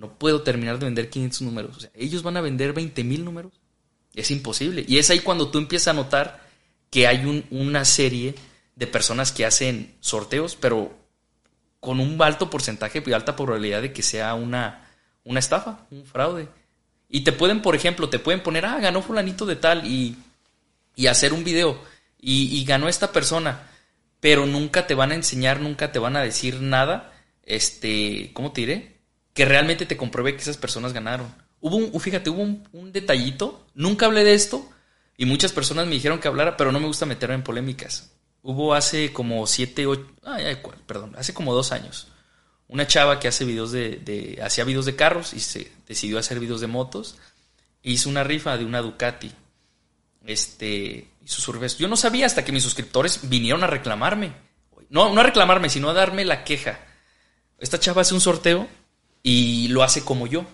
no 0.00 0.18
puedo 0.18 0.42
terminar 0.42 0.78
de 0.78 0.86
vender 0.86 1.10
500 1.10 1.42
números. 1.42 1.76
O 1.76 1.80
sea, 1.80 1.90
ellos 1.94 2.22
van 2.22 2.36
a 2.38 2.40
vender 2.40 2.72
20 2.72 3.04
mil 3.04 3.22
números. 3.24 3.52
Es 4.14 4.30
imposible. 4.30 4.82
Y 4.88 4.96
es 4.98 5.10
ahí 5.10 5.20
cuando 5.20 5.50
tú 5.50 5.58
empiezas 5.58 5.88
a 5.88 5.92
notar 5.92 6.48
que 6.90 7.06
hay 7.06 7.26
un- 7.26 7.44
una 7.50 7.84
serie 7.84 8.34
de 8.74 8.86
personas 8.86 9.30
que 9.30 9.44
hacen 9.44 9.94
sorteos, 10.00 10.56
pero 10.56 10.96
con 11.80 12.00
un 12.00 12.20
alto 12.22 12.48
porcentaje 12.48 13.02
y 13.06 13.12
alta 13.12 13.36
probabilidad 13.36 13.82
de 13.82 13.92
que 13.92 14.02
sea 14.02 14.34
una, 14.34 14.88
una 15.24 15.38
estafa, 15.38 15.86
un 15.90 16.04
fraude. 16.06 16.48
Y 17.08 17.20
te 17.20 17.32
pueden, 17.32 17.60
por 17.60 17.76
ejemplo, 17.76 18.08
te 18.08 18.18
pueden 18.18 18.42
poner, 18.42 18.64
ah, 18.64 18.78
ganó 18.80 19.02
fulanito 19.02 19.44
de 19.44 19.56
tal 19.56 19.86
y, 19.86 20.16
y 20.96 21.06
hacer 21.08 21.32
un 21.34 21.44
video. 21.44 21.78
Y, 22.18 22.56
y 22.58 22.64
ganó 22.64 22.88
esta 22.88 23.12
persona. 23.12 23.68
Pero 24.18 24.46
nunca 24.46 24.86
te 24.86 24.94
van 24.94 25.12
a 25.12 25.14
enseñar, 25.14 25.60
nunca 25.60 25.92
te 25.92 25.98
van 25.98 26.16
a 26.16 26.22
decir 26.22 26.60
nada. 26.60 27.12
Este, 27.44 28.30
¿cómo 28.32 28.52
te 28.52 28.62
diré? 28.62 28.89
Que 29.40 29.46
realmente 29.46 29.86
te 29.86 29.96
compruebe 29.96 30.36
que 30.36 30.42
esas 30.42 30.58
personas 30.58 30.92
ganaron. 30.92 31.34
Hubo 31.62 31.76
un, 31.76 31.98
fíjate, 31.98 32.28
hubo 32.28 32.42
un, 32.42 32.92
detallito. 32.92 33.66
Nunca 33.72 34.04
hablé 34.04 34.22
de 34.22 34.34
esto. 34.34 34.68
Y 35.16 35.24
muchas 35.24 35.50
personas 35.50 35.86
me 35.86 35.94
dijeron 35.94 36.18
que 36.18 36.28
hablara, 36.28 36.58
pero 36.58 36.72
no 36.72 36.78
me 36.78 36.86
gusta 36.86 37.06
meterme 37.06 37.36
en 37.36 37.42
polémicas. 37.42 38.12
Hubo 38.42 38.74
hace 38.74 39.14
como 39.14 39.46
siete, 39.46 39.86
ocho, 39.86 40.06
ay, 40.24 40.44
ay, 40.44 40.56
cuál, 40.56 40.76
perdón, 40.86 41.14
hace 41.16 41.32
como 41.32 41.54
dos 41.54 41.72
años. 41.72 42.08
Una 42.68 42.86
chava 42.86 43.18
que 43.18 43.28
hace 43.28 43.46
videos 43.46 43.72
de, 43.72 44.38
hacía 44.44 44.64
videos 44.64 44.84
de 44.84 44.94
carros 44.94 45.32
y 45.32 45.40
se 45.40 45.72
decidió 45.88 46.18
hacer 46.18 46.38
videos 46.38 46.60
de 46.60 46.66
motos. 46.66 47.16
Hizo 47.82 48.10
una 48.10 48.24
rifa 48.24 48.58
de 48.58 48.66
una 48.66 48.82
Ducati. 48.82 49.32
Este, 50.26 51.08
hizo 51.24 51.40
su. 51.40 51.66
Yo 51.78 51.88
no 51.88 51.96
sabía 51.96 52.26
hasta 52.26 52.44
que 52.44 52.52
mis 52.52 52.62
suscriptores 52.62 53.20
vinieron 53.22 53.64
a 53.64 53.68
reclamarme. 53.68 54.34
No, 54.90 55.14
no 55.14 55.20
a 55.22 55.24
reclamarme, 55.24 55.70
sino 55.70 55.88
a 55.88 55.94
darme 55.94 56.26
la 56.26 56.44
queja. 56.44 56.78
Esta 57.58 57.80
chava 57.80 58.02
hace 58.02 58.12
un 58.12 58.20
sorteo 58.20 58.68
y 59.22 59.68
lo 59.68 59.82
hace 59.82 60.04
como 60.04 60.26
yo. 60.26 60.46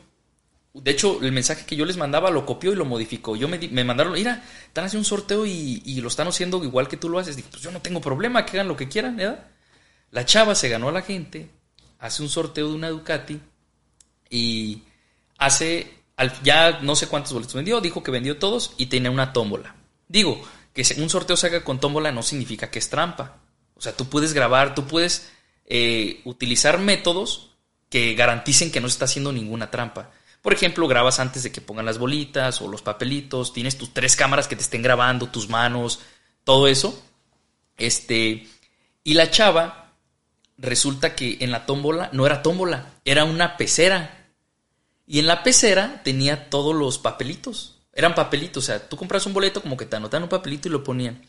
De 0.74 0.90
hecho, 0.90 1.20
el 1.22 1.32
mensaje 1.32 1.64
que 1.64 1.76
yo 1.76 1.86
les 1.86 1.96
mandaba 1.96 2.30
lo 2.30 2.44
copió 2.44 2.72
y 2.72 2.76
lo 2.76 2.84
modificó. 2.84 3.34
Yo 3.34 3.48
me, 3.48 3.58
me 3.58 3.84
mandaron, 3.84 4.12
mira, 4.12 4.44
están 4.66 4.84
haciendo 4.84 5.00
un 5.00 5.06
sorteo 5.06 5.46
y, 5.46 5.82
y 5.84 6.00
lo 6.00 6.08
están 6.08 6.28
haciendo 6.28 6.62
igual 6.62 6.86
que 6.88 6.98
tú 6.98 7.08
lo 7.08 7.18
haces. 7.18 7.36
Dije, 7.36 7.48
pues 7.50 7.62
yo 7.62 7.70
no 7.70 7.80
tengo 7.80 8.00
problema, 8.00 8.44
que 8.44 8.52
hagan 8.52 8.68
lo 8.68 8.76
que 8.76 8.88
quieran, 8.88 9.16
¿verdad? 9.16 9.46
La 10.10 10.24
chava 10.26 10.54
se 10.54 10.68
ganó 10.68 10.88
a 10.88 10.92
la 10.92 11.02
gente, 11.02 11.50
hace 11.98 12.22
un 12.22 12.28
sorteo 12.28 12.68
de 12.68 12.74
una 12.74 12.90
Ducati 12.90 13.40
y 14.28 14.82
hace, 15.38 15.94
ya 16.42 16.80
no 16.80 16.94
sé 16.94 17.08
cuántos 17.08 17.32
boletos 17.32 17.54
vendió, 17.54 17.80
dijo 17.80 18.02
que 18.02 18.10
vendió 18.10 18.38
todos 18.38 18.74
y 18.76 18.86
tenía 18.86 19.10
una 19.10 19.32
tómbola. 19.32 19.76
Digo, 20.08 20.42
que 20.72 20.84
un 20.98 21.10
sorteo 21.10 21.36
se 21.36 21.46
haga 21.46 21.64
con 21.64 21.80
tómbola 21.80 22.12
no 22.12 22.22
significa 22.22 22.70
que 22.70 22.78
es 22.78 22.90
trampa. 22.90 23.38
O 23.76 23.80
sea, 23.80 23.96
tú 23.96 24.06
puedes 24.06 24.34
grabar, 24.34 24.74
tú 24.74 24.86
puedes 24.86 25.30
eh, 25.66 26.20
utilizar 26.24 26.78
métodos 26.78 27.55
que 27.88 28.14
garanticen 28.14 28.70
que 28.70 28.80
no 28.80 28.88
se 28.88 28.94
está 28.94 29.04
haciendo 29.04 29.32
ninguna 29.32 29.70
trampa. 29.70 30.10
Por 30.42 30.52
ejemplo, 30.52 30.86
grabas 30.86 31.18
antes 31.18 31.42
de 31.42 31.50
que 31.50 31.60
pongan 31.60 31.86
las 31.86 31.98
bolitas 31.98 32.60
o 32.62 32.68
los 32.68 32.82
papelitos, 32.82 33.52
tienes 33.52 33.76
tus 33.76 33.92
tres 33.92 34.14
cámaras 34.14 34.46
que 34.46 34.56
te 34.56 34.62
estén 34.62 34.82
grabando, 34.82 35.28
tus 35.28 35.48
manos, 35.48 36.00
todo 36.44 36.68
eso. 36.68 37.02
Este, 37.76 38.46
y 39.02 39.14
la 39.14 39.30
chava 39.30 39.92
resulta 40.58 41.14
que 41.14 41.38
en 41.40 41.50
la 41.50 41.66
tómbola 41.66 42.10
no 42.12 42.26
era 42.26 42.42
tómbola, 42.42 42.94
era 43.04 43.24
una 43.24 43.56
pecera. 43.56 44.28
Y 45.06 45.18
en 45.18 45.26
la 45.26 45.42
pecera 45.42 46.02
tenía 46.04 46.50
todos 46.50 46.74
los 46.74 46.98
papelitos. 46.98 47.78
Eran 47.92 48.14
papelitos, 48.14 48.64
o 48.64 48.66
sea, 48.66 48.88
tú 48.88 48.96
compras 48.96 49.26
un 49.26 49.32
boleto 49.32 49.62
como 49.62 49.76
que 49.76 49.86
te 49.86 49.96
anotan 49.96 50.22
un 50.22 50.28
papelito 50.28 50.68
y 50.68 50.72
lo 50.72 50.84
ponían. 50.84 51.22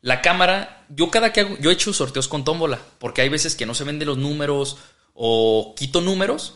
La 0.00 0.20
cámara, 0.20 0.84
yo 0.88 1.10
cada 1.10 1.32
que 1.32 1.40
hago, 1.42 1.56
yo 1.60 1.70
he 1.70 1.74
hecho 1.74 1.92
sorteos 1.92 2.26
con 2.26 2.44
tómbola, 2.44 2.80
porque 2.98 3.22
hay 3.22 3.28
veces 3.28 3.54
que 3.54 3.66
no 3.66 3.74
se 3.74 3.84
venden 3.84 4.08
los 4.08 4.18
números 4.18 4.78
o 5.14 5.74
quito 5.76 6.00
números 6.00 6.54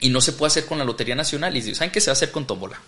y 0.00 0.10
no 0.10 0.20
se 0.20 0.32
puede 0.32 0.48
hacer 0.48 0.66
con 0.66 0.78
la 0.78 0.84
Lotería 0.84 1.14
Nacional. 1.14 1.56
Y 1.56 1.74
¿saben 1.74 1.90
qué 1.90 2.00
se 2.00 2.10
va 2.10 2.12
a 2.12 2.18
hacer 2.18 2.30
con 2.30 2.46
tómbola? 2.46 2.80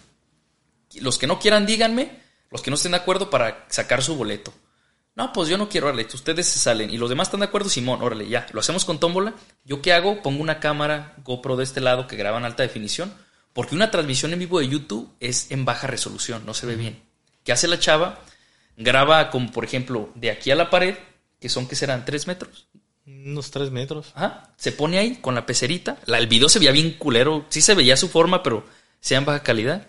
Los 1.00 1.18
que 1.18 1.26
no 1.26 1.38
quieran, 1.38 1.66
díganme, 1.66 2.20
los 2.50 2.62
que 2.62 2.70
no 2.70 2.76
estén 2.76 2.92
de 2.92 2.98
acuerdo 2.98 3.30
para 3.30 3.66
sacar 3.68 4.02
su 4.02 4.16
boleto. 4.16 4.52
No, 5.16 5.32
pues 5.32 5.48
yo 5.48 5.58
no 5.58 5.68
quiero, 5.68 5.88
órale, 5.88 6.06
ustedes 6.12 6.46
se 6.46 6.58
salen. 6.58 6.90
Y 6.90 6.96
los 6.96 7.10
demás 7.10 7.28
están 7.28 7.40
de 7.40 7.46
acuerdo, 7.46 7.68
Simón, 7.68 8.00
órale, 8.02 8.28
ya, 8.28 8.46
lo 8.52 8.60
hacemos 8.60 8.84
con 8.84 8.98
tómbola. 8.98 9.34
¿Yo 9.64 9.82
qué 9.82 9.92
hago? 9.92 10.22
Pongo 10.22 10.40
una 10.40 10.60
cámara 10.60 11.14
GoPro 11.24 11.56
de 11.56 11.64
este 11.64 11.80
lado 11.80 12.06
que 12.06 12.16
graba 12.16 12.38
en 12.38 12.44
alta 12.44 12.62
definición, 12.62 13.12
porque 13.52 13.74
una 13.74 13.90
transmisión 13.90 14.32
en 14.32 14.38
vivo 14.38 14.60
de 14.60 14.68
YouTube 14.68 15.12
es 15.20 15.50
en 15.50 15.64
baja 15.64 15.86
resolución, 15.86 16.46
no 16.46 16.54
se 16.54 16.66
ve 16.66 16.76
bien. 16.76 17.02
¿Qué 17.44 17.52
hace 17.52 17.68
la 17.68 17.78
chava? 17.78 18.20
Graba 18.76 19.30
como, 19.30 19.50
por 19.50 19.64
ejemplo, 19.64 20.10
de 20.14 20.30
aquí 20.30 20.50
a 20.50 20.56
la 20.56 20.70
pared, 20.70 20.96
que 21.40 21.48
son, 21.48 21.66
que 21.66 21.76
serán? 21.76 22.04
¿Tres 22.04 22.26
metros? 22.26 22.68
Unos 23.06 23.50
tres 23.50 23.70
metros. 23.70 24.12
Se 24.56 24.72
pone 24.72 24.98
ahí 24.98 25.16
con 25.16 25.34
la 25.34 25.46
pecerita. 25.46 25.98
La, 26.06 26.18
el 26.18 26.26
video 26.26 26.48
se 26.48 26.58
veía 26.58 26.72
bien 26.72 26.92
culero. 26.92 27.46
Sí 27.48 27.60
se 27.60 27.74
veía 27.74 27.96
su 27.96 28.08
forma, 28.08 28.42
pero 28.42 28.64
sea 29.00 29.18
en 29.18 29.24
baja 29.24 29.42
calidad. 29.42 29.88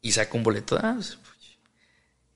Y 0.00 0.12
saca 0.12 0.36
un 0.36 0.42
boleto. 0.42 0.78
Ah, 0.80 0.94
pues, 0.94 1.18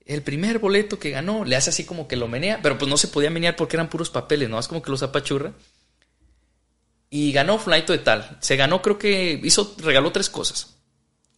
el 0.04 0.22
primer 0.22 0.58
boleto 0.58 0.98
que 0.98 1.10
ganó, 1.10 1.44
le 1.44 1.56
hace 1.56 1.70
así 1.70 1.84
como 1.84 2.06
que 2.06 2.16
lo 2.16 2.28
menea, 2.28 2.60
pero 2.62 2.76
pues 2.76 2.90
no 2.90 2.98
se 2.98 3.08
podía 3.08 3.30
menear 3.30 3.56
porque 3.56 3.76
eran 3.76 3.88
puros 3.88 4.10
papeles, 4.10 4.50
¿no? 4.50 4.58
Es 4.58 4.68
como 4.68 4.82
que 4.82 4.90
los 4.90 5.02
apachurra. 5.02 5.52
Y 7.08 7.32
ganó 7.32 7.58
Flight 7.58 7.88
de 7.88 7.98
tal. 7.98 8.36
Se 8.40 8.56
ganó, 8.56 8.82
creo 8.82 8.98
que 8.98 9.40
hizo, 9.42 9.74
regaló 9.78 10.12
tres 10.12 10.28
cosas. 10.28 10.76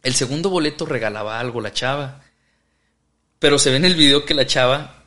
El 0.03 0.15
segundo 0.15 0.49
boleto 0.49 0.85
regalaba 0.85 1.39
algo 1.39 1.61
la 1.61 1.71
chava. 1.71 2.23
Pero 3.39 3.59
se 3.59 3.69
ve 3.69 3.77
en 3.77 3.85
el 3.85 3.95
video 3.95 4.25
que 4.25 4.33
la 4.33 4.47
chava 4.47 5.05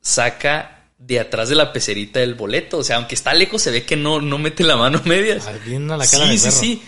saca 0.00 0.79
de 1.00 1.18
atrás 1.18 1.48
de 1.48 1.54
la 1.56 1.72
pecerita 1.72 2.20
del 2.20 2.34
boleto. 2.34 2.78
O 2.78 2.84
sea, 2.84 2.96
aunque 2.96 3.14
está 3.14 3.34
lejos, 3.34 3.62
se 3.62 3.70
ve 3.70 3.84
que 3.84 3.96
no, 3.96 4.20
no 4.20 4.38
mete 4.38 4.62
la 4.62 4.76
mano 4.76 4.98
a 4.98 5.08
medias. 5.08 5.46
Ah, 5.46 5.54
bien 5.64 5.90
a 5.90 5.96
la 5.96 6.06
cara 6.06 6.24
sí, 6.24 6.30
del 6.30 6.38
sí, 6.38 6.44
perro. 6.44 6.60
sí. 6.60 6.82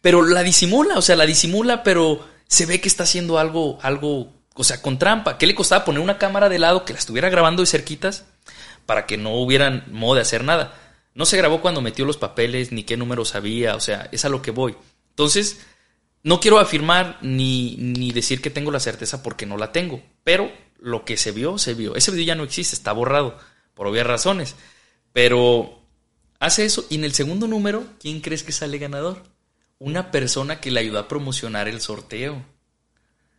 Pero 0.00 0.22
la 0.22 0.42
disimula, 0.42 0.96
o 0.96 1.02
sea, 1.02 1.16
la 1.16 1.26
disimula, 1.26 1.82
pero 1.82 2.26
se 2.46 2.66
ve 2.66 2.80
que 2.80 2.88
está 2.88 3.02
haciendo 3.02 3.38
algo, 3.38 3.78
algo, 3.82 4.32
o 4.54 4.64
sea, 4.64 4.80
con 4.80 4.98
trampa. 4.98 5.36
¿Qué 5.36 5.46
le 5.46 5.54
costaba 5.54 5.84
poner 5.84 6.00
una 6.00 6.18
cámara 6.18 6.48
de 6.48 6.58
lado 6.58 6.84
que 6.84 6.92
la 6.92 6.98
estuviera 6.98 7.28
grabando 7.28 7.62
de 7.62 7.66
cerquitas 7.66 8.24
para 8.86 9.06
que 9.06 9.16
no 9.16 9.34
hubieran 9.34 9.84
modo 9.90 10.16
de 10.16 10.22
hacer 10.22 10.44
nada? 10.44 10.74
No 11.14 11.26
se 11.26 11.36
grabó 11.36 11.60
cuando 11.60 11.80
metió 11.80 12.04
los 12.04 12.16
papeles, 12.16 12.72
ni 12.72 12.84
qué 12.84 12.96
números 12.96 13.34
había, 13.34 13.74
o 13.74 13.80
sea, 13.80 14.08
es 14.12 14.24
a 14.24 14.28
lo 14.28 14.42
que 14.42 14.52
voy. 14.52 14.76
Entonces, 15.10 15.60
no 16.22 16.40
quiero 16.40 16.58
afirmar 16.58 17.18
ni, 17.20 17.76
ni 17.78 18.12
decir 18.12 18.40
que 18.40 18.50
tengo 18.50 18.70
la 18.70 18.80
certeza 18.80 19.22
porque 19.22 19.44
no 19.44 19.56
la 19.56 19.72
tengo, 19.72 20.02
pero 20.24 20.50
lo 20.80 21.04
que 21.04 21.16
se 21.16 21.32
vio, 21.32 21.58
se 21.58 21.74
vio. 21.74 21.94
Ese 21.94 22.10
video 22.10 22.26
ya 22.26 22.34
no 22.34 22.44
existe, 22.44 22.74
está 22.74 22.92
borrado, 22.92 23.38
por 23.74 23.86
obvias 23.86 24.06
razones. 24.06 24.56
Pero 25.12 25.82
hace 26.38 26.64
eso 26.64 26.86
y 26.88 26.96
en 26.96 27.04
el 27.04 27.12
segundo 27.12 27.46
número, 27.46 27.84
¿quién 28.00 28.20
crees 28.20 28.42
que 28.42 28.52
sale 28.52 28.78
ganador? 28.78 29.22
Una 29.78 30.10
persona 30.10 30.60
que 30.60 30.70
le 30.70 30.80
ayudó 30.80 30.98
a 30.98 31.08
promocionar 31.08 31.68
el 31.68 31.80
sorteo. 31.80 32.44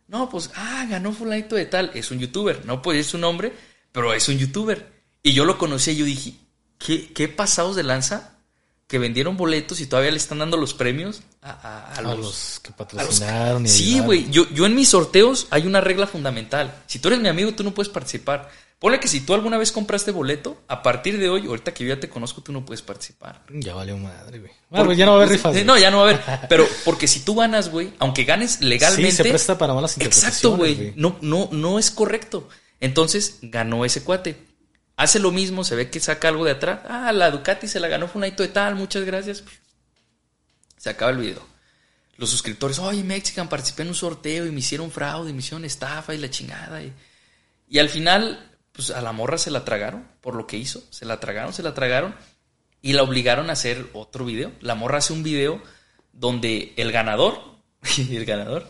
No, 0.08 0.28
pues, 0.28 0.50
ah, 0.54 0.86
ganó 0.88 1.12
fulanito 1.12 1.56
de 1.56 1.66
tal. 1.66 1.90
Es 1.94 2.10
un 2.10 2.18
youtuber. 2.18 2.66
No 2.66 2.82
puede 2.82 2.98
decir 2.98 3.12
su 3.12 3.18
nombre, 3.18 3.52
pero 3.92 4.12
es 4.12 4.28
un 4.28 4.38
youtuber. 4.38 4.92
Y 5.22 5.32
yo 5.32 5.44
lo 5.44 5.56
conocí 5.56 5.92
y 5.92 5.96
yo 5.96 6.04
dije, 6.04 6.34
¿qué, 6.78 7.12
qué 7.12 7.28
pasados 7.28 7.76
de 7.76 7.84
lanza? 7.84 8.31
Que 8.92 8.98
vendieron 8.98 9.38
boletos 9.38 9.80
y 9.80 9.86
todavía 9.86 10.10
le 10.10 10.18
están 10.18 10.38
dando 10.38 10.58
los 10.58 10.74
premios 10.74 11.22
a, 11.40 11.50
a- 11.50 11.92
a 11.94 11.94
A 11.94 12.02
los, 12.02 12.60
que 12.62 12.68
a 12.68 12.72
los- 12.72 12.76
patrocinaron 12.76 13.66
Sí, 13.66 14.00
güey. 14.00 14.28
Yo, 14.30 14.46
yo 14.50 14.66
en 14.66 14.74
mis 14.74 14.90
sorteos 14.90 15.46
hay 15.48 15.66
una 15.66 15.80
regla 15.80 16.06
fundamental. 16.06 16.74
Si 16.86 16.98
tú 16.98 17.08
eres 17.08 17.18
mi 17.20 17.28
amigo, 17.28 17.52
tú 17.54 17.64
no 17.64 17.72
puedes 17.72 17.90
participar. 17.90 18.50
Ponle 18.78 19.00
que 19.00 19.08
si 19.08 19.20
tú 19.20 19.32
alguna 19.32 19.56
vez 19.56 19.72
compraste 19.72 20.10
boleto, 20.10 20.60
a 20.68 20.82
partir 20.82 21.18
de 21.18 21.30
hoy, 21.30 21.46
ahorita 21.46 21.72
que 21.72 21.84
yo 21.84 21.94
ya 21.94 22.00
te 22.00 22.10
conozco, 22.10 22.42
tú 22.42 22.52
no 22.52 22.66
puedes 22.66 22.82
participar. 22.82 23.40
Ya 23.48 23.74
valió 23.74 23.96
madre, 23.96 24.40
güey. 24.40 24.52
Bueno, 24.68 24.84
pues 24.86 24.98
ya 24.98 25.06
no 25.06 25.12
va 25.12 25.18
a 25.18 25.20
haber 25.22 25.32
rifas. 25.36 25.56
Eh. 25.56 25.64
No, 25.64 25.78
ya 25.78 25.90
no 25.90 25.98
va 26.00 26.02
a 26.02 26.10
haber. 26.10 26.20
Pero 26.50 26.66
porque 26.84 27.08
si 27.08 27.20
tú 27.20 27.34
ganas, 27.36 27.70
güey, 27.70 27.94
aunque 27.98 28.24
ganes 28.24 28.60
legalmente. 28.60 29.10
Sí, 29.10 29.16
se 29.16 29.24
presta 29.24 29.56
para 29.56 29.72
malas 29.72 29.96
interpretaciones. 29.96 30.36
Exacto, 30.36 30.56
güey. 30.58 30.92
No, 30.96 31.16
no, 31.22 31.48
no 31.50 31.78
es 31.78 31.90
correcto. 31.90 32.46
Entonces 32.78 33.38
ganó 33.40 33.86
ese 33.86 34.02
cuate. 34.04 34.36
Hace 34.96 35.18
lo 35.18 35.30
mismo, 35.30 35.64
se 35.64 35.74
ve 35.74 35.90
que 35.90 36.00
saca 36.00 36.28
algo 36.28 36.44
de 36.44 36.52
atrás. 36.52 36.80
Ah, 36.88 37.12
la 37.12 37.30
Ducati 37.30 37.66
se 37.66 37.80
la 37.80 37.88
ganó 37.88 38.08
Funaito 38.08 38.42
de 38.42 38.50
tal, 38.50 38.74
muchas 38.74 39.04
gracias. 39.04 39.42
Se 40.76 40.90
acaba 40.90 41.10
el 41.10 41.18
video. 41.18 41.46
Los 42.16 42.30
suscriptores, 42.30 42.78
oye, 42.78 43.02
Mexican, 43.02 43.48
participé 43.48 43.82
en 43.82 43.88
un 43.88 43.94
sorteo 43.94 44.46
y 44.46 44.50
me 44.50 44.60
hicieron 44.60 44.90
fraude, 44.90 45.30
y 45.30 45.32
me 45.32 45.40
hicieron 45.40 45.64
estafa 45.64 46.14
y 46.14 46.18
la 46.18 46.30
chingada. 46.30 46.82
Y, 46.82 46.92
y 47.68 47.78
al 47.78 47.88
final, 47.88 48.50
pues 48.72 48.90
a 48.90 49.00
la 49.00 49.12
morra 49.12 49.38
se 49.38 49.50
la 49.50 49.64
tragaron 49.64 50.06
por 50.20 50.34
lo 50.34 50.46
que 50.46 50.56
hizo. 50.56 50.82
Se 50.90 51.04
la 51.04 51.20
tragaron, 51.20 51.52
se 51.52 51.62
la 51.62 51.74
tragaron 51.74 52.14
y 52.82 52.92
la 52.92 53.02
obligaron 53.02 53.48
a 53.48 53.54
hacer 53.54 53.88
otro 53.94 54.24
video. 54.24 54.52
La 54.60 54.74
morra 54.74 54.98
hace 54.98 55.12
un 55.12 55.22
video 55.22 55.62
donde 56.12 56.74
el 56.76 56.92
ganador, 56.92 57.40
el 57.98 58.24
ganador, 58.24 58.68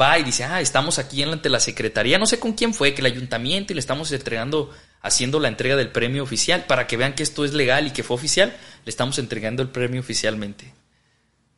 va 0.00 0.18
y 0.18 0.24
dice, 0.24 0.44
ah, 0.44 0.60
estamos 0.60 0.98
aquí 0.98 1.22
ante 1.22 1.48
la 1.48 1.60
secretaría, 1.60 2.18
no 2.18 2.26
sé 2.26 2.38
con 2.38 2.52
quién 2.52 2.74
fue, 2.74 2.94
que 2.94 3.00
el 3.00 3.06
ayuntamiento 3.06 3.72
y 3.72 3.74
le 3.74 3.80
estamos 3.80 4.10
entregando, 4.12 4.70
haciendo 5.00 5.40
la 5.40 5.48
entrega 5.48 5.76
del 5.76 5.90
premio 5.90 6.22
oficial, 6.22 6.64
para 6.66 6.86
que 6.86 6.96
vean 6.96 7.14
que 7.14 7.22
esto 7.22 7.44
es 7.44 7.52
legal 7.52 7.86
y 7.86 7.90
que 7.90 8.02
fue 8.02 8.16
oficial, 8.16 8.56
le 8.84 8.90
estamos 8.90 9.18
entregando 9.18 9.62
el 9.62 9.70
premio 9.70 10.00
oficialmente. 10.00 10.72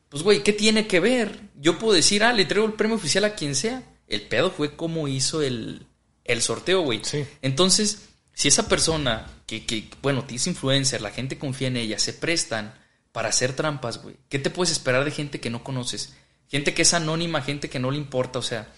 Pues, 0.08 0.22
güey, 0.22 0.42
¿qué 0.42 0.52
tiene 0.52 0.86
que 0.86 1.00
ver? 1.00 1.40
Yo 1.56 1.78
puedo 1.78 1.92
decir, 1.92 2.22
ah, 2.24 2.32
le 2.32 2.42
entrego 2.42 2.66
el 2.66 2.74
premio 2.74 2.96
oficial 2.96 3.24
a 3.24 3.34
quien 3.34 3.54
sea. 3.54 3.82
El 4.08 4.22
pedo 4.22 4.50
fue 4.50 4.76
cómo 4.76 5.08
hizo 5.08 5.42
el, 5.42 5.86
el 6.24 6.42
sorteo, 6.42 6.82
güey. 6.82 7.00
Sí. 7.02 7.24
Entonces, 7.42 8.08
si 8.32 8.48
esa 8.48 8.68
persona 8.68 9.26
que, 9.46 9.66
que, 9.66 9.88
bueno, 10.02 10.24
te 10.24 10.36
es 10.36 10.46
influencer, 10.46 11.00
la 11.00 11.10
gente 11.10 11.38
confía 11.38 11.68
en 11.68 11.76
ella, 11.76 11.98
se 11.98 12.12
prestan 12.12 12.74
para 13.12 13.30
hacer 13.30 13.54
trampas, 13.54 14.02
güey. 14.02 14.16
¿Qué 14.28 14.38
te 14.38 14.50
puedes 14.50 14.70
esperar 14.70 15.04
de 15.04 15.10
gente 15.10 15.40
que 15.40 15.50
no 15.50 15.64
conoces? 15.64 16.14
Gente 16.48 16.74
que 16.74 16.82
es 16.82 16.94
anónima, 16.94 17.42
gente 17.42 17.68
que 17.68 17.78
no 17.78 17.90
le 17.90 17.96
importa, 17.96 18.38
o 18.38 18.42
sea. 18.42 18.72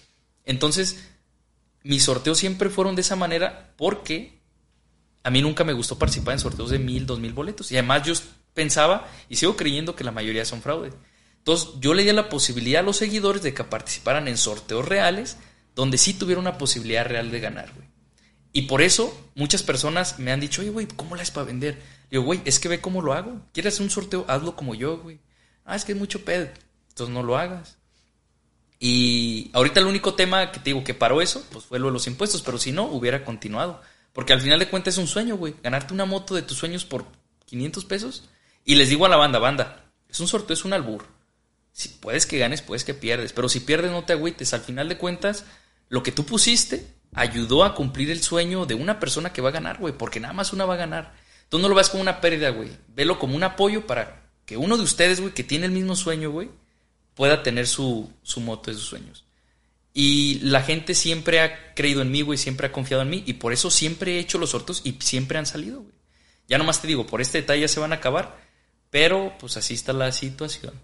Entonces, 0.45 1.05
mis 1.83 2.05
sorteos 2.05 2.39
siempre 2.39 2.71
fueron 2.71 2.95
de 2.95 3.03
esa 3.03 3.17
manera 3.17 3.75
porque 3.77 4.41
a 5.23 5.31
mí 5.31 5.43
nunca 5.43 5.65
me 5.65 5.73
gustó 5.73 5.99
participar 5.99 6.33
en 6.33 6.41
sorteos 6.41 6.71
de 6.71 6.79
mil, 6.79 7.07
dos 7.07 7.21
mil 7.21 7.33
boletos. 7.33 7.71
Y 7.71 7.77
además 7.77 8.03
yo 8.05 8.15
pensaba 8.55 9.07
y 9.29 9.37
sigo 9.37 9.57
creyendo 9.57 9.95
que 9.95 10.05
la 10.05 10.13
mayoría 10.13 10.45
son 10.45 10.63
fraude. 10.63 10.93
Entonces 11.39 11.69
yo 11.81 11.95
le 11.95 12.05
di 12.05 12.13
la 12.13 12.29
posibilidad 12.29 12.81
a 12.81 12.85
los 12.85 12.97
seguidores 12.97 13.43
de 13.43 13.55
que 13.55 13.65
participaran 13.65 14.29
en 14.29 14.37
sorteos 14.37 14.87
reales 14.87 15.37
donde 15.75 15.99
sí 15.99 16.15
tuviera 16.15 16.41
una 16.41 16.59
posibilidad 16.59 17.07
real 17.07 17.31
de 17.31 17.41
ganar, 17.41 17.73
güey. 17.75 17.87
Y 18.53 18.63
por 18.63 18.83
eso 18.83 19.17
muchas 19.35 19.63
personas 19.63 20.19
me 20.19 20.33
han 20.33 20.41
dicho, 20.41 20.63
oye, 20.63 20.71
güey, 20.71 20.89
¿cómo 20.89 21.15
la 21.15 21.23
es 21.23 21.31
para 21.31 21.47
vender? 21.47 21.81
Digo, 22.11 22.25
güey, 22.25 22.41
es 22.45 22.59
que 22.59 22.69
ve 22.69 22.81
cómo 22.81 23.03
lo 23.03 23.13
hago. 23.13 23.43
¿Quieres 23.53 23.75
hacer 23.75 23.85
un 23.85 23.91
sorteo? 23.91 24.25
Hazlo 24.27 24.57
como 24.57 24.75
yo, 24.75 24.99
güey. 24.99 25.21
Ah, 25.65 25.77
es 25.77 25.85
que 25.85 25.93
es 25.93 25.99
mucho 25.99 26.25
pedo. 26.25 26.49
Entonces 26.99 27.15
no 27.15 27.23
lo 27.23 27.39
hagas. 27.39 27.79
Y 28.81 29.53
ahorita 29.53 29.79
el 29.79 29.87
único 29.87 30.15
tema 30.15 30.51
que 30.51 30.59
te 30.59 30.71
digo 30.71 30.83
que 30.83 30.95
paró 30.95 31.23
eso, 31.23 31.47
pues 31.53 31.65
fue 31.65 31.79
lo 31.79 31.87
de 31.87 31.93
los 31.93 32.09
impuestos, 32.09 32.43
pero 32.43 32.59
si 32.59 32.73
no, 32.73 32.87
hubiera 32.87 33.25
continuado. 33.25 33.81
Porque 34.13 34.33
al 34.33 34.41
final 34.41 34.59
de 34.59 34.69
cuentas 34.69 34.95
es 34.95 34.99
un 34.99 35.07
sueño, 35.07 35.37
güey. 35.37 35.55
Ganarte 35.63 35.95
una 35.95 36.07
moto 36.07 36.35
de 36.35 36.43
tus 36.43 36.59
sueños 36.59 36.85
por 36.85 37.05
500 37.47 37.85
pesos. 37.85 38.29
Y 38.65 38.75
les 38.75 38.89
digo 38.89 39.07
a 39.07 39.09
la 39.09 39.17
banda, 39.17 39.39
banda, 39.39 39.85
es 40.09 40.19
un 40.19 40.27
sorteo, 40.27 40.55
es 40.55 40.65
un 40.65 40.73
albur. 40.73 41.07
Si 41.71 41.89
puedes 41.89 42.27
que 42.27 42.39
ganes, 42.39 42.63
puedes 42.63 42.83
que 42.83 42.95
pierdes. 42.95 43.33
Pero 43.33 43.49
si 43.49 43.61
pierdes, 43.61 43.93
no 43.93 44.05
te 44.05 44.15
agüites. 44.15 44.53
Al 44.53 44.63
final 44.63 44.89
de 44.89 44.99
cuentas, 44.99 45.45
lo 45.91 46.03
que 46.03 46.11
tú 46.11 46.27
pusiste 46.27 46.85
ayudó 47.15 47.63
a 47.63 47.77
cumplir 47.77 48.11
el 48.11 48.25
sueño 48.25 48.67
de 48.67 48.75
una 48.75 48.99
persona 48.99 49.33
que 49.33 49.41
va 49.41 49.51
a 49.51 49.53
ganar, 49.53 49.79
güey. 49.79 49.95
Porque 49.97 50.19
nada 50.19 50.35
más 50.35 50.53
una 50.53 50.65
va 50.65 50.75
a 50.75 50.79
ganar. 50.79 51.15
Tú 51.49 51.61
no 51.61 51.69
lo 51.69 51.77
ves 51.77 51.91
como 51.91 52.03
una 52.03 52.21
pérdida, 52.21 52.51
güey. 52.51 52.71
Velo 52.89 53.21
como 53.21 53.37
un 53.37 53.45
apoyo 53.45 53.87
para 53.87 54.29
que 54.49 54.57
uno 54.57 54.77
de 54.77 54.83
ustedes, 54.83 55.21
güey, 55.21 55.35
que 55.35 55.45
tiene 55.45 55.67
el 55.67 55.73
mismo 55.73 55.95
sueño, 55.95 56.31
güey, 56.31 56.51
pueda 57.19 57.43
tener 57.43 57.67
su, 57.67 58.09
su 58.23 58.41
moto 58.41 58.71
de 58.71 58.77
sus 58.77 58.87
sueños. 58.87 59.25
Y 59.93 60.39
la 60.39 60.63
gente 60.63 60.95
siempre 60.95 61.41
ha 61.41 61.75
creído 61.75 62.01
en 62.01 62.13
mí, 62.13 62.23
güey, 62.23 62.39
siempre 62.39 62.69
ha 62.69 62.73
confiado 62.73 63.03
en 63.03 63.11
mí. 63.11 63.25
Y 63.27 63.33
por 63.33 63.53
eso 63.53 63.73
siempre 63.73 64.15
he 64.15 64.19
hecho 64.21 64.39
los 64.39 64.51
sorteos 64.51 64.83
y 64.85 64.95
siempre 65.01 65.37
han 65.37 65.45
salido, 65.45 65.81
güey. 65.81 65.95
Ya 66.47 66.59
nomás 66.59 66.81
te 66.81 66.87
digo, 66.87 67.09
por 67.09 67.21
este 67.21 67.39
detalle 67.39 67.63
ya 67.63 67.67
se 67.67 67.81
van 67.81 67.91
a 67.91 67.97
acabar. 67.97 68.39
Pero 68.91 69.33
pues 69.41 69.57
así 69.57 69.75
está 69.75 69.93
la 69.93 70.13
situación. 70.13 70.75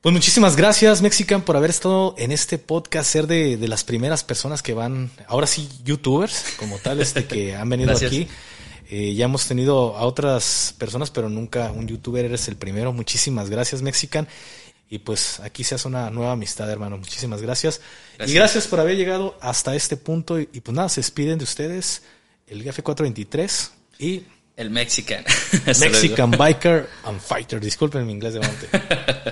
Pues 0.00 0.14
muchísimas 0.14 0.56
gracias, 0.56 1.02
Mexican, 1.02 1.42
por 1.42 1.58
haber 1.58 1.68
estado 1.68 2.14
en 2.16 2.32
este 2.32 2.56
podcast, 2.56 3.10
ser 3.10 3.26
de, 3.26 3.58
de 3.58 3.68
las 3.68 3.84
primeras 3.84 4.24
personas 4.24 4.62
que 4.62 4.72
van, 4.72 5.10
ahora 5.28 5.46
sí, 5.46 5.68
youtubers, 5.84 6.54
como 6.56 6.78
tal, 6.78 7.02
este, 7.02 7.26
que 7.26 7.56
han 7.56 7.68
venido 7.68 7.90
Gracias. 7.90 8.10
aquí. 8.10 8.26
Eh, 8.88 9.14
ya 9.14 9.26
hemos 9.26 9.46
tenido 9.46 9.96
a 9.96 10.04
otras 10.04 10.74
personas, 10.78 11.10
pero 11.10 11.28
nunca 11.28 11.70
un 11.72 11.86
youtuber, 11.86 12.24
eres 12.24 12.48
el 12.48 12.56
primero. 12.56 12.92
Muchísimas 12.92 13.50
gracias, 13.50 13.82
Mexican. 13.82 14.28
Y 14.92 14.98
pues 14.98 15.40
aquí 15.40 15.64
se 15.64 15.74
hace 15.74 15.88
una 15.88 16.10
nueva 16.10 16.32
amistad, 16.32 16.70
hermano. 16.70 16.98
Muchísimas 16.98 17.40
gracias. 17.40 17.80
Y 18.26 18.34
Gracias. 18.34 18.66
por 18.66 18.78
haber 18.78 18.94
llegado 18.94 19.38
hasta 19.40 19.74
este 19.74 19.96
punto. 19.96 20.38
Y, 20.38 20.50
y 20.52 20.60
pues 20.60 20.76
nada, 20.76 20.90
se 20.90 21.00
despiden 21.00 21.38
de 21.38 21.44
ustedes 21.44 22.02
el 22.46 22.62
GF423 22.62 23.70
y 23.98 24.24
El 24.54 24.68
Mexican. 24.68 25.24
Mexican 25.80 26.32
Biker 26.32 26.90
and 27.04 27.22
Fighter. 27.22 27.58
Disculpen 27.58 28.04
mi 28.04 28.12
inglés 28.12 28.34
de 28.34 28.40
monte. 28.40 28.68